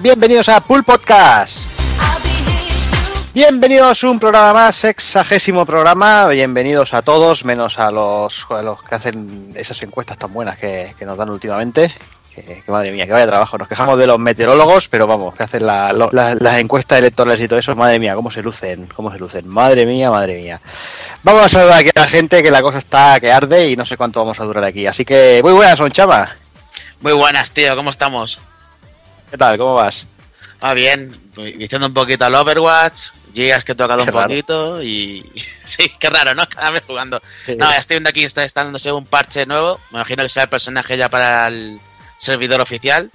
Bienvenidos 0.00 0.48
a 0.48 0.60
Pool 0.60 0.84
Podcast. 0.84 1.58
Bienvenidos 3.34 4.04
a 4.04 4.08
un 4.08 4.20
programa 4.20 4.52
más, 4.52 4.76
sexagésimo 4.76 5.66
programa. 5.66 6.28
Bienvenidos 6.28 6.94
a 6.94 7.02
todos, 7.02 7.44
menos 7.44 7.80
a 7.80 7.90
los, 7.90 8.46
que 8.88 8.94
hacen 8.94 9.50
esas 9.56 9.82
encuestas 9.82 10.16
tan 10.16 10.32
buenas 10.32 10.60
que, 10.60 10.94
nos 11.04 11.18
dan 11.18 11.28
últimamente. 11.30 11.92
Que, 12.32 12.62
madre 12.68 12.92
mía, 12.92 13.04
que 13.04 13.10
vaya 13.14 13.26
trabajo. 13.26 13.58
Nos 13.58 13.66
quejamos 13.66 13.98
de 13.98 14.06
los 14.06 14.16
meteorólogos, 14.16 14.86
pero 14.86 15.08
vamos, 15.08 15.34
que 15.34 15.42
hacen 15.42 15.66
la- 15.66 15.92
las 15.92 16.58
encuestas 16.58 16.98
electorales 17.00 17.40
y 17.40 17.48
todo 17.48 17.58
eso. 17.58 17.74
Madre 17.74 17.98
mía, 17.98 18.14
cómo 18.14 18.30
se 18.30 18.42
lucen, 18.42 18.88
cómo 18.94 19.10
se 19.10 19.18
lucen. 19.18 19.48
Madre 19.48 19.86
mía, 19.86 20.08
madre 20.08 20.40
mía. 20.40 20.60
Vamos 21.24 21.46
a 21.46 21.48
saludar 21.48 21.80
aquí 21.80 21.90
a 21.96 22.00
la 22.00 22.06
gente 22.06 22.44
que 22.44 22.50
la 22.52 22.62
cosa 22.62 22.78
está 22.78 23.18
que 23.18 23.32
arde 23.32 23.70
y 23.70 23.76
no 23.76 23.84
sé 23.84 23.96
cuánto 23.96 24.20
vamos 24.20 24.38
a 24.38 24.44
durar 24.44 24.62
aquí. 24.62 24.86
Así 24.86 25.04
que 25.04 25.40
muy 25.42 25.52
buenas, 25.52 25.78
son 25.78 25.90
chama. 25.90 26.36
Muy 27.00 27.12
buenas, 27.12 27.50
tío, 27.50 27.74
¿cómo 27.74 27.90
estamos? 27.90 28.38
¿Qué 29.34 29.38
tal? 29.38 29.58
¿Cómo 29.58 29.74
vas? 29.74 30.06
Ah, 30.60 30.74
bien, 30.74 31.12
diciendo 31.34 31.88
un 31.88 31.92
poquito 31.92 32.24
al 32.24 32.36
Overwatch, 32.36 33.08
Gigas 33.34 33.64
que 33.64 33.72
he 33.72 33.74
tocado 33.74 34.04
Qué 34.04 34.10
un 34.10 34.14
raro. 34.16 34.28
poquito 34.28 34.80
y... 34.80 35.28
sí, 35.64 35.90
qué 35.98 36.08
raro, 36.08 36.36
¿no? 36.36 36.48
Cada 36.48 36.70
vez 36.70 36.84
jugando. 36.86 37.20
Sí. 37.44 37.56
No, 37.56 37.68
estoy 37.72 37.96
viendo 37.96 38.10
aquí, 38.10 38.22
está 38.22 38.46
dándose 38.54 38.92
un 38.92 39.04
parche 39.04 39.44
nuevo, 39.44 39.80
me 39.90 39.98
imagino 39.98 40.22
que 40.22 40.28
sea 40.28 40.44
el 40.44 40.48
personaje 40.50 40.96
ya 40.96 41.08
para 41.08 41.48
el 41.48 41.80
servidor 42.16 42.60
oficial. 42.60 43.10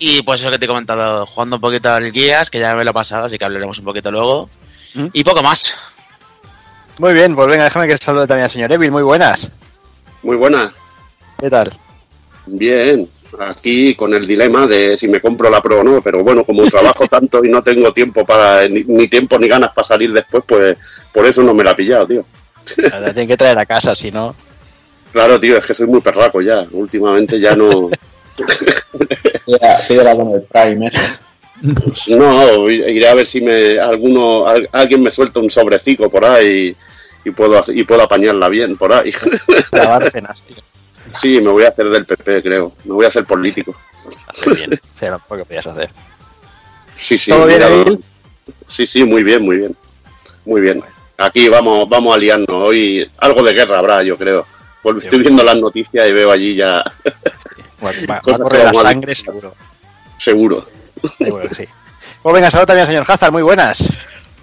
Y 0.00 0.22
pues 0.22 0.40
eso 0.40 0.50
que 0.50 0.58
te 0.58 0.64
he 0.64 0.68
comentado, 0.68 1.26
jugando 1.26 1.58
un 1.58 1.62
poquito 1.62 1.92
al 1.92 2.10
Guías, 2.10 2.50
que 2.50 2.58
ya 2.58 2.74
me 2.74 2.82
lo 2.82 2.90
he 2.90 2.94
pasado, 2.94 3.26
así 3.26 3.38
que 3.38 3.44
hablaremos 3.44 3.78
un 3.78 3.84
poquito 3.84 4.10
luego. 4.10 4.50
¿Mm? 4.94 5.06
Y 5.12 5.22
poco 5.22 5.44
más. 5.44 5.76
Muy 6.98 7.14
bien, 7.14 7.36
pues 7.36 7.46
venga, 7.46 7.62
déjame 7.62 7.86
que 7.86 7.96
salude 7.98 8.26
también 8.26 8.46
al 8.46 8.50
señor 8.50 8.72
Evil. 8.72 8.90
Muy 8.90 9.04
buenas. 9.04 9.46
Muy 10.24 10.34
buena. 10.36 10.74
¿Qué 11.38 11.48
tal? 11.48 11.72
Bien. 12.46 13.08
Aquí 13.40 13.94
con 13.94 14.14
el 14.14 14.26
dilema 14.26 14.66
de 14.66 14.96
si 14.96 15.08
me 15.08 15.20
compro 15.20 15.50
la 15.50 15.60
Pro 15.62 15.80
o 15.80 15.84
no, 15.84 16.00
pero 16.02 16.22
bueno, 16.22 16.44
como 16.44 16.64
trabajo 16.70 17.06
tanto 17.06 17.44
y 17.44 17.48
no 17.48 17.62
tengo 17.62 17.92
tiempo 17.92 18.24
para 18.24 18.68
ni, 18.68 18.84
ni 18.84 19.08
tiempo 19.08 19.38
ni 19.38 19.48
ganas 19.48 19.70
para 19.72 19.86
salir 19.86 20.12
después, 20.12 20.44
pues 20.46 20.76
por 21.12 21.26
eso 21.26 21.42
no 21.42 21.54
me 21.54 21.64
la 21.64 21.72
he 21.72 21.74
pillado, 21.74 22.06
tío. 22.06 22.24
La 22.90 23.00
tienen 23.12 23.28
que 23.28 23.36
traer 23.36 23.58
a 23.58 23.66
casa, 23.66 23.94
si 23.94 24.10
no. 24.10 24.34
Claro, 25.12 25.38
tío, 25.38 25.56
es 25.58 25.64
que 25.64 25.74
soy 25.74 25.86
muy 25.86 26.00
perraco 26.00 26.40
ya. 26.40 26.66
Últimamente 26.72 27.38
ya 27.38 27.54
no. 27.54 27.90
Pídela, 29.88 30.14
con 30.16 30.30
el 30.32 30.42
Prime, 30.42 30.88
eso. 30.88 32.16
No, 32.18 32.68
iré 32.68 33.08
a 33.08 33.14
ver 33.14 33.26
si 33.26 33.40
me 33.40 33.78
alguno 33.78 34.46
al- 34.46 34.68
alguien 34.72 35.02
me 35.02 35.10
suelta 35.10 35.40
un 35.40 35.50
sobrecico 35.50 36.10
por 36.10 36.24
ahí 36.24 36.74
y 37.24 37.30
puedo 37.30 37.58
hacer- 37.58 37.76
y 37.76 37.84
puedo 37.84 38.02
apañarla 38.02 38.48
bien 38.48 38.76
por 38.76 38.92
ahí. 38.92 39.12
Grabar 39.70 40.10
cenas, 40.10 40.42
tío. 40.42 40.56
Sí, 41.20 41.40
me 41.40 41.50
voy 41.50 41.64
a 41.64 41.68
hacer 41.68 41.88
del 41.88 42.04
PP, 42.06 42.42
creo. 42.42 42.72
Me 42.84 42.94
voy 42.94 43.04
a 43.04 43.08
hacer 43.08 43.24
político. 43.24 43.74
Hace 44.28 44.50
bien. 44.50 44.80
Pero 44.98 45.20
lo 45.30 45.36
que 45.36 45.44
podías 45.44 45.66
hacer. 45.66 45.90
Sí, 46.98 47.18
sí. 47.18 47.30
¿Todo 47.30 47.46
bien? 47.46 48.04
Sí, 48.68 48.86
sí, 48.86 49.04
muy 49.04 49.22
bien, 49.22 49.42
muy 49.42 49.56
bien. 49.58 49.76
Muy 50.44 50.60
bien. 50.60 50.82
Aquí 51.18 51.48
vamos, 51.48 51.88
vamos 51.88 52.14
a 52.14 52.18
liarnos. 52.18 52.48
Hoy 52.50 53.08
algo 53.18 53.42
de 53.42 53.52
guerra 53.52 53.78
habrá, 53.78 54.02
yo 54.02 54.16
creo. 54.16 54.46
Estoy 54.98 55.20
viendo 55.20 55.42
las 55.42 55.56
noticias 55.56 56.06
y 56.08 56.12
veo 56.12 56.30
allí 56.30 56.54
ya, 56.56 56.84
Bueno, 57.80 57.98
va, 58.08 58.14
va 58.16 58.20
Cosas 58.20 58.40
a 58.40 58.42
correr 58.42 58.64
la 58.74 58.82
sangre, 58.82 59.14
seguro. 59.14 59.54
seguro. 60.18 60.66
Seguro 61.16 61.48
sí. 61.56 61.64
Pues 62.22 62.34
venga, 62.34 62.50
saludos 62.50 62.66
también 62.66 62.86
señor 62.86 63.04
Hazard. 63.08 63.32
Muy 63.32 63.42
buenas. 63.42 63.78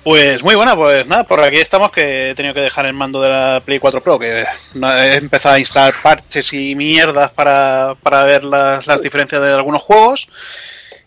Pues 0.04 0.42
muy 0.42 0.56
buena, 0.56 0.76
pues 0.76 1.06
nada, 1.06 1.24
por 1.26 1.40
aquí 1.42 1.58
estamos 1.58 1.92
que 1.92 2.32
he 2.32 2.36
tenido 2.36 2.56
que 2.56 2.62
dejar 2.62 2.88
el 2.88 2.94
mando 2.94 3.22
de 3.22 3.30
la 3.30 3.62
Play 3.64 3.78
4 3.78 4.02
Pro, 4.02 4.18
que 4.18 4.46
he 4.74 5.14
empezado 5.16 5.56
a 5.56 5.60
instalar 5.60 5.94
parches 6.02 6.52
y 6.54 6.74
mierdas 6.76 7.30
para, 7.32 7.96
para 8.02 8.24
ver 8.24 8.44
las, 8.44 8.88
las 8.88 9.02
diferencias 9.04 9.40
de 9.42 9.50
algunos 9.54 9.84
juegos. 9.84 10.28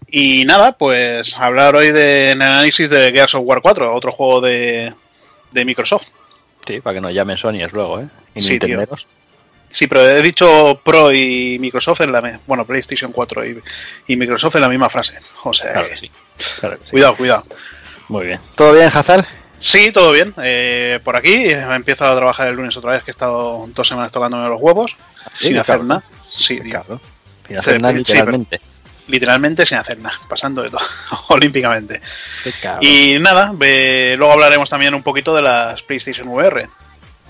Y 0.08 0.44
nada, 0.44 0.78
pues 0.78 1.34
hablar 1.36 1.74
hoy 1.74 1.90
de, 1.90 2.30
en 2.30 2.42
el 2.42 2.48
análisis 2.48 2.88
de 2.88 3.10
Gears 3.10 3.34
of 3.34 3.42
War 3.44 3.60
4, 3.60 3.92
otro 3.92 4.12
juego 4.12 4.40
de, 4.40 4.92
de 5.50 5.64
Microsoft. 5.64 6.04
Sí, 6.64 6.80
para 6.80 6.94
que 6.94 7.00
nos 7.00 7.12
llamen 7.12 7.36
Sonyers 7.36 7.72
luego, 7.72 7.98
¿eh? 8.00 8.06
Y 8.36 8.42
Sí. 8.42 8.58
Sí, 9.70 9.88
pero 9.88 10.08
he 10.08 10.22
dicho 10.22 10.80
Pro 10.84 11.12
y 11.12 11.56
Microsoft 11.58 12.02
en 12.02 12.12
la 12.12 12.38
bueno, 12.46 12.64
PlayStation 12.64 13.10
4 13.10 13.44
y, 13.44 13.60
y 14.06 14.14
Microsoft 14.14 14.54
en 14.54 14.60
la 14.60 14.68
misma 14.68 14.88
frase. 14.88 15.18
O 15.42 15.52
sea, 15.52 15.72
Claro 15.72 15.88
que- 15.88 15.94
que 15.94 15.98
sí. 15.98 16.10
Claro 16.60 16.78
que 16.78 16.84
sí. 16.84 16.90
cuidado, 16.92 17.16
cuidado. 17.16 17.44
Muy 18.08 18.26
bien. 18.26 18.40
¿Todo 18.54 18.72
bien, 18.72 18.90
Hazard? 18.92 19.24
Sí, 19.58 19.92
todo 19.92 20.12
bien. 20.12 20.34
Eh, 20.42 21.00
por 21.04 21.16
aquí 21.16 21.32
he 21.32 21.58
empezado 21.74 22.12
a 22.12 22.16
trabajar 22.16 22.48
el 22.48 22.56
lunes 22.56 22.76
otra 22.76 22.92
vez, 22.92 23.02
que 23.02 23.10
he 23.10 23.12
estado 23.12 23.64
dos 23.68 23.88
semanas 23.88 24.12
tocándome 24.12 24.48
los 24.48 24.60
huevos, 24.60 24.96
Sí, 25.38 25.48
sin 25.48 25.58
hacer 25.58 25.82
nada. 25.84 26.02
Sí. 26.36 26.58
Claro. 26.60 27.00
Sin 27.48 27.58
hacer 27.58 27.80
nada, 27.80 27.92
Sí, 27.94 27.98
literalmente. 27.98 28.60
literalmente 29.06 29.66
sin 29.66 29.78
hacer 29.78 29.98
nada, 30.00 30.18
pasando 30.28 30.62
de 30.62 30.70
todo, 30.70 30.80
olímpicamente. 31.28 32.00
Y 32.80 33.18
nada, 33.20 33.52
ve- 33.54 34.14
luego 34.18 34.32
hablaremos 34.34 34.68
también 34.68 34.94
un 34.94 35.02
poquito 35.02 35.34
de 35.34 35.42
las 35.42 35.80
PlayStation 35.82 36.28
VR. 36.28 36.68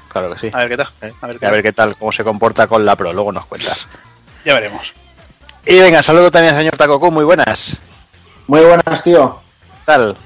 Claro 0.08 0.32
que 0.34 0.40
sí. 0.40 0.50
A 0.52 0.58
ver 0.58 0.68
qué 0.70 0.76
tal. 0.76 0.88
¿eh? 1.02 1.12
A 1.20 1.26
ver 1.26 1.36
Y 1.36 1.38
qué 1.38 1.46
a 1.46 1.50
ver 1.50 1.58
tal. 1.58 1.62
qué 1.62 1.72
tal, 1.72 1.96
cómo 1.96 2.12
se 2.12 2.24
comporta 2.24 2.66
con 2.66 2.84
la 2.84 2.96
Pro. 2.96 3.12
Luego 3.12 3.32
nos 3.32 3.46
cuentas. 3.46 3.86
Ya 4.44 4.54
veremos. 4.54 4.92
Y 5.66 5.78
venga, 5.78 6.02
saludo 6.02 6.30
también 6.30 6.54
al 6.54 6.60
señor 6.60 6.76
Takoku. 6.76 7.10
Muy 7.10 7.24
buenas. 7.24 7.76
Muy 8.46 8.60
buenas, 8.60 9.02
tío. 9.02 9.40
¿Qué 9.62 9.80
tal? 9.86 10.16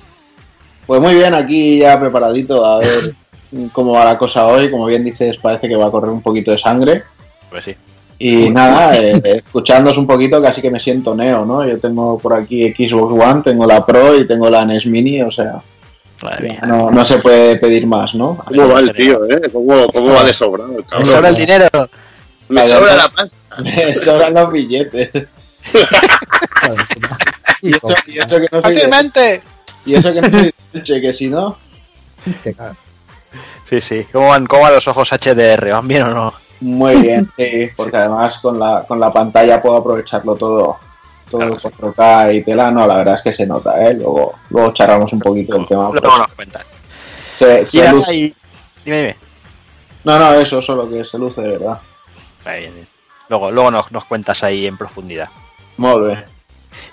Pues 0.89 1.03
muy 1.03 1.15
bien, 1.15 1.35
aquí 1.35 1.81
ya 1.81 2.01
preparadito 2.01 2.65
a 2.65 2.79
ver 2.79 3.15
cómo 3.73 3.93
va 3.93 4.07
la 4.07 4.17
cosa 4.17 4.47
hoy. 4.47 4.71
Como 4.71 4.87
bien 4.87 5.05
dices, 5.05 5.37
parece 5.37 5.69
que 5.69 5.77
va 5.77 5.89
a 5.89 5.91
correr 5.91 6.09
un 6.09 6.23
poquito 6.23 6.51
de 6.51 6.57
sangre. 6.57 7.03
Pues 7.51 7.67
sí. 7.67 7.77
Y 8.19 8.49
nada, 8.49 8.97
eh, 8.99 9.21
escuchándos 9.23 9.99
un 9.99 10.07
poquito, 10.07 10.41
casi 10.41 10.63
que 10.63 10.71
me 10.71 10.81
siento 10.81 11.15
neo, 11.15 11.45
¿no? 11.45 11.63
Yo 11.69 11.79
tengo 11.79 12.19
por 12.19 12.33
aquí 12.33 12.71
Xbox 12.73 13.23
One, 13.23 13.43
tengo 13.43 13.67
la 13.67 13.85
Pro 13.85 14.19
y 14.19 14.27
tengo 14.27 14.49
la 14.49 14.65
NES 14.65 14.87
Mini, 14.87 15.21
o 15.21 15.31
sea, 15.31 15.61
Madre 16.23 16.49
mía. 16.49 16.63
no, 16.67 16.91
no 16.91 17.05
se 17.05 17.19
puede 17.19 17.57
pedir 17.59 17.87
más, 17.87 18.15
¿no? 18.15 18.39
¿Cómo 18.47 18.69
va 18.69 18.81
el 18.81 18.95
tío, 18.95 19.27
eh? 19.29 19.43
¿Cómo, 19.53 19.89
cómo 19.89 20.15
va 20.15 20.25
de 20.25 20.33
sobrado 20.33 20.75
el 20.79 20.85
Me 21.01 21.05
sobra 21.05 21.29
el 21.29 21.37
dinero. 21.37 21.69
Me 22.49 22.67
sobra 22.67 22.97
la 22.97 23.09
pasta. 23.11 23.37
Me 23.63 23.95
sobran 23.95 24.33
los 24.33 24.51
billetes. 24.51 25.11
y, 27.61 27.77
eso, 27.77 27.95
y 28.07 28.19
eso 28.19 28.41
que 28.41 28.49
no 28.51 28.63
soy 28.63 28.75
de, 28.75 28.81
¡Fácilmente! 28.81 29.43
Y 29.89 29.95
eso 29.97 30.13
que 30.13 30.21
no 30.21 30.39
Elche, 30.75 31.01
que 31.01 31.13
si 31.13 31.29
no, 31.29 31.57
Sí, 33.69 33.81
sí. 33.81 34.07
¿Cómo 34.13 34.29
van, 34.29 34.47
¿Cómo 34.47 34.63
van 34.63 34.75
los 34.75 34.89
ojos 34.89 35.11
HDR? 35.13 35.73
¿Van 35.73 35.87
bien 35.89 36.03
o 36.03 36.11
no? 36.15 36.35
muy 36.61 36.97
bien, 37.01 37.31
sí, 37.37 37.69
porque 37.77 37.97
además 37.97 38.39
con 38.41 38.59
la, 38.59 38.85
con 38.87 38.99
la 38.99 39.13
pantalla 39.13 39.63
puedo 39.63 39.77
aprovecharlo 39.77 40.35
todo. 40.37 40.79
Todo 41.31 41.41
Claro, 41.41 41.59
con 41.61 41.93
4K 41.95 42.35
y 42.37 42.43
tela, 42.43 42.71
no, 42.71 42.87
la 42.87 42.97
verdad 42.97 43.17
es 43.17 43.23
que 43.23 43.35
se 43.35 43.47
nota, 43.47 43.87
¿eh? 43.87 43.93
Luego, 43.95 44.39
luego 44.49 44.73
charlamos 44.73 45.13
un 45.13 45.21
poquito 45.21 45.55
del 45.59 45.67
tema. 45.67 45.91
Nos 45.93 46.33
cuentas. 46.35 46.65
se- 47.37 47.67
se 47.67 47.79
nada, 47.81 47.93
luce- 47.93 48.15
y- 48.15 48.35
Dime, 48.85 48.97
dime. 48.99 49.17
No, 50.05 50.19
no, 50.19 50.33
eso, 50.33 50.63
solo 50.63 50.89
que 50.89 51.05
se 51.05 51.19
luce 51.19 51.43
de 51.43 51.51
verdad. 51.59 51.81
Vale, 52.45 52.61
bien, 52.61 52.75
bien. 52.75 52.87
Luego, 53.29 53.51
luego 53.51 53.71
nos, 53.71 53.93
nos 53.93 54.05
cuentas 54.07 54.43
ahí 54.43 54.67
en 54.67 54.79
profundidad. 54.79 55.29
Muy 55.77 56.01
bien. 56.07 56.25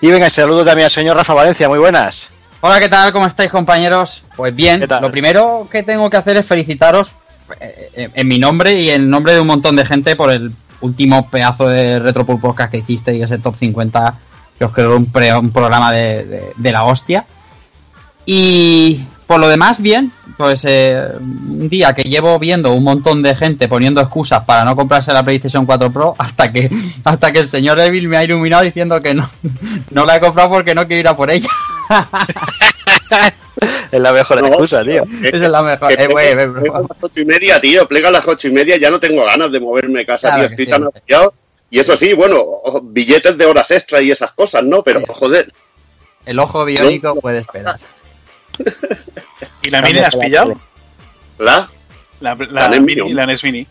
Y 0.02 0.12
venga, 0.12 0.30
saludo 0.30 0.66
también 0.66 0.86
al 0.88 0.92
señor 0.92 1.16
Rafa 1.16 1.34
Valencia. 1.34 1.70
Muy 1.70 1.80
buenas. 1.80 2.28
Hola, 2.68 2.80
¿qué 2.80 2.90
tal? 2.90 3.12
¿Cómo 3.12 3.28
estáis, 3.28 3.52
compañeros? 3.52 4.24
Pues 4.36 4.56
bien, 4.56 4.80
lo 5.00 5.12
primero 5.12 5.68
que 5.70 5.84
tengo 5.84 6.10
que 6.10 6.18
hacer 6.18 6.36
es 6.38 6.48
felicitaros 6.48 7.16
eh, 7.62 7.92
eh, 7.94 8.10
en 8.12 8.28
mi 8.28 8.40
nombre 8.40 8.74
y 8.82 8.90
en 8.90 9.08
nombre 9.08 9.34
de 9.34 9.40
un 9.40 9.46
montón 9.46 9.76
de 9.76 9.86
gente 9.86 10.16
por 10.16 10.32
el 10.32 10.52
último 10.82 11.30
pedazo 11.30 11.68
de 11.68 12.00
Podcast 12.42 12.72
que 12.72 12.80
hicisteis, 12.80 13.24
ese 13.24 13.38
top 13.38 13.54
50, 13.56 14.16
que 14.58 14.66
os 14.66 14.72
quedó 14.74 14.98
un, 14.98 15.06
pre- 15.06 15.38
un 15.38 15.52
programa 15.52 15.92
de, 15.92 16.24
de- 16.26 16.52
de 16.56 16.72
la 16.72 16.86
hostia. 16.86 17.28
Y 18.26 19.00
por 19.28 19.40
lo 19.40 19.48
demás, 19.48 19.80
bien, 19.80 20.12
pues 20.38 20.66
eh, 20.68 21.08
un 21.20 21.70
día 21.70 21.94
que 21.94 22.04
llevo 22.04 22.38
viendo 22.40 22.74
un 22.74 22.84
montón 22.84 23.22
de 23.22 23.36
gente 23.36 23.68
poniendo 23.68 24.02
excusas 24.02 24.44
para 24.44 24.66
no 24.66 24.76
comprarse 24.76 25.14
la 25.14 25.24
PlayStation 25.24 25.66
4 25.66 25.92
Pro 25.92 26.16
hasta 26.18 26.52
que 26.52 26.70
hasta 27.06 27.32
que 27.32 27.40
el 27.40 27.48
señor 27.48 27.80
Evil 27.80 28.08
me 28.10 28.18
ha 28.18 28.24
iluminado 28.24 28.64
diciendo 28.64 29.02
que 29.02 29.14
no, 29.14 29.28
no 29.92 30.06
la 30.06 30.18
he 30.18 30.20
comprado 30.20 30.50
porque 30.50 30.76
no 30.76 30.86
quiero 30.88 31.00
ir 31.02 31.08
a 31.08 31.16
por 31.16 31.32
ella. 31.32 31.50
Es 33.92 34.02
la 34.02 34.12
mejor 34.12 34.42
No, 34.42 34.48
excusa, 34.48 34.84
tío. 34.84 35.04
Esa 35.24 35.46
es 35.46 35.50
la 35.52 35.62
mejor. 35.62 35.92
Eh, 35.92 36.08
güey, 36.08 36.34
plega- 36.34 36.42
eh, 36.44 36.46
bro. 36.48 36.62
plega 36.62 36.78
a 36.78 36.82
las 36.82 36.98
ocho 37.02 37.20
y 37.22 37.26
media, 37.26 37.62
tío. 37.62 37.88
Plega 37.88 38.10
a 38.10 38.12
las 38.12 38.28
ocho 38.28 38.48
y 38.50 38.52
media, 38.52 38.78
ya 38.78 38.92
no 38.92 39.00
tengo 39.00 39.24
ganas 39.26 39.50
de 39.52 39.60
moverme 39.62 40.00
de 40.00 40.06
casa, 40.06 40.28
Claro 40.30 40.42
tío. 40.44 40.50
Estoy 40.52 40.66
sí, 40.66 40.72
tan 40.72 40.84
agobiado. 40.84 41.34
Y 41.70 41.80
eso 41.80 41.96
sí, 41.96 42.14
bueno, 42.14 42.46
billetes 42.84 43.38
de 43.38 43.46
horas 43.46 43.72
extra 43.72 44.02
y 44.02 44.12
esas 44.12 44.32
cosas, 44.34 44.64
¿no? 44.64 44.84
Pero, 44.84 45.00
Sí. 45.00 45.06
joder, 45.10 45.54
El 46.26 46.40
ojo 46.40 46.66
biónico 46.66 47.16
puede 47.22 47.40
esperar. 47.40 47.76
¿Y 49.62 49.70
la 49.70 49.82
Mini 49.82 50.00
la 50.00 50.08
has 50.08 50.16
pillado? 50.16 50.60
¿la? 51.40 51.70
La, 52.22 52.36
la, 52.36 52.46
La 52.50 52.70
NES 52.70 52.82
Mini, 52.82 53.14
la 53.14 53.26
NES 53.26 53.44
Mini. 53.44 53.68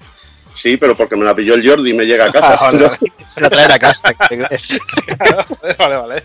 Sí, 0.53 0.77
pero 0.77 0.97
porque 0.97 1.17
me 1.17 1.25
la 1.25 1.35
pilló 1.35 1.55
el 1.55 1.69
Jordi 1.69 1.91
y 1.91 1.95
me 1.95 2.05
llega 2.05 2.27
a 2.27 2.33
casa. 2.33 2.55
Ah, 2.61 2.71
vale, 2.71 2.85
vale. 2.85 2.99
La 3.37 3.51
traer 3.51 3.73
a 3.73 3.79
casa. 3.81 4.15
vale, 5.79 5.97
vale. 5.97 6.25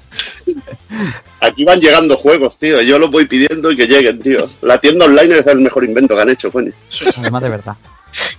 Aquí 1.42 1.64
van 1.64 1.80
llegando 1.80 2.16
juegos, 2.16 2.60
tío. 2.60 2.80
Yo 2.84 3.00
los 3.00 3.10
voy 3.10 3.26
pidiendo 3.26 3.72
y 3.72 3.76
que 3.76 3.88
lleguen, 3.88 4.22
tío. 4.22 4.48
La 4.62 4.80
tienda 4.80 5.06
online 5.06 5.40
es 5.40 5.48
el 5.48 5.58
mejor 5.62 5.84
invento 5.84 6.16
que 6.16 6.22
han 6.22 6.30
hecho, 6.30 6.52
coño. 6.52 6.72
Además 7.18 7.42
de 7.42 7.50
verdad. 7.50 7.76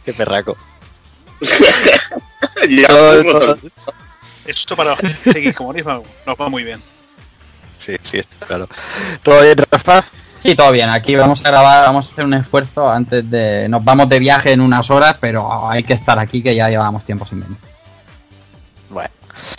Qué 0.05 0.13
perraco. 0.13 0.57
Ya, 2.69 2.87
Todo- 2.89 3.23
todo- 3.25 3.59
Esto 4.47 4.77
para 4.77 4.97
seguir 5.25 5.55
comunismo 5.55 6.03
nos 6.27 6.41
va 6.41 6.49
muy 6.49 6.65
bien. 6.65 6.81
Sí, 7.91 7.97
sí, 8.11 8.19
está 8.19 8.47
claro. 8.47 8.69
¿Todo 9.23 9.43
bien, 9.43 9.57
Rafa? 9.71 10.05
Sí, 10.39 10.55
todo 10.55 10.73
bien. 10.73 10.89
Aquí 10.89 11.17
vamos 11.17 11.45
a 11.45 11.51
grabar, 11.51 11.85
vamos 11.85 12.09
a 12.09 12.13
hacer 12.13 12.25
un 12.25 12.35
esfuerzo 12.35 12.89
antes 12.89 13.29
de. 13.31 13.69
Nos 13.69 13.85
vamos 13.85 14.09
de 14.09 14.19
viaje 14.19 14.53
en 14.53 14.61
unas 14.61 14.91
horas, 14.91 15.17
pero 15.21 15.69
hay 15.69 15.83
que 15.83 15.93
estar 15.93 16.19
aquí 16.19 16.43
que 16.43 16.55
ya 16.55 16.69
llevamos 16.71 17.05
tiempo 17.05 17.27
sin 17.27 17.41
venir. 17.41 17.59
Bueno, 18.89 19.11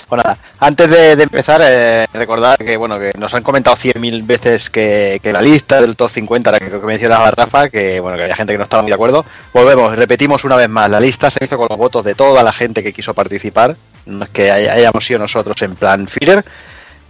pues 0.09 0.23
nada, 0.23 0.37
antes 0.59 0.89
de, 0.89 1.15
de 1.15 1.23
empezar, 1.23 1.61
eh, 1.63 2.05
recordar 2.13 2.57
que 2.57 2.75
bueno 2.77 2.99
que 2.99 3.11
nos 3.17 3.33
han 3.33 3.43
comentado 3.43 3.75
100.000 3.77 4.25
veces 4.25 4.69
que, 4.69 5.19
que 5.23 5.31
la 5.31 5.41
lista 5.41 5.79
del 5.79 5.95
top 5.95 6.09
50, 6.11 6.51
la 6.51 6.59
que, 6.59 6.69
que 6.69 6.77
mencionaba 6.79 7.31
Rafa, 7.31 7.69
que 7.69 7.99
bueno 7.99 8.17
que 8.17 8.23
había 8.23 8.35
gente 8.35 8.53
que 8.53 8.57
no 8.57 8.63
estaba 8.63 8.81
muy 8.81 8.89
de 8.91 8.95
acuerdo. 8.95 9.23
Volvemos, 9.53 9.95
repetimos 9.95 10.43
una 10.43 10.55
vez 10.55 10.67
más, 10.69 10.89
la 10.89 10.99
lista 10.99 11.29
se 11.29 11.45
hizo 11.45 11.57
con 11.57 11.67
los 11.69 11.77
votos 11.77 12.03
de 12.03 12.15
toda 12.15 12.43
la 12.43 12.51
gente 12.51 12.83
que 12.83 12.91
quiso 12.91 13.13
participar. 13.13 13.75
No 14.05 14.25
es 14.25 14.31
que 14.31 14.51
hay- 14.51 14.67
hayamos 14.67 15.05
sido 15.05 15.19
nosotros 15.19 15.61
en 15.61 15.75
plan 15.75 16.07
Führer, 16.07 16.43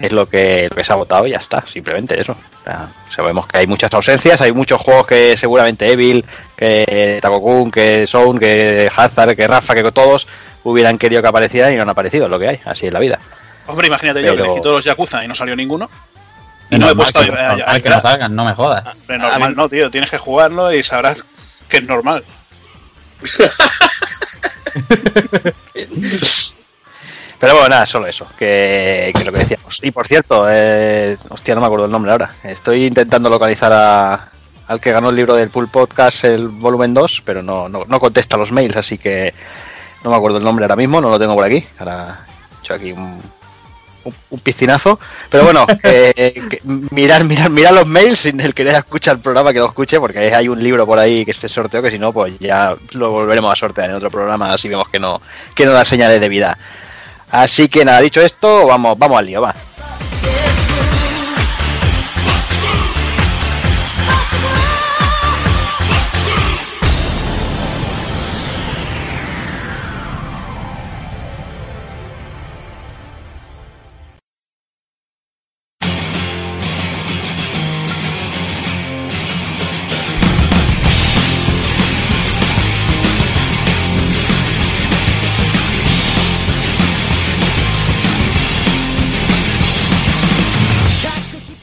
es 0.01 0.11
lo 0.11 0.25
que, 0.25 0.67
lo 0.69 0.75
que 0.75 0.83
se 0.83 0.91
ha 0.91 0.95
votado 0.95 1.25
y 1.27 1.31
ya 1.31 1.37
está, 1.37 1.65
simplemente 1.67 2.19
eso. 2.19 2.33
O 2.33 2.63
sea, 2.63 2.87
sabemos 3.15 3.47
que 3.47 3.59
hay 3.59 3.67
muchas 3.67 3.93
ausencias, 3.93 4.41
hay 4.41 4.51
muchos 4.51 4.81
juegos 4.81 5.07
que 5.07 5.37
seguramente 5.37 5.91
Evil, 5.91 6.25
que 6.55 7.19
Takokun, 7.21 7.71
que 7.71 8.07
Sound, 8.07 8.39
que 8.39 8.89
Hazard, 8.95 9.35
que 9.35 9.47
Rafa, 9.47 9.73
que 9.75 9.91
todos 9.91 10.27
hubieran 10.63 10.97
querido 10.97 11.21
que 11.21 11.27
aparecieran 11.27 11.73
y 11.73 11.77
no 11.77 11.83
han 11.83 11.89
aparecido, 11.89 12.25
es 12.25 12.31
lo 12.31 12.39
que 12.39 12.49
hay, 12.49 12.59
así 12.65 12.87
es 12.87 12.93
la 12.93 12.99
vida. 12.99 13.19
Hombre, 13.67 13.87
imagínate 13.87 14.21
yo, 14.23 14.35
que 14.35 14.41
le 14.43 14.53
quito 14.55 14.71
los 14.71 14.83
Yakuza 14.85 15.23
y 15.23 15.27
no 15.27 15.35
salió 15.35 15.55
ninguno. 15.55 15.89
Y 16.69 16.77
no 16.79 16.89
he 16.89 16.95
puesto 16.95 17.19
que, 17.21 17.31
a- 17.31 17.33
a- 17.33 17.47
normal 17.55 17.75
a- 17.75 17.79
que 17.79 17.89
no 17.89 17.99
salgan, 17.99 18.35
no 18.35 18.45
me 18.45 18.53
jodas. 18.53 18.83
Hombre, 18.85 19.17
normal, 19.17 19.49
mí- 19.49 19.55
no, 19.55 19.69
tío, 19.69 19.91
tienes 19.91 20.09
que 20.09 20.17
jugarlo 20.17 20.71
y 20.73 20.83
sabrás 20.83 21.23
que 21.67 21.77
es 21.77 21.83
normal. 21.83 22.23
Pero 27.41 27.55
bueno, 27.55 27.69
nada, 27.69 27.87
solo 27.87 28.05
eso, 28.05 28.27
que, 28.37 29.11
que 29.17 29.25
lo 29.25 29.31
que 29.31 29.39
decíamos. 29.39 29.79
Y 29.81 29.89
por 29.89 30.07
cierto, 30.07 30.45
eh, 30.47 31.17
hostia, 31.27 31.55
no 31.55 31.61
me 31.61 31.65
acuerdo 31.65 31.85
el 31.85 31.91
nombre 31.91 32.11
ahora. 32.11 32.35
Estoy 32.43 32.85
intentando 32.85 33.31
localizar 33.31 33.73
a, 33.73 34.29
al 34.67 34.79
que 34.79 34.91
ganó 34.91 35.09
el 35.09 35.15
libro 35.15 35.33
del 35.33 35.49
Pool 35.49 35.67
Podcast, 35.67 36.23
el 36.23 36.49
volumen 36.49 36.93
2, 36.93 37.23
pero 37.25 37.41
no, 37.41 37.67
no, 37.67 37.83
no 37.87 37.99
contesta 37.99 38.37
los 38.37 38.51
mails, 38.51 38.77
así 38.77 38.99
que 38.99 39.33
no 40.03 40.11
me 40.11 40.17
acuerdo 40.17 40.37
el 40.37 40.43
nombre 40.43 40.65
ahora 40.65 40.75
mismo, 40.75 41.01
no 41.01 41.09
lo 41.09 41.17
tengo 41.17 41.33
por 41.33 41.43
aquí. 41.43 41.65
Ahora 41.79 42.25
he 42.27 42.59
hecho 42.63 42.75
aquí 42.75 42.91
un, 42.91 43.19
un, 44.03 44.15
un 44.29 44.39
piscinazo. 44.39 44.99
Pero 45.31 45.45
bueno, 45.45 45.65
eh, 45.83 46.35
que 46.47 46.61
mirar, 46.63 47.23
mirar, 47.23 47.49
mirar 47.49 47.73
los 47.73 47.87
mails 47.87 48.19
sin 48.19 48.39
el 48.39 48.53
que 48.53 48.69
escucha 48.69 49.13
el 49.13 49.19
programa 49.19 49.51
que 49.51 49.57
lo 49.57 49.65
escuche, 49.65 49.99
porque 49.99 50.19
hay 50.19 50.47
un 50.47 50.63
libro 50.63 50.85
por 50.85 50.99
ahí 50.99 51.25
que 51.25 51.33
se 51.33 51.49
sorteó, 51.49 51.81
que 51.81 51.89
si 51.89 51.97
no, 51.97 52.13
pues 52.13 52.37
ya 52.37 52.75
lo 52.91 53.09
volveremos 53.09 53.51
a 53.51 53.55
sortear 53.55 53.89
en 53.89 53.95
otro 53.95 54.11
programa, 54.11 54.53
así 54.53 54.69
vemos 54.69 54.89
que 54.89 54.99
no, 54.99 55.19
que 55.55 55.65
no 55.65 55.71
da 55.71 55.83
señales 55.83 56.21
de 56.21 56.29
vida. 56.29 56.55
Así 57.31 57.69
que 57.69 57.85
nada, 57.85 58.01
dicho 58.01 58.21
esto, 58.21 58.67
vamos, 58.67 58.97
vamos 58.97 59.17
al 59.17 59.25
lío, 59.25 59.41
va. 59.41 59.55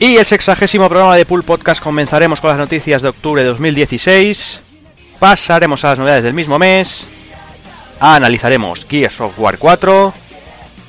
Y 0.00 0.16
el 0.16 0.26
sexagésimo 0.26 0.88
programa 0.88 1.16
de 1.16 1.26
Pool 1.26 1.42
Podcast 1.42 1.82
comenzaremos 1.82 2.40
con 2.40 2.50
las 2.50 2.58
noticias 2.58 3.02
de 3.02 3.08
octubre 3.08 3.42
de 3.42 3.48
2016. 3.48 4.60
Pasaremos 5.18 5.84
a 5.84 5.88
las 5.88 5.98
novedades 5.98 6.22
del 6.22 6.34
mismo 6.34 6.56
mes. 6.56 7.04
Analizaremos 7.98 8.86
Gears 8.88 9.20
of 9.20 9.36
War 9.38 9.58
4. 9.58 10.14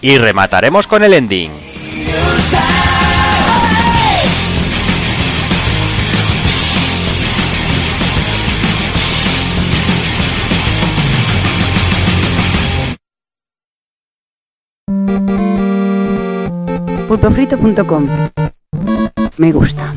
Y 0.01 0.17
remataremos 0.19 0.85
con 0.85 1.03
el 1.03 1.13
ending. 1.13 1.51
pulpofrito.com 17.07 18.07
Me 19.37 19.51
gusta. 19.51 19.93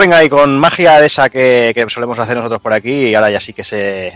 Venga, 0.00 0.24
y 0.24 0.30
con 0.30 0.58
magia 0.58 0.98
de 0.98 1.08
esa 1.08 1.28
que, 1.28 1.86
solemos 1.88 2.18
hacer 2.18 2.34
nosotros 2.34 2.62
por 2.62 2.72
aquí, 2.72 3.08
y 3.08 3.14
ahora 3.14 3.30
ya 3.30 3.38
sí 3.38 3.52
que 3.52 3.64
se 3.64 4.14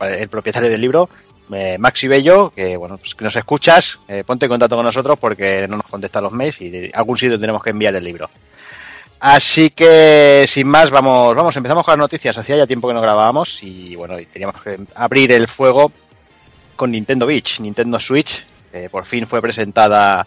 el 0.00 0.28
propietario 0.28 0.68
del 0.68 0.80
libro, 0.80 1.08
eh, 1.52 1.76
Maxi 1.78 2.08
Bello, 2.08 2.50
que 2.50 2.76
bueno, 2.76 2.98
pues 2.98 3.14
que 3.14 3.22
nos 3.22 3.36
escuchas, 3.36 4.00
eh, 4.08 4.24
ponte 4.26 4.46
en 4.46 4.50
contacto 4.50 4.74
con 4.74 4.84
nosotros 4.84 5.16
porque 5.20 5.68
no 5.68 5.76
nos 5.76 5.86
contestan 5.86 6.24
los 6.24 6.32
mails 6.32 6.60
y 6.60 6.70
de 6.70 6.90
algún 6.92 7.16
sitio 7.16 7.38
tenemos 7.38 7.62
que 7.62 7.70
enviar 7.70 7.94
el 7.94 8.02
libro. 8.02 8.28
Así 9.20 9.70
que 9.70 10.44
sin 10.48 10.66
más, 10.66 10.90
vamos, 10.90 11.36
vamos, 11.36 11.56
empezamos 11.56 11.84
con 11.84 11.92
las 11.92 11.98
noticias. 11.98 12.36
Hacía 12.36 12.56
ya 12.56 12.66
tiempo 12.66 12.88
que 12.88 12.94
no 12.94 13.00
grabábamos 13.00 13.62
y 13.62 13.94
bueno, 13.94 14.16
teníamos 14.32 14.60
que 14.60 14.80
abrir 14.96 15.30
el 15.30 15.46
fuego 15.46 15.92
con 16.74 16.90
Nintendo 16.90 17.26
Beach, 17.26 17.60
Nintendo 17.60 18.00
Switch, 18.00 18.44
que 18.72 18.90
por 18.90 19.04
fin 19.04 19.28
fue 19.28 19.40
presentada 19.40 20.26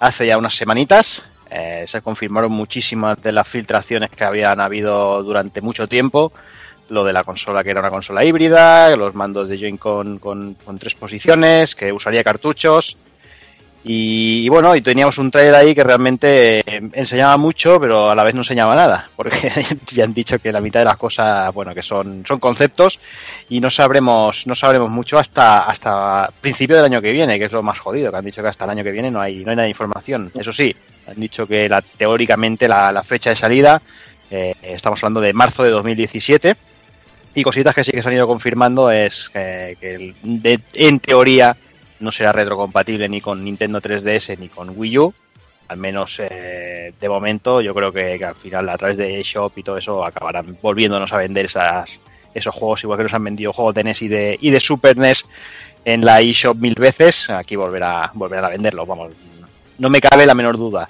hace 0.00 0.26
ya 0.26 0.38
unas 0.38 0.56
semanitas. 0.56 1.22
Eh, 1.50 1.84
se 1.86 2.00
confirmaron 2.02 2.52
muchísimas 2.52 3.22
de 3.22 3.32
las 3.32 3.46
filtraciones 3.46 4.10
que 4.10 4.24
habían 4.24 4.60
habido 4.60 5.22
durante 5.22 5.60
mucho 5.60 5.86
tiempo. 5.88 6.32
Lo 6.90 7.04
de 7.04 7.12
la 7.12 7.24
consola 7.24 7.64
que 7.64 7.70
era 7.70 7.80
una 7.80 7.90
consola 7.90 8.24
híbrida, 8.24 8.94
los 8.96 9.14
mandos 9.14 9.48
de 9.48 9.58
Joy-Con 9.58 10.18
con, 10.18 10.54
con 10.54 10.78
tres 10.78 10.94
posiciones, 10.94 11.74
que 11.74 11.92
usaría 11.92 12.22
cartuchos. 12.22 12.96
Y, 13.86 14.48
bueno, 14.48 14.74
y 14.74 14.80
teníamos 14.80 15.18
un 15.18 15.30
trailer 15.30 15.54
ahí 15.54 15.74
que 15.74 15.84
realmente 15.84 16.60
eh, 16.60 16.90
enseñaba 16.94 17.36
mucho, 17.36 17.78
pero 17.78 18.10
a 18.10 18.14
la 18.14 18.24
vez 18.24 18.34
no 18.34 18.40
enseñaba 18.40 18.74
nada, 18.74 19.10
porque 19.16 19.52
ya 19.92 20.04
han 20.04 20.14
dicho 20.14 20.38
que 20.38 20.50
la 20.50 20.62
mitad 20.62 20.80
de 20.80 20.86
las 20.86 20.96
cosas, 20.96 21.52
bueno, 21.52 21.74
que 21.74 21.82
son, 21.82 22.24
son 22.26 22.40
conceptos 22.40 22.98
y 23.50 23.60
no 23.60 23.70
sabremos, 23.70 24.46
no 24.46 24.54
sabremos 24.54 24.88
mucho 24.88 25.18
hasta, 25.18 25.64
hasta 25.64 26.30
principio 26.40 26.76
del 26.76 26.86
año 26.86 27.02
que 27.02 27.12
viene, 27.12 27.38
que 27.38 27.44
es 27.44 27.52
lo 27.52 27.62
más 27.62 27.78
jodido, 27.78 28.10
que 28.10 28.16
han 28.16 28.24
dicho 28.24 28.40
que 28.40 28.48
hasta 28.48 28.64
el 28.64 28.70
año 28.70 28.84
que 28.84 28.90
viene 28.90 29.10
no 29.10 29.20
hay, 29.20 29.44
no 29.44 29.50
hay 29.50 29.56
nada 29.56 29.64
de 29.64 29.70
información. 29.70 30.32
Eso 30.34 30.52
sí, 30.54 30.74
han 31.06 31.16
dicho 31.20 31.46
que 31.46 31.68
la, 31.68 31.82
teóricamente 31.82 32.68
la, 32.68 33.02
fecha 33.04 33.30
de 33.30 33.36
salida, 33.36 33.80
eh, 34.30 34.54
estamos 34.62 35.02
hablando 35.02 35.20
de 35.20 35.32
marzo 35.32 35.62
de 35.62 35.70
2017, 35.70 36.56
y 37.34 37.42
cositas 37.42 37.74
que 37.74 37.82
sí 37.84 37.90
que 37.92 38.02
se 38.02 38.08
han 38.08 38.14
ido 38.14 38.26
confirmando 38.26 38.90
es 38.90 39.28
que, 39.32 39.76
que 39.80 40.14
de- 40.22 40.60
en 40.74 41.00
teoría 41.00 41.56
no 42.00 42.12
será 42.12 42.32
retrocompatible 42.32 43.08
ni 43.08 43.20
con 43.20 43.42
Nintendo 43.42 43.80
3DS 43.80 44.38
ni 44.38 44.48
con 44.48 44.70
Wii 44.76 44.98
U. 44.98 45.14
Al 45.66 45.78
menos 45.78 46.16
eh, 46.20 46.92
de 47.00 47.08
momento, 47.08 47.60
yo 47.60 47.74
creo 47.74 47.90
que, 47.90 48.16
que 48.18 48.24
al 48.24 48.34
final 48.34 48.68
a 48.68 48.76
través 48.76 48.98
de 48.98 49.18
eShop 49.20 49.56
y 49.58 49.62
todo 49.62 49.78
eso 49.78 50.04
acabarán 50.04 50.58
volviéndonos 50.60 51.12
a 51.12 51.18
vender 51.18 51.46
esas, 51.46 51.98
esos 52.34 52.54
juegos, 52.54 52.82
igual 52.84 52.98
que 52.98 53.04
nos 53.04 53.14
han 53.14 53.24
vendido 53.24 53.52
juegos 53.52 53.74
de 53.74 53.82
NES 53.84 54.02
y 54.02 54.08
de, 54.08 54.38
y 54.40 54.50
de 54.50 54.60
Super 54.60 54.96
NES 54.96 55.24
en 55.86 56.04
la 56.04 56.20
eShop 56.20 56.56
mil 56.58 56.74
veces. 56.74 57.30
Aquí 57.30 57.56
volverá, 57.56 58.10
volverán 58.14 58.44
a 58.44 58.48
venderlos, 58.50 58.86
vamos. 58.86 59.12
No 59.78 59.90
me 59.90 60.00
cabe 60.00 60.26
la 60.26 60.34
menor 60.34 60.56
duda. 60.56 60.88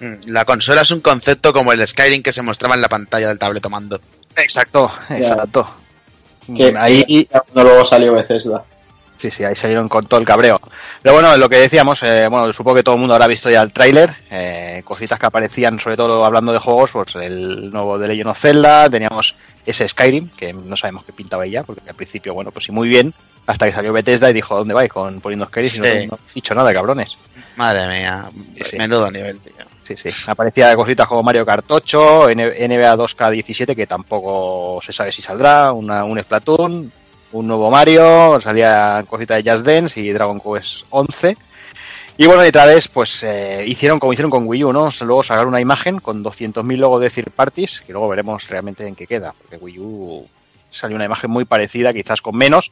Mm, 0.00 0.14
La 0.26 0.44
consola 0.44 0.82
es 0.82 0.90
un 0.90 1.00
concepto 1.00 1.52
como 1.52 1.72
el 1.72 1.86
Skyrim 1.86 2.22
que 2.22 2.32
se 2.32 2.42
mostraba 2.42 2.74
en 2.74 2.82
la 2.82 2.88
pantalla 2.88 3.28
del 3.28 3.38
tableto 3.38 3.70
mando. 3.70 4.00
Exacto, 4.36 4.90
exacto. 5.10 5.68
Que 6.54 6.74
Ahí, 6.76 7.04
y 7.06 7.24
cuando 7.26 7.64
luego 7.64 7.86
salió 7.86 8.14
Bethesda. 8.14 8.64
Sí, 9.16 9.30
sí, 9.30 9.44
ahí 9.44 9.54
salieron 9.54 9.88
con 9.88 10.04
todo 10.04 10.18
el 10.18 10.26
cabreo. 10.26 10.60
Pero 11.00 11.14
bueno, 11.14 11.36
lo 11.36 11.48
que 11.48 11.58
decíamos, 11.58 12.02
eh, 12.02 12.26
bueno, 12.28 12.52
supongo 12.52 12.76
que 12.76 12.82
todo 12.82 12.96
el 12.96 13.00
mundo 13.00 13.14
habrá 13.14 13.28
visto 13.28 13.48
ya 13.48 13.62
el 13.62 13.72
tráiler, 13.72 14.12
eh, 14.28 14.82
cositas 14.84 15.20
que 15.20 15.26
aparecían, 15.26 15.78
sobre 15.78 15.96
todo 15.96 16.24
hablando 16.24 16.52
de 16.52 16.58
juegos, 16.58 16.90
pues 16.90 17.14
el 17.14 17.70
nuevo 17.70 17.98
de 18.00 18.08
Legend 18.08 18.30
of 18.30 18.40
Zelda, 18.40 18.90
teníamos 18.90 19.36
ese 19.64 19.86
Skyrim, 19.88 20.30
que 20.30 20.52
no 20.52 20.76
sabemos 20.76 21.04
qué 21.04 21.12
pintaba 21.12 21.46
ya, 21.46 21.62
porque 21.62 21.88
al 21.88 21.94
principio, 21.94 22.34
bueno, 22.34 22.50
pues 22.50 22.64
sí, 22.64 22.72
muy 22.72 22.88
bien, 22.88 23.14
Hasta 23.46 23.66
que 23.66 23.72
salió 23.72 23.92
Bethesda 23.92 24.28
y 24.28 24.32
dijo, 24.32 24.56
¿dónde 24.56 24.74
vais 24.74 24.90
con 24.90 25.20
poniendo 25.20 25.48
queréis? 25.48 25.76
Y 25.76 25.80
no, 25.80 25.86
no 25.86 26.18
he 26.30 26.34
dicho 26.34 26.54
nada, 26.56 26.72
cabrones. 26.72 27.16
Madre 27.56 27.86
mía, 27.86 28.30
Sí, 28.64 28.76
menudo 28.76 29.10
nivel, 29.10 29.38
tío. 29.40 29.54
Sí, 29.86 29.96
sí. 29.96 30.08
Aparecía 30.26 30.74
cositas 30.76 31.06
como 31.06 31.22
Mario 31.22 31.44
Kart 31.44 31.64
8, 31.70 32.30
N- 32.30 32.68
NBA 32.68 32.96
2K17, 32.96 33.74
que 33.74 33.86
tampoco 33.86 34.80
se 34.84 34.92
sabe 34.92 35.12
si 35.12 35.20
saldrá, 35.22 35.72
una, 35.72 36.04
un 36.04 36.18
Splatoon, 36.20 36.92
un 37.32 37.46
nuevo 37.46 37.70
Mario, 37.70 38.40
salían 38.40 39.04
cositas 39.06 39.42
de 39.42 39.50
Just 39.50 39.66
Dance 39.66 40.00
y 40.00 40.10
Dragon 40.12 40.40
Quest 40.40 40.84
11. 40.90 41.36
Y 42.18 42.26
bueno, 42.26 42.42
otra 42.42 42.66
vez, 42.66 42.88
pues 42.88 43.22
eh, 43.22 43.64
hicieron 43.66 43.98
como 43.98 44.12
hicieron 44.12 44.30
con 44.30 44.46
Wii 44.46 44.64
U, 44.64 44.72
¿no? 44.72 44.90
Luego 45.00 45.22
sacaron 45.22 45.48
una 45.48 45.60
imagen 45.60 45.98
con 45.98 46.22
200.000 46.22 46.76
logos 46.78 47.00
de 47.00 47.10
third 47.10 47.30
parties, 47.32 47.80
que 47.84 47.92
luego 47.92 48.08
veremos 48.08 48.46
realmente 48.48 48.86
en 48.86 48.94
qué 48.94 49.06
queda, 49.06 49.34
porque 49.36 49.56
Wii 49.56 49.78
U 49.80 50.28
salió 50.68 50.94
una 50.96 51.06
imagen 51.06 51.30
muy 51.30 51.44
parecida, 51.44 51.92
quizás 51.92 52.20
con 52.22 52.36
menos, 52.36 52.70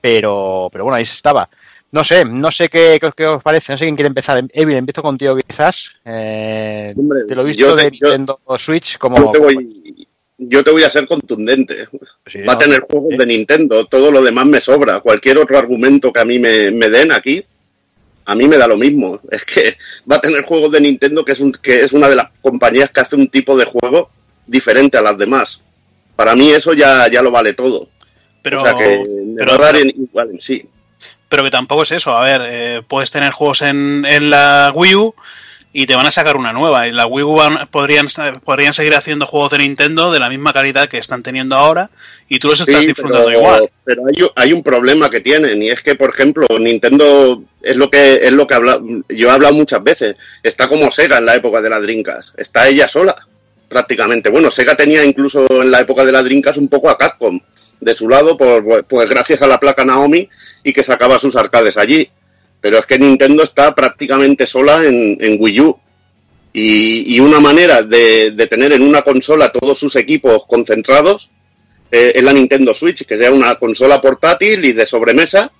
pero, 0.00 0.68
pero 0.72 0.84
bueno, 0.84 0.96
ahí 0.96 1.06
se 1.06 1.12
estaba. 1.14 1.48
No 1.92 2.02
sé, 2.04 2.24
no 2.24 2.50
sé 2.50 2.68
qué, 2.68 2.96
qué 3.00 3.06
os- 3.06 3.14
qué 3.14 3.26
os 3.26 3.42
parece, 3.42 3.72
no 3.72 3.78
sé 3.78 3.84
quién 3.84 3.96
quiere 3.96 4.08
empezar. 4.08 4.42
Evil, 4.52 4.76
empiezo 4.76 5.02
contigo 5.02 5.36
quizás. 5.36 5.90
Eh, 6.04 6.94
Hombre, 6.96 7.20
te 7.28 7.34
lo 7.34 7.42
he 7.42 7.44
visto 7.44 7.60
yo 7.62 7.76
te- 7.76 7.84
de 7.84 7.90
yo- 7.90 8.06
Nintendo 8.08 8.40
Switch 8.58 8.96
como... 8.98 9.16
Yo 9.18 9.30
te 9.32 9.38
voy, 9.38 10.08
yo 10.38 10.64
te 10.64 10.70
voy 10.70 10.82
a 10.84 10.90
ser 10.90 11.06
contundente. 11.06 11.86
Sí, 12.26 12.40
Va 12.42 12.54
a 12.54 12.56
no, 12.56 12.58
tener 12.60 12.80
juegos 12.80 13.10
sí. 13.12 13.16
de 13.18 13.26
Nintendo, 13.26 13.84
todo 13.86 14.10
lo 14.10 14.22
demás 14.22 14.46
me 14.46 14.60
sobra. 14.62 15.00
Cualquier 15.00 15.36
otro 15.38 15.58
argumento 15.58 16.10
que 16.12 16.20
a 16.20 16.24
mí 16.24 16.38
me, 16.38 16.70
me 16.70 16.88
den 16.88 17.12
aquí, 17.12 17.44
a 18.24 18.34
mí 18.34 18.48
me 18.48 18.56
da 18.56 18.66
lo 18.66 18.78
mismo. 18.78 19.20
Es 19.30 19.44
que 19.44 19.76
va 20.10 20.16
a 20.16 20.20
tener 20.20 20.42
juegos 20.44 20.72
de 20.72 20.80
Nintendo 20.80 21.24
que 21.26 21.32
es, 21.32 21.40
un, 21.40 21.52
que 21.52 21.80
es 21.82 21.92
una 21.92 22.08
de 22.08 22.16
las 22.16 22.28
compañías 22.40 22.88
que 22.90 23.00
hace 23.00 23.16
un 23.16 23.28
tipo 23.28 23.54
de 23.54 23.66
juego 23.66 24.08
diferente 24.46 24.96
a 24.96 25.02
las 25.02 25.18
demás. 25.18 25.62
Para 26.16 26.34
mí 26.34 26.50
eso 26.50 26.72
ya, 26.72 27.06
ya 27.08 27.20
lo 27.20 27.30
vale 27.30 27.52
todo. 27.52 27.88
Pero, 28.42 28.62
o 28.62 28.64
sea 28.64 28.76
que 28.78 28.98
me 28.98 29.34
pero- 29.36 29.58
va 29.58 29.68
a 29.68 29.72
dar 29.72 29.76
en- 29.76 29.90
igual 29.90 30.30
en 30.30 30.40
sí. 30.40 30.64
Pero 31.32 31.44
que 31.44 31.50
tampoco 31.50 31.82
es 31.84 31.92
eso. 31.92 32.14
A 32.14 32.22
ver, 32.24 32.42
eh, 32.44 32.82
puedes 32.86 33.10
tener 33.10 33.32
juegos 33.32 33.62
en, 33.62 34.04
en 34.06 34.28
la 34.28 34.70
Wii 34.74 34.94
U 34.96 35.14
y 35.72 35.86
te 35.86 35.94
van 35.94 36.04
a 36.04 36.10
sacar 36.10 36.36
una 36.36 36.52
nueva. 36.52 36.86
Y 36.86 36.92
la 36.92 37.06
Wii 37.06 37.24
U 37.24 37.32
van- 37.34 37.66
podrían, 37.70 38.08
podrían 38.44 38.74
seguir 38.74 38.94
haciendo 38.94 39.24
juegos 39.26 39.52
de 39.52 39.58
Nintendo 39.58 40.12
de 40.12 40.18
la 40.20 40.28
misma 40.28 40.52
calidad 40.52 40.90
que 40.90 40.98
están 40.98 41.22
teniendo 41.22 41.56
ahora 41.56 41.88
y 42.28 42.38
tú 42.38 42.48
los 42.48 42.60
estás 42.60 42.80
Sí, 42.80 42.86
disfrutando 42.88 43.28
pero, 43.28 43.38
igual. 43.38 43.70
pero 43.82 44.02
hay, 44.06 44.26
hay 44.36 44.52
un 44.52 44.62
problema 44.62 45.08
que 45.08 45.20
tienen 45.22 45.62
y 45.62 45.70
es 45.70 45.80
que, 45.82 45.94
por 45.94 46.10
ejemplo, 46.10 46.46
Nintendo 46.60 47.42
es 47.62 47.76
lo 47.76 47.90
que 47.90 48.16
es 48.26 48.32
lo 48.32 48.46
que 48.46 48.52
habla, 48.54 48.78
yo 49.08 49.28
he 49.28 49.30
hablado 49.30 49.54
muchas 49.54 49.82
veces. 49.82 50.16
Está 50.42 50.68
como 50.68 50.90
Sega 50.90 51.16
en 51.16 51.24
la 51.24 51.34
época 51.36 51.62
de 51.62 51.70
las 51.70 51.80
Dreamcast. 51.82 52.38
Está 52.38 52.68
ella 52.68 52.88
sola, 52.88 53.16
prácticamente. 53.68 54.28
Bueno, 54.28 54.50
Sega 54.50 54.76
tenía 54.76 55.02
incluso 55.02 55.46
en 55.62 55.70
la 55.70 55.80
época 55.80 56.04
de 56.04 56.12
las 56.12 56.24
Dreamcast 56.24 56.58
un 56.58 56.68
poco 56.68 56.90
a 56.90 56.98
Capcom 56.98 57.40
de 57.82 57.94
su 57.94 58.08
lado, 58.08 58.36
por, 58.36 58.84
pues 58.84 59.10
gracias 59.10 59.42
a 59.42 59.46
la 59.46 59.58
placa 59.60 59.84
Naomi 59.84 60.28
y 60.62 60.72
que 60.72 60.84
sacaba 60.84 61.18
sus 61.18 61.36
arcades 61.36 61.76
allí. 61.76 62.08
Pero 62.60 62.78
es 62.78 62.86
que 62.86 62.98
Nintendo 62.98 63.42
está 63.42 63.74
prácticamente 63.74 64.46
sola 64.46 64.84
en, 64.86 65.18
en 65.20 65.36
Wii 65.38 65.60
U. 65.60 65.78
Y, 66.54 67.16
y 67.16 67.20
una 67.20 67.40
manera 67.40 67.82
de, 67.82 68.30
de 68.30 68.46
tener 68.46 68.72
en 68.72 68.82
una 68.82 69.02
consola 69.02 69.50
todos 69.50 69.78
sus 69.78 69.96
equipos 69.96 70.44
concentrados 70.46 71.30
eh, 71.90 72.12
es 72.14 72.22
la 72.22 72.32
Nintendo 72.32 72.74
Switch, 72.74 73.04
que 73.06 73.16
sea 73.18 73.32
una 73.32 73.54
consola 73.56 74.00
portátil 74.00 74.64
y 74.64 74.72
de 74.72 74.86
sobremesa 74.86 75.50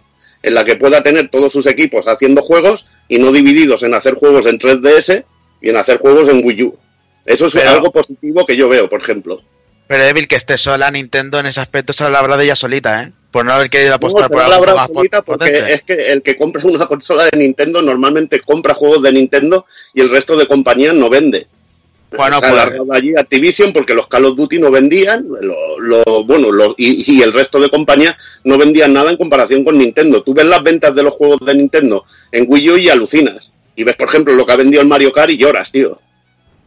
en 0.43 0.55
la 0.55 0.64
que 0.64 0.76
pueda 0.76 1.02
tener 1.02 1.29
todos 1.29 1.52
sus 1.52 1.67
equipos 1.67 2.07
haciendo 2.07 2.43
juegos 2.43 2.87
y 3.09 3.19
no 3.19 3.33
divididos 3.33 3.83
en 3.85 3.95
hacer 3.95 4.14
juegos 4.14 4.47
en 4.47 4.59
3DS 4.59 5.25
y 5.62 5.71
en 5.71 5.76
hacer 5.76 5.99
juegos 5.99 6.29
en 6.29 6.45
Wii 6.45 6.62
U. 6.64 6.76
Eso 7.25 7.47
es 7.47 7.55
Pero- 7.55 7.71
algo 7.71 7.91
positivo 7.91 8.45
que 8.47 8.57
yo 8.57 8.69
veo, 8.69 8.88
por 8.88 9.00
ejemplo. 9.00 9.41
Pero 9.89 10.05
Evil, 10.05 10.27
que 10.29 10.37
esté 10.37 10.57
sola 10.57 10.91
Nintendo 10.91 11.39
en 11.39 11.47
ese 11.47 11.61
aspecto 11.61 11.93
se 11.93 12.09
lo 12.09 12.17
habrá 12.17 12.37
de 12.37 12.45
ella 12.45 12.57
solita, 12.57 13.03
¿eh? 13.03 13.12
Por 13.31 13.45
no 13.45 13.53
haber 13.53 13.69
querido 13.71 13.95
apostar 13.95 14.23
No, 14.25 14.29
por 14.29 14.39
la 14.39 14.45
algo 14.45 14.57
habrá 14.59 14.75
más 14.75 14.87
solita 14.93 15.23
porque 15.23 15.47
potente. 15.51 15.73
es 15.73 15.83
que 15.83 15.95
el 15.95 16.23
que 16.23 16.37
compra 16.37 16.62
una 16.65 16.87
consola 16.87 17.25
de 17.31 17.39
Nintendo 17.39 17.81
normalmente 17.83 18.41
compra 18.41 18.75
juegos 18.75 19.03
de 19.03 19.12
Nintendo 19.12 19.67
y 19.95 20.01
el 20.01 20.11
resto 20.11 20.37
de 20.37 20.47
compañías 20.47 20.95
no 20.95 21.09
vende. 21.11 21.47
Bueno, 22.15 22.37
pues- 22.41 22.53
allí 22.93 23.15
Activision 23.17 23.73
porque 23.73 23.95
los 23.95 24.07
Call 24.07 24.27
of 24.27 24.37
Duty 24.37 24.59
no 24.59 24.71
vendían, 24.71 25.27
lo, 25.29 25.79
lo- 25.81 26.25
bueno, 26.25 26.53
los- 26.53 26.75
y, 26.77 27.11
y 27.11 27.23
el 27.23 27.33
resto 27.33 27.59
de 27.59 27.71
compañías 27.71 28.17
no 28.45 28.59
vendían 28.59 28.93
nada 28.93 29.11
en 29.11 29.17
comparación 29.17 29.65
con 29.65 29.79
Nintendo. 29.79 30.23
Tú 30.23 30.35
ves 30.35 30.45
las 30.45 30.62
ventas 30.62 30.95
de 30.95 31.03
los 31.03 31.15
juegos 31.15 31.41
de 31.47 31.55
Nintendo 31.55 32.05
en 32.31 32.45
Wii 32.47 32.71
U 32.71 32.77
y 32.77 32.91
alucinas. 32.91 33.51
Y 33.75 33.85
ves, 33.85 33.97
por 33.97 34.09
ejemplo, 34.09 34.35
lo 34.35 34.45
que 34.45 34.53
ha 34.53 34.57
vendido 34.57 34.83
el 34.83 34.89
Mario 34.89 35.11
Kart 35.11 35.31
y 35.31 35.39
lloras, 35.39 35.73
tío. 35.73 35.99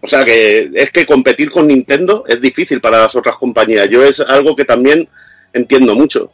O 0.05 0.07
sea 0.07 0.23
que 0.23 0.69
es 0.75 0.91
que 0.91 1.03
competir 1.03 1.49
con 1.49 1.67
Nintendo 1.67 2.23
es 2.27 2.39
difícil 2.39 2.79
para 2.79 2.99
las 3.01 3.15
otras 3.15 3.37
compañías. 3.37 3.89
Yo 3.89 4.03
es 4.03 4.19
algo 4.19 4.55
que 4.55 4.63
también 4.63 5.09
entiendo 5.51 5.95
mucho. 5.95 6.31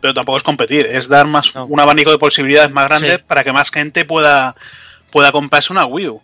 Pero 0.00 0.12
tampoco 0.12 0.38
es 0.38 0.42
competir, 0.42 0.86
es 0.86 1.06
dar 1.06 1.28
más 1.28 1.54
No. 1.54 1.66
un 1.66 1.78
abanico 1.78 2.10
de 2.10 2.18
posibilidades 2.18 2.72
más 2.72 2.88
grande 2.88 3.12
Sí. 3.18 3.22
para 3.24 3.44
que 3.44 3.52
más 3.52 3.70
gente 3.70 4.04
pueda, 4.04 4.56
pueda 5.12 5.30
comprarse 5.30 5.72
una 5.72 5.86
Wii 5.86 6.08
U. 6.08 6.20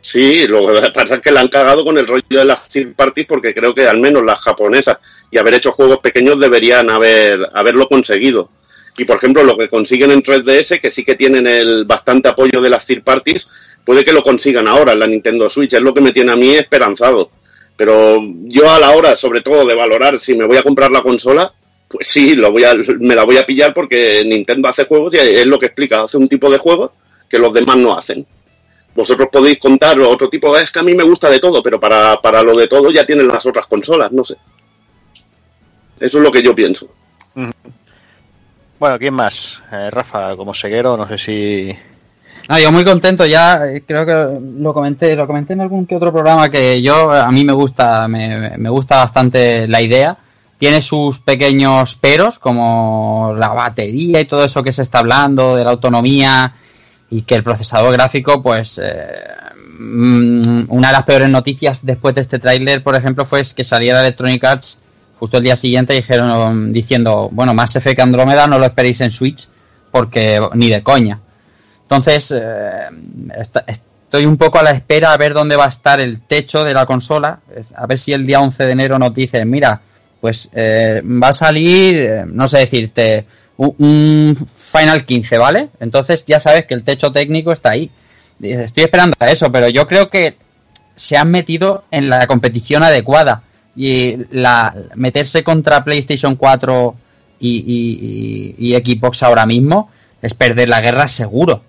Sí, 0.00 0.48
lo 0.48 0.66
que 0.66 0.90
pasa 0.90 1.14
es 1.14 1.20
que 1.20 1.30
la 1.30 1.38
han 1.40 1.46
cagado 1.48 1.84
con 1.84 1.96
el 1.98 2.06
rollo 2.08 2.24
de 2.30 2.44
las 2.44 2.68
third 2.68 2.94
parties 2.96 3.28
porque 3.28 3.54
creo 3.54 3.72
que 3.72 3.86
al 3.86 3.98
menos 4.00 4.24
las 4.24 4.40
japonesas 4.40 4.98
y 5.30 5.38
haber 5.38 5.54
hecho 5.54 5.70
juegos 5.70 6.00
pequeños 6.00 6.40
deberían 6.40 6.90
haber 6.90 7.48
haberlo 7.54 7.88
conseguido. 7.88 8.50
Y 8.98 9.04
por 9.04 9.18
ejemplo, 9.18 9.44
lo 9.44 9.56
que 9.56 9.68
consiguen 9.68 10.10
en 10.10 10.22
3DS, 10.24 10.80
que 10.80 10.90
sí 10.90 11.04
que 11.04 11.14
tienen 11.14 11.46
el 11.46 11.84
bastante 11.84 12.28
apoyo 12.28 12.60
de 12.60 12.70
las 12.70 12.84
third 12.86 13.04
parties, 13.04 13.46
puede 13.86 14.04
que 14.04 14.12
lo 14.12 14.22
consigan 14.22 14.68
ahora 14.68 14.92
en 14.92 14.98
la 14.98 15.06
Nintendo 15.06 15.48
Switch, 15.48 15.72
es 15.72 15.80
lo 15.80 15.94
que 15.94 16.02
me 16.02 16.12
tiene 16.12 16.32
a 16.32 16.36
mí 16.36 16.50
esperanzado. 16.50 17.30
Pero 17.74 18.18
yo 18.44 18.70
a 18.70 18.78
la 18.78 18.90
hora, 18.90 19.16
sobre 19.16 19.40
todo, 19.40 19.64
de 19.64 19.74
valorar 19.74 20.18
si 20.18 20.34
me 20.34 20.44
voy 20.44 20.58
a 20.58 20.62
comprar 20.62 20.90
la 20.90 21.02
consola, 21.02 21.50
pues 21.88 22.06
sí, 22.06 22.34
lo 22.34 22.52
voy 22.52 22.64
a, 22.64 22.74
me 23.00 23.14
la 23.14 23.24
voy 23.24 23.38
a 23.38 23.46
pillar 23.46 23.72
porque 23.72 24.24
Nintendo 24.26 24.68
hace 24.68 24.84
juegos 24.84 25.14
y 25.14 25.18
es 25.18 25.46
lo 25.46 25.58
que 25.58 25.66
explica, 25.66 26.02
hace 26.02 26.18
un 26.18 26.28
tipo 26.28 26.50
de 26.50 26.58
juegos 26.58 26.90
que 27.30 27.38
los 27.38 27.54
demás 27.54 27.76
no 27.76 27.96
hacen 27.96 28.26
vosotros 28.96 29.28
podéis 29.30 29.58
contar 29.58 30.00
otro 30.00 30.28
tipo, 30.28 30.56
es 30.56 30.72
que 30.72 30.78
a 30.78 30.82
mí 30.82 30.94
me 30.94 31.04
gusta 31.04 31.28
de 31.28 31.38
todo, 31.38 31.62
pero 31.62 31.78
para, 31.78 32.20
para 32.20 32.42
lo 32.42 32.56
de 32.56 32.66
todo 32.66 32.90
ya 32.90 33.04
tienen 33.04 33.28
las 33.28 33.44
otras 33.44 33.66
consolas, 33.66 34.10
no 34.10 34.24
sé. 34.24 34.36
Eso 36.00 36.18
es 36.18 36.24
lo 36.24 36.32
que 36.32 36.42
yo 36.42 36.54
pienso. 36.54 36.88
Bueno, 38.78 38.98
¿quién 38.98 39.14
más? 39.14 39.60
Eh, 39.70 39.90
Rafa, 39.90 40.34
como 40.34 40.54
seguero, 40.54 40.96
no 40.96 41.06
sé 41.08 41.18
si... 41.18 41.78
No, 42.48 42.58
yo 42.60 42.70
muy 42.70 42.84
contento 42.84 43.26
ya, 43.26 43.66
eh, 43.66 43.82
creo 43.86 44.06
que 44.06 44.40
lo 44.60 44.72
comenté, 44.72 45.16
lo 45.16 45.26
comenté 45.26 45.54
en 45.54 45.62
algún 45.62 45.86
que 45.86 45.96
otro 45.96 46.12
programa 46.12 46.48
que 46.48 46.80
yo, 46.80 47.10
a 47.10 47.30
mí 47.32 47.44
me 47.44 47.52
gusta, 47.52 48.06
me, 48.06 48.68
gusta 48.68 48.98
bastante 48.98 49.66
la 49.66 49.82
idea. 49.82 50.16
Tiene 50.58 50.80
sus 50.80 51.18
pequeños 51.18 51.96
peros, 51.96 52.38
como 52.38 53.34
la 53.36 53.48
batería 53.48 54.20
y 54.20 54.24
todo 54.24 54.44
eso 54.44 54.62
que 54.62 54.72
se 54.72 54.82
está 54.82 55.00
hablando, 55.00 55.56
de 55.56 55.64
la 55.64 55.70
autonomía 55.70 56.54
y 57.10 57.22
que 57.22 57.34
el 57.34 57.42
procesador 57.42 57.92
gráfico, 57.92 58.42
pues, 58.42 58.80
eh, 58.82 59.06
mm, 59.78 60.66
una 60.68 60.88
de 60.88 60.92
las 60.92 61.02
peores 61.04 61.28
noticias 61.28 61.84
después 61.84 62.14
de 62.14 62.22
este 62.22 62.38
tráiler, 62.38 62.82
por 62.82 62.94
ejemplo, 62.94 63.24
fue 63.24 63.42
que 63.54 63.64
saliera 63.64 64.00
Electronic 64.00 64.44
Arts 64.44 64.80
justo 65.18 65.38
el 65.38 65.44
día 65.44 65.56
siguiente 65.56 65.94
dijeron 65.94 66.72
diciendo, 66.72 67.28
bueno, 67.32 67.54
Mass 67.54 67.76
Effect 67.76 68.00
Andrómeda 68.00 68.46
no 68.46 68.58
lo 68.58 68.66
esperéis 68.66 69.00
en 69.00 69.10
Switch 69.10 69.48
porque 69.90 70.40
ni 70.54 70.68
de 70.68 70.82
coña. 70.82 71.20
Entonces, 71.86 72.34
eh, 72.36 72.88
estoy 73.66 74.26
un 74.26 74.36
poco 74.36 74.58
a 74.58 74.62
la 74.62 74.70
espera 74.72 75.12
a 75.12 75.16
ver 75.16 75.34
dónde 75.34 75.56
va 75.56 75.66
a 75.66 75.68
estar 75.68 76.00
el 76.00 76.20
techo 76.20 76.64
de 76.64 76.74
la 76.74 76.84
consola. 76.86 77.40
A 77.76 77.86
ver 77.86 77.98
si 77.98 78.12
el 78.12 78.26
día 78.26 78.40
11 78.40 78.64
de 78.66 78.72
enero 78.72 78.98
nos 78.98 79.14
dicen, 79.14 79.48
mira, 79.48 79.80
pues 80.20 80.50
eh, 80.54 81.02
va 81.04 81.28
a 81.28 81.32
salir, 81.32 81.96
eh, 81.98 82.24
no 82.26 82.48
sé 82.48 82.58
decirte, 82.58 83.26
un, 83.58 84.36
Final 84.36 85.04
15, 85.04 85.38
¿vale? 85.38 85.68
Entonces 85.80 86.24
ya 86.24 86.40
sabes 86.40 86.66
que 86.66 86.74
el 86.74 86.82
techo 86.82 87.12
técnico 87.12 87.52
está 87.52 87.70
ahí. 87.70 87.90
Estoy 88.42 88.84
esperando 88.84 89.14
a 89.18 89.30
eso, 89.30 89.50
pero 89.52 89.68
yo 89.68 89.86
creo 89.86 90.10
que 90.10 90.36
se 90.94 91.16
han 91.16 91.30
metido 91.30 91.84
en 91.90 92.08
la 92.10 92.26
competición 92.26 92.82
adecuada. 92.82 93.42
Y 93.76 94.16
la, 94.30 94.74
meterse 94.94 95.44
contra 95.44 95.84
PlayStation 95.84 96.34
4 96.36 96.94
y, 97.38 97.48
y- 97.58 98.54
y- 98.58 98.74
y 98.74 98.74
Xbox 98.74 99.22
ahora 99.22 99.44
mismo 99.46 99.90
es 100.22 100.32
perder 100.34 100.68
la 100.70 100.80
guerra 100.80 101.06
seguro. 101.08 101.62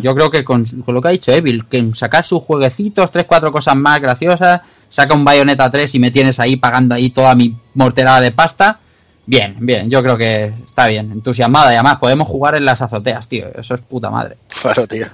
Yo 0.00 0.14
creo 0.14 0.30
que 0.30 0.44
con, 0.44 0.64
con 0.64 0.94
lo 0.94 1.00
que 1.00 1.08
ha 1.08 1.12
dicho 1.12 1.32
Evil, 1.32 1.66
que 1.66 1.90
sacar 1.94 2.24
sus 2.24 2.42
jueguecitos, 2.42 3.10
tres, 3.10 3.24
cuatro 3.26 3.50
cosas 3.52 3.76
más 3.76 4.00
graciosas, 4.00 4.60
saca 4.88 5.14
un 5.14 5.24
Bayonetta 5.24 5.70
3 5.70 5.94
y 5.94 5.98
me 5.98 6.10
tienes 6.10 6.40
ahí 6.40 6.56
pagando 6.56 6.94
ahí 6.94 7.10
toda 7.10 7.34
mi 7.34 7.56
morterada 7.74 8.20
de 8.20 8.32
pasta. 8.32 8.80
Bien, 9.26 9.54
bien, 9.60 9.88
yo 9.90 10.02
creo 10.02 10.16
que 10.16 10.52
está 10.64 10.86
bien, 10.88 11.12
entusiasmada 11.12 11.72
y 11.72 11.76
además 11.76 11.98
podemos 11.98 12.26
jugar 12.26 12.56
en 12.56 12.64
las 12.64 12.82
azoteas, 12.82 13.28
tío, 13.28 13.46
eso 13.54 13.74
es 13.74 13.80
puta 13.80 14.10
madre. 14.10 14.36
Claro, 14.60 14.86
tío. 14.86 15.06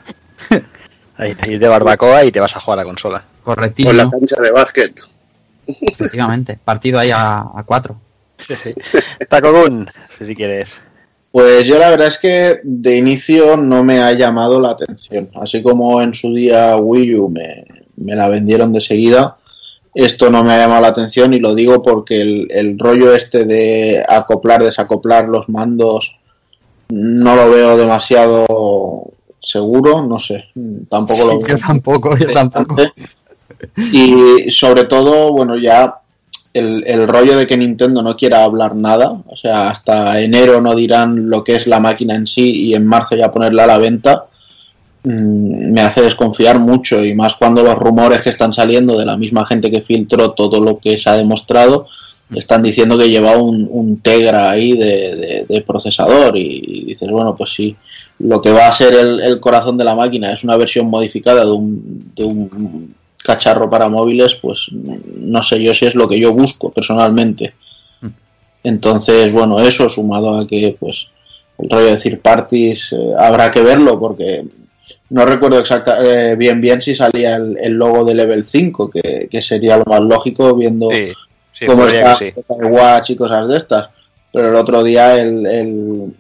Ahí 1.19 1.35
te 1.35 1.53
ir 1.53 1.59
de 1.59 1.69
barbacoa 1.69 2.25
y 2.25 2.33
te 2.33 2.41
vas 2.41 2.55
a 2.57 2.61
jugar 2.61 2.79
a 2.79 2.83
la 2.83 2.89
consola. 2.89 3.19
Con 3.43 3.53
la 3.53 3.57
Correctísimo, 3.57 4.11
cancha 4.11 4.37
de 4.41 4.51
básquet. 4.51 5.01
efectivamente, 5.67 6.59
partido 6.63 6.99
ahí 6.99 7.11
a, 7.11 7.39
a 7.39 7.63
cuatro. 7.65 7.99
Takogun, 9.29 9.89
si 10.19 10.35
quieres. 10.35 10.79
Pues 11.37 11.67
yo 11.67 11.79
la 11.79 11.91
verdad 11.91 12.09
es 12.09 12.17
que 12.17 12.61
de 12.63 12.97
inicio 12.97 13.59
no 13.59 13.85
me 13.85 14.01
ha 14.01 14.11
llamado 14.15 14.59
la 14.59 14.71
atención. 14.71 15.29
Así 15.35 15.63
como 15.63 16.01
en 16.01 16.15
su 16.15 16.33
día 16.33 16.79
Wii 16.79 17.15
U 17.17 17.29
me, 17.29 17.63
me 17.97 18.17
la 18.17 18.31
vendieron 18.31 18.73
de 18.73 18.81
seguida, 18.81 19.37
esto 19.93 20.31
no 20.31 20.43
me 20.43 20.55
ha 20.55 20.61
llamado 20.61 20.81
la 20.81 20.89
atención 20.89 21.35
y 21.35 21.39
lo 21.39 21.55
digo 21.55 21.83
porque 21.83 22.23
el, 22.23 22.47
el 22.49 22.79
rollo 22.79 23.15
este 23.15 23.45
de 23.45 24.03
acoplar, 24.09 24.65
desacoplar 24.65 25.29
los 25.29 25.51
mandos 25.51 26.17
no 26.89 27.37
lo 27.37 27.51
veo 27.51 27.77
demasiado 27.77 29.13
seguro, 29.39 30.07
no 30.07 30.19
sé, 30.19 30.47
tampoco 30.89 31.21
lo 31.27 31.39
veo. 31.39 31.49
yo 31.49 31.59
tampoco, 31.59 32.17
yo 32.17 32.33
tampoco. 32.33 32.77
Y 33.93 34.51
sobre 34.51 34.85
todo, 34.85 35.33
bueno, 35.33 35.59
ya 35.59 36.01
el, 36.59 37.09
rollo 37.09 37.37
de 37.37 37.47
que 37.47 37.57
Nintendo 37.57 38.03
no 38.03 38.17
quiera 38.17 38.45
hablar 38.45 38.75
nada, 38.75 39.17
o 39.27 39.37
sea, 39.37 39.69
hasta 39.69 40.21
enero 40.21 40.61
no 40.61 40.75
dirán 40.75 41.29
lo 41.29 41.45
que 41.45 41.57
es 41.57 41.67
la 41.67 41.81
máquina 41.81 42.15
en 42.15 42.27
sí 42.27 42.67
y 42.67 42.75
en 42.75 42.87
marzo 42.87 43.17
ya 43.17 43.33
ponerla 43.33 43.65
a 43.65 43.69
la 43.69 43.79
venta, 43.79 44.27
mm, 45.05 45.73
me 45.73 45.81
hace 45.81 46.03
desconfiar 46.03 46.59
mucho 46.59 47.05
y 47.05 47.15
más 47.15 47.35
cuando 47.35 47.63
los 47.63 47.77
rumores 47.77 48.23
que 48.23 48.31
están 48.31 48.53
saliendo 48.53 48.99
de 48.99 49.07
la 49.07 49.17
misma 49.17 49.47
gente 49.47 49.71
que 49.71 49.83
filtró 49.83 50.33
todo 50.33 50.61
lo 50.61 50.79
que 50.79 50.99
se 50.99 51.11
ha 51.11 51.15
demostrado 51.15 51.89
están 52.35 52.63
diciendo 52.63 52.99
que 52.99 53.09
lleva 53.09 53.37
un, 53.37 54.01
Tegra 54.03 54.51
ahí 54.51 54.73
de 54.73 55.65
procesador 55.67 56.37
y, 56.37 56.85
dices, 56.87 57.09
bueno, 57.09 57.37
pues 57.37 57.51
sí, 57.51 57.77
lo 58.19 58.41
que 58.41 58.53
va 58.53 58.69
a 58.69 58.73
ser 58.73 58.95
el, 58.95 59.21
el 59.21 59.41
corazón 59.41 59.77
de 59.77 59.85
la 59.85 59.95
máquina 59.95 60.33
es 60.33 60.43
una 60.43 60.57
versión 60.57 60.87
modificada 60.87 61.45
de 61.45 61.53
un, 61.53 62.13
de 62.15 62.25
un 62.25 62.95
cacharro 63.27 63.69
para 63.69 63.89
móviles, 63.89 64.35
pues 64.37 64.69
no 64.73 65.43
sé 65.43 65.63
yo 65.63 65.75
si 65.75 65.87
es 65.87 65.95
lo 65.95 66.09
que 66.09 66.19
yo 66.21 66.33
busco 66.33 66.71
personalmente. 66.71 67.53
Entonces, 68.63 69.33
bueno, 69.33 69.61
eso 69.61 69.89
sumado 69.89 70.39
a 70.39 70.47
que, 70.47 70.77
pues, 70.79 71.07
el 71.59 71.71
rollo 71.71 71.87
de 71.87 71.93
decir 71.97 72.21
parties 72.21 72.93
eh, 72.93 73.13
habrá 73.19 73.51
que 73.51 73.61
verlo 73.63 73.99
porque 73.99 74.45
no 75.11 75.25
recuerdo 75.25 75.59
exacta, 75.61 75.99
eh, 76.05 76.35
bien 76.37 76.61
bien 76.61 76.83
si 76.83 76.95
salía 76.97 77.37
el, 77.37 77.57
el 77.61 77.73
logo 77.75 78.05
de 78.05 78.15
Level 78.15 78.45
5, 78.49 78.91
que, 78.91 79.29
que 79.31 79.41
sería 79.43 79.77
lo 79.77 79.85
más 79.87 80.01
lógico 80.01 80.55
viendo 80.55 80.91
Sí, 80.91 81.13
sí, 81.53 81.67
cómo 81.67 81.87
está 81.87 82.17
sí. 82.17 82.33
el 82.61 82.67
Watch 82.73 83.11
y 83.11 83.17
cosas 83.17 83.49
de 83.49 83.57
estas. 83.57 83.89
Pero 84.33 84.49
el 84.49 84.57
otro 84.57 84.83
día 84.83 85.15
el, 85.17 85.47
el, 85.47 86.15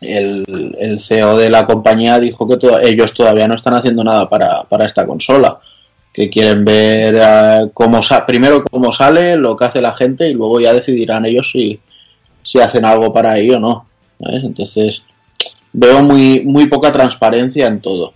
el, 0.00 0.76
el 0.78 1.00
CEO 1.00 1.36
de 1.36 1.50
la 1.50 1.66
compañía 1.66 2.20
dijo 2.20 2.46
que 2.48 2.56
to- 2.56 2.78
ellos 2.78 3.12
todavía 3.12 3.48
no 3.48 3.54
están 3.56 3.74
haciendo 3.74 4.04
nada 4.04 4.28
para, 4.30 4.62
para 4.62 4.86
esta 4.86 5.04
consola. 5.06 5.58
Que 6.14 6.30
quieren 6.30 6.64
ver 6.64 7.16
eh, 7.20 7.70
cómo 7.74 8.02
sa- 8.02 8.24
primero 8.24 8.64
cómo 8.64 8.92
sale, 8.92 9.36
lo 9.36 9.56
que 9.56 9.64
hace 9.66 9.80
la 9.82 9.94
gente 9.94 10.30
y 10.30 10.32
luego 10.34 10.60
ya 10.60 10.72
decidirán 10.72 11.26
ellos 11.26 11.50
si, 11.52 11.78
si 12.42 12.60
hacen 12.60 12.84
algo 12.86 13.12
para 13.12 13.36
ello 13.36 13.56
o 13.56 13.60
no. 13.60 13.86
¿sabes? 14.20 14.44
Entonces 14.44 15.02
veo 15.72 16.02
muy, 16.02 16.44
muy 16.46 16.66
poca 16.66 16.92
transparencia 16.92 17.66
en 17.66 17.80
todo. 17.80 18.14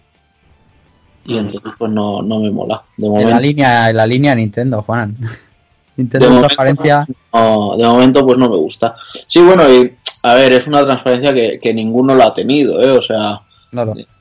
Y 1.26 1.36
entonces 1.36 1.72
pues 1.76 1.90
no, 1.90 2.22
no 2.22 2.38
me 2.38 2.50
mola. 2.50 2.82
De 2.96 3.06
En 3.08 3.28
la 3.30 3.40
línea, 3.40 3.90
en 3.90 3.96
la 3.96 4.06
línea 4.06 4.34
Nintendo, 4.34 4.80
Juan. 4.82 5.14
De 5.98 6.04
Nintendo 6.04 6.26
momento, 6.28 6.46
transparencia. 6.46 7.06
no, 7.34 7.74
de 7.76 7.84
momento 7.84 8.24
pues 8.24 8.38
no 8.38 8.48
me 8.48 8.56
gusta. 8.56 8.94
Sí, 9.26 9.40
bueno, 9.42 9.68
y 9.68 9.92
a 10.22 10.34
ver, 10.34 10.52
es 10.52 10.68
una 10.68 10.84
transparencia 10.84 11.34
que, 11.34 11.58
que 11.60 11.74
ninguno 11.74 12.14
la 12.14 12.26
ha 12.26 12.34
tenido, 12.34 12.80
¿eh? 12.80 12.92
O 12.96 13.02
sea. 13.02 13.40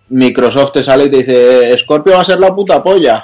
Microsoft 0.09 0.71
te 0.71 0.83
sale 0.83 1.05
y 1.05 1.11
te 1.11 1.17
dice, 1.17 1.77
Scorpio 1.77 2.13
va 2.13 2.21
a 2.21 2.25
ser 2.25 2.39
la 2.39 2.55
puta 2.55 2.81
polla. 2.83 3.23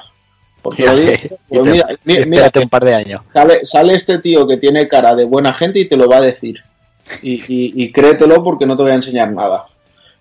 Porque 0.64 0.86
lo 0.86 0.96
digo, 0.96 1.12
pues 1.50 1.62
mira, 1.68 1.88
mi- 2.06 2.14
y 2.14 2.18
mira, 2.18 2.22
espérate 2.48 2.60
un 2.62 2.70
par 2.70 2.86
de 2.86 2.96
años. 2.96 3.22
sale, 3.34 3.60
sale 3.66 3.94
este 3.94 4.18
tío 4.20 4.48
que 4.48 4.58
tiene 4.58 4.88
cara 4.88 5.14
de 5.14 5.26
buena 5.26 5.54
gente 5.54 5.80
y 5.80 5.86
te 5.86 5.98
lo 5.98 6.08
va 6.10 6.18
a 6.18 6.22
decir. 6.22 6.60
Y, 7.22 7.34
y, 7.34 7.84
y 7.84 7.92
créetelo 7.92 8.44
porque 8.44 8.66
no 8.66 8.76
te 8.78 8.84
voy 8.84 8.92
a 8.94 8.96
enseñar 8.96 9.32
nada. 9.32 9.66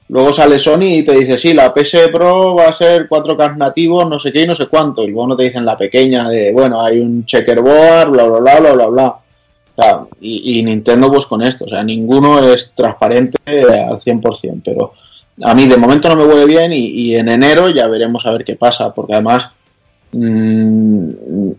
Luego 0.08 0.32
sale 0.32 0.58
Sony 0.58 0.82
y 0.98 1.04
te 1.04 1.12
dice, 1.12 1.38
sí, 1.38 1.54
la 1.54 1.72
PS 1.72 2.08
Pro 2.12 2.56
va 2.56 2.66
a 2.66 2.72
ser 2.72 3.08
4K 3.08 3.56
nativos, 3.56 4.06
no 4.08 4.20
sé 4.20 4.30
qué 4.32 4.42
y 4.42 4.46
no 4.46 4.56
sé 4.56 4.66
cuánto. 4.66 5.04
Y 5.04 5.06
luego 5.12 5.28
no 5.28 5.36
te 5.36 5.44
dicen 5.44 5.64
la 5.64 5.78
pequeña 5.78 6.28
de, 6.28 6.52
bueno, 6.52 6.82
hay 6.82 6.98
un 6.98 7.24
checkerboard, 7.24 8.10
bla, 8.10 8.24
bla, 8.24 8.38
bla, 8.40 8.60
bla, 8.60 8.72
bla, 8.72 8.86
bla. 8.88 9.06
O 9.74 9.82
sea, 9.82 10.00
y, 10.20 10.58
y 10.58 10.62
Nintendo 10.64 11.10
pues 11.10 11.24
con 11.24 11.40
esto, 11.40 11.64
o 11.64 11.68
sea, 11.68 11.82
ninguno 11.82 12.40
es 12.52 12.72
transparente 12.74 13.38
al 13.46 14.00
100%, 14.00 14.60
pero 14.62 14.92
a 15.40 15.54
mí 15.54 15.66
de 15.66 15.78
momento 15.78 16.10
no 16.10 16.16
me 16.16 16.24
huele 16.24 16.44
bien 16.44 16.74
y, 16.74 16.84
y 16.88 17.16
en 17.16 17.30
enero 17.30 17.70
ya 17.70 17.88
veremos 17.88 18.26
a 18.26 18.32
ver 18.32 18.44
qué 18.44 18.54
pasa, 18.56 18.92
porque 18.92 19.14
además 19.14 19.46
mm, 20.12 21.50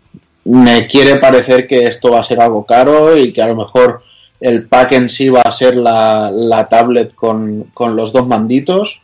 me 0.46 0.88
quiere 0.88 1.18
parecer 1.18 1.68
que 1.68 1.88
esto 1.88 2.12
va 2.12 2.22
a 2.22 2.24
ser 2.24 2.40
algo 2.42 2.66
caro 2.66 3.18
y 3.18 3.32
que 3.34 3.42
a 3.42 3.48
lo 3.48 3.56
mejor 3.56 4.04
el 4.40 4.68
pack 4.68 4.92
en 4.94 5.10
sí 5.10 5.30
va 5.30 5.42
a 5.42 5.52
ser 5.52 5.76
la, 5.78 6.68
tablet 6.70 7.16
con, 7.16 7.66
con 7.74 7.96
los 7.96 8.12
dos 8.12 8.28
manditos 8.28 9.00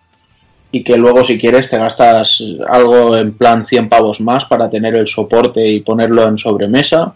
y 0.71 0.83
que 0.83 0.97
luego 0.97 1.23
si 1.23 1.37
quieres 1.37 1.69
te 1.69 1.77
gastas 1.77 2.43
algo 2.67 3.17
en 3.17 3.33
plan 3.33 3.65
100 3.65 3.89
pavos 3.89 4.21
más 4.21 4.45
para 4.45 4.69
tener 4.69 4.95
el 4.95 5.07
soporte 5.07 5.65
y 5.67 5.79
ponerlo 5.79 6.27
en 6.27 6.37
sobremesa. 6.37 7.15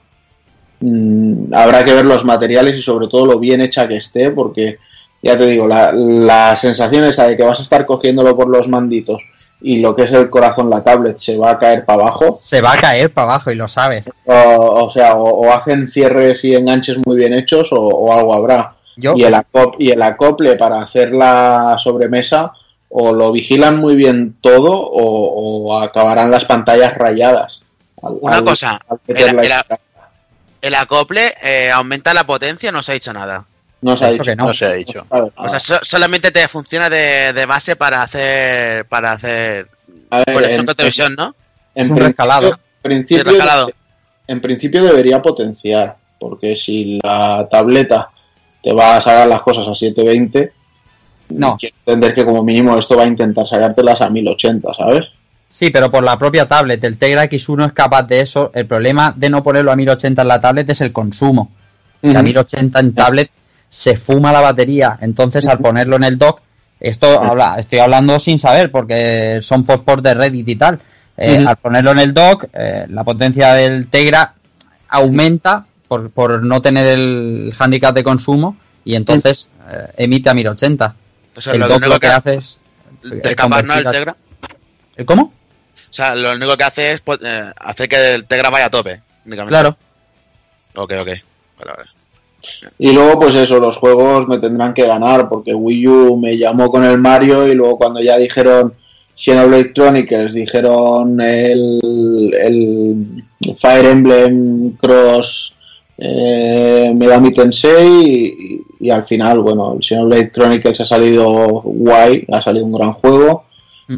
Mm, 0.80 1.54
habrá 1.54 1.84
que 1.86 1.94
ver 1.94 2.06
los 2.06 2.26
materiales 2.26 2.78
y 2.78 2.82
sobre 2.82 3.08
todo 3.08 3.26
lo 3.26 3.40
bien 3.40 3.62
hecha 3.62 3.88
que 3.88 3.98
esté 3.98 4.32
porque 4.32 4.78
ya 5.22 5.38
te 5.38 5.48
digo, 5.48 5.68
la, 5.68 5.92
la 5.92 6.56
sensación 6.56 7.06
esa 7.06 7.28
de 7.28 7.38
que 7.38 7.44
vas 7.44 7.60
a 7.60 7.64
estar 7.64 7.86
cogiéndolo 7.86 8.36
por 8.36 8.50
los 8.50 8.68
manditos 8.68 9.22
y 9.64 9.80
lo 9.80 9.96
que 9.96 10.04
es 10.04 10.12
el 10.12 10.30
corazón, 10.30 10.70
la 10.70 10.84
tablet, 10.84 11.18
se 11.18 11.38
va 11.38 11.52
a 11.52 11.58
caer 11.58 11.86
para 11.86 12.04
abajo. 12.04 12.38
Se 12.40 12.62
va 12.62 12.74
a 12.74 12.78
caer 12.78 13.12
para 13.14 13.28
abajo 13.30 13.50
y 13.50 13.56
lo 13.56 13.68
sabes. 13.68 14.10
O, 14.26 14.34
o 14.86 14.90
sea, 14.90 15.16
o, 15.16 15.24
o 15.48 15.52
hacen 15.54 15.88
cierres 15.88 16.44
y 16.44 16.54
enganches 16.54 16.98
muy 17.06 17.16
bien 17.16 17.34
hechos 17.34 17.72
o, 17.72 17.80
o 17.80 18.14
algo 18.14 18.34
habrá. 18.36 18.76
Yo, 18.98 19.14
Y 19.16 19.24
el, 19.24 19.34
acop- 19.34 19.76
y 19.80 19.90
el 19.92 20.02
acople 20.04 20.56
para 20.58 20.80
hacer 20.82 21.12
la 21.14 21.78
sobremesa 21.82 22.52
o 22.90 23.12
lo 23.12 23.32
vigilan 23.32 23.78
muy 23.78 23.96
bien 23.96 24.36
todo 24.42 24.72
o, 24.80 25.64
o 25.72 25.80
acabarán 25.82 26.30
las 26.30 26.46
pantallas 26.46 26.96
rayadas. 26.96 27.62
Al- 28.04 28.18
Una 28.22 28.36
al- 28.36 28.44
cosa, 28.44 28.80
al 28.88 29.00
meter 29.08 29.30
el- 29.30 29.36
la- 29.50 29.66
el- 29.70 29.78
El 30.62 30.76
acople 30.76 31.34
eh, 31.42 31.72
aumenta 31.72 32.14
la 32.14 32.26
potencia, 32.26 32.72
no 32.72 32.84
se 32.84 32.92
ha 32.92 32.94
dicho 32.94 33.12
nada. 33.14 33.46
No 33.84 33.96
se 33.98 34.06
ha 34.06 34.10
dicho 34.12 34.24
que 34.24 34.36
no. 34.36 34.48
No 34.48 34.54
se 34.54 34.66
ha 34.66 34.74
dicho. 34.74 35.06
A 35.10 35.22
ver, 35.22 35.32
O 35.36 35.50
sea, 35.50 35.60
so- 35.60 35.80
solamente 35.84 36.32
te 36.32 36.48
funciona 36.48 36.90
de, 36.90 37.34
de 37.34 37.46
base 37.46 37.76
para 37.76 38.02
hacer 38.04 38.86
para 38.86 39.12
hacer 39.14 39.68
a 40.10 40.18
ver, 40.20 40.26
conexión 40.34 40.60
en- 40.62 40.66
con 40.66 40.76
televisión, 40.76 41.16
¿no? 41.18 41.36
en 41.76 41.84
Es 41.86 41.90
un 41.90 41.96
principio- 41.98 42.08
rescalado. 42.08 42.48
en 42.50 42.82
principio, 42.82 43.24
Sí, 43.24 43.30
rescalado. 43.30 43.72
en 44.28 44.42
principio 44.42 44.84
debería 44.84 45.22
potenciar, 45.22 45.96
porque 46.20 46.56
si 46.56 47.00
la 47.04 47.48
tableta 47.52 48.10
te 48.62 48.72
va 48.74 48.98
a 48.98 49.02
sacar 49.02 49.28
las 49.28 49.42
cosas 49.42 49.68
a 49.68 49.76
720, 49.76 50.54
No. 51.30 51.58
quiero 51.60 51.76
entender 51.86 52.14
que 52.14 52.24
como 52.26 52.44
mínimo 52.44 52.78
esto 52.78 52.96
va 52.96 53.04
a 53.04 53.08
intentar 53.08 53.48
sacártelas 53.48 54.02
a 54.02 54.10
1080, 54.10 54.74
¿sabes? 54.74 55.06
Sí, 55.50 55.70
pero 55.70 55.92
por 55.92 56.04
la 56.04 56.18
propia 56.18 56.48
tablet. 56.48 56.84
El 56.84 56.98
Tegra 56.98 57.26
X1 57.26 57.66
es 57.68 57.74
capaz 57.74 58.04
de 58.04 58.22
eso. 58.22 58.52
El 58.56 58.66
problema 58.66 59.14
de 59.16 59.30
no 59.30 59.44
ponerlo 59.44 59.72
a 59.72 59.76
1080 59.76 60.22
en 60.24 60.28
la 60.28 60.42
tablet 60.42 60.70
es 60.72 60.82
el 60.82 60.92
consumo. 60.92 61.52
Que 62.02 62.16
a 62.18 62.22
1080 62.24 62.80
en 62.80 62.94
tablet 62.96 63.30
se 63.74 63.96
fuma 63.96 64.32
la 64.32 64.40
batería. 64.40 65.00
Entonces, 65.02 65.48
al 65.48 65.58
ponerlo 65.58 65.96
en 65.96 66.04
el 66.04 66.20
dock, 66.20 66.42
esto 66.80 67.20
habla, 67.20 67.56
estoy 67.58 67.80
hablando 67.80 68.20
sin 68.20 68.38
saber, 68.38 68.70
porque 68.70 69.40
son 69.42 69.64
post 69.66 69.88
de 69.88 70.14
Reddit 70.14 70.48
y 70.48 70.56
tal. 70.56 70.80
Eh. 71.18 71.44
Al 71.46 71.58
ponerlo 71.58 71.92
en 71.92 72.00
el 72.00 72.14
dock, 72.14 72.46
eh, 72.54 72.86
la 72.90 73.04
potencia 73.04 73.56
del 73.56 73.88
Tegra 73.88 74.36
aumenta 74.90 75.66
por, 75.88 76.12
por 76.12 76.44
no 76.44 76.62
tener 76.62 76.86
el 76.88 77.52
handicap 77.58 77.96
de 77.96 78.04
consumo 78.04 78.58
y 78.86 78.96
entonces 78.96 79.50
eh, 79.72 79.88
emite 79.98 80.30
a 80.30 80.36
1080. 80.36 80.96
O 81.36 81.42
sea, 81.42 81.54
el 81.54 81.60
lo 81.60 81.68
dock 81.68 81.78
único 81.78 81.94
lo 81.94 82.00
que 82.00 82.08
que 82.08 82.14
hace 82.14 82.34
es. 82.36 82.60
te 83.02 83.36
¿no? 83.36 83.74
El 83.74 83.86
Tegra. 83.86 84.16
¿Eh, 84.98 85.06
¿Cómo? 85.06 85.24
O 85.24 85.94
sea, 85.94 86.14
lo 86.14 86.34
único 86.34 86.56
que 86.58 86.64
hace 86.64 86.92
es 86.92 87.02
pues, 87.02 87.20
eh, 87.24 87.52
hacer 87.58 87.90
que 87.90 88.14
el 88.14 88.26
Tegra 88.26 88.52
vaya 88.52 88.68
a 88.68 88.70
tope. 88.70 89.02
Únicamente. 89.26 89.50
Claro. 89.50 89.78
Ok, 90.76 90.94
ok. 91.00 91.08
Vale, 91.58 91.72
vale. 91.76 92.03
Y 92.78 92.92
luego, 92.92 93.22
pues 93.22 93.36
eso, 93.36 93.60
los 93.60 93.78
juegos 93.78 94.28
me 94.28 94.40
tendrán 94.40 94.74
que 94.74 94.86
ganar, 94.86 95.30
porque 95.30 95.54
Wii 95.54 95.88
U 95.88 96.18
me 96.18 96.38
llamó 96.38 96.70
con 96.70 96.84
el 96.84 96.98
Mario 96.98 97.48
y 97.48 97.56
luego 97.56 97.78
cuando 97.78 98.02
ya 98.02 98.18
dijeron 98.18 98.74
Xenoblade 99.16 99.74
Chronicles, 99.74 100.34
dijeron 100.34 101.22
el, 101.22 102.34
el 102.34 103.56
Fire 103.58 103.86
Emblem 103.86 104.72
Cross 104.78 105.54
eh, 105.98 106.92
Megami 106.96 107.34
Tensei 107.34 108.62
y, 108.80 108.88
y 108.88 108.90
al 108.90 109.06
final, 109.06 109.40
bueno, 109.40 109.76
el 109.76 109.84
Xenoblade 109.84 110.32
Chronicles 110.32 110.82
ha 110.82 110.86
salido 110.86 111.62
guay, 111.64 112.26
ha 112.32 112.42
salido 112.42 112.66
un 112.66 112.74
gran 112.74 112.94
juego. 112.94 113.46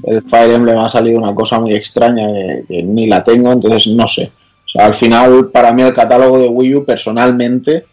El 0.03 0.21
Fire 0.23 0.51
Emblem 0.51 0.77
ha 0.79 0.89
salido 0.89 1.17
una 1.17 1.33
cosa 1.33 1.59
muy 1.59 1.73
extraña 1.73 2.27
que, 2.27 2.65
que 2.67 2.83
ni 2.83 3.07
la 3.07 3.23
tengo, 3.23 3.51
entonces 3.51 3.87
no 3.87 4.07
sé. 4.07 4.31
O 4.65 4.69
sea, 4.69 4.87
al 4.87 4.95
final, 4.95 5.49
para 5.51 5.71
mí 5.73 5.83
el 5.83 5.93
catálogo 5.93 6.39
de 6.39 6.47
Wii 6.47 6.75
U 6.75 6.85
personalmente 6.85 7.85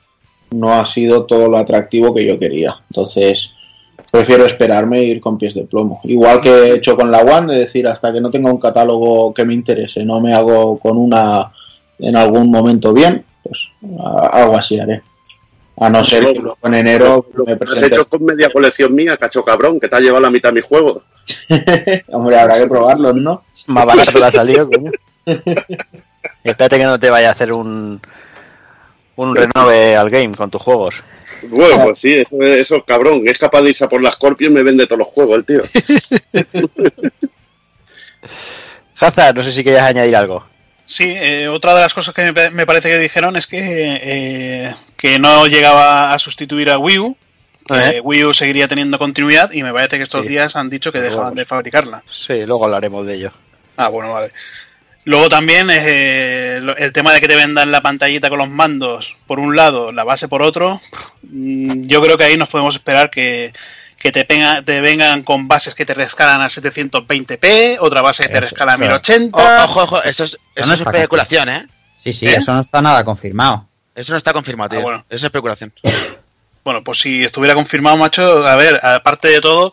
no 0.53 0.73
ha 0.73 0.87
sido 0.87 1.25
todo 1.25 1.49
lo 1.49 1.57
atractivo 1.57 2.15
que 2.15 2.25
yo 2.25 2.39
quería. 2.39 2.77
Entonces, 2.91 3.51
prefiero 4.11 4.45
esperarme 4.45 4.99
e 4.99 5.05
ir 5.05 5.21
con 5.21 5.39
pies 5.39 5.55
de 5.55 5.65
plomo. 5.65 6.01
Igual 6.05 6.41
que 6.41 6.51
he 6.51 6.75
hecho 6.75 6.97
con 6.97 7.11
la 7.11 7.21
One, 7.21 7.53
de 7.53 7.61
decir, 7.61 7.87
hasta 7.89 8.13
que 8.13 8.21
no 8.21 8.31
tenga 8.31 8.51
un 8.51 8.61
catálogo 8.61 9.33
que 9.33 9.45
me 9.45 9.55
interese, 9.55 10.05
no 10.05 10.21
me 10.21 10.35
hago 10.35 10.79
con 10.79 10.97
una 10.97 11.51
en 11.99 12.17
algún 12.17 12.51
momento 12.51 12.93
bien, 12.93 13.25
pues 13.43 13.59
algo 14.33 14.57
así 14.57 14.79
haré. 14.79 15.03
A 15.79 15.89
no 15.89 16.05
ser 16.05 16.25
que 16.33 16.39
luego 16.39 16.59
en 16.65 16.75
enero 16.75 17.27
me 17.35 17.45
Lo 17.45 17.53
has 17.53 17.59
presente. 17.59 17.95
hecho 17.95 18.05
con 18.05 18.25
media 18.25 18.51
colección 18.51 18.95
mía, 18.95 19.17
cacho 19.17 19.45
cabrón, 19.45 19.81
que 19.81 19.89
te 19.89 19.97
ha 19.97 20.01
llevado 20.01 20.21
la 20.21 20.31
mitad 20.31 20.51
de 20.51 20.57
mi 20.57 20.61
juego. 20.61 21.03
Hombre, 22.09 22.39
habrá 22.39 22.59
que 22.59 22.67
probarlos, 22.67 23.15
¿no? 23.17 23.43
Más 23.69 23.87
barato 23.87 24.19
le 24.19 24.27
ha 24.27 24.31
salido, 24.31 24.69
coño. 24.69 24.91
Espérate 26.45 26.79
que 26.79 26.85
no 26.85 27.01
te 27.01 27.11
vaya 27.11 27.29
a 27.29 27.33
hacer 27.33 27.53
un, 27.53 28.01
un 29.17 29.35
renove 29.37 29.97
al 29.97 30.09
game 30.11 30.35
con 30.35 30.51
tus 30.51 30.63
juegos. 30.63 30.97
Bueno, 31.51 31.85
pues 31.85 31.99
sí, 31.99 32.15
eso, 32.15 32.41
eso 32.43 32.85
cabrón. 32.85 33.23
Es 33.27 33.39
capaz 33.39 33.63
de 33.63 33.71
irse 33.71 33.85
a 33.85 33.89
por 33.89 34.03
la 34.03 34.13
Scorpio 34.13 34.49
y 34.49 34.51
me 34.51 34.63
vende 34.63 34.87
todos 34.87 34.99
los 35.01 35.09
juegos, 35.09 35.37
el 35.39 35.45
tío. 35.45 35.63
Hazard, 39.01 39.35
no 39.37 39.43
sé 39.43 39.53
si 39.53 39.65
querías 39.65 39.83
añadir 39.83 40.15
algo. 40.17 40.45
Sí, 40.87 41.05
eh, 41.09 41.49
otra 41.49 41.75
de 41.75 41.81
las 41.81 41.95
cosas 41.95 42.15
que 42.15 42.33
me, 42.33 42.51
me 42.51 42.67
parece 42.67 42.89
que 42.89 42.99
dijeron 42.99 43.37
es 43.37 43.47
que, 43.47 43.59
eh, 44.03 44.75
que 44.97 45.19
no 45.19 45.47
llegaba 45.47 46.13
a 46.13 46.19
sustituir 46.19 46.71
a 46.71 46.79
Wii 46.79 46.99
U, 46.99 47.17
Eh. 47.71 48.01
Wii 48.03 48.25
U 48.25 48.35
seguiría 48.35 48.67
teniendo 48.69 48.99
continuidad 48.99 49.53
y 49.53 49.63
me 49.63 49.73
parece 49.73 49.97
que 49.97 50.03
estos 50.05 50.23
Sí. 50.23 50.29
días 50.29 50.55
han 50.57 50.69
dicho 50.69 50.91
que 50.93 51.01
dejaban 51.01 51.35
de 51.35 51.45
fabricarla. 51.45 52.03
Sí, 52.11 52.45
luego 52.45 52.65
hablaremos 52.65 53.07
de 53.07 53.15
ello. 53.15 53.33
Ah, 53.77 53.89
bueno, 53.89 54.13
vale. 54.13 54.33
Luego 55.05 55.29
también 55.29 55.69
eh, 55.71 56.61
lo- 56.63 56.77
el 56.77 56.93
tema 56.93 57.13
de 57.13 57.21
que 57.21 57.27
te 57.29 57.35
vendan 57.37 57.73
la 57.73 57.81
pantallita 57.83 58.29
con 58.29 58.39
los 58.39 58.49
mandos 58.49 59.17
por 59.27 59.41
un 59.41 59.57
lado, 59.57 59.91
la 59.93 60.05
base 60.05 60.29
por 60.29 60.43
otro. 60.43 60.81
mm, 61.23 61.85
Yo 61.87 62.01
creo 62.01 62.17
que 62.17 62.25
ahí 62.25 62.37
nos 62.37 62.49
podemos 62.49 62.75
esperar 62.77 63.11
que, 63.11 63.53
que 63.99 64.13
te, 64.13 64.25
venga- 64.29 64.63
te 64.63 64.81
vengan 64.81 65.23
con 65.25 65.49
bases 65.49 65.75
que 65.75 65.85
te 65.85 65.95
rescalan 65.95 66.41
a 66.41 66.49
720p, 66.49 67.79
otra 67.81 68.01
base 68.03 68.23
que 68.25 68.29
te 68.29 68.35
Eso, 68.35 68.41
rescala 68.43 68.73
a 68.73 68.75
eso. 68.77 68.85
1080. 68.85 69.39
O- 69.39 69.65
ojo, 69.65 69.83
ojo, 69.83 70.03
eso 70.05 70.25
es, 70.25 70.39
eso 70.55 70.67
no 70.67 70.75
es 70.75 70.81
especulación, 70.81 71.49
¿eh? 71.49 71.67
Sí, 71.97 72.13
sí, 72.13 72.27
¿Eh? 72.27 72.35
eso 72.37 72.53
no 72.55 72.61
está 72.61 72.81
nada 72.81 73.03
confirmado. 73.05 73.67
Eso 73.95 74.13
no 74.13 74.19
está 74.19 74.33
confirmado, 74.33 74.71
tío. 74.71 74.79
Ah, 74.81 74.83
bueno. 74.83 74.99
Eso 75.09 75.17
es 75.19 75.23
especulación. 75.25 75.73
Bueno, 76.65 76.83
pues 76.85 77.01
si 77.01 77.25
estuviera 77.25 77.55
confirmado, 77.55 77.97
macho, 77.97 78.47
a 78.47 78.55
ver, 78.57 78.81
aparte 78.85 79.29
de 79.29 79.41
todo, 79.41 79.73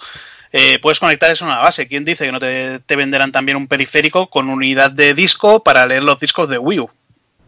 eh, 0.51 0.79
puedes 0.81 0.99
conectar 0.99 1.29
eso 1.31 1.45
a 1.45 1.47
una 1.47 1.57
base. 1.59 1.87
¿Quién 1.87 2.05
dice 2.05 2.25
que 2.25 2.31
no 2.31 2.39
te, 2.39 2.79
te 2.79 2.95
venderán 2.95 3.31
también 3.31 3.57
un 3.57 3.67
periférico 3.67 4.27
con 4.29 4.49
unidad 4.49 4.91
de 4.91 5.13
disco 5.13 5.63
para 5.63 5.85
leer 5.85 6.03
los 6.03 6.19
discos 6.19 6.49
de 6.49 6.57
Wii 6.57 6.79
U? 6.79 6.89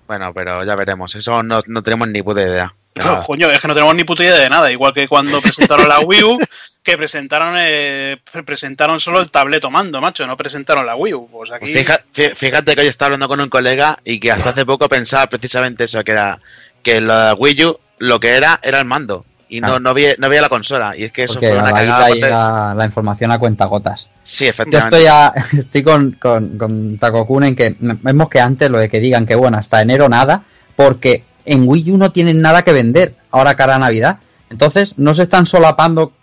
Bueno, 0.08 0.34
pero 0.34 0.64
ya 0.66 0.76
veremos. 0.76 1.16
Eso 1.16 1.42
no, 1.44 1.62
no 1.68 1.84
tenemos 1.84 2.08
ni 2.10 2.22
puta 2.22 2.42
idea. 2.42 2.74
de 2.96 3.04
No, 3.04 3.24
coño, 3.24 3.50
es 3.50 3.62
que 3.62 3.68
no 3.68 3.74
tenemos 3.74 3.96
ni 3.96 4.04
puta 4.04 4.24
idea 4.24 4.36
de 4.36 4.50
nada. 4.50 4.72
Igual 4.72 4.94
que 4.94 5.08
cuando 5.08 5.42
presentaron 5.42 5.88
la 5.88 6.00
Wii 6.02 6.24
U, 6.24 6.40
que 6.84 6.98
presentaron 6.98 7.56
eh, 7.58 8.18
pre- 8.32 8.44
presentaron 8.44 9.00
solo 9.00 9.22
el 9.22 9.32
tableto 9.32 9.72
mando, 9.72 10.02
macho, 10.02 10.28
no 10.28 10.36
presentaron 10.36 10.86
la 10.86 10.96
Wii 10.96 11.14
U. 11.14 11.30
Pues 11.32 11.52
aquí... 11.52 11.74
Pues 12.14 12.34
Fíjate 12.38 12.76
que 12.76 12.82
hoy 12.82 12.88
estaba 12.88 13.08
hablando 13.08 13.28
con 13.30 13.40
un 13.40 13.50
colega 13.50 14.00
y 14.04 14.20
que 14.20 14.32
hasta 14.32 14.50
hace 14.50 14.66
poco 14.66 14.90
pensaba 14.90 15.28
precisamente 15.28 15.86
eso, 15.86 16.04
que 16.04 16.12
era 16.12 16.40
que 16.84 17.00
la 17.00 17.34
Wii 17.38 17.66
U 17.66 17.80
lo 18.00 18.20
que 18.20 18.30
era 18.36 18.60
era 18.64 18.80
el 18.80 18.86
mando 18.86 19.24
y 19.52 19.60
no, 19.62 19.68
Claro. 19.68 19.80
no, 19.82 19.94
veía, 19.94 20.16
no 20.18 20.30
veía 20.30 20.42
la 20.42 20.50
consola. 20.50 20.96
Y 20.98 21.04
es 21.04 21.12
que 21.12 21.24
eso 21.26 21.34
Porque 21.34 21.50
fue 21.50 21.58
una 21.60 21.72
cagada. 21.72 22.06
ahí 22.06 22.20
la, 22.22 22.74
la 22.76 22.86
información 22.86 23.32
a 23.32 23.38
cuenta 23.38 23.66
gotas. 23.66 24.10
Sí, 24.24 24.46
Yo 24.46 24.50
efectivamente. 24.52 24.98
estoy, 24.98 25.08
a- 25.08 25.34
estoy 25.60 25.84
con, 25.84 26.12
con, 26.14 26.58
con 26.58 26.98
Takokun 26.98 27.44
en 27.44 27.56
que 27.56 27.76
vemos 27.80 28.30
que 28.30 28.40
antes 28.40 28.70
lo 28.72 28.80
de 28.80 28.90
que 28.90 29.00
digan 29.00 29.26
que 29.26 29.36
bueno, 29.36 29.58
hasta 29.58 29.82
enero 29.82 30.08
nada, 30.10 30.44
porque 30.76 31.24
en 31.46 31.68
Wii 31.68 31.92
U 31.92 31.98
no 31.98 32.12
tienen 32.12 32.42
nada 32.42 32.62
que 32.64 32.72
vender 32.74 33.16
ahora 33.30 33.56
cara 33.56 33.76
a 33.76 33.80
Navidad. 33.80 34.20
Entonces 34.50 34.96
no 34.98 35.14
se 35.14 35.24
están 35.24 35.46
solapando 35.46 36.14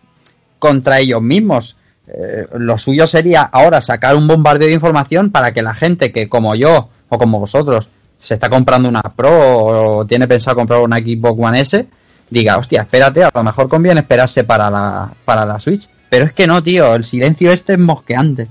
contra 0.59 0.99
ellos 0.99 1.23
mismos. 1.23 1.77
Eh, 2.07 2.47
lo 2.57 2.79
suyo 2.79 3.07
sería 3.07 3.43
ahora 3.43 3.81
sacar 3.83 4.17
un 4.17 4.27
bombardeo 4.27 4.69
de 4.69 4.75
información 4.75 5.31
para 5.31 5.53
que 5.53 5.63
la 5.63 5.75
gente 5.75 6.11
que 6.13 6.29
como 6.29 6.55
yo 6.55 6.89
o 7.11 7.19
como 7.19 7.39
vosotros 7.41 7.91
se 8.17 8.35
está 8.35 8.49
comprando 8.49 8.89
una 8.89 9.03
Pro 9.03 9.99
o 10.01 10.07
tiene 10.07 10.27
pensado 10.27 10.57
comprar 10.57 10.81
una 10.81 10.97
Xbox 10.97 11.39
One 11.39 11.61
S, 11.61 11.87
diga, 12.31 12.57
hostia, 12.59 12.83
espérate, 12.83 13.25
a 13.25 13.31
lo 13.35 13.43
mejor 13.43 13.69
conviene 13.69 14.01
esperarse 14.01 14.45
para 14.45 14.71
la, 14.71 15.13
para 15.25 15.45
la 15.45 15.59
Switch. 15.59 15.89
Pero 16.11 16.25
es 16.25 16.33
que 16.33 16.47
no, 16.47 16.63
tío, 16.63 16.95
el 16.95 17.05
silencio 17.05 17.53
este 17.53 17.75
es 17.75 17.79
mosqueante. 17.79 18.49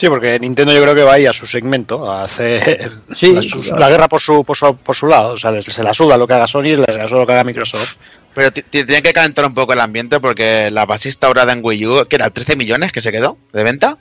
Sí, 0.00 0.08
porque 0.08 0.38
Nintendo 0.38 0.72
yo 0.72 0.80
creo 0.82 0.94
que 0.94 1.02
va 1.02 1.14
ahí 1.14 1.26
a 1.26 1.32
su 1.32 1.46
segmento, 1.46 2.08
a 2.10 2.22
hacer 2.22 2.92
Sí, 3.10 3.32
la, 3.32 3.42
su- 3.42 3.60
claro. 3.60 3.78
la 3.80 3.88
guerra 3.90 4.08
por 4.08 4.20
su, 4.20 4.44
por 4.44 4.56
su, 4.56 4.76
por 4.76 4.94
su 4.94 5.06
lado. 5.08 5.32
O 5.34 5.36
sea, 5.38 5.60
se 5.62 5.82
la 5.82 5.92
suda 5.92 6.16
lo 6.16 6.26
que 6.28 6.34
haga 6.34 6.46
Sony 6.46 6.66
y 6.66 6.76
les 6.76 6.94
la 6.96 7.08
suda 7.08 7.20
lo 7.20 7.26
que 7.26 7.32
haga 7.32 7.42
Microsoft. 7.44 7.96
Pero 8.32 8.52
ti- 8.52 8.62
ti- 8.62 8.84
tiene 8.84 9.02
que 9.02 9.12
calentar 9.12 9.44
un 9.46 9.54
poco 9.54 9.72
el 9.72 9.80
ambiente 9.80 10.20
porque 10.20 10.70
la 10.70 10.86
base 10.86 11.08
instaurada 11.08 11.52
en 11.52 11.60
Wii 11.64 11.86
U, 11.86 12.06
que 12.08 12.14
era 12.14 12.30
13 12.30 12.54
millones 12.54 12.92
que 12.92 13.00
se 13.00 13.10
quedó 13.10 13.38
de 13.52 13.64
venta. 13.64 13.98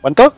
¿Cuánto? 0.00 0.34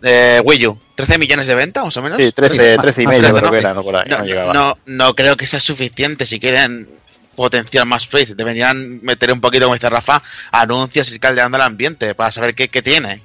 De 0.00 0.40
Wii 0.44 0.66
U, 0.68 0.78
13 0.94 1.18
millones 1.18 1.46
de 1.48 1.54
venta, 1.56 1.84
más 1.84 1.96
o 1.96 2.02
menos. 2.02 2.22
Sí, 2.22 2.30
13, 2.32 2.76
más- 2.76 2.82
13 2.82 3.02
y 3.02 3.06
medio 3.08 3.20
creo 3.30 3.40
no. 3.42 3.50
que 3.50 3.58
era, 3.58 3.74
no 3.74 3.82
por 3.82 3.96
ahí, 3.96 4.04
no, 4.08 4.18
no, 4.18 4.24
llegaba. 4.24 4.52
no, 4.52 4.78
no 4.86 5.14
creo 5.14 5.36
que 5.36 5.46
sea 5.46 5.58
suficiente 5.60 6.24
si 6.24 6.38
quieren 6.38 6.88
potenciar 7.34 7.84
más 7.86 8.06
Face. 8.06 8.34
Deberían 8.34 9.00
meter 9.02 9.32
un 9.32 9.40
poquito, 9.40 9.64
como 9.64 9.74
dice 9.74 9.90
Rafa, 9.90 10.22
anuncios 10.52 11.10
y 11.10 11.18
caldeando 11.18 11.56
el 11.56 11.62
ambiente 11.62 12.14
para 12.14 12.30
saber 12.32 12.54
qué, 12.54 12.68
qué 12.68 12.82
tiene. 12.82 13.22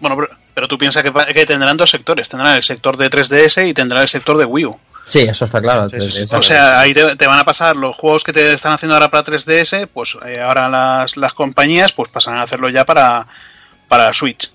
Bueno, 0.00 0.16
pero, 0.16 0.28
pero 0.54 0.68
tú 0.68 0.76
piensas 0.78 1.02
que, 1.02 1.12
que 1.34 1.46
tendrán 1.46 1.76
dos 1.76 1.90
sectores. 1.90 2.28
Tendrán 2.28 2.56
el 2.56 2.62
sector 2.62 2.96
de 2.96 3.10
3DS 3.10 3.68
y 3.68 3.74
tendrán 3.74 4.02
el 4.02 4.08
sector 4.08 4.36
de 4.38 4.44
Wii 4.44 4.64
U. 4.66 4.78
Sí, 5.04 5.20
eso 5.20 5.46
está 5.46 5.62
claro. 5.62 5.88
Sí, 5.88 6.10
sí, 6.10 6.26
O 6.34 6.42
sea, 6.42 6.80
ahí 6.80 6.92
te, 6.92 7.16
te 7.16 7.26
van 7.26 7.38
a 7.38 7.44
pasar 7.44 7.76
los 7.76 7.96
juegos 7.96 8.24
que 8.24 8.32
te 8.32 8.52
están 8.52 8.72
haciendo 8.72 8.94
ahora 8.94 9.08
para 9.10 9.24
3DS, 9.24 9.86
pues 9.92 10.16
eh, 10.26 10.40
ahora 10.40 10.68
las, 10.68 11.16
las 11.16 11.32
compañías 11.32 11.92
pues 11.92 12.10
pasarán 12.10 12.40
a 12.40 12.42
hacerlo 12.42 12.68
ya 12.68 12.84
para, 12.84 13.26
para 13.88 14.12
Switch. 14.12 14.50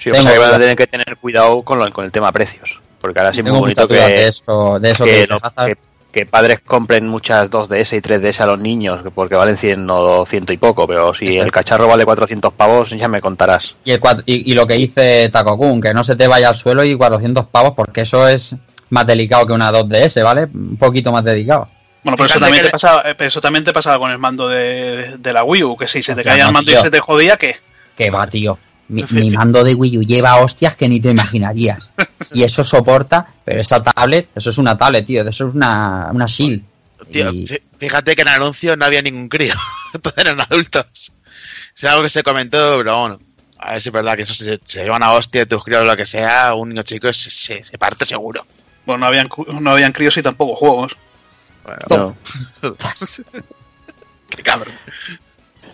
Sí, 0.00 0.10
o 0.10 0.12
Tengo 0.12 0.24
sea 0.28 0.32
que 0.34 0.38
van 0.38 0.54
a 0.54 0.58
tener 0.58 0.76
que 0.76 0.86
tener 0.86 1.16
cuidado 1.18 1.62
con, 1.62 1.78
lo- 1.78 1.92
con 1.92 2.04
el 2.04 2.10
tema 2.10 2.32
precios. 2.32 2.80
Porque 3.00 3.20
ahora 3.20 3.32
sí 3.32 3.40
es 3.40 3.44
muy 3.44 3.52
tengo 3.52 3.66
muchas 3.66 3.86
bonito 3.86 4.02
de 4.06 4.12
que, 4.14 4.26
eso, 4.26 4.78
de 4.80 4.90
eso 4.90 5.04
que, 5.04 5.10
que, 5.10 5.16
dice 5.18 5.28
no- 5.30 5.36
Hazard. 5.42 5.66
que- 5.66 5.76
que 6.12 6.26
padres 6.26 6.58
compren 6.66 7.06
muchas 7.06 7.48
2DS 7.48 7.92
y 7.96 8.00
3DS 8.00 8.40
a 8.40 8.46
los 8.46 8.58
niños, 8.58 9.00
que 9.04 9.12
porque 9.12 9.36
valen 9.36 9.56
100 9.56 9.88
o 9.90 10.02
200 10.02 10.52
y 10.52 10.56
poco, 10.58 10.84
pero 10.88 11.14
si 11.14 11.26
Exacto. 11.26 11.44
el 11.46 11.52
cacharro 11.52 11.86
vale 11.86 12.04
400 12.04 12.52
pavos, 12.52 12.90
ya 12.90 13.06
me 13.06 13.20
contarás. 13.20 13.76
Y, 13.84 13.92
el 13.92 14.00
y, 14.26 14.50
y 14.50 14.54
lo 14.54 14.66
que 14.66 14.74
dice 14.74 15.28
Takokun, 15.30 15.80
que 15.80 15.94
no 15.94 16.02
se 16.02 16.16
te 16.16 16.26
vaya 16.26 16.48
al 16.48 16.56
suelo 16.56 16.82
y 16.82 16.96
400 16.96 17.46
pavos, 17.46 17.74
porque 17.76 18.00
eso 18.00 18.26
es 18.26 18.56
más 18.88 19.06
delicado 19.06 19.46
que 19.46 19.52
una 19.52 19.70
2DS, 19.70 20.24
¿vale? 20.24 20.48
Un 20.52 20.76
poquito 20.78 21.12
más 21.12 21.22
delicado. 21.22 21.68
Bueno, 22.02 22.16
pero 22.16 22.26
eso 22.26 22.40
también, 22.40 22.64
te 22.64 22.70
pasaba, 22.70 23.02
eh, 23.08 23.14
eso 23.20 23.40
también 23.40 23.62
te 23.64 23.72
pasaba 23.72 23.98
con 24.00 24.10
el 24.10 24.18
mando 24.18 24.48
de, 24.48 25.16
de 25.16 25.32
la 25.32 25.44
Wii 25.44 25.62
U, 25.62 25.76
que 25.76 25.86
si 25.86 26.02
se 26.02 26.16
te 26.16 26.24
caía 26.24 26.46
el 26.46 26.52
mando 26.52 26.72
y 26.72 26.74
se 26.74 26.90
te 26.90 26.98
jodía, 26.98 27.36
¿qué? 27.36 27.56
Que 27.96 28.10
va, 28.10 28.26
tío. 28.26 28.58
Mi, 28.90 29.30
mando 29.30 29.62
de 29.64 29.74
Wii 29.74 29.98
U 29.98 30.02
lleva 30.02 30.36
hostias 30.36 30.74
que 30.76 30.88
ni 30.88 31.00
te 31.00 31.10
imaginarías. 31.10 31.90
Y 32.32 32.44
eso 32.44 32.62
soporta, 32.62 33.26
pero 33.44 33.60
esa 33.60 33.82
tablet, 33.82 34.28
eso 34.36 34.50
es 34.50 34.58
una 34.58 34.78
tablet, 34.78 35.04
tío. 35.04 35.22
Eso 35.26 35.48
es 35.48 35.54
una, 35.54 36.10
una 36.12 36.26
Shield. 36.26 36.62
Tío, 37.10 37.28
Y- 37.32 37.48
fíjate 37.78 38.14
que 38.14 38.22
en 38.22 38.28
el 38.28 38.34
anuncio 38.34 38.76
no 38.76 38.84
había 38.84 39.02
ningún 39.02 39.28
crío. 39.28 39.54
Todos 40.02 40.16
eran 40.18 40.40
adultos. 40.40 41.12
Es 41.76 41.84
algo 41.84 42.02
que 42.04 42.10
se 42.10 42.22
comentó, 42.22 42.76
pero 42.78 43.00
bueno. 43.00 43.20
A 43.58 43.72
ver 43.72 43.82
si 43.82 43.88
es 43.88 43.92
verdad 43.92 44.14
que 44.16 44.22
eso 44.22 44.34
se, 44.34 44.60
se 44.64 44.82
llevan 44.84 45.02
a 45.02 45.12
hostia 45.12 45.44
tus 45.46 45.64
críos 45.64 45.82
o 45.82 45.86
lo 45.86 45.96
que 45.96 46.06
sea. 46.06 46.54
Un 46.54 46.68
niño 46.68 46.82
chico 46.82 47.12
se, 47.12 47.30
se, 47.30 47.64
se 47.64 47.78
parte 47.78 48.06
seguro. 48.06 48.46
Bueno, 48.86 49.00
no 49.00 49.06
habían, 49.06 49.28
no 49.60 49.70
habían 49.72 49.92
críos 49.92 50.16
y 50.18 50.22
tampoco 50.22 50.54
juegos. 50.54 50.96
Bueno, 51.64 52.16
No. 52.62 52.70
qué 54.30 54.42
cabrón. 54.42 54.74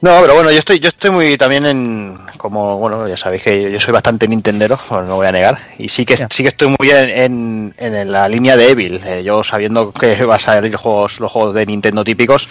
No, 0.01 0.21
pero 0.21 0.35
bueno, 0.35 0.51
yo 0.51 0.59
estoy, 0.59 0.79
yo 0.79 0.89
estoy 0.89 1.11
muy 1.11 1.39
también 1.39 1.67
en, 1.67 2.19
como, 2.37 2.79
bueno, 2.79 3.09
ya 3.09 3.17
sabéis 3.17 3.43
que 3.43 3.73
yo 3.73 3.81
soy 3.81 3.93
bastante 3.93 4.29
nintendero, 4.29 4.79
bueno, 4.91 5.07
no 5.07 5.17
voy 5.17 5.27
a 5.27 5.33
negar, 5.33 5.59
y 5.79 5.89
sí 5.89 6.05
que 6.05 6.17
sí 6.17 6.43
que 6.43 6.51
estoy 6.51 6.69
muy 6.79 6.91
en, 6.91 7.73
en, 7.79 7.95
en 7.95 8.13
la 8.13 8.29
línea 8.29 8.57
de 8.57 8.71
Evil. 8.71 9.01
Eh, 9.05 9.23
yo 9.25 9.43
sabiendo 9.43 9.93
que 9.93 10.23
va 10.25 10.37
a 10.37 10.39
salir 10.39 10.73
los 10.73 10.81
juegos, 10.81 11.21
los 11.21 11.33
juegos 11.33 11.55
de 11.55 11.67
Nintendo 11.67 12.05
típicos, 12.05 12.49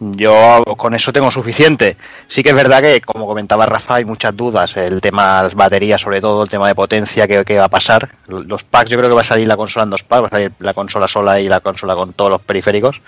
yo 0.00 0.62
con 0.76 0.94
eso 0.94 1.12
tengo 1.12 1.30
suficiente. 1.30 1.96
Sí 2.28 2.42
que 2.42 2.50
es 2.50 2.54
verdad 2.54 2.82
que, 2.82 3.00
como 3.00 3.26
comentaba 3.26 3.66
Rafa, 3.66 3.96
hay 3.96 4.04
muchas 4.04 4.36
dudas. 4.36 4.76
El 4.76 5.00
tema 5.00 5.38
de 5.38 5.42
las 5.44 5.54
baterías, 5.54 6.00
sobre 6.00 6.20
todo, 6.20 6.44
el 6.44 6.50
tema 6.50 6.68
de 6.68 6.74
potencia, 6.74 7.26
que, 7.26 7.58
va 7.58 7.64
a 7.64 7.68
pasar. 7.68 8.08
Los 8.28 8.62
packs, 8.62 8.90
yo 8.90 8.96
creo 8.96 9.08
que 9.08 9.16
va 9.16 9.22
a 9.22 9.24
salir 9.24 9.48
la 9.48 9.56
consola 9.56 9.84
en 9.84 9.90
dos 9.90 10.04
packs, 10.04 10.22
va 10.22 10.26
a 10.28 10.30
salir 10.30 10.52
la 10.60 10.74
consola 10.74 11.08
sola 11.08 11.40
y 11.40 11.48
la 11.48 11.60
consola 11.60 11.96
con 11.96 12.12
todos 12.12 12.30
los 12.30 12.40
periféricos. 12.42 13.00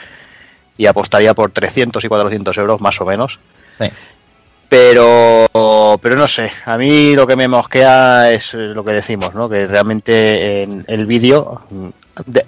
Y 0.76 0.86
apostaría 0.86 1.34
por 1.34 1.52
300 1.52 2.02
y 2.02 2.08
400 2.08 2.58
euros 2.58 2.80
más 2.80 3.00
o 3.00 3.04
menos. 3.04 3.38
Sí. 3.80 3.90
Pero, 4.68 5.46
pero 6.00 6.14
no 6.14 6.28
sé, 6.28 6.52
a 6.64 6.76
mí 6.76 7.16
lo 7.16 7.26
que 7.26 7.34
me 7.34 7.48
mosquea 7.48 8.30
es 8.30 8.54
lo 8.54 8.84
que 8.84 8.92
decimos, 8.92 9.34
¿no? 9.34 9.48
Que 9.48 9.66
realmente 9.66 10.62
en 10.62 10.84
el 10.86 11.06
vídeo 11.06 11.62
mm, 11.70 11.88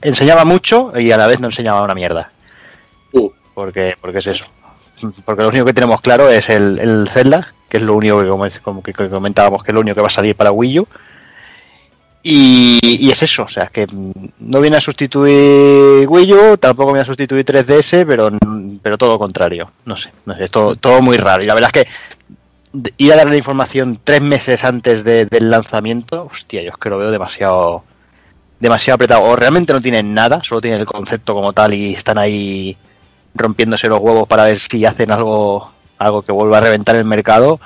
enseñaba 0.02 0.44
mucho 0.44 0.92
y 0.96 1.10
a 1.10 1.16
la 1.16 1.26
vez 1.26 1.40
no 1.40 1.48
enseñaba 1.48 1.82
una 1.82 1.96
mierda. 1.96 2.30
Uh, 3.12 3.28
Porque, 3.54 3.96
porque 4.00 4.18
es 4.18 4.26
eso. 4.28 4.44
Porque 5.24 5.42
lo 5.42 5.48
único 5.48 5.64
que 5.64 5.74
tenemos 5.74 6.00
claro 6.00 6.28
es 6.28 6.48
el, 6.48 6.78
el 6.78 7.08
Zelda, 7.08 7.52
que 7.68 7.78
es 7.78 7.82
lo 7.82 7.96
único 7.96 8.22
que, 8.22 8.28
como, 8.28 8.46
como 8.62 8.82
que 8.84 8.92
que 8.92 9.08
comentábamos, 9.08 9.64
que 9.64 9.72
es 9.72 9.74
lo 9.74 9.80
único 9.80 9.96
que 9.96 10.02
va 10.02 10.06
a 10.06 10.10
salir 10.10 10.36
para 10.36 10.52
Wii 10.52 10.78
U. 10.78 10.88
Y, 12.24 13.10
es 13.10 13.20
eso, 13.22 13.42
o 13.42 13.48
sea, 13.48 13.66
que 13.66 13.86
mm, 13.86 14.12
no 14.40 14.60
viene 14.60 14.76
a 14.76 14.80
sustituir 14.80 16.06
Wii 16.08 16.32
U, 16.34 16.56
tampoco 16.58 16.92
viene 16.92 17.02
a 17.02 17.04
sustituir 17.06 17.44
3DS, 17.44 18.06
pero, 18.06 18.30
pero 18.82 18.96
todo 18.98 19.18
contrario. 19.18 19.70
No 19.84 19.96
sé, 19.96 20.10
no 20.26 20.36
sé, 20.36 20.44
es 20.44 20.50
todo, 20.50 20.76
todo 20.76 21.02
muy 21.02 21.16
raro. 21.16 21.42
Y 21.42 21.46
la 21.46 21.54
verdad 21.54 21.70
es 21.74 21.84
que 21.84 21.90
ir 22.98 23.12
a 23.12 23.16
dar 23.16 23.28
la 23.28 23.36
información 23.36 23.98
tres 24.02 24.22
meses 24.22 24.62
antes 24.64 25.02
de- 25.04 25.26
del 25.26 25.50
lanzamiento, 25.50 26.28
hostia, 26.32 26.62
yo 26.62 26.70
es 26.70 26.76
que 26.76 26.90
lo 26.90 26.98
veo 26.98 27.10
demasiado 27.10 27.84
demasiado 28.60 28.94
apretado. 28.94 29.22
O 29.24 29.34
realmente 29.34 29.72
no 29.72 29.80
tienen 29.80 30.14
nada, 30.14 30.40
solo 30.44 30.60
tienen 30.60 30.78
el 30.80 30.86
concepto 30.86 31.34
como 31.34 31.52
tal 31.52 31.74
y 31.74 31.94
están 31.94 32.18
ahí 32.18 32.76
rompiéndose 33.34 33.88
los 33.88 33.98
huevos 33.98 34.28
para 34.28 34.44
ver 34.44 34.60
si 34.60 34.84
hacen 34.84 35.10
algo 35.10 35.72
algo 35.98 36.22
que 36.22 36.30
vuelva 36.32 36.58
a 36.58 36.60
reventar 36.60 36.94
el 36.96 37.04
mercado 37.04 37.58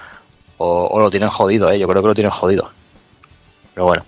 o, 0.59 0.87
o 0.87 1.01
lo 1.01 1.11
tienen 1.11 1.29
jodido, 1.29 1.71
¿eh? 1.71 1.79
yo 1.79 1.87
creo 1.89 2.01
que 2.03 2.09
lo 2.09 2.15
tienen 2.15 2.31
jodido. 2.33 2.71
Pero 3.75 3.87
bueno. 3.87 4.03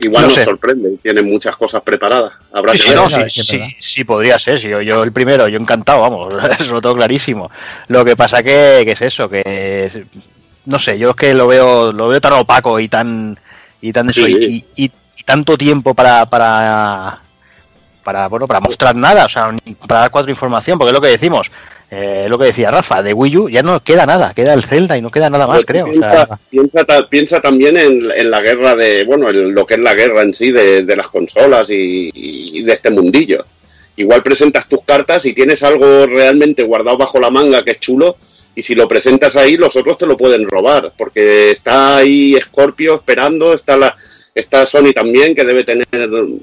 Igual 0.00 0.22
No 0.22 0.28
nos 0.28 0.34
sé. 0.34 0.44
sorprende 0.44 0.92
y 0.94 0.96
tiene 0.96 1.22
muchas 1.22 1.56
cosas 1.56 1.82
preparadas. 1.82 2.32
Habrá 2.52 2.74
Sí, 2.74 2.88
que 2.88 2.94
no, 2.94 3.10
sí, 3.28 3.76
sí, 3.78 4.04
podría 4.04 4.38
ser. 4.38 4.58
sí, 4.60 4.68
yo, 4.68 4.80
yo 4.80 5.02
el 5.02 5.12
primero, 5.12 5.46
yo 5.48 5.58
encantado, 5.58 6.00
vamos, 6.00 6.34
eso 6.58 6.72
lo 6.72 6.80
tengo 6.82 6.96
clarísimo. 6.96 7.50
Lo 7.88 8.04
que 8.04 8.16
pasa 8.16 8.42
que, 8.42 8.82
que 8.84 8.92
es 8.92 9.02
eso, 9.02 9.28
que 9.28 10.04
no 10.66 10.78
sé, 10.78 10.98
yo 10.98 11.10
es 11.10 11.16
que 11.16 11.34
lo 11.34 11.46
veo, 11.46 11.92
lo 11.92 12.08
veo 12.08 12.20
tan 12.20 12.32
opaco 12.34 12.80
y 12.80 12.88
tan 12.88 13.38
y 13.82 13.92
tan 13.92 14.10
eso, 14.10 14.24
Sí. 14.26 14.64
y, 14.76 14.84
y- 14.84 14.92
y 15.16 15.22
tanto 15.24 15.58
tiempo 15.58 15.92
para, 15.94 16.24
para 16.26 17.20
para 18.02 18.28
bueno 18.28 18.46
para 18.46 18.60
mostrar 18.60 18.94
nada, 18.96 19.24
o 19.24 19.28
sea, 19.28 19.52
ni 19.64 19.74
para 19.74 20.00
dar 20.02 20.10
cuatro 20.10 20.30
información, 20.30 20.78
porque 20.78 20.90
es 20.90 20.94
lo 20.94 21.00
que 21.00 21.08
decimos, 21.08 21.50
eh, 21.90 22.26
lo 22.28 22.38
que 22.38 22.46
decía 22.46 22.70
Rafa, 22.70 23.02
de 23.02 23.12
Wii 23.12 23.36
U 23.36 23.48
ya 23.48 23.62
no 23.62 23.82
queda 23.82 24.06
nada, 24.06 24.32
queda 24.34 24.54
el 24.54 24.62
Zelda 24.62 24.96
y 24.96 25.02
no 25.02 25.10
queda 25.10 25.28
nada 25.28 25.46
más, 25.46 25.64
Pero 25.64 25.66
creo. 25.66 25.86
o 25.86 25.90
Piensa, 25.90 26.26
sea, 26.26 26.38
piensa 26.48 26.84
ta- 26.84 27.08
piensa 27.08 27.40
también 27.40 27.76
en, 27.76 28.10
en 28.14 28.30
la 28.30 28.40
guerra 28.40 28.76
de, 28.76 29.04
bueno, 29.04 29.28
en 29.28 29.54
lo 29.54 29.66
que 29.66 29.74
es 29.74 29.80
la 29.80 29.94
guerra 29.94 30.22
en 30.22 30.32
sí 30.32 30.50
de, 30.52 30.84
de 30.84 30.96
las 30.96 31.08
consolas 31.08 31.68
y, 31.70 32.10
y 32.14 32.62
de 32.62 32.72
este 32.72 32.90
mundillo. 32.90 33.44
Igual 33.96 34.22
presentas 34.22 34.68
tus 34.68 34.82
cartas 34.84 35.26
y 35.26 35.34
tienes 35.34 35.62
algo 35.62 36.06
realmente 36.06 36.62
guardado 36.62 36.96
bajo 36.96 37.18
la 37.20 37.28
manga 37.30 37.64
que 37.64 37.72
es 37.72 37.80
chulo 37.80 38.16
y 38.54 38.62
si 38.62 38.74
lo 38.74 38.88
presentas 38.88 39.36
ahí 39.36 39.56
los 39.56 39.76
otros 39.76 39.98
te 39.98 40.06
lo 40.06 40.16
pueden 40.16 40.48
robar 40.48 40.92
porque 40.96 41.50
está 41.50 41.96
ahí 41.98 42.36
Scorpio 42.40 42.94
esperando, 42.94 43.52
está 43.52 43.76
la 43.76 43.94
está 44.34 44.64
Sony 44.64 44.92
también 44.94 45.34
que 45.34 45.44
debe 45.44 45.64
tener 45.64 45.86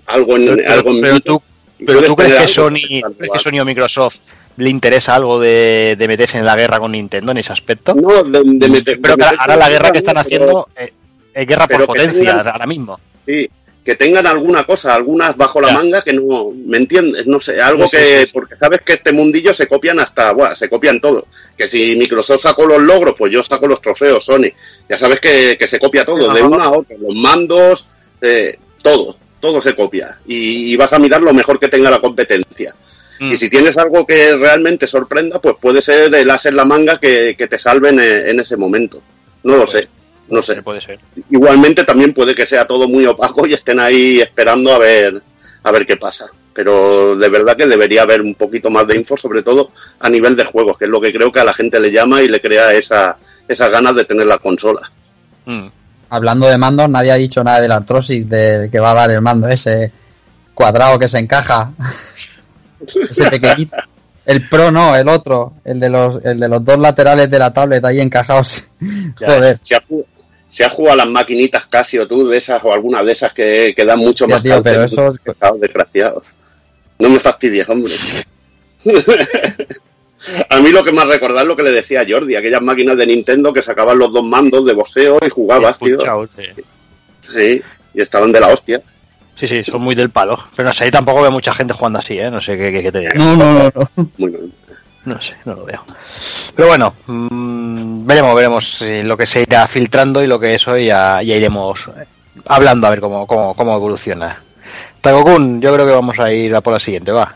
algo 0.05 0.35
en 0.35 0.55
pero, 0.57 0.71
algo 0.71 0.91
en 0.91 1.01
pero 1.01 1.19
tú, 1.21 1.41
pero 1.85 2.01
tú 2.03 2.15
crees 2.15 2.35
que 2.35 2.47
Sony, 2.47 2.73
¿crees 3.17 3.31
que 3.33 3.39
Sony 3.39 3.59
o 3.61 3.65
Microsoft 3.65 4.17
le 4.57 4.69
interesa 4.69 5.15
algo 5.15 5.39
de, 5.39 5.95
de 5.97 6.07
meterse 6.07 6.37
en 6.37 6.45
la 6.45 6.55
guerra 6.55 6.79
con 6.79 6.91
Nintendo 6.91 7.31
en 7.31 7.37
ese 7.37 7.53
aspecto? 7.53 7.93
No, 7.93 8.23
de, 8.23 8.41
de 8.43 8.67
meter- 8.67 8.99
pero 9.01 9.15
de 9.15 9.25
ahora 9.25 9.55
la 9.55 9.69
guerra 9.69 9.91
que 9.91 9.99
están 9.99 10.17
haciendo 10.17 10.67
eh, 10.75 10.91
es 11.33 11.45
guerra 11.47 11.67
por 11.67 11.85
potencia 11.85 12.19
tengan- 12.37 12.47
ahora 12.47 12.65
mismo. 12.65 12.99
Sí, 13.25 13.49
que 13.85 13.95
tengan 13.95 14.27
alguna 14.27 14.65
cosa, 14.65 14.93
algunas 14.95 15.37
bajo 15.37 15.61
la 15.61 15.69
Ya. 15.69 15.73
manga 15.75 16.01
que 16.01 16.11
no, 16.11 16.51
¿me 16.65 16.75
entiendes? 16.77 17.25
No 17.25 17.39
sé, 17.39 17.61
algo 17.61 17.85
sí, 17.87 17.95
que, 17.95 18.17
sí, 18.21 18.25
sí. 18.25 18.29
porque 18.33 18.55
sabes 18.57 18.81
que 18.81 18.93
este 18.93 19.13
mundillo 19.13 19.53
se 19.53 19.65
copian 19.67 19.99
hasta, 20.01 20.33
bueno, 20.33 20.53
se 20.55 20.67
copian 20.69 20.99
todo. 20.99 21.25
Que 21.57 21.67
si 21.69 21.95
Microsoft 21.95 22.41
sacó 22.41 22.65
los 22.65 22.81
logros, 22.81 23.15
pues 23.17 23.31
yo 23.31 23.41
saco 23.43 23.65
los 23.67 23.81
trofeos, 23.81 24.25
Sony. 24.25 24.49
Ya 24.89 24.97
sabes 24.97 25.21
que, 25.21 25.55
que 25.57 25.67
se 25.69 25.79
copia 25.79 26.03
todo, 26.03 26.33
de 26.33 26.41
una 26.41 26.65
a 26.65 26.71
otra, 26.71 26.97
los 26.99 27.15
mandos, 27.15 27.87
eh, 28.19 28.57
todo, 28.81 29.15
todo 29.39 29.61
se 29.61 29.75
copia. 29.75 30.17
Y, 30.27 30.73
y 30.73 30.75
vas 30.75 30.93
a 30.93 30.99
mirar 30.99 31.21
lo 31.21 31.33
mejor 31.33 31.59
que 31.59 31.67
tenga 31.67 31.89
la 31.91 31.99
competencia. 31.99 32.75
Mm. 33.19 33.31
Y 33.31 33.37
si 33.37 33.49
tienes 33.49 33.77
algo 33.77 34.05
que 34.05 34.35
realmente 34.37 34.87
sorprenda, 34.87 35.39
pues 35.41 35.55
puede 35.59 35.81
ser 35.81 36.13
el 36.13 36.29
as 36.29 36.45
en 36.45 36.55
la 36.55 36.65
manga 36.65 36.99
que, 36.99 37.35
que 37.37 37.47
te 37.47 37.57
salve 37.57 37.89
en, 37.89 37.99
en 37.99 38.39
ese 38.39 38.57
momento. 38.57 39.01
No 39.43 39.57
lo 39.57 39.65
sé, 39.67 39.87
no 40.29 40.41
sé 40.41 40.61
Puede 40.61 40.81
ser. 40.81 40.99
igualmente 41.29 41.83
también 41.83 42.13
puede 42.13 42.35
que 42.35 42.45
sea 42.45 42.65
todo 42.67 42.87
muy 42.87 43.05
opaco 43.05 43.47
y 43.47 43.53
estén 43.53 43.79
ahí 43.79 44.19
esperando 44.19 44.73
a 44.73 44.77
ver 44.79 45.21
a 45.63 45.71
ver 45.71 45.85
qué 45.85 45.95
pasa 45.95 46.27
pero 46.53 47.15
de 47.15 47.29
verdad 47.29 47.55
que 47.55 47.67
debería 47.67 48.01
haber 48.01 48.21
un 48.21 48.33
poquito 48.35 48.69
más 48.69 48.87
de 48.87 48.97
info 48.97 49.15
sobre 49.15 49.43
todo 49.43 49.71
a 49.99 50.09
nivel 50.09 50.35
de 50.35 50.43
juegos 50.43 50.77
que 50.77 50.85
es 50.85 50.91
lo 50.91 50.99
que 50.99 51.13
creo 51.13 51.31
que 51.31 51.39
a 51.39 51.45
la 51.45 51.53
gente 51.53 51.79
le 51.79 51.91
llama 51.91 52.21
y 52.23 52.27
le 52.27 52.41
crea 52.41 52.73
esa 52.73 53.15
esas 53.47 53.71
ganas 53.71 53.95
de 53.95 54.05
tener 54.05 54.27
la 54.27 54.37
consola 54.39 54.91
Mm. 55.45 55.67
Hablando 56.09 56.47
de 56.47 56.57
mandos, 56.57 56.89
nadie 56.89 57.11
ha 57.11 57.15
dicho 57.15 57.43
nada 57.43 57.59
del 57.61 57.71
Arthrosis 57.71 58.27
del 58.29 58.69
que 58.71 58.79
va 58.79 58.91
a 58.91 58.95
dar 58.95 59.11
el 59.11 59.21
mando 59.21 59.47
ese 59.47 59.91
cuadrado 60.53 60.97
que 60.97 61.07
se 61.07 61.19
encaja. 61.19 61.71
ese 63.09 63.29
pequeñito. 63.29 63.75
El 64.25 64.47
Pro 64.49 64.71
no, 64.71 64.95
el 64.95 65.07
otro, 65.07 65.53
el 65.63 65.79
de 65.79 65.89
los, 65.89 66.19
el 66.23 66.39
de 66.39 66.49
los 66.49 66.63
dos 66.63 66.77
laterales 66.79 67.29
de 67.29 67.39
la 67.39 67.53
tablet 67.53 67.83
ahí 67.85 68.01
encajados. 68.01 68.67
Joder. 69.19 69.59
si 70.49 70.63
has 70.63 70.71
jugado 70.71 70.93
a 71.01 71.05
las 71.05 71.13
maquinitas 71.13 71.65
Casio 71.65 72.07
tú 72.07 72.27
de 72.27 72.37
esas 72.37 72.63
o 72.63 72.73
alguna 72.73 73.03
de 73.03 73.11
esas 73.13 73.31
que, 73.33 73.73
que 73.75 73.85
dan 73.85 73.99
mucho 73.99 74.27
Ya, 74.27 74.33
más 74.35 74.43
tío, 74.43 74.53
cáncer, 74.61 74.73
pero 74.73 74.83
eso- 74.83 75.57
desgraciados 75.59 76.37
no 76.99 77.09
me 77.09 77.19
fastidies 77.19 77.67
hombre 77.69 77.91
A 80.49 80.59
mí 80.59 80.69
lo 80.71 80.83
que 80.83 80.91
más 80.91 81.07
recordar 81.07 81.43
es 81.43 81.47
lo 81.47 81.55
que 81.55 81.63
le 81.63 81.71
decía 81.71 82.01
a 82.01 82.05
Jordi, 82.07 82.35
aquellas 82.35 82.61
máquinas 82.61 82.97
de 82.97 83.05
Nintendo 83.05 83.53
que 83.53 83.61
sacaban 83.61 83.97
los 83.99 84.11
dos 84.11 84.23
mandos 84.23 84.65
de 84.65 84.73
boxeo 84.73 85.17
y 85.25 85.29
jugabas, 85.29 85.77
tío. 85.79 85.97
Sí. 86.35 86.43
Sí, 87.33 87.61
y 87.93 88.01
estaban 88.01 88.31
de 88.31 88.39
la 88.39 88.47
hostia. 88.47 88.81
Sí, 89.35 89.47
sí, 89.47 89.61
son 89.61 89.81
muy 89.81 89.93
del 89.93 90.09
palo. 90.09 90.39
Pero 90.55 90.69
no 90.69 90.73
sé, 90.73 90.85
ahí 90.85 90.91
tampoco 90.91 91.21
veo 91.21 91.29
mucha 91.31 91.53
gente 91.53 91.73
jugando 91.73 91.99
así, 91.99 92.17
¿eh? 92.17 92.31
No 92.31 92.41
sé 92.41 92.57
qué, 92.57 92.71
qué- 92.71 92.81
qué 92.83 92.91
te 92.91 92.99
diga. 92.99 93.11
No, 93.15 93.35
no, 93.35 93.53
no, 93.53 93.71
no. 93.75 94.09
Muy 94.17 94.31
bien. 94.31 94.53
No 95.05 95.21
sé, 95.21 95.35
no 95.45 95.53
lo 95.53 95.63
veo. 95.65 95.85
Pero 96.55 96.67
bueno, 96.67 96.93
mm, 97.05 98.05
veremos, 98.05 98.35
veremos 98.35 98.83
lo 99.03 99.15
que 99.15 99.27
se 99.27 99.43
irá 99.43 99.67
filtrando 99.67 100.23
y 100.23 100.27
lo 100.27 100.39
que 100.39 100.55
eso 100.55 100.75
ya, 100.77 101.21
ya 101.21 101.35
iremos 101.35 101.87
eh, 101.95 102.05
hablando 102.47 102.87
a 102.87 102.89
ver 102.89 102.99
cómo, 102.99 103.25
cómo, 103.27 103.53
cómo 103.55 103.75
evoluciona. 103.75 104.41
Takokun, 104.99 105.61
yo 105.61 105.73
creo 105.73 105.85
que 105.85 105.93
vamos 105.93 106.19
a 106.19 106.33
ir 106.33 106.53
a 106.55 106.61
por 106.61 106.73
la 106.73 106.79
siguiente, 106.79 107.11
va. 107.11 107.33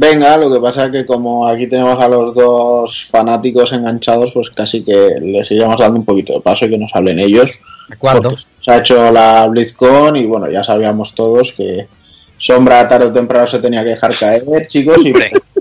Venga, 0.00 0.36
lo 0.36 0.48
que 0.48 0.60
pasa 0.60 0.84
es 0.84 0.92
que 0.92 1.04
como 1.04 1.44
aquí 1.44 1.66
tenemos 1.66 2.00
a 2.00 2.06
los 2.06 2.32
dos 2.32 3.08
fanáticos 3.10 3.72
enganchados, 3.72 4.30
pues 4.32 4.48
casi 4.50 4.84
que 4.84 5.18
les 5.20 5.50
iremos 5.50 5.80
dando 5.80 5.98
un 5.98 6.04
poquito 6.04 6.34
de 6.34 6.40
paso 6.40 6.66
y 6.66 6.70
que 6.70 6.78
nos 6.78 6.94
hablen 6.94 7.18
ellos. 7.18 7.50
¿Cuántos? 7.98 8.44
Porque 8.44 8.64
Se 8.64 8.70
ha 8.70 8.78
hecho 8.78 9.10
la 9.10 9.48
BlizzCon 9.48 10.14
y 10.14 10.24
bueno, 10.26 10.48
ya 10.48 10.62
sabíamos 10.62 11.16
todos 11.16 11.52
que 11.52 11.88
Sombra 12.36 12.86
tarde 12.86 13.06
o 13.06 13.12
temprano 13.12 13.48
se 13.48 13.58
tenía 13.58 13.82
que 13.82 13.90
dejar 13.90 14.16
caer, 14.16 14.68
chicos, 14.68 14.98
y 15.04 15.12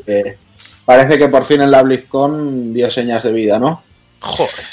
eh, 0.05 0.37
parece 0.85 1.17
que 1.17 1.29
por 1.29 1.47
fin 1.47 1.61
en 1.61 1.71
la 1.71 1.81
BlizzCon 1.81 2.75
dio 2.75 2.91
señas 2.91 3.23
de 3.23 3.31
vida, 3.31 3.57
¿no? 3.57 3.81
Joder. 4.19 4.65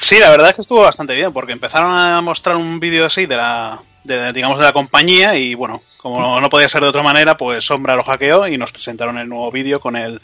Sí, 0.00 0.18
la 0.18 0.30
verdad 0.30 0.48
es 0.48 0.54
que 0.54 0.62
estuvo 0.62 0.80
bastante 0.80 1.14
bien, 1.14 1.34
porque 1.34 1.52
empezaron 1.52 1.92
a 1.92 2.18
mostrar 2.22 2.56
un 2.56 2.80
vídeo 2.80 3.04
así 3.04 3.26
de 3.26 3.36
la, 3.36 3.82
de, 4.04 4.32
digamos, 4.32 4.58
de 4.58 4.64
la 4.64 4.72
compañía 4.72 5.36
y 5.36 5.54
bueno, 5.54 5.82
como 6.12 6.40
no 6.40 6.50
podía 6.50 6.68
ser 6.68 6.82
de 6.82 6.88
otra 6.88 7.02
manera, 7.02 7.36
pues 7.36 7.64
Sombra 7.64 7.96
lo 7.96 8.02
hackeó 8.04 8.46
y 8.48 8.56
nos 8.58 8.72
presentaron 8.72 9.18
el 9.18 9.28
nuevo 9.28 9.50
vídeo 9.52 9.80
con 9.80 9.96
el, 9.96 10.20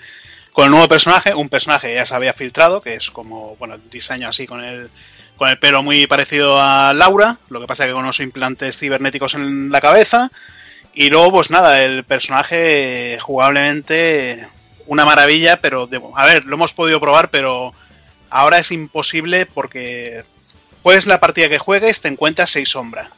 con 0.52 0.64
el 0.66 0.70
nuevo 0.70 0.88
personaje, 0.88 1.34
un 1.34 1.48
personaje 1.48 1.88
que 1.88 1.94
ya 1.96 2.06
se 2.06 2.14
había 2.14 2.32
filtrado, 2.32 2.80
que 2.82 2.94
es 2.94 3.10
como, 3.10 3.56
bueno, 3.56 3.78
diseño 3.90 4.28
así 4.28 4.46
con 4.46 4.62
el, 4.62 4.90
con 5.36 5.48
el 5.48 5.58
pelo 5.58 5.82
muy 5.82 6.06
parecido 6.06 6.60
a 6.60 6.92
Laura, 6.94 7.38
lo 7.48 7.60
que 7.60 7.66
pasa 7.66 7.86
que 7.86 7.92
con 7.92 8.02
unos 8.02 8.20
implantes 8.20 8.78
cibernéticos 8.78 9.34
en 9.34 9.70
la 9.70 9.80
cabeza. 9.80 10.30
Y 10.94 11.08
luego, 11.08 11.32
pues 11.32 11.50
nada, 11.50 11.82
el 11.82 12.04
personaje 12.04 13.18
jugablemente 13.20 14.46
una 14.86 15.04
maravilla, 15.04 15.60
pero 15.60 15.86
de- 15.86 16.00
a 16.14 16.26
ver, 16.26 16.44
lo 16.44 16.54
hemos 16.56 16.72
podido 16.72 17.00
probar, 17.00 17.30
pero 17.30 17.72
ahora 18.30 18.58
es 18.58 18.70
imposible 18.72 19.46
porque 19.46 20.24
pues 20.82 21.06
la 21.06 21.20
partida 21.20 21.48
que 21.48 21.58
juegues 21.58 22.00
te 22.00 22.08
encuentras 22.08 22.50
seis 22.50 22.70
sombras. 22.70 23.08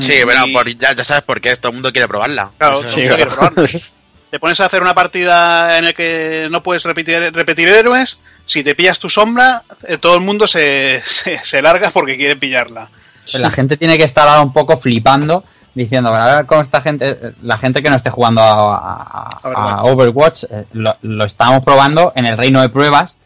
Sí, 0.00 0.14
Y- 0.14 0.24
bueno, 0.24 0.44
por- 0.52 0.68
ya, 0.76 0.92
ya 0.92 1.04
sabes 1.04 1.22
por 1.22 1.40
qué 1.40 1.54
todo 1.56 1.68
el 1.70 1.74
mundo 1.74 1.92
quiere 1.92 2.08
probarla. 2.08 2.50
Claro, 2.58 2.80
todo 2.80 2.88
el 2.90 2.96
mundo 2.96 3.16
quiere 3.16 3.30
probarlo. 3.30 3.66
Te 4.30 4.40
pones 4.40 4.58
a 4.60 4.66
hacer 4.66 4.82
una 4.82 4.94
partida 4.94 5.78
en 5.78 5.84
la 5.84 5.92
que 5.92 6.48
no 6.50 6.62
puedes 6.62 6.82
repetir, 6.82 7.32
repetir 7.32 7.68
héroes. 7.68 8.18
Si 8.44 8.62
te 8.64 8.74
pillas 8.74 8.98
tu 8.98 9.08
sombra, 9.08 9.62
eh, 9.86 9.98
todo 9.98 10.14
el 10.16 10.20
mundo 10.20 10.46
se, 10.48 11.02
se, 11.06 11.40
se 11.44 11.62
larga 11.62 11.90
porque 11.90 12.16
quiere 12.16 12.36
pillarla. 12.36 12.88
Pues 13.22 13.40
la 13.40 13.50
gente 13.50 13.76
tiene 13.76 13.96
que 13.98 14.04
estar 14.04 14.26
ahora 14.28 14.40
un 14.42 14.52
poco 14.52 14.76
flipando, 14.76 15.44
diciendo, 15.74 16.14
a 16.14 16.36
ver 16.36 16.46
cómo 16.46 16.60
esta 16.60 16.80
gente, 16.80 17.10
eh, 17.10 17.32
la 17.42 17.56
gente 17.58 17.82
que 17.82 17.90
no 17.90 17.96
esté 17.96 18.10
jugando 18.10 18.40
a, 18.40 18.76
a- 18.76 19.38
a 19.42 19.82
Overwatch, 19.84 20.44
eh, 20.50 20.64
lo, 20.74 20.96
lo 21.02 21.24
estamos 21.24 21.64
probando 21.64 22.12
en 22.16 22.26
el 22.26 22.36
reino 22.36 22.60
de 22.60 22.68
pruebas, 22.68 23.18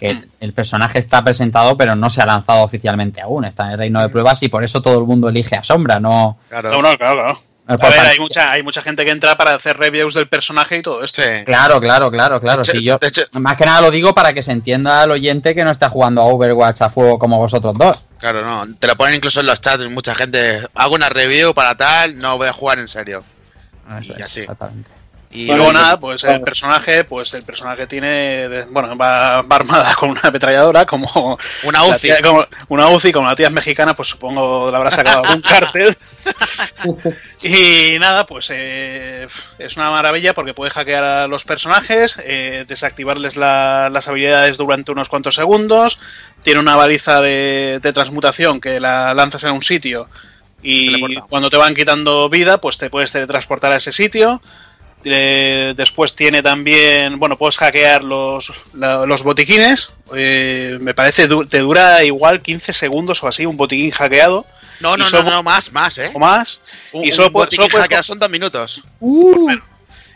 que 0.00 0.14
Mm. 0.14 0.22
el 0.40 0.52
personaje 0.54 0.98
está 0.98 1.22
presentado, 1.22 1.76
pero 1.76 1.94
no 1.94 2.10
se 2.10 2.22
ha 2.22 2.26
lanzado 2.26 2.62
oficialmente 2.62 3.20
aún, 3.20 3.44
está 3.44 3.66
en 3.66 3.72
el 3.72 3.78
reino 3.78 4.00
de 4.00 4.08
pruebas 4.08 4.42
y 4.42 4.48
por 4.48 4.64
eso 4.64 4.80
todo 4.82 4.98
el 4.98 5.04
mundo 5.04 5.28
elige 5.28 5.54
a 5.56 5.62
Sombra, 5.62 6.00
no... 6.00 6.38
Claro. 6.48 6.70
No, 6.70 6.82
no, 6.82 6.96
claro, 6.96 7.14
claro. 7.14 7.42
no 7.68 7.74
A 7.74 7.88
ver, 7.90 8.00
hay 8.00 8.18
mucha, 8.18 8.50
hay 8.50 8.62
mucha 8.64 8.82
gente 8.82 9.04
que 9.04 9.10
entra 9.12 9.36
para 9.36 9.54
hacer 9.54 9.76
reviews 9.76 10.14
del 10.14 10.26
personaje 10.28 10.78
y 10.78 10.82
todo 10.82 11.04
esto. 11.04 11.22
Sí. 11.22 11.28
Claro, 11.44 11.78
claro, 11.80 12.10
claro, 12.10 12.40
claro. 12.40 12.62
Hecho- 12.62 12.72
Si 12.72 12.82
yo, 12.82 12.98
más 13.34 13.56
que 13.56 13.64
nada 13.66 13.82
lo 13.82 13.90
digo 13.92 14.12
para 14.14 14.32
que 14.32 14.42
se 14.42 14.50
entienda 14.52 15.02
al 15.02 15.10
oyente 15.12 15.54
que 15.54 15.62
no 15.62 15.70
está 15.70 15.88
jugando 15.90 16.22
a 16.22 16.24
Overwatch 16.24 16.80
a 16.82 16.88
fuego 16.88 17.18
como 17.20 17.36
vosotros 17.38 17.74
dos. 17.78 18.06
Claro, 18.18 18.42
no. 18.44 18.74
Te 18.76 18.86
lo 18.88 18.96
ponen 18.96 19.14
incluso 19.16 19.38
en 19.40 19.46
los 19.46 19.60
chats. 19.60 19.84
Mucha 19.88 20.14
gente. 20.16 20.66
Hago 20.74 20.94
una 20.96 21.10
review 21.10 21.54
para 21.54 21.76
tal. 21.76 22.18
No 22.18 22.38
voy 22.38 22.48
a 22.48 22.52
jugar 22.52 22.78
en 22.80 22.88
serio. 22.88 23.22
Eso 24.00 24.14
Y 24.16 24.20
es, 24.20 24.24
así. 24.24 24.40
exactamente. 24.40 24.90
Y 25.32 25.46
Bueno, 25.46 25.58
luego 25.62 25.72
nada, 25.74 25.96
pues 26.00 26.24
el 26.24 26.40
personaje, 26.40 27.04
pues 27.04 27.32
el 27.34 27.44
personaje 27.44 27.86
tiene, 27.86 28.64
bueno, 28.68 28.96
va, 28.96 29.42
va 29.42 29.56
armada 29.56 29.94
con 29.98 30.10
una 30.10 30.22
ametralladora, 30.24 30.84
como 30.86 31.38
Una 31.62 31.78
la 31.86 31.94
UCI. 31.94 32.00
tía- 32.08 32.20
como 32.22 32.44
una 32.68 32.88
UCI, 32.88 33.12
como 33.12 33.28
la 33.28 33.36
tía 33.36 33.46
es 33.46 33.52
mexicana, 33.52 33.94
pues 33.94 34.08
supongo 34.08 34.68
le 34.72 34.76
habrá 34.76 34.90
sacado 34.90 35.22
algún 35.24 35.40
cartel. 35.48 35.96
y 37.44 37.98
nada, 38.00 38.26
pues 38.26 38.48
eh, 38.52 39.28
es 39.58 39.76
una 39.76 39.90
maravilla 39.90 40.34
porque 40.34 40.52
puede 40.54 40.72
hackear 40.72 41.04
a 41.04 41.28
los 41.28 41.44
personajes, 41.44 42.16
eh, 42.24 42.64
desactivarles 42.66 43.36
la- 43.36 43.88
las 43.88 44.08
habilidades 44.08 44.56
durante 44.56 44.90
unos 44.92 45.08
cuantos 45.08 45.36
segundos, 45.36 46.00
tiene 46.42 46.58
una 46.60 46.74
baliza 46.74 47.20
de, 47.20 47.78
de 47.80 47.92
transmutación 47.92 48.60
que 48.60 48.80
la 48.80 49.14
lanzas 49.14 49.44
en 49.44 49.52
un 49.52 49.62
sitio 49.62 50.08
y 50.62 51.14
cuando 51.20 51.48
te 51.50 51.56
van 51.56 51.74
quitando 51.74 52.28
vida, 52.28 52.60
pues 52.60 52.76
te 52.78 52.90
puedes 52.90 53.12
teletransportar 53.12 53.72
a 53.72 53.76
ese 53.76 53.92
sitio. 53.92 54.42
Eh, 55.04 55.72
después 55.76 56.14
tiene 56.14 56.42
también, 56.42 57.18
bueno, 57.18 57.38
puedes 57.38 57.56
hackear 57.56 58.04
los, 58.04 58.52
la- 58.74 59.06
los 59.06 59.22
botiquines. 59.22 59.92
Eh, 60.14 60.76
me 60.80 60.92
parece 60.94 61.26
du- 61.26 61.46
te 61.46 61.60
dura 61.60 62.02
igual 62.04 62.42
15 62.42 62.72
segundos 62.72 63.22
o 63.22 63.28
así 63.28 63.46
un 63.46 63.56
botiquín 63.56 63.90
hackeado. 63.92 64.44
No, 64.80 64.96
no, 64.96 65.04
no, 65.04 65.10
solo- 65.10 65.30
no, 65.30 65.42
más, 65.42 65.72
más, 65.72 65.96
¿eh? 65.98 66.10
o 66.12 66.18
más. 66.18 66.60
Un, 66.92 67.04
y 67.04 67.12
solo, 67.12 67.28
un 67.28 67.32
botiquín 67.34 67.56
solo 67.62 67.68
puedes 67.70 67.84
hackeado 67.84 68.02
son 68.04 68.18
dos 68.18 68.30
minutos. 68.30 68.82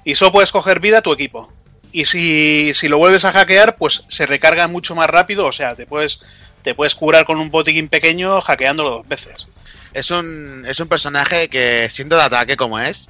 y 0.05 0.14
solo 0.14 0.33
puedes 0.33 0.51
coger 0.53 0.81
vida 0.81 0.99
a 0.99 1.03
tu 1.03 1.12
equipo. 1.12 1.51
Y 1.92 2.05
si, 2.07 2.73
si 2.75 2.88
lo 2.88 2.99
vuelves 2.99 3.25
a 3.25 3.33
hackear, 3.33 3.77
pues 3.77 4.05
se 4.09 4.27
recarga 4.27 4.66
mucho 4.68 4.94
más 4.94 5.09
rápido. 5.09 5.47
O 5.47 5.53
sea, 5.53 5.75
te 5.77 5.87
puedes, 5.87 6.20
te 6.62 6.75
puedes 6.75 6.94
curar 6.94 7.25
con 7.25 7.38
un 7.40 7.51
botiquín 7.51 7.88
pequeño 7.88 8.40
hackeándolo 8.40 8.90
dos 8.90 9.09
veces. 9.09 9.47
Es 9.94 10.11
un, 10.11 10.64
es 10.68 10.81
un 10.81 10.88
personaje 10.88 11.49
que, 11.49 11.88
siendo 11.90 12.16
de 12.16 12.23
ataque 12.23 12.57
como 12.57 12.81
es, 12.81 13.09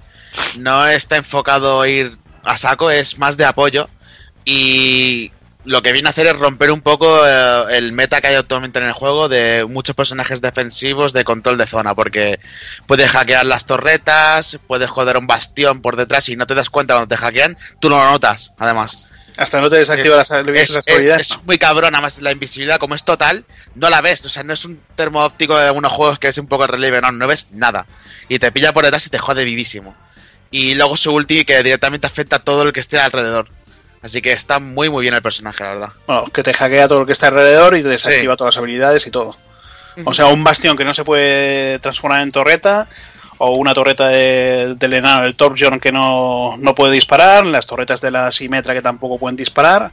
no 0.58 0.86
está 0.86 1.16
enfocado 1.16 1.80
a 1.82 1.88
ir 1.88 2.16
a 2.42 2.56
saco, 2.58 2.90
es 2.90 3.18
más 3.18 3.36
de 3.36 3.44
apoyo. 3.44 3.88
Y 4.44 5.32
lo 5.64 5.82
que 5.82 5.92
viene 5.92 6.08
a 6.08 6.10
hacer 6.10 6.26
es 6.26 6.36
romper 6.36 6.70
un 6.70 6.82
poco 6.82 7.26
eh, 7.26 7.64
el 7.70 7.92
meta 7.92 8.20
que 8.20 8.26
hay 8.28 8.34
actualmente 8.34 8.78
en 8.78 8.84
el 8.84 8.92
juego 8.92 9.28
de 9.30 9.64
muchos 9.64 9.96
personajes 9.96 10.42
defensivos 10.42 11.12
de 11.14 11.24
control 11.24 11.56
de 11.56 11.66
zona, 11.66 11.94
porque 11.94 12.38
puedes 12.86 13.10
hackear 13.10 13.46
las 13.46 13.64
torretas, 13.64 14.58
puedes 14.66 14.90
joder 14.90 15.16
un 15.16 15.26
bastión 15.26 15.80
por 15.80 15.96
detrás 15.96 16.28
y 16.28 16.36
no 16.36 16.46
te 16.46 16.54
das 16.54 16.68
cuenta 16.68 16.94
cuando 16.94 17.08
te 17.08 17.16
hackean, 17.20 17.56
tú 17.80 17.88
no 17.88 17.96
lo 18.04 18.10
notas, 18.10 18.52
además. 18.58 19.12
Hasta 19.36 19.60
no 19.60 19.68
te 19.68 19.76
desactiva 19.78 20.16
las, 20.16 20.30
Es, 20.30 20.70
las 20.70 20.86
es- 20.86 20.94
habilidades. 20.94 21.30
es 21.32 21.44
muy 21.44 21.58
cabrón, 21.58 21.94
además 21.94 22.20
la 22.20 22.30
invisibilidad 22.30 22.78
como 22.78 22.94
es 22.94 23.02
total, 23.04 23.44
no 23.74 23.88
la 23.90 24.00
ves, 24.02 24.24
o 24.26 24.28
sea, 24.28 24.44
no 24.44 24.52
es 24.52 24.64
un 24.66 24.80
termo 24.94 25.24
óptico 25.24 25.58
de 25.58 25.66
algunos 25.66 25.90
juegos 25.90 26.18
que 26.20 26.28
es 26.28 26.38
un 26.38 26.46
poco 26.46 26.64
el 26.64 26.68
relieve, 26.68 27.00
no, 27.00 27.10
no 27.10 27.26
ves 27.26 27.48
nada. 27.52 27.86
Y 28.28 28.38
te 28.38 28.52
pilla 28.52 28.72
por 28.74 28.84
detrás 28.84 29.06
y 29.06 29.10
te 29.10 29.18
jode 29.18 29.44
vivísimo. 29.44 29.96
Y 30.50 30.74
luego 30.74 30.96
su 30.96 31.12
ulti 31.12 31.44
que 31.44 31.62
directamente 31.62 32.07
afecta 32.07 32.37
a 32.37 32.38
todo 32.38 32.62
el 32.62 32.72
que 32.72 32.80
esté 32.80 32.98
alrededor. 32.98 33.48
Así 34.02 34.20
que 34.20 34.33
está 34.33 34.59
muy 34.61 34.90
muy 34.90 35.02
bien 35.02 35.14
el 35.14 35.22
personaje, 35.22 35.64
la 35.64 35.70
verdad. 35.70 35.88
Bueno, 36.07 36.24
que 36.26 36.42
te 36.42 36.52
hackea 36.52 36.87
todo 36.88 37.00
lo 37.00 37.07
que 37.07 37.12
está 37.14 37.28
alrededor 37.28 37.76
y 37.76 37.83
te 37.83 37.88
desactiva 37.88 38.37
todas 38.37 38.54
las 38.54 38.59
habilidades 38.62 39.07
y 39.07 39.11
todo. 39.11 39.37
O 40.04 40.12
sea, 40.12 40.26
un 40.26 40.42
bastión 40.44 40.76
que 40.76 40.85
no 40.85 40.92
se 40.92 41.04
puede 41.04 41.78
transformar 41.78 42.20
en 42.22 42.33
torreta, 42.33 42.88
o 43.38 43.50
una 43.57 43.72
torreta 43.74 44.09
de- 44.09 44.74
del 44.76 44.92
enano 44.94 45.22
del 45.24 45.35
Torbjorn 45.37 45.80
que 45.80 45.90
no, 45.92 46.57
no 46.59 46.74
puede 46.74 46.92
disparar, 46.92 47.46
las 47.46 47.66
torretas 47.66 48.00
de 48.00 48.11
la 48.11 48.30
Simetra 48.30 48.74
que 48.74 48.83
tampoco 48.83 49.18
pueden 49.18 49.37
disparar. 49.37 49.92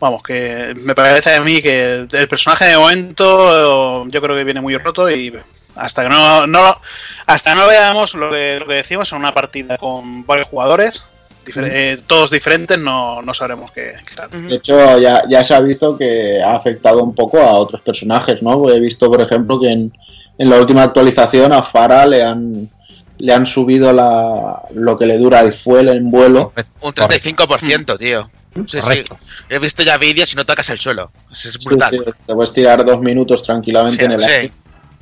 Vamos, 0.00 0.22
que 0.22 0.74
me 0.76 0.94
parece 0.94 1.34
a 1.34 1.40
mí 1.40 1.62
que 1.62 2.06
el 2.10 2.28
personaje 2.28 2.66
de 2.66 2.76
momento 2.76 4.06
yo 4.08 4.20
creo 4.20 4.36
que 4.36 4.44
viene 4.44 4.60
muy 4.60 4.76
roto 4.76 5.08
y 5.10 5.32
hasta 5.76 6.02
que 6.04 6.08
no, 6.08 6.46
no 6.46 6.78
hasta 7.26 7.52
que 7.54 7.60
no 7.60 7.66
veamos 7.66 8.14
lo 8.14 8.30
que, 8.30 8.58
lo 8.60 8.66
que 8.66 8.74
decimos 8.74 9.10
en 9.12 9.18
una 9.18 9.34
partida 9.34 9.76
con 9.78 10.24
varios 10.26 10.48
jugadores, 10.48 11.02
difer- 11.44 11.68
eh, 11.72 12.00
todos 12.06 12.30
diferentes, 12.30 12.78
no, 12.78 13.22
no 13.22 13.34
sabremos 13.34 13.72
qué, 13.72 13.94
qué 14.06 14.14
tal. 14.14 14.48
De 14.48 14.56
hecho, 14.56 14.98
ya, 14.98 15.22
ya 15.28 15.42
se 15.44 15.54
ha 15.54 15.60
visto 15.60 15.96
que 15.96 16.42
ha 16.42 16.54
afectado 16.56 17.02
un 17.02 17.14
poco 17.14 17.38
a 17.40 17.52
otros 17.54 17.80
personajes, 17.82 18.42
¿no? 18.42 18.68
He 18.70 18.80
visto, 18.80 19.10
por 19.10 19.20
ejemplo, 19.20 19.58
que 19.60 19.70
en, 19.70 19.92
en 20.38 20.50
la 20.50 20.56
última 20.58 20.82
actualización 20.82 21.52
a 21.52 21.62
Farah 21.62 22.06
le 22.06 22.22
han, 22.22 22.70
le 23.18 23.32
han 23.32 23.46
subido 23.46 23.92
la, 23.92 24.62
lo 24.74 24.98
que 24.98 25.06
le 25.06 25.18
dura 25.18 25.40
el 25.40 25.54
fuel 25.54 25.88
en 25.88 26.10
vuelo. 26.10 26.52
Un 26.80 26.92
35%, 26.92 27.98
tío. 27.98 28.30
Sí, 28.68 28.78
Correcto. 28.80 29.18
sí. 29.20 29.44
He 29.48 29.58
visto 29.58 29.82
ya 29.82 29.98
vídeos 29.98 30.32
y 30.32 30.36
no 30.36 30.46
tocas 30.46 30.68
el 30.70 30.78
suelo. 30.78 31.10
Es, 31.32 31.58
brutal. 31.64 31.90
sí, 31.92 31.98
te 32.26 32.34
puedes 32.34 32.52
tirar 32.52 32.84
dos 32.84 33.00
minutos 33.00 33.42
tranquilamente 33.42 33.98
Sí, 33.98 34.04
en 34.04 34.12
el 34.12 34.20
sí. 34.20 34.26
aire. 34.26 34.52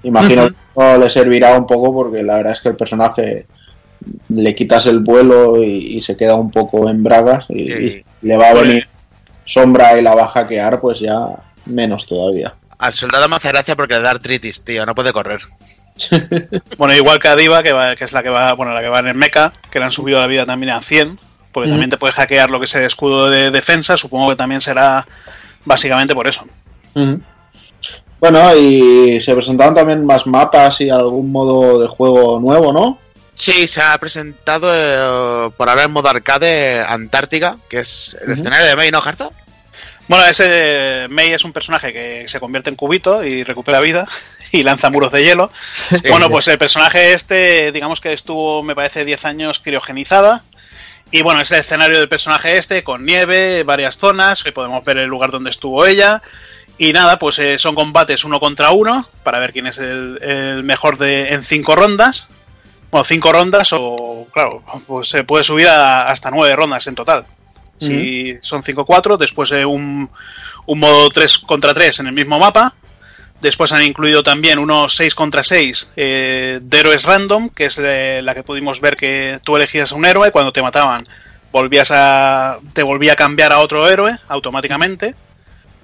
Imagino 0.03 0.49
que 0.49 0.55
esto 0.69 0.99
le 0.99 1.11
servirá 1.11 1.57
un 1.57 1.67
poco 1.67 1.93
porque 1.95 2.23
la 2.23 2.37
verdad 2.39 2.53
es 2.55 2.61
que 2.61 2.69
el 2.71 2.77
personaje 2.77 3.47
le 4.29 4.55
quitas 4.55 4.87
el 4.87 4.99
vuelo 5.01 5.63
y, 5.63 5.97
y 5.97 6.01
se 6.03 6.17
queda 6.17 6.35
un 6.35 6.51
poco 6.51 6.89
en 6.89 7.03
bragas 7.03 7.47
y, 7.49 7.67
Sí. 7.67 8.05
y 8.23 8.27
le 8.27 8.37
va 8.37 8.49
a 8.49 8.53
Pues- 8.53 8.69
venir 8.69 8.89
sombra 9.45 9.99
y 9.99 10.03
la 10.03 10.15
va 10.15 10.25
a 10.25 10.29
hackear, 10.29 10.81
pues 10.81 11.01
ya 11.01 11.27
menos 11.67 12.07
todavía. 12.07 12.55
Al 12.79 12.95
soldado 12.95 13.29
me 13.29 13.37
hace 13.37 13.49
gracia 13.49 13.77
porque 13.77 13.95
le 13.95 14.01
da 14.03 14.11
artritis, 14.11 14.65
tío. 14.65 14.85
No 14.87 14.95
puede 14.95 15.13
correr. 15.13 15.41
Bueno, 16.79 16.95
igual 16.95 17.19
que 17.21 17.29
a 17.29 17.37
Diva, 17.37 17.63
que, 17.63 17.73
va, 17.73 17.95
que 17.97 18.05
es 18.05 18.13
la 18.13 18.23
que 18.23 18.29
va, 18.31 18.55
bueno, 18.55 18.73
la 18.73 18.81
que 18.81 18.89
va 18.89 19.01
en 19.01 19.09
el 19.09 19.15
mecha, 19.15 19.53
que 19.71 19.79
le 19.79 19.85
han 19.85 19.93
subido 19.93 20.21
la 20.21 20.27
vida 20.27 20.47
también 20.47 20.73
a 20.73 20.81
100, 20.81 21.19
porque 21.53 21.69
también 21.69 21.91
te 21.91 21.99
puedes 21.99 22.17
hackear 22.17 22.51
lo 22.51 22.59
que 22.59 22.65
es 22.65 22.75
el 22.75 22.85
escudo 22.85 23.29
de 23.31 23.51
defensa, 23.51 23.97
supongo 23.97 24.31
que 24.31 24.37
también 24.37 24.61
será 24.63 25.07
básicamente 25.65 26.15
por 26.15 26.27
eso. 26.27 26.45
Bueno, 28.21 28.55
y 28.57 29.21
se 29.21 29.35
presentaron 29.35 29.75
también 29.75 30.07
más 30.07 30.27
mapas 30.27 30.81
y 30.81 30.91
algún 30.91 31.33
modo 31.33 31.81
de 31.81 31.89
juego 31.89 32.39
nuevo, 32.39 32.73
¿no? 32.73 32.99
Sí, 33.35 33.67
se 33.67 33.83
ha 33.83 33.99
presentado 33.99 34.71
eh, 34.73 35.51
por 35.57 35.69
ahora 35.69 35.85
en 35.85 35.91
modo 35.91 36.09
arcade 36.09 36.81
Antártica, 36.81 37.57
que 37.69 37.81
es 37.81 38.17
el 38.25 38.33
escenario 38.33 38.67
de 38.67 38.77
May, 38.77 38.91
¿no, 38.91 39.01
Jarza? 39.01 39.31
Bueno, 40.09 40.27
ese 40.27 41.07
Mei 41.09 41.33
es 41.33 41.45
un 41.45 41.53
personaje 41.53 41.93
que 41.93 42.29
se 42.29 42.41
convierte 42.41 42.71
en 42.71 42.77
cubito 42.77 43.25
y 43.25 43.45
recupera 43.45 43.81
vida 43.81 44.07
y 44.53 44.63
lanza 44.63 44.91
muros 44.91 45.11
de 45.11 45.25
hielo. 45.25 45.51
bueno, 46.09 46.29
pues 46.29 46.49
el 46.49 46.59
personaje 46.59 47.15
este, 47.15 47.73
digamos 47.73 48.01
que 48.01 48.13
estuvo, 48.13 48.63
me 48.63 48.75
parece, 48.75 49.05
10 49.05 49.25
años 49.25 49.61
criogenizada. 49.61 50.45
Y 51.11 51.23
bueno, 51.23 51.41
es 51.41 51.51
el 51.51 51.61
escenario 51.61 51.99
del 51.99 52.09
personaje 52.09 52.57
este, 52.57 52.83
con 52.83 53.05
nieve, 53.05 53.65
varias 53.65 53.99
zonas, 53.99 54.43
que 54.43 54.53
podemos 54.53 54.83
ver 54.85 54.99
el 54.99 55.09
lugar 55.09 55.31
donde 55.31 55.51
estuvo 55.51 55.85
ella. 55.87 56.23
Y 56.79 56.93
nada, 56.93 57.19
pues 57.19 57.39
eh, 57.39 57.59
son 57.59 57.75
combates 57.75 58.25
uno 58.25 58.41
contra 58.41 58.71
uno, 58.73 59.09
para 59.23 59.39
ver 59.39 59.53
quién 59.53 59.67
es 59.67 59.79
el, 59.79 60.19
el 60.23 60.65
mejor 60.65 60.99
de, 60.99 61.29
en 61.29 61.43
cinco 61.45 61.77
rondas. 61.77 62.27
Bueno, 62.91 63.05
cinco 63.05 63.33
rondas 63.33 63.71
o, 63.73 64.27
claro, 64.33 64.63
pues 64.87 65.09
se 65.09 65.25
puede 65.25 65.45
subir 65.45 65.69
a- 65.69 66.09
hasta 66.09 66.31
nueve 66.31 66.55
rondas 66.57 66.87
en 66.87 66.95
total. 66.95 67.25
Si 67.79 68.37
son 68.43 68.63
5-4, 68.63 69.17
después 69.17 69.51
eh, 69.53 69.65
un, 69.65 70.09
un 70.67 70.79
modo 70.79 71.09
3 71.11 71.39
contra 71.39 71.75
3 71.75 72.01
en 72.01 72.07
el 72.09 72.13
mismo 72.13 72.39
mapa. 72.39 72.75
Después 73.41 73.73
han 73.73 73.83
incluido 73.83 74.23
también 74.23 74.61
unos 74.61 74.95
6 74.95 75.17
contra 75.17 75.43
6 75.43 75.91
eh, 75.97 76.61
de 76.63 76.79
héroes 76.79 77.03
random, 77.03 77.49
que 77.49 77.65
es 77.65 77.79
eh, 77.83 78.21
la 78.23 78.35
que 78.35 78.45
pudimos 78.45 78.81
ver 78.81 78.95
que 78.97 79.41
tú 79.43 79.57
elegías 79.57 79.91
a 79.91 79.97
un 79.97 80.05
héroe, 80.05 80.31
cuando 80.31 80.53
te 80.53 80.63
mataban 80.63 81.03
volvías 81.51 81.91
a 81.91 82.59
te 82.73 82.83
volvía 82.85 83.13
a 83.15 83.17
cambiar 83.17 83.53
a 83.53 83.59
otro 83.59 83.89
héroe 83.89 84.17
automáticamente. 84.29 85.15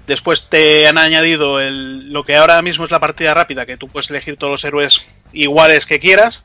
Después 0.09 0.49
te 0.49 0.87
han 0.87 0.97
añadido 0.97 1.61
el- 1.61 2.11
lo 2.11 2.23
que 2.25 2.35
ahora 2.35 2.61
mismo 2.61 2.83
es 2.83 2.91
la 2.91 2.99
partida 2.99 3.33
rápida, 3.33 3.65
que 3.67 3.77
tú 3.77 3.87
puedes 3.87 4.09
elegir 4.09 4.37
todos 4.37 4.51
los 4.51 4.63
héroes 4.65 5.05
iguales 5.31 5.85
que 5.85 5.99
quieras, 5.99 6.43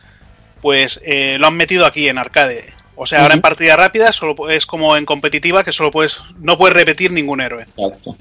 pues 0.61 1.01
eh, 1.05 1.37
lo 1.39 1.47
han 1.47 1.57
metido 1.57 1.87
aquí 1.87 2.09
en 2.09 2.19
arcade. 2.19 2.73
O 2.95 3.07
sea, 3.07 3.23
ahora 3.23 3.35
en 3.35 3.41
partida 3.41 3.75
rápida 3.75 4.13
solo 4.13 4.51
es 4.51 4.67
como 4.67 4.97
en 4.97 5.05
competitiva 5.07 5.65
que 5.65 5.73
solo 5.73 5.91
puedes 5.91 6.19
no 6.39 6.57
puedes 6.59 6.77
repetir 6.77 7.11
ningún 7.11 7.41
héroe. 7.41 7.67
Exacto. 7.77 8.17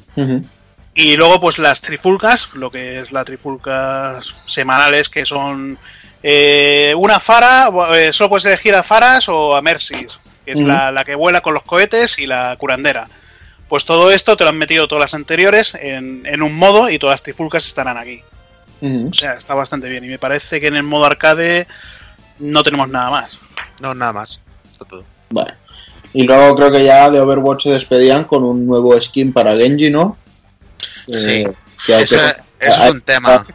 Y 0.95 1.15
luego, 1.17 1.39
pues 1.41 1.57
las 1.59 1.81
trifulcas, 1.81 2.49
lo 2.53 2.71
que 2.71 2.99
es 3.01 3.11
las 3.11 3.25
trifulcas 3.25 4.33
semanales, 4.45 5.09
que 5.09 5.25
son 5.25 5.77
eh, 6.23 6.93
una 6.97 7.19
Fara, 7.19 7.69
eh, 7.95 8.13
solo 8.13 8.29
puedes 8.29 8.45
elegir 8.45 8.73
a 8.75 8.83
Faras 8.83 9.27
o 9.27 9.55
a 9.57 9.61
Mercis, 9.61 10.17
que 10.45 10.53
es 10.53 10.59
la, 10.67 10.91
la 10.91 11.03
que 11.03 11.15
vuela 11.15 11.41
con 11.41 11.53
los 11.53 11.63
cohetes 11.63 12.17
y 12.17 12.25
la 12.27 12.55
curandera. 12.57 13.09
Pues 13.69 13.85
todo 13.85 14.11
esto 14.11 14.37
te 14.37 14.43
lo 14.43 14.49
han 14.51 14.57
metido 14.57 14.87
todas 14.87 15.03
las 15.03 15.13
anteriores 15.13 15.73
en, 15.75 16.23
en 16.25 16.41
un 16.43 16.55
modo 16.55 16.89
y 16.89 16.99
todas 16.99 17.13
las 17.13 17.23
trifulcas 17.23 17.65
estarán 17.65 17.97
aquí. 17.97 18.21
O 19.09 19.13
sea, 19.13 19.33
está 19.35 19.53
bastante 19.55 19.87
bien. 19.87 20.03
Y 20.03 20.07
me 20.09 20.19
parece 20.19 20.59
que 20.59 20.67
en 20.67 20.75
el 20.75 20.83
modo 20.83 21.05
arcade 21.05 21.67
no 22.39 22.63
tenemos 22.63 22.89
nada 22.89 23.09
más. 23.09 23.31
No, 23.81 23.93
nada 23.95 24.11
más. 24.11 24.41
Está 24.71 24.83
todo. 24.83 25.05
Vale. 25.29 25.53
Y 26.13 26.23
luego 26.23 26.53
creo 26.57 26.71
que 26.71 26.83
ya 26.83 27.09
de 27.09 27.19
Overwatch 27.21 27.63
se 27.63 27.69
despedían 27.71 28.25
con 28.25 28.43
un 28.43 28.67
nuevo 28.67 28.99
skin 29.01 29.31
para 29.31 29.55
Genji, 29.55 29.89
¿no? 29.89 30.17
Sí. 31.07 31.43
Eh, 31.43 31.53
que 31.85 31.95
hay 31.95 32.03
Eso, 32.03 32.15
que- 32.17 32.65
eso 32.67 32.81
hay- 32.81 32.87
es 32.89 32.93
un 32.93 33.01
tema. 33.01 33.47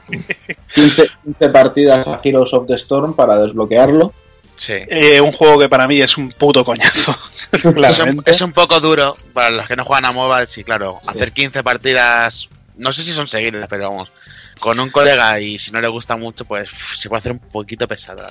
15, 0.75 1.09
15 1.25 1.49
partidas 1.51 2.07
a 2.09 2.21
Heroes 2.25 2.53
of 2.55 2.67
the 2.67 2.75
Storm 2.75 3.15
para 3.15 3.37
desbloquearlo. 3.39 4.15
Sí. 4.59 4.75
Eh, 4.89 5.21
un 5.21 5.33
juego 5.33 5.59
que 5.59 5.69
para 5.69 5.89
mí 5.89 6.01
es 6.03 6.19
un 6.19 6.29
puto 6.31 6.65
coñazo. 6.65 7.17
Es 7.51 7.65
un, 7.65 7.73
claramente. 7.73 8.31
es 8.31 8.43
un 8.43 8.53
poco 8.53 8.79
duro 8.79 9.17
para 9.33 9.49
los 9.49 9.67
que 9.67 9.75
no 9.75 9.87
juegan 9.87 10.05
a 10.05 10.13
mobile, 10.13 10.47
sí, 10.47 10.65
claro. 10.65 11.01
Hacer 11.07 11.33
15 11.33 11.63
partidas, 11.63 12.51
no 12.77 12.93
sé 12.93 13.03
si 13.03 13.13
son 13.13 13.27
seguidas, 13.27 13.67
pero 13.71 13.89
vamos, 13.89 14.11
con 14.59 14.79
un 14.81 14.91
colega 14.91 15.41
y 15.41 15.59
si 15.59 15.71
no 15.71 15.81
le 15.81 15.89
gusta 15.89 16.17
mucho, 16.17 16.45
pues 16.45 16.69
se 16.95 17.09
puede 17.09 17.21
hacer 17.21 17.33
un 17.33 17.39
poquito 17.39 17.87
verdad. 17.87 18.29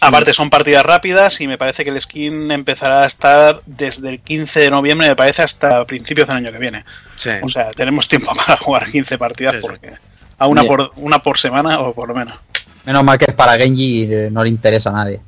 Aparte 0.00 0.34
son 0.34 0.50
partidas 0.50 0.84
rápidas 0.84 1.40
y 1.40 1.46
me 1.46 1.58
parece 1.58 1.82
que 1.82 1.90
el 1.90 2.00
skin 2.00 2.50
empezará 2.50 3.04
a 3.04 3.06
estar 3.06 3.62
desde 3.66 4.10
el 4.10 4.20
15 4.20 4.60
de 4.60 4.70
noviembre, 4.70 5.08
me 5.08 5.16
parece, 5.16 5.42
hasta 5.42 5.86
principios 5.86 6.28
del 6.28 6.36
año 6.36 6.52
que 6.52 6.58
viene. 6.58 6.84
Sí. 7.16 7.30
O 7.42 7.48
sea, 7.48 7.70
tenemos 7.72 8.06
tiempo 8.06 8.32
para 8.46 8.56
jugar 8.58 8.90
15 8.90 9.18
partidas 9.18 9.54
Sí, 9.54 9.60
sí. 9.62 9.66
porque 9.66 9.94
a 10.38 10.46
una 10.46 10.62
Bien. 10.62 10.76
por 10.76 10.92
una 10.96 11.20
por 11.20 11.38
semana 11.38 11.80
o 11.80 11.92
por 11.94 12.08
lo 12.08 12.14
menos. 12.14 12.38
Menos 12.84 13.02
mal 13.02 13.18
que 13.18 13.26
es 13.28 13.34
para 13.34 13.56
Genji 13.56 14.02
y 14.02 14.30
no 14.30 14.42
le 14.44 14.50
interesa 14.50 14.90
a 14.90 14.92
nadie. 14.92 15.20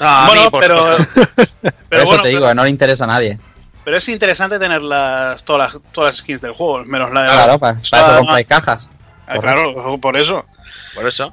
No, 0.00 0.06
a 0.08 0.24
mí, 0.26 0.30
bueno, 0.34 0.50
por 0.50 0.60
pero, 0.60 0.84
pero 1.88 2.02
eso 2.02 2.06
bueno, 2.10 2.22
te 2.22 2.28
digo, 2.30 2.40
pero, 2.42 2.54
no 2.54 2.64
le 2.64 2.70
interesa 2.70 3.04
a 3.04 3.08
nadie. 3.08 3.38
pero 3.84 3.96
es 3.96 4.08
interesante 4.08 4.58
tener 4.58 4.82
las, 4.82 5.44
todas, 5.44 5.72
las, 5.74 5.82
todas 5.92 6.08
las 6.10 6.16
skins 6.18 6.40
del 6.40 6.52
juego, 6.52 6.84
menos 6.84 7.10
la 7.12 7.22
de 7.22 7.28
Claro, 7.28 7.46
las- 7.52 7.58
para, 7.58 7.78
para 7.90 8.02
eso 8.06 8.16
compráis 8.18 8.46
cajas. 8.46 8.90
Ah, 9.26 9.38
claro, 9.38 10.00
por 10.00 10.16
eso. 10.16 10.44
Por 10.94 11.06
eso. 11.06 11.32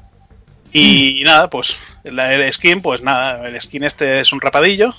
Y 0.72 1.24
nada, 1.26 1.50
pues 1.50 1.78
la, 2.04 2.34
el 2.34 2.54
skin, 2.54 2.82
pues 2.82 3.02
nada, 3.02 3.48
el 3.48 3.60
skin 3.60 3.84
este 3.84 4.20
es 4.20 4.32
un 4.34 4.40
rapadillo. 4.42 4.94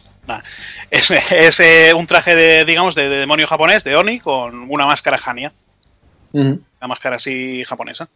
Es, 0.90 1.10
es, 1.10 1.60
eh, 1.60 1.92
un 1.96 2.06
traje 2.06 2.34
de, 2.34 2.64
digamos, 2.66 2.94
de, 2.94 3.08
de 3.08 3.16
demonio 3.18 3.46
japonés, 3.46 3.82
de 3.84 3.96
Oni, 3.96 4.20
con 4.20 4.70
una 4.70 4.84
máscara 4.84 5.18
Hania, 5.24 5.52
una 6.32 6.58
máscara 6.86 7.16
así 7.16 7.64
japonesa. 7.64 8.08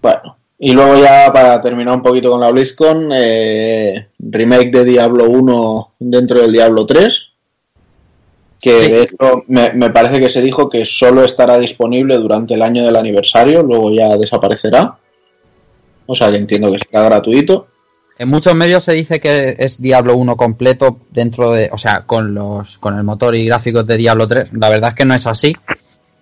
Bueno, 0.00 0.36
Y 0.64 0.74
luego 0.74 0.96
ya 1.02 1.32
para 1.32 1.60
terminar 1.60 1.92
un 1.96 2.02
poquito 2.02 2.30
con 2.30 2.40
la 2.40 2.52
BlizzCon, 2.52 3.10
eh, 3.16 4.06
remake 4.20 4.70
de 4.70 4.84
Diablo 4.84 5.28
1 5.28 5.94
dentro 5.98 6.40
del 6.40 6.52
Diablo 6.52 6.86
3. 6.86 7.20
Que 8.60 8.80
Sí. 8.80 8.92
de 8.92 9.02
hecho 9.02 9.42
me, 9.48 9.72
me 9.72 9.90
parece 9.90 10.20
que 10.20 10.30
se 10.30 10.40
dijo 10.40 10.70
que 10.70 10.86
solo 10.86 11.24
estará 11.24 11.58
disponible 11.58 12.16
durante 12.18 12.54
el 12.54 12.62
año 12.62 12.84
del 12.84 12.94
aniversario, 12.94 13.64
luego 13.64 13.90
ya 13.90 14.16
desaparecerá. 14.16 14.98
O 16.06 16.14
sea 16.14 16.30
que 16.30 16.36
entiendo 16.36 16.70
que 16.70 16.78
será 16.78 17.06
gratuito. 17.06 17.66
En 18.18 18.28
muchos 18.28 18.54
medios 18.54 18.84
se 18.84 18.92
dice 18.92 19.18
que 19.18 19.56
es 19.58 19.82
Diablo 19.82 20.14
1 20.14 20.36
completo 20.36 21.00
dentro 21.10 21.50
de, 21.50 21.70
o 21.72 21.78
sea, 21.78 22.02
con 22.06 22.34
los 22.34 22.78
con 22.78 22.96
el 22.96 23.02
motor 23.02 23.34
y 23.34 23.46
gráficos 23.46 23.84
de 23.84 23.96
Diablo 23.96 24.28
3. 24.28 24.50
La 24.52 24.68
verdad 24.68 24.90
es 24.90 24.94
que 24.94 25.06
no 25.06 25.14
es 25.14 25.26
así. 25.26 25.56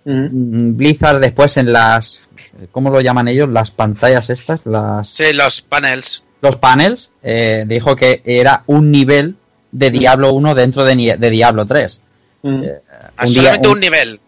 Mm, 0.05 0.75
Blizzard 0.77 1.19
después 1.19 1.57
en 1.57 1.71
las 1.73 2.29
¿cómo 2.71 2.89
lo 2.89 3.01
llaman 3.01 3.27
ellos? 3.27 3.49
Las 3.49 3.71
pantallas 3.71 4.29
estas, 4.29 4.65
las 4.65 5.07
Sí, 5.07 5.33
los 5.33 5.61
panels. 5.61 6.23
los 6.41 6.55
panels, 6.57 7.11
eh, 7.23 7.65
dijo 7.67 7.95
que 7.95 8.21
era 8.25 8.63
un 8.67 8.91
nivel 8.91 9.35
de 9.71 9.91
Diablo 9.91 10.33
1 10.33 10.55
dentro 10.55 10.83
de, 10.83 11.15
de 11.17 11.29
Diablo 11.29 11.65
3. 11.65 12.01
Mm. 12.43 12.63
Ah, 13.17 13.25
Un 13.25 13.33
solamente 13.33 13.67
un- 13.67 13.73
un 13.75 13.79
nivel. 13.79 14.19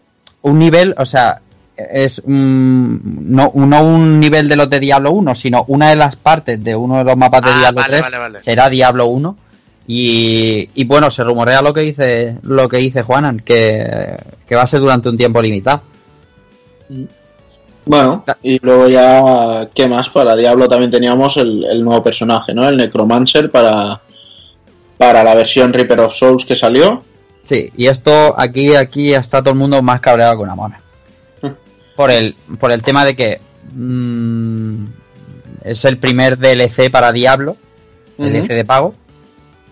Un 0.42 0.58
nivel, 0.58 0.94
o 0.96 1.04
sea, 1.04 1.40
es 1.76 2.20
un- 2.20 3.00
no, 3.04 3.50
no 3.54 3.82
un 3.82 4.20
nivel 4.20 4.48
de 4.48 4.56
los 4.56 4.70
de 4.70 4.78
Diablo 4.80 5.10
1, 5.10 5.34
sino 5.34 5.64
una 5.68 5.90
de 5.90 5.96
las 5.96 6.14
partes 6.16 6.62
de 6.62 6.76
uno 6.76 6.98
de 6.98 7.04
los 7.04 7.16
mapas 7.16 7.42
de 7.42 7.50
Ah, 7.50 7.58
Diablo 7.58 7.80
vale, 7.80 7.88
3 7.90 8.02
vale, 8.02 8.18
vale. 8.18 8.40
será 8.40 8.68
Diablo 8.70 9.06
1. 9.06 9.36
Y, 9.86 10.70
y 10.74 10.84
bueno, 10.84 11.10
se 11.10 11.24
rumorea 11.24 11.60
lo 11.60 11.72
que 11.72 11.82
dice 11.82 12.38
lo 12.42 12.68
que 12.68 12.78
dice 12.78 13.02
Juanan, 13.02 13.40
que, 13.40 14.16
que 14.46 14.54
va 14.54 14.62
a 14.62 14.66
ser 14.66 14.80
durante 14.80 15.08
un 15.08 15.16
tiempo 15.16 15.42
limitado. 15.42 15.82
Bueno, 17.86 18.24
y 18.42 18.58
luego 18.60 18.88
ya, 18.88 19.68
¿qué 19.74 19.86
más? 19.86 20.08
Para 20.08 20.36
Diablo 20.36 20.68
también 20.68 20.90
teníamos 20.90 21.36
el, 21.36 21.64
el 21.70 21.84
nuevo 21.84 22.02
personaje, 22.02 22.54
¿no? 22.54 22.66
El 22.66 22.78
Necromancer 22.78 23.50
para, 23.50 24.00
para 24.96 25.22
la 25.22 25.34
versión 25.34 25.72
Reaper 25.72 26.00
of 26.00 26.14
Souls 26.14 26.46
que 26.46 26.56
salió. 26.56 27.02
Sí, 27.42 27.70
y 27.76 27.86
esto 27.86 28.34
aquí, 28.38 28.74
aquí 28.74 29.12
está 29.12 29.42
todo 29.42 29.50
el 29.50 29.58
mundo 29.58 29.82
más 29.82 30.00
cabreado 30.00 30.36
que 30.36 30.42
una 30.42 30.54
mona. 30.54 30.80
Por 31.94 32.10
el, 32.10 32.34
por 32.58 32.72
el 32.72 32.82
tema 32.82 33.04
de 33.04 33.14
que 33.14 33.40
mm, 33.74 34.84
es 35.62 35.84
el 35.84 35.98
primer 35.98 36.38
DLC 36.38 36.90
para 36.90 37.12
Diablo. 37.12 37.56
DLC 38.16 38.48
de 38.48 38.64
pago, 38.64 38.94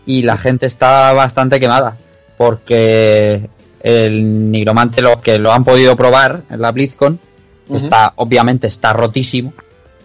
y 0.06 0.22
la 0.22 0.36
gente 0.36 0.66
está 0.66 1.12
bastante 1.12 1.58
quemada. 1.60 1.96
Porque 2.36 3.48
el 3.82 4.50
nigromante, 4.50 5.00
los 5.02 5.18
que 5.18 5.38
lo 5.38 5.52
han 5.52 5.64
podido 5.64 5.96
probar 5.96 6.42
en 6.50 6.60
la 6.60 6.72
BlizzCon, 6.72 7.18
está, 7.76 8.12
obviamente 8.16 8.66
está 8.66 8.92
rotísimo. 8.92 9.52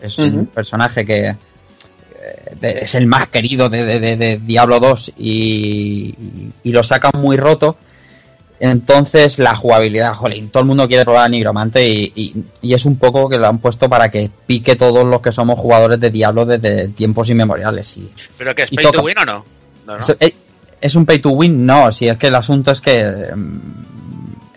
Es 0.02 0.20
un 0.20 0.46
personaje 0.48 1.04
que 1.06 1.28
eh, 1.28 1.36
de- 2.62 2.80
es 2.82 2.94
el 2.96 3.08
más 3.08 3.28
querido 3.30 3.70
de, 3.70 3.84
de- 3.86 4.00
de- 4.00 4.16
de 4.18 4.38
Diablo 4.38 4.80
2 4.80 5.14
y, 5.18 6.16
y 6.64 6.72
lo 6.72 6.84
sacan 6.84 7.12
muy 7.20 7.38
roto. 7.38 7.78
Entonces 8.60 9.38
la 9.38 9.56
jugabilidad, 9.56 10.14
jolín, 10.16 10.50
todo 10.50 10.62
el 10.62 10.68
mundo 10.68 10.88
quiere 10.88 11.04
probar 11.04 11.26
a 11.26 11.30
Nigromante 11.30 11.88
y, 11.88 12.12
y- 12.16 12.34
y 12.64 12.74
es 12.74 12.86
un 12.86 12.98
poco 12.98 13.30
que 13.30 13.38
lo 13.38 13.48
han 13.48 13.60
puesto 13.60 13.88
para 13.88 14.10
que 14.10 14.32
pique 14.48 14.76
todos 14.76 15.06
los 15.06 15.22
que 15.22 15.32
somos 15.32 15.60
jugadores 15.60 16.00
de 16.00 16.10
Diablo 16.10 16.46
desde 16.46 16.88
tiempos 16.90 17.30
inmemoriales. 17.30 17.98
Y 17.98 18.10
¿Pero 18.38 18.56
que 18.56 18.64
es 18.64 18.70
pay 18.72 18.86
to 18.92 19.02
win 19.04 19.18
o 19.20 19.26
no? 19.26 19.46
No, 19.88 19.94
no. 19.94 20.00
es, 20.00 20.16
eh, 20.20 20.36
es 20.80 20.96
un 20.96 21.06
pay 21.06 21.18
to 21.20 21.30
win, 21.32 21.66
no, 21.66 21.92
si 21.92 22.08
es 22.08 22.18
que 22.18 22.28
el 22.28 22.36
asunto 22.36 22.72
es 22.72 22.82
que 22.82 23.04
mm, 23.36 23.60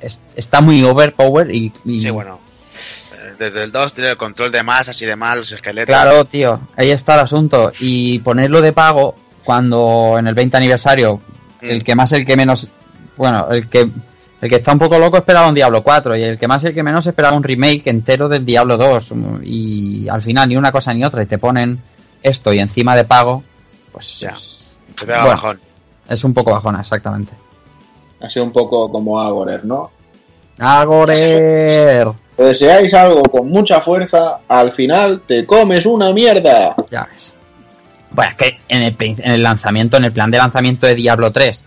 es- 0.03 0.21
está 0.37 0.61
muy 0.61 0.83
overpower 0.85 1.55
y, 1.55 1.73
y- 1.87 2.01
Sí, 2.01 2.11
bueno. 2.11 2.39
Eh, 2.73 3.33
Desde 3.39 3.63
el 3.65 3.73
2 3.73 3.95
tiene 3.95 4.11
el 4.11 4.17
control 4.17 4.53
de 4.53 4.63
masas 4.63 5.01
y 5.01 5.07
demás, 5.07 5.37
los 5.39 5.53
esqueletos. 5.53 5.87
Claro, 5.87 6.25
tío, 6.27 6.61
ahí 6.77 6.91
está 6.91 7.15
el 7.15 7.21
asunto. 7.21 7.73
Y 7.81 8.19
ponerlo 8.21 8.61
de 8.61 8.73
pago 8.73 9.15
cuando 9.45 10.17
en 10.19 10.27
el 10.27 10.35
20 10.35 10.57
aniversario, 10.59 11.21
el 11.61 11.83
que 11.83 11.95
más, 11.95 12.13
el 12.13 12.25
que 12.27 12.37
menos, 12.37 12.69
bueno, 13.17 13.49
el 13.51 13.69
que 13.69 13.89
el 14.43 14.49
que 14.49 14.57
está 14.57 14.73
un 14.73 14.79
poco 14.79 14.99
loco 14.99 15.19
esperaba 15.19 15.49
un 15.49 15.55
Diablo 15.55 15.83
4 15.83 16.17
y 16.17 16.23
el 16.23 16.39
que 16.39 16.49
más, 16.49 16.65
el 16.65 16.73
que 16.75 16.83
menos 16.83 17.07
esperaba 17.07 17.37
un 17.37 17.43
remake 17.43 17.83
entero 17.91 18.27
del 18.29 18.45
Diablo 18.47 18.79
2 18.79 19.13
y 19.43 20.09
al 20.09 20.23
final 20.23 20.49
ni 20.49 20.57
una 20.57 20.73
cosa 20.73 20.95
ni 20.95 21.05
otra 21.05 21.23
y 21.23 21.27
te 21.27 21.37
ponen 21.37 21.79
esto 22.23 22.51
y 22.53 22.59
encima 22.59 22.97
de 22.97 23.05
pago, 23.05 23.43
pues 23.93 24.21
Ya. 24.21 24.35
Pega 25.07 25.21
bueno. 25.21 25.35
bajón. 25.37 25.61
es 26.09 26.25
un 26.25 26.35
poco 26.35 26.53
bajona, 26.53 26.81
exactamente. 26.81 27.33
Ha 28.21 28.29
sido 28.29 28.45
un 28.45 28.53
poco 28.53 28.91
como 28.91 29.21
Agorer, 29.21 29.65
¿no? 29.65 29.91
Agorer. 30.59 32.09
Deseáis 32.37 32.93
algo 32.95 33.23
con 33.23 33.49
mucha 33.51 33.81
fuerza, 33.81 34.41
al 34.49 34.73
final 34.73 35.23
te 35.27 35.45
comes 35.47 35.85
una 35.87 36.13
mierda. 36.13 36.75
Ya 36.91 37.07
ves. 37.13 37.35
Bueno, 38.11 38.31
es 38.33 38.37
que 38.37 38.61
en 38.69 38.83
el, 38.83 38.97
prin- 38.97 39.21
en 39.23 39.33
el 39.33 39.43
lanzamiento, 39.43 39.97
en 39.99 40.05
el 40.05 40.13
plan 40.13 40.31
de 40.31 40.39
lanzamiento 40.39 40.87
de 40.87 40.95
Diablo 40.95 41.31
3, 41.31 41.65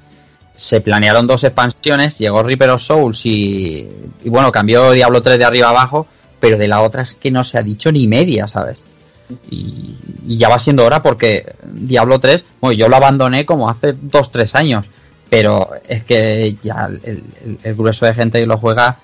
se 0.56 0.82
planearon 0.82 1.26
dos 1.28 1.44
expansiones, 1.44 2.18
llegó 2.20 2.44
Reaper 2.44 2.72
of 2.72 2.82
Souls 2.82 3.26
y, 3.26 3.88
y 4.24 4.30
bueno, 4.30 4.52
cambió 4.52 4.92
Diablo 4.92 5.22
3 5.22 5.38
de 5.38 5.46
arriba 5.46 5.68
a 5.68 5.72
abajo, 5.72 6.06
pero 6.40 6.58
de 6.58 6.68
la 6.68 6.82
otra 6.82 7.04
es 7.04 7.14
que 7.16 7.32
no 7.32 7.44
se 7.44 7.58
ha 7.60 7.64
dicho 7.64 7.92
ni 7.92 8.08
media, 8.08 8.48
¿sabes? 8.48 8.84
Y, 9.50 9.96
y 10.28 10.38
ya 10.38 10.50
va 10.50 10.60
siendo 10.60 10.86
hora 10.86 11.02
porque 11.02 11.54
Diablo 11.64 12.20
3, 12.20 12.46
bueno, 12.62 12.74
yo 12.74 12.88
lo 12.90 12.96
abandoné 12.98 13.46
como 13.46 13.70
hace 13.70 13.96
2-3 13.96 14.56
años, 14.56 14.86
pero 15.30 15.70
es 15.88 16.04
que 16.04 16.56
ya 16.62 16.86
el, 16.90 17.00
el- 17.04 17.58
el 17.64 17.76
grueso 17.76 18.06
de 18.06 18.14
gente 18.14 18.40
que 18.40 18.46
lo 18.46 18.58
juega 18.58 19.00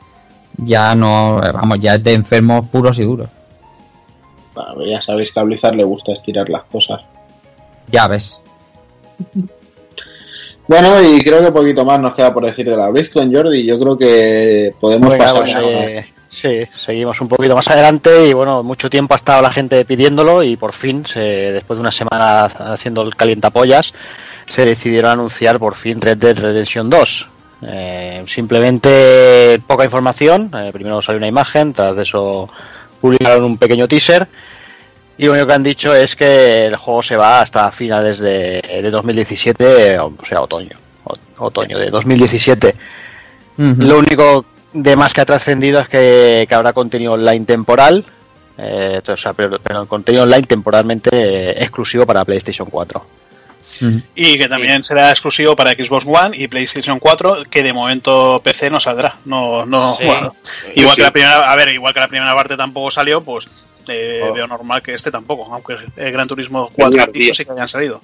ya 0.58 0.94
no, 0.96 1.40
vamos, 1.54 1.80
ya 1.80 1.96
es 1.96 2.04
de 2.04 2.14
enfermos 2.14 2.68
puros 2.70 3.00
y 3.00 3.04
duros. 3.04 3.30
Bueno, 4.54 4.86
ya 4.86 5.02
sabéis 5.02 5.32
que 5.32 5.40
a 5.40 5.44
Blizzard 5.44 5.76
le 5.76 5.84
gusta 5.86 6.12
estirar 6.12 6.50
las 6.50 6.64
cosas. 6.64 7.02
Ya 7.92 8.08
ves. 8.08 8.42
Bueno, 10.68 11.02
y 11.02 11.20
creo 11.22 11.44
que 11.44 11.52
poquito 11.52 11.84
más 11.84 12.00
nos 12.00 12.14
queda 12.14 12.34
por 12.34 12.46
decir 12.46 12.70
de 12.70 12.78
la 12.78 12.90
BlizzCon, 12.90 13.34
Jordi. 13.34 13.66
Yo 13.66 13.80
creo 13.80 13.98
que 13.98 14.74
podemos 14.80 15.10
Venga, 15.10 15.26
pasar 15.34 15.42
pues, 15.44 15.56
a- 15.56 15.62
eh, 15.64 16.06
sí, 16.30 16.62
seguimos 16.76 17.20
un 17.22 17.28
poquito 17.28 17.56
más 17.56 17.68
adelante 17.68 18.28
y 18.28 18.34
bueno, 18.34 18.64
mucho 18.64 18.90
tiempo 18.90 19.14
ha 19.14 19.18
estado 19.18 19.42
la 19.42 19.52
gente 19.52 19.84
pidiéndolo 19.86 20.44
y 20.44 20.56
por 20.56 20.74
fin, 20.74 21.06
se, 21.06 21.20
después 21.52 21.78
de 21.78 21.82
una 21.82 21.92
semana 21.92 22.44
haciendo 22.46 23.02
el 23.02 23.16
calientapollas, 23.16 23.94
se 24.48 24.66
decidieron 24.66 25.12
anunciar 25.12 25.60
por 25.60 25.76
fin 25.76 26.00
Red 26.02 26.18
Dead 26.18 26.38
Redemption 26.40 26.90
2. 26.90 27.28
Eh, 27.62 28.24
simplemente 28.28 29.62
poca 29.68 29.84
información, 29.84 30.50
eh, 30.58 30.70
primero 30.72 31.02
salió 31.02 31.18
una 31.18 31.28
imagen, 31.28 31.74
tras 31.74 31.96
de 31.96 32.04
eso 32.04 32.50
publicaron 33.02 33.44
un 33.44 33.58
pequeño 33.58 33.88
teaser 33.88 34.28
y 35.18 35.26
lo 35.26 35.32
único 35.34 35.48
que 35.48 35.54
han 35.54 35.64
dicho 35.64 35.94
es 35.94 36.16
que 36.16 36.66
el 36.68 36.78
juego 36.78 37.04
se 37.04 37.18
va 37.18 37.42
hasta 37.42 37.70
finales 37.72 38.20
de, 38.20 38.62
de 38.82 38.90
2017, 38.90 40.00
o 40.00 40.14
sea, 40.28 40.42
otoño, 40.42 40.78
o- 41.04 41.18
otoño 41.46 41.78
de 41.78 41.90
2017. 41.90 42.76
Ujú. 43.58 43.76
Lo 43.82 44.00
único 44.00 44.46
de 44.74 44.96
más 44.96 45.14
que 45.14 45.22
ha 45.22 45.26
trascendido 45.26 45.80
es 45.80 45.88
que, 45.90 46.46
que 46.48 46.56
habrá 46.56 46.74
contenido 46.74 47.14
online 47.14 47.46
temporal, 47.46 48.06
eh, 48.58 49.02
o 49.08 49.18
sea, 49.18 49.34
pero, 49.34 49.60
pero 49.60 49.86
contenido 49.88 50.24
online 50.24 50.44
temporalmente 50.48 51.10
eh, 51.14 51.52
exclusivo 51.64 52.06
para 52.06 52.26
PlayStation 52.26 52.68
4. 52.70 53.06
Ujú. 53.82 54.02
Y 54.16 54.38
que 54.38 54.50
también 54.50 54.84
será 54.84 55.10
exclusivo 55.10 55.56
para 55.56 55.72
Xbox 55.72 56.06
One 56.06 56.36
y 56.36 56.48
PlayStation 56.50 57.00
4, 57.00 57.44
que 57.50 57.64
de 57.64 57.72
momento 57.72 58.42
PC 58.44 58.70
no 58.70 58.80
saldrá. 58.80 59.16
No, 59.26 59.66
no, 59.66 59.96
Sí. 59.96 60.04
bueno, 60.06 60.36
igual 60.76 60.96
Sí. 60.96 60.98
que 60.98 61.04
la 61.04 61.12
primera, 61.12 61.52
a 61.52 61.56
ver, 61.56 61.70
igual 61.70 61.94
que 61.94 62.00
la 62.02 62.08
primera 62.10 62.36
parte 62.36 62.58
tampoco 62.58 62.92
salió, 62.92 63.22
pues 63.22 63.48
eh, 63.88 64.22
Oh. 64.24 64.34
veo 64.34 64.46
normal 64.48 64.82
que 64.84 64.94
este 64.94 65.10
tampoco, 65.10 65.52
aunque 65.54 65.76
el 65.96 66.12
Gran 66.12 66.28
Turismo 66.28 66.70
4 66.74 66.94
y 66.94 66.98
Peña 66.98 67.12
5 67.14 67.34
sí 67.34 67.46
que 67.46 67.52
hayan 67.54 67.68
salido. 67.68 68.02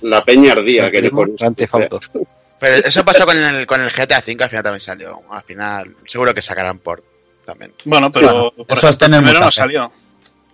La 0.00 0.24
peña 0.24 0.52
ardía 0.52 0.90
que 0.90 1.02
le 1.02 1.10
pones. 1.10 1.40
Pero 2.58 2.76
eso 2.86 3.04
pasó 3.04 3.24
con 3.24 3.36
el, 3.36 3.66
con 3.66 3.80
el 3.80 3.90
GTA 3.90 4.18
V, 4.26 4.42
al 4.42 4.50
final 4.50 4.62
también 4.64 4.80
salió. 4.80 5.22
Al 5.30 5.42
final, 5.42 5.96
seguro 6.06 6.34
que 6.34 6.42
sacarán 6.42 6.78
por 6.78 7.02
también. 7.44 7.72
Bueno, 7.84 8.10
pero 8.10 8.52
Bueno, 8.52 8.66
por 8.66 8.76
eso 8.76 8.88
es 8.88 8.98
tener 8.98 9.20
primero 9.20 9.38
mucha 9.38 9.44
no 9.46 9.50
fe. 9.50 9.56
salió. 9.56 9.92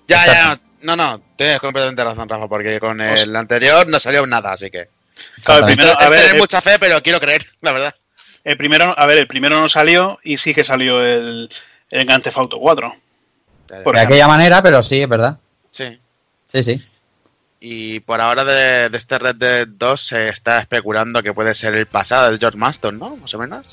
Ya, 0.07 0.27
ya, 0.27 0.61
no, 0.83 0.97
no, 0.97 1.21
tienes 1.37 1.61
completamente 1.61 2.05
razón, 2.05 2.29
Rafa, 2.29 2.47
porque 2.47 2.79
con 2.79 3.01
el 3.01 3.35
anterior 3.35 3.87
no 3.89 3.99
salió 3.99 4.27
nada, 4.27 4.53
así 4.53 4.71
que. 4.71 4.89
Claro, 5.43 5.65
primero, 5.67 5.93
es 5.99 6.07
a 6.07 6.09
ver, 6.11 6.19
tener 6.21 6.35
el, 6.35 6.41
mucha 6.41 6.61
fe, 6.61 6.79
pero 6.79 7.03
quiero 7.03 7.21
creer, 7.21 7.47
la 7.63 7.73
verdad. 7.73 7.95
el 8.43 8.57
primero, 8.57 8.95
a 8.99 9.07
ver, 9.07 9.19
el 9.19 9.27
primero 9.27 9.59
no 9.59 9.69
salió 9.69 10.19
y 10.23 10.37
sí 10.37 10.53
que 10.53 10.65
salió 10.65 11.03
el, 11.03 11.49
el 11.91 12.05
Grand 12.05 12.23
Theft 12.23 12.37
Auto 12.37 12.59
4. 12.59 12.95
Por 13.83 13.95
de 13.95 14.01
aquella 14.03 14.29
manera, 14.29 14.63
pero 14.63 14.83
sí, 14.83 15.01
es 15.01 15.09
verdad. 15.09 15.39
Sí. 15.71 15.99
Sí, 16.47 16.63
sí. 16.63 16.85
Y 17.61 18.01
por 18.01 18.21
ahora 18.21 18.45
de, 18.45 18.91
de 18.91 18.97
este 18.99 19.19
Red 19.19 19.37
Dead 19.37 19.67
2 19.69 20.01
se 20.01 20.29
está 20.29 20.59
especulando 20.59 21.23
que 21.23 21.33
puede 21.33 21.55
ser 21.55 21.75
el 21.75 21.87
pasado 21.87 22.31
del 22.31 22.39
George 22.39 22.59
Marston, 22.59 22.99
¿no? 22.99 23.17
Más 23.17 23.33
o 23.35 23.39
menos. 23.39 23.65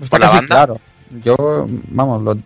Está 0.00 0.10
¿Por 0.16 0.20
la 0.20 0.26
casi 0.26 0.36
banda? 0.38 0.54
claro. 0.54 0.80
Yo, 1.10 1.66
vamos, 1.88 2.22
lo, 2.22 2.36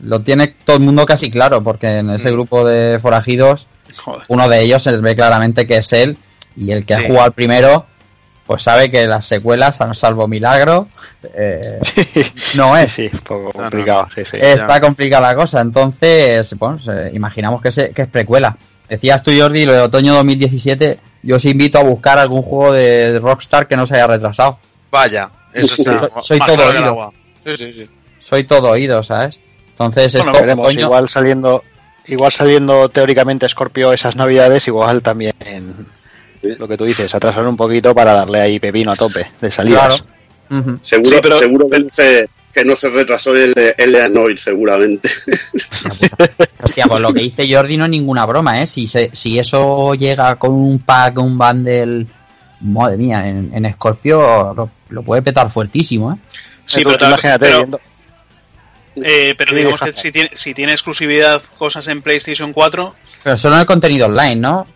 lo 0.00 0.20
tiene 0.22 0.48
todo 0.64 0.76
el 0.76 0.82
mundo 0.82 1.04
casi 1.04 1.30
claro, 1.30 1.62
porque 1.62 1.98
en 1.98 2.08
ese 2.10 2.30
Mm. 2.30 2.32
grupo 2.32 2.66
de 2.66 2.98
forajidos, 2.98 3.68
Joder. 3.96 4.22
uno 4.28 4.48
de 4.48 4.62
ellos 4.62 4.82
se 4.82 4.96
ve 4.96 5.14
claramente 5.14 5.66
que 5.66 5.76
es 5.76 5.92
él, 5.92 6.16
y 6.56 6.70
el 6.70 6.86
que 6.86 6.94
ha 6.94 7.02
jugado 7.02 7.24
al 7.26 7.32
primero, 7.34 7.84
pues 8.46 8.62
sabe 8.62 8.90
que 8.90 9.06
las 9.06 9.26
secuelas, 9.26 9.82
a 9.82 9.92
salvo 9.92 10.26
milagro, 10.28 10.88
eh, 11.34 11.60
no 12.54 12.74
es. 12.78 12.94
Sí, 12.94 13.10
un 13.12 13.18
poco 13.18 13.42
No, 13.54 13.64
no, 13.64 13.70
complicado, 13.70 14.08
sí, 14.14 14.22
sí. 14.30 14.38
Está 14.40 14.80
complicada 14.80 15.28
la 15.28 15.36
cosa, 15.36 15.60
entonces, 15.60 16.56
bueno, 16.58 16.78
se- 16.78 17.10
imaginamos 17.12 17.60
que, 17.60 17.70
se- 17.70 17.90
que 17.90 18.02
es 18.02 18.08
precuela. 18.08 18.56
Decías 18.88 19.22
tú, 19.22 19.32
Jordi, 19.36 19.64
lo 19.66 19.72
de 19.72 19.80
otoño 19.80 20.14
2017. 20.14 20.98
Yo 21.22 21.36
os 21.36 21.44
invito 21.44 21.78
a 21.78 21.82
buscar 21.82 22.18
algún 22.18 22.42
juego 22.42 22.72
de 22.72 23.18
Rockstar 23.20 23.66
que 23.66 23.76
no 23.76 23.86
se 23.86 23.96
haya 23.96 24.06
retrasado. 24.06 24.58
Vaya, 24.90 25.30
eso 25.52 25.74
está. 25.78 25.98
Soy- 26.20 26.38
soy 26.38 26.38
todo 26.40 26.66
oído. 26.68 27.12
Sí, 27.44 27.56
sí, 27.56 27.72
sí. 27.72 27.90
Soy 28.18 28.44
todo 28.44 28.70
oído, 28.70 29.02
¿sabes? 29.02 29.38
Entonces, 29.70 30.12
Bueno, 30.14 30.30
esto, 30.32 30.40
Veremos, 30.42 30.66
otoño- 30.68 30.80
igual 30.80 31.08
saliendo 31.08 31.62
igual 32.08 32.30
saliendo 32.32 32.88
teóricamente 32.88 33.48
Scorpio 33.48 33.92
esas 33.92 34.14
navidades, 34.14 34.66
igual 34.68 35.02
también 35.02 35.34
lo 36.42 36.68
que 36.68 36.76
tú 36.76 36.84
dices, 36.84 37.12
atrasar 37.14 37.44
un 37.46 37.56
poquito 37.56 37.92
para 37.94 38.12
darle 38.14 38.40
ahí 38.40 38.60
pepino 38.60 38.92
a 38.92 38.96
tope 38.96 39.26
de 39.40 39.50
salidas. 39.50 40.02
Claro. 40.48 40.78
Seguro, 40.82 41.10
Sí, 41.10 41.16
pero- 41.20 41.38
seguro 41.38 41.68
que, 41.68 41.78
no 41.80 41.88
se, 41.90 42.28
que 42.52 42.64
no 42.64 42.74
se 42.76 42.88
retrasó 42.88 43.34
el 43.36 43.52
de 43.52 43.74
Eleanor, 43.76 44.38
seguramente. 44.38 45.10
Hostia, 46.62 46.86
pues 46.86 47.00
lo 47.00 47.12
que 47.12 47.20
dice 47.20 47.46
Jordi 47.52 47.76
no 47.76 47.84
es 47.84 47.90
ninguna 47.90 48.24
broma, 48.26 48.62
¿eh? 48.62 48.66
Si, 48.66 48.86
se- 48.86 49.10
si 49.12 49.38
eso 49.38 49.94
llega 49.94 50.36
con 50.36 50.52
un 50.52 50.78
pack, 50.78 51.18
un 51.18 51.36
bundle, 51.36 52.06
madre 52.60 52.96
mía, 52.96 53.28
en, 53.28 53.50
en 53.54 53.72
Scorpio 53.72 54.54
lo, 54.54 54.70
lo 54.88 55.02
puede 55.02 55.22
petar 55.22 55.50
fuertísimo, 55.50 56.12
¿eh? 56.12 56.16
Sí, 56.64 56.78
pero, 56.82 56.92
tú 56.92 56.98
tal- 56.98 57.08
imagínate 57.10 57.44
pero- 57.46 57.58
viendo- 57.58 57.80
eh, 58.96 59.34
pero 59.36 59.54
digamos 59.54 59.80
que 59.80 59.92
si 59.92 60.10
tiene, 60.10 60.30
si 60.34 60.54
tiene 60.54 60.72
exclusividad 60.72 61.42
cosas 61.58 61.86
en 61.88 62.00
PlayStation 62.00 62.52
4, 62.54 62.94
Pero 63.22 63.36
solo 63.36 63.56
en 63.56 63.60
el 63.60 63.66
contenido 63.66 64.06
online, 64.06 64.36
¿no? 64.36 64.66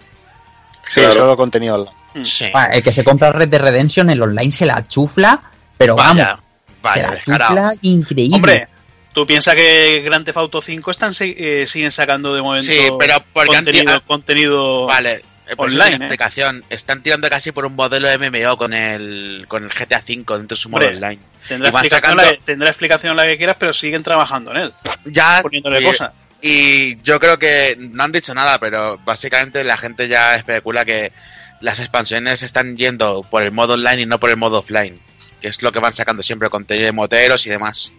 Sí, 0.92 1.00
Claro. 1.00 1.14
solo 1.14 1.36
contenido 1.38 1.76
online. 1.76 2.24
Sí. 2.28 2.46
Buah, 2.52 2.66
El 2.74 2.82
que 2.82 2.92
se 2.92 3.02
compra 3.04 3.32
Red 3.32 3.48
de 3.48 3.58
Redemption, 3.58 4.10
el 4.10 4.20
online 4.20 4.50
se 4.50 4.66
la 4.66 4.86
chufla, 4.86 5.40
pero 5.78 5.96
vamos, 5.96 6.16
Vaya, 6.18 6.36
se 6.36 6.42
vaya, 6.82 7.02
la 7.02 7.10
descarado. 7.12 7.72
increíble. 7.82 8.36
Hombre, 8.36 8.68
tú 9.12 9.26
piensas 9.26 9.54
que 9.54 10.02
Grand 10.04 10.24
Theft 10.24 10.36
Auto 10.38 10.62
5 10.62 10.90
están 10.90 11.12
eh, 11.20 11.64
siguen 11.66 11.92
sacando 11.92 12.34
de 12.34 12.42
momento 12.42 12.70
Sí, 12.70 12.78
pero 12.98 13.22
porque 13.32 13.56
han 13.56 13.64
contenido, 13.64 13.84
tirado- 13.84 14.02
contenido 14.06 14.86
Vale, 14.86 15.22
eh, 15.48 15.56
por 15.56 15.68
eso 15.68 15.76
Online, 15.78 15.92
¿eh? 15.96 15.98
explicación. 15.98 16.64
Están 16.70 17.02
tirando 17.02 17.28
casi 17.28 17.52
por 17.52 17.64
un 17.64 17.74
modelo 17.74 18.08
MMO 18.18 18.56
con 18.56 18.72
el, 18.72 19.44
con 19.48 19.64
el 19.64 19.70
GTA 19.70 19.98
V 19.98 20.14
dentro 20.14 20.38
de 20.48 20.56
su 20.56 20.68
modo 20.68 20.84
Hombre. 20.84 20.96
online. 20.96 21.20
Tendrá 21.48 21.68
y 21.68 21.72
van 21.72 21.84
explicación, 21.84 22.16
sacando- 22.18 22.22
la, 22.30 22.36
que- 22.38 22.44
tendrá 22.44 22.68
explicación 22.68 23.16
la 23.16 23.26
que 23.26 23.36
quieras, 23.38 23.56
pero 23.58 23.72
siguen 23.72 24.02
trabajando 24.02 24.52
en 24.52 24.56
él, 24.58 24.74
Ya, 25.06 25.40
poniéndole 25.42 25.80
y, 25.80 25.84
cosas. 25.84 26.12
y 26.42 27.00
yo 27.02 27.18
creo 27.18 27.38
que 27.38 27.76
no 27.78 28.04
han 28.04 28.12
dicho 28.12 28.32
nada, 28.34 28.58
pero 28.60 28.98
básicamente 29.04 29.64
la 29.64 29.76
gente 29.76 30.06
ya 30.06 30.36
especula 30.36 30.84
que 30.84 31.12
las 31.60 31.80
expansiones 31.80 32.42
están 32.42 32.76
yendo 32.76 33.22
por 33.28 33.42
el 33.42 33.50
modo 33.52 33.74
online 33.74 34.02
y 34.02 34.06
no 34.06 34.20
por 34.20 34.30
el 34.30 34.36
modo 34.36 34.58
offline. 34.60 35.00
Que 35.40 35.48
es 35.48 35.62
lo 35.62 35.72
que 35.72 35.78
van 35.80 35.92
sacando 35.92 36.22
siempre, 36.22 36.48
contenido 36.50 36.86
de 36.86 36.92
moteros 36.92 37.46
y 37.46 37.50
demás. 37.50 37.92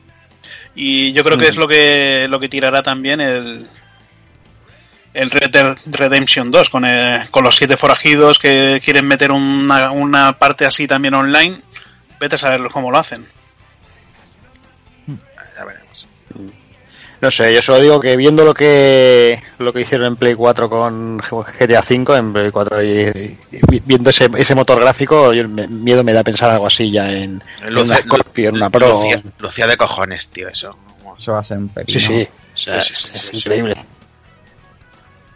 Y 0.75 1.11
yo 1.13 1.23
creo 1.23 1.37
que 1.37 1.47
es 1.49 1.57
lo 1.57 1.67
que 1.67 2.27
lo 2.29 2.39
que 2.39 2.49
tirará 2.49 2.81
también 2.83 3.19
el 3.21 3.67
el 5.13 5.29
Red 5.29 5.49
Dead 5.49 5.75
Redemption 5.87 6.51
2 6.51 6.69
con, 6.69 6.85
el- 6.85 7.29
con 7.31 7.43
los 7.43 7.55
siete 7.57 7.75
forajidos 7.75 8.39
que 8.39 8.81
quieren 8.83 9.05
meter 9.05 9.31
una, 9.33 9.91
una 9.91 10.37
parte 10.39 10.65
así 10.65 10.87
también 10.87 11.13
online. 11.13 11.57
Vete 12.19 12.35
a 12.35 12.37
saber 12.37 12.61
cómo 12.71 12.91
lo 12.91 12.97
hacen. 12.97 13.25
No 17.21 17.29
sé, 17.29 17.53
yo 17.53 17.61
solo 17.61 17.79
digo 17.79 17.99
que 17.99 18.15
viendo 18.17 18.43
lo 18.43 18.53
que 18.55 19.43
lo 19.59 19.71
que 19.71 19.81
hicieron 19.81 20.07
en 20.07 20.15
Play 20.15 20.33
4 20.33 20.67
con 20.69 21.19
GTA 21.19 21.83
5 21.83 22.15
en 22.15 22.33
Play 22.33 22.49
4 22.49 22.83
y, 22.83 23.37
y 23.51 23.79
viendo 23.85 24.09
ese, 24.09 24.27
ese 24.37 24.55
motor 24.55 24.79
gráfico, 24.81 25.31
yo 25.31 25.47
me- 25.47 25.67
miedo 25.67 26.03
me 26.03 26.13
da 26.13 26.23
pensar 26.23 26.49
algo 26.49 26.65
así 26.65 26.89
ya 26.89 27.11
en, 27.11 27.43
en 27.63 27.77
una 27.77 27.97
Scorpio, 27.97 28.49
en 28.49 28.55
una 28.55 28.71
Pro. 28.71 28.89
Lucía, 29.03 29.21
Lucía 29.37 29.67
de 29.67 29.77
cojones, 29.77 30.29
tío, 30.29 30.49
eso. 30.49 30.75
Eso 31.17 31.33
va 31.33 31.39
a 31.39 31.43
ser 31.43 31.59
un 31.59 31.69
pepino. 31.69 31.99
Sí, 31.99 32.05
sí, 32.07 32.27
O 32.53 32.57
sea, 32.57 32.77
es, 32.79 32.85
sí, 32.85 32.93
sí, 32.95 33.09
es 33.13 33.21
sí, 33.21 33.27
sí. 33.31 33.37
increíble. 33.37 33.75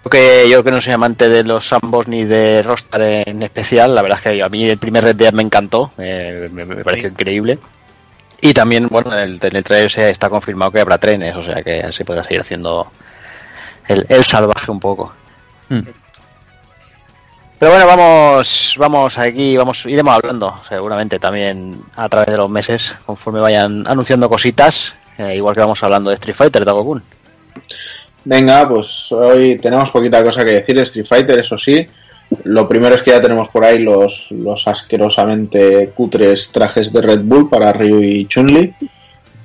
Yo 0.04 0.10
que, 0.10 0.48
yo 0.50 0.64
que 0.64 0.72
no 0.72 0.82
soy 0.82 0.94
amante 0.94 1.30
de 1.30 1.44
los 1.44 1.68
Sambos 1.68 2.08
ni 2.08 2.26
de 2.26 2.64
Rockstar 2.64 3.02
en 3.02 3.44
especial, 3.44 3.94
la 3.94 4.02
verdad 4.02 4.20
es 4.24 4.32
que 4.32 4.44
a 4.44 4.50
mí 4.50 4.68
el 4.68 4.78
primer 4.80 5.04
Red 5.04 5.16
Dead 5.16 5.34
me 5.34 5.42
encantó, 5.44 5.92
eh, 6.00 6.48
me, 6.52 6.66
me 6.66 6.84
pareció 6.84 7.10
Sí. 7.10 7.14
increíble. 7.14 7.60
Y 8.42 8.54
también, 8.54 8.88
bueno, 8.90 9.14
en 9.14 9.20
el, 9.20 9.40
en 9.42 9.56
el 9.56 9.64
trailer 9.64 9.92
se 9.92 10.10
está 10.10 10.30
confirmado 10.30 10.72
que 10.72 10.80
habrá 10.80 10.98
trenes, 10.98 11.36
o 11.36 11.44
sea 11.44 11.64
que 11.64 11.82
así 11.82 12.04
podrá 12.04 12.24
seguir 12.24 12.42
haciendo 12.42 12.92
el, 13.88 14.06
el 14.10 14.24
salvaje 14.24 14.72
un 14.72 14.80
poco. 14.80 15.14
Hmm. 15.70 15.82
Pero 17.58 17.72
bueno, 17.72 17.88
vamos, 17.88 18.76
vamos 18.78 19.18
aquí, 19.18 19.56
vamos, 19.56 19.86
iremos 19.86 20.14
hablando 20.14 20.62
seguramente 20.68 21.20
también 21.20 21.82
a 21.96 22.10
través 22.10 22.28
de 22.28 22.38
los 22.38 22.50
meses, 22.50 22.94
conforme 23.06 23.40
vayan 23.40 23.88
anunciando 23.88 24.30
cositas, 24.30 24.94
eh, 25.18 25.36
igual 25.36 25.56
que 25.56 25.62
vamos 25.62 25.82
hablando 25.82 26.10
de 26.10 26.16
Street 26.16 26.36
Fighter, 26.36 26.66
Dago 26.66 26.84
Kun. 26.84 27.02
Venga, 28.26 28.68
pues 28.68 29.10
hoy 29.12 29.58
tenemos 29.58 29.90
poquita 29.90 30.24
cosa 30.24 30.44
que 30.44 30.52
decir 30.52 30.76
de 30.76 30.84
Street 30.84 31.06
Fighter, 31.08 31.40
eso 31.40 31.58
sí. 31.58 31.88
Lo 32.44 32.68
primero 32.68 32.96
es 32.96 33.02
que 33.04 33.12
ya 33.12 33.22
tenemos 33.22 33.50
por 33.50 33.64
ahí 33.64 33.80
los, 33.84 34.28
los 34.32 34.68
asquerosamente 34.68 35.92
cutres 35.96 36.50
trajes 36.52 36.92
de 36.94 37.02
Red 37.02 37.22
Bull 37.22 37.50
para 37.50 37.74
Ryu 37.74 38.02
y 38.02 38.28
Chun-Li. 38.28 38.74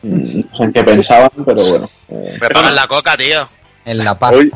No 0.02 0.24
sé 0.26 0.44
en 0.64 0.72
qué 0.72 0.82
pensaban, 0.82 1.30
pero 1.44 1.64
bueno. 1.66 1.86
eh, 2.08 2.38
Me 2.40 2.48
pagan 2.48 2.74
la 2.74 2.86
coca, 2.86 3.16
tío. 3.16 3.48
En 3.84 3.98
la 3.98 4.18
pasta. 4.18 4.38
Hoy, 4.38 4.50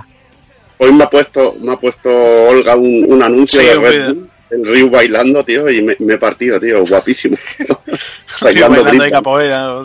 hoy 0.78 0.92
me 0.92 1.04
ha 1.04 1.10
puesto 1.10 1.54
me 1.60 1.72
ha 1.72 1.76
puesto 1.76 2.10
Olga 2.10 2.76
un, 2.76 3.04
un 3.08 3.22
anuncio 3.22 3.60
Sí, 3.60 3.66
de. 3.66 3.74
Red 3.78 4.06
Bull, 4.14 4.30
el 4.50 4.64
Ryu 4.66 4.90
bailando, 4.90 5.44
tío, 5.44 5.68
y 5.70 5.82
me, 5.82 5.96
me 5.98 6.14
he 6.14 6.18
partido, 6.18 6.60
tío, 6.60 6.84
guapísimo. 6.86 7.36
Bailando, 8.40 8.82
Bailando 8.84 9.04
de 9.04 9.10
capoeira 9.10 9.74
o 9.74 9.84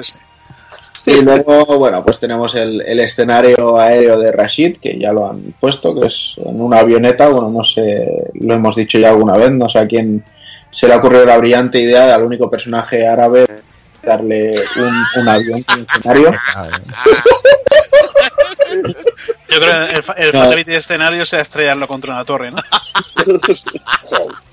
ese. 0.00 0.14
Y 1.06 1.22
luego, 1.22 1.64
bueno, 1.78 2.04
pues 2.04 2.18
tenemos 2.18 2.54
el, 2.56 2.80
el 2.82 2.98
escenario 3.00 3.78
aéreo 3.78 4.18
de 4.18 4.32
Rashid, 4.32 4.78
que 4.78 4.98
ya 4.98 5.12
lo 5.12 5.28
han 5.30 5.54
puesto, 5.60 5.94
que 5.98 6.08
es 6.08 6.32
en 6.36 6.60
una 6.60 6.80
avioneta, 6.80 7.28
bueno, 7.28 7.48
no 7.50 7.64
sé, 7.64 8.06
lo 8.34 8.54
hemos 8.54 8.74
dicho 8.74 8.98
ya 8.98 9.10
alguna 9.10 9.36
vez, 9.36 9.52
no 9.52 9.68
sé 9.68 9.78
a 9.78 9.86
quién 9.86 10.24
se 10.70 10.88
le 10.88 10.94
ha 10.94 10.98
ocurrido 10.98 11.24
la 11.24 11.38
brillante 11.38 11.78
idea 11.80 12.06
de 12.06 12.12
al 12.12 12.24
único 12.24 12.50
personaje 12.50 13.06
árabe 13.06 13.46
darle 14.02 14.54
un, 14.76 15.22
un 15.22 15.28
avión 15.28 15.64
en 15.76 15.86
escenario. 15.88 16.32
Yo 19.48 19.60
creo 19.60 19.86
que 19.86 19.92
el, 19.94 20.02
fa- 20.02 20.12
el 20.14 20.32
No. 20.32 20.40
fatality 20.42 20.70
de 20.72 20.76
escenario 20.78 21.24
sea 21.26 21.40
estrellarlo 21.40 21.86
contra 21.88 22.12
una 22.12 22.24
torre, 22.24 22.50
¿no? 22.50 22.58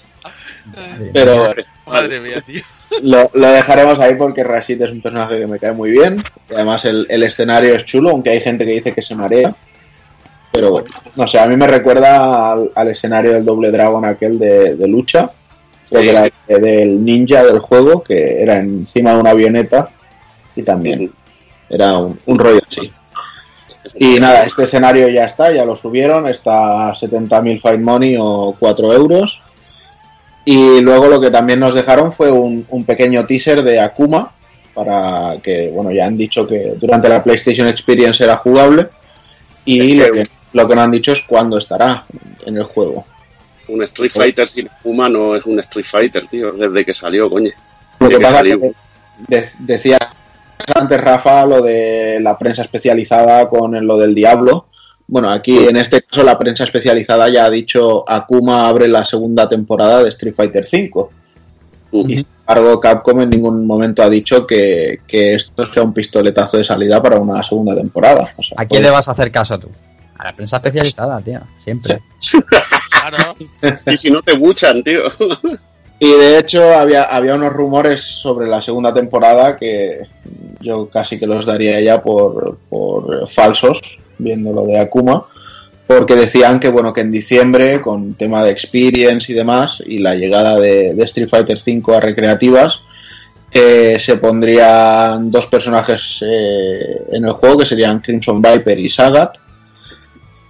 Pero 1.14 1.54
Madre 1.86 2.20
mía, 2.20 2.42
tío. 2.42 2.62
lo, 3.02 3.30
lo 3.34 3.48
dejaremos 3.52 4.00
ahí 4.00 4.16
porque 4.16 4.44
Rashid 4.44 4.82
es 4.82 4.92
un 4.92 5.02
personaje 5.02 5.40
que 5.40 5.48
me 5.48 5.60
cae 5.60 5.74
muy 5.74 5.92
bien. 5.92 6.24
Y 6.50 6.54
además 6.54 6.86
el, 6.86 7.06
el 7.10 7.24
escenario 7.24 7.76
es 7.76 7.86
chulo, 7.86 8.12
aunque 8.12 8.30
hay 8.30 8.42
gente 8.42 8.66
que 8.66 8.72
dice 8.72 8.94
que 8.94 9.02
se 9.02 9.16
marea. 9.16 9.56
Pero 10.52 10.72
bueno, 10.72 10.88
no 11.16 11.28
sé, 11.28 11.40
a 11.40 11.48
mí 11.48 11.58
me 11.58 11.68
recuerda 11.68 12.52
al, 12.52 12.72
al 12.76 12.88
escenario 12.90 13.34
del 13.34 13.44
Doble 13.44 13.72
Dragon 13.72 14.06
aquel 14.06 14.38
de, 14.38 14.76
de 14.76 14.88
lucha. 14.88 15.32
Era 15.92 16.26
eh, 16.26 16.60
del 16.60 17.04
ninja 17.04 17.44
del 17.44 17.60
juego, 17.60 18.02
que 18.04 18.42
era 18.42 18.58
encima 18.58 19.14
de 19.14 19.20
una 19.20 19.32
avioneta. 19.32 19.90
Y 20.56 20.64
también 20.64 21.12
era 21.70 21.98
un, 21.98 22.20
un 22.26 22.40
rollo 22.40 22.62
así. 22.70 22.92
Y 23.96 24.20
nada, 24.20 24.44
este 24.44 24.64
escenario 24.64 25.08
ya 25.10 25.26
está, 25.26 25.52
ya 25.52 25.66
lo 25.66 25.76
subieron, 25.76 26.28
está 26.28 26.90
a 26.90 26.96
70.000 26.96 27.62
Fight 27.62 27.82
Money 27.82 28.18
o 28.20 28.56
4 28.60 28.94
euros. 28.94 29.42
Y 30.46 30.82
luego 30.82 31.08
lo 31.08 31.22
que 31.22 31.32
también 31.32 31.60
nos 31.60 31.74
dejaron 31.74 32.12
fue 32.14 32.30
un, 32.32 32.66
un 32.70 32.84
pequeño 32.84 33.26
teaser 33.26 33.64
de 33.64 33.80
Akuma, 33.80 34.32
para 34.74 35.38
que, 35.42 35.70
bueno, 35.72 35.92
ya 35.92 36.06
han 36.06 36.18
dicho 36.18 36.46
que 36.48 36.74
durante 36.78 37.08
la 37.08 37.24
PlayStation 37.24 37.68
Experience 37.68 38.24
era 38.24 38.38
jugable. 38.38 38.88
Y 39.66 39.96
lo 39.96 40.12
que- 40.12 40.24
lo 40.52 40.68
que 40.68 40.76
no 40.76 40.82
han 40.82 40.92
dicho 40.92 41.14
es 41.14 41.22
cuándo 41.22 41.58
estará 41.58 42.04
en 42.46 42.58
el 42.58 42.64
juego. 42.64 43.06
Un 43.70 43.82
Street 43.84 44.12
Fighter 44.12 44.48
sin 44.50 44.70
Puma 44.84 45.08
no 45.10 45.36
es 45.36 45.46
un 45.46 45.60
Street 45.62 45.86
Fighter, 45.86 46.28
tío, 46.28 46.52
desde 46.52 46.84
que 46.86 46.94
salió, 46.94 47.30
coño. 47.30 47.50
Lo 48.00 48.08
Desde 48.08 48.20
que 48.20 48.24
pasa 48.24 48.36
es 48.36 48.38
salió. 48.50 48.60
que 48.60 48.74
de- 49.30 49.50
decía 49.60 49.98
antes 50.76 51.00
Rafa 51.02 51.46
lo 51.46 51.62
de 51.62 52.20
la 52.22 52.38
prensa 52.38 52.64
especializada 52.64 53.48
con 53.50 53.86
lo 53.88 53.98
del 53.98 54.14
Diablo. 54.14 54.68
Bueno, 55.08 55.30
aquí 55.30 55.58
en 55.58 55.76
este 55.78 56.02
caso 56.02 56.24
la 56.24 56.38
prensa 56.40 56.64
especializada 56.64 57.30
ya 57.30 57.46
ha 57.46 57.50
dicho 57.50 58.10
Akuma 58.10 58.68
abre 58.68 58.88
la 58.88 59.06
segunda 59.06 59.48
temporada 59.48 60.02
de 60.04 60.10
Street 60.10 60.34
Fighter 60.36 60.66
V. 60.72 61.06
Y 61.92 62.18
sin 62.18 62.26
embargo 62.40 62.80
Capcom 62.80 63.22
en 63.22 63.30
ningún 63.30 63.68
momento 63.68 64.02
ha 64.02 64.10
dicho 64.10 64.48
que, 64.48 65.02
que 65.06 65.36
esto 65.36 65.72
sea 65.72 65.84
un 65.84 65.94
pistoletazo 65.94 66.58
de 66.58 66.64
salida 66.64 67.02
para 67.02 67.20
una 67.20 67.44
segunda 67.44 67.76
temporada. 67.76 68.28
O 68.38 68.42
sea, 68.44 68.56
¿A 68.58 68.66
quién 68.66 68.80
pues- 68.80 68.82
le 68.82 68.90
vas 68.90 69.08
a 69.08 69.12
hacer 69.12 69.32
caso 69.32 69.60
tú? 69.60 69.70
A 70.18 70.26
la 70.26 70.34
prensa 70.34 70.58
especializada, 70.58 71.20
tío. 71.22 71.42
Siempre. 71.58 72.00
Claro. 72.90 73.36
Y 73.92 73.98
si 73.98 74.10
no 74.10 74.22
te 74.22 74.38
buchan, 74.38 74.82
tío. 74.84 75.02
Y 76.00 76.12
de 76.12 76.38
hecho 76.40 76.64
había, 76.78 77.04
había 77.04 77.36
unos 77.36 77.52
rumores 77.54 78.02
sobre 78.02 78.48
la 78.48 78.62
segunda 78.62 78.94
temporada 78.94 79.58
que 79.58 80.02
yo 80.62 80.90
casi 80.90 81.20
que 81.20 81.28
los 81.28 81.46
daría 81.46 81.80
ya 81.82 82.02
por, 82.02 82.58
por 82.70 83.28
falsos, 83.28 83.80
viendo 84.18 84.52
lo 84.52 84.66
de 84.66 84.80
Akuma, 84.80 85.26
porque 85.88 86.16
decían 86.16 86.60
que 86.60 86.70
bueno 86.70 86.94
que 86.94 87.02
en 87.02 87.12
diciembre, 87.12 87.82
con 87.82 88.14
tema 88.16 88.44
de 88.44 88.52
experience 88.52 89.32
y 89.32 89.36
demás, 89.36 89.84
y 89.86 90.00
la 90.00 90.16
llegada 90.16 90.58
de, 90.60 90.96
Street 91.04 91.30
Fighter 91.30 91.58
V 91.58 91.96
a 91.96 92.00
recreativas, 92.00 92.82
eh, 93.52 93.98
se 94.00 94.18
pondrían 94.18 95.30
dos 95.30 95.48
personajes 95.48 96.24
eh, 96.26 97.04
en 97.12 97.26
el 97.26 97.34
juego, 97.34 97.60
que 97.60 97.66
serían 97.66 98.00
Crimson 98.00 98.42
Viper 98.42 98.80
y 98.80 98.90
Sagat, 98.90 99.38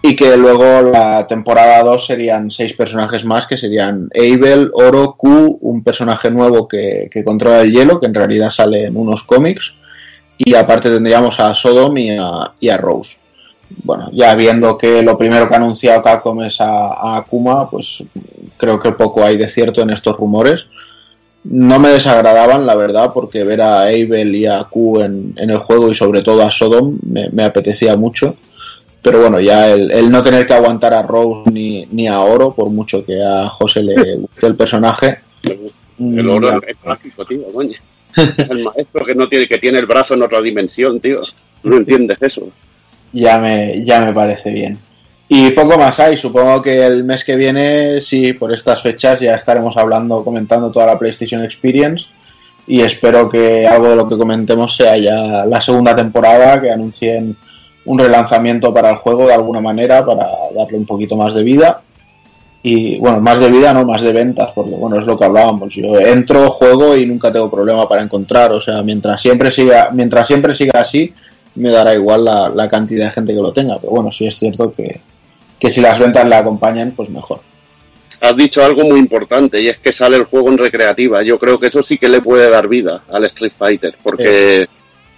y 0.02 0.16
que 0.16 0.36
luego 0.38 0.82
la 0.82 1.26
temporada 1.28 1.82
2 1.82 2.06
serían 2.06 2.52
seis 2.52 2.74
personajes 2.74 3.26
más, 3.26 3.48
que 3.48 3.58
serían 3.58 4.10
Abel, 4.14 4.70
Oro, 4.74 5.16
Q, 5.18 5.60
un 5.62 5.84
personaje 5.84 6.30
nuevo 6.30 6.68
que, 6.68 7.08
que 7.10 7.24
controla 7.24 7.62
el 7.62 7.72
hielo, 7.72 8.00
que 8.00 8.08
en 8.08 8.14
realidad 8.14 8.52
sale 8.52 8.86
en 8.86 8.98
unos 8.98 9.24
cómics, 9.24 9.74
y 10.38 10.56
aparte 10.56 10.90
tendríamos 10.90 11.40
a 11.40 11.56
Sodom 11.56 11.98
y 11.98 12.70
a 12.70 12.78
Rose. 12.78 13.23
Bueno, 13.84 14.10
ya 14.14 14.36
viendo 14.36 14.78
que 14.78 15.02
lo 15.02 15.18
primero 15.18 15.48
que 15.48 15.56
ha 15.56 15.58
anunciado 15.58 16.02
Capcom 16.02 16.42
es 16.44 16.62
a, 16.62 16.94
a 16.94 17.18
Akuma, 17.18 17.70
pues 17.70 18.04
creo 18.58 18.80
que 18.80 18.92
poco 18.92 19.24
hay 19.24 19.38
de 19.38 19.50
cierto 19.50 19.82
en 19.82 19.90
estos 19.90 20.16
rumores. 20.18 20.66
No 21.44 21.80
me 21.80 21.90
desagradaban, 21.90 22.66
la 22.66 22.76
verdad, 22.76 23.12
porque 23.14 23.44
ver 23.44 23.62
a 23.62 23.82
Abel 23.82 24.36
y 24.36 24.46
a 24.46 24.64
Q 24.64 25.02
en, 25.02 25.34
en 25.38 25.50
el 25.50 25.58
juego 25.58 25.92
y 25.92 25.96
sobre 25.96 26.22
todo 26.22 26.44
a 26.44 26.52
Sodom 26.52 26.98
me, 27.06 27.30
me 27.30 27.44
apetecía 27.44 27.98
mucho. 27.98 28.36
Pero 29.02 29.20
bueno, 29.20 29.42
ya 29.42 29.70
el, 29.70 29.92
el 29.92 30.10
no 30.10 30.24
tener 30.24 30.48
que 30.48 30.54
aguantar 30.54 30.94
a 30.94 31.02
Rose 31.02 31.52
ni, 31.52 31.86
ni 31.92 32.08
a 32.08 32.22
Oro, 32.22 32.54
por 32.54 32.70
mucho 32.70 33.04
que 33.04 33.22
a 33.22 33.50
José 33.50 33.84
le 33.84 34.16
guste 34.16 34.48
el 34.48 34.56
personaje. 34.56 35.20
El 36.00 36.30
oro 36.30 36.62
es 36.66 36.78
mágico, 36.86 37.26
tío, 37.26 37.52
coño. 37.52 37.78
Es 38.16 38.50
el 38.50 38.64
maestro 38.64 39.04
que 39.04 39.14
no 39.14 39.28
tiene, 39.28 39.48
que 39.48 39.58
tiene 39.58 39.80
el 39.80 39.86
brazo 39.86 40.14
en 40.14 40.22
otra 40.22 40.42
dimensión, 40.42 41.02
tío. 41.02 41.20
No 41.64 41.76
entiendes 41.76 42.18
eso. 42.22 42.48
Ya 43.14 43.38
me, 43.38 43.84
ya 43.86 44.02
me 44.02 44.14
parece 44.14 44.52
bien. 44.52 44.78
Y 45.30 45.52
poco 45.52 45.78
más 45.78 46.00
hay, 46.00 46.18
supongo 46.18 46.62
que 46.62 46.86
el 46.86 47.04
mes 47.06 47.24
que 47.24 47.36
viene, 47.36 48.02
sí, 48.02 48.34
por 48.34 48.54
estas 48.54 48.82
fechas 48.82 49.20
ya 49.20 49.36
estaremos 49.36 49.78
hablando, 49.78 50.24
comentando 50.24 50.72
toda 50.72 50.88
la 50.88 51.00
PlayStation 51.00 51.44
Experience 51.44 52.06
y 52.68 52.82
espero 52.82 53.30
que 53.30 53.68
algo 53.68 53.90
de 53.90 53.96
lo 53.96 54.08
que 54.08 54.18
comentemos 54.18 54.76
sea 54.76 54.98
ya 54.98 55.46
la 55.46 55.60
segunda 55.60 55.96
temporada, 55.96 56.62
que 56.62 56.72
anuncien 56.72 57.36
un 57.86 58.00
relanzamiento 58.00 58.74
para 58.74 58.92
el 58.92 58.96
juego 58.98 59.28
de 59.28 59.34
alguna 59.34 59.60
manera, 59.60 60.06
para 60.06 60.28
darle 60.56 60.78
un 60.78 60.86
poquito 60.86 61.16
más 61.16 61.34
de 61.34 61.44
vida. 61.44 61.82
Y 62.66 62.98
bueno, 63.00 63.20
más 63.20 63.40
de 63.40 63.52
vida, 63.52 63.74
no 63.74 63.84
más 63.84 64.02
de 64.02 64.14
ventas, 64.14 64.54
porque 64.54 64.72
bueno, 64.72 64.98
es 64.98 65.06
lo 65.06 65.20
que 65.20 65.26
hablábamos. 65.26 65.74
Yo 65.74 66.00
entro, 66.00 66.52
juego 66.52 66.96
y 66.96 67.06
nunca 67.06 67.30
tengo 67.30 67.52
problema 67.52 67.90
para 67.90 68.02
encontrar. 68.02 68.54
O 68.54 68.62
sea, 68.62 68.82
mientras 68.84 69.22
siempre 69.22 69.52
siga, 69.52 69.90
mientras 69.92 70.28
siempre 70.28 70.54
siga 70.54 70.80
así, 70.80 71.14
me 71.56 71.70
dará 71.70 71.94
igual 71.94 72.26
la, 72.26 72.50
la 72.50 72.68
cantidad 72.68 73.06
de 73.06 73.12
gente 73.12 73.34
que 73.34 73.42
lo 73.42 73.54
tenga. 73.54 73.80
Pero 73.80 73.92
bueno, 73.92 74.12
sí 74.12 74.26
es 74.26 74.38
cierto 74.38 74.72
que, 74.72 75.02
que 75.60 75.72
si 75.72 75.82
las 75.82 76.00
ventas 76.00 76.28
le 76.28 76.36
acompañan, 76.36 76.92
pues 76.92 77.10
mejor. 77.10 77.42
Has 78.20 78.36
dicho 78.36 78.64
algo 78.64 78.84
muy 78.84 79.00
importante 79.00 79.62
y 79.62 79.68
es 79.68 79.80
que 79.80 79.92
sale 79.92 80.18
el 80.18 80.26
juego 80.26 80.50
en 80.50 80.58
recreativa. 80.58 81.24
Yo 81.24 81.38
creo 81.38 81.60
que 81.60 81.68
eso 81.68 81.84
sí 81.84 81.98
que 81.98 82.10
le 82.10 82.22
puede 82.22 82.50
dar 82.50 82.68
vida 82.68 83.04
al 83.10 83.26
Street 83.26 83.54
Fighter, 83.56 83.96
porque 84.02 84.68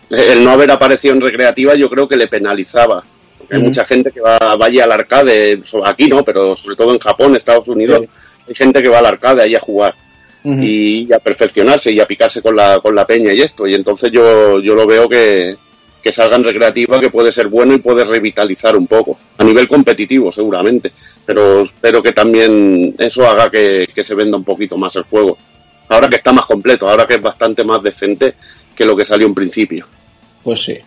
el 0.09 0.43
no 0.43 0.51
haber 0.51 0.71
aparecido 0.71 1.13
en 1.13 1.21
recreativa 1.21 1.75
yo 1.75 1.89
creo 1.89 2.07
que 2.07 2.15
le 2.15 2.27
penalizaba. 2.27 3.03
Porque 3.37 3.55
hay 3.55 3.61
mucha 3.61 3.85
gente 3.85 4.11
que 4.11 4.21
va 4.21 4.37
vaya 4.55 4.85
al 4.85 4.91
arcade, 4.91 5.61
aquí 5.83 6.07
no, 6.07 6.23
pero 6.23 6.55
sobre 6.57 6.75
todo 6.75 6.93
en 6.93 6.99
Japón, 6.99 7.35
Estados 7.35 7.67
Unidos, 7.67 8.01
hay 8.47 8.55
gente 8.55 8.81
que 8.81 8.89
va 8.89 8.99
al 8.99 9.05
arcade 9.05 9.43
ahí 9.43 9.55
a 9.55 9.59
jugar 9.59 9.95
y 10.43 11.11
a 11.11 11.17
perfeccionarse 11.17 11.91
y 11.91 11.99
a 11.99 12.05
picarse 12.05 12.43
con 12.43 12.55
la, 12.55 12.79
con 12.79 12.93
la 12.93 13.07
peña 13.07 13.33
y 13.33 13.41
esto. 13.41 13.65
Y 13.65 13.73
entonces 13.73 14.11
yo, 14.11 14.59
yo 14.59 14.75
lo 14.75 14.85
veo 14.85 15.09
que, 15.09 15.57
que 16.05 16.11
salga 16.11 16.35
en 16.35 16.43
recreativa, 16.43 16.99
que 16.99 17.09
puede 17.09 17.31
ser 17.31 17.47
bueno 17.47 17.73
y 17.73 17.79
puede 17.79 18.05
revitalizar 18.05 18.75
un 18.75 18.85
poco. 18.85 19.17
A 19.39 19.43
nivel 19.43 19.67
competitivo, 19.67 20.31
seguramente. 20.31 20.91
Pero 21.25 21.63
espero 21.63 22.03
que 22.03 22.11
también 22.11 22.93
eso 22.99 23.27
haga 23.27 23.49
que, 23.49 23.89
que 23.91 24.03
se 24.03 24.13
venda 24.13 24.37
un 24.37 24.43
poquito 24.43 24.77
más 24.77 24.95
el 24.97 25.01
juego. 25.01 25.35
Ahora 25.89 26.07
que 26.07 26.17
está 26.17 26.31
más 26.31 26.45
completo, 26.45 26.87
ahora 26.87 27.07
que 27.07 27.15
es 27.15 27.21
bastante 27.23 27.63
más 27.63 27.81
decente 27.81 28.35
que 28.75 28.85
lo 28.85 28.95
que 28.95 29.03
salió 29.03 29.25
en 29.25 29.33
principio. 29.33 29.87
Pues 30.43 30.61
sí. 30.61 30.77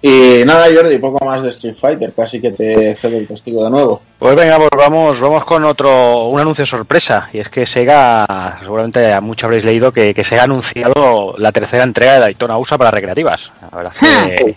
Y 0.00 0.44
nada, 0.44 0.66
Jordi, 0.72 0.98
poco 0.98 1.24
más 1.24 1.42
de 1.42 1.50
Street 1.50 1.76
Fighter, 1.80 2.12
casi 2.12 2.40
que 2.40 2.52
te 2.52 2.94
cedo 2.94 3.16
el 3.16 3.26
testigo 3.26 3.64
de 3.64 3.70
nuevo. 3.70 4.00
Pues 4.18 4.36
venga, 4.36 4.56
pues 4.56 4.70
vamos, 4.76 5.20
vamos 5.20 5.44
con 5.44 5.64
otro, 5.64 6.28
un 6.28 6.40
anuncio 6.40 6.64
sorpresa. 6.64 7.28
Y 7.32 7.38
es 7.38 7.48
que 7.48 7.66
Sega, 7.66 8.58
seguramente 8.60 9.12
a 9.12 9.20
muchos 9.20 9.44
habréis 9.44 9.64
leído 9.64 9.90
que, 9.90 10.14
que 10.14 10.22
Sega 10.22 10.42
ha 10.42 10.44
anunciado 10.44 11.34
la 11.38 11.50
tercera 11.50 11.82
entrega 11.82 12.14
de 12.14 12.20
Daytona 12.20 12.58
USA 12.58 12.78
para 12.78 12.92
recreativas. 12.92 13.50
La 13.60 13.76
verdad 13.76 13.92
es 14.00 14.40
que, 14.40 14.56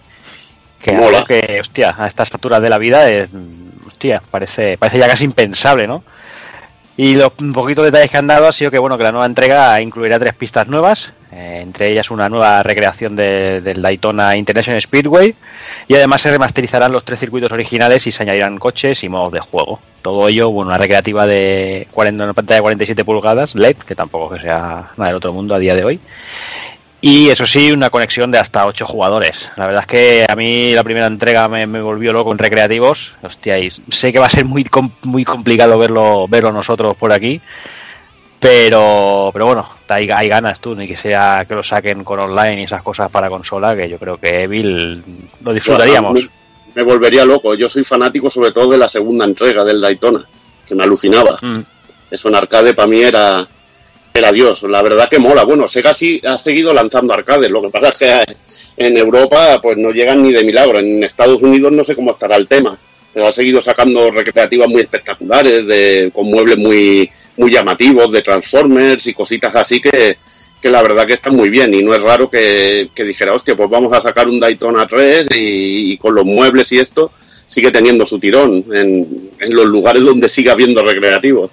que 0.80 0.92
Mola. 0.92 1.18
algo 1.18 1.28
que, 1.28 1.60
hostia, 1.60 1.96
a 1.98 2.06
estas 2.06 2.32
alturas 2.32 2.62
de 2.62 2.70
la 2.70 2.78
vida 2.78 3.10
es, 3.10 3.30
hostia, 3.88 4.22
parece, 4.30 4.78
parece 4.78 5.00
ya 5.00 5.08
casi 5.08 5.26
impensable, 5.26 5.88
¿no? 5.88 6.04
Y 7.04 7.16
los 7.16 7.32
poquitos 7.32 7.84
detalles 7.86 8.12
que 8.12 8.18
han 8.18 8.28
dado 8.28 8.47
ha 8.47 8.54
sido 8.54 8.70
que 8.70 8.78
bueno 8.78 8.95
que 8.95 9.04
la 9.04 9.12
nueva 9.12 9.26
entrega 9.26 9.82
incluirá 9.82 10.20
tres 10.20 10.36
pistas 10.36 10.68
nuevas, 10.68 11.14
eh, 11.32 11.62
entre 11.64 11.89
ellas 11.89 12.12
una 12.12 12.30
nueva 12.30 12.62
recreación 12.62 13.16
de- 13.16 13.60
del 13.62 13.82
Daytona 13.82 14.38
International 14.38 14.80
Speedway 14.80 15.34
y 15.88 15.95
además 15.95 16.22
se 16.22 16.30
remasterizarán 16.30 16.91
los 16.91 17.04
tres 17.04 17.20
circuitos 17.20 17.52
originales 17.52 18.06
y 18.06 18.12
se 18.12 18.22
añadirán 18.22 18.60
coches 18.60 19.04
y 19.04 19.10
modos 19.10 19.34
de 19.34 19.39
juego. 19.39 19.80
Todo 20.04 20.28
ello, 20.28 20.52
bueno, 20.52 20.70
una 20.70 20.78
recreativa 20.78 21.26
de 21.26 21.88
40, 21.89 22.24
una 22.24 22.34
pantalla 22.34 22.58
de 22.58 22.62
47 22.62 23.04
pulgadas 23.04 23.56
LED, 23.56 23.78
que 23.78 23.95
tampoco 23.95 24.36
que 24.36 24.41
sea 24.41 24.91
nada 24.95 25.08
del 25.08 25.16
otro 25.16 25.34
mundo 25.34 25.56
a 25.56 25.60
día 25.60 25.74
de 25.74 25.84
hoy. 25.84 25.99
Y 27.04 27.30
eso 27.30 27.47
sí, 27.47 27.72
una 27.72 27.89
conexión 27.89 28.30
de 28.30 28.38
hasta 28.38 28.66
8 28.68 28.86
jugadores. 28.86 29.49
La 29.58 29.66
verdad 29.66 29.82
es 29.82 29.88
que 29.88 30.26
a 30.30 30.36
mí 30.36 30.72
la 30.74 30.84
primera 30.84 31.08
entrega 31.08 31.47
me, 31.47 31.66
me 31.66 31.82
volvió 31.82 32.14
loco 32.14 32.32
en 32.32 32.38
recreativos. 32.38 33.14
Hostia, 33.24 33.58
y 33.58 33.72
sé 33.89 34.14
que 34.14 34.20
va 34.20 34.28
a 34.28 34.30
ser 34.30 34.45
muy 34.45 34.64
com- 34.66 34.91
muy 35.04 35.26
complicado 35.26 35.80
verlo 35.80 36.28
verlo 36.28 36.52
nosotros 36.52 36.95
por 36.95 37.12
aquí. 37.12 37.41
Pero, 38.39 39.30
pero 39.34 39.45
bueno, 39.45 39.70
hay, 39.88 40.10
hay 40.10 40.28
ganas 40.28 40.60
tú, 40.60 40.76
ni 40.76 40.88
que 40.88 40.97
sea 40.97 41.45
que 41.47 41.54
lo 41.54 41.62
saquen 41.62 42.04
con 42.04 42.20
online 42.20 42.62
y 42.62 42.64
esas 42.64 42.82
cosas 42.82 43.10
para 43.12 43.30
consola, 43.30 43.76
que 43.76 43.88
yo 43.88 43.99
creo 43.99 44.18
que 44.18 44.43
Evil 44.43 45.04
lo 45.41 45.54
disfrutaríamos. 45.54 46.14
Me, 46.14 46.28
me 46.74 46.82
volvería 46.84 47.24
loco. 47.24 47.54
Yo 47.54 47.70
soy 47.70 47.84
fanático 47.84 48.32
sobre 48.32 48.52
todo 48.52 48.72
de 48.72 48.80
la 48.80 48.89
segunda 48.89 49.26
entrega 49.26 49.64
del 49.64 49.80
Daytona, 49.80 50.26
que 50.68 50.74
me 50.74 50.84
alucinaba. 50.84 51.38
Mm. 51.41 51.60
Eso 52.10 52.30
en 52.30 52.36
arcade 52.36 52.74
para 52.74 52.88
mí 52.88 53.02
era, 53.02 53.47
era 54.14 54.32
Dios. 54.32 54.64
La 54.64 54.82
verdad 54.82 55.09
que 55.09 55.20
mola. 55.20 55.43
Bueno, 55.43 55.68
Sega 55.68 55.93
sí 55.93 56.22
ha 56.26 56.38
seguido 56.38 56.74
lanzando 56.74 57.14
arcades. 57.14 57.49
Lo 57.49 57.62
que 57.62 57.70
pasa 57.70 57.89
es 57.89 57.95
que 57.95 58.36
en 58.78 58.97
Europa 58.97 59.59
pues 59.62 59.78
no 59.78 59.91
llegan 59.91 60.24
ni 60.24 60.32
de 60.32 60.43
milagro. 60.43 60.80
En 60.80 61.03
Estados 61.03 61.41
Unidos 61.41 61.72
no 61.72 61.84
sé 61.84 61.95
cómo 61.95 62.12
estará 62.12 62.36
el 62.36 62.47
tema. 62.47 62.78
Pero 63.14 63.28
ha 63.28 63.32
seguido 63.32 63.62
sacando 63.62 64.09
recreativas 64.09 64.70
muy 64.70 64.82
espectaculares, 64.82 65.66
de, 65.68 66.12
con 66.14 66.28
muebles 66.28 66.57
muy, 66.57 67.09
muy 67.38 67.51
llamativos, 67.51 68.12
de 68.12 68.22
Transformers 68.22 69.05
y 69.07 69.14
cositas 69.14 69.53
así 69.53 69.82
que, 69.82 70.18
que 70.62 70.70
la 70.70 70.82
verdad 70.82 71.05
que 71.05 71.14
están 71.14 71.36
muy 71.36 71.49
bien. 71.49 71.74
Y 71.74 71.84
no 71.84 71.93
es 71.93 72.01
raro 72.01 72.30
que, 72.30 72.89
que 72.95 73.03
dijera, 73.03 73.34
hostia, 73.34 73.55
pues 73.55 73.70
vamos 73.70 73.91
a 73.93 74.01
sacar 74.01 74.30
un 74.30 74.39
Daytona 74.39 74.88
3 74.88 75.28
y, 75.36 75.91
y 75.91 75.97
con 75.97 76.16
los 76.16 76.26
muebles 76.26 76.72
y 76.72 76.80
esto 76.80 77.12
sigue 77.47 77.70
teniendo 77.70 78.05
su 78.05 78.18
tirón 78.18 78.64
en, 78.74 79.32
en 79.38 79.53
los 79.53 79.66
lugares 79.66 80.03
donde 80.03 80.30
sigue 80.30 80.49
habiendo 80.49 80.82
recreativos. 80.82 81.51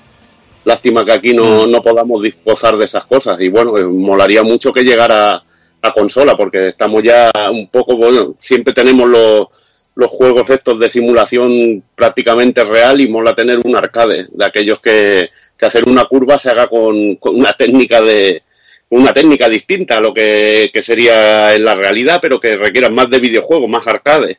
Lástima 0.68 1.02
que 1.02 1.12
aquí 1.12 1.32
no, 1.32 1.66
no 1.66 1.82
podamos 1.82 2.22
disposar 2.22 2.76
de 2.76 2.84
esas 2.84 3.06
cosas. 3.06 3.40
Y 3.40 3.48
bueno, 3.48 3.78
eh, 3.78 3.84
molaría 3.84 4.42
mucho 4.42 4.70
que 4.70 4.84
llegara 4.84 5.42
a 5.80 5.92
consola, 5.92 6.36
porque 6.36 6.68
estamos 6.68 7.02
ya 7.02 7.30
un 7.50 7.68
poco, 7.68 7.96
bueno, 7.96 8.34
siempre 8.38 8.74
tenemos 8.74 9.08
los, 9.08 9.46
los 9.94 10.10
juegos 10.10 10.50
estos 10.50 10.78
de 10.78 10.90
simulación 10.90 11.82
prácticamente 11.94 12.64
real 12.64 13.00
y 13.00 13.08
mola 13.08 13.34
tener 13.34 13.60
un 13.64 13.76
arcade, 13.76 14.26
de 14.30 14.44
aquellos 14.44 14.78
que, 14.80 15.30
que 15.56 15.64
hacer 15.64 15.88
una 15.88 16.04
curva 16.04 16.38
se 16.38 16.50
haga 16.50 16.66
con, 16.66 17.16
con 17.16 17.34
una 17.36 17.54
técnica 17.54 18.02
de 18.02 18.42
una 18.90 19.14
técnica 19.14 19.48
distinta 19.48 19.96
a 19.96 20.00
lo 20.02 20.12
que, 20.12 20.68
que 20.70 20.82
sería 20.82 21.54
en 21.54 21.64
la 21.64 21.76
realidad, 21.76 22.18
pero 22.20 22.38
que 22.38 22.58
requieran 22.58 22.94
más 22.94 23.08
de 23.08 23.20
videojuego, 23.20 23.68
más 23.68 23.86
arcade 23.86 24.38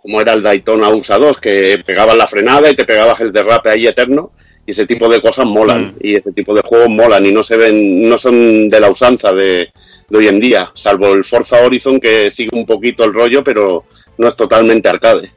como 0.00 0.20
era 0.20 0.32
el 0.32 0.42
Daytona 0.42 0.88
USA 0.88 1.18
2, 1.18 1.38
que 1.38 1.82
pegabas 1.84 2.16
la 2.16 2.26
frenada 2.26 2.70
y 2.70 2.74
te 2.74 2.86
pegabas 2.86 3.20
el 3.20 3.32
derrape 3.32 3.68
ahí 3.68 3.86
eterno, 3.86 4.32
y 4.68 4.72
ese 4.72 4.86
tipo 4.86 5.08
de 5.08 5.22
cosas 5.22 5.46
molan, 5.46 5.94
Mm. 5.94 5.94
y 6.02 6.16
ese 6.16 6.30
tipo 6.32 6.54
de 6.54 6.60
juegos 6.60 6.90
molan, 6.90 7.24
y 7.24 7.32
no 7.32 7.42
se 7.42 7.56
ven, 7.56 8.06
no 8.06 8.18
son 8.18 8.68
de 8.68 8.78
la 8.78 8.90
usanza 8.90 9.32
de, 9.32 9.72
de 10.10 10.18
hoy 10.18 10.28
en 10.28 10.38
día, 10.38 10.70
salvo 10.74 11.14
el 11.14 11.24
Forza 11.24 11.56
Horizon 11.64 11.98
que 11.98 12.30
sigue 12.30 12.50
un 12.52 12.66
poquito 12.66 13.02
el 13.04 13.14
rollo, 13.14 13.42
pero 13.42 13.84
no 14.18 14.28
es 14.28 14.36
totalmente 14.36 14.88
arcade. 14.90 15.32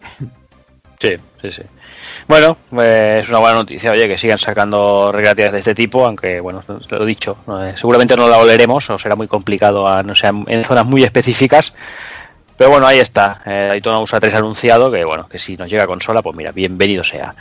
Sí, 0.98 1.16
sí, 1.40 1.50
sí. 1.50 1.62
Bueno, 2.28 2.58
eh, 2.78 3.20
es 3.22 3.28
una 3.30 3.38
buena 3.38 3.54
noticia, 3.54 3.90
oye, 3.90 4.06
que 4.06 4.18
sigan 4.18 4.38
sacando 4.38 5.10
recreativas 5.12 5.52
de 5.52 5.58
este 5.60 5.74
tipo, 5.74 6.04
aunque, 6.04 6.40
bueno, 6.40 6.62
lo 6.68 7.02
he 7.02 7.06
dicho, 7.06 7.38
eh, 7.62 7.72
seguramente 7.76 8.16
no 8.16 8.28
la 8.28 8.36
oleremos 8.36 8.88
o 8.90 8.98
será 8.98 9.14
muy 9.16 9.26
complicado, 9.26 9.88
a, 9.88 10.02
no 10.02 10.14
sea, 10.14 10.30
en 10.46 10.64
zonas 10.64 10.84
muy 10.84 11.02
específicas. 11.02 11.72
Pero 12.58 12.68
bueno, 12.70 12.86
ahí 12.86 12.98
está, 12.98 13.40
eh, 13.46 13.68
Daytona 13.70 13.98
USA 14.00 14.20
3 14.20 14.34
anunciado, 14.34 14.92
que 14.92 15.02
bueno, 15.06 15.26
que 15.26 15.38
si 15.38 15.56
nos 15.56 15.70
llega 15.70 15.84
a 15.84 15.86
consola, 15.86 16.20
pues 16.20 16.36
mira, 16.36 16.52
bienvenido 16.52 17.02
sea. 17.02 17.34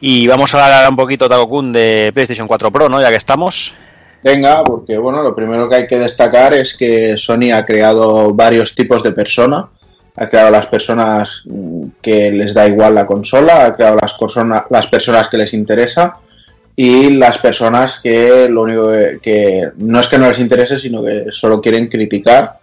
Y 0.00 0.26
vamos 0.28 0.54
a 0.54 0.64
hablar 0.64 0.88
un 0.90 0.96
poquito, 0.96 1.28
Takokun, 1.28 1.72
de 1.72 2.10
PlayStation 2.14 2.46
4 2.46 2.70
Pro, 2.70 2.88
¿no? 2.88 3.00
Ya 3.00 3.10
que 3.10 3.16
estamos. 3.16 3.72
Venga, 4.22 4.62
porque 4.64 4.96
bueno, 4.98 5.22
lo 5.22 5.34
primero 5.34 5.68
que 5.68 5.76
hay 5.76 5.86
que 5.86 5.98
destacar 5.98 6.54
es 6.54 6.76
que 6.76 7.16
Sony 7.16 7.52
ha 7.54 7.64
creado 7.64 8.32
varios 8.34 8.74
tipos 8.74 9.02
de 9.02 9.12
persona. 9.12 9.68
Ha 10.16 10.28
creado 10.28 10.50
las 10.50 10.66
personas 10.66 11.42
mm, 11.46 11.84
que 12.02 12.30
les 12.32 12.52
da 12.54 12.66
igual 12.68 12.94
la 12.94 13.06
consola, 13.06 13.66
ha 13.66 13.74
creado 13.74 13.98
las, 14.00 14.14
persona- 14.14 14.66
las 14.70 14.86
personas 14.88 15.28
que 15.28 15.38
les 15.38 15.54
interesa 15.54 16.18
y 16.74 17.10
las 17.10 17.38
personas 17.38 18.00
que 18.02 18.48
lo 18.48 18.62
único 18.62 18.90
que, 18.90 19.18
que 19.22 19.68
no 19.78 20.00
es 20.00 20.08
que 20.08 20.18
no 20.18 20.28
les 20.28 20.38
interese, 20.40 20.78
sino 20.78 21.02
que 21.04 21.26
solo 21.30 21.60
quieren 21.60 21.88
criticar. 21.88 22.57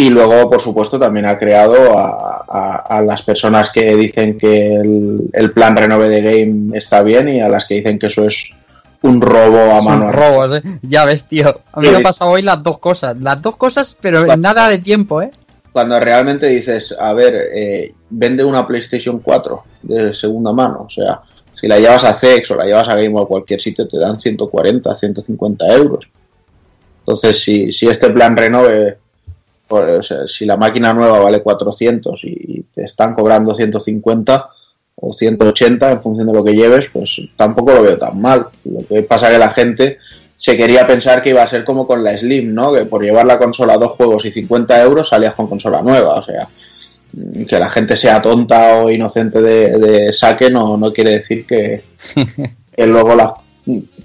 Y 0.00 0.08
luego, 0.10 0.48
por 0.48 0.60
supuesto, 0.62 0.98
también 0.98 1.26
ha 1.26 1.38
creado 1.38 1.98
a, 1.98 2.44
a- 2.48 2.76
a 2.98 3.02
las 3.02 3.22
personas 3.22 3.70
que 3.70 3.94
dicen 3.96 4.38
que 4.38 4.74
el, 4.76 5.28
el 5.32 5.50
plan 5.52 5.76
renove 5.76 6.08
de 6.08 6.22
game 6.22 6.76
está 6.78 7.02
bien 7.02 7.28
y 7.28 7.40
a 7.40 7.48
las 7.48 7.66
que 7.66 7.74
dicen 7.74 7.98
que 7.98 8.06
eso 8.06 8.24
es 8.26 8.46
un 9.02 9.20
robo 9.20 9.58
a 9.78 9.82
mano 9.82 10.10
robos, 10.12 10.56
¿eh? 10.58 10.62
Ya 10.82 11.04
ves, 11.04 11.24
tío. 11.24 11.48
A 11.72 11.80
mí 11.80 11.86
Sí. 11.86 11.92
me 11.92 11.98
ha 11.98 12.02
pasado 12.02 12.30
hoy 12.32 12.42
las 12.42 12.62
dos 12.62 12.78
cosas. 12.78 13.16
Las 13.20 13.40
dos 13.42 13.56
cosas, 13.56 13.96
pero 14.00 14.30
en 14.30 14.40
nada 14.40 14.68
de 14.68 14.78
tiempo, 14.78 15.20
¿eh? 15.22 15.30
Cuando 15.72 16.00
realmente 16.00 16.46
dices, 16.46 16.94
a 16.98 17.12
ver, 17.12 17.34
eh, 17.54 17.94
vende 18.10 18.42
una 18.44 18.66
PlayStation 18.66 19.20
4 19.20 19.64
de 19.82 20.14
segunda 20.14 20.52
mano. 20.52 20.86
O 20.88 20.90
sea, 20.90 21.20
si 21.52 21.68
la 21.68 21.78
llevas 21.78 22.04
a 22.04 22.14
CEX 22.14 22.50
o 22.50 22.56
la 22.56 22.64
llevas 22.64 22.88
a 22.88 22.94
Game 22.96 23.12
o 23.14 23.20
a 23.22 23.28
cualquier 23.28 23.60
sitio, 23.60 23.86
te 23.86 23.98
dan 23.98 24.18
140, 24.18 24.94
150 24.96 25.66
euros. 25.74 26.04
Entonces, 27.00 27.42
si, 27.42 27.70
si 27.72 27.86
este 27.86 28.10
plan 28.10 28.36
renove, 28.36 28.98
o 29.70 30.02
sea, 30.02 30.26
si 30.26 30.44
la 30.44 30.56
máquina 30.56 30.92
nueva 30.92 31.20
vale 31.20 31.42
400 31.42 32.20
y 32.24 32.64
te 32.74 32.84
están 32.84 33.14
cobrando 33.14 33.54
150 33.54 34.48
o 34.96 35.12
180 35.12 35.90
en 35.90 36.02
función 36.02 36.26
de 36.26 36.32
lo 36.32 36.44
que 36.44 36.54
lleves, 36.54 36.88
pues 36.92 37.20
tampoco 37.36 37.72
lo 37.72 37.82
veo 37.82 37.98
tan 37.98 38.20
mal. 38.20 38.46
Lo 38.64 38.86
que 38.86 39.02
pasa 39.02 39.28
es 39.28 39.34
que 39.34 39.38
la 39.38 39.50
gente 39.50 39.98
se 40.36 40.56
quería 40.56 40.86
pensar 40.86 41.22
que 41.22 41.30
iba 41.30 41.42
a 41.42 41.46
ser 41.46 41.64
como 41.64 41.86
con 41.86 42.02
la 42.02 42.16
Slim, 42.16 42.54
¿no? 42.54 42.72
Que 42.72 42.84
por 42.84 43.02
llevar 43.02 43.26
la 43.26 43.38
consola 43.38 43.74
a 43.74 43.78
dos 43.78 43.92
juegos 43.92 44.24
y 44.24 44.32
50 44.32 44.82
euros 44.82 45.08
salías 45.08 45.34
con 45.34 45.46
consola 45.46 45.82
nueva. 45.82 46.14
O 46.14 46.24
sea, 46.24 46.48
mm, 47.12 47.44
que 47.44 47.58
la 47.58 47.70
gente 47.70 47.96
sea 47.96 48.22
tonta 48.22 48.76
o 48.76 48.90
inocente 48.90 49.40
de, 49.40 49.78
de 49.78 50.12
saque 50.12 50.50
no, 50.50 50.76
no 50.76 50.92
quiere 50.92 51.12
decir 51.12 51.46
que, 51.46 51.82
que 52.76 52.86
luego 52.86 53.14
las 53.14 53.32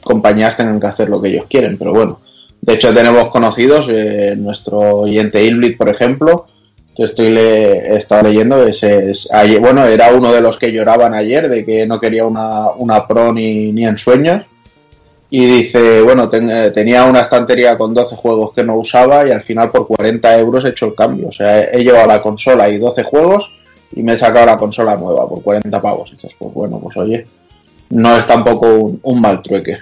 compañías 0.01 0.55
tengan 0.55 0.79
que 0.79 0.87
hacer 0.87 1.09
lo 1.09 1.21
que 1.21 1.29
ellos 1.29 1.45
quieren. 1.49 1.77
Pero 1.77 1.93
bueno, 1.93 2.19
de 2.65 2.73
hecho 2.73 2.93
tenemos 2.93 3.29
conocidos, 3.31 3.85
eh, 3.89 4.33
nuestro 4.37 4.79
oyente 5.01 5.43
Ilblit, 5.43 5.77
por 5.77 5.87
ejemplo, 5.89 6.47
que 6.95 7.03
estoy 7.03 7.29
le, 7.29 7.93
he 7.93 7.97
estado 7.97 8.23
leyendo, 8.23 8.65
es, 8.65 8.81
es- 8.81 9.29
ayer- 9.31 9.59
bueno, 9.59 9.85
era 9.85 10.11
uno 10.13 10.31
de 10.33 10.41
los 10.41 10.57
que 10.57 10.71
lloraban 10.71 11.13
ayer 11.13 11.47
de 11.49 11.63
que 11.65 11.85
no 11.85 11.99
quería 11.99 12.25
una, 12.25 12.71
una 12.71 13.05
Pro 13.05 13.31
ni, 13.33 13.71
ni 13.71 13.85
en 13.85 13.97
sueños. 13.97 14.43
Y 15.29 15.45
dice, 15.45 16.01
bueno, 16.01 16.29
eh, 16.31 16.71
tenía 16.73 17.03
una 17.05 17.19
estantería 17.21 17.77
con 17.77 17.93
12 17.93 18.15
juegos 18.15 18.53
que 18.53 18.63
no 18.63 18.75
usaba 18.77 19.27
y 19.27 19.31
al 19.31 19.43
final 19.43 19.69
por 19.69 19.85
40 19.87 20.39
euros 20.39 20.63
he 20.63 20.69
hecho 20.69 20.85
el 20.85 20.95
cambio. 20.95 21.27
O 21.27 21.31
sea, 21.33 21.63
he, 21.63 21.83
llevado 21.83 22.07
la 22.07 22.21
consola 22.21 22.69
y 22.69 22.77
12 22.77 23.03
juegos 23.03 23.49
y 23.93 24.01
me 24.03 24.13
he 24.13 24.17
sacado 24.17 24.45
la 24.45 24.57
consola 24.57 24.95
nueva 24.95 25.27
por 25.27 25.41
40 25.43 25.81
pavos. 25.81 26.11
Dices, 26.11 26.31
pues 26.39 26.53
bueno, 26.53 26.79
pues 26.81 26.95
oye, 26.97 27.25
no 27.89 28.15
es 28.17 28.25
tampoco 28.25 28.67
un, 28.73 28.99
un 29.03 29.19
mal 29.19 29.41
trueque. 29.41 29.77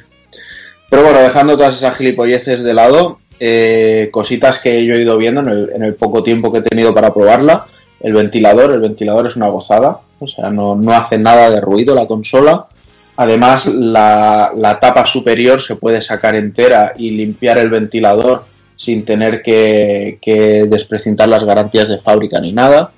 Pero 0.94 1.06
bueno, 1.06 1.22
dejando 1.22 1.58
todas 1.58 1.76
esas 1.76 1.98
gilipolleces 1.98 2.62
de 2.62 2.72
lado, 2.72 3.18
eh, 3.40 4.10
cositas 4.12 4.60
que 4.60 4.86
yo 4.86 4.94
he 4.94 5.02
ido 5.02 5.18
viendo 5.18 5.42
en 5.42 5.82
el, 5.82 5.96
poco 5.96 6.22
tiempo 6.22 6.52
que 6.52 6.60
he 6.60 6.62
tenido 6.62 6.94
para 6.94 7.12
probarla. 7.12 7.66
El 8.00 8.14
ventilador, 8.14 8.72
el 8.74 8.82
ventilador 8.82 9.26
es 9.26 9.36
una 9.36 9.48
gozada, 9.48 10.02
o 10.20 10.28
sea, 10.28 10.52
no, 10.52 10.76
no 10.76 10.94
hace 10.94 11.18
nada 11.18 11.50
de 11.50 11.62
ruido 11.62 11.96
la 11.96 12.06
consola. 12.06 12.68
Además, 13.16 13.66
la, 13.66 14.52
la 14.56 14.80
tapa 14.80 15.08
superior 15.08 15.64
se 15.64 15.78
puede 15.78 16.00
sacar 16.00 16.36
entera 16.36 16.94
y 16.96 17.10
limpiar 17.10 17.58
el 17.58 17.72
ventilador 17.72 18.46
sin 18.76 19.04
tener 19.04 19.42
que, 19.42 20.20
que 20.22 20.66
desprecintar 20.66 21.28
las 21.28 21.44
garantías 21.44 21.90
de 21.90 22.02
fábrica 22.02 22.40
ni 22.40 22.52
nada. 22.52 22.92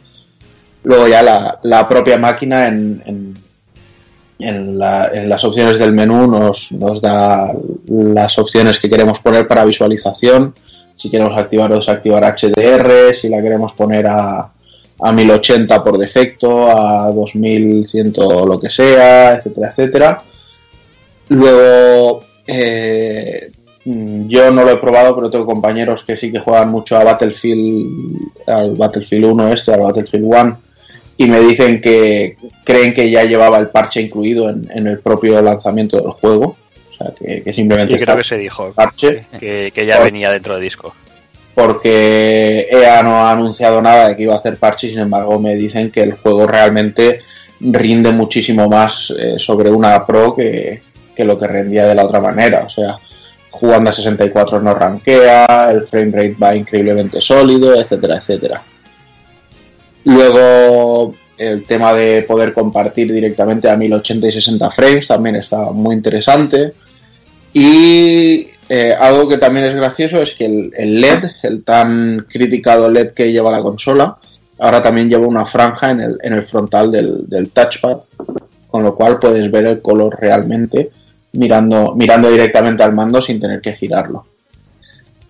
Luego 0.83 1.07
ya 1.07 1.21
la, 1.21 1.59
la 1.63 1.87
propia 1.87 2.17
máquina 2.17 2.67
en, 2.67 3.35
en 4.39 4.77
la- 4.77 5.09
en 5.13 5.29
las 5.29 5.43
opciones 5.43 5.77
del 5.79 5.93
menú 5.93 6.27
nos, 6.27 6.67
da 7.01 7.51
las 7.87 8.37
opciones 8.37 8.79
que 8.79 8.89
queremos 8.89 9.19
poner 9.19 9.47
para 9.47 9.63
visualización, 9.65 10.53
si 10.93 11.09
queremos 11.09 11.37
activar 11.37 11.71
o 11.71 11.77
desactivar 11.77 12.23
HDR, 12.23 13.13
si 13.13 13.29
la 13.29 13.41
queremos 13.41 13.73
poner 13.73 14.07
a, 14.07 14.49
a 15.01 15.11
1080 15.13 15.83
por 15.83 15.97
defecto, 15.97 16.69
a 16.69 17.11
2100 17.11 18.13
o 18.17 18.45
lo 18.45 18.59
que 18.59 18.69
sea, 18.69 19.35
etcétera, 19.35 19.69
etcétera. 19.71 20.21
Luego, 21.29 22.21
eh, 22.47 23.51
yo 23.85 24.51
no 24.51 24.63
lo 24.63 24.71
he 24.71 24.77
probado, 24.77 25.15
pero 25.15 25.29
tengo 25.29 25.45
compañeros 25.45 26.03
que 26.03 26.17
sí 26.17 26.31
que 26.31 26.39
juegan 26.39 26.69
mucho 26.69 26.97
a 26.97 27.03
Battlefield, 27.03 28.17
al 28.47 28.75
Battlefield 28.75 29.25
1 29.25 29.53
este, 29.53 29.73
al 29.73 29.81
Battlefield 29.81 30.25
1, 30.25 30.59
y 31.17 31.25
me 31.27 31.39
dicen 31.39 31.81
que 31.81 32.35
creen 32.63 32.93
que 32.93 33.09
ya 33.09 33.23
llevaba 33.23 33.57
el 33.59 33.67
parche 33.69 34.01
incluido 34.01 34.49
en, 34.49 34.69
en 34.73 34.87
el 34.87 34.99
propio 34.99 35.41
lanzamiento 35.41 35.97
del 36.01 36.11
juego. 36.11 36.57
O 36.93 36.97
sea, 36.97 37.13
que, 37.17 37.41
que 37.43 37.53
simplemente 37.53 37.93
Y 37.93 37.97
creo 37.97 38.07
está 38.13 38.17
que 38.17 38.23
se 38.27 38.37
dijo 38.37 38.71
parche 38.73 39.25
que, 39.39 39.71
que 39.73 39.85
ya 39.85 39.97
Por- 39.97 40.05
venía 40.05 40.31
dentro 40.31 40.53
del 40.55 40.63
disco. 40.63 40.93
porque 41.53 42.67
EA 42.71 43.01
no 43.03 43.15
ha 43.17 43.31
anunciado 43.31 43.81
nada 43.81 44.09
de 44.09 44.15
que 44.15 44.23
iba 44.23 44.33
a 44.35 44.37
hacer 44.37 44.57
parche, 44.57 44.89
sin 44.89 44.99
embargo 44.99 45.39
me 45.39 45.55
dicen 45.55 45.91
que 45.91 46.03
el 46.03 46.13
juego 46.13 46.45
realmente 46.47 47.21
rinde 47.61 48.11
muchísimo 48.11 48.67
más 48.67 49.13
eh, 49.17 49.35
sobre 49.37 49.69
una 49.71 50.05
Pro 50.05 50.35
que, 50.35 50.81
que 51.15 51.25
lo 51.25 51.39
que 51.39 51.47
rendía 51.47 51.85
de 51.87 51.95
la 51.95 52.05
otra 52.05 52.19
manera. 52.19 52.63
O 52.65 52.69
sea, 52.69 52.97
jugando 53.51 53.89
a 53.89 53.93
64 53.93 54.61
no 54.61 54.73
rankea, 54.73 55.69
el 55.71 55.87
frame 55.87 56.11
rate 56.11 56.35
va 56.41 56.55
increíblemente 56.55 57.21
sólido, 57.21 57.73
etcétera, 57.79 58.17
etcétera. 58.17 58.61
Luego 60.05 61.13
el 61.37 61.65
tema 61.65 61.93
de 61.93 62.21
poder 62.21 62.53
compartir 62.53 63.11
directamente 63.11 63.69
a 63.69 63.75
1080 63.75 64.27
y 64.27 64.31
60 64.31 64.71
frames 64.71 65.07
también 65.07 65.35
está 65.35 65.71
muy 65.71 65.95
interesante. 65.95 66.73
Y 67.53 68.47
eh, 68.69 68.95
algo 68.97 69.27
que 69.27 69.37
también 69.37 69.65
es 69.65 69.75
gracioso 69.75 70.21
es 70.21 70.33
que 70.33 70.45
el, 70.45 70.71
el 70.75 71.01
LED, 71.01 71.25
el 71.43 71.63
tan 71.63 72.25
criticado 72.29 72.89
LED 72.89 73.11
que 73.11 73.31
lleva 73.31 73.51
la 73.51 73.61
consola, 73.61 74.17
ahora 74.59 74.81
también 74.81 75.09
lleva 75.09 75.27
una 75.27 75.45
franja 75.45 75.91
en 75.91 76.01
el, 76.01 76.17
en 76.21 76.33
el 76.33 76.45
frontal 76.45 76.91
del, 76.91 77.27
del 77.27 77.49
touchpad, 77.49 77.97
con 78.67 78.83
lo 78.83 78.95
cual 78.95 79.17
puedes 79.17 79.49
ver 79.51 79.65
el 79.65 79.81
color 79.81 80.17
realmente 80.19 80.91
mirando, 81.33 81.95
mirando 81.95 82.29
directamente 82.29 82.83
al 82.83 82.93
mando 82.93 83.21
sin 83.21 83.39
tener 83.39 83.61
que 83.61 83.73
girarlo. 83.73 84.25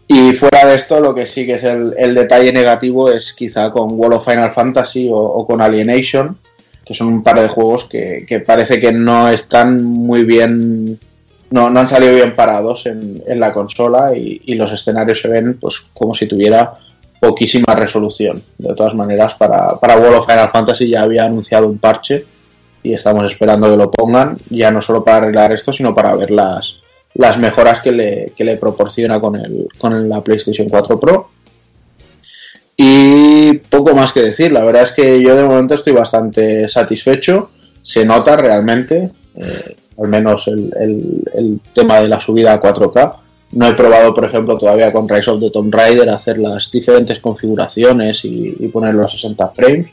Y 0.07 0.33
fuera 0.33 0.65
de 0.67 0.75
esto, 0.75 0.99
lo 0.99 1.15
que 1.15 1.25
sí 1.25 1.45
que 1.45 1.53
es 1.53 1.63
el, 1.63 2.13
detalle 2.13 2.53
negativo 2.53 3.09
es 3.09 3.33
quizá 3.33 3.71
con 3.71 3.93
World 3.93 4.17
of 4.17 4.25
Final 4.25 4.53
Fantasy 4.53 5.09
o, 5.11 5.45
con 5.47 5.61
Alienation, 5.61 6.37
que 6.85 6.93
son 6.93 7.07
un 7.07 7.23
par 7.23 7.39
de 7.39 7.47
juegos 7.47 7.85
que, 7.85 8.43
parece 8.45 8.79
que 8.79 8.91
no 8.91 9.29
están 9.29 9.83
muy 9.83 10.23
bien, 10.23 10.99
no, 11.49 11.71
no 11.71 11.79
han 11.79 11.89
salido 11.89 12.13
bien 12.13 12.35
parados 12.35 12.85
en, 12.85 13.23
en 13.25 13.39
la 13.39 13.51
consola 13.51 14.15
y, 14.15 14.41
y 14.45 14.53
los 14.53 14.71
escenarios 14.71 15.21
se 15.21 15.27
ven 15.27 15.57
pues 15.59 15.83
como 15.93 16.13
si 16.13 16.27
tuviera 16.27 16.73
poquísima 17.19 17.73
resolución. 17.73 18.41
De 18.59 18.75
todas 18.75 18.93
maneras, 18.93 19.33
para, 19.33 19.75
para 19.79 19.97
World 19.97 20.17
of 20.17 20.27
Final 20.27 20.51
Fantasy 20.51 20.87
ya 20.87 21.01
había 21.01 21.25
anunciado 21.25 21.67
un 21.67 21.79
parche 21.79 22.25
y 22.83 22.93
estamos 22.93 23.25
esperando 23.25 23.69
que 23.69 23.77
lo 23.77 23.89
pongan, 23.89 24.37
ya 24.51 24.69
no 24.69 24.81
solo 24.83 25.03
para 25.03 25.17
arreglar 25.17 25.51
esto, 25.51 25.73
sino 25.73 25.95
para 25.95 26.15
ver 26.15 26.29
las, 26.29 26.75
las 27.15 27.37
mejoras 27.37 27.81
que 27.81 27.91
le, 27.91 28.31
que 28.35 28.43
le 28.43 28.57
proporciona 28.57 29.19
con, 29.19 29.35
el, 29.37 29.67
con 29.77 30.07
la 30.09 30.21
PlayStation 30.21 30.67
4 30.69 30.99
Pro. 30.99 31.29
Y 32.77 33.53
poco 33.69 33.93
más 33.95 34.11
que 34.11 34.21
decir, 34.21 34.51
la 34.51 34.63
verdad 34.63 34.83
es 34.83 34.91
que 34.91 35.21
yo 35.21 35.35
de 35.35 35.43
momento 35.43 35.75
estoy 35.75 35.93
bastante 35.93 36.67
satisfecho, 36.67 37.51
se 37.81 38.03
nota 38.05 38.35
realmente, 38.35 39.11
eh, 39.35 39.75
al 40.01 40.09
menos 40.09 40.47
el, 40.47 40.71
el- 41.33 41.59
tema 41.73 42.01
de 42.01 42.09
la 42.09 42.19
subida 42.19 42.53
a 42.53 42.61
4K. 42.61 43.15
No 43.53 43.67
he 43.67 43.73
probado, 43.73 44.13
por 44.13 44.25
ejemplo, 44.25 44.57
todavía 44.57 44.91
con 44.91 45.07
Rise 45.07 45.29
of 45.31 45.39
the 45.39 45.51
Tomb 45.51 45.73
Raider 45.73 46.09
hacer 46.09 46.37
las 46.37 46.69
diferentes 46.69 47.19
configuraciones 47.19 48.25
y, 48.25 48.55
y 48.59 48.67
ponerlo 48.67 49.05
a 49.05 49.09
60 49.09 49.49
frames. 49.51 49.87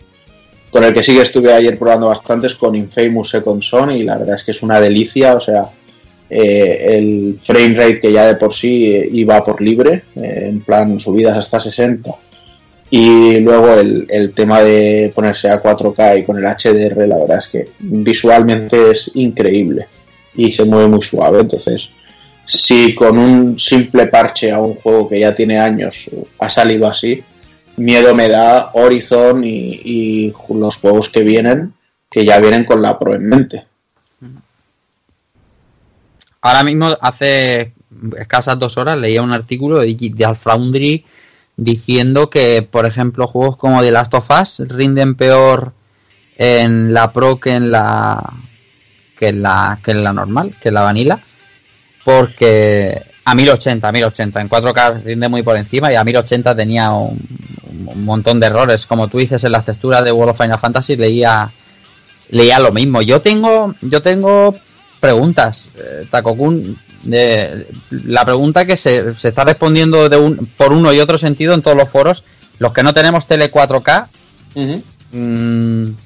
Con 0.71 0.83
el 0.83 0.93
que 0.95 1.03
sí 1.03 1.15
que 1.15 1.23
estuve 1.23 1.53
ayer 1.53 1.79
probando 1.79 2.09
bastantes 2.09 2.55
con 2.57 2.75
Infamous 2.75 3.31
Second 3.31 3.63
Son 3.63 3.91
y 3.93 4.03
la 4.03 4.17
verdad 4.19 4.37
es 4.37 4.45
que 4.45 4.53
es 4.53 4.63
una 4.63 4.81
delicia, 4.81 5.35
o 5.35 5.41
sea, 5.41 5.67
eh, 6.35 6.97
el 6.97 7.39
frame 7.45 7.75
rate 7.75 8.01
que 8.01 8.11
ya 8.11 8.27
de 8.27 8.37
por 8.37 8.55
sí 8.55 8.87
eh, 8.87 9.07
iba 9.13 9.45
por 9.45 9.61
libre, 9.61 10.05
eh, 10.17 10.45
en 10.47 10.63
plan 10.63 10.99
subidas 10.99 11.37
hasta 11.37 11.61
60. 11.61 12.11
Y 12.89 13.41
luego 13.41 13.75
el, 13.75 14.33
tema 14.35 14.63
de 14.63 15.13
ponerse 15.15 15.51
a 15.51 15.63
4K 15.63 16.21
y 16.21 16.23
con 16.25 16.39
el 16.39 16.45
HDR, 16.45 17.07
la 17.07 17.19
verdad 17.19 17.41
es 17.41 17.49
que 17.49 17.69
visualmente 17.81 18.93
es 18.93 19.11
increíble 19.15 19.87
y 20.35 20.53
se 20.53 20.65
mueve 20.65 20.89
muy 20.89 21.03
suave. 21.03 21.41
Entonces, 21.41 21.91
si 22.47 22.95
con 22.95 23.19
un 23.19 23.59
simple 23.59 24.07
parche 24.07 24.51
a 24.51 24.61
un 24.61 24.75
juego 24.77 25.11
que 25.11 25.21
ya 25.21 25.35
tiene 25.35 25.59
años 25.59 25.97
ha 26.39 26.49
salido 26.49 26.87
así, 26.87 27.23
miedo 27.77 28.15
me 28.15 28.29
da 28.31 28.71
Horizon 28.73 29.45
y, 29.45 29.81
y 29.85 30.35
los 30.55 30.77
juegos 30.77 31.11
que 31.11 31.21
vienen, 31.23 31.75
que 32.11 32.25
ya 32.25 32.41
vienen 32.41 32.65
con 32.65 32.81
la 32.81 32.99
Pro 32.99 33.15
en 33.15 33.27
mente. 33.27 33.65
Ahora 36.43 36.65
mismo, 36.65 36.97
hace 37.01 37.73
escasas 38.19 38.59
dos 38.59 38.77
horas, 38.77 38.99
leía 38.99 39.23
un 39.23 39.33
artículo 39.33 39.79
de, 39.79 39.95
de 39.95 40.25
Alfoundry 40.25 41.05
diciendo 41.57 42.29
que, 42.29 42.63
por 42.63 42.85
ejemplo, 42.85 43.29
juegos 43.29 43.57
como 43.57 43.81
The 43.81 43.93
Last 43.93 44.15
of 44.15 44.29
Us 44.31 44.69
rinden 44.69 45.15
peor 45.15 45.73
en 46.37 46.93
la 46.93 47.13
Pro 47.13 47.39
que 47.39 47.53
en 47.53 47.71
la 47.71 48.33
que 49.17 49.29
en 49.29 49.43
la 49.43 49.79
que 49.85 49.93
en 49.93 50.03
la 50.03 50.13
normal, 50.13 50.57
que 50.61 50.69
en 50.69 50.75
la 50.75 50.83
Vanilla, 50.83 51.21
porque 52.05 53.01
a 53.25 53.35
1080, 53.37 53.87
a 53.87 53.93
1080, 53.93 54.41
en 54.41 54.49
4K 54.49 55.03
rinde 55.05 55.29
muy 55.29 55.43
por 55.43 55.57
encima 55.57 55.93
y 55.93 55.95
a 55.95 56.03
1080 56.03 56.57
tenía 56.57 56.91
un, 56.91 57.21
un 57.87 58.05
montón 58.05 58.41
de 58.41 58.47
errores. 58.47 58.87
Como 58.87 59.07
tú 59.07 59.19
dices 59.19 59.45
en 59.45 59.53
las 59.53 59.65
texturas 59.65 60.05
de 60.05 60.11
World 60.11 60.31
of 60.31 60.39
Final 60.39 60.59
Fantasy, 60.59 60.97
leía, 60.97 61.53
leía 62.31 62.59
lo 62.59 62.73
mismo. 62.73 63.01
Yo 63.03 63.21
tengo, 63.21 63.75
yo 63.81 64.03
tengo 64.03 64.57
preguntas, 65.03 65.69
eh, 65.77 66.07
Takokun. 66.09 66.79
De, 67.03 67.67
la 67.91 68.25
pregunta 68.25 68.65
que 68.65 68.77
se, 68.77 69.17
se 69.17 69.29
está 69.29 69.43
respondiendo 69.43 70.09
de 70.09 70.17
un, 70.17 70.49
por 70.57 70.73
uno 70.73 70.93
y 70.93 71.01
otro 71.01 71.19
sentido 71.19 71.53
en 71.53 71.61
todos 71.61 71.77
los 71.77 71.89
foros. 71.89 72.23
Los 72.61 72.73
que 72.73 72.85
no 72.85 72.95
tenemos 72.95 73.27
tele 73.27 73.51
4K, 73.51 74.07
Ujú. 74.55 74.83
mm, 75.11 75.97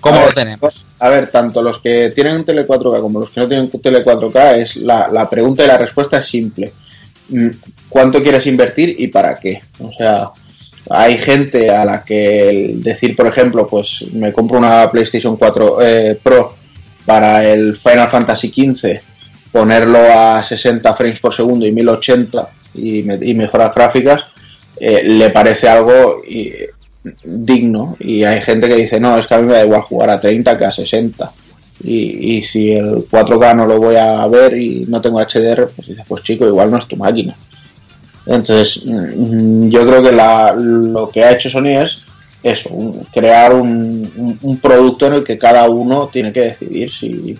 ¿cómo 0.00 0.16
A 0.16 0.20
lo 0.20 0.26
ver, 0.26 0.34
tenemos? 0.34 0.84
A 0.98 1.08
ver, 1.08 1.30
tanto 1.30 1.62
los 1.62 1.80
que 1.80 2.10
tienen 2.10 2.44
tele 2.44 2.66
4K 2.66 3.00
como 3.00 3.20
los 3.20 3.30
que 3.30 3.40
no 3.40 3.48
tienen 3.48 3.70
tele 3.70 4.04
4K, 4.04 4.58
es 4.58 4.76
la, 4.76 5.08
la 5.10 5.30
pregunta 5.30 5.64
y 5.64 5.68
la 5.68 5.78
respuesta 5.78 6.18
es 6.18 6.26
simple. 6.26 6.74
Mm, 7.30 7.48
¿Cuánto 7.88 8.22
quieres 8.22 8.46
invertir 8.46 8.94
y 8.98 9.08
para 9.08 9.36
qué? 9.36 9.62
O 9.78 9.90
sea, 9.96 10.28
hay 10.90 11.16
gente 11.16 11.70
a 11.70 11.86
la 11.86 12.04
que 12.04 12.50
el 12.50 12.82
decir, 12.82 13.16
por 13.16 13.26
ejemplo, 13.26 13.66
pues 13.66 14.04
me 14.12 14.34
compro 14.34 14.58
una 14.58 14.90
PlayStation 14.90 15.38
4 15.38 15.78
eh, 15.80 16.20
Pro 16.22 16.59
para 17.06 17.44
el 17.44 17.76
Final 17.76 18.08
Fantasy 18.08 18.48
XV, 18.48 19.00
ponerlo 19.52 19.98
a 20.12 20.42
60 20.42 20.94
frames 20.94 21.20
por 21.20 21.34
segundo 21.34 21.66
y 21.66 21.72
1080 21.72 22.48
y, 22.74 22.98
y 23.30 23.34
mejoras 23.34 23.74
gráficas, 23.74 24.24
eh, 24.78 25.02
le 25.04 25.30
parece 25.30 25.68
algo 25.68 26.22
digno. 27.24 27.96
Y 28.00 28.24
hay 28.24 28.40
gente 28.42 28.68
que 28.68 28.76
dice, 28.76 29.00
no, 29.00 29.18
es 29.18 29.26
que 29.26 29.34
a 29.34 29.38
mí 29.38 29.46
me 29.46 29.54
da 29.54 29.64
igual 29.64 29.82
jugar 29.82 30.10
a 30.10 30.20
30 30.20 30.56
que 30.58 30.64
a 30.64 30.72
60. 30.72 31.32
Y, 31.82 32.36
y 32.36 32.42
si 32.42 32.72
el 32.72 33.06
4K 33.10 33.56
no 33.56 33.66
lo 33.66 33.78
voy 33.80 33.96
a 33.96 34.26
ver 34.26 34.56
y 34.56 34.84
no 34.86 35.00
tengo 35.00 35.18
HDR, 35.20 35.68
pues 35.74 35.88
dices, 35.88 36.04
pues 36.06 36.22
chico, 36.22 36.46
igual 36.46 36.70
no 36.70 36.78
es 36.78 36.86
tu 36.86 36.96
máquina. 36.96 37.34
Entonces, 38.26 38.82
mm, 38.84 39.68
yo 39.70 39.86
creo 39.86 40.02
que 40.02 40.12
la- 40.12 40.52
lo 40.54 41.08
que 41.10 41.24
ha 41.24 41.32
hecho 41.32 41.48
Sony 41.50 41.68
es 41.82 42.02
eso, 42.42 42.70
un- 42.70 43.04
crear 43.12 43.54
un, 43.54 44.58
producto 44.62 45.06
en 45.06 45.14
el 45.14 45.24
que 45.24 45.38
cada 45.38 45.68
uno 45.68 46.08
tiene 46.08 46.32
que 46.32 46.40
decidir 46.40 46.90
si, 46.92 47.36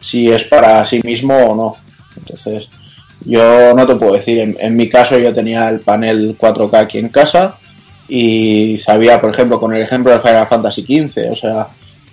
si 0.00 0.28
es 0.30 0.44
para 0.44 0.84
sí 0.86 1.00
mismo 1.02 1.34
o 1.36 1.54
no. 1.54 1.76
Entonces, 2.16 2.68
yo 3.24 3.74
no 3.74 3.86
te 3.86 3.96
puedo 3.96 4.12
decir, 4.14 4.38
en, 4.38 4.56
en 4.60 4.76
mi 4.76 4.88
caso 4.88 5.18
yo 5.18 5.32
tenía 5.32 5.68
el 5.68 5.80
panel 5.80 6.36
4K 6.38 6.74
aquí 6.78 6.98
en 6.98 7.08
casa 7.08 7.56
y 8.08 8.78
sabía, 8.78 9.20
por 9.20 9.30
ejemplo, 9.30 9.58
con 9.58 9.74
el 9.74 9.82
ejemplo 9.82 10.12
del 10.12 10.20
Final 10.20 10.46
Fantasy 10.46 10.82
XV, 10.82 11.32
o 11.32 11.36
sea, 11.36 11.68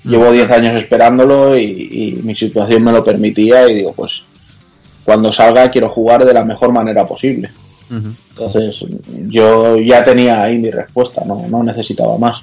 llevo 0.05 0.31
10 0.31 0.49
años 0.51 0.81
esperándolo 0.81 1.57
y, 1.57 1.63
y 1.63 2.21
mi 2.23 2.33
situación 2.35 2.83
me 2.83 2.91
lo 2.93 3.03
permitía 3.03 3.69
y 3.69 3.75
digo, 3.75 3.93
pues 3.93 4.23
cuando 5.03 5.31
salga 5.33 5.69
quiero 5.69 5.89
jugar 5.89 6.25
de 6.25 6.33
la 6.33 6.45
mejor 6.45 6.71
manera 6.71 7.05
posible. 7.05 7.51
Entonces, 7.91 8.85
yo 9.27 9.77
ya 9.77 10.03
tenía 10.05 10.41
ahí 10.41 10.57
mi 10.57 10.71
respuesta, 10.71 11.23
no, 11.25 11.45
no 11.49 11.61
necesitaba 11.61 12.17
más. 12.17 12.41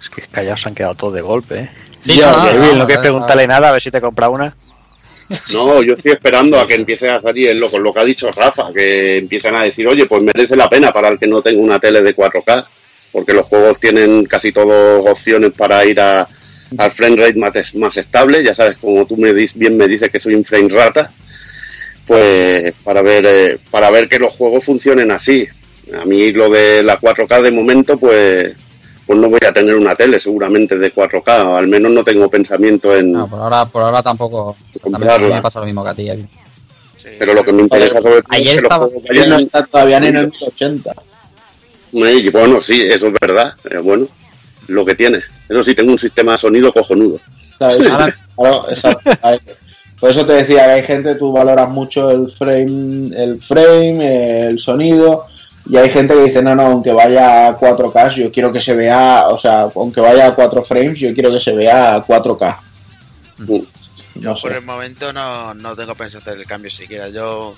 Es 0.00 0.08
que 0.08 0.22
callados 0.22 0.62
se 0.62 0.68
han 0.68 0.74
quedado 0.74 0.94
todos 0.94 1.14
de 1.14 1.20
golpe, 1.20 1.60
¿eh? 1.60 1.70
Sí, 2.00 2.16
Ya, 2.16 2.32
no, 2.32 2.44
Que, 2.44 2.54
no, 2.54 2.60
no, 2.60 2.72
no 2.74 2.86
quieres 2.86 2.96
no, 2.96 3.02
preguntarle 3.02 3.46
nada, 3.46 3.68
a 3.68 3.72
ver 3.72 3.82
si 3.82 3.90
te 3.90 4.00
compra 4.00 4.30
una. 4.30 4.54
No, 5.52 5.82
yo 5.82 5.92
estoy 5.92 6.12
esperando 6.12 6.58
a 6.58 6.66
que 6.66 6.74
empiecen 6.74 7.10
a 7.10 7.20
salir 7.20 7.54
lo, 7.56 7.70
con 7.70 7.82
lo 7.82 7.92
que 7.92 8.00
ha 8.00 8.04
dicho 8.04 8.30
Rafa, 8.32 8.72
que 8.72 9.18
empiezan 9.18 9.56
a 9.56 9.64
decir, 9.64 9.86
oye, 9.86 10.06
pues 10.06 10.22
merece 10.22 10.56
la 10.56 10.70
pena 10.70 10.90
para 10.90 11.08
el 11.08 11.18
que 11.18 11.26
no 11.26 11.42
tenga 11.42 11.60
una 11.60 11.78
tele 11.78 12.02
de 12.02 12.16
4K, 12.16 12.66
porque 13.12 13.34
los 13.34 13.44
juegos 13.44 13.78
tienen 13.78 14.24
casi 14.24 14.52
todas 14.52 15.04
opciones 15.06 15.50
para 15.52 15.84
ir 15.84 16.00
a, 16.00 16.26
al 16.76 16.92
frame 16.92 17.16
rate 17.16 17.38
más, 17.38 17.74
más 17.76 17.96
estable, 17.96 18.42
ya 18.44 18.54
sabes, 18.54 18.76
como 18.78 19.06
tú 19.06 19.16
me 19.16 19.32
dis- 19.32 19.54
bien 19.54 19.76
me 19.76 19.88
dices 19.88 20.10
que 20.10 20.20
soy 20.20 20.34
un 20.34 20.44
frame 20.44 20.68
rata, 20.68 21.10
pues 22.06 22.72
para 22.84 23.02
ver, 23.02 23.24
eh, 23.26 23.58
para 23.70 23.90
ver 23.90 24.08
que 24.08 24.18
los 24.18 24.32
juegos 24.34 24.64
funcionen 24.64 25.10
así. 25.10 25.46
A 25.98 26.04
mí 26.04 26.32
lo 26.32 26.50
de 26.50 26.82
la 26.82 26.98
4K 26.98 27.40
de 27.42 27.50
momento, 27.50 27.98
pues, 27.98 28.52
pues 29.06 29.18
no 29.18 29.30
voy 29.30 29.40
a 29.46 29.52
tener 29.52 29.74
una 29.74 29.94
tele 29.94 30.20
seguramente 30.20 30.76
de 30.78 30.92
4K, 30.92 31.48
o 31.48 31.56
al 31.56 31.68
menos 31.68 31.90
no 31.92 32.04
tengo 32.04 32.28
pensamiento 32.28 32.94
en 32.96 33.12
No, 33.12 33.26
por 33.28 33.40
ahora, 33.40 33.64
por 33.66 33.82
ahora 33.82 34.02
tampoco. 34.02 34.56
También 34.90 35.28
me 35.30 35.42
pasa 35.42 35.60
lo 35.60 35.66
mismo 35.66 35.82
que 35.84 35.90
a 35.90 35.94
ti. 35.94 36.10
Evi. 36.10 36.26
Pero 37.18 37.32
lo 37.32 37.42
que 37.42 37.52
me 37.52 37.62
interesa 37.62 38.02
sobre 38.02 38.20
todo 38.22 38.22
Ayer 38.28 38.46
es 38.48 38.52
que 38.52 38.66
estaba- 38.66 38.84
los 38.84 38.92
juegos 38.92 39.10
Él 39.10 39.30
no 39.30 39.38
está 39.38 39.62
todavía 39.64 39.96
en 39.98 40.04
el 40.16 40.26
1080. 40.28 40.92
Y 41.92 42.28
bueno, 42.28 42.60
sí, 42.60 42.82
eso 42.82 43.06
es 43.08 43.14
verdad. 43.18 43.54
eh, 43.70 43.78
bueno, 43.78 44.06
lo 44.68 44.84
que 44.84 44.94
tiene. 44.94 45.18
Eso 45.48 45.64
sí, 45.64 45.74
tengo 45.74 45.90
un 45.92 45.98
sistema 45.98 46.32
de 46.32 46.38
sonido 46.38 46.72
cojonudo. 46.72 47.18
Por 50.00 50.10
eso 50.10 50.24
te 50.24 50.32
decía 50.32 50.64
que 50.64 50.70
hay 50.70 50.82
gente, 50.84 51.16
tú 51.16 51.32
valoras 51.32 51.68
mucho 51.68 52.10
el 52.10 52.30
frame, 52.30 53.10
el 53.16 53.42
frame, 53.42 54.46
el 54.46 54.60
sonido, 54.60 55.26
y 55.68 55.76
hay 55.76 55.90
gente 55.90 56.14
que 56.14 56.22
dice, 56.22 56.40
no, 56.42 56.54
no, 56.54 56.66
aunque 56.66 56.92
vaya 56.92 57.48
a 57.48 57.58
4K, 57.58 58.14
yo 58.14 58.30
quiero 58.30 58.52
que 58.52 58.60
se 58.60 58.76
vea, 58.76 59.24
o 59.28 59.38
sea, 59.38 59.68
aunque 59.74 60.00
vaya 60.00 60.28
a 60.28 60.34
4 60.34 60.62
frames, 60.62 60.98
yo 60.98 61.12
quiero 61.12 61.30
que 61.32 61.40
se 61.40 61.52
vea 61.52 61.96
a 61.96 62.06
4K. 62.06 62.58
Mm. 63.38 63.58
No 64.20 64.34
Por 64.34 64.52
sé. 64.52 64.58
el 64.58 64.64
momento 64.64 65.12
no, 65.12 65.54
no 65.54 65.76
tengo 65.76 65.94
pensado 65.94 66.22
hacer 66.22 66.38
el 66.38 66.46
cambio 66.46 66.70
siquiera. 66.70 67.08
Yo, 67.08 67.54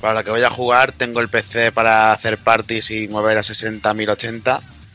para 0.00 0.14
lo 0.14 0.24
que 0.24 0.30
voy 0.30 0.42
a 0.42 0.50
jugar, 0.50 0.92
tengo 0.92 1.20
el 1.20 1.28
PC 1.28 1.70
para 1.72 2.12
hacer 2.12 2.38
parties 2.38 2.90
y 2.90 3.08
mover 3.08 3.38
a 3.38 3.42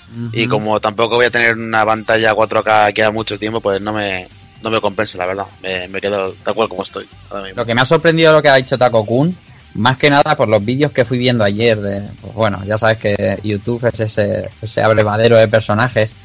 60 0.09 0.31
1080. 0.31 0.37
Y 0.37 0.47
como 0.47 0.79
tampoco 0.79 1.15
voy 1.15 1.25
a 1.25 1.31
tener 1.31 1.55
una 1.55 1.85
pantalla 1.85 2.33
4K 2.33 2.87
aquí 2.87 3.01
a 3.01 3.11
mucho 3.11 3.37
tiempo, 3.39 3.61
pues 3.61 3.79
no 3.81 3.93
me, 3.93 4.27
no 4.61 4.69
me 4.69 4.81
compensa, 4.81 5.17
la 5.17 5.25
verdad. 5.25 5.45
Me, 5.61 5.87
me 5.87 6.01
quedo 6.01 6.33
tal 6.43 6.53
cual 6.53 6.67
como 6.69 6.83
estoy 6.83 7.05
ahora 7.29 7.43
mismo. 7.45 7.61
Lo 7.61 7.65
que 7.65 7.75
me 7.75 7.81
ha 7.81 7.85
sorprendido 7.85 8.33
lo 8.33 8.41
que 8.41 8.49
ha 8.49 8.55
dicho 8.55 8.77
Taco 8.77 9.05
Kun, 9.05 9.35
más 9.75 9.97
que 9.97 10.09
nada 10.09 10.35
por 10.35 10.47
los 10.47 10.63
vídeos 10.65 10.91
que 10.91 11.05
fui 11.05 11.17
viendo 11.17 11.43
ayer. 11.43 11.79
De, 11.79 12.01
pues 12.21 12.33
bueno, 12.33 12.59
ya 12.65 12.77
sabes 12.77 12.97
que 12.97 13.39
YouTube 13.43 13.85
es 13.91 13.99
ese, 13.99 14.49
ese 14.61 14.81
abrevadero 14.83 15.37
de 15.37 15.47
personajes. 15.47 16.15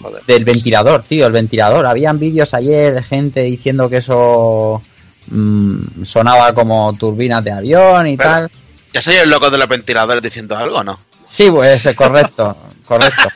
Joder. 0.00 0.22
Del 0.24 0.44
ventilador, 0.44 1.02
tío, 1.02 1.26
el 1.26 1.32
ventilador. 1.32 1.86
Habían 1.86 2.18
vídeos 2.18 2.52
ayer 2.54 2.94
de 2.94 3.02
gente 3.02 3.40
diciendo 3.42 3.88
que 3.88 3.96
eso 3.96 4.82
mm, 5.28 6.04
sonaba 6.04 6.52
como 6.54 6.92
turbinas 6.98 7.42
de 7.42 7.50
avión 7.52 8.06
y 8.06 8.16
Pero- 8.16 8.28
tal. 8.30 8.50
¿Ya 8.92 9.00
soy 9.00 9.14
el 9.14 9.30
loco 9.30 9.50
de 9.50 9.58
los 9.58 9.68
ventiladores 9.68 10.20
diciendo 10.22 10.56
algo 10.56 10.78
o 10.78 10.84
no? 10.84 10.98
Sí, 11.30 11.48
pues 11.48 11.88
correcto, 11.96 12.56
correcto. 12.84 13.28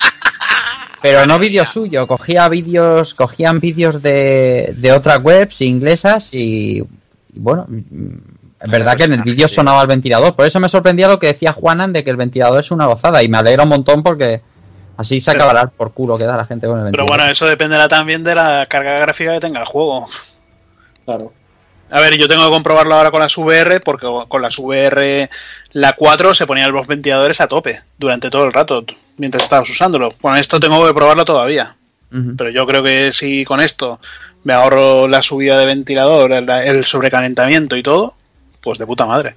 Pero 1.01 1.27
no 1.27 1.39
vídeos 1.39 1.69
suyos, 1.69 2.07
cogía 2.07 2.49
vídeos, 2.49 3.15
cogían 3.15 3.61
vídeos 3.61 4.03
de, 4.03 4.75
de 4.77 4.93
otras 4.93 5.21
webs 5.23 5.61
inglesas 5.61 6.35
y, 6.35 6.79
y 6.79 7.39
bueno, 7.39 7.67
es 8.61 8.71
verdad 8.71 8.97
que 8.97 9.05
en 9.05 9.13
el 9.13 9.23
vídeo 9.23 9.47
sonaba 9.47 9.83
el 9.83 9.87
ventilador. 9.87 10.35
Por 10.35 10.45
eso 10.45 10.59
me 10.59 10.69
sorprendía 10.69 11.07
lo 11.07 11.21
que 11.21 11.29
decía 11.29 11.53
Juanan 11.53 11.93
de 11.93 12.03
que 12.03 12.11
el 12.11 12.17
ventilador 12.17 12.59
es 12.59 12.73
una 12.73 12.87
gozada 12.87 13.23
y 13.23 13.29
me 13.29 13.39
alegra 13.39 13.63
un 13.63 13.69
montón 13.69 14.03
porque 14.03 14.41
así 14.97 15.21
se 15.21 15.31
acabará 15.31 15.67
por 15.69 15.93
culo 15.93 16.19
que 16.19 16.25
da 16.25 16.37
la 16.37 16.47
gente 16.47 16.67
con 16.67 16.79
el 16.79 16.85
Pero 16.87 17.05
ventilador. 17.05 17.17
bueno, 17.19 17.31
eso 17.31 17.47
dependerá 17.47 17.87
también 17.89 18.25
de 18.25 18.35
la 18.35 18.67
carga 18.69 18.99
gráfica 18.99 19.35
que 19.35 19.41
tenga 19.41 19.61
el 19.61 19.67
juego. 19.67 20.09
Claro. 21.05 21.33
A 21.95 22.01
ver, 22.01 22.19
yo 22.19 22.27
tengo 22.27 22.45
que 22.47 22.51
comprobarlo 22.51 22.97
ahora 22.97 23.13
con 23.13 23.21
las 23.21 23.39
VR, 23.39 23.79
porque 23.79 24.09
con 24.27 24.43
las 24.43 24.59
VR, 24.59 25.31
la 25.75 25.93
4 25.93 26.35
se 26.35 26.45
ponían 26.45 26.73
los 26.73 26.89
ventiladores 26.89 27.41
a 27.41 27.47
tope 27.47 27.83
durante 27.97 28.31
todo 28.31 28.47
el 28.47 28.53
rato, 28.53 28.85
mientras 29.17 29.45
estabas 29.45 29.71
usándolo. 29.71 30.11
Con 30.21 30.37
esto 30.37 30.59
tengo 30.59 30.85
que 30.85 30.93
probarlo 30.93 31.25
todavía. 31.25 31.77
Pero 32.37 32.51
yo 32.51 32.67
creo 32.67 32.83
que 32.83 33.13
si 33.13 33.45
con 33.45 33.61
esto 33.61 34.01
me 34.43 34.53
ahorro 34.53 35.07
la 35.07 35.23
subida 35.23 35.57
de 35.57 35.67
ventilador, 35.67 36.33
el, 36.33 36.85
sobrecalentamiento 36.85 37.77
y 37.77 37.85
todo, 37.85 38.15
pues 38.61 38.77
de 38.77 38.87
puta 38.87 39.07
madre. 39.07 39.37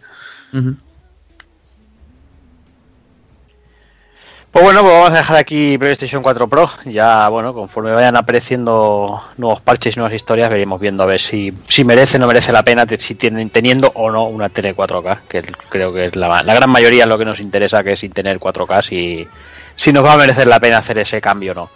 Pues 4.52 4.64
bueno, 4.64 4.82
pues 4.82 4.94
vamos 4.94 5.12
a 5.12 5.18
dejar 5.18 5.38
aquí 5.38 5.78
PlayStation 5.78 6.24
4 6.24 6.48
Pro. 6.48 6.70
Ya, 6.86 7.30
bueno, 7.30 7.54
conforme 7.54 7.92
vayan 7.92 8.16
apareciendo 8.16 9.22
nuevos 9.38 9.62
parches 9.62 9.96
y 9.96 10.00
nuevas 10.00 10.16
historias, 10.16 10.50
veremos 10.50 10.80
viendo 10.80 11.04
a 11.04 11.06
ver 11.06 11.20
si, 11.20 11.52
si 11.68 11.84
merece 11.84 12.18
o 12.18 12.20
no 12.20 12.28
merece 12.28 12.52
la 12.52 12.64
pena, 12.64 12.86
si 12.98 13.16
tienen, 13.16 13.50
teniendo 13.50 13.92
o 13.94 14.10
no 14.10 14.24
una 14.24 14.50
tele 14.50 14.76
4K, 14.76 15.20
que 15.28 15.44
creo 15.70 15.94
que 15.94 16.06
es 16.06 16.16
la, 16.16 16.42
la 16.42 16.54
gran 16.54 16.70
mayoría 16.70 17.06
lo 17.06 17.18
que 17.18 17.26
nos 17.26 17.40
interesa, 17.40 17.84
que 17.84 17.92
es 17.92 18.00
sin 18.00 18.12
tener 18.12 18.40
4K, 18.40 18.82
si, 18.82 19.28
si 19.76 19.94
nos 19.94 20.04
va 20.04 20.14
a 20.14 20.18
merecer 20.18 20.48
la 20.48 20.60
pena 20.60 20.80
hacer 20.80 20.98
ese 20.98 21.22
cambio 21.22 21.52
o 21.52 21.56
no. 21.56 21.70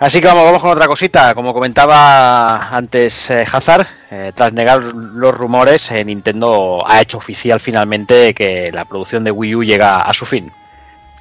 Así 0.00 0.18
que 0.18 0.28
vamos, 0.28 0.46
vamos 0.46 0.62
con 0.62 0.70
otra 0.70 0.86
cosita. 0.86 1.34
Como 1.34 1.52
comentaba 1.52 2.74
antes 2.74 3.28
eh, 3.28 3.44
Hazard, 3.52 3.86
eh, 4.10 4.32
tras 4.34 4.50
negar 4.50 4.82
los 4.82 5.34
rumores, 5.34 5.90
eh, 5.90 6.02
Nintendo 6.06 6.82
ha 6.86 7.02
hecho 7.02 7.18
oficial 7.18 7.60
finalmente 7.60 8.32
que 8.32 8.70
la 8.72 8.86
producción 8.86 9.24
de 9.24 9.30
Wii 9.30 9.56
U 9.56 9.62
llega 9.62 9.98
a 9.98 10.14
su 10.14 10.24
fin. 10.24 10.50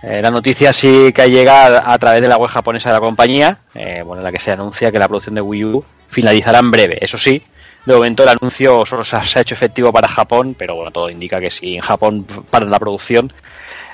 Eh, 0.02 0.22
la 0.22 0.32
noticia 0.32 0.72
sí 0.72 1.12
que 1.14 1.30
llega 1.30 1.66
a, 1.80 1.94
a 1.94 2.00
través 2.00 2.22
de 2.22 2.28
la 2.30 2.38
web 2.38 2.50
japonesa 2.50 2.90
de 2.90 2.94
la 2.94 3.00
compañía, 3.02 3.60
eh, 3.76 4.02
bueno, 4.06 4.22
en 4.22 4.24
la 4.24 4.32
que 4.32 4.40
se 4.40 4.52
anuncia 4.52 4.92
que 4.92 5.00
la 5.00 5.08
producción 5.08 5.36
de 5.36 5.42
Wii 5.42 5.66
U 5.66 5.84
finalizará 6.08 6.60
en 6.60 6.72
breve. 6.72 6.98
Eso 7.02 7.18
sí, 7.18 7.44
de 7.86 7.94
momento 7.94 8.24
el 8.24 8.30
anuncio 8.30 8.86
solo 8.86 9.04
se 9.04 9.16
ha, 9.18 9.42
hecho 9.42 9.56
efectivo 9.56 9.92
para 9.92 10.08
Japón, 10.08 10.56
pero 10.58 10.76
bueno, 10.76 10.92
todo 10.92 11.10
indica 11.10 11.40
que 11.40 11.52
si 11.52 11.76
en 11.76 11.82
Japón 11.82 12.26
para 12.50 12.66
la 12.66 12.80
producción, 12.80 13.32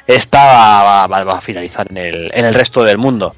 esta 0.06 0.38
va, 1.08 1.34
a 1.38 1.42
finalizar 1.42 1.88
en 1.90 1.98
el, 1.98 2.32
en 2.34 2.46
el 2.46 2.54
resto 2.54 2.84
del 2.84 3.00
mundo. 3.00 3.36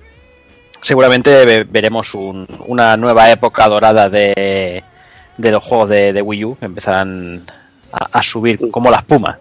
Seguramente 0.82 1.46
ve- 1.46 1.66
veremos 1.68 2.14
un- 2.14 2.48
una 2.68 2.98
nueva 2.98 3.32
época 3.32 3.68
dorada 3.68 4.10
de, 4.10 4.84
de 5.38 5.52
los 5.52 5.64
juegos 5.64 5.90
de, 5.90 6.12
de 6.12 6.22
Wii 6.22 6.46
U, 6.46 6.58
que 6.58 6.66
empezarán 6.66 7.42
a, 7.94 8.10
a 8.20 8.24
subir 8.24 8.60
como 8.72 8.92
la 8.92 8.98
espuma. 8.98 9.40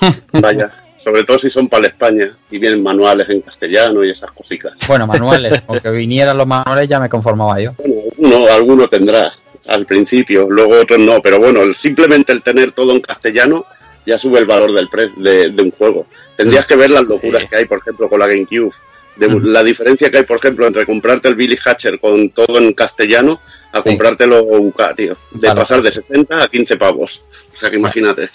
Vaya, 0.32 0.70
sobre 1.06 1.22
todo 1.22 1.38
si 1.38 1.48
son 1.48 1.68
para 1.68 1.86
España 1.86 2.36
y 2.50 2.58
vienen 2.58 2.82
manuales 2.82 3.28
en 3.28 3.40
castellano 3.40 4.02
y 4.04 4.10
esas 4.10 4.32
cositas. 4.32 4.72
Bueno, 4.88 5.06
manuales, 5.12 5.62
aunque 5.68 5.88
vinieran 5.90 6.36
los 6.36 6.48
manuales 6.48 6.88
ya 6.88 6.98
me 6.98 7.08
conformaba 7.08 7.60
yo. 7.60 7.74
Bueno, 7.78 7.94
uno, 8.16 8.52
alguno 8.52 8.88
tendrá 8.88 9.32
al 9.68 9.86
principio, 9.86 10.48
luego 10.50 10.80
otros 10.80 10.98
no, 10.98 11.22
pero 11.22 11.38
bueno, 11.38 11.62
el- 11.62 11.76
simplemente 11.76 12.32
el 12.32 12.42
tener 12.42 12.72
todo 12.72 12.90
en 12.90 13.00
castellano 13.00 13.64
ya 14.04 14.18
sube 14.18 14.40
el 14.40 14.46
valor 14.46 14.72
del 14.72 14.88
pre 14.88 15.08
de, 15.16 15.50
de 15.50 15.62
un 15.62 15.70
juego. 15.70 16.06
Tendrías 16.36 16.66
que 16.66 16.74
ver 16.74 16.90
las 16.90 17.04
locuras 17.04 17.42
Sí. 17.42 17.48
que 17.50 17.56
hay, 17.56 17.64
por 17.66 17.78
ejemplo, 17.78 18.08
con 18.08 18.18
la 18.18 18.26
GameCube. 18.26 18.74
De. 19.14 19.28
La 19.44 19.62
diferencia 19.62 20.10
que 20.10 20.18
hay, 20.18 20.24
por 20.24 20.38
ejemplo, 20.38 20.66
entre 20.66 20.84
comprarte 20.86 21.28
el 21.28 21.36
Billy 21.36 21.56
Hatcher 21.64 22.00
con 22.00 22.30
todo 22.30 22.58
en 22.58 22.72
castellano 22.72 23.40
a 23.72 23.78
Sí. 23.80 23.90
comprártelo 23.90 24.42
UK, 24.42 24.82
tío. 24.96 25.16
De 25.30 25.54
pasar 25.54 25.82
de 25.82 25.92
sí. 25.92 26.00
60 26.04 26.42
a 26.42 26.48
15 26.48 26.76
pavos. 26.76 27.22
O 27.54 27.56
sea 27.56 27.70
que 27.70 27.76
imagínate. 27.76 28.28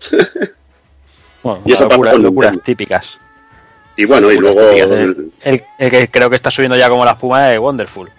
Bueno, 1.42 1.62
Y 1.64 1.72
pasa 1.72 1.88
con 1.88 2.22
locuras 2.22 2.52
Nintendo. 2.52 2.60
típicas. 2.64 3.18
Y 3.96 4.04
bueno, 4.04 4.30
y 4.30 4.38
luego 4.38 4.60
el- 4.70 4.92
El, 4.92 5.34
el- 5.42 5.62
el 5.78 5.90
que 5.90 6.08
creo 6.10 6.30
que 6.30 6.36
está 6.36 6.50
subiendo 6.50 6.76
ya 6.76 6.88
como 6.88 7.04
la 7.04 7.12
espuma 7.12 7.52
es 7.52 7.58
Wonderful. 7.58 8.10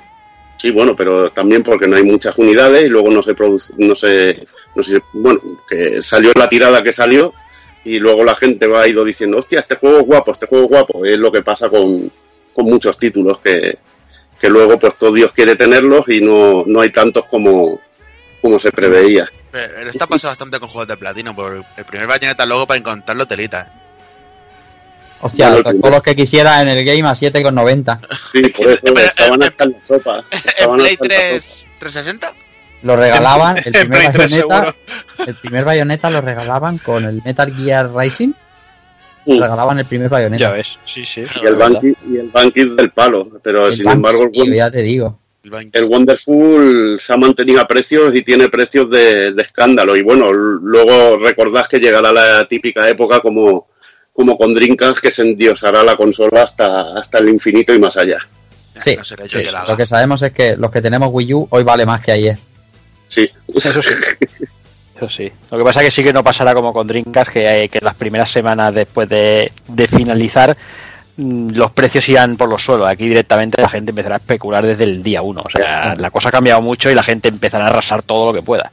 Sí, 0.58 0.70
bueno, 0.70 0.96
pero 0.96 1.32
también 1.32 1.64
porque 1.64 1.88
no 1.88 1.96
hay 1.96 2.04
muchas 2.04 2.38
unidades 2.38 2.86
y 2.86 2.90
luego 2.90 3.10
no 3.10 3.24
se 3.24 3.34
produce, 3.34 3.74
no 3.78 3.96
se, 3.96 4.46
no 4.76 4.84
se, 4.84 5.02
bueno, 5.14 5.40
que 5.68 6.04
salió 6.04 6.32
la 6.36 6.48
tirada 6.48 6.84
que 6.84 6.94
salió 6.94 7.34
y 7.84 7.98
luego 7.98 8.24
la 8.24 8.36
gente 8.36 8.68
va 8.68 8.88
ido 8.88 9.04
diciendo, 9.04 9.38
hostia, 9.40 9.58
este 9.60 9.76
juego 9.76 10.00
es 10.02 10.06
guapo, 10.06 10.32
este 10.32 10.46
juego 10.46 10.66
es 10.66 10.70
guapo. 10.70 11.04
Es 11.06 11.18
lo 11.18 11.32
que 11.32 11.42
pasa 11.42 11.68
con, 11.68 12.12
con 12.54 12.66
muchos 12.66 12.96
títulos 13.00 13.40
que, 13.40 13.80
que 14.40 14.50
luego 14.52 14.78
pues 14.78 14.96
todo 15.00 15.14
Dios 15.14 15.32
quiere 15.32 15.56
tenerlos 15.56 16.08
y 16.10 16.22
no, 16.22 16.64
no 16.68 16.82
hay 16.82 16.90
tantos 16.92 17.26
como, 17.26 17.80
como 18.40 18.60
se 18.60 18.72
preveía. 18.72 19.28
Pero 19.52 19.90
está 19.90 20.08
pasando 20.08 20.30
bastante 20.32 20.60
con 20.60 20.70
juegos 20.70 20.88
de 20.88 20.98
platino. 20.98 21.36
Por 21.36 21.64
el 21.78 21.86
primer 21.86 22.08
bayoneta 22.08 22.46
luego 22.46 22.66
para 22.68 22.78
encontrarlo 22.80 23.26
telita. 23.26 23.70
Hostia, 25.24 25.50
Bueno, 25.52 25.80
todos 25.80 25.92
los 25.92 26.02
que 26.04 26.16
quisiera 26.16 26.62
en 26.62 26.70
el 26.70 26.84
game 26.84 27.08
a 27.08 27.12
7,90. 27.12 28.00
Sí, 28.32 28.42
por 28.50 28.70
eso 28.72 28.82
Pero, 28.84 29.00
estaban 29.02 29.42
eh, 29.44 29.46
hasta 29.46 29.64
en 29.66 29.72
la 29.72 29.84
sopa. 29.84 30.24
¿En 30.32 30.38
estaban 30.48 30.78
Play 30.80 30.94
hasta 30.94 31.06
en 31.06 31.12
la 31.12 31.18
3 31.30 31.44
sopa. 31.44 31.72
360? 31.80 32.34
Lo 32.84 32.96
regalaban, 32.96 33.58
el 33.58 33.64
primer 33.72 33.88
Play 33.90 34.08
3 34.12 34.32
bayoneta, 34.48 34.76
el 35.28 35.36
primer 35.36 35.66
bayoneta 35.66 36.10
lo 36.10 36.22
regalaban 36.22 36.78
con 36.80 37.06
el 37.06 37.22
Metal 37.24 37.56
Gear 37.56 37.96
Rising. 37.96 38.34
Mm. 39.28 39.40
Regalaban 39.40 39.78
el 39.78 39.86
primer 39.86 40.10
Ya 40.10 40.16
bayoneta. 40.16 40.52
ves, 40.52 40.80
sí, 40.86 41.06
sí. 41.06 41.24
Y 41.40 41.46
el 41.46 41.56
banqui, 41.56 41.94
y 42.10 42.18
el 42.18 42.30
banqui 42.30 42.76
del 42.76 42.90
palo, 42.90 43.30
pero 43.44 43.68
El 43.68 43.76
sin 43.76 43.88
embargo 43.88 44.24
el 44.24 44.32
tío, 44.32 44.46
ya 44.46 44.72
te 44.72 44.82
digo. 44.82 45.20
El 45.44 45.86
Wonderful 45.86 47.00
se 47.00 47.14
ha 47.14 47.18
mantenido 47.18 47.62
a 47.62 47.68
precios 47.68 48.14
y 48.14 48.22
tiene 48.22 48.50
precios 48.50 48.90
de, 48.90 49.34
de 49.34 49.42
escándalo. 49.42 49.96
Y 49.98 50.04
bueno, 50.04 50.32
luego 50.32 51.18
recordad 51.18 51.66
que 51.66 51.80
llegará 51.80 52.14
la 52.14 52.48
típica 52.48 52.88
época 52.88 53.20
como, 53.20 53.68
como 54.14 54.38
con 54.38 54.54
Dreamcast 54.54 55.00
que 55.00 55.10
se 55.10 55.24
endiosará 55.24 55.84
la 55.84 55.96
consola 55.96 56.44
hasta, 56.44 56.94
hasta 56.94 57.18
el 57.18 57.30
infinito 57.30 57.74
y 57.74 57.80
más 57.80 57.98
allá. 57.98 58.20
Sí, 58.78 58.96
No 58.96 59.04
que 59.28 59.52
lo 59.68 59.78
que 59.78 59.86
sabemos 59.86 60.22
es 60.22 60.32
que 60.32 60.56
los 60.56 60.72
que 60.72 60.82
tenemos 60.82 61.10
Wii 61.12 61.34
U 61.34 61.48
hoy 61.50 61.64
vale 61.64 61.86
más 61.86 62.02
que 62.02 62.12
ayer. 62.12 62.38
Sí, 63.08 63.30
Eso 63.54 63.82
sí. 63.82 63.90
Eso 64.96 65.10
sí. 65.10 65.32
Lo 65.50 65.58
que 65.58 65.64
pasa 65.64 65.80
es 65.80 65.86
que 65.86 65.92
sí 65.92 66.04
que 66.04 66.14
no 66.14 66.24
pasará 66.24 66.54
como 66.54 66.72
con 66.72 66.88
Dreamcast, 66.88 67.32
que, 67.32 67.68
que 67.72 67.80
las 67.82 67.96
primeras 67.96 68.30
semanas 68.30 68.74
después 68.74 69.10
de, 69.10 69.52
de 69.68 69.88
finalizar 69.88 70.56
los 71.54 71.72
precios 71.72 72.08
irán 72.10 72.38
por 72.38 72.50
los 72.50 72.64
suelos. 72.64 72.88
Aquí 72.88 73.08
directamente 73.08 73.62
la 73.62 73.70
gente 73.70 73.92
empezará 73.92 74.16
a 74.16 74.18
especular 74.20 74.66
desde 74.66 74.84
el 74.86 75.04
día 75.04 75.22
uno. 75.22 75.42
O 75.46 75.50
sea, 75.50 75.96
la 75.96 76.10
cosa 76.12 76.30
ha 76.30 76.32
cambiado 76.32 76.62
mucho 76.62 76.90
y 76.90 76.96
la 76.96 77.04
gente 77.04 77.30
empezará 77.30 77.66
a 77.66 77.68
arrasar 77.70 78.02
todo 78.04 78.28
lo 78.28 78.34
que 78.34 78.42
pueda. 78.42 78.72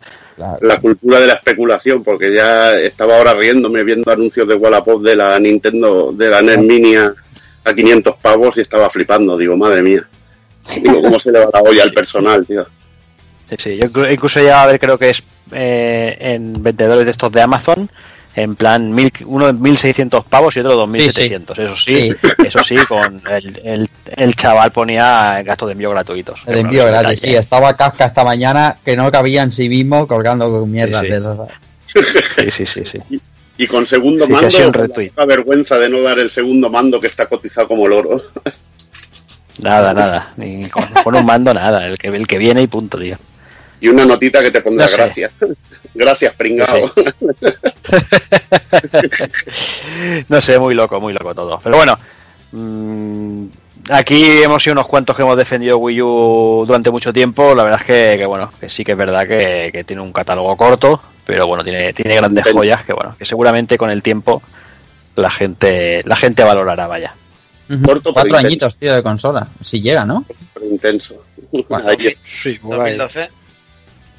la 0.61 0.79
cultura 0.81 1.21
de 1.21 1.27
la 1.27 1.35
especulación, 1.35 2.03
porque 2.03 2.33
ya 2.33 2.75
estaba 2.77 3.17
ahora 3.19 3.35
riéndome 3.35 3.83
viendo 3.85 4.11
anuncios 4.11 4.47
de 4.49 4.55
Wallapop 4.55 5.03
de 5.03 5.17
la 5.17 5.39
Nintendo, 5.39 6.13
de 6.13 6.29
la 6.31 6.41
NES 6.43 6.59
Mini 6.59 6.95
a, 6.97 7.13
a 7.65 7.75
500 7.75 8.17
pavos 8.23 8.57
y 8.59 8.61
estaba 8.61 8.89
flipando. 8.89 9.37
Digo, 9.37 9.57
madre 9.57 9.83
mía. 9.83 10.03
Digo, 10.83 11.03
¿cómo 11.03 11.19
se 11.19 11.33
le 11.33 11.41
va 11.45 11.51
la 11.53 11.61
olla 11.63 11.83
al 11.83 11.93
personal, 11.93 12.47
tío? 12.47 12.67
Sí, 13.51 13.57
sí. 13.59 13.77
Yo 13.79 13.87
inclu- 13.89 14.13
incluso 14.13 14.41
ya 14.43 14.63
a 14.63 14.67
ver, 14.67 14.79
creo 14.79 14.99
que 14.99 15.11
es 15.11 15.23
eh, 15.53 16.17
en 16.21 16.53
vendedores 16.63 17.05
de 17.07 17.11
estos 17.13 17.33
de 17.33 17.41
Amazon. 17.43 17.91
En 18.35 18.55
plan, 18.55 18.95
mil, 18.95 19.11
uno 19.27 19.49
en 19.49 19.59
1.600 19.61 20.25
pavos 20.25 20.57
y 20.57 20.61
otro 20.61 20.87
2.700. 20.87 21.59
Eso 21.59 21.77
sí, 21.77 22.15
eso 22.45 22.63
sí, 22.63 22.77
con 22.87 23.21
el, 23.29 23.61
el, 23.65 23.91
el 24.17 24.35
chaval 24.37 24.71
ponía 24.71 25.43
gastos 25.43 25.69
de 25.69 25.73
envío 25.73 25.91
gratuitos. 25.91 26.41
El 26.47 26.59
envío 26.59 26.87
gratis, 26.87 27.21
sí. 27.21 27.35
Estaba 27.35 27.75
Kafka 27.75 28.05
esta 28.07 28.25
mañana 28.25 28.79
que 28.85 28.97
no 28.97 29.11
cabía 29.11 29.43
en 29.43 29.51
sí 29.51 29.69
mismo 29.69 30.07
colgando 30.07 30.49
con 30.51 30.71
mierdas 30.71 31.01
Sí, 31.03 31.07
sí. 31.07 31.13
de 31.13 31.19
esas. 31.19 31.39
Sí, 32.37 32.51
sí, 32.51 32.67
sí, 32.67 32.85
sí. 32.85 33.21
Y 33.57 33.67
con 33.67 33.87
segundo 33.87 34.25
Sí, 34.27 34.33
mando, 34.33 34.49
la 35.17 35.27
vergüenza 35.27 35.79
de 35.79 35.89
no 35.89 36.01
dar 36.01 36.19
el 36.21 36.31
segundo 36.31 36.71
mando 36.71 37.01
que 37.01 37.09
está 37.09 37.27
cotizado 37.27 37.67
como 37.67 37.89
loro. 37.89 38.23
Nada, 39.61 39.93
nada. 39.93 40.33
Ni 40.37 40.69
con, 40.69 40.85
con 41.03 41.17
un 41.17 41.27
mando, 41.27 41.53
nada. 41.53 41.85
El 41.87 41.99
que, 41.99 42.07
el 42.09 42.27
que 42.27 42.39
viene 42.39 42.63
y 42.63 42.69
punto, 42.69 42.99
tío. 42.99 43.19
Y 43.81 43.89
una 43.89 44.05
notita 44.05 44.43
que 44.43 44.51
te 44.51 44.61
pondrá 44.61 44.87
No 44.87 44.91
sé. 44.91 44.97
gracias. 44.97 45.31
Gracias, 45.95 46.35
pringao. 46.35 46.91
no 50.29 50.41
sé, 50.41 50.59
muy 50.59 50.75
loco, 50.75 51.01
muy 51.01 51.13
loco 51.13 51.35
todo. 51.35 51.59
Pero 51.63 51.77
bueno, 51.77 51.99
mm, 52.53 53.45
aquí 53.91 54.43
hemos 54.43 54.63
sido 54.63 54.73
unos 54.75 54.87
cuantos 54.87 55.17
que 55.17 55.23
hemos 55.23 55.37
defendido 55.37 55.79
Wii 55.79 56.03
U 56.03 56.65
durante 56.67 56.91
mucho 56.91 57.13
tiempo. 57.13 57.55
La 57.55 57.65
verdad 57.65 57.81
es 57.81 57.87
que, 57.87 58.17
que, 58.19 58.27
bueno, 58.27 58.51
que 58.61 58.71
sí 58.71 58.85
que 58.85 58.93
es 58.93 58.99
verdad 58.99 59.27
que, 59.27 59.71
que 59.73 59.85
tiene 59.85 60.03
un 60.03 60.13
catálogo 60.13 60.57
corto, 60.57 61.01
pero 61.25 61.47
bueno, 61.47 61.65
tiene, 61.65 61.93
tiene 61.93 62.17
grandes 62.17 62.45
joyas 62.53 62.85
que 62.85 62.93
bueno, 62.93 63.15
que 63.19 63.25
seguramente 63.25 63.79
con 63.79 63.91
el 63.91 64.03
tiempo 64.03 64.43
la 65.17 65.31
gente, 65.31 66.03
la 66.05 66.17
gente 66.17 66.45
valorará, 66.45 66.87
vaya. 66.87 67.15
Corto, 67.85 68.15
Cuatro 68.15 68.31
intenso. 68.31 68.47
añitos, 68.47 68.77
tío, 68.79 68.95
de 68.95 69.03
consola. 69.03 69.49
Si 69.61 69.83
llega, 69.83 70.05
¿no? 70.05 70.25
Pero 70.55 70.67
intenso. 70.67 71.23
Bueno, 71.69 71.87
Ahí 71.89 72.07
está. 72.07 72.21
Sí, 72.25 72.59
por 72.59 72.81
ahí. 72.81 72.97
2012. 72.97 73.31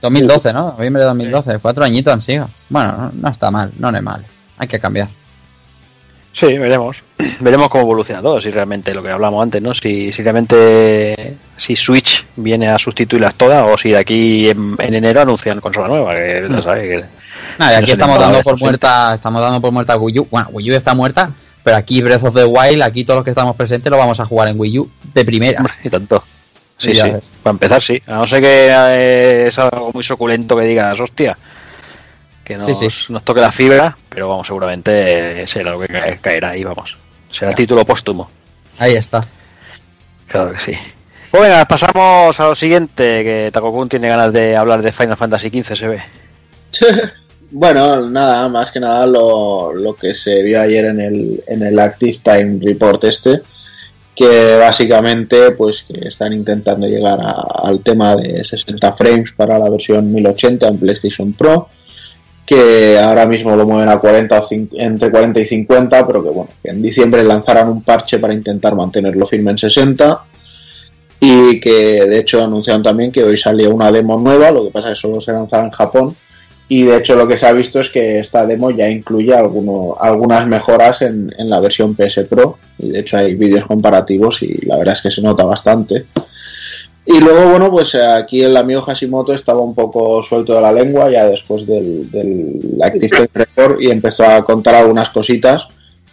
2012, 0.02 0.54
¿no? 0.54 0.74
Noviembre 0.78 1.02
de 1.02 1.08
2012. 1.08 1.60
Cuatro 1.60 1.84
añitos 1.84 2.14
han 2.14 2.22
sido. 2.22 2.50
Bueno, 2.70 2.94
no, 2.94 3.12
no 3.14 3.30
está 3.30 3.52
mal, 3.52 3.72
no 3.78 3.90
es 3.90 4.02
mal. 4.04 4.26
Hay 4.58 4.68
que 4.68 4.80
cambiar. 4.80 5.08
Sí, 6.32 6.58
veremos. 6.58 6.98
Veremos 7.42 7.70
cómo 7.70 7.84
evoluciona 7.84 8.22
todo, 8.22 8.40
si 8.40 8.50
realmente 8.52 8.94
lo 8.94 9.02
que 9.04 9.10
hablamos 9.10 9.42
antes, 9.44 9.62
¿no? 9.62 9.74
Si, 9.74 10.14
si 10.14 10.22
realmente 10.22 11.36
si 11.58 11.76
Switch 11.76 12.26
viene 12.36 12.70
a 12.70 12.78
sustituirlas 12.78 13.36
todas 13.36 13.64
o 13.68 13.78
si 13.78 13.90
de 13.90 13.98
aquí 13.98 14.50
en, 14.50 14.76
en 14.80 14.94
enero 14.94 15.22
anuncian 15.22 15.60
consola 15.60 15.88
nueva, 15.88 16.14
que 16.14 16.46
Hmm. 16.48 16.56
ya 16.56 16.62
sabes 16.62 16.84
que 16.88 17.06
Nada, 17.58 17.72
y 17.72 17.76
No 17.76 17.80
aquí 17.82 17.92
estamos 17.92 18.20
dando 18.20 18.42
por 18.42 18.54
esto, 18.54 18.66
muerta, 18.66 19.16
estamos 19.16 19.42
dando 19.42 19.60
por 19.60 19.72
muerta 19.72 19.98
Wii 19.98 20.20
U. 20.20 20.28
Bueno, 20.30 20.50
Wii 20.54 20.72
U 20.72 20.76
está 20.76 20.94
muerta, 20.94 21.32
pero 21.64 21.76
aquí 21.78 22.02
Breath 22.02 22.24
of 22.24 22.36
the 22.36 22.46
Wild, 22.46 22.84
aquí 22.84 23.04
todos 23.04 23.18
los 23.18 23.24
que 23.26 23.32
estamos 23.32 23.56
presentes 23.56 23.90
lo 23.92 23.98
vamos 23.98 24.20
a 24.20 24.26
jugar 24.26 24.48
en 24.50 24.60
Wii 24.60 24.80
U 24.80 24.90
de 25.14 25.26
primera. 25.26 25.62
y 25.84 25.90
tanto. 25.90 26.24
Sí, 26.80 26.96
sí. 26.96 27.02
ves. 27.12 27.34
Para 27.44 27.52
empezar, 27.52 27.82
sí. 27.82 28.02
A 28.08 28.16
no 28.16 28.28
ser 28.28 28.42
que 28.42 28.68
eh, 28.72 29.46
es 29.48 29.60
algo 29.60 29.92
muy 29.94 30.04
suculento 30.04 30.56
que 30.58 30.66
digas, 30.66 31.00
hostia, 31.00 31.38
que 32.44 32.56
nos, 32.58 32.66
Sí, 32.66 32.74
sí. 32.74 32.88
nos 33.14 33.24
toque 33.24 33.42
la 33.42 33.52
fibra, 33.52 33.96
pero 34.10 34.30
vamos, 34.30 34.48
seguramente 34.48 35.46
será 35.46 35.72
lo 35.72 35.80
que 35.80 35.88
ca- 35.88 36.18
caerá 36.18 36.50
ahí, 36.52 36.64
vamos. 36.64 36.98
Será 37.32 37.54
título 37.54 37.86
póstumo. 37.86 38.30
Ahí 38.80 38.96
está. 38.96 39.24
Claro 40.28 40.54
que 40.54 40.60
sí. 40.60 40.74
Pues 41.30 41.44
venga, 41.44 41.64
pasamos 41.66 42.40
a 42.40 42.48
lo 42.48 42.56
siguiente, 42.56 43.24
que 43.24 43.50
Takokun 43.54 43.88
tiene 43.90 44.10
ganas 44.10 44.34
de 44.34 44.56
hablar 44.56 44.82
de 44.82 44.92
Final 44.92 45.18
Fantasy 45.18 45.50
XV, 45.50 45.76
se 45.76 45.88
ve. 45.88 46.02
Bueno, 47.52 48.08
nada, 48.08 48.48
más 48.48 48.72
que 48.72 48.80
nada 48.80 49.08
lo, 49.08 49.74
lo 49.74 49.96
que 49.96 50.14
se 50.14 50.44
vio 50.44 50.62
ayer 50.62 50.86
en 50.86 51.00
el, 51.02 51.44
en 51.48 51.64
el 51.64 51.80
Active 51.80 52.20
Time 52.24 52.60
Report 52.62 53.04
este, 53.06 53.42
que 54.20 54.58
básicamente 54.58 55.52
pues 55.52 55.86
que 55.88 56.10
están 56.10 56.34
intentando 56.34 56.86
llegar 56.88 57.20
a- 57.22 57.62
al 57.64 57.80
tema 57.80 58.18
de 58.18 58.44
60 58.44 58.92
frames 58.92 59.32
para 59.38 59.58
la 59.58 59.70
versión 59.70 60.12
1080 60.14 60.68
en 60.68 60.78
PlayStation 60.78 61.32
Pro, 61.32 61.70
que 62.46 63.00
ahora 63.00 63.26
mismo 63.26 63.56
lo 63.56 63.66
mueven 63.66 63.88
a 63.88 63.98
40 63.98 64.38
o 64.38 64.42
cin- 64.42 64.68
entre 64.74 65.10
40 65.10 65.40
y 65.40 65.46
50, 65.46 66.06
pero 66.06 66.22
que 66.22 66.32
bueno, 66.32 66.50
que 66.62 66.70
en 66.72 66.82
diciembre 66.82 67.24
lanzarán 67.24 67.70
un 67.70 67.82
parche 67.82 68.20
para 68.20 68.34
intentar 68.34 68.76
mantenerlo 68.76 69.26
firme 69.26 69.52
en 69.52 69.58
60 69.58 70.20
y 71.22 71.62
que 71.62 72.04
de 72.06 72.20
hecho 72.20 72.44
anunciaron 72.44 72.84
también 72.84 73.14
que 73.14 73.24
hoy 73.24 73.38
salió 73.38 73.74
una 73.74 73.90
demo 73.90 74.18
nueva, 74.20 74.52
lo 74.52 74.66
que 74.66 74.72
pasa 74.72 74.90
es 74.92 74.96
que 74.96 75.02
solo 75.08 75.22
se 75.22 75.32
lanzaba 75.32 75.64
en 75.64 75.72
Japón 75.72 76.14
y 76.70 76.84
de 76.84 76.98
hecho 76.98 77.16
lo 77.16 77.28
que 77.28 77.38
se 77.38 77.46
ha 77.48 77.52
visto 77.52 77.80
es 77.82 77.90
que 77.90 78.20
esta 78.20 78.46
demo 78.46 78.70
ya 78.72 78.88
incluye 78.90 79.34
alguno, 79.36 79.96
algunas 80.00 80.46
mejoras 80.48 81.02
en, 81.02 81.34
en 81.38 81.50
la 81.50 81.60
versión 81.60 81.96
PS 81.96 82.22
Pro. 82.30 82.58
Y 82.78 82.90
de 82.92 83.00
hecho 83.00 83.18
hay 83.18 83.34
vídeos 83.36 83.66
comparativos 83.66 84.42
y 84.44 84.66
la 84.66 84.78
verdad 84.78 84.96
es 84.96 85.02
que 85.02 85.12
se 85.12 85.22
nota 85.22 85.44
bastante. 85.46 86.06
Y 87.06 87.20
luego, 87.22 87.50
bueno, 87.50 87.72
pues 87.72 87.96
aquí 87.96 88.44
el 88.44 88.56
amigo 88.56 88.84
Hashimoto 88.84 89.34
estaba 89.34 89.62
un 89.62 89.74
poco 89.74 90.22
suelto 90.22 90.54
de 90.54 90.62
la 90.62 90.72
lengua 90.72 91.10
ya 91.12 91.28
después 91.28 91.66
del, 91.66 92.10
del 92.12 92.60
Active 92.84 93.28
Report 93.34 93.82
y 93.82 93.90
empezó 93.90 94.26
a 94.26 94.46
contar 94.46 94.76
algunas 94.76 95.10
cositas 95.10 95.64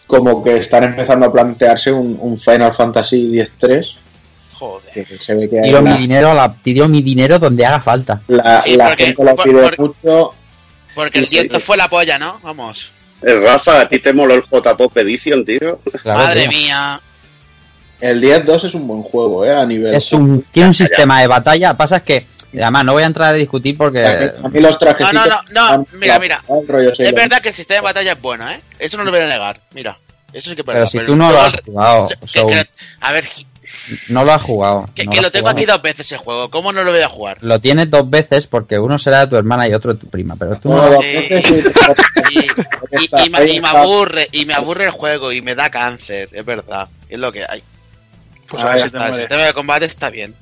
como 0.07 0.43
que 0.43 0.57
están 0.57 0.85
empezando 0.85 1.27
a 1.27 1.33
plantearse 1.33 1.93
un, 1.93 2.17
un 2.21 2.41
Final 2.41 2.73
Fantasy 2.73 3.39
X-3 3.41 3.95
Joder. 4.55 4.91
que 4.95 5.05
se 5.19 5.35
ve 5.35 5.51
que 5.51 5.59
hay 5.59 5.65
Tiro 5.67 5.81
una- 5.81 5.91
mi 5.95 5.99
dinero, 5.99 6.31
a 6.31 6.35
la, 6.35 6.55
tiro 6.63 6.89
mi 6.89 7.03
dinero 7.03 7.39
donde 7.39 7.67
haga 7.67 7.81
falta. 7.81 8.23
la, 8.29 8.63
Sí, 8.63 8.75
la 8.77 8.89
porque- 8.89 9.05
gente 9.07 9.25
lo 9.25 9.37
pide 9.37 9.63
por- 9.77 9.79
mucho 9.81 10.31
Porque 10.97 11.21
el. 11.21 11.27
10 11.27 11.63
fue 11.63 11.77
la 11.77 11.89
polla, 11.89 12.19
¿no? 12.19 12.41
Vamos. 12.43 12.91
Eh, 13.23 13.39
Rafa, 13.39 13.83
¿a 13.83 13.89
ti 13.89 13.99
te 14.01 14.13
moló 14.13 14.35
el 14.35 14.43
J-Pop 14.43 14.97
Edition, 14.97 15.45
tío? 15.45 15.79
Claro, 16.03 16.19
Madre 16.25 16.49
tío. 16.49 16.51
mía. 16.59 17.01
El 18.01 18.21
10-2 18.23 18.65
es 18.65 18.75
un 18.75 18.87
buen 18.89 19.03
juego, 19.03 19.45
¿eh? 19.45 19.55
A 19.55 19.65
nivel. 19.65 19.95
Es 19.95 20.13
un, 20.13 20.43
tiene 20.51 20.69
un 20.69 20.75
sistema 20.75 21.21
de 21.21 21.27
batalla. 21.27 21.75
Pasa 21.77 21.97
es 21.99 22.03
que, 22.03 22.27
además, 22.55 22.85
no 22.85 22.93
voy 22.95 23.03
a 23.03 23.07
entrar 23.07 23.35
a 23.35 23.39
discutir 23.39 23.75
A 23.75 23.79
porque. 23.79 24.01
mí, 24.03 24.45
a 24.47 24.49
mí 24.49 24.61
los 24.61 24.79
trajes. 24.79 25.13
No, 25.13 25.25
no, 25.27 25.41
no, 25.51 25.79
no, 25.79 25.87
mira, 25.93 26.19
mira. 26.19 26.43
Es 26.99 27.15
verdad 27.15 27.41
que 27.41 27.49
el 27.51 27.55
sistema 27.55 27.77
de 27.77 27.83
batalla 27.83 28.13
es 28.13 28.21
bueno, 28.21 28.51
¿eh? 28.51 28.61
Eso 28.79 28.97
no 28.97 29.05
lo 29.05 29.11
voy 29.11 29.21
a 29.21 29.27
negar. 29.27 29.61
Mira. 29.75 29.99
Eso 30.33 30.51
sí 30.51 30.57
que 30.57 30.61
es 30.63 30.67
verdad. 30.67 30.81
Pero 30.93 31.05
si 31.05 31.07
tú 31.07 31.17
no 31.17 31.31
lo 31.31 31.41
has 31.41 31.61
jugado, 31.65 32.09
que- 32.09 32.67
a 33.01 33.13
ver, 33.13 33.27
no 34.09 34.25
lo 34.25 34.33
has 34.33 34.43
jugado. 34.43 34.89
que, 34.95 35.05
no 35.05 35.11
que 35.11 35.21
lo 35.21 35.31
tengo 35.31 35.45
jugado. 35.49 35.57
aquí 35.59 35.67
dos 35.67 35.83
veces 35.83 36.11
el 36.13 36.19
juego. 36.19 36.51
¿Cómo 36.51 36.73
no 36.73 36.83
lo 36.85 36.93
voy 36.93 37.01
a 37.03 37.09
jugar? 37.09 37.39
Lo 37.41 37.61
tienes 37.61 37.91
dos 37.91 38.09
veces 38.09 38.47
porque 38.47 38.79
uno 38.79 38.99
será 38.99 39.21
de 39.21 39.27
tu 39.29 39.37
hermana 39.37 39.69
y 39.69 39.75
otro 39.75 39.95
de 39.95 40.01
tu 40.01 40.09
prima, 40.09 40.35
pero 40.39 40.57
tú 40.59 40.69
no. 40.71 40.77
No, 40.91 41.01
Sí. 41.01 41.07
y- 42.31 42.39
Y, 42.39 43.05
y- 43.05 43.27
y 43.27 43.31
me, 43.31 43.45
y 43.53 43.61
me 43.61 43.69
aburre, 43.69 44.29
y 44.33 44.45
me 44.47 44.55
aburre 44.55 44.85
el 44.87 44.91
juego, 44.91 45.33
y 45.33 45.43
me 45.43 45.55
da 45.55 45.71
cáncer, 45.71 46.29
es 46.33 46.45
verdad. 46.45 46.89
Es 47.09 47.19
lo 47.19 47.31
que 47.33 47.45
hay. 47.49 47.63
Pues 48.49 48.63
Ah, 48.63 48.73
a 48.73 48.75
ver 48.77 48.85
si 48.85 48.91
te 48.91 48.99
El 48.99 49.15
sistema 49.15 49.43
de 49.43 49.53
combate 49.55 49.85
está 49.87 50.09
bien. 50.11 50.35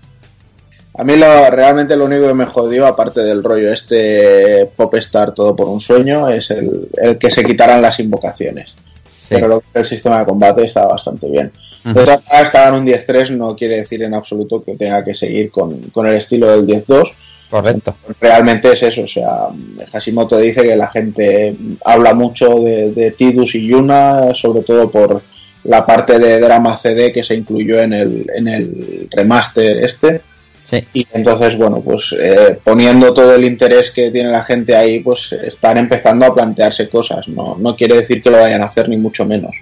A 0.96 1.02
mí 1.02 1.16
lo, 1.16 1.50
realmente 1.50 1.96
lo 1.96 2.04
único 2.04 2.28
que 2.28 2.34
me 2.34 2.44
jodió, 2.46 2.86
aparte 2.86 3.20
del 3.20 3.42
rollo 3.42 3.72
este 3.72 4.70
Popstar 4.76 5.32
todo 5.32 5.56
por 5.56 5.68
un 5.68 5.80
sueño, 5.80 6.28
es 6.28 6.50
el, 6.50 6.88
el 7.02 7.18
que 7.18 7.30
se 7.32 7.44
quitaran 7.44 7.82
las 7.82 7.98
invocaciones. 7.98 8.74
Sí. 9.16 9.34
Pero 9.34 9.48
lo 9.48 9.62
el 9.72 9.84
sistema 9.84 10.20
de 10.20 10.26
combate 10.26 10.64
está 10.64 10.86
bastante 10.86 11.28
bien. 11.28 11.50
Todas 11.92 12.22
maneras, 12.26 12.50
que 12.50 12.58
hagan 12.58 12.74
un 12.74 12.86
10-3 12.86 13.30
no 13.30 13.54
quiere 13.54 13.76
decir 13.76 14.02
en 14.02 14.14
absoluto 14.14 14.64
que 14.64 14.76
tenga 14.76 15.04
que 15.04 15.14
seguir 15.14 15.50
con, 15.50 15.78
con 15.90 16.06
el 16.06 16.16
estilo 16.16 16.50
del 16.50 16.66
10-2. 16.66 17.12
Correcto. 17.50 17.96
Realmente 18.20 18.72
es 18.72 18.82
eso, 18.82 19.02
o 19.02 19.08
sea, 19.08 19.48
Hashimoto 19.92 20.38
dice 20.38 20.62
que 20.62 20.74
la 20.74 20.88
gente 20.88 21.54
habla 21.84 22.14
mucho 22.14 22.58
de, 22.60 22.90
de 22.92 23.10
Tidus 23.12 23.54
y 23.54 23.66
Yuna, 23.66 24.34
sobre 24.34 24.62
todo 24.62 24.90
por 24.90 25.22
la 25.64 25.84
parte 25.84 26.18
de 26.18 26.40
drama 26.40 26.76
CD 26.78 27.12
que 27.12 27.22
se 27.22 27.34
incluyó 27.34 27.80
en 27.80 27.92
el, 27.92 28.26
en 28.34 28.48
el 28.48 29.08
remaster 29.10 29.84
este. 29.84 30.20
Sí. 30.62 30.82
Y 30.94 31.06
entonces, 31.12 31.56
bueno, 31.58 31.82
pues 31.82 32.14
eh, 32.18 32.58
poniendo 32.64 33.12
todo 33.12 33.34
el 33.34 33.44
interés 33.44 33.90
que 33.90 34.10
tiene 34.10 34.30
la 34.30 34.44
gente 34.44 34.74
ahí, 34.74 35.00
pues 35.00 35.30
están 35.32 35.76
empezando 35.76 36.24
a 36.24 36.34
plantearse 36.34 36.88
cosas. 36.88 37.28
No, 37.28 37.56
no 37.58 37.76
quiere 37.76 37.96
decir 37.96 38.22
que 38.22 38.30
lo 38.30 38.40
vayan 38.40 38.62
a 38.62 38.66
hacer, 38.66 38.88
ni 38.88 38.96
mucho 38.96 39.26
menos. 39.26 39.54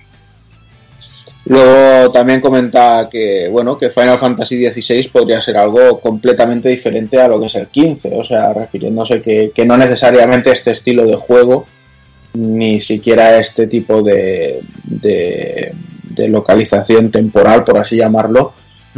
Luego 1.45 2.12
también 2.12 2.40
comenta 2.40 3.09
que, 3.11 3.49
bueno, 3.51 3.76
que 3.76 3.90
Final 3.90 4.18
Fantasy 4.18 4.64
XVI 4.64 5.09
podría 5.09 5.40
ser 5.40 5.57
algo 5.57 6.01
completamente 6.01 6.68
diferente 6.68 7.20
a 7.20 7.26
lo 7.28 7.40
que 7.40 7.47
es 7.47 7.55
el 7.57 7.66
15. 7.66 8.12
O 8.14 8.24
sea, 8.24 8.53
refiriéndose 8.53 9.20
que, 9.20 9.51
que 9.53 9.66
no 9.66 9.76
necesariamente 9.76 10.53
este 10.53 10.70
estilo 10.70 11.05
de 11.05 11.16
juego, 11.16 11.66
ni 12.34 12.80
siquiera 12.80 13.38
este 13.38 13.66
tipo 13.66 14.03
de, 14.03 14.61
de, 14.84 15.72
de 16.05 16.28
localización 16.28 17.11
temporal, 17.11 17.64
por 17.64 17.78
así 17.78 17.97
llamarlo, 17.97 18.53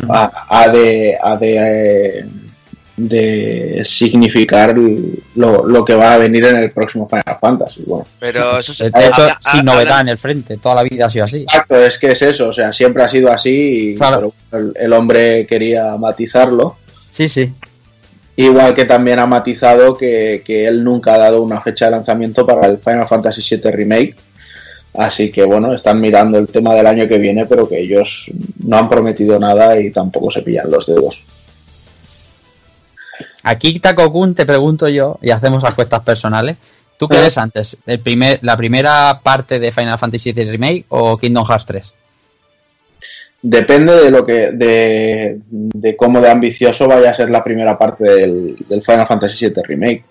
ha, 0.08 0.46
ha 0.48 0.68
de, 0.68 1.16
ha 1.20 1.36
de, 1.36 1.56
eh, 1.56 2.24
de 2.96 3.82
significar 3.84 4.76
lo, 5.34 5.66
lo 5.66 5.84
que 5.84 5.94
va 5.94 6.14
a 6.14 6.18
venir 6.18 6.44
en 6.44 6.56
el 6.56 6.70
próximo 6.70 7.08
Final 7.08 7.38
Fantasy. 7.40 7.82
Bueno, 7.86 8.06
Pero 8.20 8.58
eso 8.58 8.72
se 8.72 8.90
De 8.90 9.06
hecho, 9.06 9.22
habla- 9.22 9.38
sin 9.40 9.60
habla- 9.60 9.72
novedad 9.74 10.00
en 10.02 10.08
el 10.08 10.18
frente, 10.18 10.56
toda 10.58 10.76
la 10.76 10.82
vida 10.84 11.06
ha 11.06 11.10
sido 11.10 11.24
así. 11.24 11.42
exacto, 11.42 11.76
es 11.76 11.98
que 11.98 12.12
es 12.12 12.22
eso, 12.22 12.48
o 12.48 12.52
sea, 12.52 12.72
siempre 12.72 13.02
ha 13.02 13.08
sido 13.08 13.30
así, 13.32 13.90
y, 13.90 13.94
Claro. 13.96 14.32
pero 14.50 14.62
el, 14.64 14.72
el 14.78 14.92
hombre 14.92 15.46
quería 15.46 15.96
matizarlo. 15.96 16.76
Sí, 17.10 17.28
sí. 17.28 17.52
Igual 18.36 18.74
que 18.74 18.84
también 18.84 19.18
ha 19.20 19.26
matizado 19.26 19.96
que, 19.96 20.42
que 20.44 20.66
él 20.66 20.82
nunca 20.82 21.14
ha 21.14 21.18
dado 21.18 21.42
una 21.42 21.60
fecha 21.60 21.84
de 21.86 21.92
lanzamiento 21.92 22.44
para 22.46 22.66
el 22.66 22.78
Final 22.78 23.06
Fantasy 23.08 23.42
VII 23.56 23.70
Remake. 23.70 24.16
Así 24.96 25.30
que 25.32 25.42
bueno, 25.44 25.72
están 25.72 26.00
mirando 26.00 26.38
el 26.38 26.46
tema 26.48 26.72
del 26.74 26.86
año 26.86 27.06
que 27.08 27.18
viene, 27.18 27.46
pero 27.46 27.68
que 27.68 27.80
ellos 27.80 28.26
no 28.64 28.76
han 28.76 28.88
prometido 28.88 29.38
nada 29.40 29.78
y 29.80 29.90
tampoco 29.90 30.30
se 30.30 30.42
pillan 30.42 30.70
los 30.70 30.86
dedos. 30.86 31.20
Aquí, 33.44 33.78
Takokun, 33.78 34.34
te 34.34 34.44
pregunto 34.46 34.88
yo, 34.88 35.18
y 35.22 35.30
hacemos 35.30 35.62
apuestas 35.64 36.00
personales. 36.00 36.56
¿Tú 36.98 37.08
qué 37.08 37.18
Ah. 37.18 37.20
ves 37.22 37.38
antes? 37.38 37.76
¿El 37.86 38.00
primer, 38.00 38.38
¿La 38.42 38.56
primera 38.56 39.20
parte 39.22 39.58
de 39.58 39.70
Final 39.72 39.98
Fantasy 39.98 40.32
VII 40.32 40.50
Remake 40.50 40.84
o 40.88 41.16
Kingdom 41.18 41.44
Hearts 41.46 41.66
3? 41.66 41.94
Depende 43.42 43.92
de 43.94 44.10
lo 44.10 44.24
que, 44.24 44.52
de, 44.52 45.38
de 45.50 45.96
cómo 45.96 46.20
de 46.20 46.30
ambicioso 46.30 46.88
vaya 46.88 47.10
a 47.10 47.14
ser 47.14 47.28
la 47.28 47.44
primera 47.44 47.76
parte 47.76 48.04
del, 48.04 48.56
del 48.68 48.82
Final 48.82 49.06
Fantasy 49.06 49.46
VII 49.48 49.62
Remake. 49.62 50.04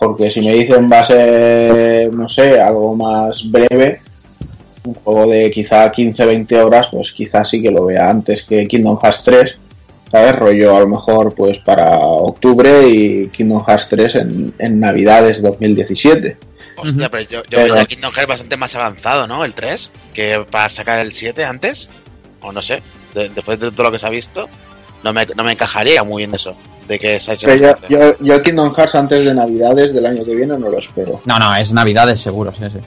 Porque 0.00 0.32
si 0.32 0.40
me 0.40 0.52
dicen 0.54 0.90
va 0.90 1.00
a 1.00 1.04
ser, 1.04 2.12
no 2.12 2.28
sé, 2.28 2.60
algo 2.60 2.96
más 2.96 3.48
breve, 3.48 4.00
un 4.82 4.94
juego 4.94 5.30
de 5.30 5.48
quizá 5.52 5.92
15-20 5.92 6.60
horas, 6.64 6.88
pues 6.90 7.12
quizá 7.12 7.44
sí 7.44 7.62
que 7.62 7.70
lo 7.70 7.84
vea 7.84 8.10
antes 8.10 8.42
que 8.42 8.66
Kingdom 8.66 8.98
Hearts 9.00 9.22
3. 9.22 9.56
¿Sabes? 10.12 10.36
Rollo 10.36 10.76
a 10.76 10.80
lo 10.80 10.88
mejor 10.88 11.34
pues 11.34 11.58
para 11.58 11.98
octubre 11.98 12.86
y 12.86 13.28
Kingdom 13.28 13.64
Hearts 13.66 13.88
3 13.88 14.14
en, 14.16 14.54
en 14.58 14.78
Navidades 14.78 15.40
2017. 15.42 16.36
Hostia, 16.76 17.08
pero 17.10 17.22
yo, 17.28 17.42
yo 17.44 17.58
Pero- 17.58 17.74
veía 17.74 17.84
Kingdom 17.86 18.12
Hearts 18.12 18.28
bastante 18.28 18.56
más 18.58 18.74
avanzado, 18.74 19.26
¿no? 19.26 19.42
El 19.44 19.54
3, 19.54 19.90
que 20.12 20.44
para 20.50 20.68
sacar 20.68 20.98
el 21.00 21.12
7 21.12 21.44
antes. 21.44 21.88
O 22.42 22.52
no 22.52 22.60
sé, 22.60 22.82
de- 23.14 23.30
después 23.30 23.58
de 23.58 23.70
todo 23.72 23.84
lo 23.84 23.92
que 23.92 23.98
se 23.98 24.06
ha 24.06 24.10
visto, 24.10 24.48
no 25.02 25.12
me, 25.12 25.24
no 25.34 25.44
me 25.44 25.52
encajaría 25.52 26.02
muy 26.04 26.24
en 26.24 26.34
eso. 26.34 26.54
De 26.88 26.98
que 26.98 27.18
se 27.20 27.36
Pero 27.36 27.54
yo, 27.56 27.74
yo, 27.88 28.14
yo 28.20 28.42
Kingdom 28.42 28.74
Hearts 28.74 28.94
antes 28.96 29.24
de 29.24 29.32
Navidades 29.34 29.94
del 29.94 30.04
año 30.04 30.24
que 30.24 30.34
viene 30.34 30.58
no 30.58 30.68
lo 30.68 30.78
espero. 30.78 31.20
No, 31.24 31.38
no, 31.38 31.54
es 31.56 31.72
Navidades 31.72 32.20
seguro, 32.20 32.52
sí, 32.52 32.64
sí. 32.70 32.78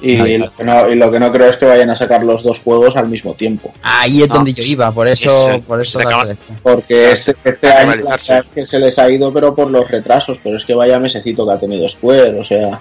Y, 0.00 0.38
lo 0.38 0.50
que 0.54 0.62
no, 0.64 0.88
y 0.90 0.94
lo 0.94 1.10
que 1.10 1.18
no 1.18 1.32
creo 1.32 1.50
es 1.50 1.56
que 1.56 1.64
vayan 1.66 1.90
a 1.90 1.96
sacar 1.96 2.22
los 2.22 2.42
dos 2.44 2.60
juegos 2.60 2.94
al 2.96 3.08
mismo 3.08 3.34
tiempo. 3.34 3.72
Ahí 3.82 4.22
es 4.22 4.28
No, 4.28 4.36
donde 4.36 4.52
yo 4.52 4.62
iba, 4.62 4.92
por 4.92 5.08
eso, 5.08 5.50
ese- 5.50 5.58
por 5.60 5.80
eso 5.82 5.98
la. 5.98 6.36
Porque 6.62 7.10
este, 7.12 7.34
este 7.44 7.68
año 7.72 7.86
la 7.88 7.92
rivalizarse. 7.96 8.32
verdad 8.34 8.46
es 8.48 8.54
que 8.54 8.66
se 8.66 8.78
les 8.78 8.98
ha 8.98 9.10
ido, 9.10 9.32
pero 9.32 9.54
por 9.54 9.70
los 9.70 9.90
retrasos. 9.90 10.38
Pero 10.42 10.56
es 10.56 10.64
que 10.64 10.74
vaya 10.74 10.98
mesecito 11.00 11.46
que 11.46 11.52
ha 11.52 11.58
tenido 11.58 11.82
después. 11.82 12.32
O 12.38 12.44
sea, 12.44 12.78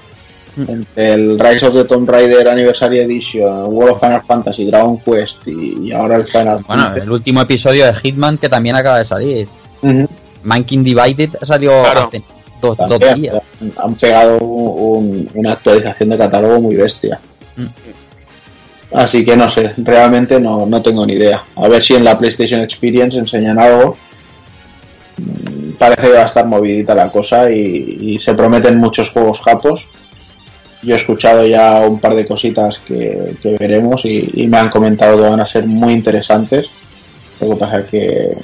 Mm. 0.56 0.69
entre 0.72 1.14
el 1.14 1.39
Rise 1.39 1.68
of 1.68 1.73
the 1.76 1.84
Tomb 1.85 2.10
Raider 2.10 2.48
Anniversary 2.48 2.99
Edition, 2.99 3.65
World 3.68 3.94
of 3.94 3.99
Final 3.99 4.23
Fantasy, 4.27 4.65
Dragon 4.65 4.98
Quest 4.99 5.48
y, 5.48 5.88
y 5.88 5.91
ahora 5.91 6.15
el 6.15 6.26
Final 6.26 6.57
Bueno, 6.68 6.84
Fantasy. 6.84 7.02
el 7.02 7.11
último 7.11 7.41
episodio 7.41 7.85
de 7.85 7.94
Hitman 7.94 8.38
que 8.39 8.49
también 8.49 8.76
acaba 8.76 8.98
de 8.98 9.03
salir. 9.06 9.48
Ujú. 9.84 10.07
Manking 10.44 10.84
Divided 10.84 11.30
salió 11.44 11.69
Claro. 11.84 11.99
hace 12.07 12.22
dos, 12.62 12.78
dos 12.78 12.88
También, 13.00 13.22
días. 13.22 13.44
han 13.78 13.96
pegado 13.96 14.38
un- 14.40 15.30
una 15.34 15.52
actualización 15.54 16.10
de 16.10 16.18
catálogo 16.18 16.60
muy 16.62 16.76
bestia. 16.76 17.20
Mm. 17.56 17.66
Así 18.94 19.26
que 19.26 19.36
no 19.36 19.50
sé, 19.50 19.72
realmente 19.78 20.40
no, 20.40 20.66
no 20.66 20.82
tengo 20.82 21.06
ni 21.06 21.14
idea. 21.14 21.44
A 21.56 21.68
ver 21.68 21.84
si 21.84 21.94
en 21.96 22.04
la 22.06 22.18
PlayStation 22.18 22.62
Experience 22.62 23.18
enseñan 23.18 23.60
algo. 23.60 23.98
Mm, 25.18 25.58
Parece 25.78 26.08
que 26.08 26.14
va 26.14 26.24
a 26.24 26.26
estar 26.26 26.46
movidita 26.48 26.96
la 26.96 27.12
cosa 27.12 27.52
y, 27.52 27.98
y 28.02 28.20
se 28.20 28.34
prometen 28.34 28.78
muchos 28.78 29.10
juegos 29.12 29.40
japos. 29.42 29.82
Yo 30.82 30.96
he 30.96 30.98
escuchado 30.98 31.46
ya 31.46 31.82
un 31.82 32.00
par 32.00 32.16
de 32.16 32.26
cositas 32.26 32.78
que, 32.88 33.36
que 33.44 33.58
veremos 33.60 34.02
y, 34.06 34.30
y 34.34 34.48
me 34.48 34.58
han 34.58 34.70
comentado 34.70 35.18
que 35.18 35.30
van 35.30 35.40
a 35.40 35.48
ser 35.48 35.66
muy 35.68 35.94
interesantes. 35.94 36.68
Lo 37.40 37.50
que 37.50 37.56
pasa 37.58 37.80
es 37.80 37.86
que 37.86 38.38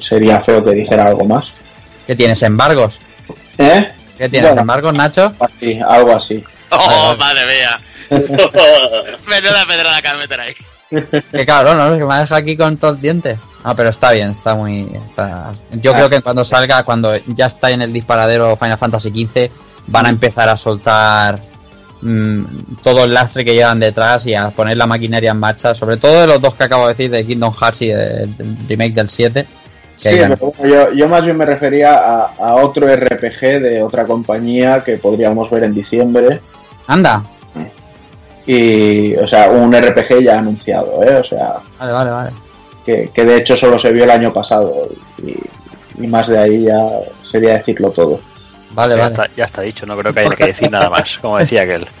sería 0.00 0.40
feo 0.42 0.62
que 0.64 0.72
dijera 0.72 1.06
algo 1.06 1.24
más. 1.24 1.46
¿Qué 2.06 2.14
tienes? 2.16 2.42
¿Embargos? 2.42 3.00
¿Eh? 3.58 3.92
¿Qué 4.18 4.28
tienes? 4.28 4.50
Bueno. 4.50 4.60
¿Embargos, 4.62 4.94
Nacho? 4.94 5.32
Así, 5.38 5.78
algo 5.86 6.16
así. 6.16 6.42
¡Oh, 6.70 7.16
madre 7.18 7.42
mía! 7.46 7.80
Menuda 9.28 9.66
pedrada 9.66 10.02
que 10.02 10.08
me 10.12 10.18
meter 10.18 10.40
ahí. 10.40 10.54
Qué 11.32 11.46
cabrón, 11.46 11.78
¿no? 11.78 11.98
Que 11.98 12.04
me 12.04 12.18
deja 12.20 12.36
aquí 12.36 12.56
con 12.56 12.76
todos 12.76 12.94
los 12.94 13.02
dientes. 13.02 13.38
Ah, 13.64 13.74
pero 13.74 13.88
está 13.88 14.12
bien, 14.12 14.30
está 14.30 14.54
muy... 14.54 14.88
está- 15.06 15.52
Yo 15.72 15.92
Ah. 15.92 15.94
creo 15.94 16.10
que 16.10 16.20
cuando 16.20 16.44
salga, 16.44 16.82
cuando 16.84 17.16
ya 17.26 17.46
está 17.46 17.70
en 17.70 17.82
el 17.82 17.92
disparadero 17.92 18.56
Final 18.56 18.78
Fantasy 18.78 19.10
XV, 19.10 19.50
van 19.86 20.06
a 20.06 20.10
empezar 20.10 20.48
a 20.48 20.56
soltar 20.56 21.38
mm, 22.02 22.44
todo 22.82 23.04
el 23.04 23.14
lastre 23.14 23.44
que 23.44 23.54
llevan 23.54 23.80
detrás 23.80 24.26
y 24.26 24.34
a 24.34 24.50
poner 24.50 24.76
la 24.76 24.86
maquinaria 24.86 25.30
en 25.30 25.38
marcha, 25.38 25.74
sobre 25.74 25.96
todo 25.96 26.20
de 26.20 26.26
los 26.26 26.40
dos 26.40 26.54
que 26.54 26.64
acabo 26.64 26.82
de 26.86 26.88
decir, 26.90 27.10
de 27.10 27.24
Kingdom 27.26 27.54
Hearts 27.54 27.82
y 27.82 27.88
del 27.88 28.36
del 28.36 28.56
remake 28.68 28.92
del 28.94 29.08
7. 29.08 29.46
Que 30.02 30.08
Sí, 30.10 30.14
hayan- 30.16 30.36
pero 30.36 30.52
bueno, 30.58 30.74
yo, 30.74 30.92
yo 30.92 31.08
más 31.08 31.22
bien 31.24 31.36
me 31.36 31.44
refería 31.46 31.94
a, 31.94 32.32
a 32.38 32.54
otro 32.56 32.86
RPG 32.94 33.40
de 33.60 33.82
otra 33.82 34.04
compañía 34.04 34.82
que 34.82 34.96
podríamos 34.98 35.50
ver 35.50 35.64
en 35.64 35.74
diciembre. 35.74 36.40
Anda, 36.86 37.22
Y, 38.46 39.14
o 39.16 39.26
sea, 39.26 39.48
un 39.50 39.72
RPG 39.72 40.20
ya 40.22 40.38
anunciado, 40.38 41.02
¿eh? 41.02 41.16
O 41.16 41.24
sea, 41.24 41.54
vale, 41.78 41.92
vale, 41.92 42.10
vale. 42.10 42.30
que, 42.84 43.08
que 43.14 43.24
de 43.24 43.38
hecho 43.38 43.56
solo 43.56 43.78
se 43.78 43.90
vio 43.90 44.04
el 44.04 44.10
año 44.10 44.32
pasado. 44.32 44.88
Y, 45.22 45.34
y 46.02 46.06
más 46.06 46.28
de 46.28 46.38
ahí 46.38 46.62
ya 46.64 46.78
sería 47.30 47.54
decirlo 47.54 47.90
todo. 47.90 48.20
Vale, 48.72 48.96
ya, 48.96 49.02
vale. 49.02 49.14
está, 49.14 49.28
ya 49.36 49.44
está 49.44 49.62
dicho, 49.62 49.86
no 49.86 49.96
creo 49.96 50.12
que 50.12 50.20
haya 50.20 50.36
que 50.36 50.46
decir 50.46 50.70
nada 50.70 50.90
más, 50.90 51.18
como 51.20 51.38
decía 51.38 51.62
aquel. 51.62 51.86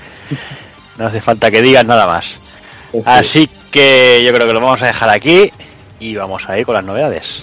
No 0.96 1.06
hace 1.08 1.20
falta 1.20 1.50
que 1.50 1.60
digas 1.60 1.84
nada 1.84 2.06
más. 2.06 2.26
Pues 2.92 3.02
sí. 3.02 3.10
Así 3.10 3.50
que 3.72 4.22
yo 4.24 4.32
creo 4.32 4.46
que 4.46 4.52
lo 4.52 4.60
vamos 4.60 4.80
a 4.80 4.86
dejar 4.86 5.10
aquí 5.10 5.50
y 5.98 6.14
vamos 6.14 6.48
a 6.48 6.56
ir 6.56 6.64
con 6.64 6.76
las 6.76 6.84
novedades. 6.84 7.42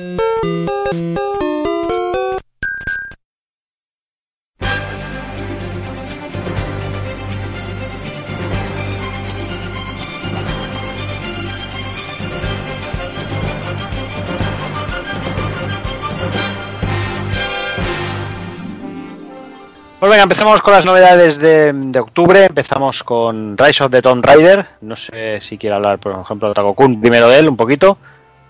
Venga, 20.11 20.23
empezamos 20.23 20.61
con 20.61 20.73
las 20.73 20.85
novedades 20.85 21.39
de, 21.39 21.97
octubre. 21.97 22.43
Empezamos 22.43 23.01
con 23.01 23.57
Rise 23.57 23.85
of 23.85 23.91
the 23.91 24.01
Tomb 24.01 24.23
Raider. 24.23 24.65
No 24.81 24.97
sé 24.97 25.39
si 25.39 25.57
quiere 25.57 25.75
hablar, 25.77 25.99
por 25.99 26.19
ejemplo, 26.19 26.49
de 26.49 26.53
Takokun 26.53 26.99
primero 26.99 27.29
de 27.29 27.39
él, 27.39 27.47
un 27.47 27.55
poquito. 27.55 27.97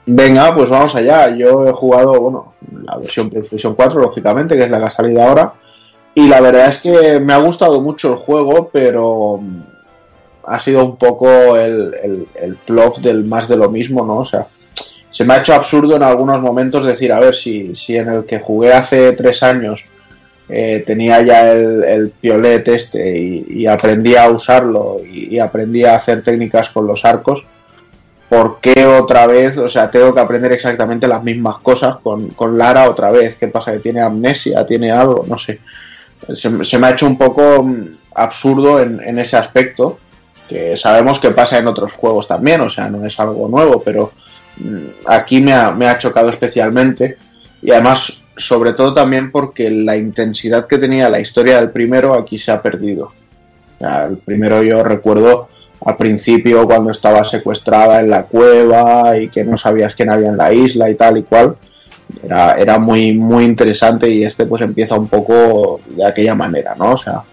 Venga, 0.08 0.56
pues 0.56 0.68
vamos 0.70 0.96
allá. 0.96 1.30
Yo 1.36 1.68
he 1.68 1.72
jugado, 1.72 2.20
bueno, 2.20 2.56
la 2.84 2.98
versión 2.98 3.30
PlayStation 3.30 3.76
4, 3.76 4.02
lógicamente, 4.02 4.58
que 4.58 4.64
es 4.64 4.72
la 4.72 4.80
que 4.80 4.86
ha 4.86 4.90
salido 4.90 5.22
ahora. 5.22 5.54
Y 6.16 6.28
la 6.28 6.42
verdad 6.42 6.68
es 6.68 6.82
que 6.82 7.20
me 7.20 7.34
ha 7.34 7.38
gustado 7.38 7.80
mucho 7.80 8.10
el 8.10 8.16
juego, 8.16 8.72
pero 8.74 9.38
mm, 9.38 9.62
ha 10.48 10.60
sido 10.60 10.84
un 10.84 10.98
poco 10.98 11.56
el, 11.58 12.28
el, 12.42 12.56
plot 12.66 13.02
del 13.02 13.24
más 13.24 13.48
de 13.48 13.58
lo 13.58 13.70
mismo, 13.70 14.04
¿no? 14.04 14.16
O 14.16 14.26
sea, 14.26 14.48
se 15.12 15.24
me 15.24 15.36
ha 15.36 15.42
hecho 15.42 15.54
absurdo 15.54 15.96
en 15.96 16.04
algunos 16.04 16.42
momentos 16.42 16.88
decir, 16.88 17.14
a 17.14 17.20
ver, 17.20 17.36
si 17.36 17.76
en 17.90 18.10
el 18.10 18.26
que 18.26 18.40
jugué 18.40 18.74
hace 18.74 19.12
tres 19.12 19.44
años 19.44 19.80
eh, 20.54 20.84
tenía 20.86 21.22
ya 21.22 21.50
el, 21.50 22.12
piolet 22.20 22.68
este 22.68 23.18
y, 23.18 23.46
y, 23.48 23.68
aprendí 23.68 24.16
a 24.16 24.30
usarlo 24.30 25.00
y, 25.02 25.36
y, 25.36 25.40
aprendí 25.40 25.86
a 25.86 25.96
hacer 25.96 26.24
técnicas 26.24 26.68
con 26.70 26.86
los 26.86 27.06
arcos, 27.06 27.42
¿por 28.28 28.60
qué 28.60 28.86
otra 28.86 29.28
vez? 29.28 29.58
O 29.58 29.70
sea, 29.70 29.90
tengo 29.90 30.14
que 30.14 30.20
aprender 30.20 30.52
exactamente 30.52 31.08
las 31.08 31.24
mismas 31.24 31.60
cosas 31.60 31.98
con, 32.04 32.30
con 32.32 32.58
Lara 32.58 32.90
otra 32.90 33.12
vez. 33.12 33.38
¿Qué 33.38 33.48
pasa? 33.48 33.72
¿Que 33.72 33.80
tiene 33.80 34.02
amnesia? 34.02 34.66
¿Tiene 34.66 34.92
algo? 34.92 35.26
No 35.26 35.40
sé. 35.40 35.60
Se, 36.34 36.64
se 36.66 36.78
me 36.78 36.88
ha 36.88 36.92
hecho 36.92 37.08
un 37.08 37.18
poco 37.18 37.64
mm, 37.64 37.88
absurdo 38.16 38.82
en, 38.82 39.02
en, 39.02 39.20
ese 39.20 39.38
aspecto, 39.38 40.00
que 40.50 40.76
sabemos 40.76 41.20
que 41.20 41.32
pasa 41.32 41.60
en 41.60 41.68
otros 41.68 41.94
juegos 41.94 42.28
también, 42.28 42.60
o 42.60 42.70
sea, 42.70 42.90
no 42.90 43.06
es 43.06 43.18
algo 43.22 43.48
nuevo, 43.48 43.82
pero 43.82 44.12
mm, 44.58 45.08
aquí 45.08 45.40
me 45.40 45.54
ha, 45.54 45.72
me 45.72 45.88
ha 45.88 45.98
chocado 45.98 46.30
especialmente. 46.30 47.18
Y 47.62 47.72
además 47.72 48.21
sobre 48.46 48.74
todo 48.74 48.94
también 48.94 49.32
porque 49.32 49.70
la 49.70 49.96
intensidad 49.96 50.68
que 50.68 50.78
tenía 50.78 51.10
la 51.10 51.20
historia 51.20 51.58
del 51.58 51.72
primero 51.72 52.14
aquí 52.14 52.38
se 52.38 52.52
ha 52.52 52.62
perdido. 52.62 53.12
El 53.80 54.18
primero 54.18 54.62
yo 54.62 54.84
recuerdo 54.84 55.50
al 55.84 55.98
principio 55.98 56.66
cuando 56.66 56.92
estaba 56.92 57.24
secuestrada 57.24 58.00
en 58.00 58.10
la 58.10 58.24
cueva 58.24 59.18
y 59.18 59.30
que 59.30 59.44
no 59.44 59.58
sabías 59.58 59.96
quién 59.96 60.12
había 60.12 60.30
en 60.30 60.38
la 60.38 60.54
isla 60.54 60.90
y 60.90 60.96
tal 60.96 61.18
y 61.18 61.24
cual. 61.24 61.56
Era, 62.24 62.56
era 62.56 62.78
muy, 62.78 63.14
muy 63.14 63.46
interesante 63.46 64.10
y 64.10 64.26
este 64.26 64.46
pues 64.46 64.62
empieza 64.62 65.00
un 65.00 65.08
poco 65.08 65.80
de 65.88 66.06
aquella 66.06 66.36
manera, 66.36 66.76
¿no? 66.78 66.94
O 66.94 66.98
sea, 66.98 67.24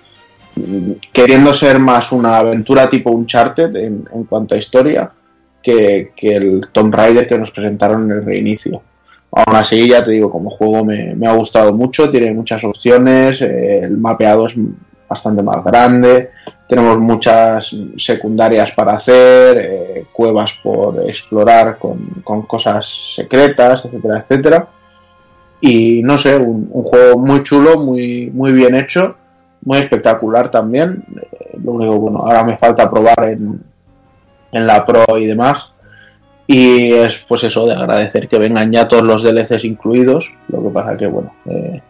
queriendo 1.12 1.52
ser 1.52 1.78
más 1.78 2.12
una 2.12 2.38
aventura 2.38 2.88
tipo 2.88 3.10
Uncharted 3.10 3.74
en, 3.76 4.08
en 4.14 4.24
cuanto 4.24 4.54
a 4.54 4.58
historia 4.58 5.10
que, 5.62 6.12
que 6.16 6.36
el 6.36 6.68
Tomb 6.72 6.94
Raider 6.94 7.26
que 7.26 7.38
nos 7.38 7.50
presentaron 7.50 8.04
en 8.04 8.18
el 8.18 8.24
reinicio. 8.24 8.82
Aún 9.30 9.56
así, 9.56 9.88
ya 9.88 10.02
te 10.02 10.12
digo, 10.12 10.30
como 10.30 10.50
juego 10.50 10.84
me, 10.84 11.14
ha 11.26 11.32
gustado 11.34 11.72
mucho, 11.74 12.10
tiene 12.10 12.32
muchas 12.32 12.64
opciones, 12.64 13.42
eh, 13.42 13.80
el 13.84 13.98
mapeado 13.98 14.46
es 14.46 14.54
bastante 15.08 15.42
más 15.42 15.62
grande, 15.62 16.30
tenemos 16.66 16.98
muchas 16.98 17.74
secundarias 17.96 18.72
para 18.72 18.92
hacer, 18.92 19.58
eh, 19.58 20.06
cuevas 20.12 20.52
por 20.62 21.02
explorar 21.08 21.78
con, 21.78 21.98
con, 22.24 22.42
cosas 22.42 23.14
secretas, 23.14 23.84
etcétera, 23.84 24.18
etcétera. 24.18 24.68
Y 25.60 26.02
no 26.02 26.18
sé, 26.18 26.36
un, 26.36 26.68
un, 26.70 26.82
juego 26.84 27.18
muy 27.18 27.42
chulo, 27.42 27.78
muy, 27.78 28.30
muy 28.32 28.52
bien 28.52 28.74
hecho, 28.76 29.16
muy 29.62 29.78
espectacular 29.78 30.50
también. 30.50 31.04
Eh, 31.16 31.58
lo 31.62 31.72
único, 31.72 31.98
bueno, 31.98 32.20
ahora 32.20 32.44
me 32.44 32.56
falta 32.56 32.90
probar 32.90 33.24
en, 33.24 33.62
en 34.52 34.66
la 34.66 34.86
Pro 34.86 35.04
y 35.18 35.26
demás 35.26 35.72
y 36.50 36.94
es 36.94 37.18
pues 37.28 37.44
eso 37.44 37.66
de 37.66 37.74
agradecer 37.74 38.26
que 38.26 38.38
vengan 38.38 38.72
ya 38.72 38.88
todos 38.88 39.04
los 39.04 39.22
DLCs 39.22 39.64
incluidos. 39.64 40.32
Lo 40.48 40.62
que 40.62 40.70
pasa 40.70 40.96
que 40.96 41.06
bueno, 41.06 41.30
eh, 41.44 41.82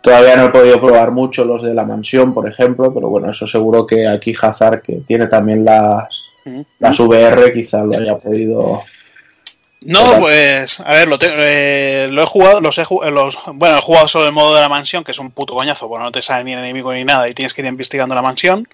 todavía 0.00 0.36
no 0.36 0.44
he 0.44 0.50
podido 0.50 0.80
probar 0.80 1.10
mucho 1.10 1.44
los 1.44 1.64
de 1.64 1.74
la 1.74 1.84
mansión, 1.84 2.32
por 2.32 2.48
ejemplo, 2.48 2.94
pero 2.94 3.08
bueno, 3.08 3.28
eso 3.28 3.48
seguro 3.48 3.84
que 3.84 4.06
aquí 4.06 4.32
Hazard, 4.40 4.82
que 4.82 5.00
tiene 5.04 5.26
también 5.26 5.64
las, 5.64 6.22
las 6.78 7.00
VR, 7.00 7.50
quizás 7.52 7.84
lo 7.84 7.98
haya 7.98 8.16
podido. 8.16 8.82
No, 9.80 10.20
pues, 10.20 10.78
a 10.78 10.92
ver, 10.92 11.08
lo, 11.08 11.18
te, 11.18 11.26
eh, 11.32 12.06
lo 12.08 12.22
he 12.22 12.26
jugado, 12.26 12.60
los 12.60 12.78
he, 12.78 12.84
los, 13.10 13.36
bueno, 13.52 13.78
he 13.78 13.80
jugado 13.80 14.06
solo 14.06 14.26
el 14.26 14.32
modo 14.32 14.54
de 14.54 14.60
la 14.60 14.68
mansión, 14.68 15.02
que 15.02 15.10
es 15.10 15.18
un 15.18 15.32
puto 15.32 15.54
coñazo, 15.54 15.88
bueno, 15.88 16.04
no 16.04 16.12
te 16.12 16.22
sale 16.22 16.44
ni 16.44 16.52
enemigo 16.52 16.92
ni 16.92 17.04
nada 17.04 17.28
y 17.28 17.34
tienes 17.34 17.52
que 17.52 17.62
ir 17.62 17.66
investigando 17.66 18.14
la 18.14 18.22
mansión. 18.22 18.68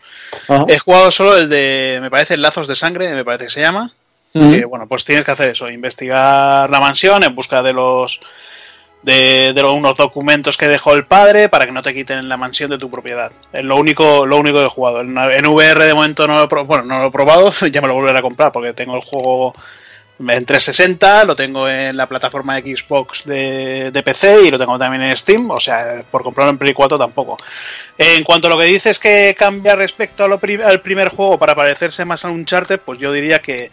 Uh 0.49 0.53
-huh. 0.53 0.65
He 0.69 0.79
jugado 0.79 1.11
solo 1.11 1.39
el 1.39 1.49
de, 1.49 1.99
me 2.03 2.11
parece, 2.11 2.37
Lazos 2.37 2.69
de 2.69 2.77
Sangre, 2.77 3.15
me 3.15 3.25
parece 3.25 3.45
que 3.45 3.51
se 3.51 3.63
llama. 3.63 3.91
Que, 4.33 4.65
bueno, 4.65 4.87
pues 4.87 5.05
tienes 5.05 5.25
que 5.25 5.33
hacer 5.33 5.51
eso, 5.51 5.69
investigar 5.69 6.71
la 6.71 6.81
mansión 6.81 7.25
en 7.25 7.35
busca 7.35 7.65
de 7.65 7.73
los 7.73 8.21
de, 9.03 9.53
de 9.55 9.65
unos 9.65 9.97
documentos 9.97 10.57
que 10.57 10.69
dejó 10.69 10.93
el 10.93 11.07
padre 11.07 11.49
para 11.49 11.67
que 11.67 11.73
no 11.73 11.83
te 11.83 11.95
quiten 11.95 12.29
la 12.29 12.37
mansión 12.37 12.71
de 12.71 12.79
tu 12.79 12.91
propiedad. 12.91 13.33
Es 13.53 13.65
lo 13.65 13.77
único, 13.77 14.27
lo 14.27 14.37
único 14.37 14.59
que 14.59 14.67
he 14.67 14.69
jugado. 14.69 15.01
En, 15.01 15.17
VR 15.47 15.85
de 15.85 15.95
momento 15.95 16.27
no 16.27 16.35
lo, 16.35 16.45
he, 16.45 16.65
bueno, 16.65 16.85
no 16.85 17.01
lo 17.01 17.09
he 17.09 17.11
probado, 17.11 17.53
ya 17.73 17.81
me 17.81 17.89
lo 17.89 17.95
volveré 17.95 18.19
a 18.19 18.23
comprar 18.23 18.53
porque 18.53 18.73
tengo 18.73 18.97
el 18.97 19.03
juego 19.03 19.55
en 20.21 20.45
360, 20.45 21.25
lo 21.25 21.35
tengo 21.35 21.67
en 21.67 21.97
la 21.97 22.07
plataforma 22.07 22.61
de 22.61 22.77
Xbox 22.77 23.25
de, 23.25 24.03
PC 24.05 24.43
y 24.43 24.51
lo 24.51 24.59
tengo 24.59 24.79
también 24.79 25.03
en 25.03 25.17
Steam, 25.17 25.51
o 25.51 25.59
sea, 25.59 26.05
por 26.11 26.23
comprarlo 26.23 26.51
en 26.51 26.59
Play 26.59 26.75
4 26.75 26.99
tampoco. 26.99 27.39
En 27.97 28.23
cuanto 28.23 28.47
a 28.47 28.51
lo 28.51 28.59
que 28.59 28.65
dices 28.65 28.99
que 28.99 29.35
cambia 29.39 29.77
respecto 29.77 30.25
al 30.25 30.81
primer 30.83 31.09
juego 31.09 31.39
para 31.39 31.55
parecerse 31.55 32.05
más 32.05 32.25
a 32.25 32.29
un 32.29 32.41
Uncharted, 32.41 32.81
pues 32.81 32.99
yo 32.99 33.13
diría 33.13 33.41
que 33.41 33.71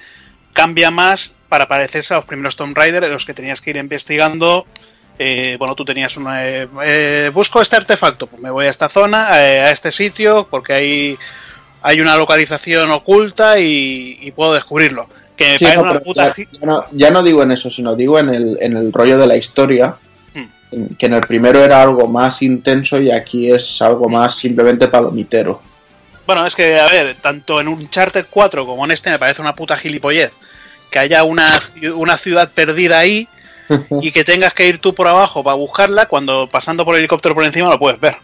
cambia 0.57 0.89
más 0.89 1.33
para 1.49 1.67
parecerse 1.67 2.15
a 2.15 2.17
los 2.17 2.25
primeros 2.25 2.55
Tomb 2.55 2.75
Raider 2.75 3.03
en 3.03 3.11
los 3.11 3.25
que 3.25 3.35
tenías 3.35 3.61
que 3.61 3.69
ir 3.69 3.77
investigando. 3.77 4.65
Eh, 5.19 5.55
bueno, 5.59 5.75
tú 5.75 5.85
tenías 5.85 6.17
una. 6.17 6.47
Eh, 6.47 6.67
eh, 6.83 7.31
busco 7.31 7.61
este 7.61 7.75
artefacto, 7.75 8.25
pues 8.25 8.41
me 8.41 8.49
voy 8.49 8.65
a 8.65 8.69
esta 8.71 8.89
zona, 8.89 9.27
eh, 9.39 9.61
a 9.61 9.71
este 9.71 9.91
sitio, 9.91 10.47
porque 10.49 10.73
hay, 10.73 11.17
hay 11.83 12.01
una 12.01 12.17
localización 12.17 12.89
oculta 12.89 13.59
y, 13.59 14.17
y 14.19 14.31
puedo 14.31 14.53
descubrirlo. 14.53 15.07
Que 15.35 15.51
me 15.51 15.57
sí, 15.59 15.65
parece 15.65 15.83
no, 15.83 15.91
una 15.91 15.99
puta. 15.99 16.35
Ya, 16.35 16.45
ya, 16.51 16.65
no, 16.65 16.85
ya, 16.91 17.11
no, 17.11 17.21
digo 17.21 17.43
en 17.43 17.51
eso, 17.51 17.69
sino 17.69 17.95
digo 17.95 18.17
en 18.17 18.29
el, 18.29 18.57
en 18.59 18.75
el 18.75 18.91
rollo 18.91 19.19
de 19.19 19.27
la 19.27 19.37
historia. 19.37 19.95
Hmm. 20.33 20.95
Que 20.97 21.05
en 21.05 21.13
el 21.13 21.21
primero 21.21 21.63
era 21.63 21.83
algo 21.83 22.07
más 22.07 22.41
intenso 22.41 22.99
y 22.99 23.11
aquí 23.11 23.51
es 23.51 23.79
algo 23.81 24.09
más 24.09 24.35
simplemente 24.35 24.87
palomitero. 24.87 25.61
Bueno, 26.27 26.45
es 26.45 26.55
que, 26.55 26.77
a 26.77 26.87
ver, 26.87 27.15
tanto 27.15 27.59
en 27.61 27.69
un 27.69 27.89
Charter 27.89 28.27
4 28.29 28.65
como 28.65 28.83
en 28.85 28.91
este 28.91 29.09
me 29.09 29.17
parece 29.17 29.41
una 29.41 29.53
puta 29.53 29.77
gilipollez 29.77 30.31
que 30.91 30.99
haya 30.99 31.23
una, 31.23 31.51
una 31.95 32.17
ciudad 32.17 32.51
perdida 32.53 32.99
ahí 32.99 33.27
y 34.01 34.11
que 34.11 34.23
tengas 34.23 34.53
que 34.53 34.67
ir 34.67 34.79
tú 34.79 34.93
por 34.93 35.07
abajo 35.07 35.43
para 35.43 35.55
buscarla 35.55 36.05
cuando 36.05 36.47
pasando 36.47 36.85
por 36.85 36.95
el 36.95 36.99
helicóptero 36.99 37.33
por 37.33 37.45
encima 37.45 37.69
lo 37.69 37.79
puedes 37.79 37.99
ver. 37.99 38.17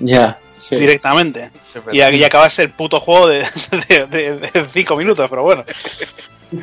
Ya. 0.00 0.38
Sí. 0.58 0.76
Directamente. 0.76 1.50
Y, 1.92 1.98
y 2.00 2.24
acabas 2.24 2.58
el 2.58 2.70
puto 2.70 3.00
juego 3.00 3.28
de, 3.28 3.40
de, 3.88 4.06
de, 4.06 4.36
de, 4.36 4.66
cinco 4.72 4.96
minutos, 4.96 5.28
pero 5.28 5.42
bueno. 5.42 5.64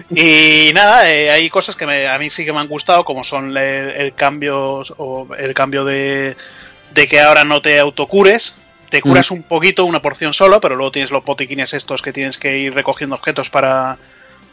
Y 0.09 0.72
nada, 0.73 1.09
eh, 1.09 1.30
hay 1.30 1.49
cosas 1.49 1.76
que 1.76 1.85
me, 1.85 2.07
a 2.07 2.18
mí 2.18 2.30
sí 2.30 2.45
que 2.45 2.53
me 2.53 2.59
han 2.59 2.68
gustado, 2.68 3.03
como 3.03 3.23
son 3.23 3.55
el, 3.57 3.57
el 3.57 4.13
cambio 4.13 4.84
o 4.97 5.27
el 5.38 5.53
cambio 5.53 5.84
de, 5.84 6.35
de 6.93 7.07
que 7.07 7.19
ahora 7.19 7.43
no 7.43 7.61
te 7.61 7.80
autocures, 7.80 8.55
te 8.91 9.01
curas 9.01 9.31
mm. 9.31 9.34
un 9.34 9.43
poquito, 9.43 9.85
una 9.85 10.01
porción 10.01 10.34
solo, 10.34 10.59
pero 10.59 10.76
luego 10.76 10.91
tienes 10.91 11.11
los 11.11 11.23
botiquines 11.23 11.73
estos 11.73 12.01
que 12.01 12.11
tienes 12.11 12.38
que 12.38 12.57
ir 12.57 12.73
recogiendo 12.73 13.15
objetos 13.15 13.49
para, 13.49 13.97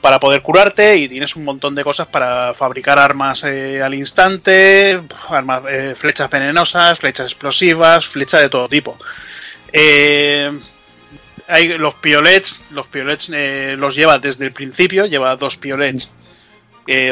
para 0.01 0.21
poder 0.21 0.43
curarte 0.43 0.97
y 0.97 1.09
tienes 1.09 1.35
un 1.35 1.45
montón 1.45 1.75
de 1.75 1.83
cosas 1.83 2.07
para 2.07 2.55
fabricar 2.55 3.01
armas 3.01 3.43
eh, 3.45 3.83
al 3.83 3.95
instante, 3.95 5.01
armas, 5.29 5.65
eh, 5.69 5.95
flechas 5.99 6.31
venenosas, 6.31 7.01
flechas 7.01 7.27
explosivas, 7.27 8.07
flechas 8.07 8.41
de 8.41 8.49
todo 8.49 8.69
tipo. 8.69 8.97
Eh, 9.73 10.57
hay 11.49 11.77
los 11.77 11.97
piolets, 11.97 12.61
los 12.71 12.87
piolets 12.87 13.29
eh, 13.33 13.75
los 13.77 13.97
lleva 13.97 14.21
desde 14.21 14.47
el 14.47 14.53
principio, 14.53 15.07
lleva 15.07 15.35
dos 15.35 15.57
piolets. 15.57 16.11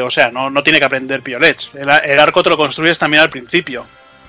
o 0.01 0.09
sea, 0.09 0.31
no, 0.31 0.49
no 0.49 0.63
tiene 0.63 0.79
que 0.79 0.85
aprender 0.85 1.21
piolets. 1.21 1.71
El, 1.73 1.89
el 1.89 2.19
arco 2.19 2.41
te 2.41 2.49
lo 2.49 2.57
construyes 2.57 2.97
también 2.97 3.23
al 3.23 3.29
principio 3.29 3.85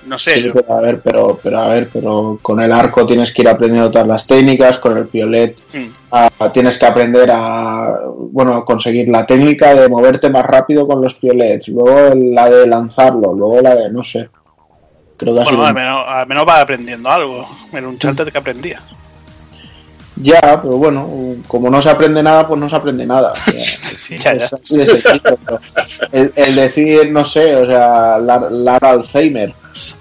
no 0.07 0.19
sé. 0.19 0.43
Sí, 0.43 0.51
pero 0.53 0.75
a 0.75 0.81
ver, 0.81 1.01
pero, 1.01 1.39
pero 1.43 1.59
a 1.59 1.69
ver, 1.69 1.89
pero 1.93 2.39
con 2.41 2.61
el 2.61 2.73
arco 2.73 3.05
tienes 3.07 3.33
que 3.33 3.43
ir 3.43 3.49
aprendiendo 3.49 3.91
todas 3.91 4.07
las 4.09 4.27
técnicas, 4.27 4.79
con 4.79 4.97
el 4.97 5.07
piolet 5.07 5.57
mm. 5.75 5.87
a, 6.13 6.31
tienes 6.53 6.79
que 6.79 6.87
aprender 6.87 7.31
a, 7.33 7.99
bueno, 8.17 8.55
a 8.55 8.65
conseguir 8.65 9.09
la 9.09 9.27
técnica 9.27 9.75
de 9.75 9.89
moverte 9.89 10.31
más 10.31 10.45
rápido 10.45 10.87
con 10.87 11.03
los 11.03 11.15
piolets, 11.15 11.69
luego 11.69 12.15
la 12.15 12.49
de 12.49 12.67
lanzarlo, 12.67 13.35
luego 13.35 13.61
la 13.61 13.75
de, 13.75 13.91
no 13.91 14.03
sé. 14.05 14.29
Creo 15.17 15.35
que 15.35 15.43
bueno, 15.43 15.65
al 15.67 15.75
menos, 15.75 16.05
al 16.07 16.27
menos 16.29 16.45
va 16.49 16.61
aprendiendo 16.61 17.11
algo. 17.11 17.49
En 17.73 17.85
un 17.87 17.99
charter 17.99 18.31
que 18.31 18.39
aprendía. 18.39 18.81
Ya, 20.21 20.41
pero 20.63 20.77
bueno, 20.79 21.09
como 21.47 21.71
no 21.71 21.81
se 21.81 21.91
aprende 21.91 22.23
nada, 22.23 22.47
pues 22.47 22.59
no 22.59 22.69
se 22.69 22.77
aprende 22.77 23.07
nada. 23.07 23.33
O 24.09 24.11
sea, 24.11 24.19
Ya, 24.19 24.35
ya. 24.39 24.45
es 24.47 24.53
así 24.55 24.77
de 24.77 24.87
sencillo, 24.87 25.39
pero 25.45 25.61
el, 26.13 26.33
el 26.35 26.55
decir, 26.57 27.13
no 27.13 27.25
sé, 27.27 27.55
o 27.57 27.67
sea, 27.67 28.19
Lar- 28.19 28.51
Lara 28.51 28.91
Alzheimer. 28.91 29.53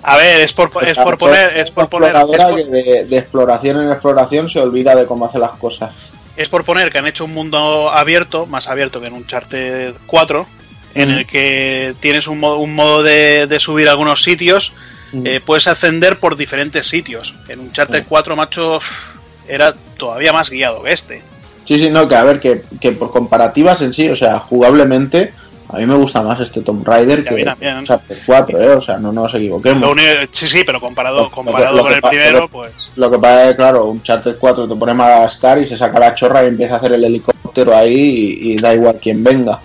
A 0.04 0.18
ver, 0.18 0.42
es 0.42 0.54
por, 0.54 0.70
es 0.86 0.98
por 0.98 1.18
poner, 1.18 1.58
es 1.58 1.72
por 1.72 1.90
poner, 1.90 2.16
es 2.16 2.22
por- 2.24 2.56
que 2.56 2.64
de, 2.66 3.06
de 3.06 3.18
exploración 3.18 3.82
en 3.84 3.92
exploración 3.92 4.50
se 4.50 4.60
olvida 4.62 4.96
de 4.96 5.06
cómo 5.06 5.26
hace 5.26 5.40
las 5.40 5.52
cosas. 5.52 5.92
es 6.36 6.50
por 6.50 6.64
poner 6.64 6.92
que 6.92 6.98
han 7.00 7.08
hecho 7.08 7.26
un 7.26 7.34
mundo 7.34 7.90
abierto, 7.92 8.46
más 8.46 8.68
abierto 8.68 9.02
que 9.02 9.08
en 9.08 9.14
Uncharted 9.14 9.94
4, 10.06 10.46
en 10.96 11.10
el 11.12 11.26
que 11.28 11.94
tienes 12.00 12.28
un 12.28 12.40
modo, 12.40 12.58
un 12.58 12.74
modo 12.74 13.04
de, 13.04 13.46
de 13.48 13.60
subir 13.60 13.88
a 13.88 13.92
algunos 13.92 14.24
sitios, 14.24 14.72
Mm. 15.14 15.26
eh, 15.26 15.40
puedes 15.40 15.68
ascender 15.68 16.20
por 16.20 16.36
diferentes 16.36 16.86
sitios. 16.86 17.34
En 17.48 17.62
Uncharted 17.62 18.04
4, 18.10 18.36
macho, 18.36 18.82
era 19.48 19.74
todavía 19.98 20.34
más 20.34 20.50
guiado 20.50 20.84
que 20.84 20.92
este. 20.92 21.22
Sí, 21.64 21.80
sí, 21.82 21.90
no, 21.90 22.10
que 22.10 22.16
a 22.18 22.26
ver, 22.26 22.42
que, 22.42 22.64
que 22.82 22.92
por 22.92 23.10
comparativas 23.12 23.82
en 23.82 23.94
sí, 23.94 24.10
o 24.10 24.18
sea, 24.18 24.38
jugablemente, 24.40 25.34
a 25.70 25.78
mí 25.78 25.86
me 25.86 25.96
gusta 25.96 26.22
más 26.22 26.40
este 26.40 26.62
Tomb 26.62 26.88
Raider 26.88 27.24
que 27.26 27.44
también. 27.44 27.78
o 27.78 27.86
sea, 27.86 28.00
el 28.10 28.20
4, 28.26 28.62
¿eh? 28.62 28.70
O 28.76 28.82
sea, 28.82 28.98
no 29.00 29.12
nos 29.12 29.34
equivocemos. 29.34 29.82
Lo 29.82 29.92
único- 29.92 30.08
sí, 30.32 30.48
sí, 30.48 30.64
pero 30.66 30.80
comparado, 30.80 31.24
Lo- 31.24 31.30
comparado 31.32 31.76
lo 31.78 31.84
con 31.84 31.94
el 31.94 32.02
primero, 32.02 32.40
lo- 32.42 32.48
pues... 32.48 32.90
Lo 32.96 33.12
que 33.12 33.20
pasa 33.20 33.44
es 33.46 33.50
que, 33.52 33.56
claro, 33.58 33.86
un 33.86 34.02
Charter 34.02 34.38
4 34.40 34.68
te 34.68 34.76
pone 34.76 34.94
Madagascar 34.94 35.58
y 35.60 35.68
se 35.68 35.76
saca 35.78 36.00
la 36.00 36.16
chorra 36.16 36.44
y 36.44 36.48
empieza 36.48 36.76
a 36.76 36.78
hacer 36.78 36.94
el 36.94 37.04
helicóptero 37.04 37.76
ahí 37.76 38.40
y, 38.42 38.52
y 38.54 38.56
da 38.58 38.74
igual 38.74 38.98
quién 39.02 39.24
venga. 39.24 39.60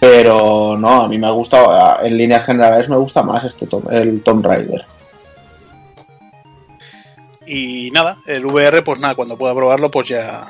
Pero 0.00 0.76
no, 0.78 1.02
a 1.02 1.08
mí 1.08 1.16
me 1.18 1.26
ha 1.26 1.30
gustado, 1.30 2.02
en 2.04 2.16
líneas 2.16 2.44
generales 2.44 2.88
me 2.88 2.96
gusta 2.96 3.22
más 3.22 3.44
este 3.44 3.66
Tom- 3.66 3.90
el 3.90 4.20
Tomb 4.22 4.44
Raider. 4.44 4.84
Y 7.46 7.90
nada, 7.92 8.18
el 8.26 8.44
VR, 8.44 8.82
pues 8.82 8.98
nada, 8.98 9.14
cuando 9.14 9.36
pueda 9.38 9.54
probarlo, 9.54 9.90
pues 9.90 10.08
ya, 10.08 10.48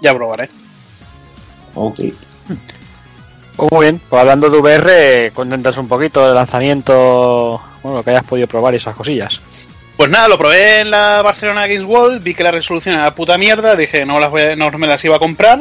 ya 0.00 0.14
probaré. 0.14 0.48
Ok. 1.74 2.00
Pues 3.56 3.70
muy 3.70 3.84
bien, 3.86 4.00
pues 4.08 4.20
hablando 4.20 4.50
de 4.50 4.58
VR, 4.58 5.30
contentas 5.32 5.76
un 5.76 5.86
poquito 5.88 6.24
del 6.26 6.34
lanzamiento, 6.34 7.60
bueno, 7.82 8.02
que 8.02 8.10
hayas 8.10 8.24
podido 8.24 8.46
probar 8.48 8.74
esas 8.74 8.96
cosillas. 8.96 9.40
Pues 9.96 10.10
nada, 10.10 10.26
lo 10.26 10.36
probé 10.36 10.80
en 10.80 10.90
la 10.90 11.22
Barcelona 11.22 11.68
Games 11.68 11.84
World, 11.84 12.20
vi 12.22 12.34
que 12.34 12.42
la 12.42 12.50
resolución 12.50 12.96
era 12.96 13.14
puta 13.14 13.38
mierda, 13.38 13.76
dije 13.76 14.04
no, 14.04 14.18
las 14.18 14.30
voy 14.30 14.42
a- 14.42 14.56
no 14.56 14.70
me 14.72 14.88
las 14.88 15.04
iba 15.04 15.16
a 15.16 15.20
comprar. 15.20 15.60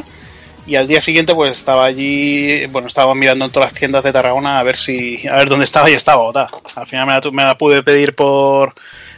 Y 0.66 0.76
al 0.76 0.88
día 0.88 1.02
siguiente 1.02 1.36
pues 1.36 1.52
estaba 1.52 1.84
allí, 1.86 2.66
bueno, 2.68 2.88
estaba 2.88 3.14
mirando 3.14 3.44
en 3.46 3.52
todas 3.52 3.72
las 3.72 3.78
tiendas 3.80 4.02
de 4.02 4.14
Tarragona 4.14 4.60
a 4.60 4.64
ver 4.64 4.78
si, 4.78 5.28
a 5.28 5.36
ver 5.36 5.50
dónde 5.50 5.66
estaba 5.66 5.90
y 5.90 5.94
estaba 5.94 6.22
agotada. 6.24 6.50
Al 6.76 6.88
final 6.88 7.06
me 7.06 7.14
la, 7.14 7.22
me 7.32 7.44
la 7.44 7.58
pude 7.58 7.84
pedir 7.84 8.16
por 8.16 8.74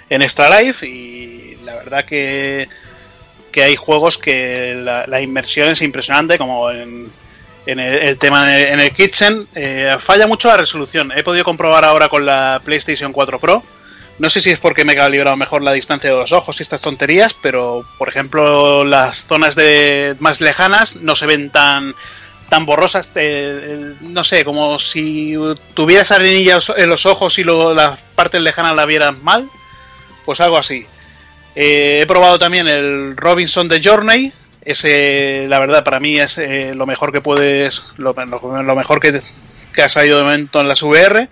en 0.10 0.22
Extra 0.23 0.49
Life 0.60 0.85
y 0.85 1.56
la 1.64 1.76
verdad 1.76 2.03
que, 2.03 2.68
que 3.52 3.64
hay 3.64 3.76
juegos 3.76 4.18
que 4.18 4.73
la, 4.76 5.06
la 5.07 5.22
inmersión 5.22 5.69
es 5.69 5.81
impresionante, 5.84 6.38
como 6.39 6.72
en, 6.72 7.11
en 7.66 7.80
el, 7.80 8.18
tema 8.18 8.44
en 8.54 8.60
el, 8.60 8.68
en 8.74 8.80
el 8.80 8.92
Kitchen. 8.92 9.48
Eh, 9.56 9.96
falla 10.00 10.28
mucho 10.28 10.48
la 10.48 10.58
resolución. 10.58 11.12
He 11.16 11.24
podido 11.24 11.44
comprobar 11.46 11.84
ahora 11.86 12.10
con 12.10 12.26
la 12.26 12.62
PlayStation 12.64 13.12
4 13.12 13.40
Pro. 13.40 13.64
No 14.18 14.30
sé 14.30 14.40
si 14.40 14.50
es 14.50 14.60
porque 14.60 14.86
me 14.86 14.94
he 14.94 14.96
calibrado 14.96 15.36
mejor 15.36 15.62
la 15.62 15.74
distancia 15.74 16.10
de 16.10 16.16
los 16.16 16.32
ojos 16.32 16.60
y 16.60 16.64
estas 16.64 16.80
tonterías, 16.82 17.36
pero 17.42 17.86
por 17.98 18.08
ejemplo 18.08 18.86
las 18.86 19.26
zonas 19.28 19.56
de 19.56 20.16
más 20.20 20.40
lejanas 20.40 20.96
no 20.96 21.16
se 21.18 21.26
ven 21.26 21.50
tan 21.50 21.94
tan 22.50 22.66
borrosas, 22.66 23.08
eh, 23.08 23.12
eh, 23.16 23.94
no 24.02 24.24
sé, 24.24 24.46
como 24.46 24.78
si 24.80 25.34
tuvieras 25.74 26.12
arenillas 26.12 26.72
en 26.78 26.88
los 26.90 27.06
ojos 27.08 27.40
y 27.40 27.44
lo- 27.44 27.74
las 27.74 28.00
partes 28.16 28.40
lejanas 28.40 28.76
la 28.76 28.86
vieras 28.86 29.18
mal, 29.18 29.50
pues 30.26 30.40
algo 30.40 30.58
así. 30.60 30.86
He 31.56 32.06
probado 32.08 32.38
también 32.38 32.68
el 32.68 33.18
Robinson 33.18 33.68
de 33.68 33.82
Journey, 33.84 34.32
ese 34.66 35.46
la 35.48 35.60
verdad 35.60 35.84
para 35.84 36.00
mí 36.00 36.18
es 36.20 36.38
eh, 36.38 36.74
lo 36.76 36.86
mejor 36.86 37.12
que 37.12 37.22
puedes, 37.22 37.84
lo, 37.98 38.14
lo- 38.14 38.64
lo 38.64 38.76
mejor 38.76 39.00
que, 39.00 39.22
que 39.74 39.82
ha 39.84 39.90
salido 39.90 40.18
de 40.18 40.24
momento 40.24 40.60
en 40.60 40.68
las 40.68 40.82
VR. 40.82 41.30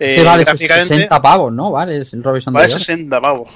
Eh, 0.00 0.08
Sí, 0.08 0.22
vale, 0.24 0.42
gráficamente- 0.42 0.88
60 0.88 1.22
pavos, 1.22 1.52
¿no? 1.52 1.70
Vale, 1.70 1.98
es 1.98 2.12
el 2.14 2.24
Robinson 2.24 2.52
Vale 2.52 2.66
de 2.66 2.72
York. 2.72 2.82
60 2.84 3.20
pavos. 3.20 3.48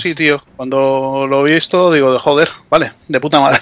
Sí, 0.00 0.14
tío. 0.14 0.42
Cuando 0.56 1.26
lo 1.28 1.46
he 1.46 1.52
visto, 1.54 1.92
digo, 1.92 2.12
de 2.12 2.18
joder, 2.18 2.48
vale, 2.70 2.92
de 3.08 3.20
puta 3.20 3.40
madre. 3.40 3.58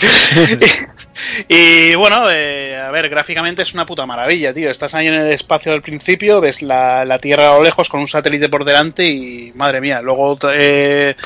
y, 1.48 1.94
bueno, 1.96 2.24
eh, 2.30 2.76
a 2.76 2.90
ver, 2.90 3.08
gráficamente 3.08 3.62
es 3.62 3.74
una 3.74 3.84
puta 3.86 4.06
maravilla, 4.06 4.52
tío. 4.54 4.70
Estás 4.70 4.94
ahí 4.94 5.08
en 5.08 5.14
el 5.14 5.32
espacio 5.32 5.72
del 5.72 5.82
principio, 5.82 6.40
ves 6.40 6.62
la, 6.62 7.04
la 7.04 7.18
Tierra 7.18 7.50
a 7.52 7.58
lo 7.58 7.64
lejos 7.64 7.88
con 7.88 8.00
un 8.00 8.06
satélite 8.08 8.48
por 8.48 8.64
delante 8.64 9.06
y, 9.06 9.52
madre 9.54 9.80
mía, 9.80 10.00
luego 10.02 10.38
eh, 10.52 11.16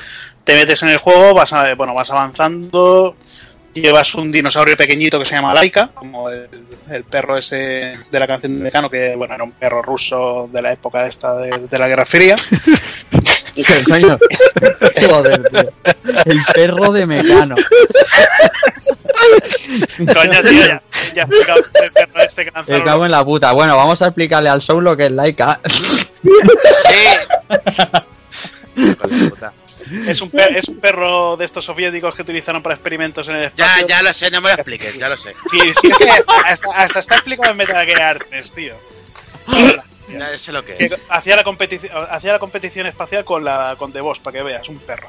te 0.44 0.54
metes 0.54 0.82
en 0.82 0.90
el 0.90 0.98
juego, 0.98 1.34
vas, 1.34 1.52
a- 1.52 1.74
bueno, 1.74 1.94
vas 1.94 2.10
avanzando, 2.10 3.16
llevas 3.72 4.14
un 4.14 4.30
dinosaurio 4.30 4.76
pequeñito 4.76 5.18
que 5.18 5.24
se 5.24 5.34
llama 5.34 5.52
Laika, 5.54 5.88
como 5.94 6.28
el, 6.30 6.48
el 6.90 7.04
perro 7.04 7.36
ese 7.38 7.98
de 8.10 8.18
la 8.20 8.26
canción 8.26 8.56
de 8.58 8.62
Mecano, 8.64 8.88
que, 8.90 9.16
bueno, 9.16 9.34
era 9.34 9.42
un 9.44 9.52
perro 9.52 9.82
ruso 9.82 10.48
de 10.52 10.62
la 10.62 10.72
época 10.72 11.06
esta 11.06 11.34
de, 11.38 11.66
de 11.68 11.78
la 11.78 11.88
Guerra 11.88 12.04
Fría. 12.06 12.36
Joder, 15.08 15.48
tío. 15.48 15.72
El 16.24 16.38
perro 16.54 16.92
de 16.92 17.06
Mecano. 17.06 17.54
Coño, 19.98 20.40
tío, 20.42 20.66
ya, 20.66 20.82
ya 21.14 21.22
el 21.22 21.28
perro 21.92 22.20
este 22.20 22.44
que 22.44 22.50
Me 22.72 22.82
cago 22.84 23.04
en 23.04 23.10
la 23.12 23.24
puta. 23.24 23.52
Bueno, 23.52 23.76
vamos 23.76 24.02
a 24.02 24.06
explicarle 24.06 24.48
al 24.48 24.60
Soul 24.60 24.82
lo 24.84 24.96
que 24.96 25.06
es 25.06 25.12
Laika. 25.12 25.60
Puta. 28.74 29.52
Es 30.08 30.20
un, 30.22 30.30
per- 30.30 30.56
es 30.56 30.68
un 30.68 30.78
perro 30.80 31.36
de 31.36 31.44
estos 31.44 31.64
soviéticos 31.64 32.14
que 32.14 32.22
utilizaron 32.22 32.62
para 32.62 32.74
experimentos 32.74 33.28
en 33.28 33.36
el 33.36 33.42
Ya, 33.54 33.64
espacio. 33.66 33.86
ya 33.88 34.02
lo 34.02 34.12
sé, 34.12 34.30
no 34.30 34.40
me 34.40 34.48
lo 34.48 34.54
expliques, 34.54 34.98
ya 34.98 35.08
lo 35.08 35.16
sé. 35.16 35.32
Sí, 35.34 35.58
sí, 35.80 35.88
es 35.90 35.98
que 35.98 36.10
hasta, 36.10 36.32
hasta- 36.40 36.70
hasta 36.76 37.00
está 37.00 37.14
explicado 37.16 37.50
en 37.52 37.56
Metal 37.56 37.86
Gear 37.86 38.24
3, 38.30 38.50
tío. 38.52 38.74
Ya 40.08 40.26
sé 40.38 40.52
lo 40.52 40.64
que 40.64 40.74
Que 40.74 40.84
es. 40.86 40.96
hacía 41.08 41.36
la 41.36 41.44
competición 41.44 41.90
hacía 42.10 42.32
la 42.32 42.38
competición 42.38 42.86
espacial 42.86 43.24
con 43.24 43.42
la 43.44 43.74
con 43.78 43.92
The 43.92 44.00
Boss 44.00 44.18
para 44.20 44.36
que 44.38 44.42
veas 44.42 44.68
un 44.68 44.78
perro 44.78 45.08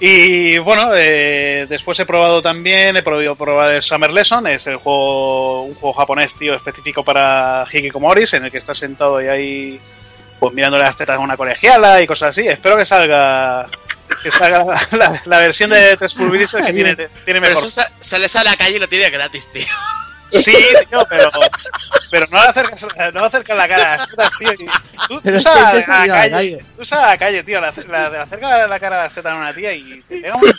y 0.00 0.56
bueno 0.58 0.92
eh, 0.94 1.66
después 1.68 1.98
he 2.00 2.06
probado 2.06 2.40
también 2.40 2.96
he 2.96 3.02
probado 3.02 3.34
probar 3.34 3.72
el 3.72 3.82
Summer 3.82 4.12
Lesson 4.12 4.46
es 4.46 4.66
el 4.68 4.76
juego 4.76 5.64
un 5.64 5.74
juego 5.74 5.92
japonés 5.94 6.34
tío 6.34 6.54
específico 6.54 7.04
para 7.04 7.64
hikikomoris 7.70 8.34
en 8.34 8.44
el 8.46 8.50
que 8.52 8.58
estás 8.58 8.78
sentado 8.78 9.20
y 9.22 9.26
ahí 9.26 9.80
pues 10.38 10.54
mirándole 10.54 10.84
las 10.84 10.96
tetas 10.96 11.16
a 11.16 11.20
una 11.20 11.36
colegiala 11.36 12.00
y 12.00 12.06
cosas 12.06 12.30
así 12.30 12.46
espero 12.46 12.76
que 12.76 12.84
salga 12.84 13.68
que 14.22 14.30
salga 14.30 14.64
la, 14.92 15.22
la 15.24 15.38
versión 15.38 15.70
de 15.70 15.96
Tres 15.96 16.14
Pulverizos 16.14 16.60
que 16.62 16.72
tiene, 16.72 16.94
tiene 16.96 17.10
Pero 17.24 17.40
mejor 17.40 17.58
eso 17.58 17.70
sa- 17.70 17.90
sales 18.00 18.34
a 18.36 18.44
la 18.44 18.56
calle 18.56 18.76
y 18.76 18.78
lo 18.78 18.88
tiene 18.88 19.10
gratis, 19.10 19.50
tío. 19.52 19.64
Sí, 20.30 20.56
tío, 20.90 21.06
pero, 21.08 21.28
pero 22.10 22.26
no 22.32 22.42
le 22.42 22.48
acercas, 22.48 22.82
no 23.12 23.20
le 23.20 23.26
acercas 23.26 23.56
la 23.56 23.68
cara 23.68 23.92
a 23.92 23.96
las 23.98 24.08
tetas, 24.08 24.30
tío. 24.38 24.52
y 24.54 24.66
Tú, 25.06 25.20
Pero 25.22 25.40
tú 25.40 25.48
a 25.48 25.54
la 25.54 25.68
a 25.68 25.74
la 25.74 26.06
calle, 26.30 26.64
tú 26.76 26.94
a 26.94 27.06
la 27.06 27.18
calle, 27.18 27.42
tío, 27.44 27.60
la- 27.60 27.70
le 28.10 28.18
acercas 28.18 28.68
la 28.68 28.80
cara 28.80 29.00
a 29.00 29.04
las 29.04 29.14
tetas 29.14 29.32
a 29.32 29.36
una 29.36 29.52
tía 29.54 29.72
y 29.74 30.02
te 30.08 30.20
pega 30.22 30.34
un 30.36 30.52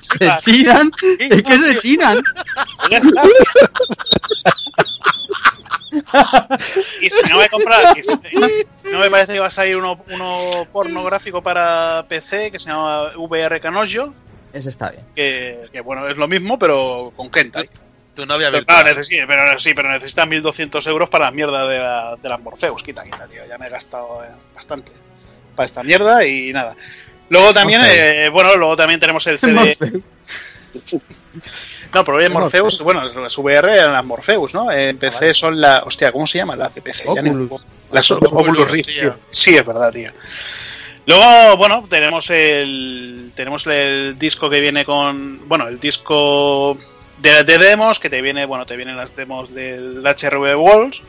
Se 0.00 0.30
chinan. 0.40 0.90
Es 1.18 1.42
que 1.42 1.58
se 1.58 1.78
chinan. 1.80 2.22
Y 7.00 7.10
si 7.10 7.30
no 7.30 7.38
me 7.38 7.48
compras, 7.48 7.94
si- 7.94 8.62
no 8.90 8.98
me 8.98 9.10
parece 9.10 9.34
que 9.34 9.40
va 9.40 9.46
a 9.46 9.50
salir 9.50 9.76
uno, 9.76 10.02
uno 10.12 10.66
pornográfico 10.72 11.42
para 11.42 12.04
PC 12.08 12.50
que 12.50 12.58
se 12.58 12.68
llama 12.68 13.12
VR 13.16 13.60
Canojo, 13.60 14.12
Eso 14.52 14.68
está 14.68 14.90
bien. 14.90 15.04
que, 15.14 15.68
que 15.72 15.80
bueno, 15.80 16.08
es 16.08 16.16
lo 16.16 16.28
mismo, 16.28 16.58
pero 16.58 17.12
con 17.16 17.30
Kentai. 17.30 17.68
Tu 18.14 18.24
novia 18.26 18.48
Pero, 18.52 18.64
claro, 18.64 18.88
necesita, 18.90 19.26
pero 19.26 19.58
sí, 19.58 19.74
pero 19.74 19.90
necesitas 19.90 20.28
1200 20.28 20.86
euros 20.86 21.08
para 21.08 21.24
la 21.24 21.30
mierda 21.32 21.66
de, 21.66 21.78
la, 21.78 22.16
de 22.22 22.28
las 22.28 22.40
Morpheus. 22.40 22.80
Quita, 22.82 23.02
quita, 23.02 23.26
tío. 23.26 23.44
Ya 23.48 23.58
me 23.58 23.66
he 23.66 23.70
gastado 23.70 24.22
eh, 24.24 24.28
bastante 24.54 24.92
para 25.56 25.66
esta 25.66 25.82
mierda 25.82 26.24
y 26.24 26.52
nada. 26.52 26.76
Luego 27.28 27.52
también, 27.52 27.80
eh, 27.84 28.28
bueno, 28.28 28.54
luego 28.54 28.76
también 28.76 29.00
tenemos 29.00 29.26
el 29.26 29.38
CD. 29.40 29.76
No, 31.94 32.04
pero 32.04 32.18
hoy 32.18 32.24
en 32.24 32.32
Morpheus. 32.32 32.80
Bueno, 32.80 33.02
las 33.04 33.38
VR 33.38 33.72
eran 33.72 33.92
las 33.92 34.04
Morpheus, 34.04 34.52
¿no? 34.52 34.70
En 34.72 34.98
PC 34.98 35.32
son 35.34 35.60
la. 35.60 35.82
Hostia, 35.86 36.10
¿cómo 36.12 36.26
se 36.26 36.38
llama? 36.38 36.56
Las 36.56 36.74
de 36.74 36.82
PC. 36.82 37.04
Ya 37.14 37.22
ni. 37.22 37.48
Las 37.92 38.10
Oculus, 38.10 38.32
Oculus 38.32 38.70
Rift, 38.70 38.88
tío. 38.88 39.00
tío. 39.02 39.16
Sí, 39.30 39.54
es 39.56 39.64
verdad, 39.64 39.92
tío. 39.92 40.10
Luego, 41.06 41.56
bueno, 41.58 41.84
tenemos 41.88 42.30
el 42.30 43.30
tenemos 43.34 43.66
el 43.66 44.18
disco 44.18 44.48
que 44.48 44.60
viene 44.60 44.84
con, 44.84 45.46
bueno, 45.48 45.68
el 45.68 45.78
disco 45.78 46.78
de, 47.18 47.44
de 47.44 47.58
demos 47.58 48.00
que 48.00 48.08
te 48.08 48.22
viene, 48.22 48.46
bueno, 48.46 48.64
te 48.64 48.76
vienen 48.76 48.96
las 48.96 49.14
demos 49.14 49.54
del 49.54 50.02
HRV 50.04 50.56
Walls 50.56 51.02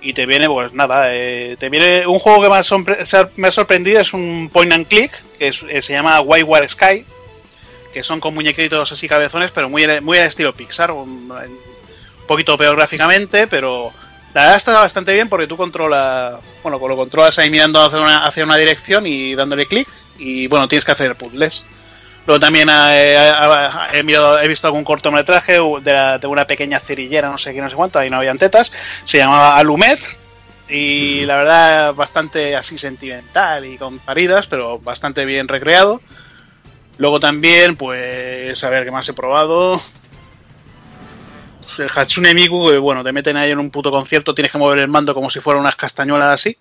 y 0.00 0.12
te 0.14 0.26
viene, 0.26 0.48
pues 0.48 0.72
nada, 0.72 1.14
eh, 1.14 1.56
te 1.58 1.68
viene 1.68 2.04
un 2.06 2.18
juego 2.18 2.42
que 2.42 2.48
me 2.48 2.56
ha, 2.56 2.62
sorpre- 2.64 3.04
se 3.04 3.16
ha- 3.16 3.30
me 3.36 3.46
ha 3.46 3.50
sorprendido 3.52 4.00
es 4.00 4.12
un 4.12 4.50
point 4.52 4.72
and 4.72 4.88
click 4.88 5.12
que 5.38 5.46
es- 5.48 5.64
eh, 5.68 5.80
se 5.80 5.92
llama 5.92 6.20
Whiteware 6.20 6.68
Sky 6.68 7.04
que 7.92 8.02
son 8.02 8.20
con 8.20 8.34
muñequitos 8.34 8.90
así 8.92 9.08
cabezones, 9.08 9.50
pero 9.50 9.68
muy 9.68 9.86
muy 10.00 10.18
al 10.18 10.26
estilo 10.26 10.54
Pixar, 10.54 10.90
un, 10.90 11.32
poquito 12.26 12.56
peor 12.56 12.76
gráficamente, 12.76 13.46
pero 13.46 13.92
la 14.34 14.42
verdad 14.42 14.56
está 14.56 14.72
bastante 14.72 15.12
bien 15.12 15.28
porque 15.28 15.46
tú 15.46 15.56
controlas, 15.56 16.34
bueno, 16.62 16.78
lo 16.86 16.96
controlas 16.96 17.38
ahí 17.38 17.50
mirando 17.50 17.82
hacia 17.82 18.44
una, 18.44 18.56
dirección 18.56 19.06
y 19.06 19.34
dándole 19.34 19.66
clic 19.66 19.88
y 20.18 20.46
bueno, 20.46 20.68
tienes 20.68 20.84
que 20.84 20.92
hacer 20.92 21.16
puzzles. 21.16 21.62
Luego 22.26 22.38
también 22.38 22.68
eh, 22.70 23.32
he, 23.92 23.98
he 23.98 24.02
mirado- 24.04 24.40
he 24.40 24.46
visto 24.46 24.68
algún 24.68 24.84
cortometraje 24.84 25.54
de, 25.54 26.18
de 26.20 26.26
una 26.28 26.46
pequeña 26.46 26.78
cerillera, 26.78 27.28
no 27.28 27.36
sé 27.36 27.52
qué, 27.52 27.60
no 27.60 27.68
sé 27.68 27.74
cuánto, 27.74 27.98
ahí 27.98 28.08
no 28.08 28.18
habían 28.18 28.38
tetas. 28.38 28.70
Se 29.04 29.18
llamaba 29.18 29.56
Alumet. 29.58 30.00
Y 30.68 31.26
la 31.26 31.36
verdad, 31.36 31.94
bastante 31.94 32.56
así 32.56 32.78
sentimental 32.78 33.66
y 33.66 33.76
con 33.76 33.98
paridas, 33.98 34.46
pero 34.46 34.78
bastante 34.78 35.26
bien 35.26 35.48
recreado. 35.48 36.00
Luego 36.98 37.20
también, 37.20 37.76
pues, 37.76 38.62
a 38.62 38.70
ver 38.70 38.84
qué 38.84 38.90
más 38.90 39.08
he 39.08 39.12
probado. 39.12 39.80
Pues 41.62 41.78
El 41.78 41.90
Hatsune 41.94 42.34
Miku, 42.34 42.68
que 42.68 42.78
bueno, 42.78 43.02
te 43.02 43.12
meten 43.12 43.36
ahí 43.36 43.50
en 43.50 43.58
un 43.58 43.70
puto 43.70 43.90
concierto, 43.90 44.34
tienes 44.34 44.52
que 44.52 44.58
mover 44.58 44.80
el 44.80 44.88
mando 44.88 45.14
como 45.14 45.30
si 45.30 45.40
fueran 45.40 45.62
unas 45.62 45.76
castañuelas 45.76 46.28
así. 46.28 46.56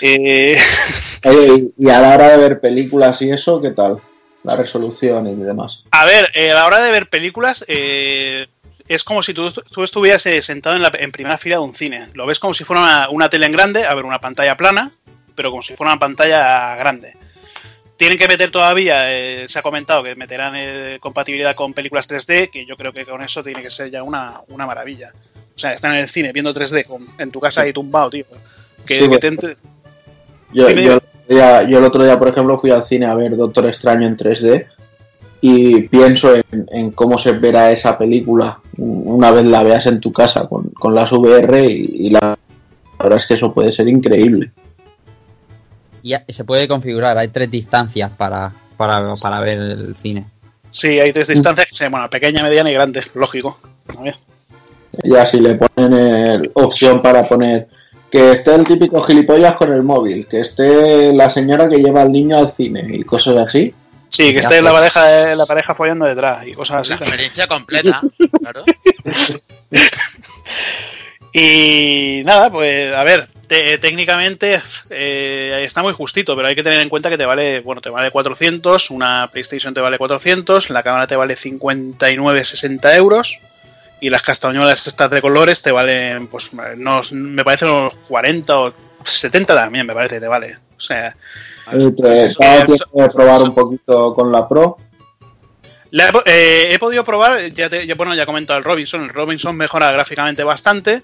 Eh, 0.00 0.56
Oye, 1.24 1.68
y 1.76 1.88
a 1.88 2.00
la 2.00 2.14
hora 2.14 2.28
de 2.30 2.36
ver 2.36 2.60
películas 2.60 3.20
y 3.22 3.30
eso, 3.30 3.60
¿qué 3.60 3.70
tal? 3.70 3.98
La 4.44 4.56
resolución 4.56 5.26
y 5.28 5.36
demás. 5.36 5.84
a 5.90 6.04
ver, 6.04 6.30
eh, 6.34 6.50
a 6.50 6.54
la 6.54 6.66
hora 6.66 6.80
de 6.80 6.90
ver 6.90 7.08
películas, 7.08 7.64
eh, 7.68 8.48
es 8.88 9.04
como 9.04 9.22
si 9.22 9.32
tú, 9.32 9.52
tú 9.52 9.84
estuvieras 9.84 10.26
eh, 10.26 10.42
sentado 10.42 10.76
en, 10.76 10.82
la, 10.82 10.90
en 10.94 11.12
primera 11.12 11.38
fila 11.38 11.56
de 11.56 11.62
un 11.62 11.74
cine. 11.74 12.08
Lo 12.14 12.26
ves 12.26 12.40
como 12.40 12.52
si 12.52 12.64
fuera 12.64 12.82
una, 12.82 13.08
una 13.10 13.30
tele 13.30 13.46
en 13.46 13.52
grande, 13.52 13.84
a 13.84 13.94
ver, 13.94 14.04
una 14.04 14.20
pantalla 14.20 14.56
plana, 14.56 14.92
pero 15.34 15.50
como 15.50 15.62
si 15.62 15.76
fuera 15.76 15.92
una 15.92 16.00
pantalla 16.00 16.74
grande. 16.76 17.16
Tienen 18.02 18.18
que 18.18 18.26
meter 18.26 18.50
todavía, 18.50 19.12
eh, 19.16 19.44
se 19.46 19.60
ha 19.60 19.62
comentado 19.62 20.02
que 20.02 20.16
meterán 20.16 20.54
eh, 20.56 20.98
compatibilidad 21.00 21.54
con 21.54 21.72
películas 21.72 22.08
3D, 22.08 22.50
que 22.50 22.66
yo 22.66 22.76
creo 22.76 22.92
que 22.92 23.06
con 23.06 23.22
eso 23.22 23.44
tiene 23.44 23.62
que 23.62 23.70
ser 23.70 23.92
ya 23.92 24.02
una, 24.02 24.40
una 24.48 24.66
maravilla. 24.66 25.12
O 25.54 25.56
sea, 25.56 25.72
estar 25.74 25.92
en 25.94 25.98
el 26.00 26.08
cine 26.08 26.32
viendo 26.32 26.52
3D 26.52 26.84
con- 26.84 27.06
en 27.16 27.30
tu 27.30 27.38
casa 27.38 27.62
ahí 27.62 27.72
tumbado, 27.72 28.10
tío. 28.10 28.24
Que, 28.84 28.94
Sí, 28.94 29.00
que 29.02 29.06
bueno. 29.06 29.20
te 29.20 29.26
entre- 29.28 29.56
Yo, 30.52 30.66
el 30.68 30.90
otro 30.90 31.08
día- 31.28 31.62
yo 31.62 31.78
el 31.78 31.84
otro 31.84 32.02
día, 32.02 32.18
por 32.18 32.26
ejemplo, 32.26 32.58
fui 32.58 32.72
al 32.72 32.82
cine 32.82 33.06
a 33.06 33.14
ver 33.14 33.36
Doctor 33.36 33.66
Extraño 33.66 34.08
en 34.08 34.16
3D 34.16 34.66
y 35.40 35.82
pienso 35.82 36.34
en, 36.34 36.66
en 36.72 36.90
cómo 36.90 37.18
se 37.18 37.30
verá 37.30 37.70
esa 37.70 37.96
película 37.96 38.58
una 38.78 39.30
vez 39.30 39.44
la 39.44 39.62
veas 39.62 39.86
en 39.86 40.00
tu 40.00 40.12
casa 40.12 40.48
con, 40.48 40.70
con 40.70 40.92
las 40.92 41.12
VR 41.12 41.66
y, 41.70 42.06
y 42.06 42.10
la, 42.10 42.18
la 42.20 42.36
verdad 43.04 43.18
es 43.20 43.28
que 43.28 43.34
eso 43.34 43.54
puede 43.54 43.72
ser 43.72 43.86
increíble. 43.86 44.50
Y 46.02 46.10
ya- 46.10 46.24
se 46.28 46.44
puede 46.44 46.68
configurar, 46.68 47.16
hay 47.18 47.28
tres 47.28 47.50
distancias 47.50 48.10
para, 48.16 48.52
para, 48.76 49.14
para 49.14 49.40
ver 49.40 49.58
el 49.58 49.96
cine. 49.96 50.26
Sí, 50.70 50.98
hay 51.00 51.12
tres 51.12 51.28
distancias 51.28 51.66
que 51.68 51.76
se 51.76 51.88
bueno, 51.88 52.08
pequeña, 52.10 52.42
mediana 52.42 52.70
y 52.70 52.74
grande, 52.74 53.02
lógico. 53.14 53.58
A 53.96 54.02
ver. 54.02 54.16
Ya 55.04 55.24
si 55.26 55.40
le 55.40 55.54
ponen 55.54 55.92
el- 55.92 56.50
opción 56.54 57.00
para 57.02 57.26
poner 57.28 57.68
que 58.10 58.32
esté 58.32 58.54
el 58.54 58.66
típico 58.66 59.00
gilipollas 59.02 59.54
con 59.56 59.72
el 59.72 59.82
móvil, 59.82 60.26
que 60.26 60.40
esté 60.40 61.12
la 61.14 61.30
señora 61.30 61.68
que 61.68 61.78
lleva 61.78 62.02
al 62.02 62.12
niño 62.12 62.36
al 62.36 62.50
cine 62.50 62.84
y 62.90 63.02
cosas 63.04 63.36
así. 63.36 63.74
Sí, 64.10 64.34
que 64.34 64.40
esté 64.40 64.60
la 64.60 64.70
pues. 64.72 64.92
pareja, 64.92 65.34
la 65.36 65.46
pareja 65.46 65.74
follando 65.74 66.04
detrás 66.04 66.46
y 66.46 66.52
cosas 66.52 66.86
La 66.88 66.94
así. 66.96 67.04
experiencia 67.04 67.46
completa, 67.46 68.02
claro. 68.40 68.64
Y 71.32 72.22
nada, 72.26 72.50
pues 72.50 72.92
a 72.94 73.04
ver, 73.04 73.26
te- 73.52 73.78
técnicamente 73.78 74.62
eh, 74.88 75.62
está 75.64 75.82
muy 75.82 75.92
justito, 75.92 76.34
pero 76.34 76.48
hay 76.48 76.54
que 76.54 76.62
tener 76.62 76.80
en 76.80 76.88
cuenta 76.88 77.10
que 77.10 77.18
te 77.18 77.26
vale, 77.26 77.60
bueno, 77.60 77.82
te 77.82 77.90
vale 77.90 78.10
400, 78.10 78.90
una 78.90 79.28
PlayStation 79.30 79.74
te 79.74 79.80
vale 79.82 79.98
400, 79.98 80.70
la 80.70 80.82
cámara 80.82 81.06
te 81.06 81.16
vale 81.16 81.34
59,60 81.36 82.96
euros 82.96 83.38
y 84.00 84.08
las 84.08 84.22
castañuelas 84.22 84.86
estas 84.86 85.10
de 85.10 85.20
colores 85.20 85.60
te 85.60 85.70
valen, 85.70 86.28
pues, 86.28 86.50
no, 86.76 87.02
me 87.12 87.44
parece 87.44 87.66
unos 87.66 87.92
40 88.08 88.58
o 88.58 88.72
70 89.04 89.54
también, 89.54 89.86
me 89.86 89.94
parece 89.94 90.16
que 90.16 90.20
te 90.22 90.28
vale. 90.28 90.58
O 90.76 90.80
sea, 90.80 91.14
Y 91.72 91.92
te 91.92 92.32
probar 93.12 93.42
un 93.42 93.54
poquito 93.54 94.14
con 94.14 94.32
la 94.32 94.48
Pro. 94.48 94.78
La 95.90 96.10
eh, 96.24 96.70
he 96.72 96.78
podido 96.78 97.04
probar, 97.04 97.52
ya, 97.52 97.68
te, 97.68 97.86
ya, 97.86 97.94
bueno, 97.94 98.14
ya 98.14 98.22
he 98.22 98.26
comentado 98.26 98.58
el 98.58 98.64
Robinson, 98.64 99.02
el 99.02 99.10
Robinson 99.10 99.54
mejora 99.54 99.92
gráficamente 99.92 100.42
bastante. 100.42 101.02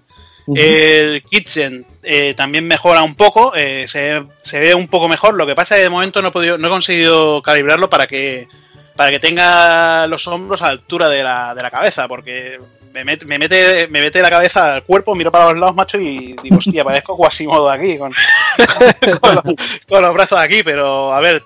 El 0.55 1.23
Kitchen 1.23 1.85
eh, 2.03 2.35
también 2.35 2.67
mejora 2.67 3.03
un 3.03 3.15
poco, 3.15 3.55
eh, 3.55 3.87
se, 3.89 4.23
se 4.43 4.61
ve 4.61 4.75
un 4.75 4.89
poco 4.89 5.09
mejor. 5.09 5.35
Lo 5.35 5.47
que 5.47 5.55
pasa 5.55 5.75
es 5.75 5.81
que 5.81 5.85
de 5.85 5.91
momento 5.91 6.23
no 6.23 6.29
he, 6.29 6.33
podido, 6.33 6.59
no 6.59 6.69
he 6.69 6.71
conseguido 6.71 7.43
calibrarlo 7.43 7.91
para 7.91 8.07
que 8.07 8.49
para 8.97 9.13
que 9.13 9.21
tenga 9.21 10.09
los 10.09 10.27
hombros 10.27 10.61
a 10.61 10.71
altura 10.71 11.09
de 11.09 11.23
la, 11.23 11.55
de 11.55 11.63
la 11.63 11.71
cabeza, 11.71 12.09
porque 12.09 12.59
me, 12.93 13.05
me 13.05 13.39
mete 13.39 13.87
me 13.87 14.01
mete 14.01 14.21
la 14.21 14.29
cabeza 14.29 14.75
al 14.75 14.83
cuerpo, 14.83 15.15
miro 15.15 15.31
para 15.31 15.53
los 15.53 15.59
lados, 15.59 15.77
macho, 15.77 16.01
y 16.01 16.35
digo, 16.43 16.57
hostia, 16.57 16.83
parezco 16.83 17.17
Quasimodo 17.17 17.71
aquí, 17.71 17.97
con, 17.97 18.13
con, 19.21 19.35
los, 19.37 19.45
con 19.87 20.03
los 20.03 20.15
brazos 20.15 20.41
aquí, 20.41 20.65
pero 20.65 21.15
a 21.15 21.21
ver, 21.21 21.45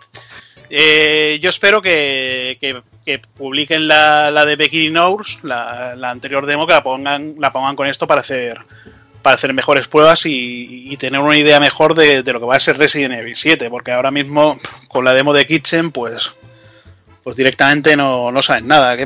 eh, 0.73 1.39
yo 1.41 1.51
espero 1.51 1.81
que, 1.83 2.59
que- 2.61 2.83
que 3.05 3.19
publiquen 3.19 3.89
la, 3.89 4.45
de 4.47 4.57
Becky 4.57 4.91
Knows, 4.91 5.41
la, 5.43 5.93
anterior 6.05 6.47
demo, 6.47 6.67
que 6.67 6.73
la 6.73 6.83
pongan, 6.83 7.35
la 7.39 7.53
pongan 7.53 7.77
con 7.77 7.87
esto 7.87 8.07
para 8.07 8.21
hacer 8.21 8.61
para 9.23 9.37
hacer 9.37 9.55
mejores 9.55 9.87
pruebas 9.87 10.23
y, 10.27 10.97
tener 10.97 11.21
una 11.21 11.37
idea 11.37 11.61
mejor 11.61 11.95
de, 11.95 12.25
lo 12.25 12.41
que 12.41 12.47
va 12.47 12.57
a 12.57 12.61
ser 12.61 12.77
Resident 12.77 13.15
Evil 13.15 13.37
7, 13.37 13.71
porque 13.71 13.93
ahora 13.93 14.11
mismo 14.11 14.59
con 14.89 15.05
la 15.05 15.13
demo 15.13 15.33
de 15.33 15.47
Kitchen, 15.47 15.93
pues 15.93 16.33
pues 17.23 17.37
directamente 17.37 17.97
no, 17.97 18.33
no 18.33 18.43
saben 18.43 18.67
nada. 18.67 18.97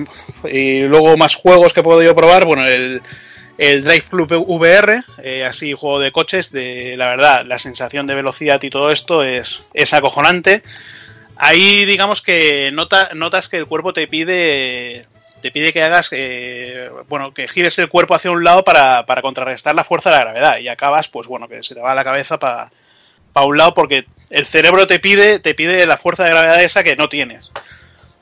Y 0.51 0.81
luego 0.81 1.19
más 1.19 1.35
juegos 1.35 1.75
que 1.75 1.81
he 1.81 1.83
podido 1.83 2.17
probar, 2.17 2.47
bueno, 2.47 2.67
el, 2.67 3.03
el 3.59 3.85
Drive 3.85 4.05
Club 4.09 4.33
VR, 4.47 5.03
eh, 5.23 5.45
así 5.45 5.75
juego 5.75 6.01
de 6.01 6.13
coches, 6.13 6.51
de 6.51 6.95
la 6.97 7.11
verdad, 7.11 7.45
la 7.45 7.59
sensación 7.59 8.07
de 8.07 8.15
velocidad 8.15 8.63
y 8.63 8.71
todo 8.71 8.91
esto 8.91 9.23
es, 9.23 9.61
es 9.75 9.93
acojonante. 9.93 10.63
Ahí 11.37 11.85
digamos 11.85 12.23
que 12.23 12.71
nota, 12.73 13.11
notas 13.15 13.49
que 13.49 13.59
el 13.59 13.67
cuerpo 13.67 13.93
te 13.93 14.07
pide 14.09 15.03
te 15.43 15.51
pide 15.51 15.73
que 15.73 15.83
hagas 15.83 16.09
eh, 16.13 16.91
bueno 17.09 17.33
que 17.35 17.47
gires 17.47 17.79
el 17.79 17.89
cuerpo 17.89 18.15
hacia 18.15 18.31
un 18.31 18.43
lado 18.43 18.65
para, 18.65 19.05
para 19.05 19.21
contrarrestar 19.23 19.75
la 19.75 19.85
fuerza 19.85 20.11
de 20.11 20.17
la 20.17 20.25
gravedad. 20.25 20.59
Y 20.59 20.69
acabas 20.69 21.09
pues 21.09 21.27
bueno 21.27 21.47
que 21.47 21.63
se 21.63 21.75
te 21.75 21.81
va 21.81 21.95
la 21.95 22.05
cabeza 22.05 22.39
para 22.39 22.71
un 23.45 23.59
lado 23.59 23.75
porque 23.75 24.07
el 24.31 24.47
cerebro 24.47 24.87
te 24.87 24.99
pide 24.99 25.39
te 25.39 25.55
pide 25.55 25.85
la 25.87 25.99
fuerza 25.99 26.25
de 26.25 26.31
gravedad 26.31 26.63
esa 26.63 26.83
que 26.83 26.97
no 26.97 27.09
tienes. 27.09 27.51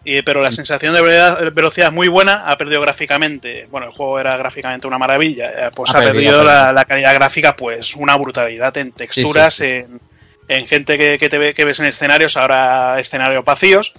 Y- 0.04 0.20
pero 0.22 0.42
la 0.42 0.50
sensación 0.50 0.92
de 0.92 1.00
velocidad, 1.00 1.52
velocidad 1.52 1.88
es 1.88 1.94
muy 1.94 2.08
buena 2.08 2.50
ha 2.50 2.58
perdido 2.58 2.80
gráficamente 2.80 3.66
bueno 3.70 3.86
el 3.86 3.92
juego 3.92 4.18
era 4.18 4.36
gráficamente 4.36 4.86
una 4.86 4.98
maravilla 4.98 5.50
eh, 5.50 5.70
pues 5.74 5.94
Ha 5.94 5.98
ha, 5.98 6.02
perdido, 6.02 6.44
la, 6.44 6.72
la 6.72 6.84
calidad 6.84 7.14
gráfica 7.14 7.56
pues 7.56 7.94
una 7.94 8.16
brutalidad 8.16 8.76
en 8.76 8.92
texturas 8.92 9.54
sí. 9.54 9.64
en 9.64 10.00
en 10.48 10.66
gente 10.66 10.98
que, 10.98 11.18
que 11.18 11.28
te 11.28 11.38
ve, 11.38 11.54
que 11.54 11.64
ves 11.64 11.80
en 11.80 11.86
escenarios, 11.86 12.36
ahora 12.36 12.98
escenarios 13.00 13.44
vacíos, 13.44 13.92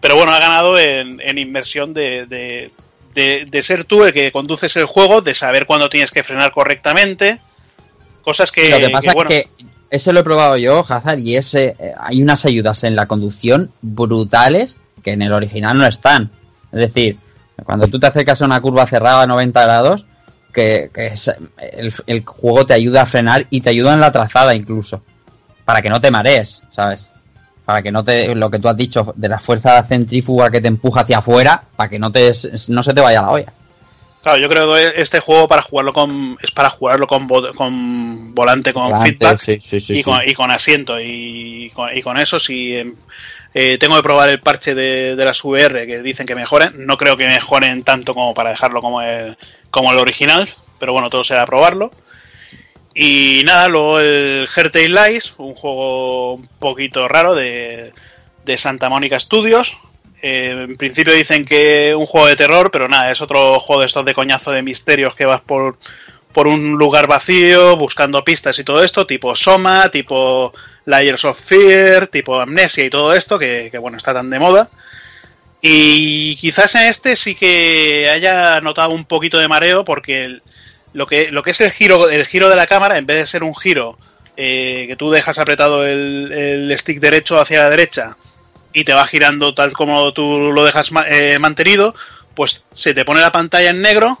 pero 0.00 0.16
bueno, 0.16 0.32
ha 0.32 0.40
ganado 0.40 0.78
en, 0.78 1.20
en 1.20 1.38
inversión 1.38 1.94
de, 1.94 2.26
de, 2.26 2.70
de- 3.14 3.46
de 3.48 3.62
ser 3.62 3.84
tú 3.84 4.04
el 4.04 4.12
que 4.12 4.32
conduces 4.32 4.74
el 4.76 4.86
juego, 4.86 5.20
de 5.20 5.34
saber 5.34 5.66
cuándo 5.66 5.88
tienes 5.88 6.10
que 6.10 6.22
frenar 6.24 6.52
correctamente, 6.52 7.38
cosas 8.22 8.50
que... 8.50 8.70
lo 8.70 8.76
que 8.78 8.92
pasa 8.92 9.12
bueno, 9.14 9.30
es 9.30 9.44
que 9.44 9.66
ese 9.90 10.12
lo 10.12 10.20
he 10.20 10.24
probado 10.24 10.56
yo, 10.56 10.84
Hazard, 10.88 11.20
y 11.20 11.36
ese 11.36 11.76
eh, 11.78 11.92
hay 12.00 12.20
unas 12.22 12.44
ayudas 12.44 12.82
en 12.84 12.96
la 12.96 13.06
conducción 13.06 13.70
brutales 13.80 14.78
que 15.02 15.12
en 15.12 15.22
el 15.22 15.32
original 15.32 15.78
no 15.78 15.86
están. 15.86 16.30
Es 16.72 16.80
decir, 16.80 17.16
cuando 17.64 17.86
tú 17.86 18.00
te 18.00 18.06
acercas 18.08 18.42
a 18.42 18.46
una 18.46 18.60
curva 18.60 18.86
cerrada 18.86 19.22
a 19.22 19.26
90 19.28 19.62
grados, 19.62 20.06
que, 20.52 20.90
que 20.92 21.06
es- 21.06 21.32
el, 21.72 21.92
el 22.06 22.24
juego 22.24 22.66
te 22.66 22.74
ayuda 22.74 23.02
a 23.02 23.06
frenar 23.06 23.46
y 23.50 23.60
te 23.60 23.70
ayuda 23.70 23.94
en 23.94 24.00
la 24.00 24.10
trazada 24.10 24.54
incluso. 24.56 25.02
Para 25.64 25.80
que 25.82 25.88
no 25.90 26.00
te 26.00 26.10
marees, 26.10 26.62
¿sabes? 26.70 27.10
Para 27.64 27.80
que 27.82 27.90
no 27.90 28.04
te, 28.04 28.34
lo 28.34 28.50
que 28.50 28.58
tú 28.58 28.68
has 28.68 28.76
dicho, 28.76 29.14
de 29.16 29.28
la 29.28 29.38
fuerza 29.38 29.82
centrífuga 29.82 30.50
que 30.50 30.60
te 30.60 30.68
empuja 30.68 31.00
hacia 31.00 31.18
afuera, 31.18 31.62
para 31.76 31.88
que 31.88 31.98
no 31.98 32.12
te 32.12 32.30
no 32.68 32.82
se 32.82 32.92
te 32.94 33.00
vaya 33.00 33.22
la 33.22 33.30
olla. 33.30 33.52
Claro, 34.22 34.38
yo 34.38 34.48
creo 34.48 34.72
que 34.74 35.00
este 35.02 35.20
juego 35.20 35.46
para 35.48 35.60
jugarlo 35.62 35.92
con 35.92 36.38
es 36.42 36.50
para 36.50 36.70
jugarlo 36.70 37.06
con, 37.06 37.28
vo- 37.28 37.54
con 37.54 38.34
volante, 38.34 38.72
con 38.72 38.84
Volante, 38.90 39.10
feedback 39.18 39.38
sí, 39.38 39.58
sí, 39.60 39.80
sí, 39.80 39.98
y. 39.98 40.02
Con, 40.02 40.18
y 40.26 40.34
con 40.34 40.50
asiento. 40.50 40.98
Y 41.00 41.70
con, 41.74 41.94
y 41.96 42.00
con 42.02 42.18
eso, 42.18 42.38
si 42.38 42.74
em, 42.76 42.94
eh, 43.52 43.76
tengo 43.78 43.96
que 43.96 44.02
probar 44.02 44.28
el 44.30 44.40
parche 44.40 44.74
de, 44.74 45.14
de 45.14 45.24
las 45.26 45.44
VR 45.44 45.86
que 45.86 46.02
dicen 46.02 46.26
que 46.26 46.34
mejoren, 46.34 46.86
no 46.86 46.96
creo 46.96 47.16
que 47.18 47.26
mejoren 47.26 47.82
tanto 47.82 48.14
como 48.14 48.32
para 48.34 48.50
dejarlo 48.50 48.80
como 48.80 49.02
el, 49.02 49.36
como 49.70 49.92
el 49.92 49.98
original, 49.98 50.48
pero 50.78 50.92
bueno, 50.94 51.08
todo 51.10 51.22
será 51.24 51.44
probarlo. 51.46 51.90
Y 52.94 53.42
nada, 53.44 53.68
luego 53.68 53.98
el 54.00 54.48
Hertail 54.54 54.94
Lies, 54.94 55.32
un 55.38 55.54
juego 55.54 56.34
un 56.34 56.46
poquito 56.58 57.08
raro 57.08 57.34
de, 57.34 57.92
de 58.44 58.56
Santa 58.58 58.88
Mónica 58.88 59.18
Studios. 59.18 59.76
Eh, 60.22 60.66
en 60.68 60.76
principio 60.76 61.12
dicen 61.12 61.44
que 61.44 61.94
un 61.96 62.06
juego 62.06 62.28
de 62.28 62.36
terror, 62.36 62.70
pero 62.70 62.88
nada, 62.88 63.10
es 63.10 63.20
otro 63.20 63.58
juego 63.60 63.80
de 63.80 63.86
estos 63.88 64.04
de 64.04 64.14
coñazo 64.14 64.52
de 64.52 64.62
misterios 64.62 65.14
que 65.16 65.26
vas 65.26 65.40
por, 65.40 65.76
por 66.32 66.46
un 66.46 66.72
lugar 66.78 67.06
vacío 67.08 67.76
buscando 67.76 68.24
pistas 68.24 68.58
y 68.58 68.64
todo 68.64 68.82
esto, 68.84 69.06
tipo 69.06 69.34
Soma, 69.34 69.90
tipo 69.90 70.54
Layers 70.86 71.24
of 71.24 71.38
Fear, 71.40 72.06
tipo 72.06 72.40
Amnesia 72.40 72.84
y 72.84 72.90
todo 72.90 73.12
esto, 73.12 73.38
que, 73.38 73.68
que, 73.72 73.78
bueno, 73.78 73.98
está 73.98 74.14
tan 74.14 74.30
de 74.30 74.38
moda. 74.38 74.70
Y 75.60 76.36
quizás 76.36 76.74
en 76.74 76.82
este 76.82 77.16
sí 77.16 77.34
que 77.34 78.08
haya 78.12 78.60
notado 78.60 78.90
un 78.90 79.04
poquito 79.04 79.38
de 79.38 79.48
mareo 79.48 79.84
porque 79.84 80.24
el- 80.24 80.42
lo 80.94 81.06
que, 81.06 81.30
lo 81.30 81.42
que 81.42 81.50
es 81.50 81.60
el 81.60 81.70
giro, 81.70 82.08
el 82.08 82.24
giro 82.26 82.48
de 82.48 82.56
la 82.56 82.66
cámara, 82.66 82.96
en 82.96 83.04
vez 83.06 83.18
de 83.18 83.26
ser 83.26 83.42
un 83.44 83.54
giro 83.54 83.98
eh, 84.36 84.86
que 84.88 84.96
tú 84.96 85.10
dejas 85.10 85.38
apretado 85.38 85.84
el, 85.86 86.32
el 86.32 86.78
stick 86.78 86.98
derecho 87.00 87.38
hacia 87.38 87.64
la 87.64 87.70
derecha 87.70 88.16
y 88.72 88.84
te 88.84 88.94
va 88.94 89.06
girando 89.06 89.54
tal 89.54 89.72
como 89.72 90.12
tú 90.12 90.50
lo 90.52 90.64
dejas 90.64 90.90
eh, 91.06 91.38
mantenido, 91.38 91.94
pues 92.34 92.64
se 92.72 92.94
te 92.94 93.04
pone 93.04 93.20
la 93.20 93.30
pantalla 93.32 93.70
en 93.70 93.82
negro 93.82 94.18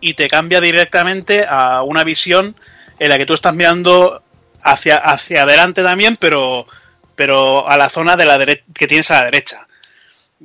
y 0.00 0.14
te 0.14 0.28
cambia 0.28 0.60
directamente 0.60 1.46
a 1.48 1.82
una 1.82 2.04
visión 2.04 2.54
en 2.98 3.08
la 3.08 3.18
que 3.18 3.26
tú 3.26 3.34
estás 3.34 3.54
mirando 3.54 4.22
hacia, 4.62 4.98
hacia 4.98 5.42
adelante 5.42 5.82
también, 5.82 6.16
pero, 6.16 6.66
pero 7.16 7.68
a 7.68 7.76
la 7.76 7.88
zona 7.88 8.16
de 8.16 8.26
la 8.26 8.38
dere- 8.38 8.62
que 8.74 8.86
tienes 8.86 9.10
a 9.10 9.20
la 9.20 9.24
derecha. 9.26 9.66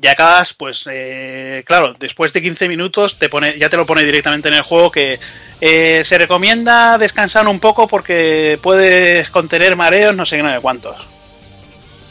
Y 0.01 0.07
acabas, 0.07 0.53
pues, 0.53 0.83
eh, 0.91 1.63
claro, 1.65 1.95
después 1.97 2.33
de 2.33 2.41
15 2.41 2.67
minutos 2.67 3.17
te 3.17 3.29
pone, 3.29 3.57
ya 3.57 3.69
te 3.69 3.77
lo 3.77 3.85
pone 3.85 4.03
directamente 4.03 4.49
en 4.49 4.55
el 4.55 4.61
juego 4.61 4.91
que 4.91 5.19
eh, 5.61 6.03
se 6.03 6.17
recomienda 6.17 6.97
descansar 6.97 7.47
un 7.47 7.61
poco 7.61 7.87
porque 7.87 8.59
puedes 8.61 9.29
contener 9.29 9.77
mareos, 9.77 10.15
no 10.15 10.25
sé 10.25 10.37
qué, 10.37 10.43
no 10.43 10.53
sé 10.53 10.59
cuántos. 10.59 10.97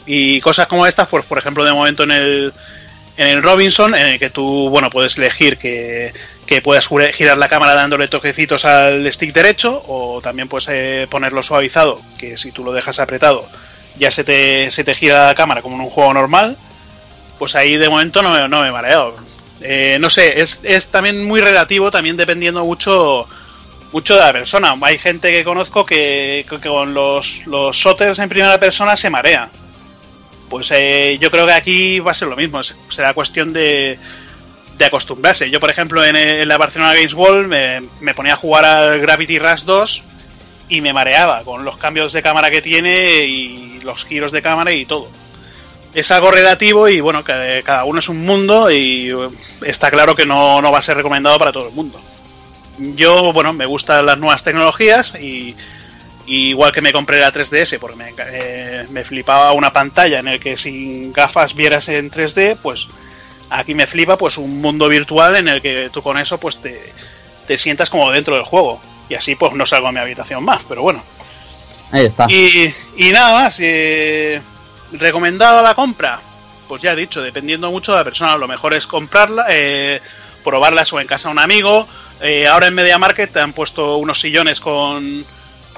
Y 0.07 0.41
cosas 0.41 0.67
como 0.67 0.87
estas, 0.87 1.07
pues, 1.07 1.25
por 1.25 1.37
ejemplo, 1.37 1.63
de 1.63 1.73
momento 1.73 2.03
en 2.03 2.11
el, 2.11 2.53
en 3.17 3.27
el 3.27 3.43
Robinson, 3.43 3.93
en 3.93 4.07
el 4.07 4.19
que 4.19 4.31
tú, 4.31 4.69
bueno, 4.69 4.89
puedes 4.89 5.17
elegir 5.19 5.57
que, 5.57 6.11
que 6.45 6.61
puedas 6.61 6.87
girar 7.13 7.37
la 7.37 7.49
cámara 7.49 7.75
dándole 7.75 8.07
toquecitos 8.07 8.65
al 8.65 9.11
stick 9.13 9.31
derecho, 9.31 9.83
o 9.87 10.21
también 10.21 10.47
puedes 10.47 10.67
eh, 10.71 11.07
ponerlo 11.09 11.43
suavizado, 11.43 12.01
que 12.17 12.35
si 12.35 12.51
tú 12.51 12.63
lo 12.63 12.73
dejas 12.73 12.99
apretado, 12.99 13.47
ya 13.97 14.09
se 14.09 14.23
te, 14.23 14.71
se 14.71 14.83
te 14.83 14.95
gira 14.95 15.27
la 15.27 15.35
cámara 15.35 15.61
como 15.61 15.75
en 15.75 15.81
un 15.81 15.89
juego 15.89 16.13
normal. 16.13 16.57
Pues 17.39 17.55
ahí 17.55 17.75
de 17.77 17.89
momento 17.89 18.21
no, 18.21 18.31
me- 18.33 18.47
no 18.47 18.61
me 18.61 18.71
he. 18.71 19.15
Eh, 19.61 19.97
no 19.99 20.09
sé, 20.09 20.41
es, 20.41 20.59
es 20.63 20.87
también 20.87 21.25
muy 21.25 21.41
relativo, 21.41 21.89
también 21.91 22.17
dependiendo 22.17 22.63
mucho 22.65 23.27
mucho 23.91 24.15
de 24.15 24.19
la 24.21 24.33
persona. 24.33 24.75
Hay 24.81 24.97
gente 24.97 25.31
que 25.31 25.43
conozco 25.45 25.85
que, 25.85 26.45
con 26.63 26.93
los, 26.93 27.41
los 27.45 27.75
shooters 27.77 28.19
en 28.19 28.27
primera 28.27 28.59
persona 28.59 28.95
se 28.97 29.09
marea. 29.09 29.49
Pues 30.49 30.69
eh, 30.71 31.17
yo 31.19 31.31
creo 31.31 31.45
que 31.45 31.53
aquí 31.53 31.99
va 31.99 32.11
a 32.11 32.13
ser 32.13 32.27
lo 32.27 32.35
mismo, 32.35 32.61
será 32.63 33.13
cuestión 33.13 33.53
de, 33.53 33.97
de 34.77 34.85
acostumbrarse. 34.85 35.49
Yo, 35.49 35.59
por 35.61 35.71
ejemplo, 35.71 36.03
en 36.03 36.47
la 36.47 36.57
Barcelona 36.57 36.93
Games 36.93 37.13
World 37.13 37.47
me, 37.47 37.81
me 38.01 38.13
ponía 38.13 38.33
a 38.33 38.37
jugar 38.37 38.65
al 38.65 38.99
Gravity 38.99 39.39
Rush 39.39 39.63
2 39.63 40.03
y 40.69 40.81
me 40.81 40.91
mareaba 40.93 41.43
con 41.43 41.63
los 41.63 41.77
cambios 41.77 42.11
de 42.11 42.21
cámara 42.21 42.51
que 42.51 42.61
tiene 42.61 43.19
y 43.25 43.79
los 43.83 44.03
giros 44.05 44.31
de 44.33 44.41
cámara 44.41 44.71
y 44.73 44.85
todo. 44.85 45.09
Es 45.95 46.11
algo 46.11 46.29
relativo 46.29 46.87
y 46.89 46.99
bueno, 46.99 47.23
cada, 47.23 47.61
cada 47.63 47.85
uno 47.85 47.99
es 47.99 48.09
un 48.09 48.25
mundo 48.25 48.69
y 48.69 49.09
eh, 49.09 49.29
está 49.65 49.89
claro 49.89 50.15
que 50.15 50.25
no, 50.25 50.61
no 50.61 50.71
va 50.71 50.79
a 50.79 50.83
ser 50.83 50.97
recomendado 50.97 51.39
para 51.39 51.51
todo 51.51 51.69
el 51.69 51.73
mundo. 51.73 51.99
Yo, 52.77 53.31
bueno, 53.31 53.53
me 53.53 53.65
gustan 53.65 54.05
las 54.05 54.17
nuevas 54.17 54.43
tecnologías 54.43 55.13
y, 55.15 55.55
y 56.27 56.49
igual 56.49 56.73
que 56.73 56.81
me 56.81 56.91
compré 56.91 57.21
la 57.21 57.31
3DS 57.31 57.79
porque 57.79 57.95
me, 57.95 58.13
eh, 58.17 58.85
me 58.89 59.05
flipaba 59.05 59.53
una 59.53 59.71
pantalla 59.71 60.19
en 60.19 60.27
el 60.27 60.39
que 60.39 60.57
sin 60.57 61.13
gafas 61.13 61.55
vieras 61.55 61.87
en 61.87 62.11
3D, 62.11 62.57
pues 62.61 62.87
aquí 63.49 63.73
me 63.73 63.87
flipa 63.87 64.17
pues 64.17 64.37
un 64.37 64.59
mundo 64.61 64.89
virtual 64.89 65.37
en 65.37 65.47
el 65.47 65.61
que 65.61 65.89
tú 65.93 66.01
con 66.01 66.17
eso 66.17 66.37
pues 66.37 66.57
te, 66.61 66.91
te 67.47 67.57
sientas 67.57 67.89
como 67.89 68.11
dentro 68.11 68.35
del 68.35 68.43
juego. 68.43 68.81
Y 69.07 69.13
así 69.13 69.35
pues 69.35 69.53
no 69.53 69.65
salgo 69.65 69.87
a 69.87 69.91
mi 69.91 69.99
habitación 69.99 70.43
más, 70.43 70.61
pero 70.67 70.81
bueno. 70.81 71.01
Ahí 71.91 72.05
está. 72.05 72.25
Y, 72.29 72.73
y 72.97 73.11
nada 73.11 73.43
más, 73.43 73.57
eh, 73.59 74.41
recomendado 74.91 75.59
a 75.59 75.61
la 75.61 75.75
compra. 75.75 76.19
Pues 76.67 76.81
ya 76.81 76.93
he 76.93 76.95
dicho, 76.95 77.21
dependiendo 77.21 77.69
mucho 77.69 77.91
de 77.91 77.99
la 77.99 78.03
persona, 78.03 78.37
lo 78.37 78.47
mejor 78.47 78.73
es 78.73 78.87
comprarla, 78.87 79.45
eh, 79.49 80.01
probarlas 80.43 80.91
o 80.93 80.99
en 80.99 81.07
casa 81.07 81.29
de 81.29 81.33
un 81.33 81.39
amigo. 81.39 81.87
Eh, 82.21 82.47
ahora 82.47 82.67
en 82.67 82.73
Media 82.73 82.97
Market 82.97 83.31
te 83.31 83.39
han 83.39 83.53
puesto 83.53 83.97
unos 83.97 84.19
sillones 84.19 84.59
con, 84.59 85.25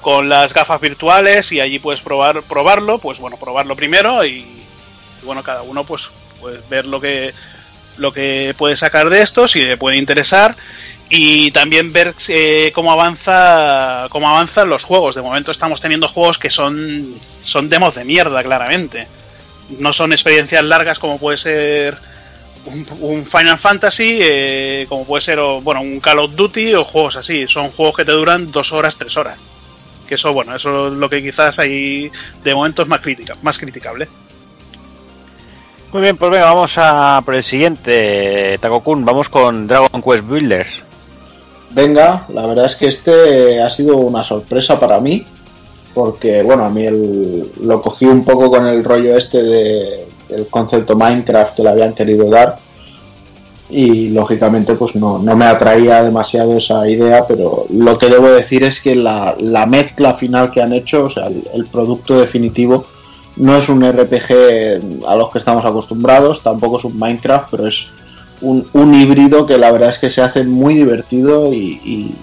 con 0.02 0.30
las 0.30 0.54
gafas 0.54 0.80
virtuales 0.80 1.52
y 1.52 1.60
allí 1.60 1.80
puedes 1.80 2.02
probar 2.02 2.44
probarlo, 2.44 3.00
pues 3.00 3.20
bueno, 3.20 3.38
probarlo 3.38 3.76
primero 3.76 4.24
y, 4.24 4.30
y 4.30 4.66
bueno, 5.24 5.44
cada 5.44 5.64
uno 5.64 5.84
pues, 5.84 6.10
pues 6.40 6.68
ver 6.70 6.86
lo 6.86 7.02
que 7.02 7.34
lo 7.98 8.12
que 8.12 8.54
puede 8.58 8.76
sacar 8.76 9.10
de 9.10 9.22
esto, 9.22 9.48
si 9.48 9.64
le 9.64 9.76
puede 9.76 9.98
interesar 9.98 10.56
y 11.10 11.52
también 11.52 11.94
ver 11.94 12.14
eh, 12.28 12.72
cómo 12.74 12.92
avanza 12.92 14.08
cómo 14.10 14.30
avanzan 14.30 14.70
los 14.70 14.84
juegos. 14.84 15.16
De 15.16 15.22
momento 15.22 15.52
estamos 15.52 15.80
teniendo 15.80 16.08
juegos 16.08 16.38
que 16.38 16.50
son 16.50 17.16
son 17.44 17.70
demos 17.70 17.96
de 17.96 18.06
mierda 18.06 18.44
claramente. 18.44 19.08
No 19.80 19.94
son 19.94 20.14
experiencias 20.14 20.64
largas 20.64 21.00
como 21.00 21.18
puede 21.18 21.38
ser 21.38 21.98
un, 22.66 23.26
Final 23.26 23.58
Fantasy, 23.58 24.20
eh, 24.22 24.86
como 24.90 25.06
puede 25.06 25.22
ser 25.22 25.40
bueno 25.62 25.82
un 25.82 26.00
Call 26.00 26.20
of 26.20 26.36
Duty 26.36 26.74
o 26.74 26.84
juegos 26.84 27.16
así. 27.16 27.48
Son 27.48 27.70
juegos 27.72 27.96
que 27.96 28.06
te 28.06 28.12
duran 28.12 28.52
dos 28.52 28.72
horas, 28.74 28.98
tres 28.98 29.16
horas. 29.18 29.40
Que 30.08 30.16
eso 30.16 30.34
bueno, 30.34 30.56
eso 30.56 30.88
es 30.88 30.94
lo 30.94 31.10
que 31.10 31.22
quizás 31.22 31.60
ahí 31.60 32.12
de 32.44 32.56
momento 32.56 32.82
es 32.82 32.88
más 32.88 33.02
crítica, 33.02 33.36
más 33.42 33.58
criticable. 33.58 34.08
Muy 35.94 36.02
bien, 36.02 36.18
pues 36.18 36.30
venga, 36.32 36.46
vamos 36.46 36.74
a 36.78 37.22
por 37.24 37.36
el 37.36 37.44
siguiente, 37.44 38.58
Takokun. 38.60 39.06
Vamos 39.06 39.30
con 39.30 39.68
Dragon 39.68 40.02
Quest 40.02 40.28
Builders. 40.28 40.87
Venga, 41.78 42.26
la 42.34 42.48
verdad 42.48 42.66
es 42.66 42.76
que 42.76 42.88
este 42.88 43.62
ha 43.62 43.70
sido 43.70 43.98
una 43.98 44.24
sorpresa 44.24 44.80
para 44.80 45.00
mí, 45.00 45.24
porque 45.94 46.42
bueno, 46.42 46.66
a 46.66 46.72
mí 46.72 46.84
el- 46.88 47.52
lo 47.62 47.80
cogí 47.84 48.06
un 48.06 48.24
poco 48.24 48.50
con 48.50 48.66
el 48.68 48.84
rollo 48.84 49.16
este 49.16 49.44
de, 49.44 50.08
del 50.28 50.48
concepto 50.48 50.96
Minecraft 50.96 51.56
que 51.56 51.62
le 51.62 51.70
habían 51.70 51.94
querido 51.94 52.28
dar 52.32 52.58
y 53.70 54.10
lógicamente 54.10 54.74
pues 54.74 54.96
no, 54.96 55.20
no 55.20 55.36
me 55.38 55.46
atraía 55.46 56.02
demasiado 56.04 56.58
esa 56.58 56.90
idea, 56.90 57.28
pero 57.28 57.68
lo 57.70 58.00
que 58.00 58.10
debo 58.10 58.30
decir 58.30 58.64
es 58.64 58.82
que 58.82 58.96
la, 58.96 59.36
la 59.40 59.68
mezcla 59.68 60.16
final 60.16 60.50
que 60.50 60.64
han 60.64 60.74
hecho, 60.74 61.04
o 61.06 61.10
sea, 61.12 61.28
el 61.28 61.66
producto 61.68 62.18
definitivo, 62.20 62.86
no 63.36 63.56
es 63.56 63.70
un 63.70 63.84
RPG 63.84 65.06
a 65.08 65.16
los 65.16 65.30
que 65.30 65.38
estamos 65.38 65.64
acostumbrados, 65.64 66.42
tampoco 66.42 66.80
es 66.80 66.86
un 66.86 66.98
Minecraft, 66.98 67.50
pero 67.52 67.68
es 67.68 67.86
un, 68.42 68.68
un 68.74 68.94
híbrido 68.94 69.46
que 69.46 69.58
la 69.58 69.72
verdad 69.72 69.90
es 69.90 70.00
que 70.00 70.10
se 70.10 70.22
hace 70.22 70.44
muy 70.44 70.76
divertido 70.76 71.52
y, 71.54 71.80
y- 71.84 72.16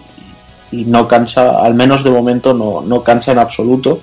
y 0.73 0.85
no 0.87 1.07
cansa, 1.07 1.61
al 1.65 1.75
menos 1.75 2.03
de 2.03 2.11
momento 2.11 2.53
no, 2.53 2.81
no 2.81 3.03
cansa 3.03 3.33
en 3.33 3.39
absoluto. 3.39 4.01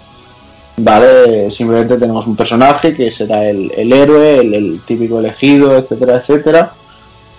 Vale, 0.78 1.52
simplemente 1.52 1.98
tenemos 1.98 2.26
un 2.28 2.36
personaje 2.38 2.94
que 2.96 3.12
será 3.12 3.46
el, 3.46 3.72
el 3.76 3.92
héroe, 3.92 4.40
el, 4.40 4.54
el 4.54 4.82
típico 4.86 5.20
elegido, 5.20 5.78
etcétera, 5.78 6.16
etcétera, 6.18 6.72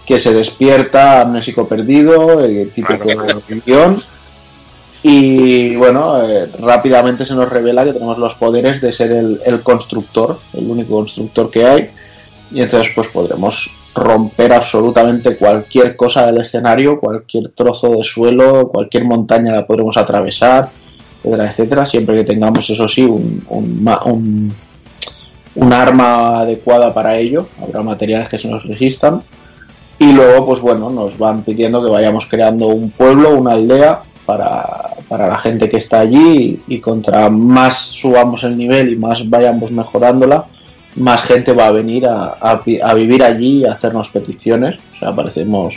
que 0.05 0.21
se 0.21 0.35
despierta 0.35 1.23
amnésico 1.23 1.67
perdido, 1.67 2.45
el 2.45 2.71
típico 2.71 3.05
guion. 3.65 3.97
Y 5.03 5.75
bueno, 5.77 6.23
eh, 6.29 6.49
rápidamente 6.61 7.25
se 7.25 7.35
nos 7.35 7.49
revela 7.49 7.85
que 7.85 7.95
tenemos 7.95 8.19
los 8.19 8.35
poderes 8.35 8.81
de 8.81 8.93
ser 8.93 9.11
el, 9.13 9.41
el 9.45 9.61
constructor, 9.63 10.39
el 10.53 10.71
único 10.71 10.95
constructor 10.97 11.51
que 11.51 11.67
hay. 11.67 11.91
Y 12.53 12.61
entonces 12.61 12.93
pues 12.95 13.09
podremos 13.09 13.71
romper 13.95 14.53
absolutamente 14.53 15.37
cualquier 15.37 15.97
cosa 15.97 16.27
del 16.27 16.41
escenario, 16.41 16.99
cualquier 16.99 17.51
trozo 17.51 17.91
de 17.91 18.05
suelo, 18.05 18.69
cualquier 18.69 19.05
montaña 19.05 19.53
la 19.53 19.67
podremos 19.67 19.97
atravesar, 19.97 20.69
etcétera, 21.23 21.51
etcétera, 21.51 21.87
siempre 21.87 22.17
que 22.17 22.25
tengamos 22.25 22.69
eso 22.71 22.89
sí 22.89 23.05
un, 23.05 23.45
un, 23.49 24.53
un- 25.57 25.73
arma 25.73 26.41
adecuada 26.41 26.93
para 26.95 27.17
ello, 27.19 27.47
habrá 27.63 27.83
materiales 27.83 28.29
que 28.29 28.39
se 28.39 28.49
nos 28.49 28.65
resistan. 28.67 29.23
Y 29.99 30.13
luego, 30.13 30.47
pues 30.47 30.61
bueno, 30.61 30.91
nos 30.91 31.17
van 31.19 31.43
pidiendo 31.43 31.85
que 31.85 31.91
vayamos 31.91 32.27
creando 32.27 32.69
un 32.69 32.91
pueblo, 32.91 33.37
una 33.37 33.53
aldea 33.53 34.01
para, 34.27 34.65
para 35.09 35.29
la 35.29 35.39
gente 35.39 35.69
que 35.71 35.77
está 35.77 36.01
allí 36.01 36.61
y 36.67 36.81
contra 36.81 37.29
más 37.31 37.77
subamos 37.77 38.43
el 38.43 38.57
nivel 38.57 38.93
y 38.93 38.97
más 38.97 39.29
vayamos 39.29 39.71
mejorándola, 39.71 40.47
más 40.97 41.23
gente 41.23 41.53
va 41.53 41.67
a 41.69 41.73
venir 41.73 42.07
a, 42.07 42.37
a 42.41 42.57
vi- 42.57 42.81
a 42.81 42.93
vivir 42.95 43.23
allí 43.23 43.61
y 43.61 43.65
a 43.65 43.73
hacernos 43.73 44.11
peticiones. 44.11 44.79
O 44.97 44.99
sea, 44.99 45.15
parecemos, 45.15 45.75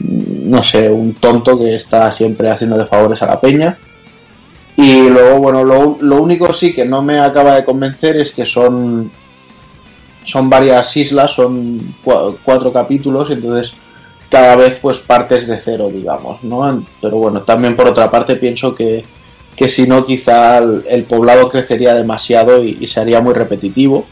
mm, 0.00 0.50
no 0.50 0.62
sé, 0.62 0.88
un 0.90 1.14
tonto 1.14 1.58
que 1.58 1.74
está 1.76 2.10
siempre 2.12 2.50
haciéndole 2.50 2.86
favores 2.86 3.20
a 3.22 3.26
la 3.26 3.40
peña. 3.40 3.78
Y 4.76 5.08
luego, 5.08 5.38
bueno, 5.40 5.64
lo, 5.64 5.98
lo 6.00 6.22
único 6.22 6.54
sí 6.54 6.72
que 6.74 6.84
no 6.86 7.02
me 7.02 7.18
acaba 7.20 7.56
de 7.56 7.64
convencer 7.64 8.16
es 8.16 8.30
que 8.32 8.46
son 8.46 9.10
son 10.24 10.48
varias 10.50 10.96
islas, 10.96 11.32
son 11.32 11.94
cua- 12.04 12.36
cuatro 12.44 12.72
capítulos, 12.72 13.30
entonces 13.30 13.72
cada 14.30 14.54
vez 14.54 14.78
pues 14.80 14.98
partes 14.98 15.46
de 15.46 15.58
cero, 15.58 15.90
digamos, 15.92 16.42
¿no? 16.44 16.84
Pero 17.00 17.16
bueno, 17.16 17.42
también 17.42 17.74
por 17.74 17.88
otra 17.88 18.10
parte 18.10 18.36
pienso 18.36 18.74
que, 18.74 19.04
que 19.56 19.68
si 19.68 19.86
no 19.88 20.06
quizá 20.06 20.58
el, 20.58 21.04
poblado 21.08 21.48
crecería 21.48 21.94
demasiado 21.94 22.62
y, 22.62 22.78
y 22.80 22.86
se 22.86 23.00
haría 23.00 23.20
muy 23.20 23.34
repetitivo, 23.34 24.06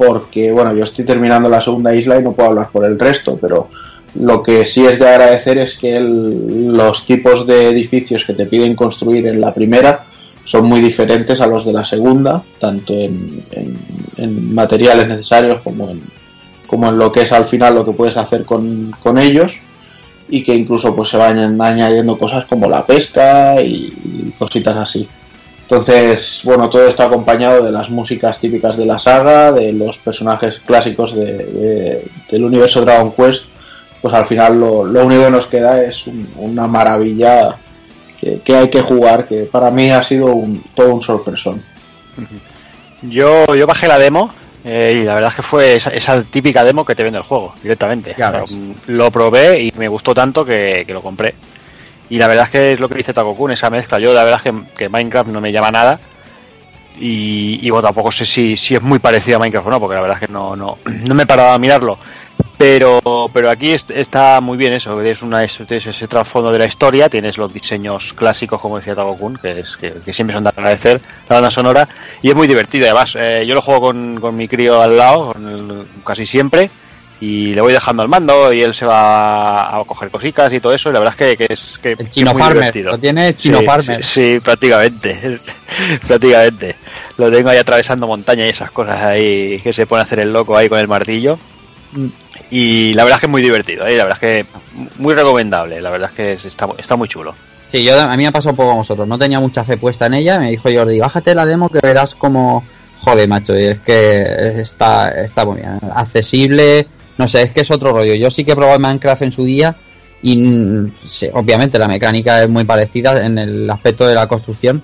porque 0.00 0.50
bueno, 0.50 0.74
yo 0.74 0.84
estoy 0.84 1.04
terminando 1.04 1.46
la 1.50 1.60
segunda 1.60 1.94
isla 1.94 2.18
y 2.18 2.22
no 2.22 2.32
puedo 2.32 2.48
hablar 2.48 2.70
por 2.70 2.86
el 2.86 2.98
resto, 2.98 3.36
pero 3.38 3.68
lo 4.14 4.42
que 4.42 4.64
sí 4.64 4.86
es 4.86 4.98
de 4.98 5.06
agradecer 5.06 5.58
es 5.58 5.76
que 5.76 6.00
los 6.00 7.04
tipos 7.04 7.46
de 7.46 7.68
edificios 7.68 8.24
que 8.24 8.32
te 8.32 8.46
piden 8.46 8.74
construir 8.74 9.26
en 9.26 9.42
la 9.42 9.52
primera 9.52 10.06
son 10.46 10.64
muy 10.64 10.80
diferentes 10.80 11.42
a 11.42 11.46
los 11.46 11.66
de 11.66 11.74
la 11.74 11.84
segunda, 11.84 12.42
tanto 12.58 12.94
en, 12.94 13.44
materiales 14.54 15.06
necesarios 15.06 15.60
como 15.60 15.90
en, 15.90 16.98
lo 16.98 17.12
que 17.12 17.20
es 17.20 17.32
al 17.32 17.44
final 17.44 17.74
lo 17.74 17.84
que 17.84 17.92
puedes 17.92 18.16
hacer 18.16 18.46
con, 18.46 18.92
con 19.02 19.18
ellos 19.18 19.52
y 20.30 20.42
que 20.42 20.54
incluso 20.54 20.96
pues 20.96 21.10
se 21.10 21.18
vayan 21.18 21.60
añadiendo 21.60 22.16
cosas 22.16 22.46
como 22.46 22.70
la 22.70 22.86
pesca 22.86 23.60
y, 23.60 23.92
y 24.02 24.34
cositas 24.38 24.78
así. 24.78 25.06
Entonces, 25.70 26.40
bueno, 26.42 26.68
todo 26.68 26.88
está 26.88 27.04
acompañado 27.04 27.62
de 27.64 27.70
las 27.70 27.90
músicas 27.90 28.40
típicas 28.40 28.76
de 28.76 28.86
la 28.86 28.98
saga, 28.98 29.52
de 29.52 29.72
los 29.72 29.98
personajes 29.98 30.58
clásicos 30.66 31.14
de, 31.14 31.32
de- 31.32 32.04
del 32.28 32.44
universo 32.44 32.80
Dragon 32.80 33.12
Quest. 33.12 33.44
Pues 34.02 34.12
al 34.12 34.26
final 34.26 34.58
lo, 34.58 34.84
lo 34.84 35.06
único 35.06 35.22
que 35.26 35.30
nos 35.30 35.46
queda 35.46 35.80
es 35.84 36.08
un- 36.08 36.28
una 36.38 36.66
maravilla 36.66 37.54
que, 38.20 38.40
que 38.40 38.56
hay 38.56 38.68
que 38.68 38.80
jugar, 38.82 39.28
que 39.28 39.44
para 39.44 39.70
mí 39.70 39.92
ha 39.92 40.02
sido 40.02 40.34
un, 40.34 40.60
todo 40.74 40.92
un 40.92 41.02
sorpresón. 41.04 41.62
Yo, 43.02 43.54
yo 43.54 43.64
bajé 43.68 43.86
la 43.86 43.98
demo 44.00 44.28
eh, 44.64 44.98
y 45.00 45.04
la 45.04 45.14
verdad 45.14 45.30
es 45.30 45.36
que 45.36 45.42
fue 45.42 45.76
esa, 45.76 45.90
esa 45.90 46.20
típica 46.24 46.64
demo 46.64 46.84
que 46.84 46.96
te 46.96 47.04
vende 47.04 47.18
el 47.18 47.24
juego 47.24 47.54
directamente. 47.62 48.16
Ya 48.18 48.28
O 48.28 48.32
sea, 48.32 48.40
ves. 48.40 48.58
mm, 48.58 48.72
lo 48.88 49.10
probé 49.12 49.60
y 49.62 49.72
me 49.76 49.86
gustó 49.86 50.14
tanto 50.14 50.44
que, 50.44 50.82
que 50.84 50.92
lo 50.92 51.00
compré. 51.00 51.34
Y 52.10 52.18
la 52.18 52.26
verdad 52.28 52.44
es 52.46 52.50
que 52.50 52.72
es 52.72 52.80
lo 52.80 52.88
que 52.88 52.96
dice 52.96 53.14
Takokun, 53.14 53.52
esa 53.52 53.70
mezcla. 53.70 53.98
Yo 53.98 54.12
la 54.12 54.24
verdad 54.24 54.42
es 54.44 54.52
que, 54.52 54.62
que 54.76 54.88
Minecraft 54.88 55.30
no 55.30 55.40
me 55.40 55.52
llama 55.52 55.70
nada. 55.70 55.98
Y, 56.98 57.60
y 57.62 57.70
bueno, 57.70 57.86
tampoco 57.88 58.12
sé 58.12 58.26
si, 58.26 58.56
si 58.56 58.74
es 58.74 58.82
muy 58.82 58.98
parecido 58.98 59.36
a 59.36 59.40
Minecraft 59.40 59.66
o 59.68 59.70
no, 59.70 59.80
porque 59.80 59.94
la 59.94 60.02
verdad 60.02 60.18
es 60.20 60.26
que 60.26 60.32
no, 60.32 60.54
no, 60.56 60.76
no 61.06 61.14
me 61.14 61.22
he 61.22 61.26
parado 61.26 61.52
a 61.52 61.58
mirarlo. 61.58 61.98
Pero, 62.58 63.00
pero 63.32 63.48
aquí 63.48 63.70
est- 63.70 63.90
está 63.90 64.38
muy 64.42 64.58
bien 64.58 64.74
eso, 64.74 65.00
es 65.00 65.22
una, 65.22 65.42
ese 65.44 66.08
trasfondo 66.08 66.52
de 66.52 66.58
la 66.58 66.66
historia, 66.66 67.08
tienes 67.08 67.38
los 67.38 67.54
diseños 67.54 68.12
clásicos, 68.12 68.60
como 68.60 68.76
decía 68.76 68.94
Takokun, 68.94 69.38
que, 69.40 69.60
es, 69.60 69.78
que, 69.78 70.12
siempre 70.12 70.34
son 70.34 70.44
de 70.44 70.50
agradecer, 70.50 71.00
la 71.28 71.36
banda 71.36 71.50
sonora, 71.50 71.88
y 72.20 72.28
es 72.28 72.34
muy 72.36 72.46
divertido. 72.46 72.84
Además, 72.84 73.16
eh, 73.18 73.44
yo 73.46 73.54
lo 73.54 73.62
juego 73.62 73.80
con, 73.80 74.20
con 74.20 74.36
mi 74.36 74.46
crío 74.46 74.82
al 74.82 74.94
lado, 74.98 75.32
con 75.32 75.48
el- 75.48 75.86
casi 76.04 76.26
siempre, 76.26 76.70
y 77.20 77.52
le 77.54 77.60
voy 77.60 77.72
dejando 77.72 78.02
el 78.02 78.08
mando 78.08 78.52
y 78.52 78.62
él 78.62 78.74
se 78.74 78.86
va 78.86 79.76
a 79.78 79.84
coger 79.84 80.10
cositas 80.10 80.50
y 80.52 80.58
todo 80.60 80.72
eso, 80.72 80.88
y 80.88 80.92
la 80.94 81.00
verdad 81.00 81.14
es 81.18 81.36
que, 81.36 81.46
que 81.46 81.52
es 81.52 81.78
que 81.82 81.92
El 81.92 82.08
Chino 82.10 82.32
muy 82.32 82.40
Farmer, 82.40 82.58
divertido. 82.62 82.92
lo 82.92 82.98
tiene 82.98 83.36
Chino 83.36 83.58
Sí, 83.60 83.64
Farmer. 83.66 84.02
Sí, 84.04 84.34
sí, 84.34 84.40
prácticamente. 84.40 85.38
prácticamente. 86.06 86.76
Lo 87.18 87.30
tengo 87.30 87.50
ahí 87.50 87.58
atravesando 87.58 88.06
montaña 88.06 88.46
y 88.46 88.50
esas 88.50 88.70
cosas 88.70 89.02
ahí 89.02 89.60
que 89.62 89.72
se 89.72 89.86
pone 89.86 90.00
a 90.00 90.04
hacer 90.04 90.20
el 90.20 90.32
loco 90.32 90.56
ahí 90.56 90.68
con 90.68 90.78
el 90.78 90.88
martillo. 90.88 91.38
Mm. 91.92 92.06
Y 92.50 92.94
la 92.94 93.04
verdad 93.04 93.16
es 93.18 93.20
que 93.20 93.26
es 93.26 93.30
muy 93.30 93.42
divertido, 93.42 93.86
¿eh? 93.86 93.96
la 93.96 94.04
verdad 94.04 94.18
es 94.22 94.44
que 94.44 94.46
muy 94.98 95.14
recomendable, 95.14 95.80
la 95.80 95.90
verdad 95.90 96.10
es 96.10 96.16
que 96.16 96.32
es- 96.32 96.44
está, 96.44 96.68
está 96.78 96.96
muy 96.96 97.06
chulo. 97.08 97.34
Sí, 97.68 97.84
yo 97.84 98.00
a 98.00 98.08
mí 98.16 98.22
me 98.24 98.26
ha 98.26 98.32
pasado 98.32 98.50
un 98.50 98.56
poco 98.56 98.72
a 98.72 98.74
vosotros. 98.74 99.06
No 99.06 99.16
tenía 99.16 99.38
mucha 99.38 99.62
fe 99.62 99.76
puesta 99.76 100.06
en 100.06 100.14
ella. 100.14 100.40
Me 100.40 100.50
dijo 100.50 100.68
Jordi, 100.74 100.98
bájate 100.98 101.36
la 101.36 101.46
demo 101.46 101.68
que 101.68 101.78
verás 101.80 102.16
como 102.16 102.64
joder, 102.98 103.28
macho. 103.28 103.56
Y 103.56 103.62
es 103.62 103.78
que 103.78 104.60
está, 104.60 105.10
está 105.10 105.44
muy 105.44 105.58
bien. 105.60 105.78
Accesible. 105.94 106.88
No 107.20 107.28
sé, 107.28 107.42
es 107.42 107.50
que 107.50 107.60
es 107.60 107.70
otro 107.70 107.92
rollo. 107.92 108.14
Yo 108.14 108.30
sí 108.30 108.46
que 108.46 108.52
he 108.52 108.56
probado 108.56 108.78
Minecraft 108.78 109.20
en 109.20 109.30
su 109.30 109.44
día. 109.44 109.76
Y 110.22 110.38
mm, 110.38 110.92
obviamente 111.34 111.78
la 111.78 111.86
mecánica 111.86 112.42
es 112.42 112.48
muy 112.48 112.64
parecida 112.64 113.22
en 113.22 113.36
el 113.36 113.68
aspecto 113.68 114.06
de 114.06 114.14
la 114.14 114.26
construcción. 114.26 114.82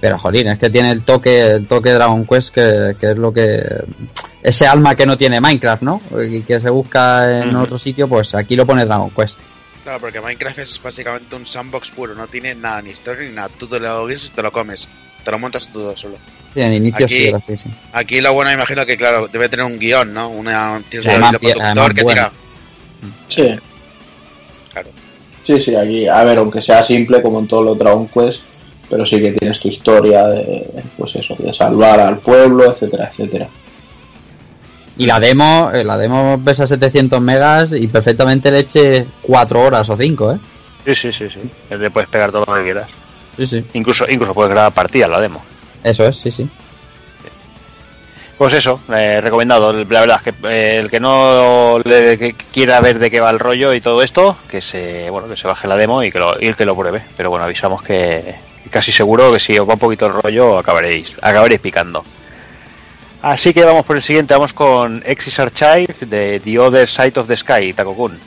Pero 0.00 0.18
jolín, 0.18 0.46
es 0.46 0.58
que 0.58 0.70
tiene 0.70 0.90
el 0.90 1.02
toque, 1.02 1.50
el 1.50 1.66
toque 1.66 1.92
Dragon 1.92 2.24
Quest 2.24 2.54
que, 2.54 2.96
que 2.98 3.10
es 3.10 3.18
lo 3.18 3.34
que. 3.34 3.62
Ese 4.42 4.66
alma 4.66 4.94
que 4.94 5.04
no 5.04 5.18
tiene 5.18 5.42
Minecraft, 5.42 5.82
¿no? 5.82 6.00
Y 6.26 6.40
que 6.40 6.58
se 6.58 6.70
busca 6.70 7.42
en 7.42 7.54
otro 7.54 7.76
sitio, 7.76 8.08
pues 8.08 8.34
aquí 8.34 8.56
lo 8.56 8.64
pone 8.64 8.86
Dragon 8.86 9.10
Quest. 9.10 9.40
Claro, 9.82 10.00
porque 10.00 10.22
Minecraft 10.22 10.60
es 10.60 10.80
básicamente 10.82 11.36
un 11.36 11.46
sandbox 11.46 11.90
puro, 11.90 12.14
no 12.14 12.26
tiene 12.28 12.54
nada, 12.54 12.80
ni 12.80 12.92
historia 12.92 13.28
ni 13.28 13.34
nada. 13.34 13.50
Tú 13.58 13.66
te 13.66 13.78
lo 13.78 14.06
guisas 14.06 14.28
y 14.28 14.30
te 14.30 14.42
lo 14.42 14.50
comes. 14.50 14.88
Te 15.22 15.30
lo 15.30 15.38
montas 15.38 15.70
todo 15.70 15.94
solo. 15.98 16.16
Sí, 16.54 16.60
en 16.60 16.72
inicio 16.72 17.04
Aquí- 17.06 17.14
sí 17.14 17.26
era 17.28 17.38
así, 17.38 17.56
sí. 17.58 17.68
Aquí 17.92 18.20
lo 18.20 18.32
bueno, 18.32 18.52
imagino 18.52 18.86
que, 18.86 18.96
claro, 18.96 19.26
debe 19.28 19.48
tener 19.48 19.66
un 19.66 19.78
guion, 19.78 20.12
¿no? 20.12 20.28
Una, 20.28 20.80
tienes 20.88 21.10
Sí, 21.10 21.14
un 21.16 21.22
conductor 21.22 21.94
que 21.94 22.02
bueno. 22.04 22.20
tira. 22.22 22.32
Sí. 23.28 23.60
Claro. 24.72 24.88
Sí, 25.42 25.60
sí, 25.60 25.74
aquí, 25.76 26.06
a 26.06 26.22
ver, 26.24 26.38
aunque 26.38 26.62
sea 26.62 26.82
simple 26.82 27.20
como 27.20 27.40
en 27.40 27.48
todos 27.48 27.64
los 27.64 27.76
Dragon 27.78 28.06
Quest, 28.08 28.40
pero 28.88 29.04
sí 29.04 29.20
que 29.20 29.32
tienes 29.32 29.58
tu 29.60 29.68
historia 29.68 30.26
de, 30.28 30.66
pues 30.96 31.16
eso, 31.16 31.34
de 31.38 31.52
salvar 31.52 31.98
al 32.00 32.18
pueblo, 32.20 32.70
etcétera, 32.70 33.10
etcétera. 33.16 33.48
Y 34.96 35.06
la 35.06 35.18
demo, 35.18 35.72
eh, 35.74 35.82
la 35.82 35.96
demo 35.98 36.40
pesa 36.44 36.66
700 36.68 37.20
megas 37.20 37.72
y 37.72 37.88
perfectamente 37.88 38.50
le 38.52 38.60
eche 38.60 39.04
4 39.22 39.60
horas 39.60 39.88
o 39.90 39.96
5, 39.96 40.32
¿eh? 40.34 40.38
Sí, 40.84 40.94
sí, 40.94 41.12
sí, 41.12 41.28
sí. 41.28 41.50
Le 41.76 41.90
puedes 41.90 42.08
pegar 42.08 42.30
todo 42.30 42.44
lo 42.46 42.54
que 42.54 42.62
quieras. 42.62 42.88
Sí, 43.36 43.46
sí. 43.46 43.64
Incluso, 43.72 44.04
incluso 44.08 44.32
puedes 44.34 44.52
grabar 44.52 44.72
partidas 44.72 45.10
la 45.10 45.20
demo. 45.20 45.42
Eso 45.84 46.06
es, 46.06 46.16
sí, 46.16 46.30
sí. 46.30 46.48
Pues 48.38 48.52
eso, 48.54 48.80
eh, 48.92 49.20
recomendado. 49.20 49.72
La 49.72 50.00
verdad 50.00 50.20
es 50.24 50.34
que 50.34 50.48
eh, 50.48 50.78
el 50.80 50.90
que 50.90 50.98
no 50.98 51.78
le, 51.84 52.18
que 52.18 52.34
quiera 52.34 52.80
ver 52.80 52.98
de 52.98 53.10
qué 53.10 53.20
va 53.20 53.30
el 53.30 53.38
rollo 53.38 53.72
y 53.72 53.80
todo 53.80 54.02
esto, 54.02 54.36
que 54.48 54.60
se 54.60 55.08
bueno 55.10 55.28
que 55.28 55.36
se 55.36 55.46
baje 55.46 55.68
la 55.68 55.76
demo 55.76 56.02
y 56.02 56.10
que 56.10 56.18
lo, 56.18 56.40
y 56.40 56.52
que 56.54 56.64
lo 56.64 56.74
pruebe. 56.74 57.02
Pero 57.16 57.30
bueno, 57.30 57.44
avisamos 57.44 57.82
que 57.82 58.34
casi 58.70 58.90
seguro 58.90 59.32
que 59.32 59.38
si 59.38 59.56
os 59.56 59.68
va 59.68 59.74
un 59.74 59.78
poquito 59.78 60.06
el 60.06 60.14
rollo 60.14 60.58
acabaréis, 60.58 61.14
acabaréis 61.22 61.60
picando. 61.60 62.02
Así 63.22 63.54
que 63.54 63.64
vamos 63.64 63.86
por 63.86 63.96
el 63.96 64.02
siguiente, 64.02 64.34
vamos 64.34 64.52
con 64.52 65.02
Exis 65.06 65.38
Archive 65.38 65.94
de 66.00 66.40
The 66.44 66.58
Other 66.58 66.88
Side 66.88 67.14
of 67.16 67.28
the 67.28 67.36
Sky, 67.36 67.72
Takokun. 67.72 68.18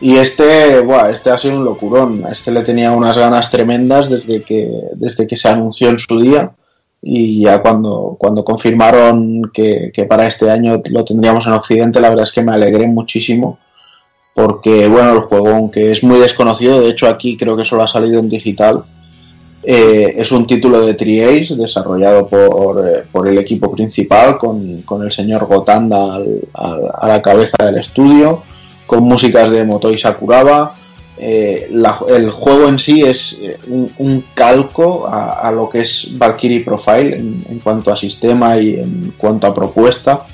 Y 0.00 0.16
este, 0.16 0.80
buah, 0.80 1.10
este 1.10 1.30
ha 1.30 1.38
sido 1.38 1.56
un 1.56 1.64
locurón. 1.64 2.24
A 2.26 2.32
este 2.32 2.50
le 2.50 2.62
tenía 2.62 2.92
unas 2.92 3.16
ganas 3.18 3.50
tremendas 3.50 4.08
desde 4.08 4.42
que, 4.42 4.70
desde 4.94 5.26
que 5.26 5.36
se 5.36 5.48
anunció 5.48 5.88
en 5.88 5.98
su 5.98 6.20
día. 6.20 6.52
Y 7.02 7.42
ya 7.42 7.62
cuando, 7.62 8.16
cuando 8.18 8.44
confirmaron 8.44 9.50
que, 9.52 9.90
que 9.92 10.04
para 10.04 10.26
este 10.26 10.50
año 10.50 10.82
lo 10.90 11.04
tendríamos 11.04 11.46
en 11.46 11.52
Occidente, 11.52 12.00
la 12.00 12.08
verdad 12.08 12.24
es 12.24 12.32
que 12.32 12.42
me 12.42 12.52
alegré 12.52 12.86
muchísimo. 12.88 13.58
Porque, 14.34 14.88
bueno, 14.88 15.12
el 15.12 15.20
juego, 15.20 15.48
aunque 15.48 15.92
es 15.92 16.02
muy 16.02 16.18
desconocido, 16.18 16.80
de 16.80 16.90
hecho 16.90 17.08
aquí 17.08 17.36
creo 17.36 17.56
que 17.56 17.64
solo 17.64 17.82
ha 17.82 17.88
salido 17.88 18.20
en 18.20 18.28
digital, 18.28 18.82
eh, 19.62 20.14
es 20.18 20.30
un 20.30 20.46
título 20.46 20.80
de 20.80 20.94
Triace 20.94 21.56
desarrollado 21.56 22.28
por, 22.28 22.86
eh, 22.86 23.04
por 23.10 23.26
el 23.26 23.38
equipo 23.38 23.72
principal, 23.72 24.36
con, 24.38 24.82
con 24.82 25.02
el 25.02 25.10
señor 25.10 25.46
Gotanda 25.46 26.20
a 26.54 27.08
la 27.08 27.22
cabeza 27.22 27.64
del 27.64 27.78
estudio 27.78 28.42
con 28.86 29.02
músicas 29.04 29.50
de 29.50 29.64
Motoi 29.64 29.98
Sakuraba. 29.98 30.76
Eh, 31.18 31.70
el 32.08 32.30
juego 32.30 32.68
en 32.68 32.78
sí 32.78 33.02
es 33.02 33.38
eh, 33.40 33.58
un, 33.68 34.24
calco 34.34 35.08
a, 35.08 35.50
lo 35.50 35.68
que 35.68 35.80
es 35.80 36.10
Valkyrie 36.12 36.60
Profile 36.60 37.16
en, 37.16 37.60
cuanto 37.62 37.90
a 37.90 37.96
sistema 37.96 38.58
y 38.58 38.74
en 38.74 39.14
cuanto 39.16 39.46
a 39.46 39.54
propuesta. 39.54 40.26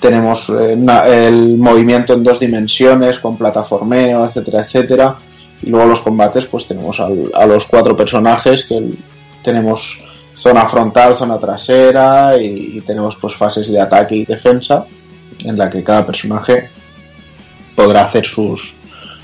Tenemos 0.00 0.48
eh, 0.50 0.78
el 1.06 1.58
movimiento 1.58 2.14
en 2.14 2.22
dos 2.22 2.38
dimensiones 2.38 3.18
con 3.18 3.36
plataformeo, 3.36 4.24
etcétera, 4.24 4.62
etcétera. 4.62 5.16
Y 5.62 5.70
luego 5.70 5.86
los 5.86 6.00
combates, 6.00 6.46
pues 6.46 6.66
tenemos 6.66 6.98
a 7.00 7.46
los 7.46 7.66
cuatro 7.66 7.96
personajes 7.96 8.64
que 8.64 8.82
tenemos 9.42 9.98
zona 10.34 10.68
frontal, 10.68 11.16
zona 11.16 11.38
trasera 11.38 12.36
y, 12.36 12.78
y 12.78 12.80
tenemos 12.80 13.16
pues 13.20 13.34
fases 13.34 13.70
de 13.70 13.80
ataque 13.80 14.16
y 14.16 14.24
defensa 14.24 14.86
en 15.44 15.58
la 15.58 15.68
que 15.68 15.82
cada 15.82 16.06
personaje 16.06 16.68
podrá 17.74 18.04
hacer 18.04 18.24
sus, 18.24 18.74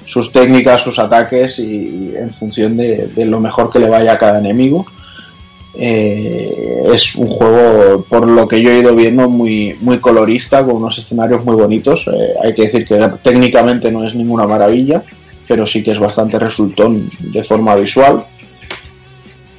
sus 0.09 0.33
técnicas, 0.33 0.81
sus 0.83 0.99
ataques 0.99 1.59
y, 1.59 1.63
y 1.63 2.13
en 2.17 2.31
función 2.31 2.77
de, 2.77 3.09
de 3.09 3.27
lo 3.27 3.39
mejor 3.41 3.71
que 3.71 3.79
le 3.79 3.89
vaya 3.89 4.13
a 4.15 4.19
cada 4.19 4.39
enemigo. 4.39 4.87
Eh, 5.81 6.83
es 6.93 7.15
un 7.15 7.27
juego, 7.29 8.05
por 8.09 8.27
lo 8.27 8.49
que 8.49 8.61
yo 8.61 8.71
he 8.71 8.81
ido 8.81 8.97
viendo, 8.97 9.29
muy, 9.29 9.77
muy 9.81 9.99
colorista, 9.99 10.65
con 10.65 10.77
unos 10.77 10.99
escenarios 10.99 11.45
muy 11.45 11.55
bonitos. 11.55 12.05
Eh, 12.09 12.35
hay 12.43 12.55
que 12.55 12.63
decir 12.63 12.87
que 12.87 12.99
técnicamente 13.23 13.91
no 13.93 14.05
es 14.07 14.15
ninguna 14.15 14.47
maravilla, 14.47 15.03
pero 15.47 15.67
sí 15.67 15.83
que 15.83 15.93
es 15.93 15.99
bastante 15.99 16.39
resultón 16.39 17.09
de 17.21 17.45
forma 17.45 17.77
visual. 17.77 18.25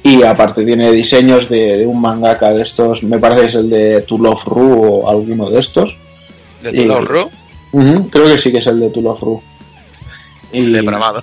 Y 0.02 0.22
aparte 0.22 0.64
tiene 0.64 0.90
diseños 0.92 1.48
de, 1.48 1.78
de 1.78 1.86
un 1.86 2.00
mangaka 2.00 2.52
de 2.52 2.62
estos, 2.62 3.02
me 3.02 3.18
parece 3.18 3.42
que 3.42 3.46
es 3.48 3.54
el 3.54 3.70
de 3.70 4.00
To 4.02 4.18
Love 4.18 4.44
Ru 4.46 4.84
o 4.84 5.10
alguno 5.10 5.48
de 5.48 5.60
estos. 5.60 5.96
De 6.62 6.70
Y- 6.70 6.86
tu 6.86 6.94
Ru, 7.06 7.30
creo 8.10 8.26
que 8.26 8.38
sí 8.38 8.50
que 8.50 8.58
es 8.58 8.66
el 8.66 8.80
de 8.80 8.90
To 8.90 9.00
Love 9.00 9.20
Ru. 9.22 9.42
Y, 10.52 10.72
depravado. 10.72 11.22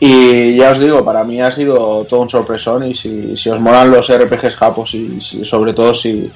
y 0.00 0.56
ya 0.56 0.70
os 0.72 0.80
digo, 0.80 1.04
para 1.04 1.24
mí 1.24 1.40
ha 1.40 1.50
sido 1.50 2.04
todo 2.04 2.20
un 2.20 2.30
sorpresón 2.30 2.86
y 2.90 2.94
si, 2.94 3.36
si 3.36 3.48
os 3.48 3.60
molan 3.60 3.90
los 3.90 4.08
RPGs 4.12 4.56
japos 4.56 4.94
y 4.94 5.20
si- 5.20 5.44
sobre 5.44 5.72
todo 5.72 5.94
si, 5.94 6.30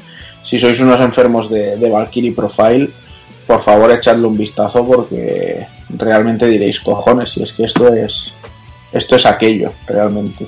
si 0.45 0.59
sois 0.59 0.81
unos 0.81 1.01
enfermos 1.01 1.51
de, 1.51 1.77
de 1.77 1.91
Valkyrie 1.91 2.33
Profile, 2.33 2.89
por 3.47 3.63
favor 3.63 3.91
echadle 3.93 4.27
un 4.27 4.37
vistazo 4.39 4.87
porque 4.87 5.67
realmente 5.91 6.47
diréis 6.47 6.81
cojones 6.81 7.37
y 7.37 7.43
es 7.43 7.53
que 7.53 7.65
esto 7.65 7.93
es 7.95 8.33
esto 8.93 9.17
es 9.17 9.27
aquello 9.27 9.73
realmente. 9.87 10.47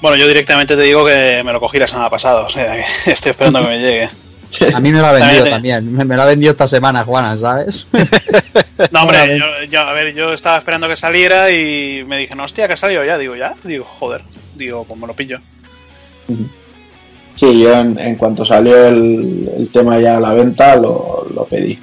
Bueno, 0.00 0.16
yo 0.16 0.26
directamente 0.26 0.76
te 0.76 0.82
digo 0.82 1.04
que 1.04 1.42
me 1.44 1.52
lo 1.52 1.60
cogí 1.60 1.78
la 1.78 1.86
semana 1.86 2.08
pasada, 2.10 2.42
o 2.46 2.50
sea 2.50 2.74
que 3.04 3.10
estoy 3.12 3.30
esperando 3.30 3.60
que 3.60 3.66
me 3.68 3.78
llegue. 3.78 4.08
A 4.74 4.80
mí 4.80 4.90
me 4.92 4.98
lo 4.98 5.06
ha 5.06 5.12
vendido 5.12 5.44
También. 5.48 5.92
Me, 5.92 6.04
me 6.04 6.16
lo 6.16 6.22
ha 6.22 6.26
vendido 6.26 6.50
esta 6.52 6.66
semana, 6.66 7.04
Juana, 7.04 7.38
¿sabes? 7.38 7.86
No, 8.92 9.02
hombre, 9.02 9.38
yo, 9.38 9.44
yo- 9.70 9.80
a 9.80 9.92
ver, 9.92 10.14
yo 10.14 10.32
estaba 10.32 10.56
esperando 10.58 10.88
que 10.88 10.96
saliera 10.96 11.50
y 11.50 12.02
me 12.08 12.16
dije, 12.18 12.34
no, 12.34 12.44
hostia, 12.44 12.66
que 12.66 12.72
ha 12.72 12.76
salido 12.78 13.04
ya. 13.04 13.18
Digo, 13.18 13.36
ya. 13.36 13.54
Digo, 13.62 13.84
joder. 13.84 14.22
Digo, 14.56 14.84
pues 14.84 14.98
me 14.98 15.06
lo 15.06 15.14
pillo. 15.14 15.38
Sí, 17.36 17.60
yo 17.60 17.74
en, 17.74 17.98
en 17.98 18.16
cuanto 18.16 18.44
salió 18.44 18.86
el, 18.86 19.50
el 19.58 19.68
tema 19.70 19.98
ya 19.98 20.16
a 20.16 20.20
la 20.20 20.32
venta 20.34 20.76
lo, 20.76 21.26
lo 21.34 21.44
pedí. 21.44 21.78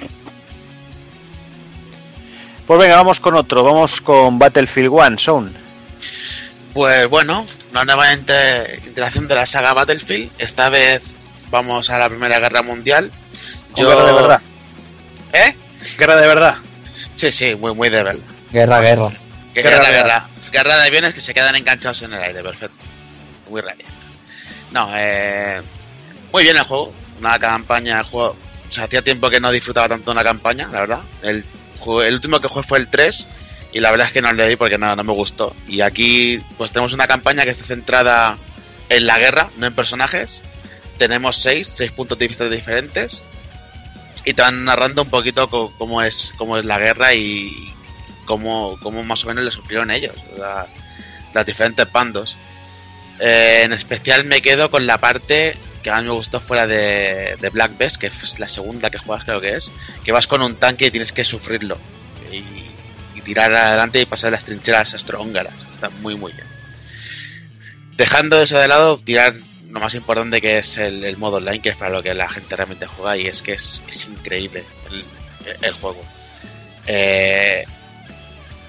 Pues 2.66 2.80
venga, 2.80 2.96
vamos 2.96 3.18
con 3.20 3.34
otro, 3.34 3.64
vamos 3.64 4.00
con 4.00 4.38
Battlefield 4.38 4.88
1, 4.90 5.18
Zone. 5.18 5.50
Pues 6.74 7.08
bueno, 7.08 7.46
una 7.70 7.84
nueva 7.84 8.12
inte- 8.12 8.80
interacción 8.86 9.26
de 9.26 9.34
la 9.34 9.46
saga 9.46 9.72
Battlefield. 9.72 10.30
Esta 10.38 10.68
vez 10.68 11.02
vamos 11.50 11.90
a 11.90 11.98
la 11.98 12.08
Primera 12.08 12.38
Guerra 12.38 12.62
Mundial. 12.62 13.10
Con 13.72 13.84
guerra 13.84 14.04
de 14.06 14.12
verdad. 14.12 14.40
¿Eh? 15.32 15.56
Guerra 15.98 16.16
de 16.16 16.26
verdad. 16.26 16.56
Sí, 17.14 17.32
sí, 17.32 17.54
muy, 17.54 17.74
muy 17.74 17.88
de 17.88 18.02
verdad. 18.02 18.22
Guerra, 18.52 18.80
guerra. 18.80 19.12
Guerra 19.54 19.70
guerra, 19.70 19.84
real. 19.84 19.92
guerra. 19.92 20.28
Guerra 20.52 20.76
de 20.78 20.86
aviones 20.86 21.14
que 21.14 21.20
se 21.20 21.34
quedan 21.34 21.56
enganchados 21.56 22.02
en 22.02 22.12
el 22.12 22.22
aire, 22.22 22.42
perfecto. 22.42 22.84
Muy 23.50 23.60
realista. 23.60 23.92
No, 24.70 24.88
eh, 24.94 25.60
muy 26.32 26.42
bien 26.42 26.56
el 26.56 26.64
juego. 26.64 26.92
Una 27.20 27.38
campaña, 27.38 27.98
el 27.98 28.04
juego. 28.04 28.36
O 28.68 28.72
sea, 28.72 28.84
hacía 28.84 29.02
tiempo 29.02 29.30
que 29.30 29.40
no 29.40 29.50
disfrutaba 29.50 29.88
tanto 29.88 30.06
de 30.06 30.12
una 30.12 30.24
campaña, 30.24 30.68
la 30.72 30.80
verdad. 30.80 31.00
El, 31.22 31.44
el 32.04 32.14
último 32.14 32.40
que 32.40 32.48
jugué 32.48 32.66
fue 32.66 32.78
el 32.78 32.88
3 32.88 33.26
y 33.72 33.80
la 33.80 33.90
verdad 33.90 34.06
es 34.06 34.12
que 34.12 34.22
no 34.22 34.32
le 34.32 34.48
di 34.48 34.56
porque 34.56 34.78
no, 34.78 34.94
no 34.94 35.04
me 35.04 35.12
gustó. 35.12 35.54
Y 35.66 35.80
aquí, 35.80 36.42
pues 36.56 36.72
tenemos 36.72 36.92
una 36.92 37.06
campaña 37.06 37.44
que 37.44 37.50
está 37.50 37.64
centrada 37.64 38.36
en 38.88 39.06
la 39.06 39.18
guerra, 39.18 39.48
no 39.56 39.66
en 39.66 39.74
personajes. 39.74 40.40
Tenemos 40.98 41.36
seis, 41.36 41.70
seis 41.74 41.92
puntos 41.92 42.18
de 42.18 42.28
vista 42.28 42.48
diferentes 42.48 43.22
y 44.24 44.34
te 44.34 44.42
van 44.42 44.64
narrando 44.64 45.02
un 45.02 45.08
poquito 45.10 45.48
cómo 45.48 46.02
es, 46.02 46.32
cómo 46.36 46.58
es 46.58 46.64
la 46.64 46.78
guerra 46.78 47.14
y 47.14 47.72
cómo, 48.26 48.78
cómo 48.82 49.02
más 49.04 49.24
o 49.24 49.28
menos 49.28 49.44
le 49.44 49.50
sufrieron 49.52 49.90
ellos, 49.90 50.14
la- 50.36 50.66
las 51.34 51.46
diferentes 51.46 51.90
bandos. 51.90 52.36
Eh, 53.20 53.62
en 53.64 53.72
especial 53.72 54.24
me 54.24 54.42
quedo 54.42 54.70
con 54.70 54.86
la 54.86 54.98
parte 54.98 55.56
que 55.82 55.90
a 55.90 55.98
mí 55.98 56.04
me 56.04 56.10
gustó 56.12 56.40
fue 56.40 56.56
la 56.56 56.66
de, 56.66 57.36
de 57.40 57.50
Black 57.50 57.76
Best, 57.78 57.96
que 57.96 58.08
es 58.08 58.38
la 58.38 58.48
segunda 58.48 58.90
que 58.90 58.98
juegas 58.98 59.24
creo 59.24 59.40
que 59.40 59.54
es, 59.54 59.70
que 60.04 60.12
vas 60.12 60.26
con 60.26 60.42
un 60.42 60.56
tanque 60.56 60.86
y 60.86 60.90
tienes 60.90 61.12
que 61.12 61.24
sufrirlo 61.24 61.78
y, 62.32 62.44
y 63.16 63.20
tirar 63.22 63.52
adelante 63.52 64.00
y 64.00 64.06
pasar 64.06 64.32
las 64.32 64.44
trincheras 64.44 64.94
astrohúngaras. 64.94 65.54
Está 65.70 65.88
muy 65.90 66.16
muy 66.16 66.32
bien. 66.32 66.46
Dejando 67.96 68.40
eso 68.42 68.58
de 68.58 68.68
lado, 68.68 68.98
tirar 68.98 69.34
lo 69.70 69.80
más 69.80 69.94
importante 69.94 70.40
que 70.40 70.58
es 70.58 70.78
el, 70.78 71.04
el 71.04 71.16
modo 71.16 71.36
online, 71.36 71.60
que 71.60 71.70
es 71.70 71.76
para 71.76 71.90
lo 71.90 72.02
que 72.02 72.14
la 72.14 72.28
gente 72.28 72.56
realmente 72.56 72.86
juega 72.86 73.16
y 73.16 73.26
es 73.26 73.42
que 73.42 73.52
es, 73.52 73.82
es 73.88 74.06
increíble 74.06 74.64
el, 75.62 75.72
juego. 75.72 76.02
Eh, 76.86 77.64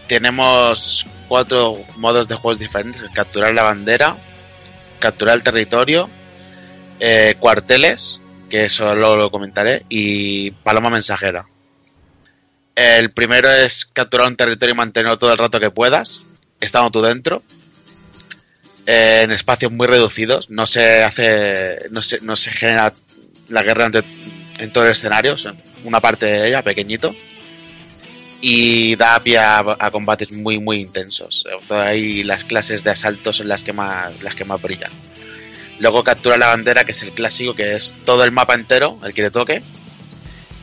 tenemos 0.07 1.05
cuatro 1.27 1.77
modos 1.97 2.27
de 2.27 2.35
juegos 2.35 2.59
diferentes: 2.59 3.03
capturar 3.13 3.53
la 3.53 3.63
bandera, 3.63 4.17
capturar 4.99 5.35
el 5.35 5.43
territorio, 5.43 6.09
eh, 6.99 7.35
cuarteles, 7.39 8.19
que 8.49 8.65
eso 8.65 8.93
luego 8.95 9.15
lo 9.15 9.31
comentaré, 9.31 9.85
y 9.89 10.51
paloma 10.51 10.89
mensajera. 10.89 11.45
El 12.75 13.11
primero 13.11 13.49
es 13.49 13.85
capturar 13.85 14.27
un 14.27 14.37
territorio 14.37 14.73
y 14.73 14.77
mantenerlo 14.77 15.19
todo 15.19 15.31
el 15.31 15.37
rato 15.37 15.59
que 15.59 15.71
puedas, 15.71 16.21
estando 16.59 16.91
tú 16.91 17.01
dentro. 17.01 17.41
Eh, 18.91 19.21
en 19.21 19.29
espacios 19.29 19.71
muy 19.71 19.85
reducidos, 19.85 20.49
no 20.49 20.65
se 20.65 21.03
hace, 21.03 21.89
no 21.91 22.01
se, 22.01 22.21
no 22.21 22.35
se 22.35 22.49
genera 22.49 22.91
la 23.47 23.61
guerra 23.61 23.91
en 24.57 24.73
todo 24.73 24.85
el 24.85 24.93
escenario, 24.93 25.35
una 25.83 26.01
parte 26.01 26.25
de 26.25 26.47
ella, 26.47 26.63
pequeñito, 26.63 27.13
y 28.41 28.95
da 28.95 29.19
pie 29.19 29.37
a, 29.37 29.89
combates 29.91 30.31
muy, 30.31 30.57
muy 30.57 30.79
intensos. 30.79 31.45
Ahí 31.69 32.23
las 32.23 32.43
clases 32.45 32.83
de 32.83 32.89
asalto 32.89 33.31
son 33.31 33.47
las 33.47 33.63
que 33.63 33.73
más, 33.73 34.23
las 34.23 34.33
que 34.33 34.43
más 34.43 34.59
brillan. 34.59 34.91
Luego 35.77 36.03
captura 36.03 36.39
la 36.39 36.47
bandera, 36.47 36.83
que 36.83 36.93
es 36.93 37.03
el 37.03 37.11
clásico, 37.11 37.53
que 37.53 37.75
es 37.75 37.93
todo 38.05 38.23
el 38.23 38.31
mapa 38.31 38.55
entero, 38.55 38.97
el 39.03 39.13
que 39.13 39.21
te 39.21 39.29
toque. 39.29 39.61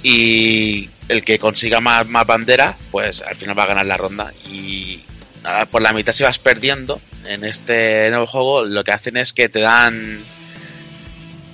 Y 0.02 0.90
el 1.08 1.22
que 1.24 1.38
consiga 1.38 1.80
más, 1.80 2.08
más 2.08 2.26
banderas, 2.26 2.74
pues 2.90 3.22
al 3.22 3.36
final 3.36 3.56
va 3.56 3.62
a 3.62 3.68
ganar 3.68 3.86
la 3.86 3.96
ronda. 3.96 4.32
Y 4.50 5.04
ah, 5.44 5.68
por 5.70 5.80
la 5.80 5.92
mitad 5.92 6.12
si 6.12 6.24
vas 6.24 6.40
perdiendo 6.40 7.00
en 7.28 7.44
este 7.44 8.08
nuevo 8.10 8.26
juego, 8.26 8.64
lo 8.64 8.84
que 8.84 8.92
hacen 8.92 9.16
es 9.16 9.32
que 9.32 9.48
te 9.48 9.60
dan 9.60 10.24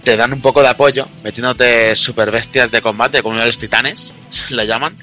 te 0.05 0.17
dan 0.17 0.33
un 0.33 0.41
poco 0.41 0.63
de 0.63 0.69
apoyo, 0.69 1.07
metiéndote 1.23 1.95
super 1.95 2.31
bestias 2.31 2.71
de 2.71 2.83
combate, 2.83 3.23
como 3.23 3.37
los 3.37 3.59
titanes, 3.59 4.13
le 4.51 4.67
llaman, 4.67 4.97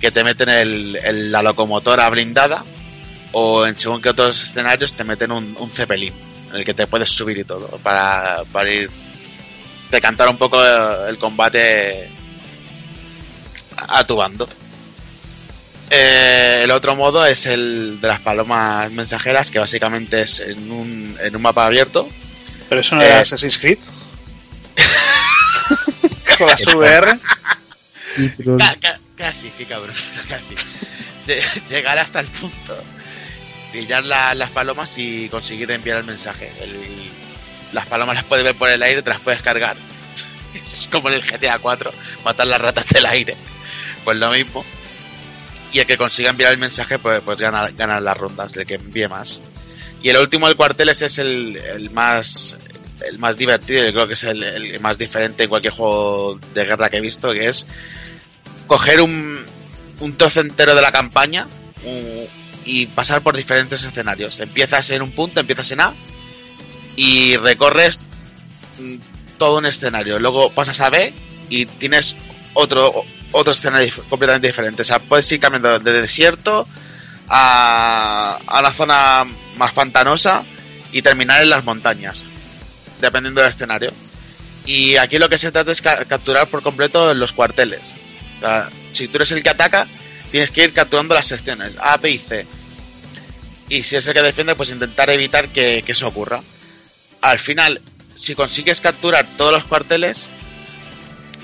que 0.00 0.10
te 0.10 0.22
meten 0.22 0.48
el, 0.48 1.32
la 1.32 1.42
locomotora 1.42 2.08
blindada, 2.08 2.64
o 3.32 3.66
en 3.66 3.76
según 3.76 4.00
que 4.00 4.10
otros 4.10 4.42
escenarios 4.42 4.94
te 4.94 5.04
meten 5.04 5.32
un, 5.32 5.56
un 5.58 5.70
cepelín, 5.70 6.14
en 6.50 6.56
el 6.56 6.64
que 6.64 6.74
te 6.74 6.86
puedes 6.86 7.10
subir 7.10 7.38
y 7.38 7.44
todo, 7.44 7.66
para, 7.82 8.42
para 8.52 8.70
ir 8.70 8.90
decantar 9.90 10.28
un 10.28 10.36
poco 10.36 10.64
el, 10.64 11.08
el 11.08 11.18
combate 11.18 12.08
a 13.76 14.04
tu 14.04 14.16
bando. 14.16 14.48
Eh, 15.90 16.60
el 16.64 16.70
otro 16.70 16.94
modo 16.94 17.24
es 17.24 17.46
el 17.46 17.98
de 18.00 18.08
las 18.08 18.20
palomas 18.20 18.90
mensajeras, 18.92 19.50
que 19.50 19.58
básicamente 19.58 20.20
es 20.22 20.40
en 20.40 20.70
un, 20.70 21.16
en 21.20 21.34
un 21.36 21.42
mapa 21.42 21.64
abierto. 21.66 22.08
Pero 22.68 22.80
eso 22.82 22.94
no 22.96 23.02
era 23.02 23.18
Eh. 23.18 23.20
Assassin's 23.20 23.56
Creed. 23.58 23.78
Con 26.38 26.46
las 26.46 26.66
VR. 26.74 27.18
Ca- 28.58 28.76
ca- 28.80 29.00
casi, 29.16 29.50
qué 29.56 29.64
cabrón, 29.64 29.94
casi. 30.28 30.54
De- 31.26 31.42
llegar 31.68 31.98
hasta 31.98 32.20
el 32.20 32.26
punto, 32.26 32.76
pillar 33.72 34.04
la- 34.04 34.34
las 34.34 34.50
palomas 34.50 34.96
y 34.98 35.28
conseguir 35.28 35.70
enviar 35.70 35.98
el 35.98 36.04
mensaje. 36.04 36.52
El- 36.62 37.10
las 37.72 37.86
palomas 37.86 38.14
las 38.16 38.24
puedes 38.24 38.44
ver 38.44 38.54
por 38.54 38.68
el 38.70 38.82
aire, 38.82 39.02
te 39.02 39.10
las 39.10 39.20
puedes 39.20 39.40
cargar. 39.42 39.76
Es 40.54 40.88
como 40.90 41.08
en 41.08 41.14
el 41.16 41.22
GTA 41.22 41.58
4, 41.58 41.92
matar 42.24 42.46
las 42.46 42.60
ratas 42.60 42.86
del 42.88 43.06
aire. 43.06 43.36
Pues 44.04 44.16
lo 44.18 44.30
mismo. 44.30 44.64
Y 45.72 45.80
el 45.80 45.86
que 45.86 45.96
consiga 45.96 46.30
enviar 46.30 46.52
el 46.52 46.58
mensaje, 46.58 46.98
pues, 46.98 47.20
pues 47.20 47.38
gana, 47.38 47.68
gana 47.76 48.00
las 48.00 48.16
rondas, 48.16 48.56
el 48.56 48.64
que 48.64 48.74
envíe 48.74 49.08
más. 49.08 49.40
Y 50.02 50.08
el 50.08 50.16
último 50.16 50.46
del 50.46 50.56
cuarteles 50.56 51.02
es 51.02 51.18
el, 51.18 51.56
el 51.56 51.90
más 51.90 52.56
el 53.06 53.18
más 53.18 53.36
divertido, 53.36 53.84
yo 53.84 53.92
creo 53.92 54.06
que 54.06 54.14
es 54.14 54.24
el, 54.24 54.78
más 54.80 54.98
diferente 54.98 55.44
en 55.44 55.48
cualquier 55.48 55.72
juego 55.72 56.38
de 56.54 56.64
guerra 56.64 56.88
que 56.88 56.98
he 56.98 57.00
visto, 57.00 57.32
que 57.32 57.48
es 57.48 57.66
coger 58.66 59.00
un, 59.00 59.44
un 60.00 60.16
trozo 60.16 60.40
entero 60.40 60.74
de 60.74 60.82
la 60.82 60.92
campaña 60.92 61.46
y 62.64 62.86
pasar 62.86 63.22
por 63.22 63.36
diferentes 63.36 63.82
escenarios. 63.82 64.38
Empiezas 64.40 64.90
en 64.90 65.02
un 65.02 65.12
punto, 65.12 65.40
empiezas 65.40 65.70
en 65.70 65.80
A 65.80 65.94
y 66.96 67.36
recorres 67.36 68.00
mm, 68.78 68.96
todo 69.38 69.58
un 69.58 69.66
escenario. 69.66 70.18
Luego 70.18 70.50
pasas 70.50 70.80
a 70.80 70.90
B 70.90 71.12
y 71.48 71.66
tienes 71.66 72.16
otro 72.54 73.04
otro 73.32 73.52
escenario 73.52 73.92
completamente 74.08 74.48
diferente. 74.48 74.82
O 74.82 74.84
sea, 74.84 74.98
puedes 74.98 75.30
ir 75.32 75.40
cambiando 75.40 75.78
de 75.78 75.92
desierto 76.00 76.66
a, 77.28 78.38
a 78.46 78.60
una 78.60 78.70
zona 78.72 79.24
más 79.56 79.72
pantanosa 79.72 80.44
y 80.92 81.02
terminar 81.02 81.42
en 81.42 81.50
las 81.50 81.64
montañas, 81.64 82.24
dependiendo 83.00 83.40
del 83.40 83.50
escenario. 83.50 83.92
Y 84.66 84.96
aquí 84.96 85.18
lo 85.18 85.28
que 85.28 85.38
se 85.38 85.50
trata 85.52 85.72
es 85.72 85.80
ca- 85.82 86.04
capturar 86.04 86.46
por 86.48 86.62
completo 86.62 87.12
los 87.14 87.32
cuarteles. 87.32 87.94
O 88.36 88.40
sea, 88.40 88.70
si 88.92 89.08
tú 89.08 89.16
eres 89.16 89.30
el 89.32 89.42
que 89.42 89.50
ataca, 89.50 89.86
tienes 90.30 90.50
que 90.50 90.64
ir 90.64 90.72
capturando 90.72 91.14
las 91.14 91.26
secciones 91.26 91.76
A, 91.80 91.96
B 91.96 92.10
y 92.10 92.18
C. 92.18 92.46
Y 93.70 93.82
si 93.82 93.96
es 93.96 94.06
el 94.06 94.14
que 94.14 94.22
defiende, 94.22 94.54
pues 94.54 94.70
intentar 94.70 95.10
evitar 95.10 95.48
que, 95.48 95.82
que 95.84 95.92
eso 95.92 96.08
ocurra. 96.08 96.42
Al 97.20 97.38
final, 97.38 97.80
si 98.14 98.34
consigues 98.34 98.80
capturar 98.80 99.26
todos 99.36 99.52
los 99.52 99.64
cuarteles, 99.64 100.26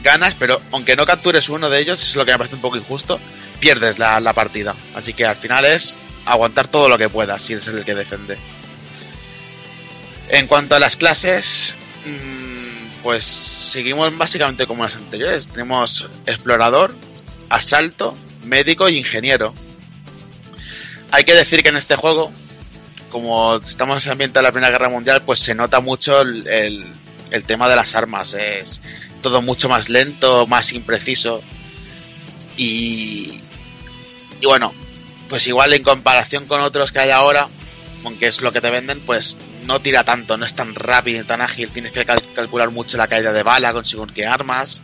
ganas, 0.04 0.36
pero 0.38 0.60
aunque 0.70 0.94
no 0.94 1.04
captures 1.06 1.48
uno 1.48 1.68
de 1.68 1.80
ellos, 1.80 2.00
es 2.02 2.14
lo 2.14 2.24
que 2.24 2.30
me 2.32 2.38
parece 2.38 2.54
un 2.54 2.60
poco 2.60 2.76
injusto, 2.76 3.18
pierdes 3.58 3.98
la, 3.98 4.20
la 4.20 4.32
partida. 4.32 4.74
Así 4.94 5.12
que 5.14 5.26
al 5.26 5.34
final 5.36 5.64
es 5.64 5.96
aguantar 6.26 6.68
todo 6.68 6.88
lo 6.88 6.96
que 6.96 7.08
puedas 7.08 7.42
si 7.42 7.54
eres 7.54 7.66
el 7.66 7.84
que 7.84 7.94
defiende. 7.96 8.36
En 10.28 10.46
cuanto 10.46 10.74
a 10.74 10.78
las 10.78 10.96
clases, 10.96 11.74
mm, 12.06 13.02
pues 13.02 13.24
seguimos 13.24 14.16
básicamente 14.16 14.66
como 14.66 14.84
las 14.84 14.94
anteriores. 14.96 15.48
Tenemos 15.48 16.08
explorador, 16.26 16.94
asalto, 17.50 18.16
médico 18.44 18.88
y 18.88 18.96
ingeniero. 18.98 19.52
Hay 21.10 21.24
que 21.24 21.34
decir 21.34 21.62
que 21.62 21.68
en 21.68 21.76
este 21.76 21.96
juego, 21.96 22.32
como 23.10 23.56
estamos 23.56 24.04
en 24.06 24.12
ambiente 24.12 24.38
de 24.38 24.42
la 24.42 24.52
Primera 24.52 24.72
Guerra 24.72 24.88
Mundial, 24.88 25.22
pues 25.22 25.40
se 25.40 25.54
nota 25.54 25.80
mucho 25.80 26.20
el, 26.22 26.46
el- 26.46 26.86
el 27.30 27.42
tema 27.44 27.68
de 27.68 27.74
las 27.76 27.94
armas. 27.96 28.32
Es 28.34 28.80
todo 29.24 29.42
mucho 29.42 29.68
más 29.68 29.88
lento, 29.88 30.46
más 30.46 30.72
impreciso. 30.72 31.42
Y, 32.56 33.40
y 34.40 34.46
bueno, 34.46 34.72
pues 35.28 35.46
igual 35.46 35.72
en 35.72 35.82
comparación 35.82 36.44
con 36.46 36.60
otros 36.60 36.92
que 36.92 37.00
hay 37.00 37.10
ahora, 37.10 37.48
aunque 38.04 38.26
es 38.26 38.42
lo 38.42 38.52
que 38.52 38.60
te 38.60 38.70
venden, 38.70 39.00
pues 39.00 39.36
no 39.66 39.80
tira 39.80 40.04
tanto, 40.04 40.36
no 40.36 40.44
es 40.44 40.54
tan 40.54 40.74
rápido 40.74 41.22
y 41.22 41.24
tan 41.24 41.40
ágil. 41.40 41.70
Tienes 41.70 41.90
que 41.92 42.04
cal- 42.04 42.22
calcular 42.34 42.70
mucho 42.70 42.98
la 42.98 43.08
caída 43.08 43.32
de 43.32 43.42
bala 43.42 43.72
con 43.72 43.84
según 43.86 44.10
qué 44.10 44.26
armas 44.26 44.82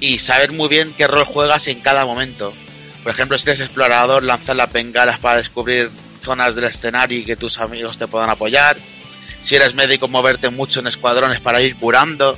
y 0.00 0.18
saber 0.18 0.50
muy 0.52 0.68
bien 0.68 0.92
qué 0.98 1.06
rol 1.06 1.24
juegas 1.24 1.68
en 1.68 1.80
cada 1.80 2.04
momento. 2.04 2.52
Por 3.04 3.12
ejemplo, 3.12 3.38
si 3.38 3.48
eres 3.48 3.60
explorador, 3.60 4.24
lanzar 4.24 4.56
las 4.56 4.72
bengalas 4.72 5.20
para 5.20 5.38
descubrir 5.38 5.90
zonas 6.20 6.54
del 6.56 6.64
escenario 6.64 7.18
y 7.18 7.24
que 7.24 7.36
tus 7.36 7.58
amigos 7.60 7.96
te 7.96 8.08
puedan 8.08 8.28
apoyar. 8.30 8.76
Si 9.40 9.56
eres 9.56 9.74
médico, 9.74 10.08
moverte 10.08 10.50
mucho 10.50 10.80
en 10.80 10.88
escuadrones 10.88 11.40
para 11.40 11.60
ir 11.62 11.74
curando. 11.76 12.36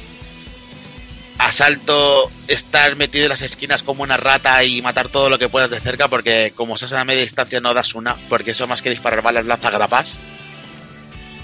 Asalto, 1.45 2.31
estar 2.49 2.97
metido 2.97 3.25
en 3.25 3.29
las 3.29 3.43
esquinas 3.43 3.83
como 3.83 4.03
una 4.03 4.17
rata 4.17 4.65
y 4.65 4.81
matar 4.81 5.09
todo 5.09 5.29
lo 5.29 5.39
que 5.39 5.51
puedas 5.51 5.69
de 5.69 5.79
cerca, 5.79 6.09
porque 6.09 6.55
como 6.55 6.75
estás 6.75 6.93
a 6.93 7.05
media 7.05 7.21
distancia 7.21 7.61
no 7.61 7.75
das 7.75 7.95
una, 7.95 8.17
porque 8.31 8.53
eso 8.53 8.67
más 8.67 8.81
que 8.81 8.89
disparar 8.89 9.21
balas 9.21 9.45
lanza 9.45 9.71
grapas. 9.71 10.17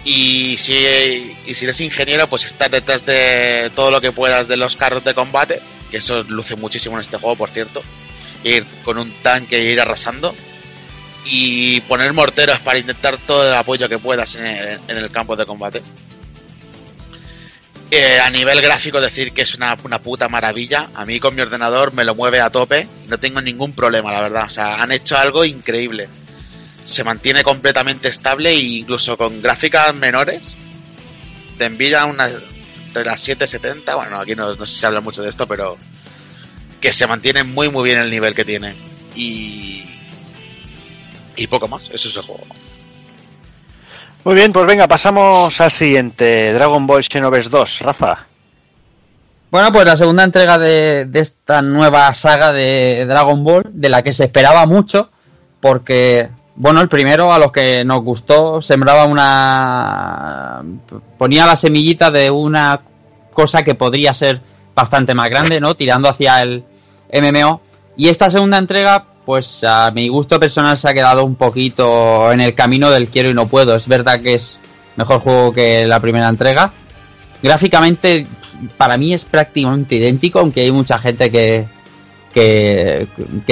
Y 0.02 0.56
si, 0.56 1.36
y 1.46 1.54
si 1.54 1.64
eres 1.66 1.82
ingeniero, 1.82 2.26
pues 2.28 2.46
estar 2.46 2.70
detrás 2.70 3.04
de 3.04 3.70
todo 3.74 3.90
lo 3.90 4.00
que 4.00 4.10
puedas 4.10 4.48
de 4.48 4.56
los 4.56 4.74
carros 4.74 5.04
de 5.04 5.12
combate, 5.12 5.60
que 5.90 5.98
eso 5.98 6.22
luce 6.22 6.56
muchísimo 6.56 6.96
en 6.96 7.02
este 7.02 7.18
juego, 7.18 7.36
por 7.36 7.50
cierto. 7.50 7.82
Ir 8.42 8.64
con 8.82 8.96
un 8.96 9.10
tanque 9.22 9.58
e 9.58 9.72
ir 9.72 9.80
arrasando. 9.82 10.34
Y 11.26 11.82
poner 11.82 12.14
morteros 12.14 12.58
para 12.60 12.78
intentar 12.78 13.18
todo 13.18 13.46
el 13.46 13.54
apoyo 13.54 13.86
que 13.86 13.98
puedas 13.98 14.34
en 14.36 14.46
el, 14.46 14.80
en 14.88 14.96
el 14.96 15.10
campo 15.10 15.36
de 15.36 15.44
combate. 15.44 15.82
Eh, 17.92 18.20
a 18.20 18.30
nivel 18.30 18.60
gráfico 18.60 19.00
decir 19.00 19.32
que 19.32 19.42
es 19.42 19.54
una, 19.56 19.76
una 19.82 19.98
puta 19.98 20.28
maravilla. 20.28 20.90
A 20.94 21.04
mí 21.04 21.18
con 21.18 21.34
mi 21.34 21.42
ordenador 21.42 21.92
me 21.92 22.04
lo 22.04 22.14
mueve 22.14 22.40
a 22.40 22.50
tope. 22.50 22.86
No 23.08 23.18
tengo 23.18 23.40
ningún 23.40 23.72
problema, 23.72 24.12
la 24.12 24.20
verdad. 24.20 24.44
O 24.46 24.50
sea, 24.50 24.80
han 24.80 24.92
hecho 24.92 25.18
algo 25.18 25.44
increíble. 25.44 26.08
Se 26.84 27.02
mantiene 27.02 27.42
completamente 27.42 28.08
estable 28.08 28.50
e 28.50 28.60
incluso 28.60 29.16
con 29.16 29.42
gráficas 29.42 29.92
menores. 29.94 30.40
De 31.58 31.68
Nvidia 31.68 32.04
unas 32.04 32.32
entre 32.86 33.04
las 33.04 33.20
770. 33.20 33.94
Bueno, 33.96 34.20
aquí 34.20 34.36
no, 34.36 34.54
no 34.54 34.66
se 34.66 34.86
habla 34.86 35.00
mucho 35.00 35.22
de 35.22 35.30
esto, 35.30 35.48
pero 35.48 35.76
que 36.80 36.92
se 36.92 37.06
mantiene 37.06 37.44
muy 37.44 37.68
muy 37.70 37.84
bien 37.84 37.98
el 37.98 38.10
nivel 38.10 38.34
que 38.34 38.44
tiene. 38.44 38.74
Y 39.16 39.84
y 41.36 41.46
poco 41.48 41.66
más. 41.66 41.90
Eso 41.92 42.08
es 42.08 42.16
el 42.16 42.22
juego. 42.22 42.46
Muy 44.24 44.34
bien, 44.34 44.52
pues 44.52 44.66
venga, 44.66 44.86
pasamos 44.86 45.60
al 45.60 45.70
siguiente. 45.70 46.52
Dragon 46.52 46.86
Ball 46.86 47.02
Xenoverse 47.02 47.48
2. 47.48 47.80
Rafa. 47.80 48.26
Bueno, 49.50 49.72
pues 49.72 49.84
la 49.86 49.96
segunda 49.96 50.24
entrega 50.24 50.58
de, 50.58 51.06
de 51.06 51.20
esta 51.20 51.62
nueva 51.62 52.12
saga 52.14 52.52
de 52.52 53.06
Dragon 53.06 53.42
Ball, 53.42 53.64
de 53.72 53.88
la 53.88 54.02
que 54.02 54.12
se 54.12 54.24
esperaba 54.24 54.66
mucho, 54.66 55.10
porque, 55.58 56.28
bueno, 56.54 56.80
el 56.80 56.88
primero 56.88 57.32
a 57.32 57.38
los 57.38 57.50
que 57.50 57.84
nos 57.84 58.02
gustó 58.02 58.62
sembraba 58.62 59.06
una... 59.06 60.62
ponía 61.18 61.46
la 61.46 61.56
semillita 61.56 62.10
de 62.10 62.30
una 62.30 62.80
cosa 63.32 63.64
que 63.64 63.74
podría 63.74 64.14
ser 64.14 64.40
bastante 64.74 65.14
más 65.14 65.30
grande, 65.30 65.60
¿no? 65.60 65.74
Tirando 65.74 66.08
hacia 66.08 66.42
el 66.42 66.62
MMO. 67.12 67.60
Y 67.96 68.08
esta 68.08 68.30
segunda 68.30 68.58
entrega, 68.58 69.04
pues 69.24 69.64
a 69.64 69.90
mi 69.90 70.08
gusto 70.08 70.40
personal 70.40 70.76
se 70.76 70.88
ha 70.88 70.94
quedado 70.94 71.24
un 71.24 71.36
poquito 71.36 72.32
en 72.32 72.40
el 72.40 72.54
camino 72.54 72.90
del 72.90 73.08
quiero 73.08 73.30
y 73.30 73.34
no 73.34 73.46
puedo. 73.46 73.74
Es 73.74 73.86
verdad 73.88 74.20
que 74.20 74.34
es 74.34 74.58
mejor 74.96 75.20
juego 75.20 75.52
que 75.52 75.86
la 75.86 76.00
primera 76.00 76.28
entrega. 76.28 76.72
Gráficamente, 77.42 78.26
para 78.76 78.98
mí 78.98 79.14
es 79.14 79.24
prácticamente 79.24 79.96
idéntico, 79.96 80.40
aunque 80.40 80.60
hay 80.62 80.72
mucha 80.72 80.98
gente 80.98 81.30
que, 81.30 81.66
que, 82.32 83.06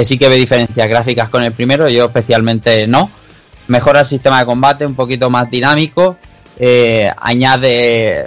sí 0.04 0.18
que 0.18 0.28
ve 0.28 0.36
diferencias 0.36 0.88
gráficas 0.88 1.28
con 1.28 1.42
el 1.42 1.52
primero, 1.52 1.88
yo 1.88 2.06
especialmente 2.06 2.86
no. 2.86 3.10
Mejora 3.68 4.00
el 4.00 4.06
sistema 4.06 4.40
de 4.40 4.46
combate, 4.46 4.86
un 4.86 4.94
poquito 4.94 5.30
más 5.30 5.50
dinámico, 5.50 6.16
eh, 6.58 7.10
añade 7.18 8.26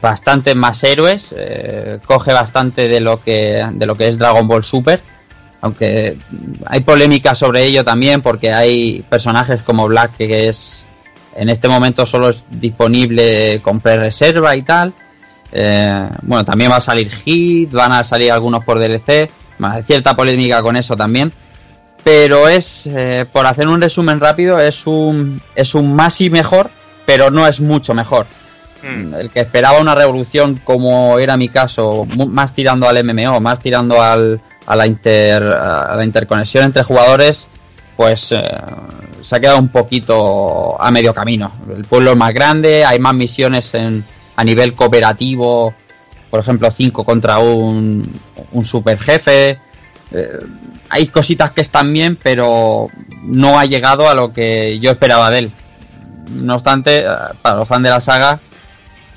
bastantes 0.00 0.54
más 0.54 0.82
héroes, 0.84 1.34
eh, 1.36 1.98
coge 2.06 2.32
bastante 2.32 2.88
de 2.88 3.00
lo 3.00 3.20
que 3.20 3.66
de 3.72 3.86
lo 3.86 3.94
que 3.96 4.08
es 4.08 4.18
Dragon 4.18 4.46
Ball 4.46 4.62
Super, 4.62 5.00
aunque 5.66 6.16
hay 6.64 6.80
polémica 6.80 7.34
sobre 7.34 7.64
ello 7.64 7.84
también 7.84 8.22
porque 8.22 8.52
hay 8.52 9.04
personajes 9.08 9.62
como 9.62 9.86
Black 9.86 10.16
que 10.16 10.48
es 10.48 10.86
en 11.36 11.50
este 11.50 11.68
momento 11.68 12.06
solo 12.06 12.30
es 12.30 12.46
disponible 12.50 13.60
con 13.62 13.80
pre-reserva 13.80 14.56
y 14.56 14.62
tal. 14.62 14.92
Eh, 15.52 16.08
bueno, 16.22 16.44
también 16.44 16.70
va 16.70 16.76
a 16.76 16.80
salir 16.80 17.10
Hit, 17.10 17.70
van 17.70 17.92
a 17.92 18.04
salir 18.04 18.32
algunos 18.32 18.64
por 18.64 18.78
DLC, 18.78 19.30
hay 19.60 19.82
cierta 19.82 20.16
polémica 20.16 20.62
con 20.62 20.76
eso 20.76 20.96
también. 20.96 21.32
Pero 22.02 22.48
es, 22.48 22.86
eh, 22.86 23.26
por 23.32 23.46
hacer 23.46 23.68
un 23.68 23.80
resumen 23.80 24.20
rápido, 24.20 24.58
es 24.58 24.86
un, 24.86 25.42
es 25.54 25.74
un 25.74 25.94
más 25.94 26.20
y 26.20 26.30
mejor, 26.30 26.70
pero 27.04 27.30
no 27.30 27.46
es 27.46 27.60
mucho 27.60 27.94
mejor. 27.94 28.26
Mm. 28.82 29.14
El 29.14 29.30
que 29.30 29.40
esperaba 29.40 29.80
una 29.80 29.94
revolución 29.94 30.60
como 30.62 31.18
era 31.18 31.36
mi 31.36 31.48
caso, 31.48 32.06
más 32.06 32.54
tirando 32.54 32.88
al 32.88 33.02
MMO, 33.04 33.40
más 33.40 33.60
tirando 33.60 34.00
al, 34.00 34.40
a, 34.66 34.76
la 34.76 34.86
inter, 34.86 35.42
a 35.44 35.94
la 35.96 36.04
interconexión 36.04 36.64
entre 36.64 36.82
jugadores, 36.82 37.46
pues 37.96 38.32
eh, 38.32 38.42
se 39.20 39.36
ha 39.36 39.40
quedado 39.40 39.58
un 39.58 39.68
poquito 39.68 40.80
a 40.80 40.90
medio 40.90 41.14
camino. 41.14 41.52
El 41.74 41.84
pueblo 41.84 42.12
es 42.12 42.16
más 42.18 42.34
grande, 42.34 42.84
hay 42.84 42.98
más 42.98 43.14
misiones 43.14 43.72
en, 43.74 44.04
a 44.36 44.44
nivel 44.44 44.74
cooperativo, 44.74 45.74
por 46.30 46.40
ejemplo, 46.40 46.70
5 46.70 47.04
contra 47.04 47.38
un, 47.38 48.10
un 48.52 48.64
super 48.64 48.98
jefe. 48.98 49.58
Eh, 50.12 50.38
hay 50.90 51.06
cositas 51.08 51.50
que 51.50 51.60
están 51.62 51.92
bien, 51.92 52.16
pero 52.22 52.88
no 53.22 53.58
ha 53.58 53.64
llegado 53.64 54.08
a 54.08 54.14
lo 54.14 54.32
que 54.32 54.78
yo 54.78 54.90
esperaba 54.90 55.30
de 55.30 55.38
él. 55.38 55.50
No 56.30 56.54
obstante, 56.54 57.00
eh, 57.00 57.06
para 57.42 57.56
los 57.56 57.68
fans 57.68 57.82
de 57.84 57.90
la 57.90 58.00
saga, 58.00 58.38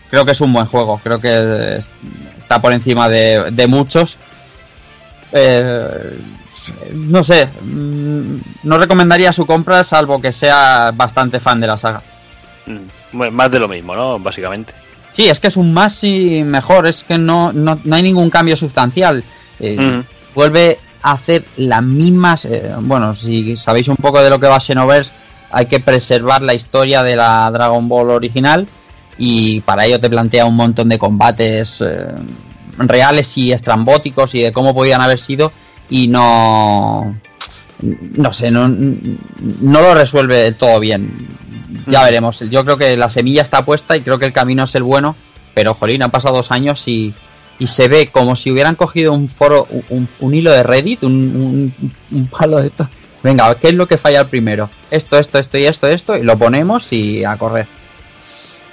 creo 0.09 0.25
que 0.25 0.31
es 0.31 0.41
un 0.41 0.53
buen 0.53 0.65
juego. 0.65 0.99
Creo 1.03 1.19
que 1.19 1.77
es- 1.77 1.91
está 2.37 2.61
por 2.61 2.71
encima 2.71 3.09
de, 3.09 3.51
de 3.51 3.67
muchos. 3.67 4.17
Eh, 5.31 6.17
no 6.93 7.23
sé, 7.23 7.47
mm, 7.63 8.35
no 8.63 8.77
recomendaría 8.77 9.31
su 9.31 9.45
compra 9.45 9.83
salvo 9.83 10.21
que 10.21 10.31
sea 10.31 10.91
bastante 10.93 11.39
fan 11.39 11.59
de 11.59 11.67
la 11.67 11.77
saga. 11.77 12.01
Mm, 12.65 12.77
bueno, 13.17 13.31
Más 13.35 13.51
de 13.51 13.59
lo 13.59 13.67
mismo, 13.67 13.95
¿no? 13.95 14.19
Básicamente. 14.19 14.73
Sí, 15.11 15.27
es 15.27 15.39
que 15.39 15.47
es 15.47 15.57
un 15.57 15.73
más 15.73 16.03
y 16.03 16.43
mejor, 16.43 16.85
es 16.87 17.03
que 17.03 17.17
no, 17.17 17.51
no, 17.51 17.79
no 17.83 17.95
hay 17.95 18.03
ningún 18.03 18.29
cambio 18.29 18.55
sustancial. 18.55 19.23
Eh, 19.59 19.77
Mm. 19.79 20.03
Vuelve 20.35 20.77
a 21.01 21.13
hacer 21.13 21.43
las 21.57 21.81
mismas. 21.83 22.45
eh, 22.45 22.71
bueno, 22.81 23.13
si 23.15 23.55
sabéis 23.57 23.87
un 23.87 23.95
poco 23.97 24.21
de 24.21 24.29
lo 24.29 24.39
que 24.39 24.47
va 24.47 24.59
Xenoverse, 24.59 25.15
hay 25.51 25.65
que 25.65 25.79
preservar 25.79 26.43
la 26.43 26.53
historia 26.53 27.01
de 27.03 27.15
la 27.15 27.49
Dragon 27.51 27.87
Ball 27.89 28.11
original. 28.11 28.67
Y 29.17 29.59
para 29.61 29.85
ello 29.85 29.99
te 29.99 30.09
plantea 30.09 30.45
un 30.45 30.55
montón 30.55 30.87
de 30.87 30.97
combates 30.99 31.81
eh, 31.81 32.05
reales 32.79 33.37
y 33.37 33.51
estrambóticos 33.51 34.33
y 34.35 34.41
de 34.41 34.51
cómo 34.51 34.73
podían 34.73 35.01
haber 35.01 35.19
sido. 35.19 35.51
Y 35.89 36.07
no. 36.07 37.19
No 37.81 38.33
sé, 38.33 38.51
no, 38.51 38.67
no 38.67 39.81
lo 39.81 39.93
resuelve 39.95 40.51
todo 40.53 40.79
bien. 40.79 41.27
Ya 41.87 42.01
Mm. 42.01 42.03
veremos. 42.03 42.39
Yo 42.49 42.65
creo 42.65 42.77
que 42.77 42.97
la 42.97 43.09
semilla 43.09 43.41
está 43.41 43.63
puesta 43.63 43.95
y 43.95 44.01
creo 44.01 44.19
que 44.19 44.25
el 44.25 44.33
camino 44.33 44.63
es 44.65 44.75
el 44.75 44.83
bueno. 44.83 45.15
Pero, 45.53 45.73
jolín, 45.73 46.03
han 46.03 46.11
pasado 46.11 46.35
dos 46.35 46.51
años 46.51 46.87
y, 46.87 47.13
y 47.57 47.67
se 47.67 47.87
ve 47.87 48.07
como 48.07 48.35
si 48.35 48.51
hubieran 48.51 48.75
cogido 48.75 49.13
un 49.13 49.29
foro, 49.29 49.67
un, 49.89 50.07
un 50.19 50.33
hilo 50.33 50.51
de 50.51 50.63
Reddit, 50.63 51.03
un, 51.03 51.13
un- 51.81 51.91
un 52.11 52.27
palo 52.27 52.57
de 52.59 52.67
esto. 52.67 52.87
Venga, 53.23 53.53
¿qué 53.55 53.69
es 53.69 53.73
lo 53.73 53.87
que 53.87 53.97
falla 53.97 54.25
primero? 54.27 54.69
Esto, 54.91 55.17
esto, 55.17 55.39
esto 55.39 55.57
y 55.57 55.65
esto, 55.65 55.87
esto, 55.87 56.17
y 56.17 56.23
lo 56.23 56.37
ponemos 56.37 56.91
y 56.93 57.23
a 57.25 57.35
correr. 57.37 57.67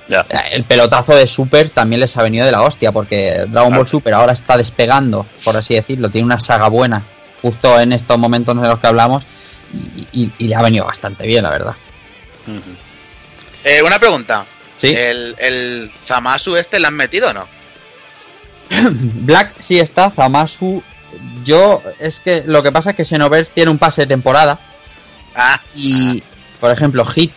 Ya. 0.08 0.20
El 0.52 0.62
pelotazo 0.64 1.14
de 1.16 1.26
Super 1.26 1.70
también 1.70 2.00
les 2.00 2.16
ha 2.16 2.22
venido 2.22 2.46
de 2.46 2.52
la 2.52 2.62
hostia, 2.62 2.92
porque 2.92 3.44
Dragon 3.48 3.74
Ball 3.74 3.88
Super 3.88 4.14
ahora 4.14 4.32
está 4.32 4.56
despegando, 4.56 5.26
por 5.44 5.56
así 5.56 5.74
decirlo, 5.74 6.08
tiene 6.10 6.26
una 6.26 6.38
saga 6.38 6.68
buena, 6.68 7.02
justo 7.42 7.78
en 7.80 7.92
estos 7.92 8.16
momentos 8.18 8.56
en 8.56 8.62
los 8.62 8.78
que 8.78 8.86
hablamos, 8.86 9.24
y, 9.72 10.22
y- 10.22 10.32
y 10.38 10.48
le 10.48 10.54
ha 10.54 10.62
venido 10.62 10.84
bastante 10.84 11.26
bien, 11.26 11.42
la 11.42 11.50
verdad. 11.50 11.74
Eh, 13.64 13.82
una 13.82 13.98
pregunta. 13.98 14.46
Sí, 14.76 14.88
¿El, 14.94 15.34
¿El 15.38 15.90
Zamasu 16.04 16.54
este 16.56 16.78
lo 16.78 16.86
han 16.88 16.94
metido 16.94 17.30
o 17.30 17.32
no? 17.32 17.48
Black 18.70 19.54
sí 19.58 19.78
está, 19.80 20.10
Zamasu. 20.10 20.82
Yo, 21.44 21.82
es 21.98 22.20
que 22.20 22.42
lo 22.46 22.62
que 22.62 22.70
pasa 22.72 22.90
es 22.90 22.96
que 22.96 23.04
Xenoverse 23.04 23.52
tiene 23.54 23.70
un 23.70 23.78
pase 23.78 24.02
de 24.02 24.06
temporada, 24.08 24.58
Ah, 25.34 25.60
y 25.74 26.22
por 26.60 26.70
ejemplo 26.70 27.04
Hit 27.04 27.32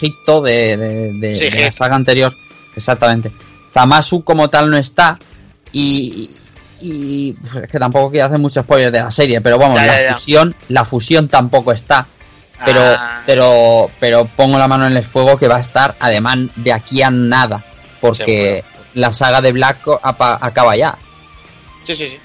Hito 0.00 0.40
de, 0.42 0.76
de- 0.76 1.12
de- 1.14 1.34
Sí, 1.36 1.48
de 1.50 1.64
la 1.64 1.70
saga 1.72 1.96
anterior 1.96 2.34
exactamente. 2.76 3.32
Zamasu 3.72 4.22
como 4.24 4.48
tal 4.48 4.70
no 4.70 4.76
está 4.76 5.18
y, 5.72 6.30
y 6.80 7.32
pues, 7.34 7.56
es 7.56 7.68
que 7.70 7.78
tampoco 7.78 8.10
quiero 8.10 8.26
hacer 8.26 8.38
muchos 8.38 8.64
spoilers 8.64 8.92
de 8.92 9.00
la 9.00 9.10
serie 9.10 9.40
pero 9.40 9.58
vamos 9.58 9.80
Ya, 9.80 9.86
la 9.86 9.96
ya, 9.96 10.02
ya. 10.08 10.14
fusión 10.14 10.54
la 10.68 10.84
fusión 10.84 11.28
tampoco 11.28 11.72
está. 11.72 12.06
Pero 12.64 12.80
ah, 12.82 13.22
pero 13.24 13.88
pero 14.00 14.28
pongo 14.34 14.58
la 14.58 14.66
mano 14.66 14.86
en 14.86 14.96
el 14.96 15.04
fuego 15.04 15.36
que 15.38 15.46
va 15.46 15.56
a 15.58 15.60
estar 15.60 15.94
además 16.00 16.38
de 16.56 16.72
aquí 16.72 17.02
a 17.02 17.10
nada 17.10 17.64
porque 18.00 18.64
la 18.94 19.12
saga 19.12 19.40
de 19.40 19.52
Black 19.52 19.78
acaba 20.02 20.74
ya. 20.76 20.96
Sí, 21.84 21.94
sí, 21.94 22.08
sí. 22.08 22.18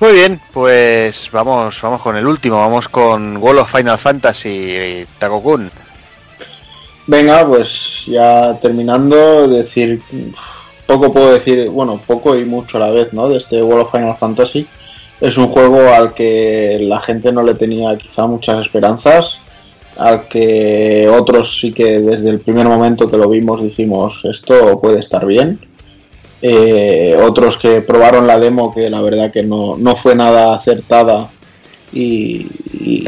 Muy 0.00 0.12
bien, 0.12 0.40
pues 0.54 1.28
vamos, 1.30 1.78
vamos 1.82 2.00
con 2.00 2.16
el 2.16 2.26
último, 2.26 2.56
vamos 2.56 2.88
con 2.88 3.36
World 3.36 3.60
of 3.60 3.76
Final 3.76 3.98
Fantasy 3.98 5.04
Takokun. 5.18 5.70
Venga, 7.06 7.46
pues 7.46 8.04
ya 8.06 8.58
terminando, 8.62 9.46
decir, 9.46 10.00
poco 10.86 11.12
puedo 11.12 11.34
decir, 11.34 11.68
bueno, 11.68 12.00
poco 12.06 12.34
y 12.34 12.46
mucho 12.46 12.78
a 12.78 12.80
la 12.80 12.90
vez, 12.90 13.12
¿no? 13.12 13.28
De 13.28 13.36
este 13.36 13.62
World 13.62 13.82
of 13.82 13.92
Final 13.92 14.16
Fantasy. 14.16 14.66
Es 15.20 15.36
un 15.36 15.48
juego 15.48 15.92
al 15.92 16.14
que 16.14 16.78
la 16.80 17.00
gente 17.00 17.30
no 17.30 17.42
le 17.42 17.52
tenía 17.52 17.98
quizá 17.98 18.26
muchas 18.26 18.64
esperanzas, 18.64 19.36
al 19.98 20.28
que 20.28 21.10
otros 21.12 21.58
sí 21.60 21.72
que 21.72 22.00
desde 22.00 22.30
el 22.30 22.40
primer 22.40 22.66
momento 22.66 23.10
que 23.10 23.18
lo 23.18 23.28
vimos 23.28 23.62
dijimos, 23.62 24.22
esto 24.24 24.80
puede 24.80 24.98
estar 24.98 25.26
bien. 25.26 25.60
Eh, 26.42 27.16
otros 27.22 27.58
que 27.58 27.82
probaron 27.82 28.26
la 28.26 28.38
demo 28.38 28.72
que 28.72 28.88
la 28.88 29.02
verdad 29.02 29.30
que 29.30 29.42
no, 29.42 29.76
no 29.76 29.94
fue 29.96 30.14
nada 30.14 30.54
acertada 30.54 31.28
y, 31.92 32.46
y- 32.72 33.04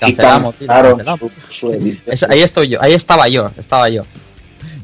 Cancelamos, 0.00 0.54
y 0.60 0.66
cancelamos, 0.66 1.30
su- 1.50 1.68
su. 1.70 1.96
Es- 2.06 2.22
ahí 2.24 2.40
estoy 2.40 2.68
yo, 2.68 2.82
ahí 2.82 2.94
estaba 2.94 3.28
yo, 3.28 3.50
estaba 3.56 3.88
yo. 3.88 4.02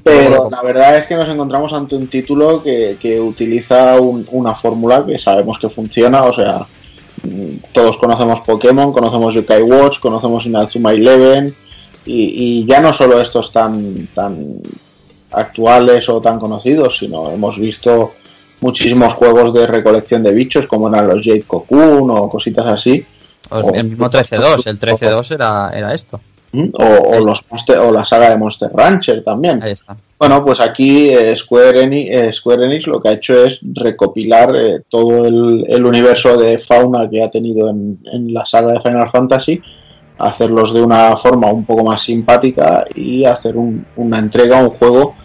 Pero 0.04 0.48
la 0.50 0.62
verdad 0.62 0.96
es 0.98 1.06
que 1.06 1.16
nos 1.16 1.28
encontramos 1.28 1.72
ante 1.72 1.96
un 1.96 2.06
título 2.06 2.62
que, 2.62 2.96
que 3.00 3.18
utiliza 3.20 3.98
un- 4.00 4.26
una 4.30 4.54
fórmula 4.54 5.04
que 5.04 5.18
sabemos 5.18 5.58
que 5.58 5.68
funciona, 5.68 6.22
o 6.24 6.34
sea, 6.34 6.58
mm, 7.24 7.56
todos 7.72 7.96
conocemos 7.96 8.40
Pokémon, 8.46 8.92
conocemos 8.92 9.34
Yokai 9.34 9.62
Watch, 9.62 9.98
conocemos 9.98 10.44
Inazuma 10.46 10.92
Eleven, 10.92 11.54
y, 12.06 12.60
y 12.60 12.66
ya 12.66 12.80
no 12.80 12.92
solo 12.92 13.20
estos 13.20 13.50
tan, 13.50 14.06
tan 14.14 14.60
actuales 15.36 16.08
o 16.08 16.20
tan 16.20 16.38
conocidos, 16.38 16.98
sino 16.98 17.30
hemos 17.30 17.58
visto 17.58 18.14
muchísimos 18.60 19.12
juegos 19.14 19.52
de 19.52 19.66
recolección 19.66 20.22
de 20.22 20.32
bichos, 20.32 20.66
como 20.66 20.88
eran 20.88 21.08
los 21.08 21.24
Jade 21.24 21.42
Cocoon 21.46 22.10
o 22.10 22.28
cositas 22.28 22.66
así, 22.66 23.04
O 23.50 23.58
O- 23.58 23.74
el 23.74 23.84
mismo 23.84 24.08
13-2, 24.08 24.66
el 24.66 24.78
13-2 24.80 25.30
era, 25.34 25.70
era 25.74 25.92
esto. 25.92 26.18
¿m? 26.52 26.70
o, 26.72 26.84
o 27.16 27.20
los 27.20 27.42
Monster- 27.50 27.78
o 27.80 27.90
la 27.92 28.04
saga 28.04 28.30
de 28.30 28.38
Monster 28.38 28.70
Rancher 28.72 29.22
también. 29.22 29.62
Ahí 29.62 29.72
está. 29.72 29.96
Bueno, 30.18 30.42
pues 30.44 30.60
aquí 30.60 31.08
eh, 31.10 31.36
Square, 31.36 31.82
Enix, 31.82 32.10
eh, 32.14 32.32
Square 32.32 32.64
Enix 32.64 32.86
lo 32.86 33.02
que 33.02 33.08
ha 33.08 33.12
hecho 33.12 33.44
es 33.44 33.58
recopilar 33.74 34.54
eh, 34.56 34.80
todo 34.88 35.26
el, 35.26 35.66
el 35.68 35.84
universo 35.84 36.38
de 36.38 36.58
fauna 36.58 37.10
que 37.10 37.22
ha 37.22 37.30
tenido 37.30 37.68
en, 37.68 37.98
en 38.10 38.32
la 38.32 38.46
saga 38.46 38.72
de 38.72 38.80
Final 38.80 39.10
Fantasy, 39.10 39.60
hacerlos 40.16 40.72
de 40.72 40.80
una 40.80 41.16
forma 41.16 41.48
un 41.52 41.64
poco 41.66 41.84
más 41.84 42.02
simpática 42.02 42.84
y 42.94 43.24
hacer 43.24 43.56
un- 43.56 43.84
una 43.96 44.18
entrega, 44.20 44.58
un 44.58 44.70
juego 44.70 45.16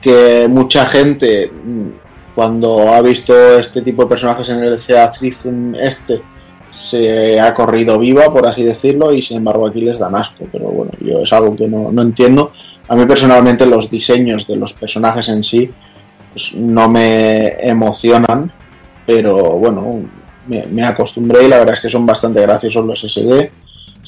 que 0.00 0.46
mucha 0.48 0.86
gente 0.86 1.50
mm, 1.50 1.88
cuando 2.34 2.92
ha 2.92 3.00
visto 3.02 3.58
este 3.58 3.82
tipo 3.82 4.02
de 4.02 4.08
personajes 4.08 4.48
en 4.48 4.58
el 4.58 4.78
Theatrhythm 4.80 5.74
este 5.76 6.22
se 6.74 7.40
ha 7.40 7.54
corrido 7.54 7.98
viva, 7.98 8.30
por 8.30 8.46
así 8.46 8.62
decirlo, 8.62 9.12
y 9.12 9.22
sin 9.22 9.38
embargo 9.38 9.66
aquí 9.66 9.80
les 9.80 9.98
dan 9.98 10.14
asco, 10.14 10.46
pero 10.52 10.66
bueno, 10.66 10.92
yo 11.00 11.22
es 11.22 11.32
algo 11.32 11.56
que 11.56 11.66
no, 11.66 11.90
no 11.90 12.02
entiendo. 12.02 12.52
A 12.88 12.94
mí 12.94 13.06
personalmente 13.06 13.64
los 13.64 13.90
diseños 13.90 14.46
de 14.46 14.56
los 14.56 14.74
personajes 14.74 15.28
en 15.30 15.42
sí 15.42 15.70
pues, 16.32 16.54
no 16.54 16.88
me 16.88 17.48
emocionan, 17.66 18.52
pero 19.06 19.34
bueno, 19.52 20.02
me, 20.46 20.66
me 20.66 20.84
acostumbré 20.84 21.44
y 21.44 21.48
la 21.48 21.60
verdad 21.60 21.74
es 21.76 21.80
que 21.80 21.90
son 21.90 22.04
bastante 22.04 22.42
graciosos 22.42 22.84
los 22.84 23.00
SD. 23.00 23.50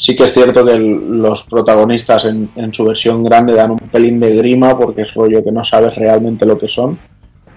Sí 0.01 0.15
que 0.17 0.25
es 0.25 0.33
cierto 0.33 0.65
que 0.65 0.75
el- 0.75 1.21
los 1.21 1.43
protagonistas 1.43 2.25
en, 2.25 2.49
en 2.57 2.73
su 2.73 2.85
versión 2.85 3.23
grande 3.25 3.53
dan 3.55 3.73
un 3.73 3.79
pelín 3.79 4.21
de 4.21 4.35
grima 4.37 4.79
porque 4.79 5.03
es 5.03 5.13
rollo 5.13 5.43
que 5.45 5.51
no 5.53 5.65
sabes 5.65 5.95
realmente 5.97 6.47
lo 6.47 6.57
que 6.57 6.69
son 6.69 6.97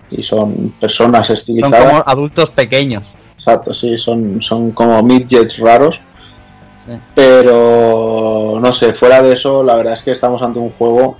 y 0.09 0.23
son 0.23 0.73
personas 0.80 1.27
Son 1.27 1.35
estilizadas. 1.38 1.89
como 1.91 2.03
adultos 2.05 2.49
pequeños. 2.49 3.13
Exacto, 3.38 3.73
sí, 3.73 3.97
son, 3.97 4.41
son 4.41 4.72
como 4.72 5.01
midgets 5.03 5.57
raros. 5.59 5.99
Sí. 6.84 6.91
Pero 7.15 8.59
no 8.59 8.73
sé, 8.73 8.93
fuera 8.93 9.22
de 9.22 9.34
eso, 9.34 9.63
la 9.63 9.76
verdad 9.76 9.93
es 9.93 10.01
que 10.01 10.11
estamos 10.11 10.41
ante 10.41 10.57
un 10.59 10.72
juego 10.72 11.18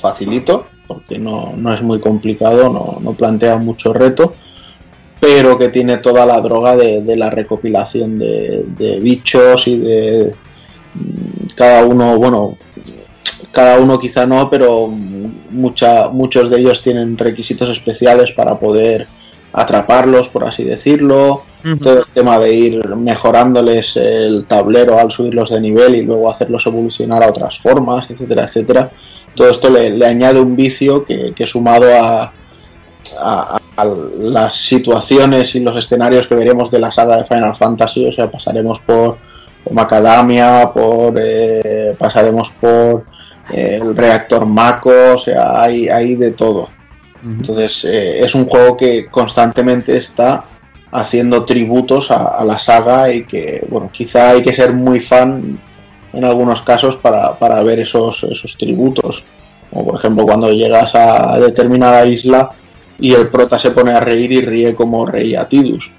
facilito, 0.00 0.66
porque 0.86 1.18
no, 1.18 1.52
no 1.56 1.74
es 1.74 1.82
muy 1.82 2.00
complicado, 2.00 2.72
no, 2.72 2.98
no 3.00 3.12
plantea 3.12 3.56
mucho 3.58 3.92
reto, 3.92 4.34
pero 5.20 5.56
que 5.58 5.70
tiene 5.70 5.98
toda 5.98 6.26
la 6.26 6.40
droga 6.40 6.76
de, 6.76 7.02
de 7.02 7.16
la 7.16 7.30
recopilación 7.30 8.18
de, 8.18 8.64
de 8.78 9.00
bichos 9.00 9.66
y 9.68 9.78
de 9.78 10.34
mm, 10.94 11.46
cada 11.54 11.84
uno, 11.84 12.16
bueno, 12.18 12.56
cada 13.50 13.78
uno 13.80 13.98
quizá 13.98 14.26
no, 14.26 14.48
pero 14.50 14.88
mucha, 14.88 16.08
muchos 16.10 16.50
de 16.50 16.60
ellos 16.60 16.82
tienen 16.82 17.16
requisitos 17.16 17.68
especiales 17.70 18.32
para 18.32 18.58
poder 18.58 19.06
atraparlos, 19.52 20.28
por 20.28 20.44
así 20.44 20.64
decirlo. 20.64 21.42
Todo 21.78 21.98
el 22.00 22.04
tema 22.14 22.38
de 22.38 22.54
ir 22.54 22.86
mejorándoles 22.94 23.96
el 23.96 24.44
tablero 24.44 24.98
al 25.00 25.10
subirlos 25.10 25.50
de 25.50 25.60
nivel 25.60 25.96
y 25.96 26.02
luego 26.02 26.30
hacerlos 26.30 26.64
evolucionar 26.66 27.24
a 27.24 27.30
otras 27.30 27.58
formas, 27.58 28.08
etcétera, 28.08 28.44
etcétera. 28.44 28.90
Todo 29.34 29.48
esto 29.50 29.68
le, 29.70 29.90
le 29.90 30.06
añade 30.06 30.38
un 30.38 30.54
vicio 30.54 31.04
que, 31.04 31.32
que 31.34 31.46
sumado 31.46 31.86
a, 31.92 32.22
a- 33.20 33.56
a 33.56 33.58
las 33.84 34.54
situaciones 34.54 35.54
y 35.54 35.60
los 35.60 35.76
escenarios 35.76 36.26
que 36.26 36.34
veremos 36.34 36.70
de 36.70 36.80
la 36.80 36.90
saga 36.90 37.16
de 37.16 37.24
Final 37.24 37.56
Fantasy, 37.56 38.06
o 38.06 38.12
sea, 38.12 38.30
pasaremos 38.30 38.80
por, 38.80 39.18
por 39.62 39.72
Macadamia, 39.72 40.70
por 40.72 41.14
eh, 41.18 41.94
pasaremos 41.98 42.50
por 42.52 43.04
eh, 43.52 43.78
el 43.80 43.96
reactor 43.96 44.46
Mako, 44.46 45.14
o 45.16 45.18
sea, 45.18 45.60
hay, 45.62 45.88
hay 45.88 46.14
de 46.14 46.32
todo. 46.32 46.70
Entonces 47.22 47.84
eh, 47.84 48.24
es 48.24 48.34
un 48.34 48.46
juego 48.46 48.76
que 48.76 49.06
constantemente 49.06 49.96
está 49.96 50.44
haciendo 50.92 51.44
tributos 51.44 52.10
a, 52.10 52.28
a 52.28 52.44
la 52.44 52.58
saga 52.58 53.10
y 53.12 53.24
que, 53.24 53.66
bueno, 53.68 53.90
quizá 53.92 54.30
hay 54.30 54.42
que 54.42 54.54
ser 54.54 54.72
muy 54.72 55.00
fan 55.00 55.58
en 56.12 56.24
algunos 56.24 56.62
casos 56.62 56.96
para, 56.96 57.38
para 57.38 57.62
ver 57.62 57.80
esos, 57.80 58.24
esos 58.24 58.56
tributos. 58.56 59.22
Como 59.70 59.86
por 59.86 59.96
ejemplo 59.96 60.24
cuando 60.24 60.50
llegas 60.50 60.94
a 60.94 61.38
determinada 61.38 62.06
isla 62.06 62.52
y 62.98 63.12
el 63.12 63.28
prota 63.28 63.58
se 63.58 63.70
pone 63.70 63.92
a 63.92 64.00
reír 64.00 64.32
y 64.32 64.40
ríe 64.40 64.74
como 64.74 65.06
reía 65.06 65.48
Tidus. 65.48 65.90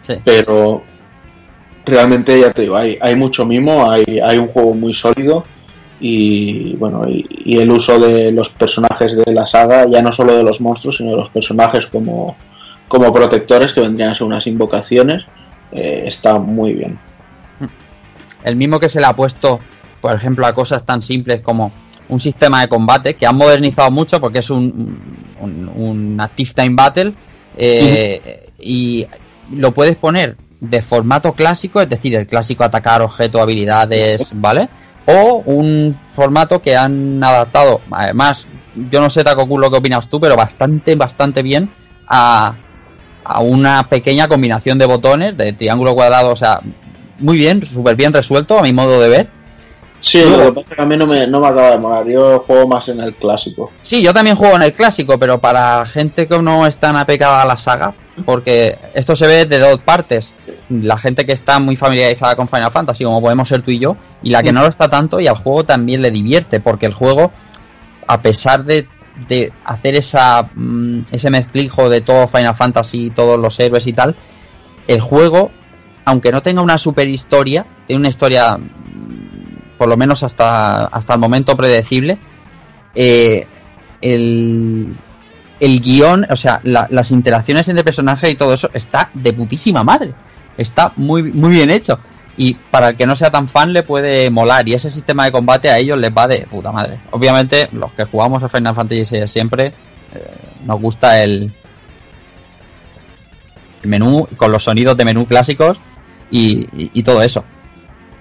Sí. 0.00 0.14
Pero 0.24 0.82
realmente 1.84 2.40
ya 2.40 2.52
te 2.52 2.62
digo, 2.62 2.76
hay, 2.76 2.98
hay 3.00 3.16
mucho 3.16 3.44
mimo, 3.44 3.90
hay, 3.90 4.20
hay 4.20 4.38
un 4.38 4.48
juego 4.48 4.74
muy 4.74 4.94
sólido 4.94 5.44
y 6.00 6.76
bueno, 6.76 7.08
y, 7.08 7.26
y 7.30 7.58
el 7.58 7.70
uso 7.70 7.98
de 7.98 8.32
los 8.32 8.50
personajes 8.50 9.16
de 9.16 9.32
la 9.32 9.46
saga, 9.46 9.86
ya 9.88 10.02
no 10.02 10.12
solo 10.12 10.36
de 10.36 10.42
los 10.42 10.60
monstruos, 10.60 10.96
sino 10.96 11.10
de 11.10 11.16
los 11.16 11.30
personajes 11.30 11.86
como, 11.86 12.36
como 12.88 13.12
protectores, 13.12 13.72
que 13.72 13.80
vendrían 13.80 14.10
a 14.10 14.14
ser 14.14 14.26
unas 14.26 14.46
invocaciones, 14.46 15.24
eh, 15.72 16.04
está 16.06 16.38
muy 16.38 16.74
bien. 16.74 16.98
El 18.44 18.56
mismo 18.56 18.78
que 18.78 18.88
se 18.88 19.00
le 19.00 19.06
ha 19.06 19.16
puesto, 19.16 19.60
por 20.00 20.14
ejemplo, 20.14 20.46
a 20.46 20.54
cosas 20.54 20.84
tan 20.84 21.02
simples 21.02 21.40
como 21.40 21.72
un 22.08 22.20
sistema 22.20 22.60
de 22.60 22.68
combate 22.68 23.14
que 23.14 23.26
han 23.26 23.36
modernizado 23.36 23.90
mucho 23.90 24.20
porque 24.20 24.40
es 24.40 24.50
un, 24.50 25.33
un, 25.44 26.20
Active 26.20 26.50
Time 26.54 26.74
Battle 26.74 27.14
eh, 27.56 28.50
y 28.58 29.06
lo 29.52 29.72
puedes 29.72 29.96
poner 29.96 30.36
de 30.60 30.82
formato 30.82 31.32
clásico, 31.32 31.80
es 31.80 31.88
decir, 31.88 32.14
el 32.14 32.26
clásico 32.26 32.64
atacar 32.64 33.02
objetos, 33.02 33.40
habilidades, 33.40 34.32
¿vale? 34.34 34.68
O 35.06 35.42
un 35.44 35.96
formato 36.14 36.62
que 36.62 36.76
han 36.76 37.22
adaptado, 37.22 37.82
además, 37.90 38.46
yo 38.74 39.00
no 39.00 39.10
sé, 39.10 39.22
Takoku, 39.22 39.58
lo 39.58 39.70
que 39.70 39.76
opinas 39.76 40.08
tú, 40.08 40.18
pero 40.20 40.36
bastante, 40.36 40.94
bastante 40.96 41.42
bien 41.42 41.70
a, 42.08 42.56
a 43.24 43.40
una 43.40 43.86
pequeña 43.88 44.28
combinación 44.28 44.78
de 44.78 44.86
botones, 44.86 45.36
de 45.36 45.52
triángulo 45.52 45.94
cuadrado, 45.94 46.30
o 46.30 46.36
sea, 46.36 46.60
muy 47.18 47.36
bien, 47.36 47.64
súper 47.64 47.96
bien 47.96 48.12
resuelto 48.12 48.58
a 48.58 48.62
mi 48.62 48.72
modo 48.72 49.00
de 49.00 49.08
ver. 49.08 49.28
Sí, 50.04 50.22
No. 50.22 50.36
lo 50.36 50.44
que 50.44 50.52
pasa 50.60 50.66
es 50.70 50.76
que 50.76 50.82
a 50.82 50.86
mí 50.86 50.96
no 50.98 51.06
me, 51.06 51.26
no 51.26 51.40
me 51.40 51.46
acaba 51.48 51.70
de 51.70 51.78
molar, 51.78 52.06
yo 52.06 52.44
juego 52.46 52.68
más 52.68 52.88
en 52.88 53.00
el 53.00 53.14
clásico. 53.14 53.72
Sí, 53.80 54.02
yo 54.02 54.12
también 54.12 54.36
juego 54.36 54.54
en 54.56 54.62
el 54.62 54.72
clásico, 54.72 55.18
pero 55.18 55.40
para 55.40 55.86
gente 55.86 56.28
que 56.28 56.38
no 56.42 56.66
es 56.66 56.76
tan 56.76 56.94
apegada 56.96 57.40
a 57.40 57.46
la 57.46 57.56
saga, 57.56 57.94
porque 58.26 58.76
esto 58.92 59.16
se 59.16 59.26
ve 59.26 59.46
de 59.46 59.58
dos 59.58 59.78
partes. 59.80 60.34
La 60.68 60.98
gente 60.98 61.24
que 61.24 61.32
está 61.32 61.58
muy 61.58 61.74
familiarizada 61.76 62.36
con 62.36 62.48
Final 62.48 62.70
Fantasy, 62.70 63.02
como 63.04 63.22
podemos 63.22 63.48
ser 63.48 63.62
tú 63.62 63.70
y 63.70 63.78
yo, 63.78 63.96
y 64.22 64.28
la 64.28 64.42
que 64.42 64.52
no 64.52 64.60
lo 64.60 64.68
está 64.68 64.90
tanto, 64.90 65.20
y 65.20 65.26
al 65.26 65.36
juego 65.36 65.64
también 65.64 66.02
le 66.02 66.10
divierte, 66.10 66.60
porque 66.60 66.84
el 66.84 66.92
juego, 66.92 67.32
a 68.06 68.20
pesar 68.20 68.64
de, 68.64 68.86
de 69.26 69.54
hacer 69.64 69.94
esa, 69.94 70.50
mm, 70.54 71.04
ese 71.12 71.30
mezclijo 71.30 71.88
de 71.88 72.02
todo 72.02 72.28
Final 72.28 72.54
Fantasy, 72.54 73.08
todos 73.10 73.38
los 73.38 73.58
héroes 73.58 73.86
y 73.86 73.94
tal, 73.94 74.14
el 74.86 75.00
juego, 75.00 75.50
aunque 76.04 76.30
no 76.30 76.42
tenga 76.42 76.60
una 76.60 76.76
super 76.76 77.08
historia, 77.08 77.64
tiene 77.86 78.00
una 78.00 78.08
historia, 78.10 78.58
por 79.78 79.88
lo 79.88 79.96
menos 79.96 80.22
hasta, 80.22 80.84
hasta 80.86 81.14
el 81.14 81.20
momento 81.20 81.56
predecible, 81.56 82.18
eh, 82.94 83.46
el, 84.00 84.92
el 85.60 85.80
guion, 85.80 86.26
o 86.30 86.36
sea, 86.36 86.60
la- 86.64 86.86
las 86.90 87.10
interacciones 87.10 87.68
entre 87.68 87.84
personajes 87.84 88.30
y 88.30 88.34
todo 88.34 88.54
eso 88.54 88.70
está 88.74 89.10
de 89.14 89.32
putísima 89.32 89.82
madre. 89.84 90.14
Está 90.56 90.92
muy, 90.96 91.22
muy 91.24 91.50
bien 91.52 91.70
hecho. 91.70 91.98
Y 92.36 92.54
para 92.54 92.90
el 92.90 92.96
que 92.96 93.06
no 93.06 93.14
sea 93.14 93.30
tan 93.30 93.48
fan 93.48 93.72
le 93.72 93.82
puede 93.84 94.28
molar. 94.30 94.68
Y 94.68 94.74
ese 94.74 94.90
sistema 94.90 95.24
de 95.24 95.32
combate 95.32 95.70
a 95.70 95.78
ellos 95.78 95.98
les 95.98 96.10
va 96.12 96.26
de 96.28 96.46
puta 96.48 96.72
madre. 96.72 96.98
Obviamente, 97.12 97.68
los 97.72 97.92
que 97.92 98.04
jugamos 98.04 98.42
a 98.42 98.48
Final 98.48 98.74
Fantasy 98.74 99.02
VI 99.20 99.26
siempre 99.26 99.66
eh, 99.66 99.72
nos 100.64 100.80
gusta 100.80 101.22
el, 101.22 101.52
el 103.82 103.88
menú 103.88 104.26
con 104.36 104.50
los 104.50 104.62
sonidos 104.64 104.96
de 104.96 105.04
menú 105.04 105.26
clásicos 105.26 105.80
y, 106.30 106.60
y- 106.76 106.90
y 106.92 107.02
todo 107.02 107.22
eso. 107.22 107.44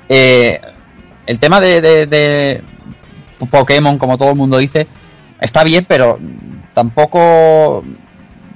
Eh, 0.10 0.60
el 1.26 1.40
tema 1.40 1.60
de, 1.62 2.64
Pokémon, 3.50 3.98
como 3.98 4.18
todo 4.18 4.30
el 4.30 4.36
mundo 4.36 4.58
dice, 4.58 4.88
está 5.40 5.64
bien, 5.64 5.86
pero 5.88 6.20
tampoco, 6.74 7.84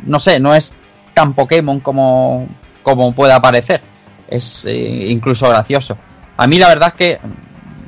no 0.06 0.20
sé, 0.20 0.40
no 0.40 0.56
es 0.56 0.74
tan 1.14 1.34
Pokémon 1.34 1.80
como, 1.80 2.48
como 2.84 3.14
pueda 3.14 3.42
parecer. 3.42 3.82
Es 4.30 4.66
eh, 4.66 5.08
incluso 5.10 5.50
gracioso. 5.50 5.98
A 6.38 6.48
mí 6.48 6.58
la 6.58 6.68
verdad 6.68 6.90
es 6.90 6.94
que 6.94 7.20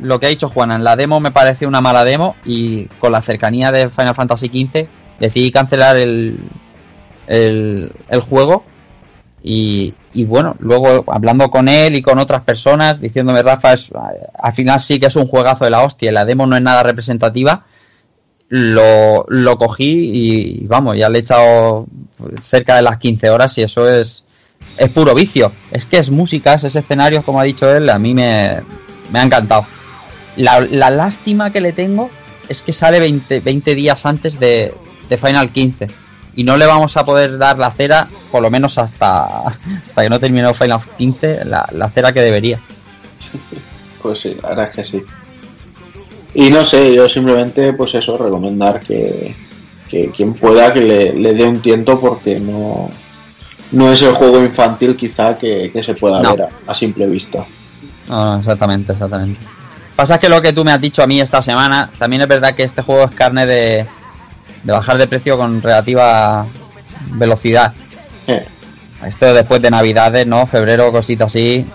lo 0.02 0.20
que 0.20 0.26
ha 0.26 0.30
dicho 0.30 0.50
Juana 0.50 0.76
en 0.76 0.84
la 0.84 0.96
demo 0.96 1.20
me 1.20 1.32
parece 1.32 1.68
una 1.68 1.82
mala 1.82 2.06
demo 2.06 2.36
y 2.46 2.86
con 3.00 3.12
la 3.12 3.22
cercanía 3.22 3.72
de 3.72 3.90
Final 3.90 4.16
Fantasy 4.16 4.48
XV 4.48 4.88
decidí 5.20 5.52
cancelar 5.52 5.98
el, 5.98 6.40
el, 7.28 7.92
el 8.08 8.22
juego 8.22 8.64
y, 9.44 9.94
y 10.14 10.26
bueno, 10.26 10.56
luego 10.60 11.04
hablando 11.08 11.50
con 11.50 11.68
él 11.68 11.96
y 11.96 12.02
con 12.02 12.20
otras 12.20 12.42
personas, 12.42 13.00
diciéndome 13.00 13.44
Rafa, 13.44 13.74
es, 13.74 13.92
al 14.42 14.54
final 14.54 14.80
sí 14.80 15.00
que 15.00 15.08
es 15.08 15.16
un 15.16 15.28
juegazo 15.28 15.66
de 15.66 15.72
la 15.72 15.84
hostia, 15.84 16.12
la 16.12 16.26
demo 16.26 16.48
no 16.48 16.56
es 16.56 16.62
nada 16.62 16.84
representativa, 16.84 17.66
lo, 18.50 19.26
lo 19.30 19.58
cogí 19.58 20.10
y 20.12 20.68
vamos, 20.68 20.98
ya 20.98 21.10
le 21.10 21.20
he 21.20 21.22
echado 21.22 21.86
cerca 22.40 22.76
de 22.76 22.82
las 22.82 22.98
15 22.98 23.30
horas 23.30 23.58
y 23.58 23.62
eso 23.62 23.88
es, 23.88 24.26
es 24.78 24.90
puro 24.90 25.14
vicio. 25.14 25.52
Es 25.72 25.86
que 25.86 25.98
es 25.98 26.10
música, 26.10 26.56
es 26.56 26.64
ese 26.64 26.80
escenario, 26.80 27.24
como 27.24 27.40
ha 27.40 27.44
dicho 27.44 27.72
él, 27.74 27.90
a 27.90 28.00
mí 28.00 28.14
me, 28.14 28.62
me 29.12 29.20
ha 29.20 29.24
encantado. 29.24 29.66
La, 30.36 30.62
la, 30.62 30.90
lástima 30.90 31.52
que 31.52 31.62
le 31.62 31.74
tengo 31.74 32.10
es 32.48 32.62
que 32.62 32.74
sale 32.74 33.00
20, 33.00 33.42
20 33.42 33.76
días 33.76 34.06
antes 34.06 34.40
de, 34.40 34.74
de, 35.10 35.18
Final 35.18 35.52
15 35.52 35.88
y 36.36 36.44
no 36.44 36.58
le 36.58 36.66
vamos 36.66 36.96
a 36.98 37.06
poder 37.06 37.38
dar 37.38 37.58
la 37.58 37.72
cera, 37.72 38.08
por 38.32 38.42
lo 38.42 38.50
menos 38.50 38.78
hasta, 38.78 39.48
hasta 39.88 40.04
que 40.04 40.10
no 40.10 40.20
termine 40.20 40.54
Final 40.54 40.80
15, 40.98 41.46
la, 41.46 41.68
la 41.72 41.90
cera 41.90 42.14
que 42.14 42.22
debería. 42.22 42.60
Pues 44.02 44.20
sí, 44.20 44.38
la 44.42 44.50
verdad 44.50 44.70
es 44.70 44.76
que 44.76 44.92
sí. 44.92 45.04
Y 46.34 46.50
no 46.50 46.64
sé, 46.64 46.94
yo 46.94 47.10
simplemente, 47.10 47.74
pues 47.74 47.96
eso, 47.96 48.18
recomendar 48.18 48.80
que, 48.82 49.36
que 49.90 50.12
quien 50.12 50.34
pueda 50.34 50.72
que 50.72 50.82
le, 50.82 51.14
le, 51.14 51.34
dé 51.34 51.44
un 51.44 51.60
tiento 51.60 52.00
porque 52.00 52.40
no, 52.40 52.90
no 53.72 53.92
es 53.92 54.02
el 54.04 54.14
juego 54.14 54.44
infantil 54.44 54.96
quizá 54.96 55.38
que, 55.38 55.72
que 55.72 55.84
se 55.84 55.96
pueda 55.96 56.22
no. 56.22 56.36
ver 56.36 56.44
a, 56.44 56.72
a, 56.72 56.76
simple 56.76 57.08
vista. 57.08 57.46
No, 58.08 58.38
exactamente, 58.38 58.94
exactamente. 58.94 59.42
Pasa 59.96 60.18
que 60.18 60.30
lo 60.30 60.42
que 60.42 60.54
tú 60.54 60.64
me 60.64 60.72
has 60.72 60.80
dicho 60.80 61.04
a 61.04 61.08
mí 61.08 61.20
esta 61.20 61.42
semana, 61.42 61.90
también 61.98 62.22
es 62.22 62.28
verdad 62.28 62.54
que 62.54 62.64
este 62.64 62.82
juego 62.82 63.04
es 63.04 63.12
carne 63.12 63.46
de, 63.46 63.86
de 64.64 64.72
bajar 64.72 64.98
de 64.98 65.08
precio 65.08 65.38
con 65.38 65.62
relativa 65.62 66.46
velocidad. 67.12 67.74
Esto 69.06 69.34
después 69.34 69.62
de 69.62 69.72
Navidades, 69.72 70.28
¿no? 70.28 70.46
Febrero, 70.46 70.92
cositas 70.92 71.28
así. 71.28 71.66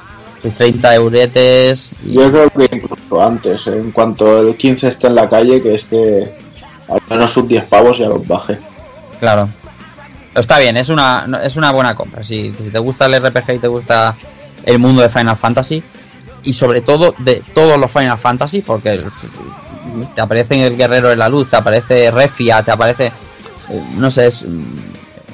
Sus 0.40 0.52
30 0.52 0.94
euretes. 0.94 1.92
Y... 2.04 2.14
Yo 2.14 2.30
creo 2.30 2.50
que 2.50 2.76
incluso 2.76 3.22
antes, 3.22 3.66
¿eh? 3.66 3.78
en 3.78 3.92
cuanto 3.92 4.40
el 4.40 4.56
15 4.56 4.88
esté 4.88 5.06
en 5.06 5.14
la 5.14 5.28
calle, 5.28 5.62
que 5.62 5.74
esté 5.74 6.34
al 6.88 7.00
menos 7.08 7.32
sus 7.32 7.48
10 7.48 7.64
pavos 7.64 7.98
ya 7.98 8.08
los 8.08 8.26
baje. 8.26 8.58
Claro. 9.20 9.48
Pero 10.34 10.40
está 10.40 10.58
bien, 10.58 10.76
es 10.76 10.90
una, 10.90 11.26
es 11.42 11.56
una 11.56 11.70
buena 11.72 11.94
compra. 11.94 12.22
Si, 12.22 12.52
si 12.58 12.70
te 12.70 12.78
gusta 12.78 13.06
el 13.06 13.22
RPG 13.24 13.54
y 13.54 13.58
te 13.58 13.68
gusta 13.68 14.16
el 14.64 14.78
mundo 14.78 15.00
de 15.00 15.08
Final 15.08 15.36
Fantasy, 15.36 15.82
y 16.44 16.52
sobre 16.52 16.80
todo 16.80 17.14
de 17.18 17.42
todos 17.54 17.78
los 17.78 17.90
Final 17.90 18.18
Fantasy, 18.18 18.60
porque 18.60 19.02
te 20.14 20.20
aparece 20.20 20.66
el 20.66 20.76
Guerrero 20.76 21.08
de 21.08 21.16
la 21.16 21.28
Luz, 21.28 21.48
te 21.48 21.56
aparece 21.56 22.10
Refia, 22.10 22.62
te 22.62 22.70
aparece. 22.70 23.12
No 23.96 24.10
sé, 24.10 24.26
es, 24.26 24.46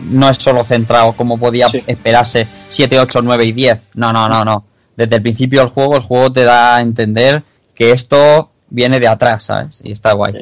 no 0.09 0.31
es 0.31 0.39
solo 0.39 0.62
centrado 0.65 1.12
como 1.12 1.39
podía 1.39 1.69
sí. 1.69 1.82
esperarse 1.87 2.47
7, 2.69 3.01
8, 3.01 3.23
9 3.23 3.45
y 3.45 3.53
10. 3.53 3.81
No, 3.95 4.12
no, 4.12 4.28
no, 4.28 4.45
no. 4.45 4.65
Desde 4.97 5.16
el 5.16 5.23
principio 5.23 5.61
del 5.61 5.69
juego, 5.69 5.97
el 5.97 6.03
juego 6.03 6.32
te 6.32 6.45
da 6.45 6.77
a 6.77 6.81
entender 6.81 7.43
que 7.74 7.91
esto 7.91 8.51
viene 8.69 9.01
de 9.01 9.09
atrás, 9.09 9.45
¿sabes? 9.45 9.81
Y 9.85 9.93
está 9.93 10.12
guay. 10.12 10.35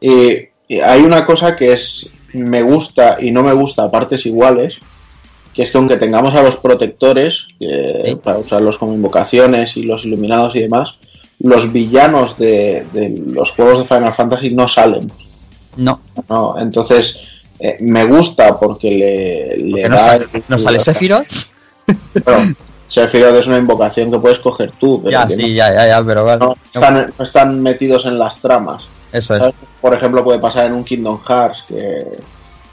Y, 0.00 0.48
y 0.68 0.80
hay 0.80 1.02
una 1.02 1.24
cosa 1.24 1.54
que 1.54 1.72
es 1.72 2.08
me 2.34 2.62
gusta 2.62 3.16
y 3.20 3.30
no 3.30 3.42
me 3.42 3.52
gusta 3.52 3.84
a 3.84 3.90
partes 3.90 4.26
iguales, 4.26 4.78
que 5.54 5.62
es 5.62 5.70
que 5.70 5.78
aunque 5.78 5.96
tengamos 5.96 6.34
a 6.34 6.42
los 6.42 6.56
protectores, 6.56 7.46
eh, 7.60 8.02
sí. 8.04 8.14
para 8.16 8.38
usarlos 8.38 8.76
como 8.76 8.92
invocaciones 8.92 9.76
y 9.76 9.84
los 9.84 10.04
iluminados 10.04 10.56
y 10.56 10.60
demás, 10.60 10.94
los 11.38 11.72
villanos 11.72 12.36
de, 12.36 12.86
de, 12.92 13.22
los 13.26 13.52
juegos 13.52 13.82
de 13.82 13.96
Final 13.96 14.14
Fantasy 14.14 14.50
no 14.50 14.66
salen. 14.66 15.12
No. 15.76 16.00
no 16.28 16.56
entonces, 16.58 17.18
eh, 17.58 17.76
me 17.80 18.04
gusta 18.04 18.58
porque 18.58 18.90
le, 19.56 19.56
le 19.56 19.82
da... 19.82 19.88
¿No 19.88 19.98
sale, 19.98 20.26
¿no 20.48 20.58
sale 20.58 20.80
Sephiroth? 20.80 21.32
Bueno, 22.24 22.54
Sephiroth 22.88 23.36
es 23.36 23.46
una 23.46 23.58
invocación 23.58 24.10
que 24.10 24.18
puedes 24.18 24.38
coger 24.38 24.72
tú. 24.72 25.00
Pero 25.02 25.12
ya, 25.12 25.28
sí, 25.28 25.42
no, 25.42 25.48
ya, 25.48 25.74
ya, 25.74 25.86
ya, 25.86 26.04
pero 26.04 26.24
vale. 26.24 26.44
no, 26.44 26.56
están, 26.72 27.12
no 27.16 27.24
están 27.24 27.62
metidos 27.62 28.06
en 28.06 28.18
las 28.18 28.40
tramas. 28.40 28.84
Eso 29.12 29.36
es. 29.36 29.52
Por 29.80 29.94
ejemplo, 29.94 30.24
puede 30.24 30.38
pasar 30.38 30.66
en 30.66 30.72
un 30.72 30.84
Kingdom 30.84 31.20
Hearts, 31.22 31.64
que, 31.68 32.04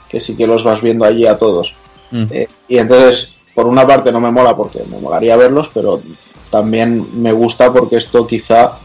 que 0.08 0.20
sí 0.20 0.36
que 0.36 0.46
los 0.46 0.64
vas 0.64 0.80
viendo 0.80 1.04
allí 1.04 1.26
a 1.26 1.38
todos. 1.38 1.74
Mm. 2.10 2.24
Eh, 2.30 2.48
y 2.72 2.78
entonces, 2.78 3.34
por 3.54 3.66
una 3.66 3.86
parte 3.86 4.10
no 4.10 4.18
me 4.18 4.30
mola 4.30 4.56
porque 4.56 4.80
me 4.90 4.98
molaría 4.98 5.36
verlos, 5.36 5.68
pero 5.74 6.00
también 6.48 7.06
me 7.22 7.30
gusta 7.30 7.70
porque 7.70 7.96
esto 7.96 8.26
quizá 8.26 8.78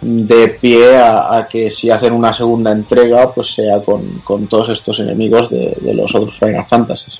de 0.00 0.48
pie 0.48 0.96
a, 0.96 1.36
a 1.36 1.46
que 1.46 1.70
si 1.70 1.90
hacen 1.90 2.14
una 2.14 2.32
segunda 2.34 2.72
entrega, 2.72 3.30
pues 3.34 3.54
sea 3.54 3.82
con, 3.82 4.00
con 4.24 4.46
todos 4.46 4.70
estos 4.70 4.98
enemigos 4.98 5.50
de, 5.50 5.76
de, 5.78 5.92
los 5.92 6.14
otros 6.14 6.38
Final 6.38 6.64
Fantasy. 6.64 7.12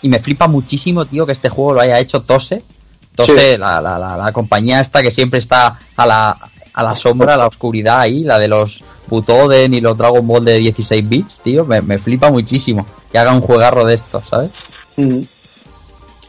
Y 0.00 0.08
me 0.08 0.20
flipa 0.20 0.46
muchísimo, 0.46 1.04
tío, 1.06 1.26
que 1.26 1.32
este 1.32 1.48
juego 1.48 1.72
lo 1.72 1.80
haya 1.80 1.98
hecho 1.98 2.22
Tose. 2.22 2.62
Tose, 3.16 3.54
sí. 3.54 3.58
la, 3.58 3.80
la, 3.80 3.98
la, 3.98 4.16
la, 4.16 4.32
compañía 4.32 4.78
esta 4.78 5.02
que 5.02 5.10
siempre 5.10 5.40
está 5.40 5.76
a 5.96 6.06
la, 6.06 6.38
a 6.74 6.82
la 6.82 6.94
sombra, 6.94 7.34
a 7.34 7.36
la 7.36 7.46
oscuridad 7.46 8.00
ahí, 8.00 8.24
la 8.24 8.38
de 8.38 8.48
los 8.48 8.82
Butoden 9.08 9.74
y 9.74 9.80
los 9.80 9.96
Dragon 9.96 10.26
Ball 10.26 10.44
de 10.44 10.58
16 10.58 11.08
bits, 11.08 11.40
tío, 11.40 11.64
me, 11.64 11.82
me 11.82 11.98
flipa 11.98 12.30
muchísimo 12.30 12.86
que 13.10 13.18
haga 13.18 13.32
un 13.32 13.40
juegarro 13.40 13.84
de 13.84 13.94
estos, 13.94 14.28
¿sabes? 14.28 14.50
Mm 14.96 15.02
-hmm. 15.02 15.26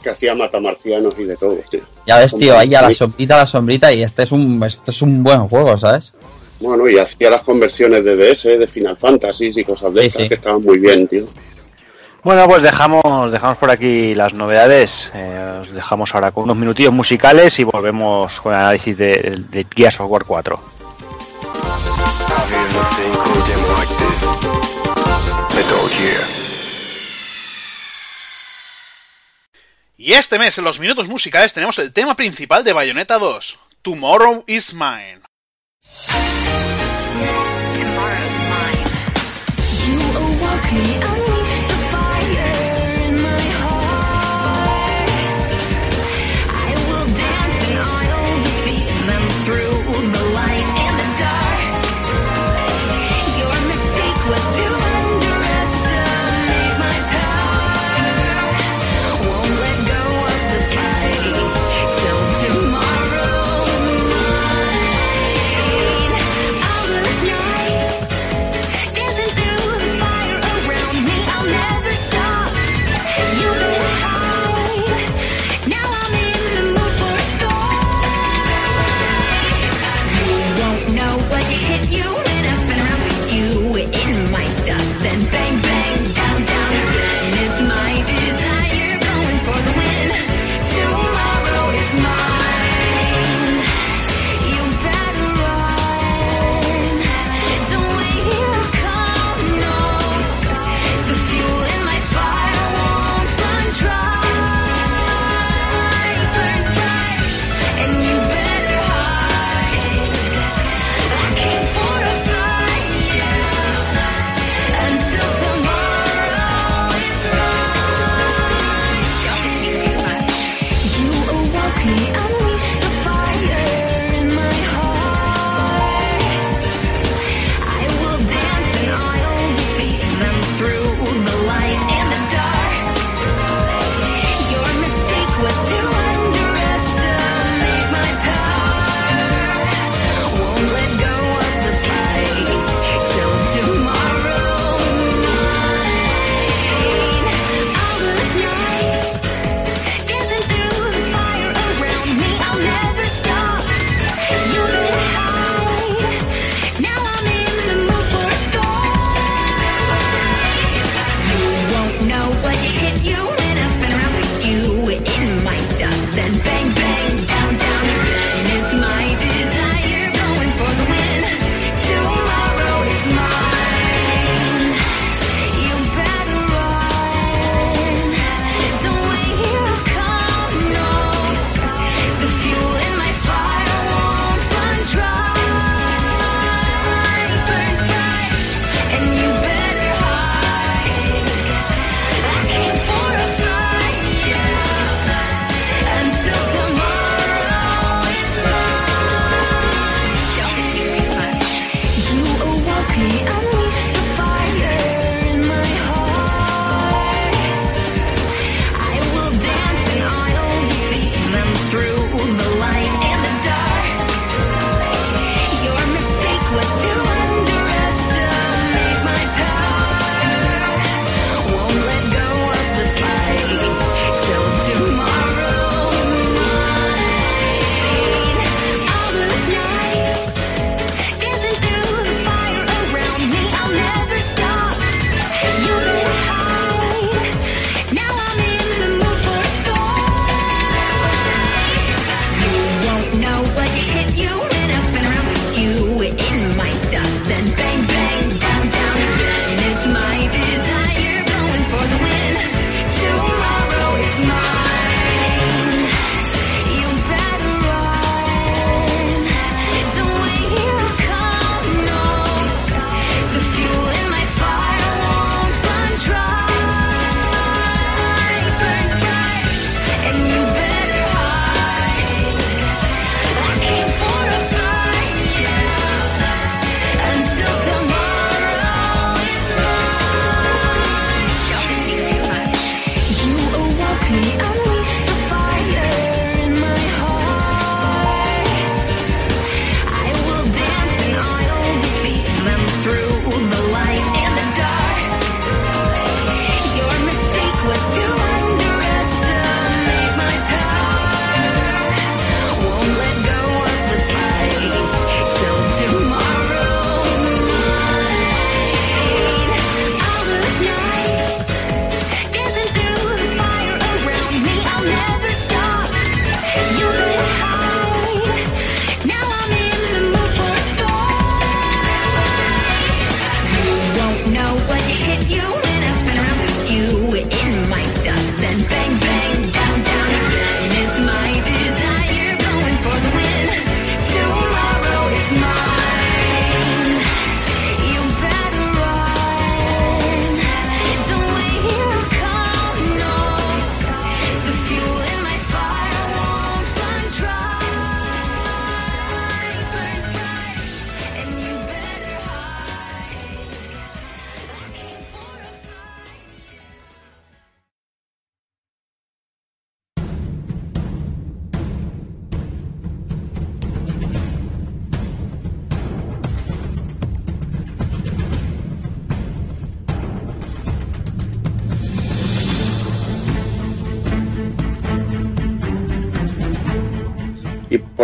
Que 0.04 0.10
hacía 0.10 0.36
matamarcianos 0.36 1.14
y 1.18 1.24
de 1.24 1.38
todo, 1.38 1.58
tío. 1.70 1.80
Ya 2.06 2.18
ves, 2.18 2.36
tío, 2.36 2.58
ahí 2.58 2.76
a 2.76 2.82
la 2.82 2.92
sombrita, 2.92 3.36
a 3.36 3.38
la 3.38 3.46
sombrita, 3.46 3.94
y 3.94 4.04
este 4.04 4.24
es 4.24 4.34
un, 4.34 4.62
este 4.64 4.92
es 4.92 5.02
un 5.02 5.24
buen 5.24 5.48
juego, 5.48 5.78
¿sabes? 5.78 6.14
Bueno, 6.60 6.90
y 6.90 6.98
hacía 6.98 7.30
las 7.30 7.42
conversiones 7.42 8.04
de 8.04 8.16
DS, 8.16 8.44
de 8.60 8.68
Final 8.68 8.98
Fantasy 8.98 9.52
y 9.56 9.64
cosas 9.64 9.94
de 9.94 10.02
sí, 10.02 10.08
estas 10.08 10.22
sí. 10.24 10.30
que 10.30 10.36
estaban 10.36 10.62
muy 10.62 10.78
bien, 10.80 11.08
tío. 11.08 11.26
Bueno, 12.24 12.48
pues 12.48 12.64
dejamos, 12.64 13.32
dejamos 13.34 13.58
por 13.58 13.70
aquí 13.70 14.16
las 14.16 14.34
novedades. 14.34 15.12
Eh, 15.14 15.60
os 15.62 15.74
dejamos 15.74 16.16
ahora 16.16 16.32
con 16.32 16.46
unos 16.46 16.56
minutillos 16.56 16.94
musicales 16.94 17.60
y 17.60 17.66
volvemos 17.66 18.40
con 18.40 18.54
el 18.54 18.60
análisis 18.60 18.98
de, 18.98 19.44
de 19.50 19.68
Gears 19.76 20.00
of 20.00 20.10
War 20.10 20.24
4. 20.24 20.60
Y 29.98 30.14
este 30.14 30.40
mes 30.40 30.58
en 30.58 30.64
los 30.64 30.80
minutos 30.80 31.08
musicales 31.08 31.54
tenemos 31.54 31.78
el 31.80 31.92
tema 31.92 32.16
principal 32.16 32.64
de 32.64 32.74
Bayonetta 32.74 33.18
2, 33.18 33.60
Tomorrow 33.82 34.44
is 34.48 34.74
Mine. 34.74 35.22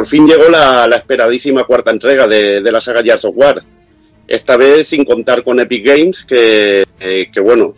Fin 0.10 0.28
llegó 0.28 0.50
la, 0.50 0.86
esperadísima 0.96 1.64
cuarta 1.64 1.92
entrega 1.92 2.28
de, 2.28 2.62
la 2.62 2.82
saga 2.82 3.04
Gears 3.04 3.26
of 3.26 3.36
War. 3.38 3.64
Esta 4.28 4.58
vez 4.58 4.88
sin 4.88 5.06
contar 5.06 5.44
con 5.44 5.60
Epic 5.60 5.86
Games, 5.86 6.24
que, 6.24 6.84
eh, 7.00 7.30
bueno, 7.42 7.76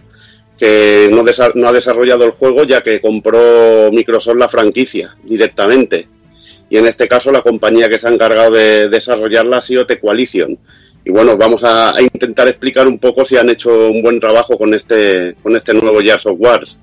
que 0.58 1.10
no, 1.12 1.68
ha 1.68 1.72
desarrollado 1.72 2.26
el 2.26 2.32
juego 2.32 2.64
ya 2.64 2.82
que 2.82 3.00
compró 3.00 3.92
Microsoft 3.92 4.38
la 4.38 4.50
franquicia 4.50 5.16
directamente. 5.24 6.08
Y 6.70 6.78
en 6.78 6.88
este 6.88 7.08
caso 7.08 7.32
la 7.32 7.42
compañía 7.42 7.90
que 7.90 8.00
se 8.00 8.08
ha 8.08 8.12
encargado 8.12 8.52
de 8.52 8.88
desarrollarla 8.88 9.58
ha 9.58 9.62
sido 9.62 9.86
The 9.86 10.00
Coalition. 10.00 10.58
Y 11.04 11.10
bueno, 11.10 11.36
vamos 11.36 11.64
a, 11.64 11.96
a 11.96 12.02
intentar 12.02 12.48
explicar 12.48 12.88
un 12.88 13.00
poco 13.00 13.26
si 13.26 13.38
han 13.38 13.50
hecho 13.50 13.90
un 13.90 14.02
buen 14.02 14.20
trabajo 14.20 14.58
con 14.58 14.74
este, 14.74 15.36
con 15.42 15.56
este 15.56 15.74
nuevo 15.74 16.00
Gears 16.00 16.26
of 16.28 16.38
Wars. 16.40 16.80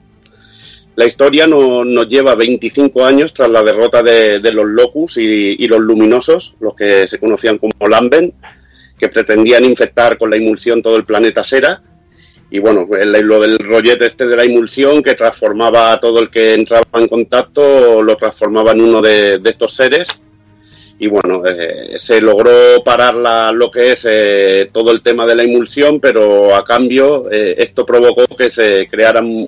La 0.98 1.06
historia 1.06 1.46
no, 1.46 1.84
nos 1.84 2.08
lleva 2.08 2.34
25 2.34 3.06
años 3.06 3.32
tras 3.32 3.48
la 3.48 3.62
derrota 3.62 4.02
de, 4.02 4.40
los 4.52 4.66
Locus 4.66 5.18
y, 5.18 5.68
los 5.68 5.78
Luminosos, 5.78 6.56
los 6.58 6.74
que 6.74 7.06
se 7.06 7.20
conocían 7.20 7.58
como 7.58 7.86
Lamben, 7.88 8.34
que 8.98 9.08
pretendían 9.08 9.64
infectar 9.64 10.18
con 10.18 10.28
la 10.28 10.34
emulsión 10.34 10.82
todo 10.82 10.96
el 10.96 11.04
planeta 11.04 11.44
Sera. 11.44 11.80
Y 12.50 12.58
bueno, 12.58 12.88
el, 12.98 13.12
lo 13.12 13.40
del 13.40 13.60
rollete 13.60 14.06
este 14.06 14.26
de 14.26 14.34
la 14.34 14.42
emulsión 14.42 15.00
que 15.00 15.14
transformaba 15.14 15.92
a 15.92 16.00
todo 16.00 16.18
el 16.18 16.30
que 16.30 16.54
entraba 16.54 16.82
en 16.94 17.06
contacto, 17.06 18.02
lo 18.02 18.16
transformaba 18.16 18.72
en 18.72 18.80
uno 18.80 19.00
de, 19.00 19.40
estos 19.44 19.76
seres. 19.76 20.24
Y 20.98 21.06
bueno, 21.06 21.44
eh, 21.46 21.96
se 21.96 22.20
logró 22.20 22.82
parar 22.84 23.54
lo 23.54 23.70
que 23.70 23.92
es 23.92 24.04
eh, 24.10 24.68
todo 24.72 24.90
el 24.90 25.00
tema 25.02 25.26
de 25.26 25.36
la 25.36 25.44
emulsión, 25.44 26.00
pero 26.00 26.56
a 26.56 26.64
cambio 26.64 27.30
eh, 27.30 27.54
esto 27.56 27.86
provocó 27.86 28.26
que 28.36 28.50
se 28.50 28.88
crearan 28.90 29.46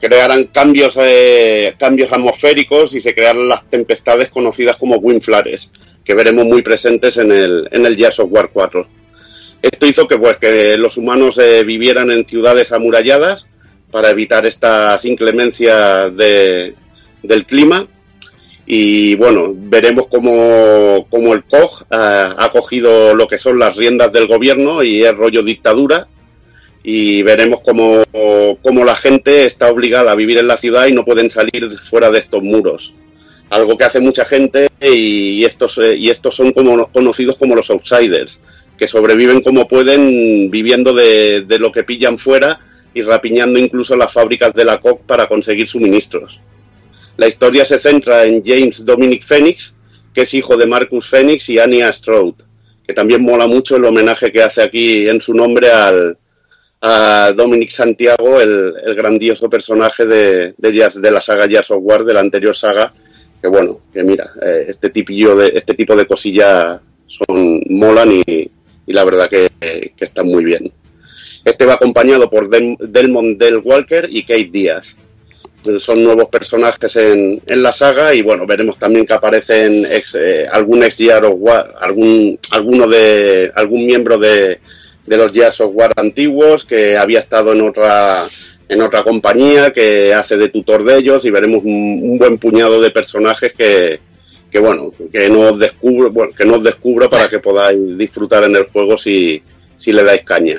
crearan 0.00 0.44
cambios, 0.46 0.98
eh, 1.00 1.74
cambios 1.78 2.12
atmosféricos 2.12 2.94
y 2.94 3.00
se 3.00 3.14
crearan 3.14 3.48
las 3.48 3.68
tempestades 3.68 4.28
conocidas 4.28 4.76
como 4.76 4.96
windflares, 4.96 5.72
que 6.04 6.14
veremos 6.14 6.44
muy 6.46 6.62
presentes 6.62 7.16
en 7.16 7.32
el, 7.32 7.68
en 7.70 7.84
el 7.84 7.96
Gears 7.96 8.20
of 8.20 8.30
War 8.30 8.50
4. 8.52 8.86
Esto 9.60 9.86
hizo 9.86 10.06
que, 10.06 10.16
pues, 10.16 10.38
que 10.38 10.76
los 10.78 10.96
humanos 10.96 11.38
eh, 11.38 11.64
vivieran 11.64 12.10
en 12.10 12.26
ciudades 12.26 12.72
amuralladas 12.72 13.46
para 13.90 14.10
evitar 14.10 14.46
estas 14.46 15.04
inclemencias 15.04 16.16
de, 16.16 16.74
del 17.22 17.44
clima. 17.44 17.86
Y 18.66 19.16
bueno, 19.16 19.54
veremos 19.56 20.06
cómo, 20.08 21.06
cómo 21.10 21.32
el 21.34 21.42
COG 21.44 21.86
eh, 21.90 22.28
ha 22.36 22.50
cogido 22.52 23.14
lo 23.14 23.26
que 23.26 23.38
son 23.38 23.58
las 23.58 23.76
riendas 23.76 24.12
del 24.12 24.28
gobierno 24.28 24.82
y 24.82 25.02
es 25.02 25.16
rollo 25.16 25.42
dictadura 25.42 26.06
y 26.90 27.22
veremos 27.22 27.60
cómo, 27.60 28.02
cómo, 28.62 28.82
la 28.82 28.94
gente 28.94 29.44
está 29.44 29.70
obligada 29.70 30.10
a 30.10 30.14
vivir 30.14 30.38
en 30.38 30.48
la 30.48 30.56
ciudad 30.56 30.86
y 30.86 30.94
no 30.94 31.04
pueden 31.04 31.28
salir 31.28 31.70
fuera 31.70 32.10
de 32.10 32.18
estos 32.18 32.42
muros. 32.42 32.94
Algo 33.50 33.76
que 33.76 33.84
hace 33.84 34.00
mucha 34.00 34.24
gente 34.24 34.68
y 34.80 35.44
estos, 35.44 35.78
y 35.78 36.08
estos 36.08 36.34
son 36.34 36.52
como, 36.52 36.90
conocidos 36.90 37.36
como 37.36 37.54
los 37.54 37.68
outsiders, 37.68 38.40
que 38.78 38.88
sobreviven 38.88 39.42
como 39.42 39.68
pueden 39.68 40.50
viviendo 40.50 40.94
de, 40.94 41.42
de 41.42 41.58
lo 41.58 41.72
que 41.72 41.84
pillan 41.84 42.16
fuera 42.16 42.58
y 42.94 43.02
rapiñando 43.02 43.58
incluso 43.58 43.94
las 43.94 44.10
fábricas 44.10 44.54
de 44.54 44.64
la 44.64 44.80
COC 44.80 45.02
para 45.02 45.28
conseguir 45.28 45.68
suministros. 45.68 46.40
La 47.18 47.28
historia 47.28 47.66
se 47.66 47.78
centra 47.78 48.24
en 48.24 48.42
James 48.42 48.82
Dominic 48.86 49.24
Phoenix, 49.24 49.74
que 50.14 50.22
es 50.22 50.32
hijo 50.32 50.56
de 50.56 50.64
Marcus 50.64 51.06
Phoenix 51.06 51.50
y 51.50 51.58
Anya 51.58 51.92
Strode, 51.92 52.44
que 52.86 52.94
también 52.94 53.20
mola 53.20 53.46
mucho 53.46 53.76
el 53.76 53.84
homenaje 53.84 54.32
que 54.32 54.42
hace 54.42 54.62
aquí 54.62 55.06
en 55.06 55.20
su 55.20 55.34
nombre 55.34 55.70
al, 55.70 56.16
a 56.80 57.32
Dominic 57.34 57.70
Santiago, 57.70 58.40
el, 58.40 58.74
el 58.84 58.94
grandioso 58.94 59.50
personaje 59.50 60.06
de, 60.06 60.54
de, 60.56 60.90
de, 60.94 61.10
la 61.10 61.20
saga 61.20 61.46
Jazz 61.46 61.70
of 61.70 61.82
War, 61.82 62.04
de 62.04 62.14
la 62.14 62.20
anterior 62.20 62.54
saga, 62.54 62.92
que 63.40 63.48
bueno, 63.48 63.80
que 63.92 64.04
mira, 64.04 64.30
eh, 64.44 64.66
este 64.68 64.90
tipillo 64.90 65.34
de, 65.36 65.52
este 65.54 65.74
tipo 65.74 65.96
de 65.96 66.06
cosillas 66.06 66.80
son, 67.06 67.62
molan 67.68 68.12
y, 68.12 68.50
y 68.86 68.92
la 68.92 69.04
verdad 69.04 69.28
que, 69.28 69.50
que, 69.60 70.04
están 70.04 70.26
muy 70.28 70.44
bien. 70.44 70.72
Este 71.44 71.64
va 71.64 71.74
acompañado 71.74 72.30
por 72.30 72.48
Del, 72.48 72.76
Delmont 72.78 73.38
Del 73.38 73.58
Walker 73.58 74.06
y 74.08 74.22
Kate 74.22 74.50
Díaz. 74.52 74.96
Son 75.78 76.02
nuevos 76.02 76.28
personajes 76.28 76.94
en, 76.96 77.42
en, 77.44 77.62
la 77.62 77.72
saga 77.72 78.14
y 78.14 78.22
bueno, 78.22 78.46
veremos 78.46 78.78
también 78.78 79.04
que 79.04 79.12
aparecen 79.12 79.84
ex, 79.90 80.14
eh, 80.14 80.46
algún 80.50 80.84
ex 80.84 81.00
War, 81.34 81.74
algún, 81.80 82.38
alguno 82.52 82.86
de, 82.86 83.50
algún 83.54 83.84
miembro 83.84 84.16
de, 84.18 84.60
de 85.08 85.16
los 85.16 85.32
Gears 85.32 85.60
of 85.60 85.70
War 85.74 85.92
antiguos, 85.96 86.64
que 86.64 86.96
había 86.96 87.18
estado 87.18 87.52
en 87.52 87.62
otra, 87.62 88.24
en 88.68 88.82
otra 88.82 89.02
compañía, 89.02 89.72
que 89.72 90.14
hace 90.14 90.36
de 90.36 90.48
tutor 90.48 90.84
de 90.84 90.98
ellos, 90.98 91.24
y 91.24 91.30
veremos 91.30 91.62
un, 91.64 92.00
un 92.02 92.18
buen 92.18 92.38
puñado 92.38 92.80
de 92.80 92.90
personajes 92.90 93.52
que, 93.52 94.00
que 94.50 94.58
bueno, 94.58 94.92
que 95.12 95.28
nos 95.28 95.58
descubro, 95.58 96.10
bueno, 96.10 96.32
que 96.32 96.44
nos 96.44 96.62
descubro 96.62 97.10
para 97.10 97.28
que 97.28 97.38
podáis 97.38 97.98
disfrutar 97.98 98.44
en 98.44 98.56
el 98.56 98.64
juego 98.64 98.96
si, 98.96 99.42
si 99.76 99.92
le 99.92 100.04
dais 100.04 100.22
caña. 100.22 100.56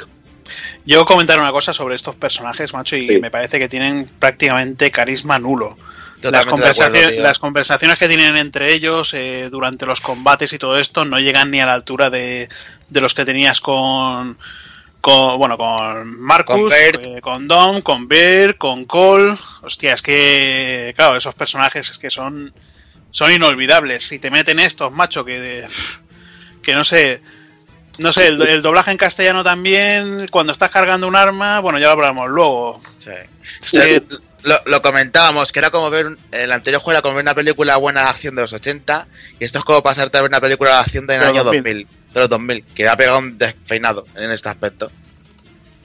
Yo 0.86 1.06
comentar 1.06 1.40
una 1.40 1.52
cosa 1.52 1.74
sobre 1.74 1.96
estos 1.96 2.16
personajes, 2.16 2.74
macho, 2.74 2.96
y 2.96 3.08
sí. 3.08 3.20
me 3.20 3.30
parece 3.30 3.60
que 3.60 3.70
tienen 3.70 4.10
prácticamente 4.20 4.90
carisma 4.90 5.38
nulo. 5.38 5.78
Las 6.22 6.46
conversaciones, 6.46 7.04
acuerdo, 7.04 7.24
las 7.24 7.40
conversaciones, 7.40 7.98
que 7.98 8.08
tienen 8.08 8.36
entre 8.38 8.74
ellos 8.74 9.14
eh, 9.14 9.48
durante 9.50 9.86
los 9.86 10.02
combates 10.02 10.52
y 10.54 10.60
todo 10.60 10.78
esto 10.78 11.06
no 11.06 11.20
llegan 11.20 11.52
ni 11.52 11.62
a 11.62 11.66
la 11.66 11.74
altura 11.74 12.10
de, 12.10 12.50
de 12.90 13.02
los 13.02 13.14
que 13.14 13.26
tenías 13.26 13.62
con, 13.62 14.38
con 15.02 15.38
bueno, 15.38 15.58
con 15.58 16.20
Marcus, 16.20 16.74
con, 16.74 17.16
eh, 17.16 17.22
con 17.22 17.48
Dom, 17.48 17.82
con 17.82 18.08
Bear, 18.08 18.58
con 18.58 18.86
Cole. 18.86 19.38
Hostia, 19.62 19.94
es 19.94 20.02
que, 20.02 20.94
claro, 20.96 21.16
esos 21.16 21.36
personajes 21.36 21.90
es 21.90 21.98
que 21.98 22.10
son, 22.10 22.54
son 23.12 23.32
inolvidables. 23.32 24.08
Si 24.08 24.20
te 24.20 24.30
meten 24.30 24.60
estos, 24.60 24.92
macho, 24.92 25.24
que, 25.24 25.66
que 26.62 26.74
no 26.74 26.84
sé, 26.84 27.22
no 28.00 28.12
sé, 28.12 28.28
el, 28.28 28.42
el, 28.42 28.62
doblaje 28.62 28.92
en 28.92 28.98
castellano 28.98 29.44
también, 29.44 30.26
cuando 30.32 30.52
estás 30.52 30.70
cargando 30.70 31.08
un 31.08 31.16
arma, 31.16 31.60
bueno, 31.60 31.80
ya 31.80 31.88
lo 31.88 31.94
hablamos 31.94 32.30
luego. 32.30 32.82
Sí. 32.98 33.12
Eh, 33.74 34.02
lo, 34.44 34.56
lo, 34.66 34.82
comentábamos, 34.82 35.52
que 35.52 35.60
era 35.60 35.70
como 35.70 35.90
ver, 35.90 36.18
el 36.32 36.52
anterior 36.52 36.82
juego 36.82 36.98
era 36.98 37.02
como 37.02 37.16
ver 37.16 37.24
una 37.24 37.36
película 37.36 37.78
buena 37.78 38.04
de 38.04 38.10
acción 38.10 38.36
de 38.36 38.42
los 38.42 38.54
80, 38.54 39.08
y 39.40 39.46
esto 39.46 39.60
es 39.60 39.66
como 39.66 39.84
pasarte 39.84 40.18
a 40.18 40.22
ver 40.22 40.30
una 40.30 40.42
película 40.42 40.72
de 40.72 40.78
acción 40.78 41.08
del 41.08 41.22
año 41.22 41.44
2000. 41.44 41.64
2000 41.64 42.00
de 42.14 42.20
los 42.20 42.30
2000, 42.30 42.64
que 42.76 42.88
ha 42.88 42.98
pegado 42.98 43.20
un 43.20 43.38
despeinado 43.38 44.06
en 44.16 44.32
este 44.32 44.50
aspecto. 44.50 44.92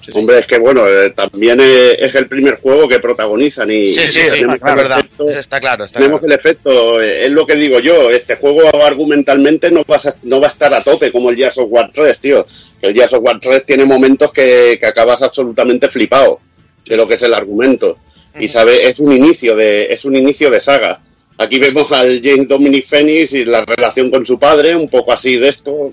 Sí, 0.00 0.12
sí. 0.12 0.18
Hombre, 0.18 0.38
es 0.38 0.46
que 0.46 0.58
bueno, 0.58 0.86
eh, 0.86 1.10
también 1.10 1.58
eh, 1.62 1.96
es 1.98 2.14
el 2.14 2.28
primer 2.28 2.60
juego 2.60 2.86
que 2.86 2.98
protagonizan 2.98 3.70
y 3.70 3.86
sí, 3.86 4.06
sí, 4.06 4.20
sí, 4.20 4.44
verdad, 4.44 4.98
efecto, 4.98 5.30
está 5.30 5.60
claro. 5.60 5.84
Está 5.84 5.98
tenemos 5.98 6.20
claro. 6.20 6.34
el 6.34 6.38
efecto, 6.38 7.00
eh, 7.00 7.24
es 7.24 7.32
lo 7.32 7.46
que 7.46 7.54
digo 7.54 7.80
yo, 7.80 8.10
este 8.10 8.36
juego 8.36 8.84
argumentalmente 8.84 9.70
no 9.70 9.82
va, 9.90 9.96
a, 9.96 10.14
no 10.24 10.40
va 10.40 10.48
a 10.48 10.50
estar 10.50 10.74
a 10.74 10.82
tope 10.82 11.10
como 11.10 11.30
el 11.30 11.36
Gears 11.36 11.56
of 11.56 11.68
War 11.70 11.90
3, 11.92 12.20
tío. 12.20 12.46
El 12.82 12.92
Gears 12.92 13.14
of 13.14 13.22
War 13.22 13.40
3 13.40 13.64
tiene 13.64 13.86
momentos 13.86 14.30
que, 14.30 14.76
que 14.78 14.86
acabas 14.86 15.22
absolutamente 15.22 15.88
flipado 15.88 16.38
de 16.84 16.96
lo 16.98 17.08
que 17.08 17.14
es 17.14 17.22
el 17.22 17.32
argumento. 17.32 17.98
Y 18.38 18.48
sabe, 18.48 18.88
es 18.88 18.98
un 18.98 19.12
inicio 19.12 19.54
de, 19.54 19.92
es 19.92 20.04
un 20.04 20.16
inicio 20.16 20.50
de 20.50 20.60
saga. 20.60 21.00
Aquí 21.38 21.58
vemos 21.58 21.90
al 21.92 22.20
James 22.22 22.48
Dominic 22.48 22.86
Phoenix 22.86 23.32
y 23.32 23.44
la 23.44 23.64
relación 23.64 24.10
con 24.10 24.24
su 24.24 24.38
padre, 24.38 24.74
un 24.74 24.88
poco 24.88 25.12
así 25.12 25.36
de 25.36 25.48
esto. 25.48 25.92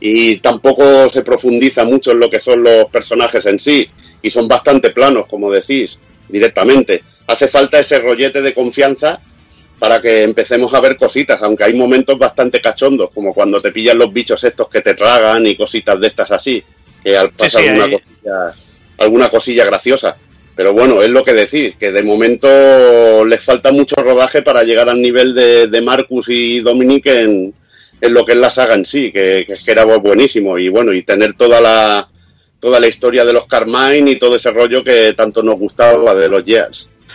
Y 0.00 0.36
tampoco 0.38 1.08
se 1.08 1.22
profundiza 1.22 1.84
mucho 1.84 2.12
en 2.12 2.20
lo 2.20 2.30
que 2.30 2.40
son 2.40 2.62
los 2.62 2.86
personajes 2.86 3.44
en 3.46 3.58
sí. 3.58 3.88
Y 4.22 4.30
son 4.30 4.48
bastante 4.48 4.90
planos, 4.90 5.26
como 5.26 5.50
decís, 5.50 5.98
directamente. 6.28 7.02
Hace 7.26 7.48
falta 7.48 7.78
ese 7.78 7.98
rollete 7.98 8.40
de 8.42 8.54
confianza 8.54 9.20
para 9.78 10.00
que 10.00 10.22
empecemos 10.22 10.72
a 10.74 10.80
ver 10.80 10.96
cositas, 10.96 11.42
aunque 11.42 11.64
hay 11.64 11.74
momentos 11.74 12.18
bastante 12.18 12.60
cachondos, 12.60 13.10
como 13.14 13.32
cuando 13.32 13.62
te 13.62 13.72
pillan 13.72 13.96
los 13.96 14.12
bichos 14.12 14.44
estos 14.44 14.68
que 14.68 14.82
te 14.82 14.94
tragan 14.94 15.46
y 15.46 15.56
cositas 15.56 15.98
de 15.98 16.06
estas 16.06 16.30
así, 16.30 16.62
que 17.02 17.16
al 17.16 17.30
pasar 17.30 17.62
sí, 17.62 17.66
sí, 17.66 17.72
alguna, 17.72 17.90
cosilla, 17.90 18.54
alguna 18.98 19.28
cosilla 19.30 19.64
graciosa. 19.64 20.16
Pero 20.60 20.74
bueno, 20.74 21.00
es 21.00 21.08
lo 21.08 21.24
que 21.24 21.32
decís, 21.32 21.76
que 21.76 21.90
de 21.90 22.02
momento 22.02 23.24
les 23.24 23.42
falta 23.42 23.72
mucho 23.72 23.96
rodaje 23.96 24.42
para 24.42 24.62
llegar 24.62 24.90
al 24.90 25.00
nivel 25.00 25.34
de, 25.34 25.68
de 25.68 25.80
Marcus 25.80 26.28
y 26.28 26.60
Dominic 26.60 27.06
en, 27.06 27.54
en, 27.98 28.12
lo 28.12 28.26
que 28.26 28.32
es 28.32 28.38
la 28.38 28.50
saga 28.50 28.74
en 28.74 28.84
sí, 28.84 29.10
que, 29.10 29.46
que, 29.46 29.54
que 29.54 29.70
era 29.70 29.84
buenísimo. 29.84 30.58
Y 30.58 30.68
bueno, 30.68 30.92
y 30.92 31.02
tener 31.02 31.32
toda 31.32 31.62
la, 31.62 32.06
toda 32.60 32.78
la 32.78 32.88
historia 32.88 33.24
de 33.24 33.32
los 33.32 33.46
Carmine 33.46 34.10
y 34.10 34.18
todo 34.18 34.36
ese 34.36 34.50
rollo 34.50 34.84
que 34.84 35.14
tanto 35.14 35.42
nos 35.42 35.58
gustaba 35.58 36.14
de 36.14 36.28
los. 36.28 36.44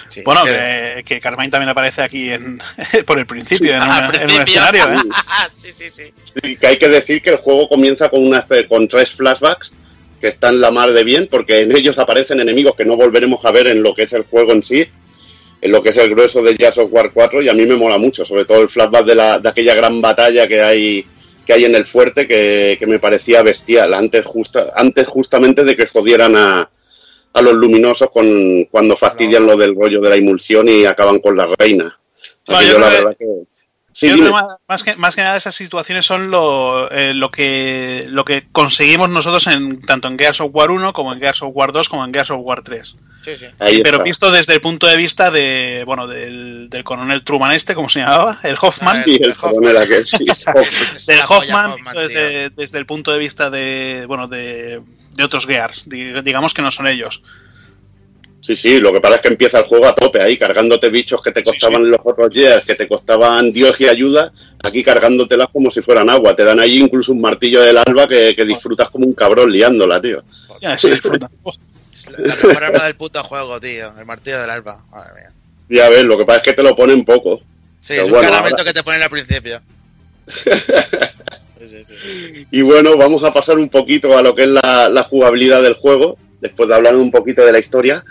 Sí, 0.09 0.23
bueno, 0.26 0.43
que, 0.43 1.03
que, 1.05 1.22
Carmine 1.22 1.51
también 1.51 1.69
aparece 1.69 2.01
aquí 2.01 2.31
en, 2.31 2.59
por 3.05 3.19
el 3.19 3.27
principio, 3.27 3.73
sí, 3.73 3.77
en, 3.77 3.84
una, 3.84 4.09
principio. 4.09 4.27
en, 4.27 4.41
un 4.41 4.47
escenario. 4.47 4.84
¿eh? 4.91 5.13
sí, 5.53 5.72
sí, 5.72 5.85
sí. 5.93 6.13
sí, 6.23 6.57
que 6.57 6.65
hay 6.65 6.77
que 6.77 6.89
decir 6.89 7.22
que 7.22 7.30
el 7.30 7.38
juego 7.38 7.69
comienza 7.69 8.09
con, 8.09 8.26
una, 8.26 8.43
con 8.67 8.88
tres 8.88 9.11
flashbacks 9.11 9.72
que 10.20 10.28
están 10.28 10.60
la 10.62 10.72
mar 10.72 10.92
de 10.92 11.04
bien, 11.04 11.28
porque 11.30 11.62
en 11.62 11.76
ellos 11.76 12.00
aparecen 12.00 12.40
enemigos 12.40 12.76
que 12.76 12.86
no 12.86 12.96
volveremos 12.96 13.44
a 13.46 13.52
ver 13.52 13.68
en 13.68 13.84
lo 13.84 13.94
que 13.94 14.04
es 14.04 14.14
el 14.14 14.24
juego 14.24 14.52
en 14.52 14.64
sí, 14.64 14.86
en 15.62 15.72
lo 15.72 15.82
que 15.82 15.90
es 15.90 15.98
el 15.98 16.10
grueso 16.10 16.42
de 16.42 16.56
Jazz 16.56 16.78
of 16.78 16.92
War 16.92 17.12
4, 17.14 17.42
y 17.42 17.50
a 17.50 17.54
mí 17.54 17.66
me 17.66 17.76
mola 17.76 17.98
mucho, 17.98 18.26
sobre 18.26 18.46
todo 18.46 18.62
el 18.62 18.70
flashback 18.70 19.06
de, 19.06 19.16
la, 19.16 19.40
de 19.40 19.50
aquella 19.50 19.76
gran 19.76 20.02
batalla 20.02 20.48
que 20.48 20.62
hay 20.62 21.06
que 21.46 21.54
hay 21.54 21.66
en 21.66 21.76
el 21.76 21.86
fuerte 21.86 22.28
que, 22.28 22.76
que 22.80 22.88
me 22.88 22.98
parecía 22.98 23.44
bestial, 23.44 23.94
antes, 23.94 24.26
justa, 24.26 24.74
antes 24.76 25.08
justamente 25.08 25.64
de 25.64 25.78
que 25.78 25.86
jodieran 25.86 26.36
a, 26.36 26.72
a 27.34 27.42
los 27.42 27.54
luminosos 27.54 28.10
con, 28.10 28.66
cuando 28.66 28.96
fastidian 28.96 29.46
no. 29.46 29.52
lo 29.52 29.58
del 29.58 29.76
rollo 29.76 30.02
de 30.02 30.10
la 30.10 30.16
emulsión 30.16 30.68
y 30.70 30.86
acaban 30.86 31.20
con 31.20 31.36
la 31.36 31.48
reina. 31.60 32.00
No, 32.48 32.62
yo, 32.62 32.72
yo 32.72 32.80
la 32.80 32.90
verdad 32.90 33.18
que... 33.18 33.26
Sí, 33.97 34.09
Yo 34.09 34.17
creo 34.17 34.34
más, 34.34 34.45
más 34.67 34.84
que, 34.84 34.95
más 34.97 35.15
que 35.15 35.22
nada 35.22 35.38
esas 35.38 35.55
situaciones 35.55 36.05
son 36.05 36.30
lo, 36.30 36.91
eh, 36.91 37.13
lo 37.13 37.31
que 37.31 38.05
lo 38.09 38.26
que 38.26 38.45
conseguimos 38.51 39.07
nosotros 39.07 39.47
en 39.47 39.80
tanto 39.84 40.09
en 40.09 40.19
Gears 40.19 40.41
of 40.41 40.49
War 40.53 40.69
1 40.69 40.91
como 40.91 41.13
en 41.13 41.19
Gears 41.22 41.41
of 41.43 41.51
War 41.53 41.72
2 41.72 41.88
como 41.88 42.03
en 42.03 42.13
Gears 42.13 42.30
of 42.31 42.41
War 42.43 42.61
3. 42.61 42.93
Sí, 43.22 43.38
sí. 43.38 43.45
Ahí 43.57 43.81
Pero 43.81 43.95
está. 43.97 44.03
visto 44.03 44.31
desde 44.31 44.53
el 44.53 44.59
punto 44.59 44.85
de 44.85 44.97
vista 44.97 45.31
de 45.31 45.84
bueno 45.85 46.07
del, 46.07 46.67
del 46.69 46.84
coronel 46.84 47.23
Truman 47.23 47.53
este, 47.53 47.73
¿cómo 47.73 47.88
se 47.88 47.99
llamaba? 48.01 48.38
El 48.43 48.57
Hoffman. 48.59 48.97
Sí, 49.05 49.15
el 49.15 49.23
El 49.27 49.31
Hoffman. 49.31 49.51
coronel 49.53 49.77
aquel, 49.77 50.05
sí. 50.05 50.26
Del 51.07 51.19
Hoffman, 51.30 51.72
Hoffman, 51.72 51.76
visto 51.77 51.99
desde, 52.01 52.49
desde 52.49 52.77
el 52.77 52.85
punto 52.85 53.13
de 53.13 53.17
vista 53.17 53.49
de 53.49 54.03
bueno 54.09 54.27
de, 54.27 54.81
de 55.13 55.23
otros 55.23 55.47
Gears, 55.47 55.88
di- 55.88 56.22
digamos 56.22 56.53
que 56.53 56.61
no 56.61 56.69
son 56.69 56.88
ellos. 56.88 57.22
Sí, 58.45 58.55
sí, 58.55 58.80
lo 58.80 58.93
que 58.93 59.01
pasa 59.01 59.15
es 59.15 59.22
que 59.22 59.27
empieza 59.30 59.57
el 59.57 59.65
juego 59.65 59.88
a 59.88 59.95
tope 59.95 60.22
ahí, 60.22 60.38
cargándote 60.38 60.89
bichos 60.89 61.19
que 61.19 61.31
te 61.31 61.41
costaban 61.41 61.89
los 61.89 61.99
otros 62.03 62.30
días, 62.30 62.63
que 62.63 62.76
te 62.76 62.88
costaban 62.88 63.51
Dios 63.51 63.81
y 63.81 63.88
ayuda, 63.88 64.31
aquí 64.61 64.84
cargándotelas 64.84 65.47
como 65.51 65.72
si 65.72 65.81
fueran 65.81 66.11
agua. 66.11 66.35
Te 66.35 66.43
dan 66.43 66.59
ahí 66.59 66.77
incluso 66.77 67.11
un 67.11 67.22
martillo 67.22 67.59
del 67.63 67.77
alba 67.80 68.07
que, 68.07 68.35
que 68.35 68.45
disfrutas 68.45 68.89
como 68.89 69.07
un 69.07 69.13
cabrón 69.13 69.51
liándola, 69.51 69.99
tío. 69.99 70.22
Ya. 70.61 70.76
Es 70.76 70.84
la 70.84 71.30
la 72.17 72.35
mejor 72.43 72.63
arma 72.65 72.84
del 72.84 72.95
puto 72.95 73.23
juego, 73.23 73.59
tío. 73.59 73.91
El 73.97 74.05
martillo 74.05 74.39
del 74.41 74.49
alba. 74.51 74.84
Madre 74.91 75.13
mía. 75.22 75.31
Ya 75.69 75.89
ves, 75.89 76.03
lo 76.03 76.15
que 76.15 76.26
pasa 76.26 76.38
es 76.38 76.43
que 76.43 76.53
te 76.53 76.61
lo 76.61 76.76
ponen 76.76 77.03
poco. 77.03 77.38
Sí, 77.80 77.93
Pero 77.93 78.01
es 78.01 78.05
un 78.07 78.11
bueno, 78.11 78.30
caramelo 78.30 78.55
ahora- 78.57 78.63
que 78.63 78.73
te 78.73 78.84
ponen 78.84 79.01
al 79.01 79.09
principio. 79.09 79.61
Sí, 81.57 81.69
sí, 81.69 81.85
sí. 81.97 82.47
Y 82.51 82.61
bueno, 82.61 82.95
vamos 82.97 83.23
a 83.23 83.34
pasar 83.34 83.57
un 83.57 83.69
poquito 83.69 84.15
a 84.17 84.22
lo 84.22 84.35
que 84.35 84.43
es 84.43 84.49
la, 84.49 84.88
la 84.89 85.03
jugabilidad 85.03 85.63
del 85.63 85.73
juego, 85.73 86.17
después 86.39 86.69
de 86.69 86.76
hablar 86.76 86.95
un 86.95 87.09
poquito 87.09 87.43
de 87.43 87.51
la 87.51 87.57
historia. 87.59 88.03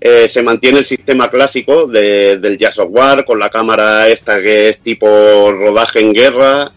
Eh, 0.00 0.28
se 0.28 0.42
mantiene 0.42 0.80
el 0.80 0.84
sistema 0.84 1.30
clásico 1.30 1.86
de- 1.86 2.38
del 2.38 2.58
Jazz 2.58 2.78
of 2.78 2.88
War, 2.90 3.24
con 3.24 3.38
la 3.38 3.48
cámara 3.48 4.08
esta 4.08 4.40
que 4.40 4.68
es 4.68 4.80
tipo 4.80 5.06
rodaje 5.52 6.00
en 6.00 6.12
guerra. 6.12 6.72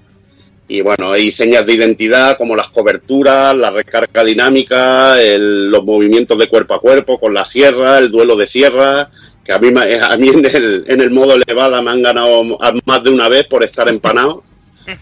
Y 0.70 0.82
bueno, 0.82 1.12
hay 1.14 1.32
señas 1.32 1.66
de 1.66 1.74
identidad 1.74 2.38
como 2.38 2.56
las 2.56 2.70
coberturas, 2.70 3.56
la 3.56 3.72
recarga 3.72 4.24
dinámica, 4.24 5.22
el- 5.22 5.68
los 5.68 5.84
movimientos 5.84 6.38
de 6.38 6.48
cuerpo 6.48 6.74
a 6.74 6.82
cuerpo 6.82 7.20
con 7.20 7.34
la 7.34 7.46
sierra, 7.46 7.98
el 8.00 8.12
duelo 8.12 8.36
de 8.36 8.48
sierra, 8.48 9.10
que 9.46 9.54
a 9.54 9.60
mí, 9.60 9.70
a 9.70 10.18
mí 10.18 10.28
en, 10.30 10.46
el, 10.46 10.84
en 10.88 11.00
el 11.02 11.10
modo 11.10 11.36
elevada 11.36 11.82
me 11.82 11.92
han 11.92 12.04
ganado 12.04 12.44
más 12.86 13.04
de 13.04 13.10
una 13.10 13.30
vez 13.30 13.46
por 13.46 13.64
estar 13.64 13.88
empanado. 13.88 14.44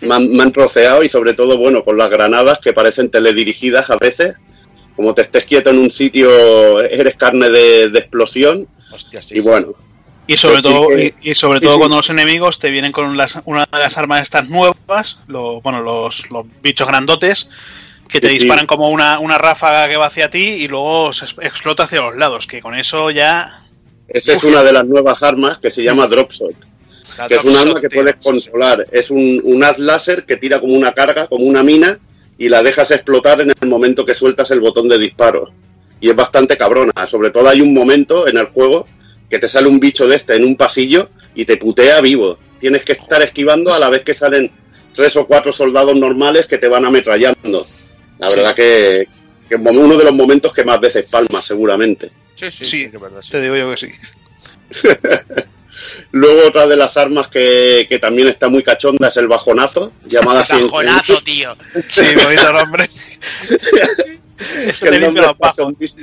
Me 0.02 0.16
han, 0.16 0.32
me 0.32 0.42
han 0.44 0.52
troceado 0.52 1.04
y 1.04 1.10
sobre 1.10 1.34
todo, 1.34 1.58
bueno, 1.60 1.84
con 1.84 1.96
las 1.98 2.10
granadas 2.10 2.60
que 2.60 2.74
parecen 2.74 3.10
teledirigidas 3.10 3.90
a 3.92 3.98
veces. 3.98 4.36
Como 4.96 5.14
te 5.14 5.24
estés 5.24 5.46
quieto 5.46 5.70
en 5.70 5.78
un 5.80 5.92
sitio, 5.92 6.80
eres 6.82 7.16
carne 7.16 7.50
de, 7.50 7.90
de 7.90 8.00
explosión. 8.00 8.68
Hostia, 8.92 9.22
sí. 9.22 9.38
Y 9.38 9.40
bueno, 9.42 9.74
Y 10.28 10.38
sobre 10.38 10.62
todo, 10.62 10.88
que- 10.88 11.14
y, 11.22 11.32
y 11.32 11.36
sobre 11.36 11.60
sí, 11.60 11.66
todo 11.66 11.74
sí. 11.76 11.80
cuando 11.80 11.98
los 11.98 12.10
enemigos 12.10 12.60
te 12.60 12.70
vienen 12.72 12.92
con 12.92 13.16
las- 13.18 13.40
una 13.46 13.66
de 13.72 13.80
las 13.80 13.98
armas 13.98 14.22
estas 14.22 14.48
nuevas, 14.50 15.18
lo- 15.28 15.62
bueno, 15.62 15.82
los, 15.82 16.30
los 16.32 16.46
bichos 16.64 16.88
grandotes, 16.88 17.50
que 18.08 18.22
te 18.22 18.30
Sí, 18.30 18.36
sí. 18.36 18.40
disparan 18.44 18.68
como 18.68 18.90
una, 18.90 19.20
una 19.20 19.38
ráfaga 19.38 19.88
que 19.90 19.98
va 19.98 20.06
hacia 20.06 20.30
ti 20.30 20.44
y 20.44 20.68
luego 20.68 21.12
se 21.12 21.26
explota 21.42 21.84
hacia 21.84 22.02
los 22.02 22.16
lados, 22.16 22.48
que 22.48 22.62
con 22.62 22.76
eso 22.76 23.12
ya... 23.12 23.64
esa 24.08 24.34
es 24.34 24.44
una 24.44 24.64
de 24.64 24.72
las 24.74 24.86
nuevas 24.86 25.22
armas 25.24 25.58
que 25.58 25.70
se 25.72 25.84
llama 25.84 26.08
Drop 26.08 26.32
Shot. 26.32 26.56
La 27.18 27.28
que 27.28 27.36
es 27.36 27.44
un 27.44 27.56
arma 27.56 27.72
shot, 27.74 27.82
que 27.82 27.90
tío. 27.90 28.02
puedes 28.02 28.16
controlar. 28.24 28.86
Es 28.92 29.10
un, 29.10 29.42
un 29.44 29.64
haz 29.64 29.78
láser 29.80 30.26
que 30.26 30.38
tira 30.38 30.60
como 30.60 30.74
una 30.74 30.94
carga, 30.94 31.28
como 31.28 31.46
una 31.46 31.64
mina, 31.64 31.98
y 32.38 32.50
la 32.50 32.62
dejas 32.64 32.92
explotar 32.92 33.42
en 33.42 33.52
el 33.60 33.68
momento 33.70 34.06
que 34.06 34.16
sueltas 34.16 34.52
el 34.52 34.60
botón 34.60 34.88
de 34.88 34.98
disparo. 34.98 35.52
Y 36.00 36.10
es 36.10 36.16
bastante 36.16 36.58
cabrona. 36.58 37.08
Sobre 37.08 37.32
todo 37.32 37.48
hay 37.50 37.62
un 37.62 37.74
momento 37.74 38.28
en 38.28 38.38
el 38.38 38.48
juego 38.48 38.88
que 39.30 39.40
te 39.40 39.48
sale 39.50 39.68
un 39.68 39.80
bicho 39.80 40.08
de 40.08 40.16
este 40.18 40.36
en 40.36 40.44
un 40.44 40.56
pasillo 40.58 41.10
y 41.34 41.46
te 41.46 41.58
putea 41.58 42.02
vivo. 42.02 42.38
Tienes 42.60 42.84
que 42.84 42.92
estar 42.94 43.22
esquivando 43.22 43.74
a 43.74 43.80
la 43.80 43.90
vez 43.90 44.04
que 44.04 44.14
salen 44.14 44.52
tres 44.94 45.16
o 45.16 45.26
cuatro 45.26 45.52
soldados 45.52 45.96
normales 45.96 46.46
que 46.48 46.58
te 46.58 46.68
van 46.68 46.86
ametrallando. 46.86 47.66
La 48.20 48.30
Sí. 48.30 48.36
verdad 48.36 48.56
que, 48.56 49.08
que 49.50 49.56
es 49.56 49.62
uno 49.62 49.98
de 49.98 50.04
los 50.04 50.14
momentos 50.14 50.54
que 50.54 50.64
más 50.64 50.80
veces 50.80 51.06
palmas, 51.06 51.46
seguramente. 51.46 52.12
Sí, 52.36 52.52
sí, 52.52 52.66
Sí, 52.66 52.84
es 52.94 53.00
verdad, 53.02 53.22
sí. 53.22 53.32
te 53.32 53.42
digo 53.42 53.56
yo 53.56 53.72
que 53.72 53.78
sí. 53.78 53.88
Luego 56.12 56.48
otra 56.48 56.68
de 56.68 56.76
las 56.76 56.98
armas 56.98 57.28
que, 57.28 57.86
que 57.90 58.00
también 58.00 58.28
está 58.28 58.50
muy 58.50 58.64
cachonda 58.64 59.10
es 59.10 59.18
el 59.18 59.28
bajonazo, 59.28 59.94
llamada 60.06 60.42
así 60.42 60.54
Bajonazo, 60.64 61.20
tío. 61.22 61.56
Sí, 61.90 62.04
bonito 62.24 62.52
nombre. 62.52 62.90
Eso 64.68 64.86
que 64.86 64.96
el 64.96 65.02
nombre 65.02 65.24
es 65.80 65.96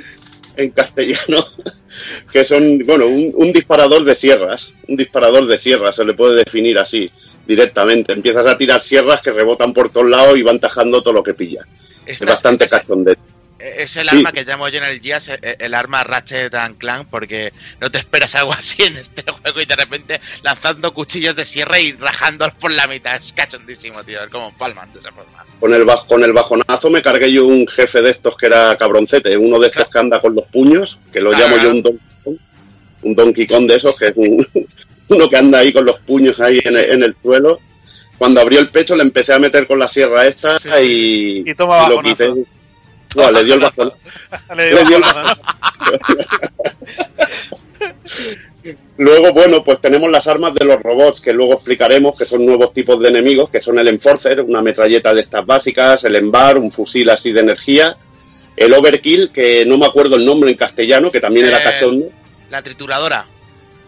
en 0.55 0.69
castellano, 0.71 1.45
que 2.31 2.45
son, 2.45 2.79
bueno, 2.85 3.07
un, 3.07 3.31
un 3.35 3.51
disparador 3.53 4.03
de 4.03 4.15
sierras, 4.15 4.73
un 4.87 4.95
disparador 4.95 5.45
de 5.47 5.57
sierras, 5.57 5.95
se 5.95 6.05
le 6.05 6.13
puede 6.13 6.35
definir 6.35 6.77
así, 6.77 7.09
directamente. 7.47 8.13
Empiezas 8.13 8.45
a 8.45 8.57
tirar 8.57 8.81
sierras 8.81 9.21
que 9.21 9.31
rebotan 9.31 9.73
por 9.73 9.89
todos 9.89 10.09
lados 10.09 10.37
y 10.37 10.43
van 10.43 10.59
tajando 10.59 11.01
todo 11.01 11.13
lo 11.13 11.23
que 11.23 11.33
pilla. 11.33 11.61
Es 12.05 12.21
bastante 12.21 12.65
esta 12.65 12.77
es- 12.77 12.81
cachondete. 12.83 13.21
Es 13.63 13.95
el 13.97 14.09
Sí. 14.09 14.17
arma 14.17 14.31
que 14.31 14.43
llamo 14.43 14.67
yo 14.69 14.77
en 14.79 14.83
el 14.85 15.01
Gears 15.01 15.29
el, 15.29 15.39
el 15.59 15.73
arma 15.73 16.03
Ratchet 16.03 16.53
and 16.53 16.77
Clank 16.77 17.07
porque 17.09 17.53
no 17.79 17.89
te 17.89 17.97
esperas 17.99 18.35
algo 18.35 18.51
así 18.57 18.83
en 18.83 18.97
este 18.97 19.23
juego 19.31 19.61
y 19.61 19.65
de 19.65 19.75
repente 19.75 20.19
lanzando 20.43 20.93
cuchillos 20.93 21.35
de 21.35 21.45
sierra 21.45 21.79
y 21.79 21.93
rajándolos 21.93 22.55
por 22.55 22.71
la 22.71 22.87
mitad. 22.87 23.15
Es 23.15 23.31
cachondísimo, 23.33 24.03
tío. 24.03 24.21
Es 24.23 24.29
como 24.29 24.51
palman 24.57 24.91
de 24.93 24.99
esa 24.99 25.11
forma. 25.11 25.45
Con 25.59 25.73
el, 25.73 25.85
baj- 25.85 26.05
con 26.07 26.23
el 26.23 26.33
bajonazo 26.33 26.89
me 26.89 27.01
cargué 27.01 27.31
yo 27.31 27.45
un 27.45 27.65
jefe 27.67 28.01
de 28.01 28.09
estos 28.09 28.35
que 28.35 28.47
era 28.47 28.75
cabroncete, 28.75 29.37
uno 29.37 29.57
de 29.59 29.67
estos 29.67 29.87
que 29.87 29.99
anda 29.99 30.19
con 30.19 30.35
los 30.35 30.45
puños, 30.47 30.99
que 31.11 31.21
lo 31.21 31.31
llamo 31.31 31.57
yo 31.57 31.69
un 31.69 31.81
Donkey 31.83 31.99
Kong, 32.23 32.37
un 33.03 33.15
Donkey 33.15 33.47
Kong 33.47 33.67
de 33.67 33.75
esos, 33.75 33.97
que 33.97 34.07
es 34.07 34.13
un- 34.17 34.45
uno 35.09 35.29
que 35.29 35.37
anda 35.37 35.59
ahí 35.59 35.71
con 35.71 35.85
los 35.85 35.99
puños 35.99 36.39
ahí 36.41 36.59
en 36.63 36.75
el, 36.77 36.91
en 36.91 37.03
el 37.03 37.15
suelo. 37.21 37.59
Cuando 38.17 38.41
abrió 38.41 38.59
el 38.59 38.69
pecho 38.69 38.95
le 38.95 39.03
empecé 39.03 39.33
a 39.33 39.39
meter 39.39 39.65
con 39.67 39.79
la 39.79 39.87
sierra 39.87 40.25
esta 40.25 40.57
Sí. 40.59 41.43
y, 41.45 41.49
Y 41.51 41.55
toma 41.55 41.89
lo 41.89 42.01
quité. 42.01 42.29
No, 43.15 43.31
le 43.31 43.43
dio 43.43 43.55
el. 43.55 43.61
Le 44.57 44.83
dio 44.85 44.97
el-. 44.97 45.03
Luego, 48.97 49.33
bueno, 49.33 49.63
pues 49.63 49.81
tenemos 49.81 50.09
las 50.09 50.27
armas 50.27 50.53
de 50.53 50.65
los 50.65 50.81
robots 50.81 51.19
que 51.19 51.33
luego 51.33 51.53
explicaremos, 51.55 52.17
que 52.17 52.25
son 52.25 52.45
nuevos 52.45 52.73
tipos 52.73 52.99
de 53.01 53.09
enemigos, 53.09 53.49
que 53.49 53.59
son 53.59 53.77
el 53.79 53.87
Enforcer, 53.87 54.41
una 54.41 54.61
metralleta 54.61 55.13
de 55.13 55.21
estas 55.21 55.45
básicas, 55.45 56.03
el 56.05 56.15
Embar, 56.15 56.57
un 56.57 56.71
fusil 56.71 57.09
así 57.09 57.31
de 57.33 57.41
energía, 57.41 57.97
el 58.55 58.73
Overkill, 58.73 59.31
que 59.31 59.65
no 59.65 59.77
me 59.77 59.85
acuerdo 59.85 60.15
el 60.15 60.25
nombre 60.25 60.51
en 60.51 60.57
castellano, 60.57 61.11
que 61.11 61.19
también 61.19 61.47
era 61.47 61.59
Eh, 61.59 61.63
cachondo, 61.63 62.05
La 62.51 62.61
trituradora. 62.61 63.27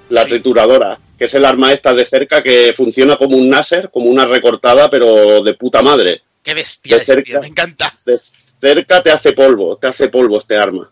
la 0.10 0.24
sí. 0.24 0.30
trituradora, 0.30 1.00
que 1.18 1.26
es 1.26 1.34
el 1.36 1.46
arma 1.46 1.72
esta 1.72 1.94
de 1.94 2.04
cerca 2.04 2.44
que 2.44 2.74
funciona 2.76 3.16
como 3.16 3.38
un 3.38 3.50
láser, 3.50 3.90
como 3.92 4.08
una 4.08 4.26
recortada, 4.26 4.90
pero 4.90 5.42
de 5.44 5.54
puta 5.54 5.82
madre. 5.84 6.22
Qué 6.44 6.54
bestia 6.54 6.98
De 6.98 7.06
cerca. 7.06 7.40
Me 7.40 7.48
encanta. 7.48 7.96
De 8.06 8.20
cerca 8.60 9.02
te 9.04 9.12
hace 9.12 9.34
polvo, 9.34 9.78
te 9.78 9.88
hace 9.88 10.10
polvo 10.10 10.38
este 10.38 10.56
arma. 10.58 10.90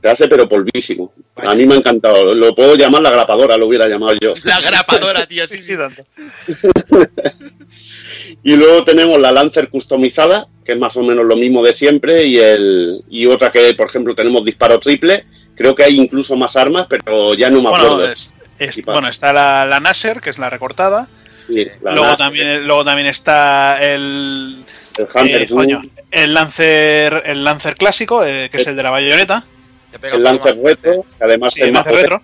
Te 0.00 0.08
hace 0.10 0.26
pero 0.26 0.48
polvísimo. 0.48 1.12
A 1.36 1.54
mí 1.54 1.64
me 1.64 1.74
ha 1.74 1.78
encantado. 1.78 2.34
Lo 2.34 2.54
puedo 2.56 2.74
llamar 2.74 3.02
la 3.02 3.10
grapadora, 3.10 3.56
lo 3.56 3.68
hubiera 3.68 3.86
llamado 3.86 4.14
yo. 4.20 4.34
La 4.42 4.60
grapadora, 4.60 5.26
tío. 5.26 5.46
Sí, 5.46 5.62
Sí, 5.62 5.76
tanto. 5.76 6.04
Y 8.42 8.56
luego 8.56 8.82
tenemos 8.84 9.20
la 9.20 9.30
Lancer 9.30 9.68
customizada, 9.68 10.48
que 10.64 10.72
es 10.72 10.78
más 10.78 10.96
o 10.96 11.02
menos 11.02 11.24
lo 11.24 11.36
mismo 11.36 11.62
de 11.64 11.72
siempre, 11.72 12.24
y 12.26 12.38
el 12.38 13.02
y 13.08 13.26
otra 13.26 13.52
que, 13.52 13.74
por 13.74 13.86
ejemplo, 13.88 14.14
tenemos 14.14 14.44
disparo 14.44 14.78
triple. 14.80 15.24
Creo 15.54 15.74
que 15.74 15.84
hay 15.84 16.00
incluso 16.00 16.36
más 16.36 16.56
armas, 16.56 16.86
pero 16.88 17.34
ya 17.34 17.50
no 17.50 17.62
me 17.62 17.68
Bueno, 17.70 17.84
acuerdo. 17.86 18.04
es- 18.06 18.34
es- 18.58 18.84
bueno, 18.84 19.08
está 19.08 19.32
la, 19.32 19.64
la 19.66 19.78
Nasser, 19.80 20.20
que 20.20 20.30
es 20.30 20.38
la 20.38 20.50
recortada. 20.50 21.08
Sí, 21.48 21.66
la 21.82 21.94
Luego 21.94 22.16
también, 22.16 22.66
luego 22.66 22.84
también 22.84 23.08
está 23.08 23.82
el, 23.84 24.64
el 24.98 25.06
Hammer 25.14 25.42
eh, 25.42 25.46
el 26.12 26.34
Lancer, 26.34 27.22
el 27.26 27.42
Lancer 27.42 27.76
clásico, 27.76 28.24
eh, 28.24 28.48
que 28.50 28.58
es 28.58 28.66
el 28.66 28.76
de 28.76 28.82
la 28.82 28.90
bayoneta. 28.90 29.44
El 30.02 30.22
Lancer 30.22 30.56
retro, 30.62 31.04
que 31.18 31.24
además 31.24 31.52
Sí, 31.54 31.62
es 31.62 31.66
el 31.66 31.72
más 31.72 31.82
potente. 31.82 32.02
retro. 32.02 32.22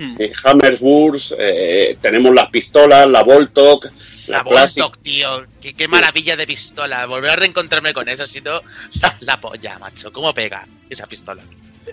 Eh, 0.00 0.32
Hammersburgs, 0.44 1.34
eh, 1.38 1.96
tenemos 2.00 2.32
las 2.32 2.50
pistolas, 2.50 3.08
la 3.08 3.22
Voltok, 3.24 3.86
La 4.28 4.38
la. 4.38 4.42
Voltok, 4.44 4.98
tío. 5.02 5.44
Qué, 5.60 5.74
qué 5.74 5.88
maravilla 5.88 6.36
de 6.36 6.46
pistola. 6.46 7.04
Volver 7.06 7.30
a 7.30 7.36
reencontrarme 7.36 7.92
con 7.92 8.08
eso 8.08 8.22
ha 8.22 8.26
sido 8.26 8.62
la, 9.00 9.16
la 9.20 9.40
polla, 9.40 9.76
macho. 9.80 10.12
¿Cómo 10.12 10.32
pega 10.32 10.66
esa 10.88 11.06
pistola? 11.06 11.42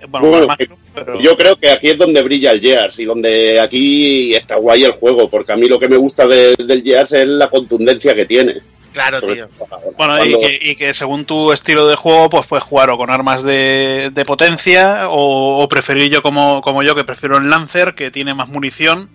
Bueno, 0.10 0.28
Bueno, 0.28 0.48
más 0.48 0.60
eh, 0.60 0.70
pero- 0.94 1.20
Yo 1.20 1.36
creo 1.38 1.56
que 1.56 1.72
aquí 1.72 1.88
es 1.90 1.98
donde 1.98 2.22
brilla 2.22 2.52
el 2.52 2.62
Gears 2.62 2.99
y 2.99 3.06
donde 3.06 3.60
aquí 3.60 4.36
está 4.36 4.56
guay 4.57 4.84
el 4.84 4.91
juego, 4.91 5.28
porque 5.30 5.53
a 5.53 5.56
mí 5.56 5.68
lo 5.68 5.80
que 5.80 5.88
me 5.88 5.98
gusta 5.98 6.28
de- 6.28 6.56
del 6.57 6.84
Gears 6.84 7.14
es 7.14 7.28
la 7.28 7.49
contundencia 7.49 8.14
que 8.14 8.26
tiene. 8.26 8.62
Claro, 8.95 9.19
Sobre 9.19 9.35
tío. 9.35 9.47
todo 9.49 9.93
Bueno, 9.97 10.26
y 10.26 10.39
que, 10.39 10.59
y 10.72 10.76
que 10.76 10.93
según 10.93 11.26
tu 11.26 11.51
estilo 11.51 11.85
de 11.88 11.95
juego, 11.95 12.30
pues 12.30 12.47
puedes 12.47 12.63
jugar 12.63 12.89
o 12.89 12.97
con 12.97 13.11
armas 13.11 13.43
de, 13.43 14.09
de 14.13 14.26
potencia 14.26 15.09
o, 15.09 15.61
o 15.61 15.67
preferir 15.69 16.09
yo 16.09 16.22
como, 16.23 16.61
como 16.61 16.81
yo, 16.81 16.95
que 16.95 17.03
prefiero 17.03 17.38
el 17.38 17.49
Lancer, 17.49 17.93
que 17.93 18.09
tiene 18.09 18.34
más 18.34 18.47
munición. 18.47 19.09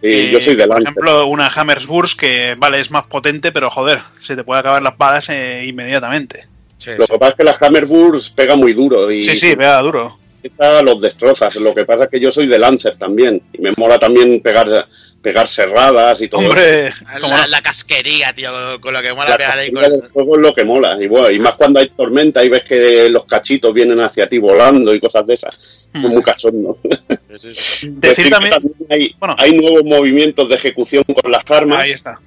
sí, 0.00 0.08
eh, 0.08 0.30
yo 0.32 0.40
soy 0.40 0.54
de 0.56 0.66
Por 0.66 0.82
Lancer. 0.82 0.82
ejemplo, 1.04 1.26
una 1.26 1.48
Hammersburg 1.48 2.16
que, 2.16 2.54
vale, 2.58 2.80
es 2.80 2.90
más 2.90 3.04
potente, 3.04 3.52
pero 3.52 3.70
joder, 3.70 4.00
se 4.18 4.34
te 4.36 4.42
puede 4.42 4.60
acabar 4.60 4.82
las 4.82 4.96
balas 4.96 5.28
eh, 5.28 5.64
inmediatamente. 5.66 6.46
Sí, 6.78 6.90
Lo 6.98 7.06
sí. 7.06 7.12
que 7.12 7.18
pasa 7.18 7.30
es 7.32 7.36
que 7.36 7.44
las 7.44 7.62
Hammersburgs 7.62 8.30
pega 8.30 8.56
muy 8.56 8.72
duro 8.72 9.10
y 9.12 9.22
Sí, 9.22 9.36
sí, 9.36 9.54
vea 9.54 9.78
duro. 9.80 10.18
Los 10.82 11.00
destrozas. 11.00 11.54
Lo 11.56 11.74
que 11.74 11.84
pasa 11.84 12.04
es 12.04 12.10
que 12.10 12.20
yo 12.20 12.30
soy 12.30 12.46
de 12.46 12.58
Lancer 12.58 12.96
también. 12.96 13.42
Y 13.52 13.60
me 13.60 13.72
mola 13.76 13.98
también 13.98 14.40
pegar, 14.40 14.86
pegar 15.22 15.48
cerradas 15.48 16.20
y 16.20 16.28
todo. 16.28 16.42
Hombre, 16.42 16.92
¿cómo 17.20 17.34
La, 17.48 17.62
casquería, 17.62 18.32
tío, 18.34 18.50
con 18.80 18.92
lo 18.92 19.02
que 19.02 19.12
mola 19.12 19.30
La 19.30 19.36
pegar 19.36 19.58
ahí 19.58 19.72
con... 19.72 19.82
del 19.82 20.08
juego 20.10 20.36
es 20.36 20.42
lo 20.42 20.54
que 20.54 20.64
mola. 20.64 20.98
Y, 21.00 21.06
bueno, 21.06 21.30
y 21.30 21.38
más 21.38 21.54
cuando 21.54 21.80
hay 21.80 21.88
tormenta 21.88 22.44
y 22.44 22.48
ves 22.48 22.64
que 22.64 23.08
los 23.08 23.24
cachitos 23.24 23.72
vienen 23.72 24.00
hacia 24.00 24.28
ti 24.28 24.38
volando 24.38 24.94
y 24.94 25.00
cosas 25.00 25.26
de 25.26 25.34
esas. 25.34 25.88
Es 25.94 26.02
muy 26.02 26.22
cachondo. 26.22 26.78
Decir 27.28 28.30
también. 28.30 28.54
hay, 28.90 29.14
bueno. 29.18 29.36
hay 29.38 29.56
nuevos 29.56 29.84
movimientos 29.84 30.48
de 30.48 30.54
ejecución 30.56 31.04
con 31.04 31.30
las 31.30 31.48
armas. 31.50 31.80
Ahí 31.80 31.90
está. 31.92 32.20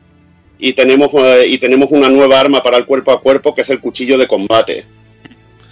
y 0.60 0.74
tenemos 0.74 1.12
eh, 1.14 1.46
y 1.48 1.58
tenemos 1.60 1.92
una 1.92 2.10
nueva 2.10 2.40
arma 2.40 2.62
para 2.62 2.78
el 2.78 2.86
cuerpo 2.86 3.12
a 3.12 3.22
cuerpo 3.22 3.54
que 3.56 3.62
es 3.62 3.70
el 3.70 3.80
cuchillo 3.80 4.18
de 4.18 4.28
combate 4.28 4.86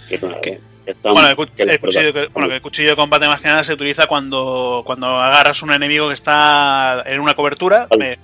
que, 0.08 0.18
que 0.18 0.60
Bueno, 1.02 1.28
el, 1.28 1.36
cu- 1.36 1.46
que 1.56 1.62
el 1.64 1.80
cuchillo, 1.80 2.12
verdad- 2.12 2.22
que- 2.26 2.32
bueno, 2.32 2.48
que 2.48 2.54
el 2.56 2.62
cuchillo 2.62 2.90
de 2.90 2.96
combate 2.96 3.26
más 3.28 3.40
que 3.40 3.48
nada 3.48 3.64
se 3.64 3.72
utiliza 3.72 4.06
cuando, 4.06 4.82
cuando 4.86 5.06
agarras 5.20 5.62
un 5.62 5.72
enemigo 5.72 6.08
que 6.08 6.14
está 6.14 7.02
en 7.06 7.20
una 7.20 7.34
cobertura, 7.34 7.86
Al- 7.90 7.98
me- 7.98 8.18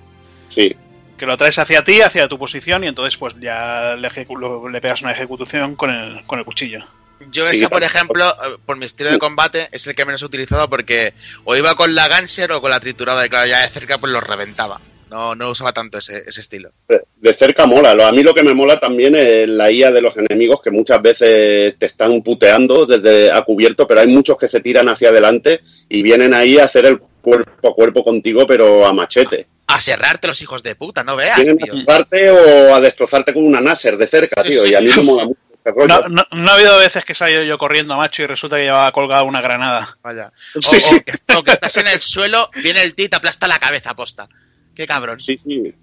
sí. 0.47 0.75
que 1.17 1.25
lo 1.25 1.35
traes 1.37 1.59
hacia 1.59 1.83
ti, 1.83 2.01
hacia 2.01 2.27
tu 2.27 2.37
posición, 2.39 2.83
y 2.83 2.87
entonces 2.87 3.17
pues 3.17 3.35
ya 3.39 3.95
le, 3.97 4.09
ejecu- 4.09 4.37
lo- 4.39 4.69
le 4.69 4.81
pegas 4.81 5.01
una 5.01 5.11
ejecución 5.11 5.75
con 5.75 5.89
el, 5.89 6.25
con 6.25 6.39
el 6.39 6.45
cuchillo. 6.45 6.85
Yo 7.31 7.47
Sí, 7.49 7.55
ese, 7.57 7.69
por 7.69 7.83
ejemplo, 7.83 8.25
eh, 8.29 8.57
por 8.65 8.75
mi 8.75 8.85
estilo 8.85 9.09
de 9.11 9.19
combate, 9.19 9.69
es 9.71 9.87
el 9.87 9.95
que 9.95 10.03
menos 10.05 10.21
he 10.21 10.25
utilizado 10.25 10.69
porque 10.69 11.13
o 11.45 11.55
iba 11.55 11.73
con 11.75 11.95
la 11.95 12.07
Ganser 12.09 12.51
o 12.51 12.59
con 12.61 12.69
la 12.69 12.79
triturada 12.81 13.25
y 13.25 13.29
claro, 13.29 13.45
ya 13.47 13.61
de 13.61 13.69
cerca 13.69 13.97
pues 13.97 14.11
lo 14.11 14.19
reventaba. 14.19 14.81
No, 15.13 15.35
no 15.35 15.49
usaba 15.51 15.71
tanto 15.71 15.99
ese, 15.99 16.23
ese 16.25 16.41
estilo. 16.41 16.71
de 16.87 17.33
cerca 17.33 17.65
mola 17.65 17.93
Lo- 17.93 18.05
a 18.07 18.11
mí 18.11 18.23
lo 18.23 18.33
que 18.33 18.43
me 18.43 18.53
mola 18.53 18.79
también 18.79 19.15
es 19.15 19.47
la 19.47 19.69
IA 19.71 19.91
de 19.91 20.01
los 20.01 20.15
enemigos 20.17 20.59
que 20.61 20.71
muchas 20.71 21.01
veces 21.01 21.77
te 21.77 21.85
están 21.85 22.21
puteando 22.23 22.85
desde 22.85 23.31
a 23.31 23.41
cubierto 23.43 23.85
pero 23.87 24.01
hay 24.01 24.07
muchos 24.07 24.37
que 24.37 24.47
se 24.47 24.59
tiran 24.61 24.89
hacia 24.89 25.09
adelante 25.09 25.61
y 25.89 26.01
vienen 26.03 26.33
ahí 26.33 26.57
a 26.57 26.65
hacer 26.65 26.85
el 26.85 26.97
cuerpo 27.21 27.69
a 27.69 27.73
cuerpo 27.75 28.03
contigo 28.03 28.45
pero 28.47 28.85
a 28.85 28.91
machete 28.93 29.47
A 29.67 29.79
cerrarte 29.79 30.27
los 30.27 30.41
hijos 30.41 30.61
de 30.63 30.75
puta, 30.75 31.03
no 31.03 31.15
veas, 31.15 31.37
vienen 31.37 31.57
tío. 31.57 31.73
a 31.73 31.77
cerrarte 31.77 32.31
o 32.31 32.75
a 32.75 32.81
destrozarte 32.81 33.33
con 33.33 33.45
una 33.45 33.61
Nasser 33.61 33.95
de 33.97 34.07
cerca 34.07 34.43
tío 34.43 34.63
sí, 34.63 34.71
y 34.71 34.75
a 34.75 34.81
mí 34.81 34.89
sí. 34.89 34.99
me 34.99 35.05
mola 35.05 35.25
mucho 35.25 35.39
este. 35.65 35.87
No, 35.87 36.01
no, 36.09 36.25
no 36.29 36.51
ha 36.51 36.55
habido 36.55 36.77
veces 36.77 37.05
que 37.05 37.13
salgo 37.13 37.41
yo 37.43 37.57
corriendo, 37.57 37.95
macho, 37.95 38.21
y 38.21 38.25
resulta 38.27 38.57
que 38.57 38.63
llevaba 38.63 38.91
colgada 38.91 39.23
una 39.23 39.39
granada. 39.39 39.97
Vaya. 40.03 40.29
O, 40.57 40.61
Sí, 40.61 40.75
o 40.75 41.01
que, 41.01 41.35
o 41.37 41.41
que 41.41 41.51
estás 41.53 41.77
en 41.77 41.87
el 41.87 42.01
suelo, 42.01 42.49
viene 42.61 42.81
el 42.83 42.93
tío 42.93 43.05
y 43.05 43.07
te 43.07 43.15
aplasta 43.15 43.47
la 43.47 43.59
cabeza 43.59 43.95
posta. 43.95 44.27
Qué 44.75 44.87
cabrón. 44.87 45.19
Sí, 45.19 45.37
sí. 45.37 45.73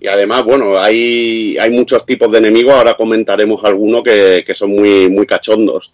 Y 0.00 0.06
además, 0.06 0.44
bueno, 0.44 0.78
hay, 0.78 1.56
hay 1.58 1.70
muchos 1.70 2.06
tipos 2.06 2.30
de 2.30 2.38
enemigos, 2.38 2.74
ahora 2.74 2.94
comentaremos 2.94 3.64
algunos 3.64 4.02
que, 4.04 4.44
que 4.46 4.54
son 4.54 4.70
muy, 4.70 5.08
muy 5.08 5.26
cachondos. 5.26 5.92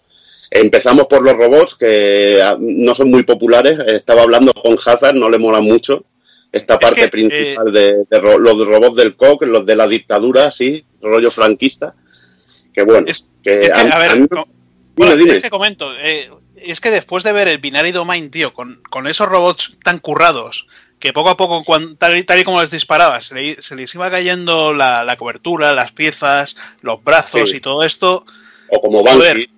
Empezamos 0.51 1.07
por 1.07 1.23
los 1.23 1.35
robots, 1.35 1.75
que 1.75 2.39
ah, 2.41 2.55
no 2.59 2.93
son 2.93 3.09
muy 3.09 3.23
populares. 3.23 3.79
Estaba 3.79 4.21
hablando 4.21 4.53
con 4.53 4.77
Hazard, 4.85 5.15
no 5.15 5.29
le 5.29 5.39
mola 5.39 5.59
mucho. 5.59 6.05
Esta 6.51 6.75
Es 6.75 6.79
parte 6.79 7.01
que, 7.01 7.07
principal 7.09 7.73
de, 7.73 8.03
de 8.09 8.21
los 8.21 8.65
robots 8.67 8.95
del 8.95 9.15
COC, 9.15 9.41
los 9.43 9.65
de 9.65 9.75
la 9.75 9.87
dictadura, 9.87 10.51
sí, 10.51 10.85
rollo 11.01 11.31
franquista. 11.31 11.95
Que 12.73 12.83
bueno, 12.83 13.07
Es- 13.07 13.27
que 13.43 13.61
Es 13.61 13.69
que, 13.69 13.73
a- 13.73 13.95
a 13.95 13.99
ver, 13.99 14.11
a 14.11 14.15
mí- 14.15 14.27
dime, 14.29 14.45
bueno, 14.95 15.15
dime. 15.17 15.33
es 15.33 15.41
que 15.41 15.49
comento, 15.49 15.89
eh, 15.99 16.29
es 16.55 16.79
que 16.79 16.91
después 16.91 17.23
de 17.23 17.33
ver 17.33 17.47
el 17.47 17.57
Binary 17.57 17.91
Domain, 17.91 18.29
tío, 18.31 18.53
con, 18.53 18.81
con 18.89 19.07
esos 19.07 19.27
robots 19.27 19.77
tan 19.83 19.99
currados, 19.99 20.67
que 21.05 21.13
poco 21.13 21.29
a 21.29 21.37
poco, 21.37 21.63
tal, 21.97 22.17
y- 22.17 22.23
tal 22.23 22.39
y 22.39 22.43
como 22.43 22.61
les 22.61 22.71
disparabas, 22.71 23.25
se, 23.27 23.35
le- 23.35 23.61
se 23.61 23.75
les 23.75 23.93
iba 23.95 24.09
cayendo 24.11 24.73
la, 24.73 25.03
la 25.03 25.15
cobertura, 25.17 25.73
las 25.73 25.91
piezas, 25.91 26.55
los 26.81 27.03
brazos 27.03 27.49
Sí. 27.51 27.57
y 27.57 27.59
todo 27.61 27.83
esto. 27.83 28.25
o 28.69 28.79
como. 28.81 29.03
Banshee, 29.03 29.49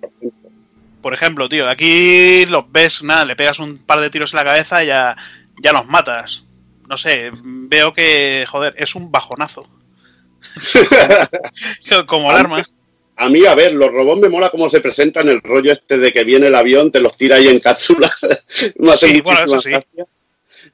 Por 1.00 1.14
ejemplo, 1.14 1.48
tío, 1.48 1.68
aquí 1.68 2.44
los 2.46 2.70
ves, 2.70 3.02
nada, 3.02 3.24
le 3.24 3.34
pegas 3.36 3.58
un 3.60 3.78
par 3.78 4.00
de 4.00 4.10
tiros 4.10 4.32
en 4.32 4.36
la 4.38 4.44
cabeza 4.44 4.84
y 4.84 4.88
ya, 4.88 5.16
ya 5.62 5.72
los 5.72 5.86
matas. 5.86 6.42
No 6.88 6.96
sé, 6.96 7.30
veo 7.44 7.94
que, 7.94 8.44
joder, 8.48 8.74
es 8.76 8.94
un 8.94 9.10
bajonazo. 9.10 9.66
como 12.06 12.30
el 12.30 12.36
arma. 12.36 12.66
A 13.16 13.28
mí, 13.28 13.44
a 13.46 13.54
ver, 13.54 13.74
los 13.74 13.90
robots 13.90 14.20
me 14.20 14.28
mola 14.28 14.48
cómo 14.50 14.70
se 14.70 14.80
presentan 14.80 15.28
el 15.28 15.40
rollo 15.42 15.72
este 15.72 15.98
de 15.98 16.12
que 16.12 16.22
viene 16.24 16.46
el 16.46 16.54
avión, 16.54 16.92
te 16.92 17.00
los 17.00 17.16
tira 17.18 17.36
ahí 17.36 17.48
en 17.48 17.58
cápsulas. 17.58 18.16
me 18.78 18.92
hace 18.92 19.08
Sí, 19.08 19.20
bueno, 19.22 19.40
muchísima 19.40 19.44
eso 19.46 19.60
sí. 19.60 19.70
gracia. 19.70 20.06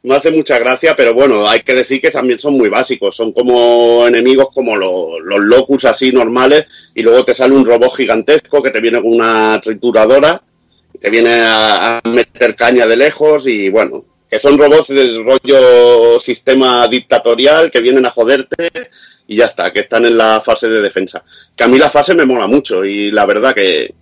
Me 0.05 0.15
hace 0.15 0.31
mucha 0.31 0.59
gracia, 0.59 0.95
pero 0.97 1.15
bueno, 1.15 1.49
hay 1.49 1.61
que 1.61 1.75
decir 1.75 2.01
que 2.01 2.11
también 2.11 2.39
son 2.39 2.57
muy 2.57 2.69
básicos. 2.69 3.17
Son 3.17 3.33
como 3.33 4.07
enemigos 4.07 4.49
como 4.55 4.77
los, 4.77 5.21
los 5.23 5.41
locus 5.41 5.87
así 5.87 6.13
normales 6.13 6.67
y 6.95 7.03
luego 7.03 7.25
te 7.25 7.35
sale 7.35 7.55
un 7.55 7.67
robot 7.67 7.95
gigantesco 7.95 8.63
que 8.63 8.71
te 8.71 8.81
viene 8.81 9.01
con 9.01 9.13
una 9.15 9.61
trituradora 9.61 10.43
te 11.01 11.11
viene 11.11 11.41
a, 11.41 11.99
a 11.99 12.09
meter 12.09 12.55
caña 12.57 12.87
de 12.87 12.97
lejos 12.97 13.47
y 13.47 13.69
bueno, 13.69 14.05
que 14.31 14.39
son 14.39 14.59
robots 14.59 14.89
del 14.89 15.25
rollo 15.25 16.19
sistema 16.21 16.87
dictatorial 16.89 17.71
que 17.71 17.81
vienen 17.81 18.07
a 18.07 18.11
joderte 18.11 18.71
y 19.27 19.37
ya 19.37 19.47
está, 19.47 19.73
que 19.73 19.81
están 19.81 20.05
en 20.05 20.17
la 20.17 20.41
fase 20.41 20.69
de 20.69 20.81
defensa. 20.81 21.23
Que 21.57 21.65
a 21.65 21.69
mí 21.69 21.79
la 21.79 21.91
fase 21.91 22.15
me 22.15 22.27
mola 22.27 22.47
mucho 22.47 22.85
y 22.85 23.11
la 23.11 23.27
verdad 23.27 23.55
que, 23.55 23.93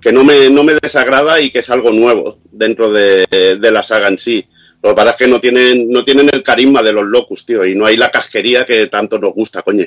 que 0.00 0.12
no, 0.12 0.24
me, 0.24 0.50
no 0.50 0.62
me 0.62 0.74
desagrada 0.80 1.40
y 1.40 1.50
que 1.50 1.60
es 1.60 1.70
algo 1.70 1.90
nuevo 1.90 2.38
dentro 2.50 2.92
de, 2.92 3.26
de 3.30 3.70
la 3.70 3.82
saga 3.82 4.08
en 4.08 4.18
sí. 4.18 4.46
Lo 4.86 4.92
que 4.94 4.96
pasa 5.02 5.10
es 5.10 5.16
que 5.16 5.26
no 5.26 5.40
tienen, 5.40 5.90
no 5.90 6.04
tienen 6.04 6.30
el 6.32 6.44
carisma 6.44 6.80
de 6.80 6.92
los 6.92 7.04
locus, 7.04 7.44
tío, 7.44 7.64
y 7.66 7.74
no 7.74 7.86
hay 7.86 7.96
la 7.96 8.08
casquería 8.08 8.64
que 8.64 8.86
tanto 8.86 9.18
nos 9.18 9.32
gusta, 9.34 9.62
coño. 9.62 9.84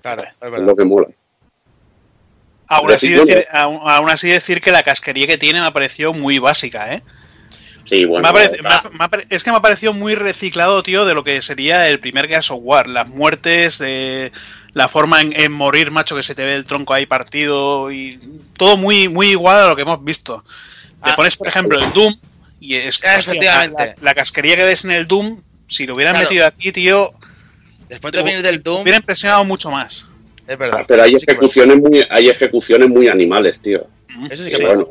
Claro, 0.00 0.22
es 0.40 0.62
lo 0.64 0.74
que 0.74 0.84
mola. 0.86 1.08
Aún 2.66 2.90
así, 2.90 3.10
Decir, 3.10 3.46
aún, 3.52 3.80
aún 3.84 4.08
así 4.08 4.30
decir 4.30 4.62
que 4.62 4.70
la 4.72 4.82
casquería 4.82 5.26
que 5.26 5.36
tiene 5.36 5.60
me 5.60 5.66
ha 5.66 5.72
parecido 5.74 6.14
muy 6.14 6.38
básica, 6.38 6.94
¿eh? 6.94 7.02
Sí, 7.84 8.06
bueno. 8.06 8.22
Me 8.22 8.28
ha 8.28 8.32
parec- 8.42 8.54
está- 8.56 8.62
me 8.62 8.68
ha- 8.70 8.90
me 8.98 9.04
ha 9.04 9.08
pare- 9.08 9.26
es 9.28 9.44
que 9.44 9.50
me 9.50 9.58
ha 9.58 9.60
parecido 9.62 9.92
muy 9.92 10.14
reciclado, 10.14 10.82
tío, 10.82 11.04
de 11.04 11.12
lo 11.12 11.22
que 11.22 11.42
sería 11.42 11.86
el 11.88 12.00
primer 12.00 12.26
Gears 12.26 12.50
of 12.50 12.60
War. 12.62 12.88
Las 12.88 13.08
muertes, 13.08 13.76
eh, 13.84 14.32
la 14.72 14.88
forma 14.88 15.20
en, 15.20 15.38
en 15.38 15.52
morir, 15.52 15.90
macho, 15.90 16.16
que 16.16 16.22
se 16.22 16.34
te 16.34 16.44
ve 16.44 16.54
el 16.54 16.64
tronco 16.64 16.94
ahí 16.94 17.04
partido 17.04 17.90
y 17.92 18.18
todo 18.56 18.78
muy, 18.78 19.08
muy 19.10 19.32
igual 19.32 19.58
a 19.60 19.68
lo 19.68 19.76
que 19.76 19.82
hemos 19.82 20.02
visto. 20.02 20.44
Te 21.04 21.10
Ah. 21.10 21.14
pones, 21.16 21.36
por 21.36 21.48
ejemplo, 21.48 21.78
el 21.78 21.92
Doom 21.92 22.14
y 22.60 22.76
es, 22.76 23.00
Ah, 23.04 23.18
efectivamente. 23.18 23.82
La, 23.86 23.94
la 24.02 24.14
casquería 24.14 24.56
que 24.56 24.64
ves 24.64 24.84
en 24.84 24.90
el 24.92 25.06
Doom, 25.08 25.40
si 25.68 25.86
lo 25.86 25.94
hubieran 25.94 26.14
Claro. 26.14 26.28
metido 26.28 26.46
aquí, 26.46 26.72
tío, 26.72 27.12
Después 27.88 28.12
de 28.12 28.22
venir 28.22 28.42
del 28.42 28.62
Doom, 28.62 28.82
hubiera 28.82 28.98
impresionado 28.98 29.44
mucho 29.44 29.70
más. 29.70 30.04
es 30.46 30.56
verdad. 30.58 30.78
Ah, 30.80 30.84
pero 30.86 31.02
hay 31.02 31.10
sí 31.18 31.24
ejecuciones 31.26 31.76
muy, 31.78 32.06
hay 32.08 32.28
ejecuciones 32.28 32.88
muy 32.88 33.08
animales, 33.08 33.60
tío. 33.60 33.86
Eso 34.30 34.44
sí 34.44 34.50
que 34.50 34.58
Y 34.58 34.60
es 34.60 34.66
bueno, 34.66 34.88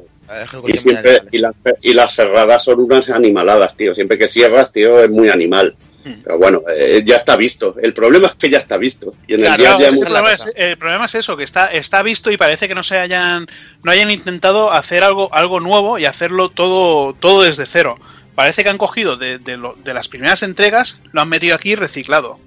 y 0.68 0.78
siempre, 0.78 1.22
y 1.32 1.38
las, 1.40 1.54
y 1.82 1.94
las 1.94 2.14
cerradas 2.14 2.64
son 2.64 2.80
unas 2.82 3.10
animaladas, 3.10 3.76
tío. 3.78 3.96
Siempre 3.96 4.18
que 4.18 4.28
cierras, 4.28 4.72
tío, 4.74 5.02
es 5.04 5.10
muy 5.10 5.30
animal. 5.30 5.76
Pero 6.24 6.38
bueno, 6.38 6.64
eh, 6.76 7.02
ya 7.06 7.18
está 7.18 7.36
visto. 7.36 7.76
El 7.82 7.94
problema 7.94 8.28
es 8.28 8.36
que 8.36 8.50
ya 8.50 8.58
está 8.58 8.78
visto. 8.78 9.14
Y 9.28 9.36
en 9.36 9.46
el 9.46 9.58
día 9.58 9.72
no, 9.72 9.80
ya 9.80 9.88
es 9.90 10.02
problema 10.02 10.34
es, 10.34 10.46
el 10.56 10.78
problema 10.78 11.06
es 11.06 11.16
eso, 11.16 11.36
que 11.38 11.44
está, 11.44 11.68
está 11.68 12.02
visto 12.04 12.32
y 12.32 12.38
parece 12.38 12.68
que 12.68 12.76
no 12.76 12.84
se 12.84 12.98
hayan, 12.98 13.48
no 13.84 13.92
hayan 13.92 14.12
intentado 14.12 14.72
hacer 14.72 15.04
algo, 15.04 15.34
algo 15.34 15.60
nuevo 15.60 15.98
y 16.00 16.06
hacerlo 16.06 16.50
todo, 16.50 17.14
todo 17.14 17.44
desde 17.44 17.66
cero. 17.66 17.98
Parece 18.36 18.64
que 18.64 18.70
han 18.70 18.78
cogido 18.78 19.18
de, 19.18 19.38
de 19.38 19.58
lo- 19.58 19.76
de 19.84 19.94
las 19.94 20.08
primeras 20.08 20.44
entregas, 20.44 21.00
lo 21.12 21.22
han 21.22 21.30
metido 21.30 21.56
aquí 21.56 21.76
reciclado. 21.76 22.40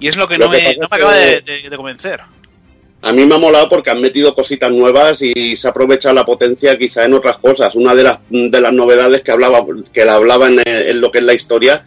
Y 0.00 0.08
es 0.08 0.16
lo 0.16 0.28
que 0.28 0.38
Lo 0.38 0.46
no, 0.46 0.52
que 0.52 0.58
me, 0.62 0.74
no 0.76 0.88
me 0.90 0.96
acaba 0.96 1.14
de, 1.14 1.42
que- 1.44 1.62
de- 1.62 1.70
de 1.70 1.76
convencer. 1.76 2.20
A 3.02 3.12
mí 3.12 3.26
me 3.26 3.34
ha 3.34 3.38
molado 3.38 3.68
porque 3.68 3.90
han 3.90 4.00
metido 4.00 4.32
cositas 4.32 4.70
nuevas 4.72 5.20
y 5.20 5.56
se 5.56 5.66
ha 5.66 5.70
aprovechado 5.72 6.14
la 6.14 6.24
potencia 6.24 6.78
quizá 6.78 7.04
en 7.04 7.12
otras 7.12 7.36
cosas. 7.36 7.74
Una 7.74 7.94
de 7.94 8.02
las, 8.02 8.18
de 8.30 8.60
las 8.62 8.72
novedades 8.72 9.20
que 9.20 9.30
hablaba, 9.30 9.62
que 9.92 10.06
la 10.06 10.14
hablaba 10.14 10.48
en, 10.48 10.62
en 10.66 11.00
lo 11.02 11.10
que 11.10 11.18
es 11.18 11.24
la 11.24 11.34
historia 11.34 11.84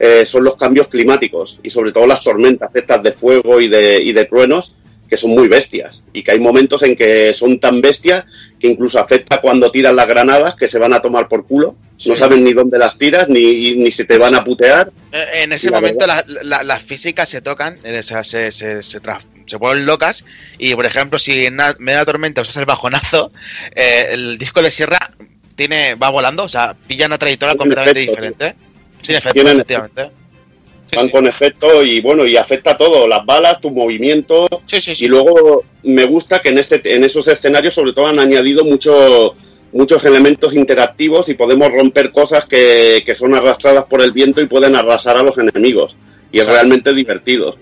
eh, 0.00 0.24
son 0.26 0.42
los 0.42 0.56
cambios 0.56 0.88
climáticos 0.88 1.60
y 1.62 1.70
sobre 1.70 1.92
todo 1.92 2.06
las 2.06 2.22
tormentas 2.24 2.70
estas 2.74 3.02
de 3.04 3.12
fuego 3.12 3.60
y 3.60 3.68
de, 3.68 4.02
y 4.02 4.12
de 4.12 4.24
truenos 4.24 4.74
que 5.08 5.16
son 5.16 5.30
muy 5.32 5.46
bestias 5.48 6.02
y 6.12 6.22
que 6.22 6.30
hay 6.30 6.38
momentos 6.40 6.82
en 6.84 6.96
que 6.96 7.34
son 7.34 7.58
tan 7.60 7.80
bestias 7.80 8.24
que 8.58 8.68
incluso 8.68 8.98
afecta 8.98 9.40
cuando 9.40 9.70
tiran 9.70 9.94
las 9.96 10.06
granadas 10.08 10.54
que 10.54 10.68
se 10.68 10.78
van 10.78 10.92
a 10.94 11.00
tomar 11.02 11.28
por 11.28 11.46
culo. 11.46 11.76
No 12.06 12.16
saben 12.16 12.42
ni 12.44 12.52
dónde 12.54 12.78
las 12.78 12.96
tiras 12.96 13.28
ni, 13.28 13.74
ni 13.74 13.90
si 13.90 14.06
te 14.06 14.16
van 14.16 14.34
a 14.34 14.42
putear. 14.42 14.90
Eh, 15.12 15.24
En 15.44 15.52
ese 15.52 15.68
La 15.70 15.80
momento 15.80 16.06
la- 16.06 16.24
la- 16.44 16.62
las 16.62 16.82
físicas 16.82 17.28
se 17.28 17.42
tocan, 17.42 17.78
eh, 17.84 17.98
o 17.98 18.02
sea, 18.02 18.24
se, 18.24 18.50
se, 18.52 18.82
se, 18.82 19.00
se 19.46 19.56
vuelven 19.56 19.84
locas. 19.84 20.24
Y 20.58 20.74
por 20.76 20.86
ejemplo, 20.86 21.18
si 21.18 21.44
en 21.44 21.54
una 21.54 21.74
media 21.78 22.04
tormenta 22.06 22.40
usas 22.40 22.56
el 22.56 22.64
bajonazo, 22.64 23.32
eh, 23.74 24.06
el 24.12 24.38
disco 24.38 24.62
de 24.62 24.70
sierra 24.70 24.98
tiene 25.56 25.94
va 25.96 26.08
volando, 26.08 26.44
o 26.44 26.48
sea, 26.48 26.74
pilla 26.86 27.04
una 27.06 27.18
trayectoria 27.18 27.54
completamente 27.56 28.00
efecto, 28.00 28.12
diferente. 28.22 28.54
Sin 29.02 29.14
efecto, 29.16 29.32
Tienen 29.34 29.56
efectivamente. 29.56 30.10
Sí, 30.90 30.96
van 30.96 31.06
sí. 31.06 31.12
con 31.12 31.26
efecto 31.26 31.84
y 31.84 32.00
bueno, 32.00 32.26
y 32.26 32.36
afecta 32.36 32.76
todo, 32.76 33.06
las 33.06 33.24
balas, 33.24 33.60
tu 33.60 33.70
movimiento, 33.70 34.48
Sí, 34.66 34.80
sí, 34.80 34.94
sí. 34.94 35.04
Y 35.04 35.08
luego 35.08 35.64
me 35.84 36.04
gusta 36.04 36.40
que 36.40 36.48
en, 36.50 36.58
este, 36.58 36.80
en 36.94 37.04
esos 37.04 37.28
escenarios 37.28 37.74
sobre 37.74 37.92
todo 37.92 38.06
han 38.08 38.18
añadido 38.18 38.64
mucho, 38.64 39.34
muchos 39.72 40.04
elementos 40.04 40.52
interactivos 40.54 41.28
y 41.28 41.34
podemos 41.34 41.70
romper 41.72 42.10
cosas 42.10 42.44
que, 42.44 43.02
que 43.06 43.14
son 43.14 43.34
arrastradas 43.34 43.84
por 43.84 44.02
el 44.02 44.10
viento 44.12 44.40
y 44.40 44.46
pueden 44.46 44.74
arrasar 44.74 45.16
a 45.16 45.22
los 45.22 45.38
enemigos. 45.38 45.96
Y 46.32 46.40
es 46.40 46.48
realmente 46.48 46.92
divertido. 46.92 47.56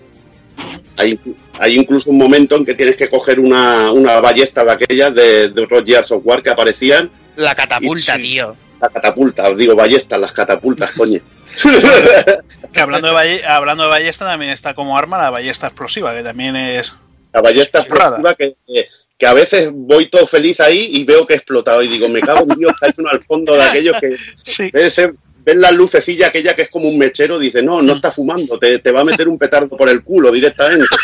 Hay, 0.97 1.19
hay 1.59 1.75
incluso 1.77 2.09
un 2.09 2.17
momento 2.17 2.55
en 2.55 2.65
que 2.65 2.73
tienes 2.73 2.95
que 2.95 3.07
coger 3.09 3.39
una, 3.39 3.91
una 3.91 4.19
ballesta 4.19 4.65
de 4.65 4.71
aquellas 4.71 5.13
de, 5.15 5.49
de 5.49 5.61
otros 5.63 5.83
Gears 5.85 6.11
of 6.11 6.21
War 6.25 6.41
que 6.43 6.49
aparecían 6.49 7.09
La 7.37 7.55
catapulta, 7.55 8.15
Sí. 8.15 8.21
tío. 8.21 8.55
La 8.81 8.89
catapulta, 8.89 9.49
os 9.49 9.57
digo, 9.57 9.75
ballestas, 9.75 10.19
las 10.19 10.31
catapultas, 10.31 10.91
coño. 10.91 11.19
Que 12.73 12.81
hablando 12.81 13.07
de, 13.07 13.13
balle- 13.13 13.43
hablando 13.45 13.83
de 13.83 13.89
ballesta, 13.89 14.25
también 14.25 14.51
está 14.51 14.73
como 14.75 14.97
arma 14.97 15.17
la 15.17 15.29
ballesta 15.31 15.67
explosiva, 15.67 16.13
que 16.15 16.21
también 16.23 16.55
es. 16.55 16.93
La 17.33 17.41
ballesta 17.41 17.79
explosiva 17.79 18.35
que, 18.35 18.55
que, 18.67 18.87
que 19.17 19.25
a 19.25 19.33
veces 19.33 19.69
voy 19.73 20.05
todo 20.05 20.27
feliz 20.27 20.59
ahí 20.59 20.89
y 20.93 21.03
veo 21.03 21.25
que 21.25 21.33
he 21.33 21.37
explotado 21.37 21.81
y 21.81 21.87
digo, 21.87 22.07
me 22.09 22.21
cago 22.21 22.45
en 22.51 22.59
Dios, 22.59 22.71
que 22.79 22.85
hay 22.87 22.93
uno 22.97 23.09
al 23.09 23.23
fondo 23.23 23.55
de 23.55 23.63
aquello 23.63 23.93
que 23.99 24.15
Sí. 24.45 24.69
ves, 24.71 24.97
eh, 24.99 25.11
ves 25.43 25.55
la 25.55 25.71
lucecilla 25.71 26.27
aquella 26.27 26.55
que 26.55 26.61
es 26.63 26.69
como 26.69 26.87
un 26.89 26.97
mechero, 26.97 27.39
dice, 27.39 27.61
no, 27.63 27.81
no 27.81 27.93
está 27.93 28.11
fumando, 28.11 28.57
te, 28.59 28.77
te 28.79 28.91
va 28.91 29.01
a 29.01 29.05
meter 29.05 29.27
un 29.27 29.37
petardo 29.39 29.75
por 29.75 29.89
el 29.89 30.03
culo 30.03 30.31
directamente. 30.31 30.85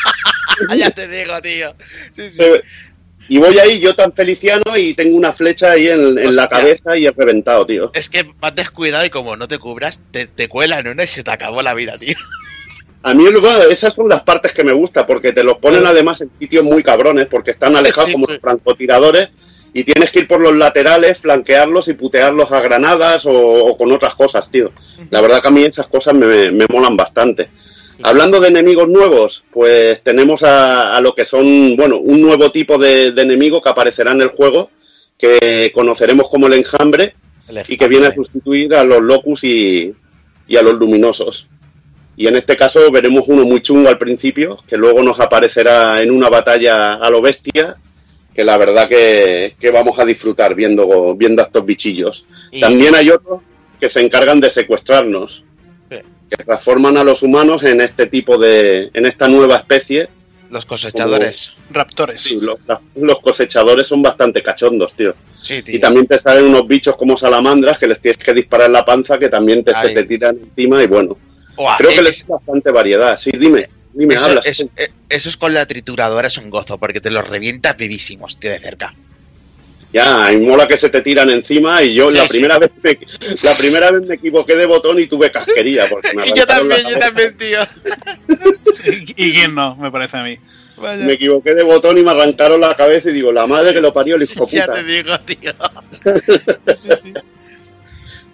Ya 0.78 0.90
te 0.90 1.06
digo, 1.10 1.42
tío. 1.42 1.76
Sí, 2.14 2.30
sí. 2.30 2.42
Y 3.28 3.38
voy 3.40 3.58
ahí 3.58 3.80
yo 3.80 3.96
tan 3.96 4.14
feliciano 4.14 4.78
y 4.78 4.94
tengo 4.94 5.18
una 5.18 5.32
flecha 5.34 5.72
ahí 5.72 5.88
en, 5.88 6.18
en 6.18 6.36
la 6.36 6.48
cabeza 6.48 6.96
y 6.96 7.06
he 7.06 7.12
reventado, 7.12 7.66
tío. 7.66 7.90
Es 7.94 8.08
que 8.10 8.24
vas 8.40 8.56
descuidado 8.56 9.04
y 9.06 9.10
como 9.10 9.36
no 9.36 9.48
te 9.48 9.58
cubras, 9.58 10.00
te, 10.12 10.28
te 10.28 10.48
cuelan 10.48 10.88
una 10.88 11.04
y 11.04 11.08
se 11.08 11.24
te 11.24 11.32
acabó 11.32 11.62
la 11.64 11.74
vida, 11.74 11.98
tío. 11.98 12.16
A 13.04 13.14
mí 13.14 13.24
bueno, 13.24 13.64
esas 13.70 13.94
son 13.94 14.10
las 14.10 14.22
partes 14.24 14.52
que 14.52 14.64
me 14.64 14.74
gusta, 14.74 15.06
porque 15.06 15.32
te 15.32 15.44
los 15.44 15.58
ponen 15.60 15.86
además 15.86 16.22
en 16.22 16.32
sitios 16.40 16.64
muy 16.64 16.82
cabrones, 16.82 17.28
porque 17.28 17.52
están 17.52 17.76
alejados 17.76 18.08
Sí, 18.08 18.14
como 18.14 18.26
sí. 18.26 18.34
los 18.34 18.42
francotiradores 18.42 19.30
y 19.74 19.84
tienes 19.84 20.12
que 20.12 20.20
ir 20.20 20.28
por 20.28 20.40
los 20.40 20.56
laterales, 20.56 21.20
flanquearlos 21.20 21.88
y 21.90 21.94
putearlos 21.94 22.52
a 22.52 22.62
granadas 22.62 23.26
o, 23.26 23.32
o 23.32 23.78
con 23.78 23.92
otras 23.92 24.16
cosas, 24.16 24.50
tío. 24.50 24.72
La 25.12 25.22
verdad 25.22 25.42
que 25.42 25.48
a 25.50 25.52
mí 25.52 25.64
esas 25.64 25.88
cosas 25.88 26.14
me, 26.16 26.50
me 26.52 26.66
molan 26.72 26.96
bastante. 26.98 27.50
Hablando 28.04 28.40
de 28.40 28.50
enemigos 28.50 28.88
nuevos, 28.90 29.46
pues 29.52 30.02
tenemos 30.04 30.44
a, 30.44 30.96
a 30.96 31.02
lo 31.02 31.16
que 31.16 31.26
son, 31.26 31.76
bueno, 31.78 31.98
un 31.98 32.22
nuevo 32.22 32.52
tipo 32.52 32.78
de, 32.78 33.12
de 33.12 33.22
enemigo 33.22 33.62
que 33.62 33.70
aparecerá 33.70 34.12
en 34.12 34.22
el 34.22 34.30
juego, 34.30 34.70
que 35.18 35.72
conoceremos 35.74 36.30
como 36.30 36.48
el 36.48 36.54
enjambre, 36.54 37.16
y 37.74 37.78
que 37.78 37.88
viene 37.88 38.08
a 38.08 38.14
sustituir 38.14 38.74
a 38.76 38.84
los 38.84 39.02
locus 39.02 39.44
y, 39.44 39.94
y 40.48 40.56
a 40.58 40.62
los 40.62 40.74
luminosos. 40.76 41.48
Y 42.18 42.28
en 42.28 42.36
este 42.36 42.56
caso 42.58 42.90
veremos 42.92 43.26
uno 43.28 43.44
muy 43.46 43.62
chungo 43.62 43.90
al 43.90 43.98
principio, 43.98 44.58
que 44.68 44.78
luego 44.78 45.04
nos 45.04 45.20
aparecerá 45.20 46.02
en 46.02 46.12
una 46.12 46.30
batalla 46.30 46.94
a 46.96 47.10
lo 47.10 47.22
bestia, 47.22 47.76
que 48.34 48.44
la 48.44 48.58
verdad 48.58 48.90
que, 48.90 49.56
que 49.60 49.72
vamos 49.72 49.98
a 50.00 50.06
disfrutar 50.06 50.56
viendo, 50.56 51.16
viendo 51.16 51.42
a 51.42 51.46
estos 51.46 51.66
bichillos. 51.66 52.28
Y- 52.52 52.60
También 52.62 52.96
hay 52.96 53.10
otros 53.10 53.42
que 53.80 53.90
se 53.90 54.02
encargan 54.02 54.40
de 54.40 54.50
secuestrarnos. 54.50 55.44
Que 56.30 56.44
transforman 56.44 56.98
a 56.98 57.04
los 57.04 57.24
humanos 57.24 57.64
en 57.64 57.82
este 57.82 58.08
tipo 58.08 58.38
de, 58.38 58.90
en 58.94 59.06
esta 59.06 59.28
nueva 59.28 59.58
especie. 59.58 60.08
Los 60.50 60.66
cosechadores. 60.66 61.54
Raptores. 61.72 62.22
Sí, 62.22 62.36
los, 62.40 62.60
los 62.96 63.20
cosechadores 63.20 63.88
son 63.88 64.02
bastante 64.02 64.42
cachondos, 64.44 64.94
tío. 64.96 65.14
Sí, 65.42 65.62
tío. 65.62 65.76
Y 65.76 65.80
también 65.80 66.08
te 66.08 66.18
salen 66.20 66.46
unos 66.46 66.68
bichos 66.68 66.96
como 66.96 67.18
salamandras 67.18 67.78
que 67.78 67.88
les 67.88 68.00
tienes 68.00 68.24
que 68.24 68.34
disparar 68.34 68.68
en 68.68 68.74
la 68.74 68.86
panza 68.86 69.18
que 69.18 69.30
también 69.30 69.64
te, 69.64 69.74
se 69.76 69.90
te 69.90 70.04
tiran 70.04 70.38
encima 70.38 70.82
y 70.84 70.88
bueno. 70.88 71.18
Creo 71.78 71.92
que 71.92 72.00
eh, 72.00 72.04
les 72.04 72.22
es- 72.22 72.28
da 72.28 72.36
bastante 72.36 72.72
variedad. 72.72 73.18
Sí, 73.18 73.32
dime, 73.32 73.70
dime, 73.94 74.16
eso, 74.16 74.26
hablas. 74.26 74.46
es- 74.46 74.62
eh, 74.78 74.90
eso 75.10 75.30
es 75.30 75.38
con 75.38 75.54
la 75.54 75.66
trituradora, 75.66 76.28
es 76.28 76.38
un 76.38 76.50
gozo, 76.50 76.78
porque 76.78 77.02
te 77.02 77.10
los 77.12 77.28
revientas 77.28 77.76
vivísimos, 77.78 78.38
tío, 78.40 78.52
de 78.52 78.60
cerca. 78.60 78.94
Ya, 79.96 80.30
y 80.34 80.38
mola 80.38 80.68
que 80.68 80.76
se 80.78 80.90
te 80.90 81.02
tiran 81.02 81.30
encima 81.30 81.82
y 81.82 81.94
yo 81.96 82.12
Sí, 82.12 82.18
la 82.18 82.24
sí. 82.24 82.30
primera 82.30 82.60
vez 82.60 82.70
me, 82.84 83.00
la 83.44 83.54
primera 83.58 83.92
vez 83.92 84.02
me 84.06 84.16
equivoqué 84.16 84.54
de 84.58 84.66
botón 84.66 85.00
y 85.00 85.08
tuve 85.08 85.32
casquería 85.32 85.86
porque 85.90 86.14
me 86.14 86.24
Y 86.28 86.34
yo 86.38 86.46
también, 86.46 86.82
yo 86.90 86.98
también, 86.98 87.38
tío. 87.38 87.60
¿Y, 88.86 89.14
y 89.30 89.32
quién 89.34 89.56
no? 89.56 89.78
Me 89.78 89.90
parece 89.90 90.18
a 90.18 90.24
mí. 90.24 90.38
Me 91.00 91.14
equivoqué 91.14 91.56
de 91.56 91.64
botón 91.64 91.98
y 91.98 92.02
me 92.04 92.12
arrancaron 92.12 92.60
la 92.60 92.76
cabeza 92.76 93.10
y 93.10 93.14
digo, 93.14 93.32
la 93.32 93.48
madre 93.48 93.74
que 93.74 93.80
lo 93.80 93.94
parió 93.94 94.18
el 94.18 94.24
hijo 94.24 94.46
Ya 94.52 94.66
puta. 94.66 94.74
te 94.76 94.84
digo, 94.84 95.18
tío. 95.22 95.54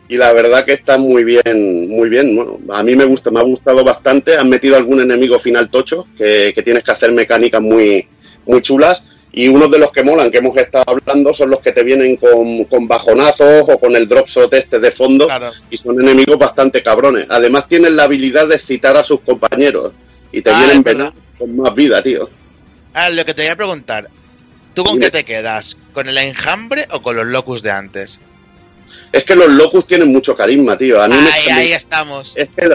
Y 0.09 0.17
la 0.17 0.33
verdad 0.33 0.65
que 0.65 0.73
está 0.73 0.97
muy 0.97 1.23
bien, 1.23 1.87
muy 1.87 2.09
bien. 2.09 2.35
Bueno, 2.35 2.59
a 2.73 2.83
mí 2.83 2.97
me 2.97 3.05
gusta, 3.05 3.31
me 3.31 3.39
ha 3.39 3.43
gustado 3.43 3.81
bastante. 3.85 4.35
Han 4.35 4.49
metido 4.49 4.75
algún 4.75 4.99
enemigo 4.99 5.39
final 5.39 5.69
tocho 5.69 6.05
que, 6.17 6.51
que 6.53 6.61
tienes 6.63 6.83
que 6.83 6.91
hacer 6.91 7.13
mecánicas 7.13 7.61
muy, 7.61 8.05
muy 8.45 8.61
chulas. 8.61 9.05
Y 9.33 9.47
uno 9.47 9.67
de 9.69 9.79
los 9.79 9.91
que 9.91 10.03
molan, 10.03 10.29
que 10.29 10.39
hemos 10.39 10.57
estado 10.57 10.83
hablando, 10.87 11.33
son 11.33 11.49
los 11.51 11.61
que 11.61 11.71
te 11.71 11.83
vienen 11.83 12.17
con, 12.17 12.65
con 12.65 12.85
bajonazos 12.87 13.63
o 13.69 13.79
con 13.79 13.95
el 13.95 14.07
drop 14.07 14.27
shot 14.27 14.53
este 14.53 14.79
de 14.79 14.91
fondo. 14.91 15.25
Claro. 15.25 15.51
Y 15.69 15.77
son 15.77 15.99
enemigos 16.01 16.37
bastante 16.37 16.83
cabrones. 16.83 17.27
Además 17.29 17.67
tienen 17.67 17.95
la 17.95 18.03
habilidad 18.03 18.47
de 18.47 18.55
excitar 18.55 18.97
a 18.97 19.03
sus 19.05 19.21
compañeros. 19.21 19.93
Y 20.33 20.41
te 20.41 20.49
Ah, 20.49 20.59
vienen 20.59 20.83
verdad. 20.83 21.13
con 21.37 21.55
más 21.55 21.73
vida, 21.73 22.03
tío. 22.03 22.29
Ah, 22.93 23.09
lo 23.09 23.23
que 23.23 23.33
te 23.33 23.43
voy 23.43 23.51
a 23.51 23.55
preguntar. 23.55 24.09
¿Tú 24.73 24.83
con 24.83 24.93
Dime. 24.95 25.05
qué 25.05 25.11
te 25.11 25.25
quedas? 25.25 25.77
¿Con 25.93 26.07
el 26.09 26.17
enjambre 26.17 26.87
o 26.91 27.01
con 27.01 27.15
los 27.15 27.25
locus 27.27 27.61
de 27.61 27.71
antes? 27.71 28.19
Es 29.13 29.23
que 29.23 29.35
los 29.35 29.49
locus 29.49 29.85
tienen 29.87 30.09
mucho 30.09 30.35
carisma, 30.35 30.77
tío. 30.77 31.01
A 31.01 31.07
mí 31.07 31.15
me- 31.15 31.29
Ahí, 31.31 31.47
ahí 31.49 31.71
estamos. 31.73 32.33
Es 32.35 32.49
que, 32.49 32.69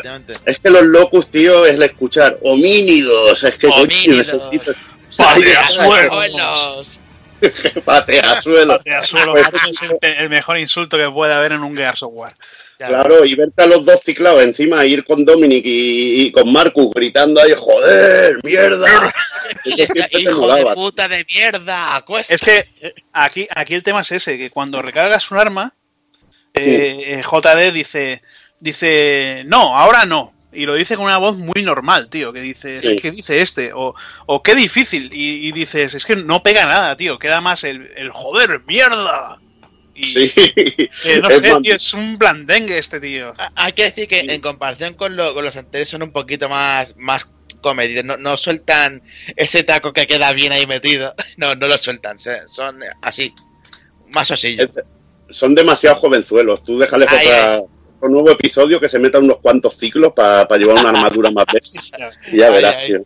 es 0.46 0.58
que 0.58 0.70
los 0.70 0.84
locus, 0.84 1.28
tío, 1.30 1.66
es 1.66 1.74
el 1.74 1.82
escuchar 1.82 2.38
homínidos. 2.42 3.44
Es 3.44 3.56
que 3.56 3.68
coño, 3.68 3.82
Homínidos. 3.82 4.28
ese 4.28 4.38
Pateasuelos. 5.16 7.00
patea 7.84 8.40
suelo. 8.40 8.78
Pateasuelo, 8.78 9.32
Pues, 9.32 9.52
macho, 9.52 9.68
es 9.70 9.82
el, 9.82 10.14
el 10.22 10.28
mejor 10.30 10.58
insulto 10.58 10.96
que 10.96 11.10
puede 11.10 11.34
haber 11.34 11.52
en 11.52 11.62
un 11.62 11.74
Gear 11.74 11.96
Software. 11.96 12.34
Ya. 12.78 12.88
Claro, 12.88 13.24
y 13.24 13.34
verte 13.34 13.62
a 13.62 13.66
los 13.66 13.86
dos 13.86 14.00
ciclados 14.02 14.42
encima, 14.42 14.84
ir 14.84 15.02
con 15.04 15.24
Dominic 15.24 15.64
y, 15.64 16.26
y 16.26 16.30
con 16.32 16.52
Marcus 16.52 16.90
gritando 16.94 17.40
ahí, 17.40 17.52
joder, 17.56 18.38
mierda. 18.44 19.12
Hijo 20.10 20.54
de 20.54 20.64
puta 20.74 21.08
de 21.08 21.24
mierda, 21.34 21.96
acuesta. 21.96 22.34
Es 22.34 22.42
que 22.42 22.68
aquí, 23.12 23.48
aquí 23.54 23.74
el 23.74 23.82
tema 23.82 24.02
es 24.02 24.12
ese, 24.12 24.36
que 24.36 24.50
cuando 24.50 24.82
recargas 24.82 25.30
un 25.30 25.38
arma, 25.38 25.72
eh, 26.52 27.18
eh, 27.18 27.22
JD 27.22 27.72
dice, 27.72 28.22
dice, 28.60 29.42
no, 29.46 29.74
ahora 29.74 30.04
no. 30.04 30.34
Y 30.56 30.66
lo 30.66 30.74
dice 30.74 30.96
con 30.96 31.04
una 31.04 31.18
voz 31.18 31.36
muy 31.36 31.62
normal, 31.62 32.08
tío, 32.10 32.32
que 32.32 32.40
dice, 32.40 32.78
Sí. 32.78 32.96
¿qué 32.96 33.10
dice 33.10 33.40
este? 33.42 33.72
O, 33.74 33.94
o 34.26 34.42
qué 34.42 34.54
difícil. 34.54 35.10
Y, 35.12 35.46
y 35.46 35.52
dices, 35.52 35.94
es 35.94 36.04
que 36.06 36.16
no 36.16 36.42
pega 36.42 36.64
nada, 36.66 36.96
tío, 36.96 37.18
queda 37.18 37.40
más 37.40 37.62
el, 37.64 37.90
el 37.96 38.10
joder, 38.10 38.62
mierda. 38.66 39.38
Y, 39.94 40.06
Sí. 40.06 40.32
eh, 40.36 41.20
no 41.22 41.28
Es 41.30 41.40
sé, 41.40 41.52
tío, 41.62 41.74
es 41.76 41.94
un 41.94 42.18
blandengue 42.18 42.78
este 42.78 43.00
tío. 43.00 43.34
Hay 43.54 43.72
que 43.72 43.84
decir 43.84 44.08
que 44.08 44.20
en 44.20 44.40
comparación 44.40 44.94
con, 44.94 45.16
lo- 45.16 45.34
con 45.34 45.44
los 45.44 45.56
anteriores 45.56 45.88
son 45.88 46.02
un 46.02 46.10
poquito 46.12 46.48
más, 46.48 46.94
más 46.96 47.26
comedidos. 47.62 48.04
No, 48.04 48.16
no 48.16 48.36
sueltan 48.36 49.02
ese 49.36 49.62
taco 49.64 49.92
que 49.92 50.06
queda 50.06 50.32
bien 50.32 50.52
ahí 50.52 50.66
metido. 50.66 51.14
No, 51.36 51.54
no 51.54 51.66
lo 51.68 51.76
sueltan. 51.78 52.18
Son 52.18 52.80
así. 53.02 53.34
Más 54.14 54.30
osillos. 54.30 54.70
Son 55.30 55.54
demasiado 55.54 55.96
jovenzuelos. 55.96 56.62
Tú 56.64 56.78
déjales 56.78 57.08
otra- 57.12 57.62
otro 57.96 58.08
nuevo 58.08 58.30
episodio 58.30 58.78
que 58.80 58.88
se 58.88 58.98
meta 58.98 59.18
unos 59.18 59.38
cuantos 59.38 59.74
ciclos 59.76 60.12
para 60.14 60.46
llevar 60.56 60.78
una 60.80 60.90
armadura 60.90 61.30
más 61.30 61.44
bestia. 61.52 61.80
Y 62.32 62.38
ya 62.38 62.50
verás, 62.50 62.84
tío. 62.86 63.04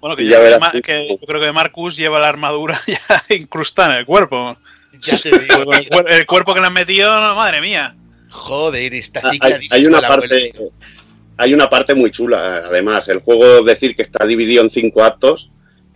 Bueno, 0.00 0.16
que, 0.16 0.26
ya 0.26 0.38
verás 0.40 0.72
que 0.82 1.08
yo 1.10 1.18
creo 1.26 1.40
que 1.40 1.52
Marcus 1.52 1.96
lleva 1.96 2.18
la 2.18 2.28
armadura 2.28 2.80
ya 2.86 3.24
incrustada 3.34 3.92
en 3.94 3.98
el 4.00 4.06
cuerpo. 4.06 4.56
Ya 5.02 5.16
te 5.18 5.30
digo. 5.38 5.72
El, 5.72 5.88
cuer- 5.88 6.12
el 6.12 6.26
cuerpo 6.26 6.54
que 6.54 6.60
le 6.60 6.66
han 6.66 6.72
metido, 6.72 7.10
madre 7.34 7.60
mía. 7.60 7.94
Joder, 8.30 8.94
está 8.94 9.20
Ah, 9.24 9.28
Hay, 9.28 9.32
cicladísimo 9.32 9.74
hay 9.76 9.86
una 9.86 10.00
parte 10.02 10.52
hay 11.36 11.54
una 11.54 11.70
parte 11.70 11.94
muy 11.94 12.10
chula 12.10 12.56
además 12.66 13.08
el 13.08 13.20
juego 13.20 13.62
decir 13.64 13.96
que 13.96 14.02
está 14.02 14.24
dividido 14.26 14.62
en 14.62 14.68
cinco 14.70 15.02
actos 15.02 15.50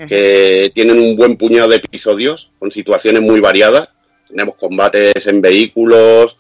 que 0.09 0.73
tienen 0.75 0.99
un 0.99 1.17
buen 1.17 1.37
puñado 1.37 1.69
de 1.69 1.77
episodios 1.77 2.51
con 2.59 2.71
situaciones 2.71 3.21
muy 3.23 3.41
variadas 3.41 3.91
tenemos 4.27 4.57
combates 4.57 5.27
en 5.27 5.41
vehículos 5.43 6.39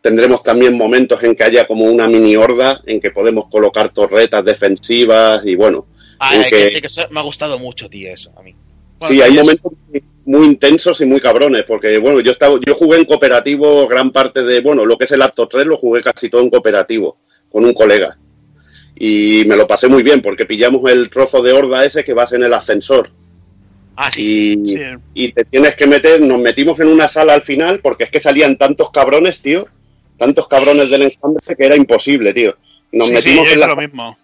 tendremos 0.00 0.42
también 0.42 0.76
momentos 0.76 1.22
en 1.22 1.34
que 1.34 1.44
haya 1.44 1.66
como 1.66 1.84
una 1.84 2.08
mini 2.08 2.36
horda 2.36 2.80
en 2.86 3.00
que 3.00 3.10
podemos 3.10 3.46
colocar 3.50 3.90
torretas 3.90 4.44
defensivas 4.44 5.44
y 5.44 5.54
bueno 5.56 5.86
Ay, 6.18 6.38
en 6.38 6.44
hay 6.44 6.50
que 6.50 6.56
que- 6.56 6.64
decir 6.64 6.80
que 6.80 6.86
eso 6.86 7.02
me 7.10 7.20
ha 7.20 7.22
gustado 7.22 7.58
mucho, 7.58 7.88
tío, 7.88 8.10
eso 8.12 8.30
a 8.36 8.42
mí. 8.42 8.54
Bueno, 8.98 9.14
sí, 9.14 9.22
hay 9.22 9.32
momentos 9.32 9.72
muy, 9.90 10.02
muy 10.26 10.46
intensos 10.46 11.00
y 11.00 11.06
muy 11.06 11.18
cabrones, 11.20 11.64
porque 11.66 11.96
bueno, 11.98 12.20
yo 12.20 12.32
estaba, 12.32 12.58
yo 12.66 12.74
jugué 12.74 12.98
en 12.98 13.06
cooperativo 13.06 13.86
gran 13.88 14.10
parte 14.10 14.42
de, 14.42 14.60
bueno, 14.60 14.84
lo 14.84 14.98
que 14.98 15.04
es 15.04 15.12
el 15.12 15.22
acto 15.22 15.48
3 15.48 15.64
lo 15.66 15.78
jugué 15.78 16.02
casi 16.02 16.28
todo 16.28 16.42
en 16.42 16.50
cooperativo, 16.50 17.16
con 17.50 17.64
un 17.64 17.72
colega. 17.72 18.18
Y 18.94 19.44
me 19.46 19.56
lo 19.56 19.66
pasé 19.66 19.88
muy 19.88 20.02
bien, 20.02 20.20
porque 20.20 20.44
pillamos 20.44 20.90
el 20.90 21.08
trozo 21.08 21.40
de 21.42 21.52
horda 21.52 21.84
ese 21.86 22.04
que 22.04 22.12
vas 22.12 22.32
en 22.34 22.42
el 22.42 22.52
ascensor. 22.52 23.08
Ah, 23.96 24.10
sí. 24.12 24.56
Y, 24.62 24.66
Sí. 24.66 24.78
y 25.14 25.32
te 25.32 25.44
tienes 25.46 25.74
que 25.74 25.86
meter, 25.86 26.20
nos 26.20 26.38
metimos 26.38 26.78
en 26.80 26.88
una 26.88 27.08
sala 27.08 27.32
al 27.32 27.42
final, 27.42 27.80
porque 27.82 28.04
es 28.04 28.10
que 28.10 28.20
salían 28.20 28.58
tantos 28.58 28.90
cabrones, 28.90 29.40
tío, 29.40 29.66
tantos 30.20 30.46
cabrones 30.46 30.88
del 30.90 31.02
enjambre 31.02 31.56
que 31.56 31.66
era 31.66 31.74
imposible, 31.74 32.32
tío. 32.32 32.54
Nos 32.92 33.08
Sí, 33.08 33.14
metimos 33.14 33.50
en 33.50 33.58
la 33.60 33.66
lo 33.66 33.76
mismo. 33.76 34.16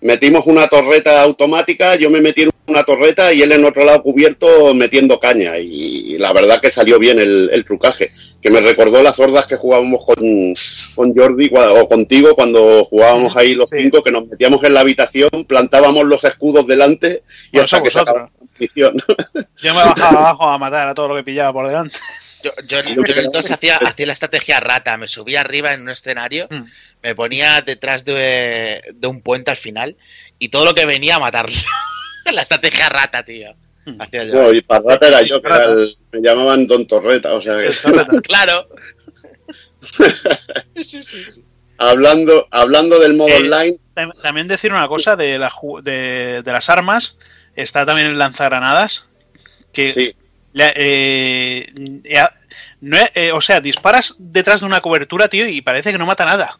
metimos 0.00 0.46
una 0.46 0.66
torreta 0.68 1.22
automática, 1.22 1.94
yo 1.96 2.10
me 2.10 2.20
metí 2.20 2.42
en 2.42 2.50
una 2.66 2.82
torreta 2.82 3.32
y 3.32 3.42
él 3.42 3.52
en 3.52 3.64
otro 3.64 3.84
lado 3.84 4.02
cubierto 4.02 4.72
metiendo 4.74 5.20
caña. 5.20 5.58
Y 5.58 6.16
la 6.18 6.32
verdad 6.32 6.60
que 6.60 6.70
salió 6.70 6.98
bien 6.98 7.18
el, 7.20 7.50
el 7.52 7.64
trucaje, 7.64 8.10
que 8.40 8.50
me 8.50 8.60
recordó 8.60 9.02
las 9.02 9.18
hordas 9.20 9.46
que 9.46 9.56
jugábamos 9.56 10.04
con, 10.04 10.54
con 10.94 11.14
Jordi 11.14 11.50
o 11.54 11.88
contigo 11.88 12.34
cuando 12.34 12.84
jugábamos 12.84 13.36
ahí 13.36 13.54
los 13.54 13.68
Sí. 13.70 13.76
cinco, 13.82 14.02
que 14.02 14.10
nos 14.12 14.26
metíamos 14.26 14.62
en 14.64 14.74
la 14.74 14.80
habitación, 14.80 15.30
plantábamos 15.46 16.04
los 16.04 16.24
escudos 16.24 16.66
delante 16.66 17.22
y 17.52 17.58
Bueno, 17.58 17.64
hasta 17.66 17.82
que 17.82 17.90
se 17.90 17.98
la 17.98 18.04
transmisión. 18.04 18.94
Yo 19.56 19.74
me 19.74 19.84
bajaba 19.84 20.18
abajo 20.20 20.48
a 20.48 20.58
matar 20.58 20.88
a 20.88 20.94
todo 20.94 21.08
lo 21.08 21.16
que 21.16 21.24
pillaba 21.24 21.52
por 21.52 21.66
delante. 21.66 21.96
Yo, 22.44 22.52
yo, 22.66 22.78
en- 22.80 22.94
yo 22.94 23.12
en 23.12 23.18
el 23.18 23.30
2 23.32 23.50
hacía, 23.50 23.76
hacía 23.78 24.06
la 24.06 24.12
estrategia 24.12 24.60
rata, 24.60 24.96
me 24.98 25.08
subía 25.08 25.40
arriba 25.40 25.72
en 25.72 25.80
un 25.82 25.88
escenario, 25.90 26.46
Mm. 26.50 26.64
me 27.02 27.14
ponía 27.14 27.62
detrás 27.62 28.04
de, 28.04 28.82
de 28.94 29.06
un 29.08 29.22
puente 29.22 29.50
al 29.50 29.56
final 29.56 29.96
y 30.38 30.50
todo 30.50 30.64
lo 30.66 30.74
que 30.74 30.84
venía 30.86 31.16
a 31.16 31.20
matarlo. 31.20 31.56
la 32.32 32.42
estrategia 32.42 32.88
rata, 32.90 33.24
tío. 33.24 33.54
Mm. 33.86 34.00
Hacía 34.00 34.24
yo. 34.24 34.34
No, 34.34 34.52
y 34.52 34.60
Parrata 34.62 35.08
era 35.08 35.22
yo, 35.22 35.40
que 35.42 35.48
era 35.48 35.64
el- 35.64 35.96
me 36.12 36.20
llamaban 36.20 36.66
Don 36.66 36.86
Torreta, 36.86 37.32
o 37.34 37.40
sea 37.42 37.56
que... 37.58 37.70
Claro. 38.22 38.68
hablando, 41.78 42.46
hablando 42.50 42.98
del 42.98 43.14
modo 43.14 43.28
Eh, 43.28 43.36
online, 43.38 43.76
Tam- 43.94 44.12
También 44.22 44.48
decir 44.48 44.72
una 44.72 44.88
cosa 44.88 45.16
de, 45.16 45.38
la 45.38 45.52
de, 45.82 46.42
de 46.44 46.52
las 46.52 46.68
armas. 46.68 47.16
Está 47.56 47.86
también 47.86 48.08
el 48.08 48.18
lanzagranadas. 48.18 49.06
Que 49.72 50.14
le- 50.54 50.72
eh, 50.74 51.72
eh, 52.04 52.18
no 52.80 52.96
eh, 53.14 53.30
o 53.32 53.40
sea, 53.40 53.60
disparas 53.60 54.14
detrás 54.18 54.60
de 54.60 54.66
una 54.66 54.80
cobertura, 54.80 55.28
tío, 55.28 55.46
y 55.46 55.60
parece 55.60 55.92
que 55.92 55.98
no 55.98 56.06
mata 56.06 56.24
nada. 56.24 56.58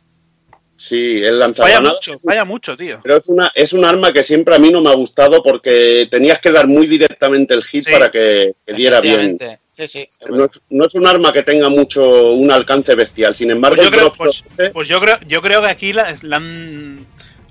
sí, 0.77 1.17
el 1.19 1.23
Falla 1.35 1.39
lanzagranadas 1.39 1.95
mucho, 2.09 2.19
falla 2.19 2.45
mucho, 2.45 2.77
tío. 2.77 3.01
Pero 3.03 3.17
es 3.17 3.29
una, 3.29 3.53
es 3.55 3.73
un 3.73 3.85
arma 3.85 4.13
que 4.13 4.23
siempre 4.25 4.55
a 4.55 4.59
mí 4.59 4.71
no 4.71 4.81
me 4.83 4.91
ha 4.91 4.95
gustado 4.95 5.43
porque 5.43 6.07
tenías 6.11 6.41
que 6.41 6.51
dar 6.51 6.67
muy 6.67 6.87
directamente 6.87 7.55
el 7.55 7.63
hit 7.65 7.85
Sí. 7.85 7.93
para 7.93 8.11
que, 8.11 8.55
que 8.67 8.73
diera 8.75 9.01
bien. 9.01 9.39
Sí, 9.77 9.89
sí. 9.89 10.09
es 10.21 10.29
No 10.31 10.45
es, 10.45 10.51
no 10.71 10.87
es 10.87 10.95
un 10.95 11.07
arma 11.07 11.33
que 11.33 11.43
tenga 11.43 11.69
mucho 11.69 12.33
un 12.33 12.51
alcance 12.51 12.95
bestial. 12.95 13.35
Sin 13.35 13.51
embargo, 13.51 13.77
Pues 13.77 13.91
yo, 13.91 13.93
creo, 13.97 14.13
pues, 14.13 14.45
pues 14.73 14.89
yo 14.89 15.01
creo, 15.01 15.19
yo 15.27 15.43
creo 15.43 15.63
que 15.63 15.69
aquí 15.69 15.93
la- 15.93 16.15
la 16.23 16.37
han- 16.37 17.07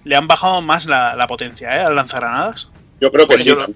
le 0.06 0.16
han 0.16 0.28
bajado 0.28 0.62
más 0.62 0.86
la, 0.86 1.16
la 1.16 1.28
potencia, 1.28 1.76
¿eh? 1.78 1.80
Al 1.82 1.96
lanzagranadas. 1.96 2.68
yo 3.02 3.12
creo 3.12 3.28
que 3.28 3.38
sí. 3.38 3.44
yo 3.46 3.56
lo- 3.56 3.68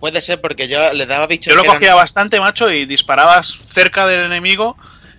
Puede 0.00 0.20
ser 0.20 0.40
porque 0.40 0.68
yo 0.68 0.78
le 0.92 1.06
daba 1.06 1.26
bichos 1.26 1.52
Yo 1.52 1.56
lo 1.56 1.62
eran- 1.64 1.76
cogía 1.76 1.94
bastante, 1.94 2.40
macho, 2.40 2.70
y 2.70 2.86
disparabas 2.86 3.58
cerca 3.72 4.06
del 4.06 4.24
enemigo 4.24 4.76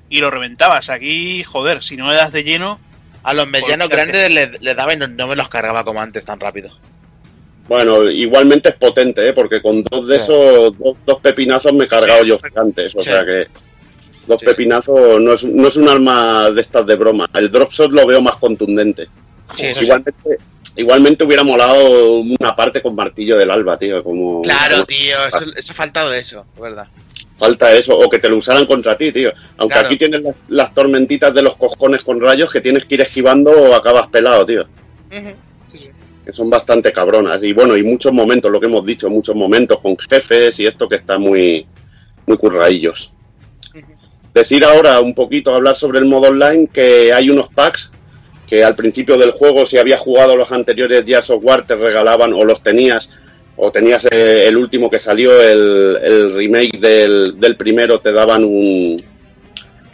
y 0.09 0.19
lo 0.19 0.31
reventabas. 0.31 0.89
Aquí, 0.89 1.43
joder, 1.43 1.83
si 1.83 1.97
no 1.97 2.09
le 2.11 2.17
das 2.17 2.31
de 2.31 2.43
lleno, 2.43 2.79
a 3.23 3.33
los 3.33 3.47
medianos 3.47 3.89
grandes 3.89 4.29
le, 4.31 4.51
le 4.59 4.75
daba 4.75 4.93
y 4.93 4.97
no, 4.97 5.07
no 5.07 5.27
me 5.27 5.35
los 5.35 5.49
cargaba 5.49 5.83
como 5.83 6.01
antes 6.01 6.25
tan 6.25 6.39
rápido. 6.39 6.69
Bueno, 7.67 8.09
igualmente 8.09 8.69
es 8.69 8.75
potente, 8.75 9.27
¿eh? 9.27 9.33
porque 9.33 9.61
con 9.61 9.81
dos 9.83 10.07
de 10.07 10.19
Sí. 10.19 10.25
esos, 10.25 10.77
dos, 10.77 10.95
dos 11.05 11.19
pepinazos 11.21 11.73
me 11.73 11.85
he 11.85 11.87
cargado 11.87 12.21
Sí. 12.21 12.27
yo 12.29 12.39
gigantes. 12.39 12.93
O 12.95 12.99
Sí. 12.99 13.05
sea 13.09 13.25
que 13.25 13.47
dos 14.27 14.39
Sí. 14.39 14.45
pepinazos 14.45 15.19
no 15.19 15.33
es, 15.33 15.43
no 15.43 15.67
es 15.67 15.75
un 15.75 15.89
arma 15.89 16.51
de 16.51 16.61
estas 16.61 16.85
de 16.85 16.95
broma. 16.95 17.27
El 17.33 17.49
drop 17.51 17.71
shot 17.71 17.91
lo 17.91 18.05
veo 18.05 18.21
más 18.21 18.35
contundente. 18.35 19.07
Sí, 19.55 19.67
eso 19.67 19.79
sí. 19.79 19.85
igualmente, 19.85 20.37
igualmente 20.75 21.23
hubiera 21.23 21.43
molado 21.43 22.19
una 22.19 22.55
parte 22.55 22.81
con 22.81 22.95
martillo 22.95 23.37
del 23.37 23.51
alba, 23.51 23.77
tío. 23.77 24.03
Como, 24.03 24.41
Claro, 24.41 24.75
como- 24.75 24.85
tío, 24.85 25.17
eso, 25.27 25.45
eso 25.55 25.71
ha 25.71 25.75
faltado 25.75 26.13
eso, 26.13 26.45
es 26.55 26.61
verdad. 26.61 26.87
Falta 27.37 27.73
eso, 27.73 27.97
o 27.97 28.09
que 28.09 28.19
te 28.19 28.29
lo 28.29 28.37
usaran 28.37 28.65
contra 28.65 28.97
ti, 28.97 29.11
tío. 29.11 29.33
Aunque 29.57 29.73
Claro. 29.73 29.87
aquí 29.87 29.97
tienes 29.97 30.21
las, 30.23 30.35
las 30.47 30.73
tormentitas 30.73 31.33
de 31.33 31.41
los 31.41 31.55
cojones 31.57 32.01
con 32.01 32.21
rayos 32.21 32.49
que 32.51 32.61
tienes 32.61 32.85
que 32.85 32.95
ir 32.95 33.01
esquivando 33.01 33.51
o 33.51 33.75
acabas 33.75 34.07
pelado, 34.07 34.45
tío. 34.45 34.65
Sí, 35.67 35.77
sí. 35.77 35.89
Que 36.25 36.31
son 36.31 36.49
bastante 36.49 36.93
cabronas. 36.93 37.43
Y 37.43 37.51
bueno, 37.51 37.75
y 37.75 37.83
muchos 37.83 38.13
momentos, 38.13 38.49
lo 38.51 38.59
que 38.59 38.67
hemos 38.67 38.85
dicho, 38.85 39.09
muchos 39.09 39.35
momentos 39.35 39.79
con 39.79 39.97
jefes 39.97 40.59
y 40.59 40.65
esto 40.65 40.87
que 40.87 40.95
está 40.95 41.17
muy, 41.19 41.65
muy 42.25 42.37
curraillos. 42.37 43.11
Decir 44.33 44.65
ahora 44.65 44.99
un 44.99 45.13
poquito, 45.13 45.53
hablar 45.53 45.75
sobre 45.75 45.99
el 45.99 46.05
modo 46.05 46.27
online, 46.29 46.67
que 46.71 47.13
hay 47.13 47.29
unos 47.29 47.47
packs 47.49 47.91
que 48.47 48.63
al 48.63 48.75
principio 48.75 49.17
del 49.17 49.31
juego, 49.31 49.65
si 49.65 49.77
habías 49.77 49.99
jugado 49.99 50.35
los 50.35 50.51
anteriores 50.51 51.03
Gears 51.05 51.29
of 51.31 51.43
War, 51.43 51.65
te 51.65 51.75
regalaban 51.75 52.33
o 52.33 52.43
los 52.45 52.61
tenías, 52.61 53.09
o 53.57 53.71
tenías 53.71 54.05
eh, 54.11 54.45
el 54.47 54.57
último 54.57 54.89
que 54.89 54.99
salió, 54.99 55.41
el, 55.41 55.97
el 56.03 56.33
remake 56.35 56.77
del, 56.79 57.39
del 57.39 57.55
primero, 57.57 57.99
te 57.99 58.11
daban 58.11 58.43
un. 58.43 58.97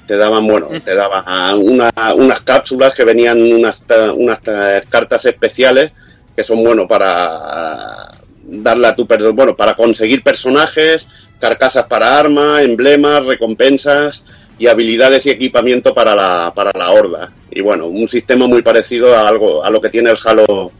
Te 0.07 0.17
daban, 0.17 0.45
bueno, 0.45 0.67
te 0.83 0.93
daban 0.93 1.57
una- 1.59 1.91
unas 2.15 2.41
cápsulas 2.41 2.93
que 2.93 3.05
venían 3.05 3.41
unas, 3.41 3.85
unas 4.17 4.41
ta- 4.41 4.81
cartas 4.89 5.23
especiales 5.25 5.91
que 6.35 6.43
son, 6.43 6.61
bueno, 6.63 6.85
para 6.87 8.11
darle 8.43 8.87
a 8.87 8.95
tu 8.95 9.05
bueno, 9.33 9.55
para 9.55 9.73
conseguir 9.75 10.21
personajes, 10.21 11.07
carcasas 11.39 11.85
para 11.85 12.17
armas, 12.19 12.63
emblemas, 12.63 13.25
recompensas 13.25 14.25
y 14.61 14.67
habilidades 14.67 15.25
y 15.25 15.31
equipamiento 15.31 15.95
para 15.95 16.13
la, 16.13 16.53
para 16.53 16.69
la 16.77 16.91
horda. 16.91 17.33
Y 17.49 17.61
bueno, 17.61 17.87
un 17.87 18.07
sistema 18.07 18.45
muy 18.45 18.61
parecido 18.61 19.17
a 19.17 19.27
algo 19.27 19.63
a 19.63 19.71
lo 19.71 19.81
que 19.81 19.89
tiene 19.89 20.11
el 20.11 20.17
Halo 20.23 20.71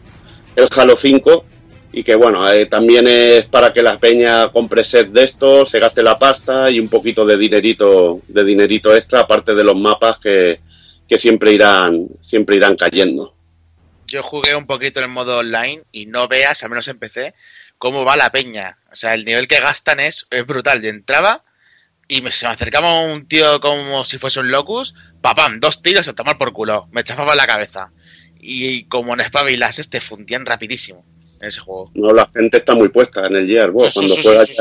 el 0.56 0.68
Halo 0.77 0.95
5 0.95 1.45
y 1.92 2.03
que 2.03 2.14
bueno, 2.14 2.48
eh, 2.48 2.68
también 2.68 3.08
es 3.08 3.48
para 3.48 3.74
que 3.74 3.82
la 3.82 3.98
peña 3.98 4.51
compre 4.51 4.84
set 4.84 5.08
de 5.10 5.24
esto, 5.24 5.66
se 5.66 5.80
gaste 5.80 6.03
la 6.03 6.19
pasta 6.19 6.69
y 6.69 6.80
un 6.80 6.90
poquito 6.90 7.26
de 7.26 7.38
dinerito 7.38 8.22
de 8.27 8.43
dinerito 8.43 8.95
extra 8.95 9.22
aparte 9.22 9.56
de 9.56 9.64
los 9.64 9.76
mapas 9.76 10.19
que, 10.19 10.60
que 11.10 11.18
siempre 11.18 11.51
irán 11.51 12.08
siempre 12.22 12.58
irán 12.58 12.76
cayendo. 12.76 13.34
Yo 14.06 14.22
jugué 14.22 14.53
un 14.53 14.68
poquito 14.68 15.01
en 15.01 15.10
modo 15.10 15.40
online 15.40 15.82
y 15.92 16.06
no 16.06 16.27
veas, 16.27 16.61
al 16.61 16.69
menos 16.69 16.88
en 16.88 17.00
PC, 17.00 17.34
cómo 17.80 18.06
va 18.06 18.16
la 18.16 18.32
peña. 18.32 18.77
O 18.92 18.95
sea, 18.95 19.16
el 19.16 19.26
nivel 19.26 19.48
que 19.48 19.60
gastan 19.60 20.00
es, 20.00 20.27
es 20.30 20.45
brutal. 20.45 20.84
Yo 20.84 20.90
entraba 20.90 21.43
y 22.12 22.22
me, 22.22 22.30
se 22.30 22.46
me 22.46 22.52
acercaba 22.52 23.00
un 23.06 23.26
tío 23.26 23.62
como 23.62 24.04
si 24.04 24.18
fuese 24.18 24.42
un 24.42 24.52
locus, 24.52 24.94
papam, 25.22 25.62
dos 25.62 25.82
tiros 25.82 26.10
a 26.10 26.14
tomar 26.14 26.38
por 26.38 26.52
culo. 26.52 26.90
Me 26.92 27.06
chafaba 27.06 27.36
la 27.36 27.48
cabeza. 27.48 27.90
Y, 28.42 28.84
como 28.84 29.14
en 29.14 29.22
espabilas, 29.22 29.90
te 29.90 30.02
fundían 30.02 30.46
rapidísimo 30.46 31.06
en 31.40 31.48
ese 31.48 31.62
juego. 31.62 31.90
No, 31.94 32.12
la 32.12 32.30
gente 32.36 32.58
está 32.58 32.76
muy 32.76 32.90
puesta 32.90 33.28
en 33.28 33.38
el 33.38 33.48
Gear, 33.48 33.72
Sí, 33.80 33.86
sí, 33.86 33.94
cuando 33.94 34.16
sí, 34.16 34.22
juega 34.24 34.46
sí, 34.46 34.54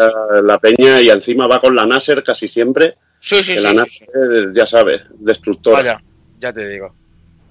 la 0.45 0.59
peña 0.59 1.01
y 1.01 1.11
encima 1.11 1.49
va 1.49 1.61
con 1.61 1.75
la 1.75 1.87
Nasser 1.87 2.23
casi 2.23 2.47
siempre, 2.47 2.95
Sí, 3.19 3.43
sí, 3.43 3.55
que 3.55 3.59
sí. 3.59 3.65
la 3.65 3.73
Nasser, 3.73 4.53
ya 4.55 4.67
sabes, 4.67 5.03
destructora. 5.19 5.77
Vaya, 5.79 6.03
ya 6.39 6.53
te 6.53 6.69
digo. 6.69 6.95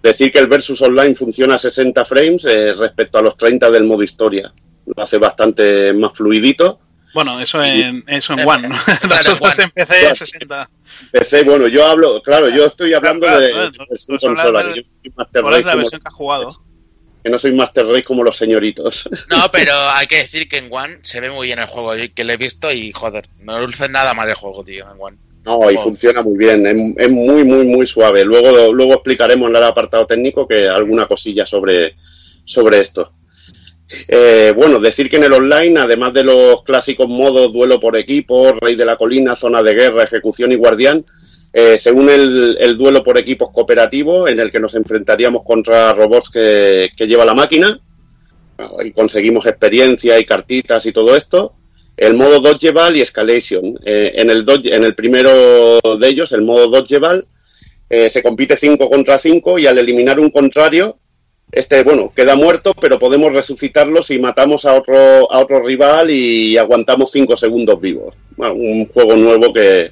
Decir 0.02 0.32
que 0.32 0.40
el 0.40 0.48
Versus 0.48 0.82
Online 0.82 1.14
funciona 1.14 1.56
a 1.56 1.60
60 1.60 2.06
frames 2.06 2.46
eh, 2.46 2.74
respecto 2.74 3.18
a 3.18 3.22
los 3.22 3.36
30 3.36 3.70
del 3.70 3.84
modo 3.84 4.02
historia. 4.04 4.54
Lo 4.86 5.04
hace 5.04 5.18
bastante 5.18 5.92
más 5.92 6.14
fluidito. 6.14 6.80
Bueno, 7.14 7.40
eso 7.40 7.62
en, 7.64 8.04
eso 8.08 8.34
en 8.34 8.40
Eh, 8.40 8.46
One. 8.46 8.70
Nosotros 9.10 9.60
en 9.60 9.70
PC 9.72 10.00
Claro. 10.00 10.16
60. 10.16 10.70
PC, 11.12 11.44
bueno, 11.44 11.68
yo 11.68 11.86
hablo, 11.86 12.22
claro, 12.22 12.50
yo 12.50 12.66
estoy 12.66 12.94
hablando 12.94 13.26
Claro, 13.26 13.40
de, 13.40 13.52
claro, 13.52 13.72
versión 13.90 14.18
consola, 14.18 14.64
del- 14.64 14.74
que 14.74 14.82
yo 14.82 14.88
soy 15.04 15.14
Master 15.16 15.42
¿Cuál 15.42 15.56
es 15.56 15.66
la 15.66 15.76
versión 15.76 16.02
que 16.02 16.08
has 16.08 16.14
jugado? 16.14 16.50
que 17.24 17.30
no 17.30 17.38
soy 17.38 17.52
Master 17.54 17.86
Race 17.86 18.04
como 18.04 18.24
los 18.24 18.38
señoritos. 18.38 19.10
No, 19.30 19.38
pero 19.52 19.74
hay 19.90 20.08
que 20.08 20.18
decir 20.20 20.48
que 20.48 20.58
en 20.58 20.70
One 20.72 21.00
se 21.02 21.20
ve 21.20 21.30
muy 21.30 21.48
bien 21.48 21.60
el 21.60 21.66
juego. 21.68 21.94
Yo 21.96 22.06
que 22.16 22.24
lo 22.24 22.32
he 22.32 22.38
visto 22.38 22.72
y 22.72 22.94
joder, 22.94 23.28
no 23.40 23.60
luce 23.60 23.90
nada 23.90 24.14
mal 24.14 24.30
el 24.30 24.36
juego, 24.36 24.64
tío, 24.64 24.86
en 24.90 24.98
One. 24.98 25.18
No, 25.44 25.70
y 25.72 25.76
Oh. 25.76 25.80
funciona 25.84 26.22
muy 26.22 26.38
bien, 26.38 26.66
es, 26.66 26.76
es 27.08 27.12
muy, 27.12 27.44
muy, 27.44 27.66
muy 27.66 27.86
suave. 27.88 28.24
Luego, 28.24 28.72
luego 28.74 28.94
explicaremos 28.94 29.50
en 29.50 29.56
el 29.58 29.64
apartado 29.64 30.06
técnico 30.06 30.48
que 30.48 30.68
alguna 30.70 31.08
cosilla 31.08 31.46
sobre, 31.46 31.96
sobre 32.46 32.80
esto. 32.80 33.12
Eh, 34.08 34.54
bueno, 34.56 34.80
decir 34.80 35.10
que 35.10 35.18
en 35.18 35.24
el 35.24 35.34
online, 35.34 35.80
además 35.80 36.14
de 36.14 36.24
los 36.24 36.64
clásicos 36.64 37.08
modos 37.10 37.52
duelo 37.52 37.80
por 37.80 37.98
equipo, 37.98 38.54
rey 38.54 38.76
de 38.76 38.86
la 38.86 38.96
colina, 38.98 39.36
zona 39.36 39.64
de 39.64 39.74
guerra, 39.74 40.04
ejecución 40.04 40.52
y 40.52 40.56
guardián, 40.56 41.04
eh, 41.54 41.80
según 41.80 42.10
el, 42.10 42.58
el 42.60 42.78
duelo 42.78 43.04
por 43.04 43.18
equipos 43.18 43.50
cooperativo, 43.52 44.28
en 44.28 44.40
el 44.40 44.52
que 44.52 44.60
nos 44.60 44.76
enfrentaríamos 44.76 45.44
contra 45.44 45.94
robots 45.94 46.30
que, 46.30 46.90
que 46.96 47.08
lleva 47.08 47.26
la 47.26 47.34
máquina, 47.34 47.80
y 48.84 48.92
conseguimos 48.92 49.46
experiencia 49.46 50.20
y 50.20 50.26
cartitas 50.26 50.86
y 50.86 50.92
todo 50.92 51.16
esto, 51.16 51.54
el 51.98 52.14
modo 52.14 52.40
Dodgeball 52.42 52.96
y 52.98 53.02
Escalation. 53.02 53.80
Eh, 53.86 54.12
en, 54.16 54.30
el 54.30 54.46
dodge- 54.46 54.74
en 54.74 54.84
el 54.84 54.94
primero 54.96 55.80
de 55.98 56.08
ellos, 56.08 56.32
el 56.34 56.42
modo 56.44 56.68
Dodgeball, 56.68 57.26
eh, 57.90 58.10
se 58.10 58.22
compite 58.22 58.56
5 58.56 58.90
contra 58.90 59.18
5 59.18 59.58
y 59.60 59.66
al 59.66 59.78
eliminar 59.80 60.20
un 60.20 60.30
contrario, 60.30 60.98
este, 61.52 61.84
bueno, 61.84 62.12
queda 62.16 62.36
muerto, 62.36 62.74
pero 62.80 63.00
podemos 63.00 63.34
resucitarlo 63.34 64.04
si 64.04 64.20
matamos 64.20 64.66
a 64.66 64.74
otro, 64.74 65.32
a 65.32 65.40
otro 65.40 65.64
rival 65.64 66.10
y 66.12 66.58
aguantamos 66.58 67.12
5 67.12 67.36
segundos 67.38 67.80
vivos. 67.82 68.16
Bueno, 68.38 68.54
un 68.56 68.88
juego 68.88 69.16
nuevo 69.16 69.52
que 69.54 69.92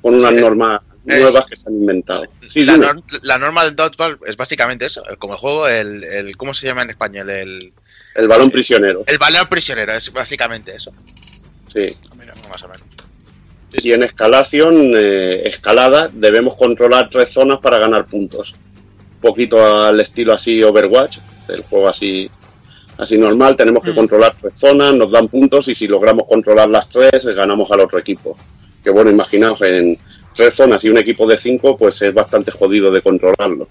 con 0.00 0.14
unas 0.14 0.30
Sí, 0.34 0.36
normas 0.40 0.80
es- 1.06 1.20
nuevas 1.20 1.46
que 1.46 1.56
se 1.56 1.68
han 1.68 1.74
inventado. 1.74 2.24
Sí, 2.44 2.64
la, 2.64 2.74
dime. 2.74 2.86
nor- 2.86 3.02
la 3.22 3.38
norma 3.38 3.64
del 3.64 3.74
dodgeball 3.76 4.18
es 4.26 4.36
básicamente 4.36 4.86
eso, 4.86 5.02
como 5.18 5.34
el 5.34 5.38
juego, 5.40 5.68
el, 5.68 6.04
el 6.04 6.36
¿cómo 6.36 6.54
se 6.54 6.66
llama 6.66 6.82
en 6.82 6.90
español? 6.90 7.30
El, 7.30 7.72
el 8.14 8.28
balón 8.28 8.50
prisionero. 8.50 9.04
el 9.06 9.18
balón 9.18 9.46
prisionero, 9.48 9.92
es 9.94 10.12
básicamente 10.12 10.74
eso. 10.76 10.92
Sí. 11.72 11.96
Mira, 12.18 12.34
más 12.50 12.62
o 12.62 12.68
menos. 12.68 12.82
Y 13.74 13.92
en 13.92 14.02
escalación, 14.02 14.92
eh, 14.94 15.42
escalada, 15.46 16.10
debemos 16.12 16.54
controlar 16.56 17.08
tres 17.08 17.30
zonas 17.30 17.58
para 17.60 17.78
ganar 17.78 18.04
puntos. 18.06 18.54
Poquito 19.22 19.64
al 19.64 20.00
estilo 20.00 20.34
así 20.34 20.62
Overwatch, 20.62 21.18
el 21.48 21.62
juego 21.62 21.88
así, 21.88 22.28
así 22.98 23.16
normal. 23.16 23.56
Tenemos 23.56 23.82
que 23.82 23.92
Mm. 23.92 23.96
controlar 23.96 24.34
tres 24.38 24.52
zonas, 24.58 24.92
nos 24.94 25.10
dan 25.12 25.28
puntos 25.28 25.68
y 25.68 25.74
si 25.74 25.88
logramos 25.88 26.26
controlar 26.26 26.68
las 26.68 26.88
tres, 26.88 27.24
ganamos 27.26 27.70
al 27.70 27.80
otro 27.80 27.98
equipo. 27.98 28.36
Que 28.82 28.90
bueno, 28.90 29.10
imaginaos, 29.10 29.62
en 29.62 29.96
tres 30.34 30.54
zonas 30.54 30.84
y 30.84 30.90
un 30.90 30.98
equipo 30.98 31.26
de 31.26 31.36
cinco, 31.36 31.76
pues 31.76 32.02
es 32.02 32.12
bastante 32.12 32.50
jodido 32.50 32.90
de 32.90 33.00
controlarlo. 33.00 33.68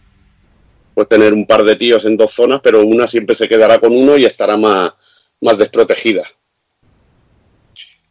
Puedes 0.93 1.09
tener 1.09 1.33
un 1.33 1.45
par 1.45 1.63
de 1.63 1.75
tíos 1.75 2.05
en 2.05 2.17
dos 2.17 2.31
zonas, 2.31 2.61
pero 2.63 2.85
una 2.85 3.07
siempre 3.07 3.35
se 3.35 3.47
quedará 3.47 3.80
con 3.80 3.95
uno 3.95 4.17
y 4.17 4.25
estará 4.25 4.57
más, 4.57 4.91
más 5.41 5.57
desprotegida. 5.57 6.23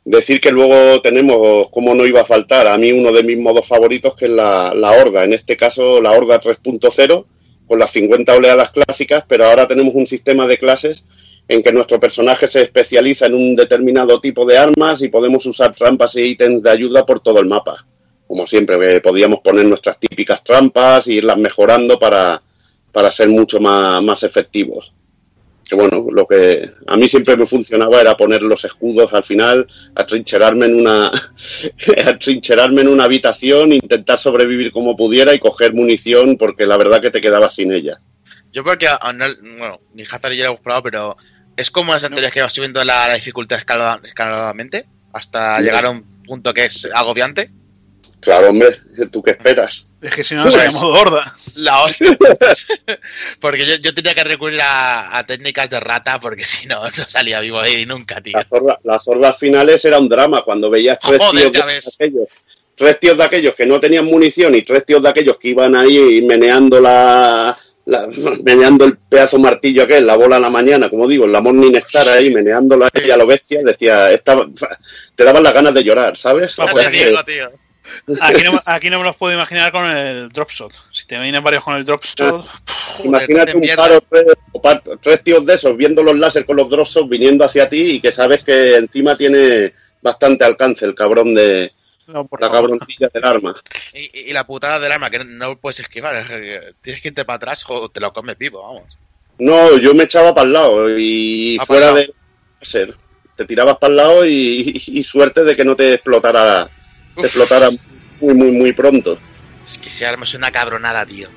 Decir 0.05 0.41
que 0.41 0.51
luego 0.51 1.01
tenemos, 1.03 1.69
como 1.70 1.95
no 1.95 2.07
iba 2.07 2.23
a 2.23 2.25
faltar, 2.25 2.67
a 2.67 2.79
mí 2.79 2.91
uno 2.91 3.12
de 3.12 3.23
mis 3.23 3.39
modos 3.39 3.67
favoritos, 3.67 4.15
que 4.15 4.25
es 4.25 4.31
la, 4.31 4.73
la 4.75 4.93
Horda. 4.93 5.25
En 5.25 5.35
este 5.35 5.57
caso, 5.57 6.01
la 6.01 6.12
Horda 6.12 6.41
3.0, 6.41 7.27
con 7.67 7.79
las 7.79 7.91
50 7.93 8.35
oleadas 8.35 8.70
clásicas, 8.70 9.25
pero 9.29 9.45
ahora 9.45 9.69
tenemos 9.69 9.95
un 9.95 10.07
sistema 10.07 10.47
de 10.47 10.59
clases 10.59 11.05
en 11.47 11.62
que 11.62 11.73
nuestro 11.73 12.01
personaje 12.01 12.49
se 12.49 12.62
especializa 12.62 13.27
en 13.27 13.35
un 13.35 13.55
determinado 13.55 14.20
tipo 14.20 14.45
de 14.45 14.57
armas 14.57 15.03
y 15.03 15.09
podemos 15.09 15.45
usar 15.47 15.75
trampas 15.75 16.17
e 16.17 16.27
ítems 16.27 16.62
de 16.62 16.70
ayuda 16.70 17.05
por 17.05 17.20
todo 17.20 17.41
el 17.41 17.47
mapa. 17.47 17.87
Como 18.27 18.47
siempre, 18.47 19.01
podíamos 19.01 19.41
poner 19.41 19.67
nuestras 19.67 19.99
típicas 19.99 20.45
trampas 20.45 21.09
e 21.09 21.15
irlas 21.15 21.37
mejorando 21.39 21.99
para, 21.99 22.41
para 22.93 23.11
ser 23.11 23.29
mucho 23.29 23.61
más, 23.61 24.03
más 24.03 24.23
efectivos. 24.23 24.95
Que 25.71 25.77
bueno, 25.77 26.05
lo 26.13 26.27
que 26.27 26.69
a 26.89 26.97
mí 26.97 27.07
siempre 27.07 27.37
me 27.37 27.47
funcionaba 27.47 28.01
era 28.01 28.17
poner 28.17 28.43
los 28.43 28.65
escudos 28.65 29.13
al 29.13 29.23
final, 29.23 29.69
atrincherarme 29.95 30.67
en 30.67 30.81
una 30.81 31.13
atrincherarme 32.07 32.83
en 32.83 32.89
una 32.89 33.05
habitación, 33.05 33.73
intentar 33.73 34.19
sobrevivir 34.19 34.73
como 34.73 34.97
pudiera 34.97 35.33
y 35.33 35.39
coger 35.39 35.73
munición 35.73 36.37
porque 36.37 36.67
la 36.67 36.77
verdad 36.77 37.01
que 37.01 37.13
te 37.13 37.21
quedabas 37.21 37.55
sin 37.55 37.71
ella. 37.73 38.01
Yo 38.53 38.65
creo 38.65 38.79
que, 38.79 38.89
a- 38.89 39.13
no- 39.15 39.25
bueno, 39.59 39.81
ni 39.95 40.03
Hazard 40.03 40.33
ya 40.33 40.45
lo 40.47 40.51
hemos 40.51 40.61
probado, 40.61 40.83
pero 40.83 41.17
es 41.57 41.71
como 41.71 41.93
las 41.93 42.03
anteriores 42.03 42.33
que 42.33 42.43
vas 42.43 42.53
subiendo 42.53 42.83
la, 42.83 43.07
la 43.07 43.15
dificultad 43.15 43.59
escalada- 43.59 44.01
escaladamente 44.05 44.87
hasta 45.13 45.61
llegar 45.61 45.87
a 45.87 45.91
un 45.91 46.03
punto 46.25 46.53
que 46.53 46.65
es 46.65 46.89
agobiante. 46.93 47.53
Claro, 48.21 48.49
hombre, 48.51 48.77
¿tú 49.13 49.23
qué 49.23 49.31
esperas? 49.31 49.87
Es 50.03 50.15
que 50.15 50.25
si 50.25 50.35
no, 50.35 50.43
Pues- 50.45 50.75
modo 50.75 50.89
horda. 51.01 51.37
La 51.55 51.83
hostia. 51.83 52.17
porque 53.41 53.67
yo, 53.67 53.75
yo 53.77 53.95
tenía 53.95 54.15
que 54.15 54.25
recurrir 54.25 54.61
a, 54.62 55.17
a 55.19 55.25
técnicas 55.27 55.69
de 55.70 55.81
rata 55.81 56.19
porque 56.20 56.45
si 56.45 56.67
no, 56.67 56.83
no 56.85 57.09
salía 57.09 57.41
vivo 57.41 57.59
ahí 57.61 57.87
nunca, 57.87 58.20
tío. 58.20 58.37
Las, 58.37 58.47
horda- 58.51 58.79
las 58.85 59.09
hordas 59.09 59.39
finales 59.39 59.85
era 59.85 59.99
un 59.99 60.09
drama 60.09 60.43
cuando 60.43 60.70
veías 60.70 60.99
tres 61.01 61.19
Joder, 61.19 61.51
tíos 61.51 61.53
de 61.53 61.59
aquellos, 62.05 62.29
tres 62.75 63.01
tíos 63.01 63.17
de 63.19 63.25
aquellos 63.25 63.55
que 63.55 63.67
no 63.67 63.79
tenían 63.81 64.05
munición 64.05 64.55
y 64.55 64.62
tres 64.62 64.85
tíos 64.85 65.03
de 65.03 65.09
aquellos 65.09 65.37
que 65.39 65.49
iban 65.49 65.75
ahí 65.77 66.23
meneando 66.23 66.81
la, 66.81 67.57
la- 67.87 68.09
meneando 68.45 68.85
el 68.85 68.97
pedazo 68.99 69.39
martillo 69.39 69.83
aquel, 69.83 70.07
la 70.07 70.17
bola 70.17 70.37
a 70.37 70.41
la 70.41 70.51
mañana, 70.51 70.89
como 70.89 71.07
digo, 71.09 71.25
en 71.25 71.33
la 71.33 71.41
Morning 71.41 71.75
Star 71.77 72.09
ahí 72.09 72.31
meneándola 72.33 72.89
ahí 72.93 73.11
a 73.11 73.17
lo 73.17 73.27
bestia, 73.27 73.61
decía, 73.65 74.11
estaba, 74.12 74.47
te 75.15 75.25
daban 75.25 75.43
las 75.43 75.53
ganas 75.55 75.75
de 75.75 75.85
llorar, 75.85 76.17
¿sabes? 76.17 76.55
Tío. 77.27 77.51
Aquí 78.20 78.42
no, 78.44 78.60
aquí 78.67 78.91
no 78.91 78.99
me 78.99 79.05
los 79.05 79.17
puedo 79.17 79.34
imaginar 79.34 79.73
con 79.73 79.84
el 79.86 80.28
drop 80.28 80.50
shot. 80.50 80.73
Si 80.92 81.07
te 81.07 81.18
vienen 81.18 81.42
varios 81.42 81.65
con 81.65 81.76
el 81.76 81.84
drop 81.84 82.05
shot, 82.05 82.47
Joder, 82.97 83.07
Imagínate 83.07 83.55
un 83.55 83.60
mierda. 83.60 83.83
paro, 83.83 84.00
tres, 84.09 84.25
o 84.52 84.60
par- 84.62 84.83
tres 85.00 85.25
tíos 85.25 85.44
de 85.47 85.55
esos 85.55 85.76
viendo 85.76 86.02
los 86.02 86.17
láser 86.18 86.44
con 86.44 86.57
los 86.57 86.68
drops 86.70 86.99
viniendo 87.09 87.44
hacia 87.44 87.68
ti 87.68 87.92
y 87.97 88.00
que 88.00 88.12
sabes 88.12 88.44
que 88.44 88.76
encima 88.76 89.17
tiene 89.17 89.73
bastante 90.02 90.44
alcance 90.44 90.84
el 90.84 90.94
cabrón 90.94 91.34
de 91.34 91.73
no, 92.07 92.26
por 92.26 92.41
la 92.41 92.49
favor. 92.49 92.70
cabroncilla 92.70 93.09
del 93.12 93.25
arma. 93.25 93.55
Y, 93.94 94.33
la 94.33 94.44
putada 94.47 94.78
del 94.81 94.92
arma, 94.92 95.10
que 95.10 95.25
no 95.25 95.57
puedes 95.59 95.81
esquivar. 95.81 96.17
es 96.17 96.28
que 96.28 96.60
Tienes 96.83 97.02
que 97.02 97.09
irte 97.09 97.25
para 97.25 97.36
atrás 97.36 97.65
o 97.68 97.89
te 97.89 98.00
lo 98.00 98.12
comes 98.12 98.36
vivo, 98.36 98.62
vamos. 98.62 98.99
No, 99.39 99.78
yo 99.78 99.94
me 99.94 100.05
echaba 100.05 100.34
para 100.34 100.47
el 100.47 100.52
lado 100.52 100.99
y 100.99 101.57
Ah, 101.60 101.65
fuera 101.67 101.92
de 101.94 102.12
láser. 102.60 102.94
Te 103.36 103.44
tirabas 103.47 103.78
para 103.78 103.91
el 103.92 103.97
lado 103.97 104.26
y, 104.26 104.83
y 104.86 105.02
suerte 105.05 105.44
de 105.44 105.57
que 105.57 105.65
no 105.65 105.75
te 105.76 105.94
explotara. 105.94 106.68
Explotara 107.27 107.71
muy, 108.21 108.35
muy, 108.35 108.51
muy 108.51 108.73
pronto. 108.73 109.19
Es 109.67 109.79
que 109.79 109.89
ese 109.89 110.07
arma 110.07 110.25
es 110.25 110.35
una 110.35 110.51
cabronada, 110.51 111.05
tío. 111.07 111.29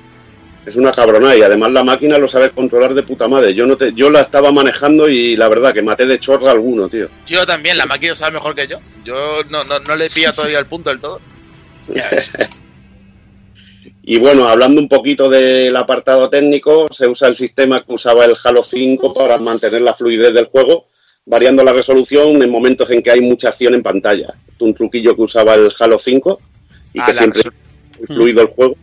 Es 0.66 0.76
una 0.76 0.92
cabronada 0.92 1.36
y 1.36 1.42
además 1.42 1.72
la 1.72 1.84
máquina 1.84 2.18
lo 2.18 2.26
sabes 2.26 2.52
controlar 2.52 2.94
de 2.94 3.02
puta 3.02 3.28
madre. 3.28 3.54
Yo 3.54 3.66
no 3.66 3.76
te, 3.76 3.92
yo 3.92 4.08
la 4.08 4.20
estaba 4.20 4.50
manejando 4.50 5.08
y 5.08 5.36
la 5.36 5.48
verdad 5.48 5.74
que 5.74 5.82
maté 5.82 6.06
de 6.06 6.18
chorra 6.18 6.50
alguno, 6.50 6.88
tío. 6.88 7.08
Yo 7.26 7.46
también, 7.46 7.76
la 7.76 7.86
máquina 7.86 8.16
sabe 8.16 8.32
mejor 8.32 8.54
que 8.54 8.66
yo. 8.66 8.80
Yo 9.04 9.42
no, 9.50 9.62
no, 9.64 9.78
no 9.80 9.96
le 9.96 10.08
pillo 10.08 10.32
todavía 10.32 10.58
el 10.58 10.66
punto 10.66 10.90
del 10.90 11.00
todo. 11.00 11.20
Ya 11.94 12.08
ves. 12.10 12.30
Y 14.06 14.18
bueno, 14.18 14.46
hablando 14.46 14.82
un 14.82 14.88
poquito 14.88 15.30
del 15.30 15.74
apartado 15.76 16.28
técnico, 16.28 16.88
se 16.90 17.06
usa 17.06 17.26
el 17.28 17.36
sistema 17.36 17.82
que 17.82 17.94
usaba 17.94 18.26
el 18.26 18.36
Halo 18.42 18.62
5 18.62 19.14
para 19.14 19.38
mantener 19.38 19.80
la 19.80 19.94
fluidez 19.94 20.34
del 20.34 20.44
juego, 20.44 20.88
variando 21.24 21.64
la 21.64 21.72
resolución 21.72 22.42
en 22.42 22.50
momentos 22.50 22.90
en 22.90 23.02
que 23.02 23.10
hay 23.10 23.22
mucha 23.22 23.48
acción 23.48 23.72
en 23.72 23.82
pantalla. 23.82 24.34
Un 24.64 24.74
truquillo 24.74 25.14
que 25.14 25.22
usaba 25.22 25.54
el 25.54 25.70
Halo 25.78 25.98
5 25.98 26.40
y 26.94 27.00
Ah, 27.00 27.06
que 27.06 27.12
la 27.12 27.18
siempre 27.18 27.42
resol- 27.42 27.52
es 27.92 27.98
muy 28.00 28.06
fluido 28.16 28.40
el 28.42 28.48
juego. 28.48 28.76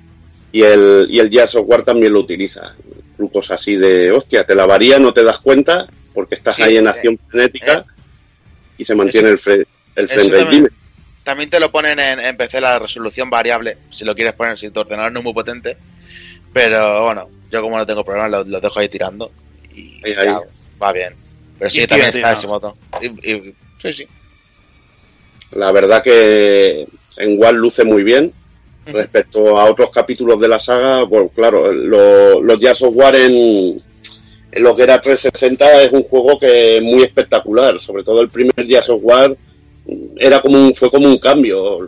Y 0.51 0.64
el, 0.64 1.08
y 1.10 1.19
el 1.19 1.30
Gears 1.30 1.56
of 1.56 1.66
War 1.68 1.84
también 1.84 2.14
lo 2.14 2.19
utiliza. 2.19 2.76
Trucos 3.18 3.50
así 3.51 3.76
de, 3.77 4.11
hostia, 4.11 4.45
te 4.45 4.53
la 4.53 4.66
varía, 4.66 5.00
no 5.00 5.14
te 5.14 5.24
das 5.24 5.40
cuenta, 5.40 5.88
porque 6.14 6.35
estás 6.35 6.56
Sí, 6.58 6.61
ahí 6.64 6.77
en 6.77 6.88
eh, 6.88 6.90
acción 6.90 7.19
frenética 7.30 7.80
eh. 7.88 8.01
y 8.77 8.85
se 8.85 8.93
mantiene 8.95 9.30
el, 9.30 9.38
fre- 9.38 9.66
el 9.95 10.06
eso 10.06 10.16
frame 10.16 10.30
rate. 10.43 10.69
también. 11.24 11.50
Te 11.50 11.60
lo 11.60 11.72
ponen 11.72 12.00
en, 12.00 12.19
en 12.19 12.35
PC 12.38 12.60
la 12.61 12.80
resolución 12.80 13.30
variable, 13.30 13.77
si 13.90 14.03
lo 14.06 14.14
quieres 14.14 14.34
poner, 14.34 14.58
si 14.58 14.69
tu 14.72 14.82
ordenador 14.82 15.11
no 15.11 15.19
es 15.19 15.24
muy 15.24 15.34
potente. 15.34 15.77
Pero 16.53 17.03
bueno, 17.06 17.30
yo 17.50 17.61
como 17.61 17.77
no 17.77 17.85
tengo 17.85 18.03
problema, 18.03 18.27
lo, 18.27 18.43
lo 18.43 18.60
dejo 18.60 18.80
ahí 18.80 18.90
tirando. 18.90 19.32
Y 19.74 20.01
Ahí, 20.06 20.14
ya, 20.14 20.22
ahí. 20.22 20.34
va 20.82 20.92
bien. 20.92 21.14
Pero 21.58 21.69
sí, 21.69 21.82
Y 21.84 21.88
también 21.88 22.11
tío, 22.11 22.19
está 22.22 22.34
tío. 22.34 22.40
ese 22.40 22.48
modo. 22.48 22.77
Y- 23.01 23.32
y- 23.32 23.56
sí, 23.82 23.93
sí. 23.93 24.08
La 25.52 25.72
verdad 25.72 26.02
que 26.04 26.88
en 27.18 27.40
War 27.42 27.54
luce 27.54 27.84
muy 27.84 28.04
bien. 28.04 28.34
Respecto 28.86 29.58
a 29.60 29.66
otros 29.70 29.92
capítulos 29.92 30.42
de 30.42 30.48
la 30.48 30.60
saga, 30.60 31.04
bueno, 31.04 31.30
claro, 31.36 31.72
lo- 31.72 32.42
los 32.42 32.60
Gears 32.60 32.82
of 32.82 32.94
War 32.96 33.16
en, 33.16 33.76
en 34.52 34.64
lo 34.64 34.76
que 34.76 34.82
era 34.84 35.00
360 35.00 35.84
es 35.84 35.92
un 35.92 36.02
juego 36.04 36.38
que 36.40 36.78
es 36.78 36.82
muy 36.84 37.04
espectacular. 37.04 37.80
Sobre 37.80 38.04
todo 38.04 38.22
el 38.22 38.30
primer 38.30 38.56
Gears 38.68 38.90
of 38.90 39.00
War 39.04 39.36
era 40.18 40.42
como 40.42 40.58
un, 40.58 40.74
fue 40.74 40.90
como 40.90 41.08
un 41.08 41.18
cambio. 41.20 41.88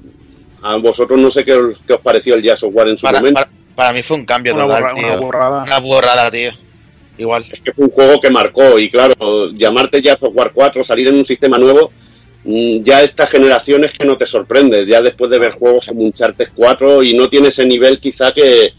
A 0.61 0.77
vosotros 0.77 1.19
no 1.19 1.32
sé 1.32 1.43
qué 1.43 1.53
os, 1.53 1.80
qué 1.85 1.93
os 1.93 2.01
pareció 2.01 2.35
el 2.35 2.43
Gears 2.43 2.64
of 2.64 2.74
War 2.75 2.88
en 2.88 2.98
su 2.98 3.03
Para, 3.06 3.19
momento. 3.19 3.40
para, 3.42 3.51
para 3.75 3.93
mí 3.93 4.03
fue 4.03 4.17
un 4.17 4.25
cambio 4.25 4.53
una, 4.53 4.64
total, 4.66 4.83
borra- 4.83 4.93
tío. 4.93 5.06
una 5.08 5.16
borrada. 5.17 5.64
Una 5.64 5.80
borrada, 5.80 6.32
tío. 6.32 6.51
Igual. 7.17 7.43
Es 7.51 7.59
que 7.59 7.74
fue 7.74 7.85
un 7.85 7.92
juego 7.92 8.19
que 8.19 8.30
marcó 8.30 8.77
y 8.77 8.90
claro, 8.92 9.51
llamarte 9.51 10.01
Gears 10.01 10.22
of 10.24 10.35
War 10.35 10.51
4, 10.53 10.83
salir 10.83 11.08
en 11.08 11.16
un 11.16 11.25
sistema 11.25 11.58
nuevo, 11.58 11.92
ya 12.45 13.01
esta 13.01 13.25
generación 13.25 13.83
es 13.83 13.91
que 13.93 14.05
no 14.05 14.17
te 14.17 14.25
sorprende, 14.25 14.85
ya 14.85 15.01
después 15.01 15.31
de 15.31 15.39
ver 15.39 15.51
juegos 15.51 15.85
como 15.85 16.01
Uncharted 16.01 16.49
4 16.55 17.03
y 17.03 17.13
no 17.13 17.30
tiene 17.30 17.47
ese 17.49 17.65
nivel 17.65 17.99
quizá 17.99 18.33
que, 18.33 18.73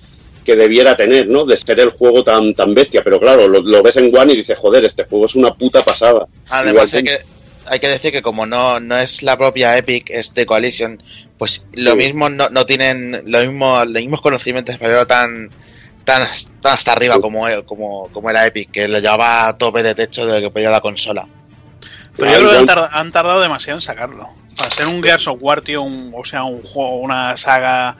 que 0.44 0.54
debiera 0.56 0.96
tener, 0.96 1.28
¿no? 1.28 1.44
De 1.46 1.56
ser 1.56 1.80
el 1.80 1.90
juego 1.90 2.22
tan, 2.22 2.54
tan 2.54 2.74
bestia, 2.74 3.02
pero 3.02 3.18
claro, 3.18 3.48
lo, 3.48 3.62
lo 3.62 3.82
ves 3.82 3.96
en 3.96 4.14
One 4.14 4.32
y 4.34 4.36
dices, 4.36 4.58
joder, 4.58 4.84
este 4.84 5.04
juego 5.04 5.26
es 5.26 5.34
una 5.34 5.54
puta 5.54 5.82
pasada. 5.84 6.26
Además, 6.50 6.92
hay 6.92 7.04
que, 7.04 7.18
hay 7.66 7.78
que 7.78 7.88
decir 7.88 8.12
que 8.12 8.20
como 8.20 8.44
no, 8.44 8.78
no 8.80 8.98
es 8.98 9.22
la 9.22 9.38
propia 9.38 9.78
Epic, 9.78 10.10
es 10.10 10.34
de 10.34 10.44
Coalition, 10.44 11.02
pues 11.38 11.66
lo 11.72 11.92
Sí. 11.92 11.96
mismo 11.96 12.28
no, 12.28 12.48
no 12.50 12.66
tienen 12.66 13.12
lo 13.26 13.40
mismo, 13.40 13.78
los 13.84 13.94
mismos 13.94 14.20
conocimientos, 14.20 14.76
pero 14.78 15.06
tan, 15.06 15.48
tan, 16.04 16.28
tan 16.60 16.74
hasta 16.74 16.92
arriba 16.92 17.14
Sí. 17.14 17.20
como, 17.22 17.46
como, 17.64 18.10
como 18.12 18.28
era 18.28 18.46
Epic, 18.46 18.70
que 18.70 18.88
lo 18.88 18.98
llevaba 18.98 19.48
a 19.48 19.56
tope 19.56 19.82
de 19.82 19.94
techo 19.94 20.26
de 20.26 20.42
que 20.42 20.50
podía 20.50 20.68
la 20.70 20.82
consola. 20.82 21.26
Pero 22.16 22.30
yo 22.30 22.38
creo 22.38 22.50
que 22.66 22.72
han, 22.92 23.12
tardado 23.12 23.40
demasiado 23.40 23.78
en 23.78 23.82
sacarlo. 23.82 24.28
Para 24.56 24.70
ser 24.70 24.86
un 24.86 25.02
Gears 25.02 25.26
of 25.28 25.38
War, 25.40 25.62
tío, 25.62 25.82
un- 25.82 26.12
o 26.16 26.24
sea, 26.24 26.44
un 26.44 26.62
juego, 26.62 26.96
una 27.00 27.36
saga 27.36 27.96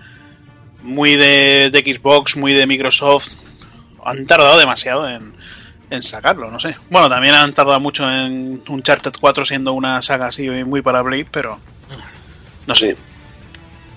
muy 0.83 1.17
de, 1.17 1.71
de 1.71 1.81
Xbox, 1.81 2.37
muy 2.37 2.53
de 2.53 2.67
Microsoft, 2.67 3.29
han 4.05 4.27
tardado 4.27 4.59
demasiado 4.59 5.09
en, 5.09 5.33
en 5.91 6.03
sacarlo, 6.03 6.51
no 6.51 6.61
sé. 6.61 6.77
Bueno, 6.91 7.09
también 7.09 7.35
han 7.35 7.53
tardado 7.55 7.81
mucho 7.81 8.05
en 8.09 8.63
Uncharted 8.69 9.13
4 9.21 9.45
siendo 9.47 9.73
una 9.73 10.01
saga 10.03 10.27
así 10.29 10.49
muy 10.49 10.83
para 10.83 11.03
Blade, 11.03 11.27
pero 11.31 11.59
no 12.67 12.75
sé. 12.75 12.93
Sí. 12.93 12.97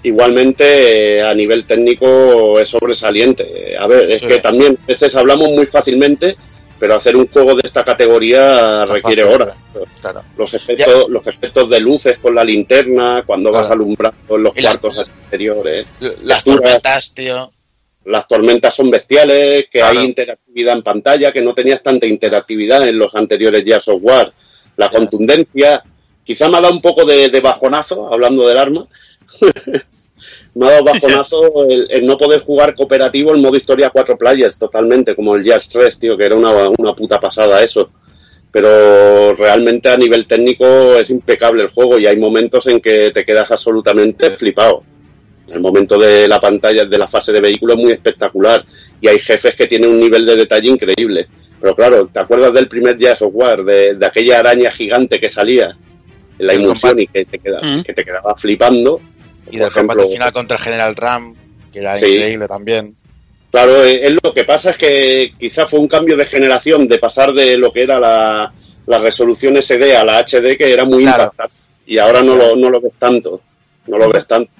Igualmente, 0.04 1.22
a 1.22 1.34
nivel 1.34 1.66
técnico 1.66 2.60
es 2.60 2.70
sobresaliente. 2.70 3.76
A 3.78 3.88
ver, 3.88 4.10
es 4.12 4.22
Sí. 4.22 4.28
que 4.28 4.38
también 4.40 4.78
a 4.84 4.88
veces 4.88 5.16
hablamos 5.16 5.50
muy 5.50 5.66
fácilmente, 5.66 6.38
pero 6.80 6.96
hacer 6.96 7.16
un 7.16 7.28
juego 7.28 7.56
de 7.56 7.62
esta 7.64 7.84
categoría 7.84 8.82
Está 8.84 8.94
requiere 8.94 9.24
fácil, 9.24 9.42
horas. 9.42 9.58
Claro. 10.02 10.24
Los 10.38 10.54
efectos, 10.54 11.06
los 11.10 11.26
efectos 11.28 11.70
de 11.70 11.80
luces 11.80 12.20
con 12.20 12.36
la 12.36 12.44
linterna, 12.44 13.24
cuando 13.26 13.52
vas 13.52 13.70
alumbrando 13.70 14.36
en 14.36 14.44
los 14.44 14.58
Y 14.58 14.62
las- 14.62 14.78
cuartos 14.78 15.08
exteriores. 15.10 15.86
Las 16.24 16.44
tormentas, 16.44 17.14
tío. 17.14 17.52
Las 18.06 18.28
tormentas 18.28 18.74
son 18.74 18.90
bestiales, 18.90 19.66
que 19.70 19.80
Claro. 19.80 20.00
hay 20.00 20.06
interactividad 20.06 20.76
en 20.78 20.84
pantalla, 20.84 21.34
que 21.34 21.42
no 21.42 21.54
tenías 21.54 21.84
tanta 21.84 22.06
interactividad 22.08 22.88
en 22.88 22.98
los 22.98 23.14
anteriores 23.16 23.64
Gears 23.66 23.88
of 23.90 24.00
War. 24.02 24.32
La 24.78 24.90
contundencia, 24.90 25.84
quizá 26.24 26.48
me 26.48 26.58
ha 26.58 26.62
dado 26.62 26.74
un 26.74 26.82
poco 26.82 27.04
de, 27.04 27.30
de 27.30 27.40
bajonazo, 27.42 28.14
hablando 28.14 28.48
del 28.48 28.58
arma. 28.58 28.88
Me 30.56 30.68
ha 30.68 30.72
dado 30.72 30.84
bajonazo 30.86 31.66
el, 31.70 31.88
el 31.90 32.06
no 32.06 32.18
poder 32.18 32.42
jugar 32.42 32.76
cooperativo 32.76 33.34
en 33.34 33.42
modo 33.42 33.56
historia 33.56 33.90
cuatro 33.90 34.18
players 34.18 34.58
totalmente, 34.58 35.16
como 35.16 35.36
el 35.36 35.44
Gears 35.44 35.70
3, 35.70 36.00
tío, 36.00 36.18
que 36.18 36.26
era 36.26 36.36
una, 36.36 36.52
una 36.78 36.94
puta 36.96 37.20
pasada 37.20 37.62
eso. 37.64 37.90
Pero 38.52 39.34
realmente 39.36 39.90
a 39.90 39.98
nivel 39.98 40.26
técnico 40.26 40.96
es 40.96 41.10
impecable 41.10 41.64
el 41.64 41.70
juego 41.70 42.00
y 42.00 42.08
hay 42.08 42.18
momentos 42.18 42.66
en 42.68 42.80
que 42.80 43.12
te 43.12 43.24
quedas 43.26 43.52
absolutamente 43.52 44.32
flipado. 44.32 44.84
El 45.50 45.60
momento 45.62 45.98
de 45.98 46.28
la 46.28 46.40
pantalla, 46.40 46.86
de 46.86 46.98
la 46.98 47.08
fase 47.08 47.32
de 47.32 47.40
vehículo 47.42 47.74
es 47.76 47.80
muy 47.84 47.92
espectacular 47.92 48.66
y 49.00 49.08
hay 49.08 49.20
jefes 49.20 49.56
que 49.56 49.68
tienen 49.68 49.90
un 49.92 50.00
nivel 50.00 50.26
de 50.26 50.36
detalle 50.36 50.70
increíble. 50.70 51.28
Pero 51.60 51.76
claro, 51.76 52.08
¿te 52.08 52.20
acuerdas 52.20 52.54
del 52.54 52.68
primer 52.68 52.98
Gears 52.98 53.22
of 53.22 53.32
War? 53.34 53.64
De, 53.64 53.96
de 53.96 54.06
aquella 54.06 54.40
araña 54.40 54.72
gigante 54.72 55.20
que 55.20 55.30
salía. 55.30 55.78
en 56.40 56.46
la 56.48 56.54
combate. 56.54 57.02
y 57.04 57.08
que 57.08 57.26
te, 57.26 57.40
Mm. 57.40 57.84
que 57.84 57.94
te 57.94 58.06
quedaba 58.06 58.36
flipando. 58.38 59.02
Y 59.52 59.58
del 59.58 59.72
combate 59.72 60.00
ejemplo, 60.02 60.08
final 60.10 60.34
contra 60.34 60.58
el 60.58 60.64
General 60.64 60.96
Ram, 60.96 61.36
que 61.72 61.80
era 61.80 61.98
Sí. 61.98 62.06
increíble 62.06 62.48
también. 62.48 62.96
Claro, 63.52 63.84
eh, 63.84 64.06
es 64.08 64.18
lo 64.22 64.34
que 64.34 64.44
pasa 64.44 64.72
es 64.72 64.78
que 64.78 65.34
quizá 65.40 65.66
fue 65.66 65.80
un 65.80 65.88
cambio 65.88 66.18
de 66.18 66.26
generación 66.26 66.88
de 66.88 67.00
pasar 67.00 67.34
de 67.34 67.58
lo 67.58 67.72
que 67.72 67.84
era 67.84 68.00
la, 68.00 68.54
la 68.86 69.00
resolución 69.00 69.56
SD 69.58 69.96
a 69.96 70.04
la 70.04 70.20
HD, 70.20 70.58
que 70.58 70.72
era 70.74 70.84
muy 70.86 71.04
Claro. 71.04 71.24
impactante. 71.24 71.54
Y 71.86 71.98
ahora 71.98 72.22
no 72.22 72.36
lo, 72.36 72.56
no 72.56 72.70
lo 72.70 72.82
ves 72.82 72.94
tanto. 73.00 73.42
No 73.88 73.98
lo 73.98 74.10
ves 74.10 74.28
tanto. 74.28 74.52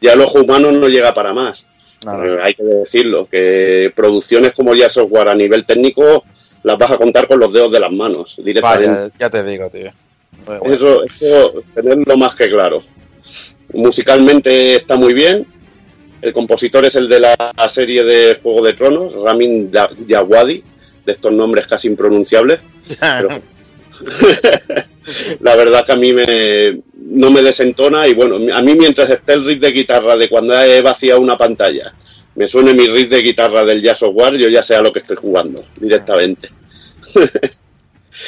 Ya 0.00 0.12
el 0.12 0.20
ojo 0.20 0.40
humano 0.42 0.70
no 0.70 0.88
llega 0.88 1.14
para 1.14 1.32
más. 1.32 1.66
Eh, 2.06 2.36
hay 2.42 2.54
que 2.54 2.62
decirlo, 2.62 3.26
que 3.30 3.90
producciones 3.96 4.52
como 4.52 4.74
ya 4.74 4.90
software 4.90 5.30
a 5.30 5.34
nivel 5.34 5.64
técnico 5.64 6.22
las 6.62 6.76
vas 6.76 6.90
a 6.90 6.98
contar 6.98 7.26
con 7.26 7.40
los 7.40 7.50
dedos 7.50 7.72
de 7.72 7.80
las 7.80 7.90
manos 7.90 8.38
directamente. 8.44 8.86
Vaya, 8.88 9.08
ya 9.18 9.30
te 9.30 9.42
digo, 9.42 9.70
tío. 9.70 9.90
Bueno. 10.44 10.62
Eso, 10.66 11.02
eso, 11.04 11.62
tenerlo 11.74 12.16
más 12.18 12.34
que 12.34 12.50
claro. 12.50 12.82
Musicalmente 13.74 14.76
está 14.76 14.96
muy 14.96 15.14
bien. 15.14 15.46
El 16.22 16.32
compositor 16.32 16.84
es 16.84 16.94
el 16.94 17.08
de 17.08 17.20
la 17.20 17.36
serie 17.68 18.02
de 18.04 18.38
Juego 18.42 18.64
de 18.64 18.72
Tronos, 18.72 19.12
Ramin 19.22 19.68
Djawadi, 19.68 20.62
de 21.04 21.12
estos 21.12 21.32
nombres 21.32 21.66
casi 21.66 21.88
impronunciables. 21.88 22.60
Pero- 22.98 23.28
la 25.40 25.56
verdad 25.56 25.84
que 25.84 25.92
a 25.92 25.96
mí 25.96 26.12
me, 26.12 26.82
no 26.96 27.30
me 27.30 27.42
desentona 27.42 28.06
y 28.06 28.14
bueno, 28.14 28.36
a 28.54 28.62
mí 28.62 28.74
mientras 28.74 29.10
esté 29.10 29.34
el 29.34 29.44
riff 29.44 29.60
de 29.60 29.72
guitarra 29.72 30.16
de 30.16 30.28
cuando 30.28 30.58
he 30.60 30.80
vaciado 30.82 31.20
una 31.20 31.36
pantalla, 31.36 31.92
me 32.34 32.48
suene 32.48 32.74
mi 32.74 32.86
riff 32.86 33.08
de 33.08 33.22
guitarra 33.22 33.64
del 33.64 33.82
Jazz 33.82 34.02
of 34.02 34.14
War, 34.14 34.34
yo 34.34 34.48
ya 34.48 34.62
sé 34.62 34.74
a 34.74 34.82
lo 34.82 34.92
que 34.92 34.98
estoy 34.98 35.16
jugando 35.16 35.64
directamente. 35.76 36.50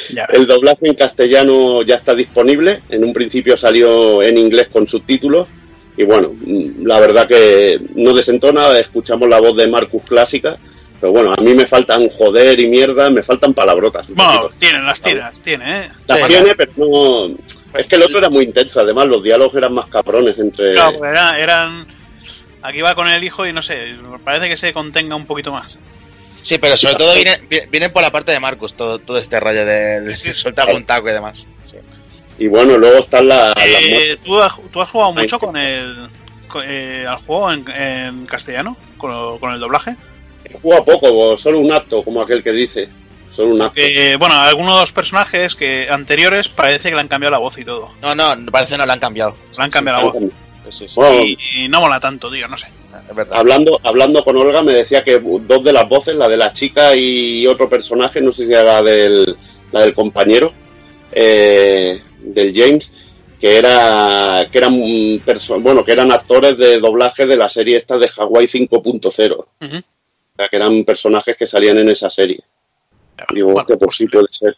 Ya. 0.09 0.25
El 0.25 0.45
doblaje 0.47 0.87
en 0.87 0.95
castellano 0.95 1.81
ya 1.81 1.95
está 1.95 2.13
disponible. 2.13 2.81
En 2.89 3.03
un 3.03 3.13
principio 3.13 3.55
salió 3.57 4.21
en 4.21 4.37
inglés 4.37 4.67
con 4.67 4.87
subtítulos. 4.87 5.47
Y 5.95 6.03
bueno, 6.03 6.35
la 6.83 6.99
verdad 6.99 7.27
que 7.27 7.79
no 7.95 8.13
desentona. 8.13 8.77
Escuchamos 8.77 9.27
la 9.27 9.39
voz 9.39 9.55
de 9.55 9.67
Marcus 9.67 10.03
clásica. 10.03 10.57
Pero 10.99 11.13
bueno, 11.13 11.33
a 11.37 11.41
mí 11.41 11.53
me 11.53 11.65
faltan 11.65 12.09
joder 12.09 12.59
y 12.59 12.67
mierda, 12.67 13.09
me 13.09 13.21
faltan 13.21 13.53
palabrotas. 13.53 14.07
Bueno, 14.09 14.49
tienen, 14.57 14.85
las 14.85 14.99
tiras, 14.99 15.41
tiene, 15.41 15.81
¿eh? 15.81 15.91
Las 16.07 16.19
Sí, 16.19 16.25
tiene, 16.27 16.55
pero 16.55 16.71
no. 16.75 17.37
Es 17.77 17.85
que 17.85 17.95
el 17.95 18.03
otro 18.03 18.17
era 18.17 18.29
muy 18.29 18.45
intenso. 18.45 18.81
Además, 18.81 19.05
los 19.05 19.21
diálogos 19.21 19.55
eran 19.55 19.73
más 19.73 19.85
cabrones 19.87 20.37
entre. 20.39 20.73
Claro, 20.73 21.05
eran... 21.05 21.85
Aquí 22.63 22.81
va 22.81 22.95
con 22.95 23.07
el 23.07 23.23
hijo 23.23 23.45
y 23.45 23.53
no 23.53 23.61
sé, 23.61 23.95
parece 24.23 24.49
que 24.49 24.57
se 24.57 24.73
contenga 24.73 25.15
un 25.15 25.25
poquito 25.25 25.51
más. 25.51 25.77
Sí, 26.43 26.57
pero 26.57 26.77
sobre 26.77 26.95
todo 26.95 27.13
viene, 27.13 27.67
viene- 27.69 27.89
por 27.89 28.01
la 28.01 28.11
parte 28.11 28.31
de 28.31 28.39
Marcus, 28.39 28.73
todo, 28.73 28.99
todo 28.99 29.17
este 29.17 29.39
rollo 29.39 29.65
de, 29.65 30.01
de 30.01 30.15
soltar 30.33 30.73
un 30.73 30.85
taco 30.85 31.09
y 31.09 31.13
demás. 31.13 31.45
Sí. 31.65 31.77
Y 32.39 32.47
bueno, 32.47 32.77
luego 32.77 32.97
están 32.99 33.27
la-. 33.27 33.53
Eh, 33.63 34.17
¿tú, 34.23 34.39
has, 34.41 34.53
tú 34.71 34.81
has 34.81 34.89
jugado 34.89 35.13
mucho 35.13 35.39
con 35.39 35.57
el, 35.57 36.09
con- 36.47 36.63
eh, 36.65 37.05
al 37.07 37.17
juego 37.25 37.51
en, 37.51 37.65
en 37.71 38.25
castellano? 38.25 38.77
Con, 38.97 39.39
con 39.39 39.53
el 39.53 39.59
doblaje? 39.59 39.95
Juega 40.61 40.83
poco, 40.85 41.35
solo 41.37 41.59
un 41.59 41.71
acto, 41.71 42.03
como 42.03 42.21
aquel 42.21 42.41
que 42.43 42.51
dice. 42.53 42.87
Solo 43.31 43.53
un 43.55 43.61
acto. 43.61 43.73
Que, 43.75 44.15
bueno, 44.15 44.35
algunos 44.39 44.75
de 44.75 44.79
los 44.81 44.91
personajes 44.93 45.55
que 45.55 45.87
anteriores 45.91 46.47
parece 46.47 46.89
que 46.89 46.95
le 46.95 47.01
han 47.01 47.07
cambiado 47.09 47.31
la 47.31 47.37
voz 47.39 47.57
y 47.57 47.65
todo. 47.65 47.91
No, 48.01 48.15
no, 48.15 48.33
parece 48.51 48.71
que 48.73 48.77
no 48.77 48.85
la 48.85 48.93
han 48.93 48.99
cambiado. 48.99 49.35
Le 49.57 49.63
han 49.63 49.69
cambiado 49.69 49.99
la 49.99 50.05
voz. 50.05 50.23
Sí, 50.71 50.79
sí, 50.79 50.87
sí, 50.87 50.95
Bueno, 50.99 51.21
Y, 51.25 51.37
y 51.55 51.69
no 51.69 51.81
mola 51.81 51.99
tanto, 51.99 52.31
tío, 52.31 52.47
no 52.47 52.57
sé. 52.57 52.67
es 53.09 53.15
verdad. 53.15 53.37
Hablando, 53.37 53.79
hablando 53.83 54.23
con 54.23 54.37
Olga 54.37 54.61
me 54.63 54.73
decía 54.73 55.03
que 55.03 55.19
dos 55.19 55.63
de 55.63 55.73
las 55.73 55.87
voces, 55.87 56.15
la 56.15 56.27
de 56.27 56.37
la 56.37 56.51
chica 56.53 56.95
y 56.95 57.45
otro 57.47 57.69
personaje, 57.69 58.21
no 58.21 58.31
sé 58.31 58.45
si 58.45 58.53
era 58.53 58.81
del, 58.81 59.37
la 59.71 59.81
del 59.81 59.93
compañero, 59.93 60.51
eh, 61.11 62.01
del 62.21 62.53
James, 62.55 62.91
que 63.39 63.57
era 63.57 64.47
que 64.51 64.57
eran 64.57 64.79
bueno 65.61 65.85
que 65.85 65.91
eran 65.91 66.11
actores 66.11 66.57
de 66.57 66.79
doblaje 66.79 67.25
de 67.27 67.35
la 67.37 67.47
serie 67.49 67.77
esta 67.77 67.97
de 67.97 68.09
Hawaii 68.17 68.47
5.0. 68.47 69.33
O 69.33 69.47
Ujú. 69.65 69.81
sea, 70.37 70.47
que 70.49 70.55
eran 70.55 70.83
personajes 70.83 71.35
que 71.37 71.47
salían 71.47 71.77
en 71.77 71.89
esa 71.89 72.09
serie. 72.09 72.39
Digo, 73.33 73.47
Bueno, 73.47 73.59
hostia, 73.61 73.77
pues 73.77 73.95
sí 73.95 74.07
puede 74.07 74.27
ser. 74.31 74.57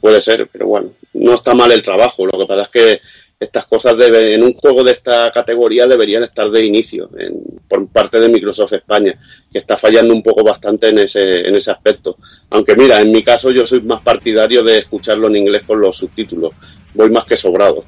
Puede 0.00 0.20
ser, 0.20 0.48
pero 0.52 0.66
bueno, 0.66 0.90
no 1.14 1.34
está 1.34 1.54
mal 1.54 1.72
el 1.72 1.82
trabajo. 1.82 2.26
Lo 2.26 2.38
que 2.38 2.46
pasa 2.46 2.62
es 2.62 2.68
que 2.68 3.00
estas 3.44 3.66
cosas 3.66 3.96
deben, 3.96 4.28
en 4.32 4.42
un 4.42 4.52
juego 4.54 4.82
de 4.84 4.92
esta 4.92 5.30
categoría 5.32 5.86
deberían 5.86 6.22
estar 6.24 6.50
de 6.50 6.64
inicio 6.64 7.10
en- 7.18 7.42
por 7.68 7.86
parte 7.88 8.20
de 8.20 8.28
Microsoft 8.28 8.72
España, 8.74 9.18
que 9.50 9.58
está 9.58 9.76
fallando 9.76 10.12
un 10.12 10.22
poco 10.22 10.42
bastante 10.44 10.88
en 10.88 10.98
ese, 10.98 11.46
en 11.48 11.54
ese 11.56 11.70
aspecto. 11.70 12.16
Aunque 12.50 12.76
mira, 12.76 13.00
en 13.00 13.10
mi 13.12 13.22
caso 13.22 13.50
yo 13.50 13.66
soy 13.66 13.80
más 13.82 14.00
partidario 14.02 14.62
de 14.62 14.78
escucharlo 14.78 15.28
en 15.28 15.36
inglés 15.36 15.62
con 15.66 15.80
los 15.80 15.96
subtítulos. 15.96 16.52
Voy 16.94 17.10
más 17.10 17.24
que 17.24 17.36
sobrado. 17.36 17.84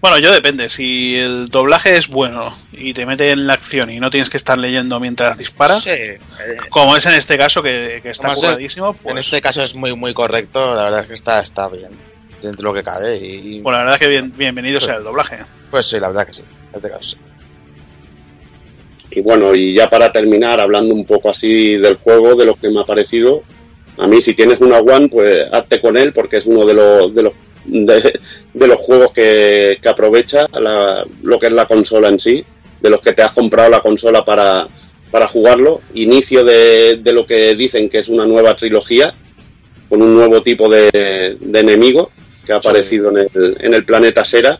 Bueno, 0.00 0.18
yo 0.18 0.30
depende. 0.32 0.68
Si 0.68 1.16
el 1.16 1.48
doblaje 1.48 1.96
es 1.96 2.06
bueno 2.06 2.56
y 2.72 2.94
te 2.94 3.04
mete 3.04 3.32
en 3.32 3.48
la 3.48 3.54
acción 3.54 3.90
y 3.90 3.98
no 3.98 4.10
tienes 4.10 4.30
que 4.30 4.36
estar 4.36 4.56
leyendo 4.56 5.00
mientras 5.00 5.36
disparas, 5.36 5.82
Sí, 5.82 5.90
eh, 5.90 6.18
como 6.70 6.96
es 6.96 7.04
en 7.06 7.14
este 7.14 7.36
caso 7.36 7.64
que, 7.64 7.98
que 8.00 8.10
está 8.10 8.28
Además, 8.28 8.44
curradísimo, 8.44 8.92
pues, 8.94 9.10
en 9.12 9.18
este 9.18 9.40
caso 9.40 9.60
es 9.60 9.74
muy 9.74 9.96
muy 9.96 10.14
correcto, 10.14 10.72
la 10.76 10.84
verdad 10.84 11.00
es 11.00 11.06
que 11.08 11.14
está, 11.14 11.40
está 11.40 11.66
bien, 11.66 11.90
dentro 12.42 12.56
de 12.56 12.62
lo 12.62 12.74
que 12.74 12.82
cabe. 12.84 13.16
Y, 13.16 13.60
pues 13.60 13.72
la 13.76 13.84
verdad 13.84 13.98
que 13.98 14.08
bien, 14.08 14.32
bienvenido 14.36 14.80
sea 14.80 14.96
el 14.96 15.04
doblaje. 15.04 15.38
Pues 15.70 15.86
sí, 15.86 15.98
la 16.00 16.08
verdad 16.08 16.26
que 16.26 16.32
sí, 16.32 16.42
en 16.72 16.76
este 16.76 16.88
caso 16.90 17.02
sí. 17.10 17.16
Y 19.10 19.20
bueno, 19.22 19.54
y 19.54 19.72
ya 19.74 19.88
para 19.88 20.12
terminar, 20.12 20.60
hablando 20.60 20.94
un 20.94 21.04
poco 21.04 21.30
así 21.30 21.76
del 21.76 21.96
juego, 21.96 22.34
de 22.34 22.44
lo 22.44 22.54
que 22.54 22.68
me 22.68 22.80
ha 22.80 22.84
parecido, 22.84 23.42
a 23.96 24.06
mí 24.06 24.20
si 24.20 24.34
tienes 24.34 24.60
una 24.60 24.78
One, 24.78 25.08
pues 25.08 25.46
hazte 25.50 25.80
con 25.80 25.96
él, 25.96 26.12
porque 26.12 26.36
es 26.36 26.46
uno 26.46 26.64
de 26.66 26.74
los, 26.74 27.14
de 27.14 27.22
los, 27.22 27.32
de, 27.64 28.20
de 28.54 28.66
los 28.66 28.78
juegos 28.78 29.12
que, 29.12 29.78
que 29.82 29.88
aprovecha 29.88 30.46
la- 30.60 31.04
lo 31.22 31.38
que 31.38 31.46
es 31.46 31.52
la 31.52 31.66
consola 31.66 32.08
en 32.08 32.20
sí, 32.20 32.44
de 32.80 32.90
los 32.90 33.00
que 33.00 33.12
te 33.14 33.22
has 33.22 33.32
comprado 33.32 33.70
la 33.70 33.80
consola 33.80 34.24
para, 34.24 34.68
para 35.10 35.26
jugarlo. 35.26 35.80
Inicio 35.94 36.44
de, 36.44 36.96
de 37.02 37.12
lo 37.12 37.26
que 37.26 37.54
dicen 37.56 37.88
que 37.88 37.98
es 38.00 38.08
una 38.08 38.26
nueva 38.26 38.54
trilogía, 38.54 39.12
con 39.88 40.02
un 40.02 40.14
nuevo 40.14 40.42
tipo 40.42 40.68
de, 40.68 41.36
de 41.40 41.60
enemigo 41.60 42.10
que 42.48 42.54
ha 42.54 42.60
Sí. 42.62 42.68
aparecido 42.68 43.10
en 43.10 43.18
el, 43.32 43.56
en 43.60 43.74
el 43.74 43.84
planeta 43.84 44.24
Sera 44.24 44.58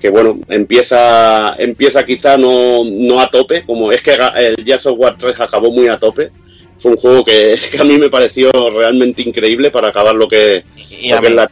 que 0.00 0.10
bueno, 0.10 0.38
empieza, 0.48 1.56
empieza 1.58 2.04
quizá 2.06 2.36
no, 2.38 2.84
no 2.84 3.20
a 3.20 3.28
tope, 3.28 3.64
como 3.64 3.90
es 3.90 4.00
que 4.00 4.12
el 4.36 4.64
Gears 4.64 4.86
of 4.86 4.98
War 4.98 5.16
3 5.18 5.40
acabó 5.40 5.72
muy 5.72 5.88
a 5.88 5.98
tope. 5.98 6.30
Fue 6.76 6.92
un 6.92 6.96
juego 6.96 7.24
que, 7.24 7.58
que 7.72 7.78
a 7.78 7.84
mí 7.84 7.98
me 7.98 8.08
pareció 8.08 8.50
realmente 8.70 9.22
increíble 9.22 9.70
para 9.72 9.88
acabar 9.88 10.14
lo 10.14 10.28
que, 10.28 10.62
Y 11.02 11.10
lo 11.10 11.20
que 11.20 11.26
es 11.26 11.34
la. 11.34 11.50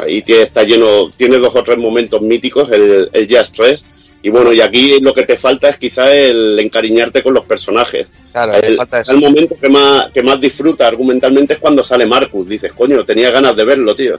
Ahí 0.00 0.24
está 0.26 0.64
lleno, 0.64 1.10
tiene 1.14 1.38
dos 1.38 1.54
o 1.54 1.62
tres 1.62 1.76
momentos 1.78 2.20
míticos, 2.22 2.70
el, 2.72 3.08
el 3.12 3.28
Gears 3.28 3.52
3. 3.52 3.84
Y 4.26 4.30
bueno, 4.30 4.54
y 4.54 4.60
aquí 4.62 5.00
lo 5.00 5.12
que 5.12 5.24
te 5.24 5.36
falta 5.36 5.68
es 5.68 5.76
quizá 5.76 6.10
el 6.10 6.58
encariñarte 6.58 7.22
con 7.22 7.34
los 7.34 7.44
personajes. 7.44 8.08
claro, 8.32 8.54
El, 8.54 8.76
falta 8.78 9.00
eso. 9.00 9.12
el 9.12 9.18
momento 9.18 9.54
que 9.60 9.68
más, 9.68 10.10
que 10.12 10.22
más 10.22 10.40
disfruta 10.40 10.86
argumentalmente 10.86 11.52
es 11.52 11.58
cuando 11.60 11.84
sale 11.84 12.06
Marcus. 12.06 12.48
Dices, 12.48 12.72
coño, 12.72 13.04
tenía 13.04 13.30
ganas 13.30 13.54
de 13.54 13.64
verlo, 13.66 13.94
tío. 13.94 14.18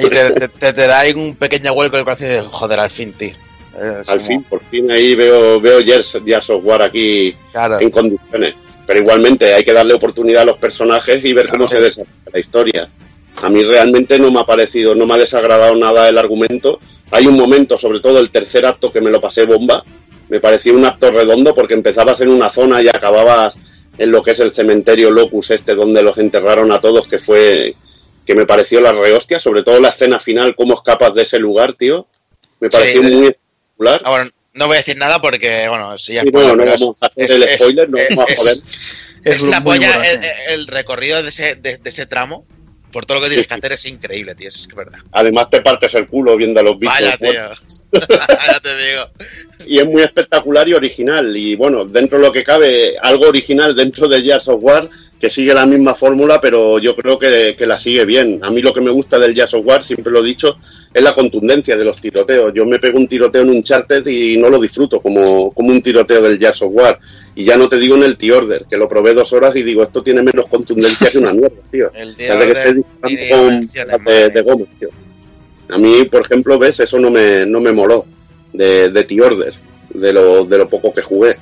Y 0.00 0.08
te, 0.08 0.30
te, 0.30 0.48
te- 0.48 0.72
te 0.72 0.86
da 0.86 1.00
ahí 1.00 1.12
un 1.12 1.36
pequeño 1.36 1.74
vuelco 1.74 1.96
del 1.96 2.04
corazón 2.06 2.28
y 2.28 2.30
dices, 2.30 2.46
joder, 2.50 2.80
al 2.80 2.90
fin, 2.90 3.12
tío. 3.12 3.32
Es 4.00 4.08
Al 4.08 4.16
como- 4.18 4.26
fin, 4.28 4.42
por 4.44 4.64
fin 4.64 4.90
ahí 4.90 5.14
veo, 5.14 5.60
veo 5.60 5.82
Gears, 5.84 6.18
Gears 6.24 6.48
of 6.48 6.64
War 6.64 6.80
aquí 6.80 7.36
Claro, 7.52 7.78
en 7.78 7.90
condiciones. 7.90 8.54
Pero 8.86 9.00
igualmente 9.00 9.52
hay 9.52 9.64
que 9.64 9.72
darle 9.74 9.92
oportunidad 9.92 10.42
a 10.42 10.46
los 10.46 10.56
personajes 10.56 11.22
y 11.26 11.34
ver 11.34 11.48
cómo 11.50 11.68
se 11.68 11.78
desarrolla 11.78 12.10
la 12.32 12.40
historia. 12.40 12.88
A 13.42 13.50
mí 13.50 13.62
realmente 13.64 14.18
no 14.18 14.30
me 14.30 14.40
ha 14.40 14.44
parecido, 14.46 14.94
no 14.94 15.04
me 15.04 15.12
ha 15.14 15.18
desagradado 15.18 15.74
nada 15.76 16.08
el 16.08 16.16
argumento. 16.16 16.80
Hay 17.12 17.26
un 17.26 17.36
momento, 17.36 17.78
sobre 17.78 18.00
todo 18.00 18.18
el 18.18 18.30
tercer 18.30 18.66
acto, 18.66 18.92
que 18.92 19.00
me 19.00 19.10
lo 19.10 19.20
pasé 19.20 19.44
bomba. 19.44 19.84
Me 20.28 20.40
pareció 20.40 20.74
un 20.74 20.84
acto 20.84 21.10
redondo 21.10 21.54
porque 21.54 21.74
empezabas 21.74 22.20
en 22.22 22.28
una 22.30 22.48
zona 22.50 22.82
y 22.82 22.88
acababas 22.88 23.56
en 23.98 24.10
lo 24.10 24.22
que 24.22 24.30
es 24.30 24.40
el 24.40 24.52
cementerio 24.52 25.10
Locus 25.10 25.50
este, 25.50 25.74
donde 25.74 26.02
los 26.02 26.16
enterraron 26.18 26.72
a 26.72 26.80
todos, 26.80 27.06
que 27.06 27.18
fue 27.18 27.76
que 28.26 28.34
me 28.34 28.46
pareció 28.46 28.80
la 28.80 28.92
rehostia, 28.92 29.38
sobre 29.40 29.62
todo 29.62 29.80
la 29.80 29.88
escena 29.90 30.18
final, 30.18 30.54
cómo 30.54 30.74
escapas 30.74 31.12
de 31.14 31.22
ese 31.22 31.38
lugar, 31.38 31.74
tío. 31.74 32.06
Me 32.60 32.70
pareció 32.70 33.02
muy 33.02 33.26
espectacular. 33.26 34.00
Ah, 34.04 34.10
bueno, 34.10 34.30
no 34.54 34.66
voy 34.68 34.74
a 34.74 34.78
decir 34.78 34.96
nada 34.96 35.20
porque, 35.20 35.66
bueno, 35.68 35.98
si 35.98 36.14
ya 36.14 36.22
Sí, 36.22 36.28
spoiler, 36.28 36.56
no, 36.56 36.64
no 36.64 36.70
vamos 36.70 36.96
a 37.00 37.06
hacer 37.06 37.24
es- 37.24 37.30
el 37.32 37.42
es- 37.42 37.60
spoiler, 37.60 37.90
no 37.90 37.98
es- 37.98 38.08
vamos 38.10 38.24
a 38.28 38.32
es- 38.32 38.38
joder. 38.38 38.56
Es, 39.24 39.42
la 39.42 39.62
polla 39.62 40.02
el, 40.48 40.66
recorrido 40.66 41.22
de 41.22 41.28
ese, 41.28 41.54
de, 41.56 41.76
de 41.76 41.90
ese 41.90 42.06
tramo. 42.06 42.44
Por 42.92 43.06
todo 43.06 43.18
lo 43.18 43.24
que 43.24 43.30
tienes 43.30 43.46
que 43.46 43.54
hacer 43.54 43.72
es 43.72 43.86
increíble, 43.86 44.34
tío. 44.34 44.48
Es 44.48 44.68
verdad. 44.74 45.00
Además 45.12 45.48
te 45.50 45.62
partes 45.62 45.94
el 45.94 46.06
culo 46.06 46.36
viendo 46.36 46.60
a 46.60 46.62
los 46.62 46.78
bichos. 46.78 46.94
Vaya, 47.00 47.16
muertos. 47.18 47.82
tío. 47.90 48.00
ya 48.46 48.60
te 48.60 48.76
digo. 48.76 49.10
y 49.66 49.78
es 49.78 49.86
muy 49.86 50.02
espectacular 50.02 50.68
y 50.68 50.74
original. 50.74 51.36
Y 51.36 51.56
bueno, 51.56 51.84
dentro 51.86 52.18
de 52.18 52.26
lo 52.26 52.32
que 52.32 52.44
cabe, 52.44 52.96
algo 53.02 53.28
original 53.28 53.74
dentro 53.74 54.06
de 54.06 54.22
Gears 54.22 54.48
of 54.48 54.62
War, 54.62 54.88
que 55.22 55.30
sigue 55.30 55.54
la 55.54 55.66
misma 55.66 55.94
fórmula, 55.94 56.40
pero 56.40 56.80
yo 56.80 56.96
creo 56.96 57.16
que, 57.16 57.54
que 57.56 57.64
la 57.64 57.78
sigue 57.78 58.04
bien. 58.04 58.40
A 58.42 58.50
mí 58.50 58.60
lo 58.60 58.72
que 58.72 58.80
me 58.80 58.90
gusta 58.90 59.20
del 59.20 59.36
Gears 59.36 59.54
of 59.54 59.64
War, 59.64 59.80
siempre 59.80 60.12
lo 60.12 60.18
he 60.18 60.26
dicho, 60.26 60.58
es 60.92 61.00
la 61.00 61.14
contundencia 61.14 61.76
de 61.76 61.84
los 61.84 62.00
tiroteos. 62.00 62.52
Yo 62.52 62.66
me 62.66 62.80
pego 62.80 62.98
un 62.98 63.06
tiroteo 63.06 63.42
en 63.42 63.50
un 63.50 63.58
Uncharted 63.58 64.04
y 64.08 64.36
no 64.36 64.50
lo 64.50 64.60
disfruto 64.60 65.00
como, 65.00 65.52
como 65.52 65.70
un 65.70 65.80
tiroteo 65.80 66.22
del 66.22 66.40
Gears 66.40 66.62
of 66.62 66.72
War. 66.72 66.98
Y 67.36 67.44
ya 67.44 67.56
no 67.56 67.68
te 67.68 67.76
digo 67.76 67.94
en 67.94 68.02
el 68.02 68.16
T-Order, 68.16 68.64
que 68.68 68.76
lo 68.76 68.88
probé 68.88 69.14
dos 69.14 69.32
horas 69.32 69.54
y 69.54 69.62
digo, 69.62 69.84
esto 69.84 70.02
tiene 70.02 70.24
menos 70.24 70.46
contundencia 70.48 71.08
que 71.08 71.18
una 71.18 71.32
mierda, 71.32 71.54
tío. 71.70 71.92
El 71.94 72.16
balas 72.16 73.72
de, 74.04 74.28
de 74.28 74.40
goma, 74.42 74.64
tío. 74.80 74.88
A 75.68 75.78
mí, 75.78 76.02
por 76.10 76.22
ejemplo, 76.22 76.58
ves, 76.58 76.80
eso 76.80 76.98
no 76.98 77.12
me, 77.12 77.46
no 77.46 77.60
me 77.60 77.70
moló 77.70 78.06
de, 78.52 78.90
de 78.90 79.04
T-Order, 79.04 79.54
de 79.94 80.12
lo, 80.12 80.44
de 80.46 80.58
lo 80.58 80.68
poco 80.68 80.92
que 80.92 81.02
jugué. 81.02 81.36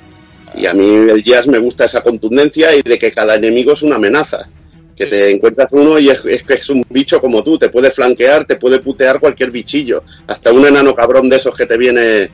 Y 0.55 0.65
a 0.65 0.73
mí 0.73 0.85
el 1.09 1.23
jazz 1.23 1.47
me 1.47 1.57
gusta 1.59 1.85
esa 1.85 2.01
contundencia 2.01 2.75
y 2.75 2.81
de 2.81 2.99
que 2.99 3.11
cada 3.11 3.35
enemigo 3.35 3.73
es 3.73 3.81
una 3.81 3.95
amenaza. 3.95 4.49
Que 4.95 5.05
te 5.05 5.29
encuentras 5.31 5.69
uno 5.71 5.97
y 5.97 6.09
es, 6.09 6.21
es 6.25 6.43
que 6.43 6.55
es 6.55 6.69
un 6.69 6.83
bicho 6.89 7.19
como 7.21 7.43
tú, 7.43 7.57
te 7.57 7.69
puede 7.69 7.89
flanquear, 7.89 8.45
te 8.45 8.57
puede 8.57 8.79
putear 8.79 9.19
cualquier 9.19 9.49
bichillo. 9.49 10.03
Hasta 10.27 10.51
un 10.51 10.65
enano 10.65 10.93
cabrón 10.93 11.29
de 11.29 11.37
esos 11.37 11.55
que 11.55 11.65
te 11.65 11.77
viene 11.77 12.29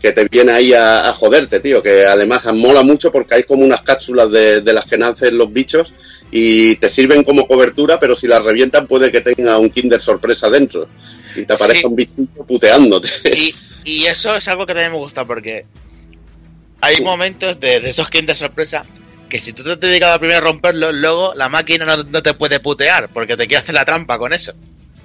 que 0.00 0.12
te 0.12 0.24
viene 0.28 0.52
ahí 0.52 0.72
a, 0.72 1.08
a 1.08 1.12
joderte, 1.12 1.58
tío. 1.60 1.82
Que 1.82 2.06
además 2.06 2.44
mola 2.54 2.82
mucho 2.82 3.10
porque 3.10 3.34
hay 3.34 3.42
como 3.42 3.64
unas 3.64 3.82
cápsulas 3.82 4.30
de, 4.30 4.60
de 4.62 4.72
las 4.72 4.84
que 4.84 4.96
nacen 4.96 5.36
los 5.36 5.52
bichos 5.52 5.92
y 6.30 6.76
te 6.76 6.88
sirven 6.88 7.24
como 7.24 7.46
cobertura, 7.48 7.98
pero 7.98 8.14
si 8.14 8.26
las 8.28 8.44
revientan 8.44 8.86
puede 8.86 9.10
que 9.10 9.20
tenga 9.22 9.58
un 9.58 9.70
Kinder 9.70 10.00
sorpresa 10.00 10.48
dentro 10.48 10.88
y 11.36 11.42
te 11.44 11.52
aparezca 11.52 11.80
Sí. 11.80 11.86
un 11.86 11.96
bichito 11.96 12.44
puteándote. 12.46 13.08
Y, 13.36 13.52
y 13.84 14.04
eso 14.06 14.34
es 14.36 14.46
algo 14.48 14.66
que 14.66 14.72
también 14.74 14.92
me 14.92 14.98
gusta 14.98 15.24
porque 15.26 15.64
hay 16.80 17.00
momentos 17.02 17.58
de, 17.60 17.80
de 17.80 17.90
esos 17.90 18.08
de 18.10 18.34
sorpresa 18.34 18.84
que 19.28 19.38
si 19.40 19.52
tú 19.52 19.62
te 19.62 19.76
dedicas 19.86 20.14
a 20.14 20.18
primero 20.18 20.38
a 20.38 20.42
romperlo, 20.42 20.90
luego 20.92 21.34
la 21.34 21.48
máquina 21.48 21.84
no, 21.84 22.02
no 22.02 22.22
te 22.22 22.34
puede 22.34 22.60
putear 22.60 23.08
porque 23.10 23.36
te 23.36 23.46
quiere 23.46 23.62
hacer 23.62 23.74
la 23.74 23.84
trampa 23.84 24.18
con 24.18 24.32
eso. 24.32 24.52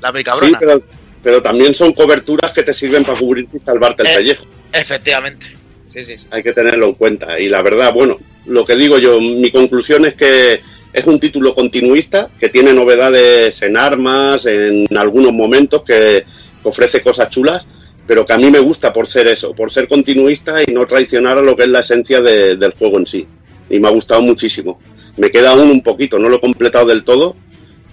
La 0.01 0.09
Sí, 0.09 0.15
picabrona. 0.17 0.59
pero, 0.59 0.81
pero 1.21 1.41
también 1.41 1.73
son 1.73 1.93
coberturas 1.93 2.51
que 2.51 2.63
te 2.63 2.73
sirven 2.73 3.03
para 3.03 3.19
cubrirte 3.19 3.57
y 3.57 3.59
salvarte 3.59 4.03
el 4.03 4.09
Eh. 4.09 4.15
pellejo. 4.15 4.45
Efectivamente. 4.71 5.47
Sí, 5.87 6.03
sí, 6.05 6.17
sí. 6.17 6.27
Hay 6.31 6.41
que 6.41 6.53
tenerlo 6.53 6.87
en 6.87 6.93
cuenta. 6.95 7.39
Y 7.39 7.49
la 7.49 7.61
verdad, 7.61 7.93
bueno, 7.93 8.17
lo 8.45 8.65
que 8.65 8.75
digo 8.75 8.97
yo, 8.97 9.19
mi 9.19 9.51
conclusión 9.51 10.05
es 10.05 10.13
que 10.15 10.61
es 10.91 11.05
un 11.05 11.19
título 11.19 11.53
continuista 11.53 12.29
que 12.39 12.49
tiene 12.49 12.73
novedades 12.73 13.61
en 13.61 13.77
armas, 13.77 14.45
en 14.45 14.87
algunos 14.97 15.33
momentos, 15.33 15.83
que 15.83 16.23
ofrece 16.63 17.01
cosas 17.01 17.29
chulas, 17.29 17.65
pero 18.07 18.25
que 18.25 18.33
a 18.33 18.37
mí 18.37 18.49
me 18.51 18.59
gusta 18.59 18.91
por 18.91 19.07
ser 19.07 19.27
eso, 19.27 19.53
por 19.53 19.71
ser 19.71 19.87
continuista 19.87 20.57
y 20.65 20.71
no 20.73 20.85
traicionar 20.85 21.37
a 21.37 21.41
lo 21.41 21.55
que 21.55 21.63
es 21.63 21.69
la 21.69 21.79
esencia 21.79 22.21
de- 22.21 22.55
del 22.55 22.71
juego 22.73 22.97
en 22.99 23.07
sí. 23.07 23.25
Y 23.69 23.79
me 23.79 23.87
ha 23.87 23.91
gustado 23.91 24.21
muchísimo. 24.21 24.79
Me 25.17 25.31
queda 25.31 25.51
aún 25.51 25.69
un 25.69 25.81
poquito, 25.83 26.19
no 26.19 26.27
lo 26.29 26.37
he 26.37 26.41
completado 26.41 26.85
del 26.87 27.03
todo. 27.03 27.35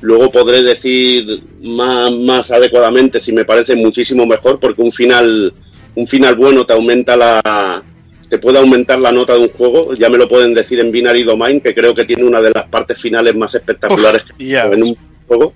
Luego 0.02 0.30
podré 0.30 0.62
decir 0.62 1.42
más, 1.62 2.10
más 2.10 2.50
adecuadamente 2.50 3.20
si 3.20 3.32
me 3.32 3.44
parece 3.44 3.76
muchísimo 3.76 4.24
mejor, 4.26 4.58
porque 4.58 4.80
un 4.82 4.90
final, 4.90 5.52
un 5.94 6.06
final 6.06 6.34
bueno 6.36 6.64
te 6.64 6.72
aumenta 6.72 7.16
la, 7.16 7.82
te 8.28 8.39
puede 8.39 8.58
aumentar 8.58 8.98
la 8.98 9.12
nota 9.12 9.34
de 9.34 9.40
un 9.40 9.50
juego. 9.50 9.94
Ya 9.94 10.08
me 10.08 10.16
lo 10.16 10.26
pueden 10.26 10.55
decir 10.55 10.80
en 10.80 10.90
Binary 10.90 11.22
Domain, 11.22 11.60
que 11.60 11.74
creo 11.74 11.94
que 11.94 12.05
tiene 12.06 12.24
una 12.24 12.40
de 12.40 12.50
las 12.50 12.66
partes 12.68 12.98
finales 13.00 13.34
más 13.36 13.55
espectaculares 13.55 14.22
que 14.39 14.44
Ya. 14.47 14.64
en 14.64 14.82
un 14.82 14.97
juego. 15.28 15.52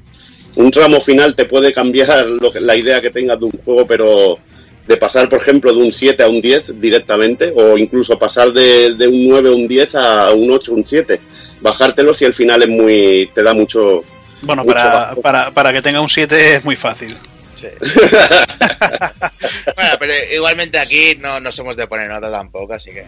Un 0.56 0.70
tramo 0.70 1.00
final 1.00 1.34
te 1.34 1.46
puede 1.46 1.72
cambiar 1.72 2.26
lo 2.26 2.52
que- 2.52 2.60
la 2.60 2.76
idea 2.76 3.00
que 3.00 3.10
tengas 3.10 3.38
de 3.40 3.46
un 3.46 3.52
juego, 3.64 3.86
pero 3.86 4.38
de 4.86 4.96
pasar, 4.96 5.28
por 5.28 5.40
ejemplo, 5.40 5.72
de 5.72 5.80
un 5.80 5.92
7 5.92 6.22
a 6.22 6.28
un 6.28 6.40
10 6.40 6.78
directamente, 6.80 7.52
o 7.56 7.76
incluso 7.78 8.18
pasar 8.18 8.52
de, 8.52 8.94
de 8.94 9.08
un 9.08 9.28
9 9.28 9.48
a 9.48 9.52
un 9.52 9.66
10 9.66 9.94
a 9.94 10.32
un 10.32 10.50
8 10.50 10.74
un 10.74 10.84
7. 10.84 11.20
Bajártelo 11.60 12.12
si 12.12 12.24
al 12.26 12.34
final 12.34 12.62
es 12.62 12.68
muy. 12.68 13.30
te 13.34 13.42
da 13.42 13.54
mucho. 13.54 14.04
Bueno, 14.42 14.62
Mucho 14.62 14.74
para, 14.76 15.14
para, 15.16 15.50
para 15.50 15.72
que 15.72 15.80
tenga 15.82 16.00
un 16.02 16.08
7 16.08 16.56
es 16.56 16.64
muy 16.64 16.76
fácil. 16.76 17.16
Sí. 17.54 17.66
bueno, 19.76 19.90
pero 19.98 20.12
igualmente 20.34 20.78
aquí 20.78 21.16
no, 21.18 21.40
no 21.40 21.50
somos 21.50 21.76
de 21.76 21.86
poner 21.86 22.08
nota 22.10 22.30
tampoco, 22.30 22.74
así 22.74 22.90
que. 22.90 23.06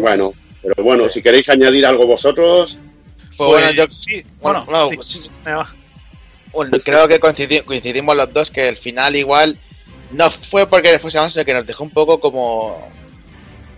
Bueno, 0.00 0.34
pero 0.62 0.82
bueno, 0.82 1.08
si 1.08 1.22
queréis 1.22 1.48
añadir 1.48 1.86
algo 1.86 2.06
vosotros. 2.06 2.78
Pues 3.36 3.48
bueno, 3.48 3.70
yo 3.70 3.84
sí, 3.88 4.22
bueno, 4.40 4.64
bueno, 4.68 4.90
no, 4.96 5.02
sí. 5.04 5.20
sí, 5.22 5.30
Venga, 5.44 5.58
va. 5.58 5.74
Bueno, 6.52 6.78
creo 6.84 7.06
que 7.08 7.20
coincidi- 7.20 7.64
coincidimos 7.64 8.16
los 8.16 8.32
dos 8.32 8.50
que 8.50 8.68
el 8.68 8.76
final 8.76 9.16
igual 9.16 9.56
no 10.12 10.30
fue 10.30 10.66
porque 10.66 10.98
fuese 10.98 11.18
avanzado, 11.18 11.42
sino 11.42 11.46
que 11.46 11.54
nos 11.54 11.66
dejó 11.66 11.84
un 11.84 11.90
poco 11.90 12.20
como. 12.20 12.90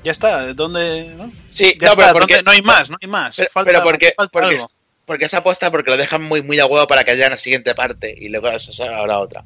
ya 0.05 0.13
está, 0.13 0.53
¿dónde? 0.55 1.13
no? 1.17 1.31
Sí, 1.51 1.75
Ya 1.79 1.87
no, 1.89 1.93
está, 1.93 1.97
pero 1.97 2.13
porque. 2.13 2.35
¿dónde? 2.37 2.45
no 2.47 2.51
hay 2.53 2.63
más, 2.63 2.91
no 2.91 2.97
hay 3.01 3.09
más. 3.09 3.37
Pero, 3.37 3.51
Falta- 3.53 3.71
pero 3.73 3.83
porque, 3.85 4.13
falta 4.17 4.31
porque, 4.33 4.55
algo. 4.57 4.71
porque 5.05 5.25
esa 5.27 5.39
apuesta 5.39 5.71
porque 5.71 5.91
lo 5.91 5.97
dejan 5.97 6.23
muy, 6.23 6.43
muy 6.43 6.59
a 6.61 6.67
huevo 6.67 6.87
para 6.87 7.05
que 7.05 7.11
haya 7.13 7.27
una 7.27 7.37
siguiente 7.37 7.75
parte 7.75 8.15
y 8.19 8.29
luego 8.29 8.49
eso 8.49 8.73
se 8.73 8.85
habrá 8.89 9.19
otra. 9.19 9.45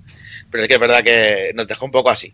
Pero 0.50 0.62
es 0.62 0.68
que 0.68 0.74
es 0.74 0.80
verdad 0.80 1.02
que 1.02 1.52
nos 1.54 1.66
dejó 1.66 1.84
un 1.86 1.90
poco 1.90 2.10
así. 2.10 2.32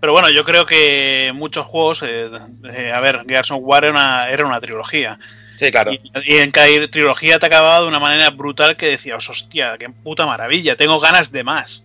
Pero 0.00 0.12
bueno, 0.12 0.28
yo 0.30 0.44
creo 0.44 0.66
que 0.66 1.32
muchos 1.34 1.66
juegos, 1.66 2.02
eh, 2.02 2.28
eh, 2.74 2.92
a 2.92 3.00
ver, 3.00 3.24
Gears 3.26 3.50
of 3.52 3.60
War 3.62 3.84
era 3.84 3.92
una, 3.92 4.28
era 4.28 4.44
una 4.44 4.60
trilogía. 4.60 5.18
Sí, 5.56 5.70
claro. 5.70 5.92
Y, 5.92 6.00
y 6.24 6.36
en 6.38 6.50
cada 6.50 6.66
trilogía 6.90 7.38
te 7.38 7.46
acababa 7.46 7.80
de 7.80 7.86
una 7.86 8.00
manera 8.00 8.30
brutal 8.30 8.76
que 8.76 8.86
decías, 8.88 9.28
hostia, 9.28 9.76
qué 9.78 9.88
puta 9.88 10.26
maravilla, 10.26 10.76
tengo 10.76 10.98
ganas 11.00 11.30
de 11.30 11.44
más. 11.44 11.84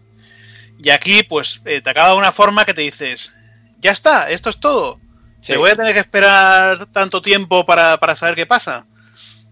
Y 0.82 0.90
aquí, 0.90 1.24
pues, 1.24 1.62
eh, 1.66 1.82
te 1.82 1.90
acaba 1.90 2.10
de 2.12 2.16
una 2.16 2.32
forma 2.32 2.66
que 2.66 2.74
te 2.74 2.82
dices, 2.82 3.32
ya 3.80 3.92
está, 3.92 4.30
esto 4.30 4.50
es 4.50 4.60
todo. 4.60 5.00
Sí. 5.42 5.54
¿Te 5.54 5.58
voy 5.58 5.70
a 5.72 5.76
tener 5.76 5.94
que 5.94 6.00
esperar 6.00 6.88
tanto 6.88 7.22
tiempo 7.22 7.66
para, 7.66 7.98
para 8.00 8.16
saber 8.16 8.36
qué 8.36 8.46
pasa? 8.46 8.86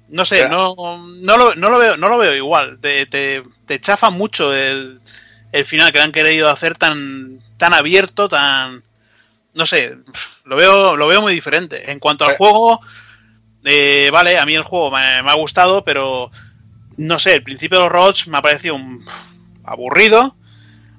No 0.10 0.26
sé, 0.26 0.48
no, 0.48 0.74
no, 0.78 1.38
lo, 1.38 1.56
no, 1.56 1.70
lo 1.70 1.78
veo, 1.80 1.98
no 1.98 2.08
lo 2.10 2.18
veo 2.18 2.34
igual. 2.34 2.80
Te, 2.82 3.06
te, 3.08 3.44
te 3.66 3.80
chafa 3.82 4.10
mucho 4.10 4.56
el, 4.56 5.00
el 5.52 5.66
final 5.66 5.92
que 5.92 6.00
han 6.00 6.12
querido 6.14 6.50
hacer 6.50 6.78
tan, 6.78 7.40
tan 7.58 7.74
abierto, 7.74 8.28
tan... 8.30 8.84
No 9.54 9.66
sé, 9.66 9.98
lo 10.46 10.56
veo, 10.56 10.96
lo 10.96 11.08
veo 11.08 11.22
muy 11.22 11.34
diferente. 11.34 11.92
En 11.92 12.00
cuanto 12.00 12.24
al 12.24 12.32
Pero- 12.32 12.38
juego, 12.38 12.82
eh, 13.68 14.10
vale, 14.12 14.38
a 14.40 14.46
mí 14.46 14.56
el 14.56 14.64
juego 14.64 14.92
me, 14.92 15.22
me 15.24 15.30
ha 15.32 15.36
gustado, 15.36 15.84
pero 15.84 16.32
no 16.98 17.20
sé, 17.20 17.34
el 17.34 17.44
principio 17.44 17.78
de 17.80 17.84
los 17.86 17.94
robots 17.94 18.28
me 18.28 18.38
ha 18.38 18.42
parecido 18.42 18.76
un, 18.76 19.06
aburrido 19.64 20.36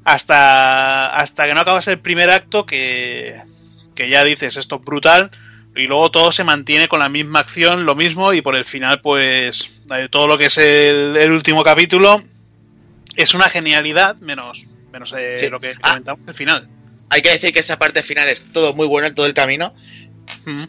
hasta, 0.05 1.08
hasta 1.16 1.47
que 1.47 1.55
no 1.55 1.60
acabas 1.60 1.88
el 1.88 1.98
primer 1.98 2.30
acto 2.30 2.64
que, 2.66 3.40
que 3.94 4.08
ya 4.08 4.24
dices 4.24 4.56
esto 4.56 4.76
es 4.76 4.84
brutal 4.84 5.30
y 5.76 5.86
luego 5.86 6.10
todo 6.10 6.32
se 6.32 6.44
mantiene 6.44 6.88
con 6.88 7.00
la 7.00 7.08
misma 7.08 7.40
acción, 7.40 7.84
lo 7.84 7.94
mismo 7.94 8.32
y 8.32 8.40
por 8.40 8.56
el 8.56 8.64
final 8.64 9.00
pues 9.00 9.70
eh, 9.94 10.08
todo 10.10 10.26
lo 10.26 10.38
que 10.38 10.47
es 10.47 10.58
el, 10.58 11.16
el 11.16 11.30
último 11.32 11.62
capítulo 11.62 12.22
es 13.16 13.34
una 13.34 13.48
genialidad 13.48 14.16
menos, 14.16 14.66
menos 14.92 15.12
eh, 15.16 15.36
Sí. 15.36 15.48
lo 15.50 15.60
que 15.60 15.72
Ah. 15.82 15.90
comentamos 15.90 16.26
al 16.28 16.34
final. 16.34 16.68
Hay 17.10 17.22
que 17.22 17.30
decir 17.30 17.52
que 17.52 17.60
esa 17.60 17.78
parte 17.78 18.02
final 18.02 18.28
es 18.28 18.52
todo 18.52 18.74
muy 18.74 18.86
bueno 18.86 19.08
en 19.08 19.14
todo 19.14 19.26
el 19.26 19.34
camino. 19.34 19.74
Mm. 20.44 20.64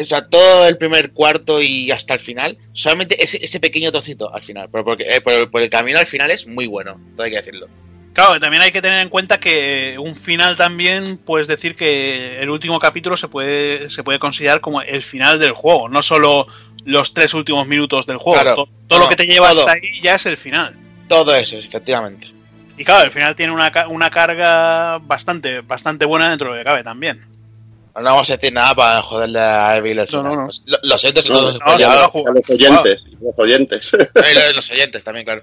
O 0.00 0.04
sea, 0.04 0.26
todo 0.28 0.66
el 0.66 0.76
primer 0.78 1.12
cuarto 1.12 1.60
y 1.60 1.90
hasta 1.90 2.14
el 2.14 2.20
final. 2.20 2.56
Solamente 2.72 3.22
ese, 3.22 3.38
ese 3.44 3.60
pequeño 3.60 3.92
trocito 3.92 4.32
al 4.34 4.42
final. 4.42 4.68
Pero 4.70 4.84
porque, 4.84 5.04
eh, 5.08 5.20
por, 5.20 5.60
el- 5.62 5.70
camino 5.70 5.98
al 5.98 6.06
final 6.06 6.30
es 6.30 6.46
muy 6.46 6.66
bueno. 6.66 7.00
Todo 7.16 7.24
hay 7.24 7.30
que 7.30 7.36
decirlo. 7.38 7.68
Claro, 8.12 8.40
también 8.40 8.62
hay 8.62 8.72
que 8.72 8.82
tener 8.82 9.00
en 9.00 9.08
cuenta 9.08 9.38
que 9.38 9.94
un 9.98 10.16
final 10.16 10.56
también 10.56 11.04
puedes 11.18 11.46
decir 11.46 11.76
que 11.76 12.40
el 12.40 12.50
último 12.50 12.78
capítulo 12.80 13.16
se 13.16 13.28
puede, 13.28 13.88
se 13.90 14.02
puede 14.02 14.18
considerar 14.18 14.60
como 14.60 14.82
el 14.82 15.02
final 15.02 15.38
del 15.38 15.52
juego, 15.52 15.88
no 15.88 16.02
solo 16.02 16.46
los 16.84 17.14
tres 17.14 17.34
últimos 17.34 17.68
minutos 17.68 18.06
del 18.06 18.16
juego. 18.16 18.40
Claro. 18.42 18.68
Todo 18.88 18.98
No, 18.98 19.04
lo 19.04 19.08
que 19.10 19.16
te 19.16 19.26
lleva 19.26 19.50
todo. 19.50 19.60
hasta 19.60 19.72
ahí 19.72 20.00
ya 20.02 20.16
es 20.16 20.26
el 20.26 20.36
final. 20.36 20.74
Todo 21.06 21.34
eso, 21.36 21.56
efectivamente. 21.56 22.28
Y 22.76 22.84
claro, 22.84 23.04
el 23.04 23.10
final 23.12 23.36
tiene 23.36 23.52
una, 23.52 23.70
una 23.88 24.10
carga 24.10 24.98
bastante, 24.98 25.60
bastante 25.60 26.04
buena 26.04 26.30
dentro 26.30 26.50
de 26.50 26.56
lo 26.56 26.60
que 26.60 26.64
cabe 26.68 26.82
también. 26.82 27.24
No 27.96 28.02
vamos 28.02 28.30
a 28.30 28.36
decir 28.36 28.52
nada 28.52 28.74
para 28.74 29.02
joderle 29.02 29.40
a 29.40 29.76
Evil 29.76 29.98
el 29.98 30.06
No, 30.06 30.22
final. 30.22 30.24
no, 30.36 30.46
no. 30.46 30.48
Lo, 30.66 30.78
lo 30.82 30.98
siento 30.98 31.22
si 31.22 31.30
No, 31.30 31.38
todos 31.38 31.52
no, 31.54 31.58
pues 31.64 31.78
no, 31.80 31.86
a 31.86 32.08
jugado. 32.08 32.34
los 32.34 33.38
oyentes, 33.38 33.92
los 34.54 34.70
oyentes 34.70 35.04
también, 35.04 35.24
claro. 35.26 35.42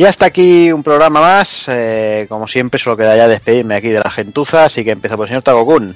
Y 0.00 0.06
hasta 0.06 0.24
aquí 0.24 0.72
un 0.72 0.82
programa 0.82 1.20
más. 1.20 1.66
eh, 1.68 2.24
como 2.26 2.48
siempre, 2.48 2.80
solo 2.80 2.96
queda 2.96 3.14
ya 3.18 3.28
despedirme 3.28 3.74
aquí 3.74 3.88
de 3.88 4.00
la 4.00 4.10
gentuza, 4.10 4.64
así 4.64 4.82
que 4.82 4.92
empiezo 4.92 5.14
por 5.14 5.26
el 5.26 5.28
señor 5.28 5.42
Tagokun. 5.42 5.94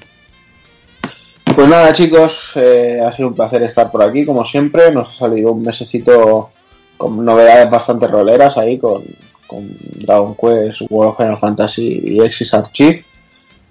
Pues 1.56 1.68
nada, 1.68 1.90
chicos, 1.94 2.52
eh, 2.56 3.00
ha 3.02 3.10
sido 3.12 3.28
un 3.28 3.34
placer 3.34 3.62
estar 3.62 3.90
por 3.90 4.02
aquí, 4.02 4.26
como 4.26 4.44
siempre. 4.44 4.92
Nos 4.92 5.08
ha 5.08 5.18
salido 5.20 5.52
un 5.52 5.62
mesecito 5.62 6.50
con 6.98 7.24
novedades 7.24 7.70
bastante 7.70 8.06
roleras 8.06 8.58
ahí, 8.58 8.76
con, 8.76 9.04
Dragon 9.48 10.34
Quest, 10.34 10.82
World 10.90 11.12
of 11.12 11.16
Final 11.16 11.38
Fantasy 11.38 12.02
y 12.04 12.20
Exis 12.20 12.52
Archive. 12.52 13.06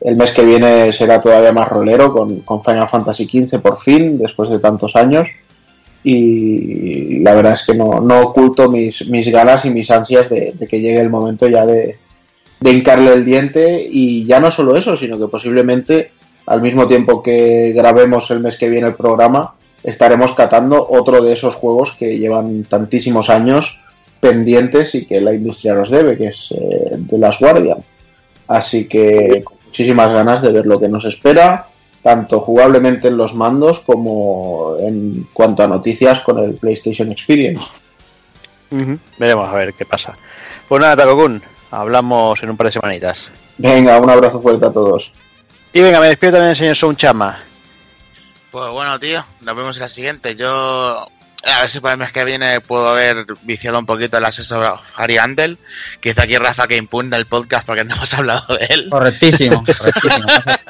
El 0.02 0.16
mes 0.16 0.32
que 0.32 0.44
viene 0.44 0.92
será 0.94 1.22
todavía 1.22 1.54
más 1.54 1.68
rolero 1.68 2.12
con 2.12 2.64
Final 2.64 2.90
Fantasy 2.90 3.26
XV 3.26 3.62
por 3.62 3.80
fin, 3.82 4.18
después 4.18 4.50
de 4.50 4.58
tantos 4.58 4.96
años. 4.96 5.28
Y 6.04 7.20
la 7.20 7.34
verdad 7.34 7.54
es 7.54 7.64
que 7.66 7.74
no, 7.74 8.02
no 8.02 8.22
oculto 8.22 8.70
mis, 8.70 9.08
mis 9.08 9.30
ganas 9.30 9.66
y 9.66 9.70
mis 9.70 9.90
ansias 9.90 10.30
de, 10.30 10.54
que 10.68 10.80
llegue 10.80 11.00
el 11.00 11.10
momento 11.10 11.48
ya 11.48 11.66
de, 11.66 11.98
de 12.60 12.72
hincarle 12.72 13.14
el 13.14 13.26
diente. 13.26 13.88
Y 13.90 14.26
ya 14.26 14.40
no 14.40 14.52
solo 14.52 14.76
eso, 14.76 14.98
sino 14.98 15.18
que 15.18 15.28
posiblemente 15.28 16.12
al 16.46 16.62
mismo 16.62 16.88
tiempo 16.88 17.24
que 17.24 17.72
grabemos 17.74 18.30
el 18.32 18.42
mes 18.42 18.58
que 18.58 18.70
viene 18.70 18.88
el 18.88 18.96
programa, 18.96 19.56
estaremos 19.84 20.34
catando 20.34 20.88
otro 20.90 21.24
de 21.24 21.34
esos 21.34 21.56
juegos 21.56 21.94
que 21.94 22.18
llevan 22.18 22.64
tantísimos 22.64 23.30
años 23.30 23.78
pendientes 24.20 24.96
y 24.96 25.06
que 25.06 25.22
la 25.22 25.34
industria 25.34 25.74
nos 25.74 25.90
debe, 25.90 26.18
que 26.18 26.28
es 26.28 26.50
eh, 26.52 26.98
The 27.10 27.18
Last 27.18 27.40
Guardian. 27.40 27.84
Así 28.48 28.86
que 28.86 29.42
con 29.44 29.58
muchísimas 29.66 30.12
ganas 30.12 30.42
de 30.42 30.52
ver 30.52 30.66
lo 30.66 30.80
que 30.80 30.90
nos 30.90 31.06
espera, 31.06 31.68
tanto 32.04 32.42
jugablemente 32.42 33.08
en 33.08 33.18
los 33.18 33.34
mandos 33.34 33.80
como 33.80 34.76
en 34.80 35.28
cuanto 35.34 35.64
a 35.64 35.68
noticias 35.68 36.20
con 36.22 36.38
el 36.40 36.54
PlayStation 36.56 37.12
Experience. 37.12 37.66
Veremos 39.18 39.50
a 39.50 39.54
ver 39.54 39.74
qué 39.74 39.86
pasa. 39.86 40.18
Pues 40.68 40.82
nada, 40.82 40.98
Takokun, 40.98 41.42
hablamos 41.72 42.42
en 42.44 42.50
un 42.50 42.58
par 42.58 42.68
de 42.68 42.74
semanitas. 42.74 43.30
Venga, 43.58 44.00
un 44.00 44.10
abrazo 44.10 44.42
fuerte 44.42 44.66
a 44.66 44.72
todos. 44.72 45.14
Y 45.72 45.82
venga, 45.82 46.00
me 46.00 46.08
despido 46.08 46.34
también 46.34 46.56
señor 46.56 46.76
Sounchama. 46.76 47.40
Pues 48.52 48.70
bueno, 48.70 49.00
tío, 49.00 49.26
nos 49.42 49.56
vemos 49.56 49.78
en 49.78 49.82
la 49.84 49.90
siguiente. 49.90 50.36
Yo, 50.36 51.08
a 51.46 51.62
ver 51.62 51.70
si 51.70 51.80
para 51.80 51.94
el 51.94 52.00
mes 52.00 52.12
que 52.12 52.26
viene 52.26 52.62
puedo 52.62 52.90
haber 52.90 53.26
viciado 53.44 53.80
un 53.80 53.86
poquito 53.86 54.18
el 54.18 54.26
asesor 54.26 54.80
Harry 54.96 55.18
Andel. 55.18 55.58
Quizá 56.00 56.24
aquí 56.24 56.38
Rafa 56.38 56.68
que 56.68 56.78
impugna 56.78 57.18
el 57.18 57.26
podcast 57.26 57.66
porque 57.66 57.84
no 57.84 57.96
hemos 57.96 58.14
hablado 58.18 58.56
de 58.56 58.66
él. 58.70 58.90
Correctísimo, 58.90 59.64
correctísimo. 59.66 60.28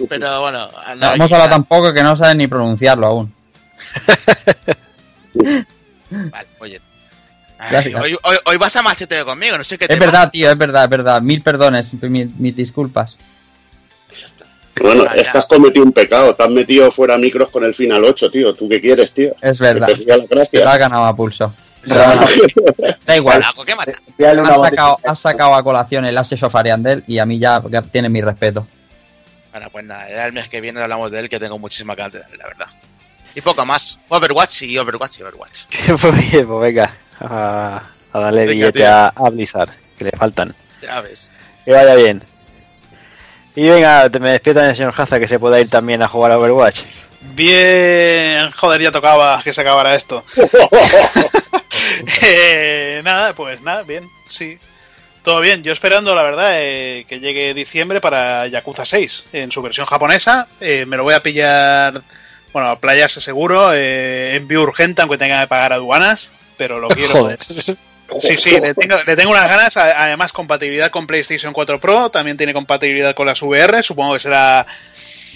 Pero 0.08 0.40
bueno, 0.40 0.68
No 0.96 1.14
hemos 1.14 1.32
hablado 1.32 1.50
tampoco 1.50 1.92
que 1.92 2.02
no 2.02 2.16
saben 2.16 2.38
ni 2.38 2.46
pronunciarlo 2.48 3.06
aún. 3.06 3.34
Vale, 6.10 6.46
oye. 6.58 6.80
Ay, 7.58 7.94
hoy, 7.94 8.16
hoy- 8.22 8.38
hoy 8.46 8.56
vas 8.56 8.74
a 8.76 8.82
macheteo 8.82 9.24
conmigo, 9.26 9.58
no 9.58 9.64
sé 9.64 9.76
qué 9.76 9.84
Es 9.84 9.90
tema. 9.90 10.06
verdad, 10.06 10.30
tío, 10.30 10.50
es 10.50 10.56
verdad, 10.56 10.84
es 10.84 10.90
verdad. 10.90 11.20
Mil 11.20 11.42
perdones, 11.42 11.92
mi- 12.02 12.24
mis 12.38 12.56
disculpas. 12.56 13.18
Bueno, 14.80 15.04
es 15.14 15.28
que 15.28 15.36
has 15.38 15.44
cometido 15.46 15.84
un 15.84 15.92
pecado. 15.92 16.34
Te 16.34 16.42
has 16.42 16.48
metido 16.48 16.90
fuera 16.90 17.18
micros 17.18 17.50
con 17.50 17.64
el 17.64 17.74
final 17.74 18.02
8, 18.02 18.30
tío. 18.30 18.54
¿Tú 18.54 18.66
qué 18.68 18.80
quieres, 18.80 19.12
tío? 19.12 19.34
Es 19.42 19.58
Que 19.58 19.64
verdad. 19.64 19.88
te 19.88 20.06
la 20.06 20.18
Te 20.26 20.34
gracia. 20.34 20.76
ganado 20.78 21.04
a 21.04 21.14
pulso. 21.14 21.52
Da 23.06 23.16
igual. 23.16 23.42
Has 23.42 24.60
sacado, 24.60 24.98
has 25.04 25.18
sacado 25.18 25.54
a 25.54 25.62
colación 25.62 26.04
el 26.06 26.16
Ashes 26.16 26.42
of 26.42 26.54
Ariandel 26.54 27.04
y 27.06 27.18
a 27.18 27.26
mí 27.26 27.38
ya 27.38 27.62
ya 27.70 27.82
tiene 27.82 28.08
mi 28.08 28.20
respeto. 28.22 28.66
Bueno, 29.50 29.68
pues 29.70 29.84
nada, 29.84 30.08
ya 30.08 30.26
el 30.26 30.32
mes 30.32 30.48
que 30.48 30.60
viene 30.60 30.80
hablamos 30.80 31.10
de 31.10 31.20
él, 31.20 31.28
que 31.28 31.40
tengo 31.40 31.58
muchísima 31.58 31.94
ganas 31.94 32.12
de 32.12 32.18
él, 32.20 32.38
la 32.38 32.46
verdad. 32.46 32.66
Y 33.34 33.40
poco 33.40 33.64
más. 33.66 33.98
Overwatch 34.08 34.62
y 34.62 34.78
Overwatch 34.78 35.18
y 35.18 35.22
Overwatch. 35.22 35.64
pues 36.00 36.30
bien, 36.30 36.46
pues 36.46 36.60
venga, 36.60 36.94
a, 37.20 37.82
a 38.12 38.20
darle 38.20 38.46
Venga, 38.46 38.52
billete 38.52 38.86
a, 38.86 39.08
a 39.08 39.30
Blizzard, 39.30 39.70
que 39.98 40.04
le 40.04 40.10
faltan. 40.12 40.54
Ya 40.82 41.00
ves. 41.00 41.30
Que 41.64 41.72
vaya 41.72 41.94
bien. 41.94 42.22
Y 43.56 43.68
venga, 43.68 44.08
te 44.08 44.20
me 44.20 44.30
despido 44.30 44.54
también 44.54 44.68
del 44.68 44.76
señor 44.76 44.94
Haza, 44.96 45.18
que 45.18 45.28
se 45.28 45.38
pueda 45.38 45.60
ir 45.60 45.68
también 45.68 46.02
a 46.02 46.08
jugar 46.08 46.32
a 46.32 46.38
Overwatch. 46.38 46.82
Bien, 47.34 48.50
joder, 48.52 48.80
ya 48.80 48.92
tocaba 48.92 49.42
que 49.42 49.52
se 49.52 49.60
acabara 49.60 49.94
esto. 49.94 50.24
Eh, 52.22 53.00
nada, 53.04 53.34
pues 53.34 53.60
nada, 53.62 53.82
bien, 53.82 54.08
sí. 54.28 54.58
Todo 55.22 55.40
bien, 55.40 55.62
yo 55.62 55.72
esperando, 55.72 56.14
la 56.14 56.22
verdad, 56.22 56.52
eh, 56.54 57.04
que 57.06 57.20
llegue 57.20 57.52
diciembre 57.52 58.00
para 58.00 58.46
Yakuza 58.46 58.86
6 58.86 59.24
en 59.32 59.50
su 59.52 59.60
versión 59.60 59.86
japonesa. 59.86 60.48
Eh, 60.60 60.86
me 60.86 60.96
lo 60.96 61.02
voy 61.02 61.14
a 61.14 61.22
pillar, 61.22 62.02
bueno, 62.52 62.70
a 62.70 62.78
playas 62.78 63.12
seguro, 63.12 63.72
eh, 63.74 64.34
envío 64.36 64.62
urgente, 64.62 65.02
aunque 65.02 65.18
tenga 65.18 65.42
que 65.42 65.48
pagar 65.48 65.74
aduanas, 65.74 66.30
pero 66.56 66.80
lo 66.80 66.88
quiero. 66.88 67.14
Joder. 67.14 67.38
Sí, 68.18 68.36
sí, 68.38 68.58
le 68.60 68.74
tengo, 68.74 68.96
le 69.06 69.14
tengo 69.14 69.30
unas 69.30 69.48
ganas. 69.48 69.76
Además, 69.76 70.32
compatibilidad 70.32 70.90
con 70.90 71.06
PlayStation 71.06 71.52
4 71.52 71.78
Pro. 71.78 72.10
También 72.10 72.36
tiene 72.36 72.52
compatibilidad 72.52 73.14
con 73.14 73.26
las 73.26 73.40
VR. 73.40 73.84
Supongo 73.84 74.14
que 74.14 74.18
será. 74.18 74.66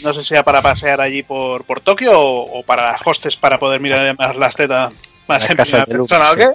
No 0.03 0.13
sé 0.13 0.23
si 0.23 0.31
sea 0.31 0.43
para 0.43 0.61
pasear 0.61 1.01
allí 1.01 1.23
por, 1.23 1.65
por 1.65 1.81
Tokio 1.81 2.19
o, 2.19 2.59
o 2.59 2.63
para 2.65 2.91
las 2.91 3.01
hostes 3.05 3.37
para 3.37 3.61
poder 3.61 3.81
mirar 3.81 4.17
más 4.19 4.35
las 4.35 4.57
tetas 4.57 4.93
más 5.27 5.43
Las 5.43 5.51
en 5.51 5.85
persona 5.85 6.33
o 6.33 6.37
qué. 6.37 6.49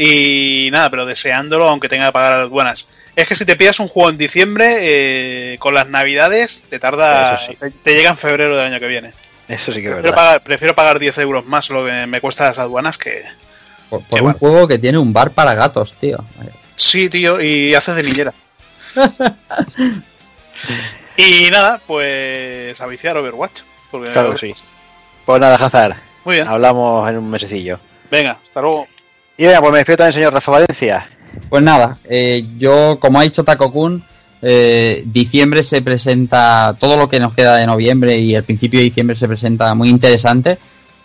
Y 0.00 0.68
nada, 0.70 0.90
pero 0.90 1.06
deseándolo, 1.06 1.66
aunque 1.68 1.88
tenga 1.88 2.06
que 2.06 2.12
pagar 2.12 2.38
las 2.40 2.50
buenas. 2.50 2.86
Es 3.16 3.26
que 3.26 3.34
si 3.34 3.44
te 3.44 3.56
pillas 3.56 3.80
un 3.80 3.88
juego 3.88 4.10
en 4.10 4.18
diciembre, 4.18 4.76
eh, 4.80 5.56
con 5.58 5.74
las 5.74 5.88
navidades, 5.88 6.62
te 6.70 6.78
tarda. 6.78 7.36
Sí. 7.44 7.56
te, 7.56 7.72
te 7.72 7.94
llega 7.96 8.10
en 8.10 8.16
febrero 8.16 8.56
del 8.56 8.66
año 8.66 8.78
que 8.78 8.86
viene. 8.86 9.12
Eso 9.48 9.72
sí 9.72 9.80
que 9.80 9.88
es 9.88 9.94
Prefiero 9.94 10.02
verdad. 10.02 10.14
pagar, 10.14 10.42
prefiero 10.42 10.74
pagar 10.76 10.98
10 11.00 11.18
euros 11.18 11.46
más 11.46 11.68
lo 11.70 11.84
que 11.84 12.06
me 12.06 12.20
cuesta 12.20 12.44
las 12.44 12.60
aduanas 12.60 12.96
que. 12.96 13.24
Por, 13.90 14.22
un 14.22 14.34
juego 14.34 14.68
que 14.68 14.78
tiene 14.78 14.98
un 14.98 15.12
bar 15.12 15.32
para 15.32 15.54
gatos, 15.54 15.94
tío. 15.94 16.18
Sí, 16.76 17.08
tío, 17.08 17.40
y 17.40 17.74
haces 17.74 17.96
de 17.96 18.02
niñera. 18.04 18.34
y 21.16 21.50
nada, 21.50 21.80
pues 21.86 22.80
a 22.80 22.86
viciar 22.86 23.16
Overwatch. 23.16 23.60
Porque 23.90 24.10
Claro 24.10 24.34
que 24.34 24.38
sí. 24.38 24.54
Pues 25.24 25.40
nada, 25.40 25.56
Hazard, 25.56 25.96
Muy 26.24 26.36
bien, 26.36 26.46
hablamos 26.46 27.08
en 27.08 27.18
un 27.18 27.30
mesecillo. 27.30 27.80
venga, 28.10 28.38
hasta 28.46 28.60
luego. 28.60 28.86
Y 29.40 29.44
venga, 29.44 29.60
pues 29.60 29.70
me 29.70 29.78
despido 29.78 29.98
también 29.98 30.12
señor 30.14 30.34
Rafa 30.34 30.50
Valencia. 30.50 31.08
Pues 31.48 31.62
nada, 31.62 31.96
eh, 32.10 32.44
yo, 32.58 32.98
como 32.98 33.20
ha 33.20 33.22
dicho 33.22 33.44
Takokun, 33.44 34.02
eh, 34.42 35.04
diciembre 35.06 35.62
se 35.62 35.80
presenta, 35.80 36.74
todo 36.78 36.96
lo 36.96 37.08
que 37.08 37.20
nos 37.20 37.34
queda 37.34 37.54
de 37.54 37.66
noviembre 37.66 38.18
y 38.18 38.34
el 38.34 38.42
principio 38.42 38.80
de 38.80 38.84
diciembre 38.84 39.14
se 39.14 39.28
presenta 39.28 39.72
muy 39.76 39.90
interesante. 39.90 40.58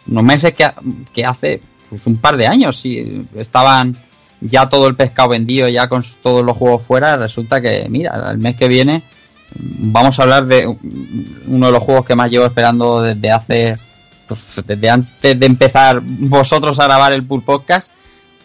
Unos 0.08 0.24
meses 0.24 0.54
que, 0.54 0.68
que 1.14 1.24
hace 1.24 1.62
pues, 1.88 2.08
un 2.08 2.18
par 2.18 2.36
de 2.36 2.48
años, 2.48 2.76
si 2.76 3.24
estaban 3.36 3.96
ya 4.42 4.68
todo 4.68 4.88
el 4.88 4.96
pescado 4.96 5.30
vendido, 5.30 5.70
ya 5.70 5.88
con 5.88 6.04
todos 6.24 6.44
los 6.44 6.58
juegos 6.58 6.82
fuera, 6.82 7.16
resulta 7.16 7.62
que, 7.62 7.86
mira, 7.88 8.32
el 8.32 8.40
mes 8.40 8.56
que 8.56 8.68
viene 8.68 9.04
vamos 9.56 10.20
a 10.20 10.24
hablar 10.24 10.48
de 10.48 10.66
uno 10.66 11.66
de 11.68 11.72
los 11.72 11.84
juegos 11.84 12.04
que 12.04 12.16
más 12.16 12.32
llevo 12.32 12.48
esperando 12.48 13.04
desde 13.04 13.30
hace, 13.30 13.78
pues, 14.28 14.60
desde 14.66 14.90
antes 14.90 15.40
de 15.40 15.46
empezar 15.46 16.02
vosotros 16.02 16.80
a 16.80 16.86
grabar 16.86 17.14
el 17.14 17.24
Pool 17.24 17.44
Podcast 17.44 17.92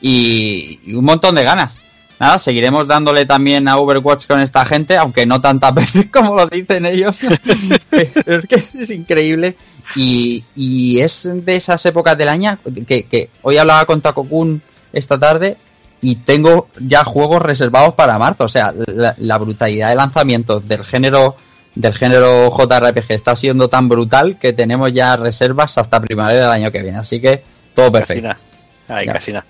y, 0.00 0.80
y 0.84 0.94
un 0.94 1.04
montón 1.04 1.34
de 1.34 1.44
ganas. 1.44 1.80
Nada, 2.20 2.38
seguiremos 2.40 2.88
dándole 2.88 3.26
también 3.26 3.68
a 3.68 3.76
Overwatch 3.78 4.26
con 4.26 4.40
esta 4.40 4.64
gente, 4.64 4.96
aunque 4.96 5.24
no 5.24 5.40
tantas 5.40 5.72
veces 5.74 6.06
como 6.12 6.34
lo 6.34 6.46
dicen 6.48 6.84
ellos. 6.86 7.20
es 7.92 8.46
que 8.46 8.56
es 8.56 8.90
increíble. 8.90 9.56
Y, 9.96 10.44
y 10.54 11.00
es 11.00 11.28
de 11.32 11.54
esas 11.56 11.84
épocas 11.86 12.18
del 12.18 12.28
año 12.28 12.58
que, 12.86 13.04
que 13.04 13.30
hoy 13.42 13.56
hablaba 13.56 13.86
con 13.86 14.00
Takokun 14.02 14.60
esta 14.92 15.18
tarde 15.18 15.56
y 16.00 16.16
tengo 16.16 16.68
ya 16.78 17.04
juegos 17.04 17.40
reservados 17.40 17.94
para 17.94 18.18
marzo. 18.18 18.44
O 18.44 18.48
sea, 18.48 18.74
la, 18.86 19.14
la 19.18 19.38
brutalidad 19.38 19.88
de 19.90 19.94
lanzamientos 19.96 20.66
del 20.68 20.84
género 20.84 21.36
del 21.74 21.94
género 21.94 22.50
JRPG 22.50 23.12
está 23.12 23.36
siendo 23.36 23.68
tan 23.68 23.88
brutal 23.88 24.36
que 24.38 24.52
tenemos 24.52 24.92
ya 24.92 25.16
reservas 25.16 25.78
hasta 25.78 26.00
primavera 26.00 26.40
del 26.42 26.50
año 26.50 26.72
que 26.72 26.82
viene. 26.82 26.98
Así 26.98 27.20
que 27.20 27.44
todo 27.72 27.92
Casi 27.92 28.14
perfecto. 28.14 28.22
nada. 28.28 28.40
Ay, 28.88 29.06
Ya. 29.06 29.12
casi 29.12 29.32
nada. 29.32 29.46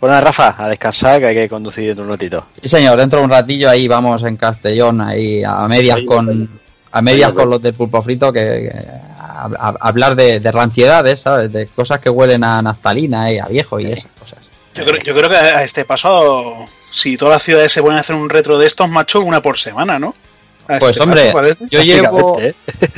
Bueno, 0.00 0.20
Rafa, 0.20 0.54
a 0.58 0.68
descansar 0.68 1.20
que 1.20 1.26
hay 1.28 1.34
que 1.34 1.48
conducir 1.48 1.86
dentro 1.86 2.04
de 2.04 2.10
un 2.10 2.16
ratito. 2.16 2.46
Sí, 2.62 2.68
señor, 2.68 2.96
dentro 2.98 3.18
de 3.20 3.24
un 3.26 3.30
ratillo 3.30 3.68
ahí 3.70 3.86
vamos 3.88 4.22
en 4.24 4.36
Castellón, 4.36 5.00
ahí 5.00 5.42
a 5.44 5.66
medias 5.68 5.96
Ahí, 5.98 6.06
con 6.06 6.60
a 6.92 7.02
medias 7.02 7.32
con 7.32 7.48
los 7.50 7.62
del 7.62 7.74
pulpo 7.74 8.02
frito 8.02 8.32
que, 8.32 8.40
que 8.40 8.72
a- 9.18 9.48
a- 9.58 9.74
hablar 9.80 10.16
de, 10.16 10.40
de 10.40 10.52
ranciedades, 10.52 11.20
¿sabes? 11.20 11.52
De 11.52 11.66
cosas 11.68 12.00
que 12.00 12.10
huelen 12.10 12.42
a 12.42 12.60
naftalina 12.62 13.30
y 13.32 13.38
a 13.38 13.46
viejo 13.46 13.78
y 13.78 13.86
esas 13.86 14.10
cosas. 14.18 14.38
Yo 14.74 14.84
creo, 14.84 15.02
yo 15.02 15.14
creo 15.14 15.28
que 15.30 15.36
a 15.36 15.62
este 15.64 15.84
paso, 15.84 16.66
si 16.92 17.16
todas 17.16 17.34
las 17.36 17.42
ciudades 17.44 17.70
se 17.72 17.80
pueden 17.82 17.98
hacer 17.98 18.16
un 18.16 18.28
retro 18.30 18.58
de 18.58 18.66
estos, 18.66 18.88
macho, 18.88 19.20
una 19.20 19.40
por 19.40 19.58
semana, 19.58 19.98
¿no? 19.98 20.14
A 20.68 20.78
Pues 20.78 20.92
este 20.96 21.02
hombre, 21.02 21.32
paso, 21.32 21.56
yo 21.70 21.82
llevo 21.82 22.40
¿eh? 22.40 22.54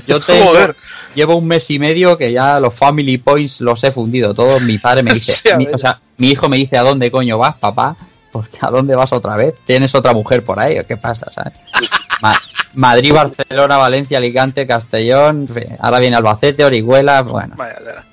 yo 0.07 0.20
tengo, 0.25 0.47
Joder. 0.47 0.76
Llevo 1.15 1.36
un 1.36 1.47
mes 1.47 1.70
y 1.70 1.78
medio 1.78 2.16
que 2.18 2.32
ya 2.32 2.58
los 2.60 2.74
family 2.74 3.18
points 3.18 3.60
los 3.60 3.82
he 3.84 3.92
fundido 3.92 4.34
todos. 4.34 4.60
Mi 4.62 4.78
padre 4.78 5.02
me 5.02 5.12
dice, 5.15 5.32
Sí, 5.32 5.49
mi- 5.57 5.66
o 5.68 5.78
sea, 5.78 6.00
mi 6.18 6.31
hijo 6.31 6.49
me 6.49 6.57
dice, 6.57 6.76
¿a 6.78 6.82
dónde 6.82 7.10
coño 7.10 7.39
vas, 7.39 7.57
papá? 7.57 7.97
Porque 8.31 8.57
¿a 8.62 8.70
dónde 8.70 8.94
vas 8.94 9.12
otra 9.12 9.36
vez? 9.36 9.55
¿Tienes 9.66 9.94
otra 9.94 10.12
mujer 10.15 10.42
por 10.44 10.58
ahí 10.58 10.78
qué 10.89 10.97
pasa, 10.97 11.31
sabes? 11.31 11.52
Ma- 12.23 12.41
Madrid, 12.74 13.12
Barcelona, 13.12 13.76
Valencia, 13.76 14.16
Alicante, 14.18 14.66
Castellón, 14.66 15.47
ahora 15.81 15.99
viene 16.00 16.16
Albacete, 16.16 16.65
Orihuela, 16.65 17.20
bueno. 17.23 17.55
Vaya, 17.57 17.76
tela. 17.76 18.05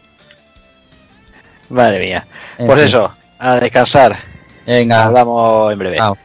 Madre 1.70 2.00
mía. 2.00 2.28
en 2.58 2.66
Pues 2.68 2.80
fin. 2.80 2.88
eso, 2.88 3.14
a 3.38 3.56
descansar. 3.60 4.18
Venga, 4.66 5.06
Hablamos 5.06 5.72
en 5.72 5.80
breve. 5.80 5.98
chao. 5.98 6.18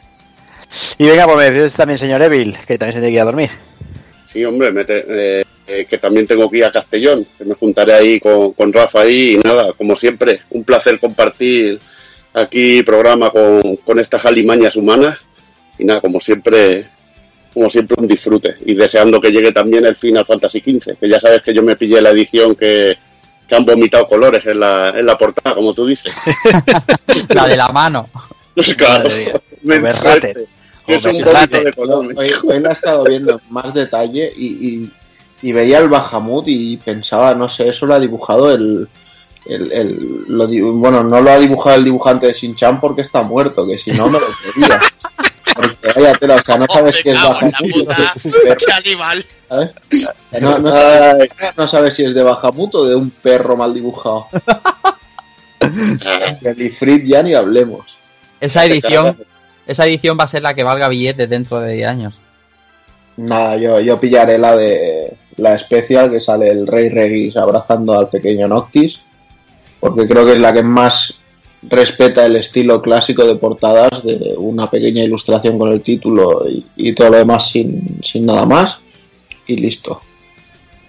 Y 0.98 1.06
venga, 1.06 1.26
pues 1.26 1.36
me 1.36 1.44
despido 1.44 1.70
también, 1.70 1.98
señor 1.98 2.22
Evil, 2.22 2.56
que 2.66 2.76
también 2.78 2.94
se 2.94 3.00
tiene 3.00 3.08
que 3.08 3.14
ir 3.14 3.20
a 3.20 3.24
dormir. 3.24 3.50
Sí, 4.24 4.44
hombre, 4.44 4.72
mete, 4.72 5.04
eh, 5.08 5.43
eh, 5.66 5.86
que 5.88 5.98
también 5.98 6.26
tengo 6.26 6.50
que 6.50 6.58
ir 6.58 6.64
a 6.64 6.72
Castellón, 6.72 7.26
que 7.38 7.44
me 7.44 7.54
juntaré 7.54 7.94
ahí 7.94 8.20
con, 8.20 8.52
con 8.52 8.72
Rafa 8.72 9.00
ahí 9.02 9.34
y 9.34 9.38
nada, 9.38 9.72
como 9.72 9.96
siempre, 9.96 10.40
un 10.50 10.64
placer 10.64 10.98
compartir 11.00 11.78
aquí 12.34 12.82
programa 12.82 13.30
con, 13.30 13.76
con 13.76 13.98
estas 13.98 14.24
alimañas 14.26 14.76
humanas 14.76 15.18
y 15.78 15.84
nada, 15.84 16.00
como 16.00 16.20
siempre, 16.20 16.86
como 17.52 17.70
siempre 17.70 17.96
un 17.98 18.06
disfrute 18.08 18.56
y 18.66 18.74
deseando 18.74 19.20
que 19.20 19.30
llegue 19.32 19.52
también 19.52 19.86
el 19.86 19.96
Final 19.96 20.26
Fantasy 20.26 20.60
XV, 20.60 20.98
que 20.98 21.08
ya 21.08 21.18
sabes 21.20 21.40
que 21.42 21.54
yo 21.54 21.62
me 21.62 21.76
pillé 21.76 22.00
la 22.00 22.10
edición 22.10 22.54
que, 22.54 22.96
que 23.48 23.54
han 23.54 23.64
vomitado 23.64 24.06
colores 24.08 24.44
en 24.46 24.60
la, 24.60 24.90
en 24.90 25.06
la 25.06 25.16
portada, 25.16 25.54
como 25.54 25.72
tú 25.72 25.86
dices. 25.86 26.12
La 27.28 27.46
de 27.46 27.56
la 27.56 27.68
mano. 27.68 28.08
claro, 28.76 29.08
me 29.62 29.76
es 30.86 31.04
un 31.06 31.22
rate. 31.22 31.64
de 31.64 31.72
color. 31.72 32.12
Hoy, 32.16 32.30
hoy 32.46 32.60
la 32.60 32.70
he 32.70 32.72
estado 32.72 33.04
viendo 33.04 33.32
en 33.32 33.40
más 33.48 33.72
detalle 33.72 34.32
y, 34.36 34.46
y- 34.46 34.90
y 35.44 35.52
veía 35.52 35.78
el 35.78 35.88
Bahamut 35.88 36.44
y 36.48 36.76
pensaba, 36.78 37.34
no 37.34 37.48
sé, 37.48 37.68
eso 37.68 37.84
lo 37.86 37.94
ha 37.94 38.00
dibujado 38.00 38.52
el. 38.52 38.88
el- 39.46 39.72
el- 39.72 40.24
lo 40.28 40.48
bueno, 40.72 41.04
no 41.04 41.20
lo 41.20 41.30
ha 41.30 41.38
dibujado 41.38 41.76
el 41.76 41.84
dibujante 41.84 42.26
de 42.26 42.32
Shin-Chan 42.32 42.80
porque 42.80 43.02
está 43.02 43.22
muerto, 43.22 43.66
que 43.66 43.78
si 43.78 43.90
no 43.92 44.08
me 44.08 44.18
lo 44.18 44.26
quería. 44.42 44.80
Porque 45.54 45.76
vaya 45.94 46.14
tela, 46.14 46.36
o 46.36 46.42
sea, 46.42 46.56
no 46.56 46.66
sabes 46.72 46.96
si 46.96 47.10
es 47.10 47.14
Bahamut 47.22 47.88
¡Qué. 48.58 50.40
No, 50.40 50.58
no 50.58 50.70
sabes, 50.74 51.30
no 51.56 51.68
sabes 51.68 51.94
si 51.94 52.04
es 52.04 52.14
de 52.14 52.22
Bahamut 52.22 52.74
o 52.74 52.86
de 52.86 52.94
un 52.94 53.10
perro 53.10 53.56
mal 53.56 53.72
dibujado. 53.74 54.26
Del 56.40 56.62
Ifrit 56.62 57.04
ya 57.06 57.22
ni 57.22 57.34
hablemos. 57.34 57.86
Esa 58.40 58.64
edición, 58.64 59.16
esa 59.66 59.86
edición 59.86 60.16
va 60.18 60.24
a 60.24 60.28
ser 60.28 60.42
la 60.42 60.54
que 60.54 60.64
valga 60.64 60.88
billetes 60.88 61.28
dentro 61.28 61.60
de 61.60 61.74
10 61.74 61.88
años. 61.88 62.20
Nada, 63.16 63.56
yo, 63.56 63.78
yo 63.80 64.00
pillaré 64.00 64.38
la 64.38 64.56
de 64.56 65.16
la 65.36 65.54
especial 65.54 66.10
que 66.10 66.20
sale 66.20 66.48
el 66.48 66.66
Rey 66.66 66.88
Regis 66.88 67.36
abrazando 67.36 67.98
al 67.98 68.08
pequeño 68.08 68.48
Noctis, 68.48 69.00
porque 69.80 70.06
creo 70.06 70.24
que 70.24 70.32
es 70.32 70.40
la 70.40 70.52
que 70.52 70.62
más 70.62 71.14
respeta 71.62 72.26
el 72.26 72.36
estilo 72.36 72.82
clásico 72.82 73.24
de 73.26 73.36
portadas 73.36 74.02
de 74.02 74.34
una 74.36 74.70
pequeña 74.70 75.02
ilustración 75.02 75.58
con 75.58 75.72
el 75.72 75.80
título 75.80 76.48
y, 76.48 76.64
y 76.76 76.92
todo 76.92 77.10
lo 77.10 77.18
demás 77.18 77.50
sin, 77.50 78.00
sin 78.02 78.26
nada 78.26 78.44
más 78.44 78.78
y 79.46 79.56
listo. 79.56 80.00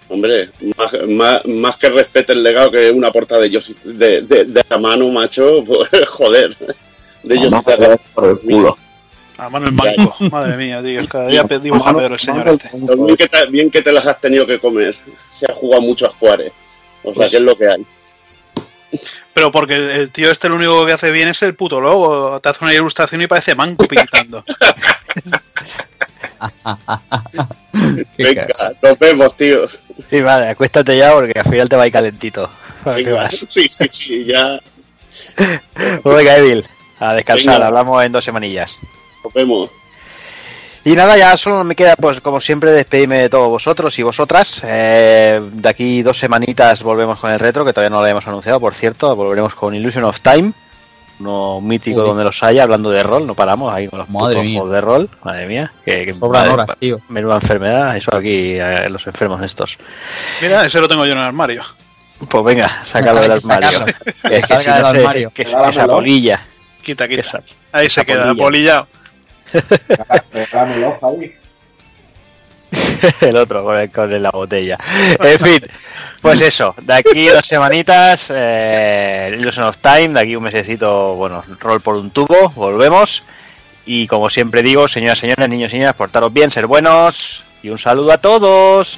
Hombre, 0.08 0.50
más, 0.78 0.94
más, 1.10 1.46
más 1.46 1.78
que 1.78 1.90
respete 1.90 2.34
el 2.34 2.44
legado 2.44 2.72
que 2.72 2.92
una 2.92 3.12
portada 3.12 3.42
de 3.42 3.50
Yoshi, 3.50 3.76
de, 3.84 4.22
de, 4.22 4.46
de 4.46 4.64
la 4.70 4.78
mano, 4.78 5.10
macho, 5.10 5.64
pues, 5.66 5.90
joder. 6.10 6.56
De 7.24 7.36
Yoshi 7.38 7.58
por 8.14 8.30
el 8.30 8.40
culo. 8.40 8.78
A 9.38 9.50
mano 9.50 9.68
el 9.68 9.74
manco. 9.74 10.16
Madre 10.32 10.56
mía, 10.58 10.82
tío. 10.82 11.08
Cada 11.10 11.28
día 11.28 11.44
pe- 11.44 11.60
dibuja 11.60 11.94
peor 11.94 12.14
el 12.14 12.20
señor 12.20 12.48
este. 12.50 12.70
bien, 12.74 13.18
que 13.18 13.28
te, 13.28 13.46
bien 13.48 13.70
que 13.72 13.82
te 13.82 13.92
las 13.92 14.08
has 14.08 14.20
tenido 14.22 14.46
que 14.48 14.60
comer. 14.60 14.96
Se 15.30 15.46
ha 15.50 15.54
jugado 15.54 15.82
mucho 15.82 16.06
a 16.08 16.12
Square. 16.12 16.52
O 17.04 17.08
sea, 17.10 17.14
Pues- 17.14 17.32
que 17.32 17.38
es 17.38 17.44
lo 17.44 17.58
que 17.58 17.68
hay. 17.68 17.86
Pero 19.34 19.52
porque 19.52 19.74
el 19.74 20.12
tío 20.12 20.32
este 20.32 20.48
lo 20.48 20.56
único 20.56 20.86
que 20.86 20.94
hace 20.94 21.12
bien 21.12 21.28
es 21.28 21.42
el 21.42 21.54
puto 21.56 21.82
logo. 21.82 22.40
Te 22.40 22.48
hace 22.50 22.64
una 22.64 22.74
ilustración 22.74 23.22
y 23.22 23.28
parece 23.28 23.54
manco 23.56 23.86
pintando. 23.88 24.44
Venga, 28.18 28.48
nos 28.82 29.00
vemos, 29.00 29.36
tío. 29.36 29.68
Sí, 30.10 30.22
vale, 30.22 30.50
acuéstate 30.50 30.98
ya 30.98 31.12
porque 31.14 31.38
al 31.38 31.50
final 31.50 31.70
te 31.70 31.76
va 31.76 31.84
a 31.84 31.88
ir 31.88 31.94
calentito. 31.94 32.50
Sí, 33.50 33.68
sí, 33.70 33.88
sí, 33.90 34.26
ya 34.26 34.60
venga, 36.04 36.38
Evil, 36.38 36.68
a 37.00 37.14
descansar, 37.14 37.54
Venga. 37.56 37.68
hablamos 37.68 38.04
en 38.04 38.12
dos 38.12 38.24
semanillas. 38.24 38.78
Nos 39.26 39.34
vemos. 39.34 39.70
Y 40.84 40.96
nada, 40.96 41.18
ya 41.18 41.36
solo 41.36 41.64
me 41.64 41.76
queda, 41.76 41.96
pues 41.96 42.22
como 42.22 42.40
siempre, 42.40 42.72
despedirme 42.72 43.18
de 43.18 43.30
todos 43.30 43.50
vosotros 43.50 43.98
y 43.98 44.04
vosotras. 44.04 44.62
Eh, 44.64 45.42
de 45.54 45.68
aquí 45.70 46.04
dos 46.04 46.20
semanitas 46.20 46.84
volvemos 46.84 47.20
con 47.20 47.32
el 47.32 47.40
retro, 47.40 47.66
que 47.66 47.74
todavía 47.74 47.90
no 47.90 48.02
lo 48.02 48.08
hemos 48.08 48.28
anunciado, 48.28 48.60
por 48.60 48.76
cierto. 48.76 49.16
Volveremos 49.16 49.56
con 49.56 49.74
Illusion 49.74 50.04
of 50.04 50.20
Time, 50.22 50.54
uno 51.20 51.60
mítico 51.60 52.02
Uy. 52.02 52.08
donde 52.10 52.24
los 52.24 52.44
haya, 52.44 52.62
hablando 52.62 52.92
de 52.92 53.02
rol, 53.02 53.26
no 53.26 53.34
paramos 53.34 53.74
ahí 53.74 53.88
con 53.88 53.98
los 53.98 54.10
Madre 54.10 54.44
mía. 54.44 54.62
de 54.64 54.80
rol. 54.82 55.10
Madre 55.24 55.48
mía, 55.48 55.74
que, 55.84 56.06
que 56.06 56.14
Sobran 56.14 56.44
madre- 56.44 56.54
horas, 56.54 56.68
tío. 56.78 57.00
Menuda 57.10 57.36
enfermedad, 57.38 57.98
eso 57.98 58.16
aquí, 58.16 58.54
eh, 58.60 58.88
los 58.88 59.08
enfermos 59.08 59.42
estos. 59.42 59.80
Mira, 60.40 60.66
ese 60.66 60.80
lo 60.80 60.88
tengo 60.88 61.04
yo 61.08 61.14
en 61.14 61.18
el 61.18 61.24
armario. 61.24 61.64
Pues 62.30 62.46
venga, 62.46 62.70
sácalo 62.86 63.22
del 63.22 63.32
armario. 63.32 63.70
Que, 63.86 64.30
Que 64.30 64.42
que 64.42 64.44
salga 64.44 64.62
si 64.62 64.70
no 64.70 64.76
del 64.76 64.96
se- 64.96 65.00
armario. 65.02 65.32
que- 65.34 65.42
esa 65.42 65.88
polilla. 65.88 66.46
Quita, 66.84 67.08
quita. 67.08 67.22
Esa- 67.22 67.42
Ahí 67.72 67.90
se 67.90 68.06
queda, 68.06 68.26
polilla. 68.26 68.44
polillado. 68.44 68.88
El 73.22 73.38
otro 73.38 73.64
con, 73.64 73.78
el- 73.78 73.92
con 73.92 74.22
la 74.24 74.32
botella. 74.32 74.78
En 75.20 75.40
fin, 75.40 75.60
pues 76.22 76.42
eso, 76.42 76.74
de 76.82 76.94
aquí 76.94 77.28
dos 77.28 77.46
semanitas, 77.46 78.26
eh, 78.30 79.36
Illusion 79.40 79.66
of 79.66 79.78
Time, 79.78 80.10
de 80.10 80.20
aquí 80.20 80.36
un 80.36 80.44
mesecito, 80.44 81.16
bueno, 81.16 81.44
rol 81.60 81.82
por 81.82 81.96
un 81.96 82.10
tubo, 82.10 82.50
volvemos. 82.56 83.24
Y 83.86 84.08
como 84.08 84.30
siempre 84.32 84.64
digo, 84.64 84.88
señoras, 84.88 85.20
señores, 85.20 85.48
niños 85.48 85.72
y 85.72 85.76
niñas, 85.78 85.94
portaros 85.94 86.34
bien, 86.34 86.50
ser 86.52 86.66
buenos. 86.66 87.44
Y 87.62 87.70
un 87.70 87.78
saludo 87.78 88.12
a 88.14 88.18
todos. 88.18 88.98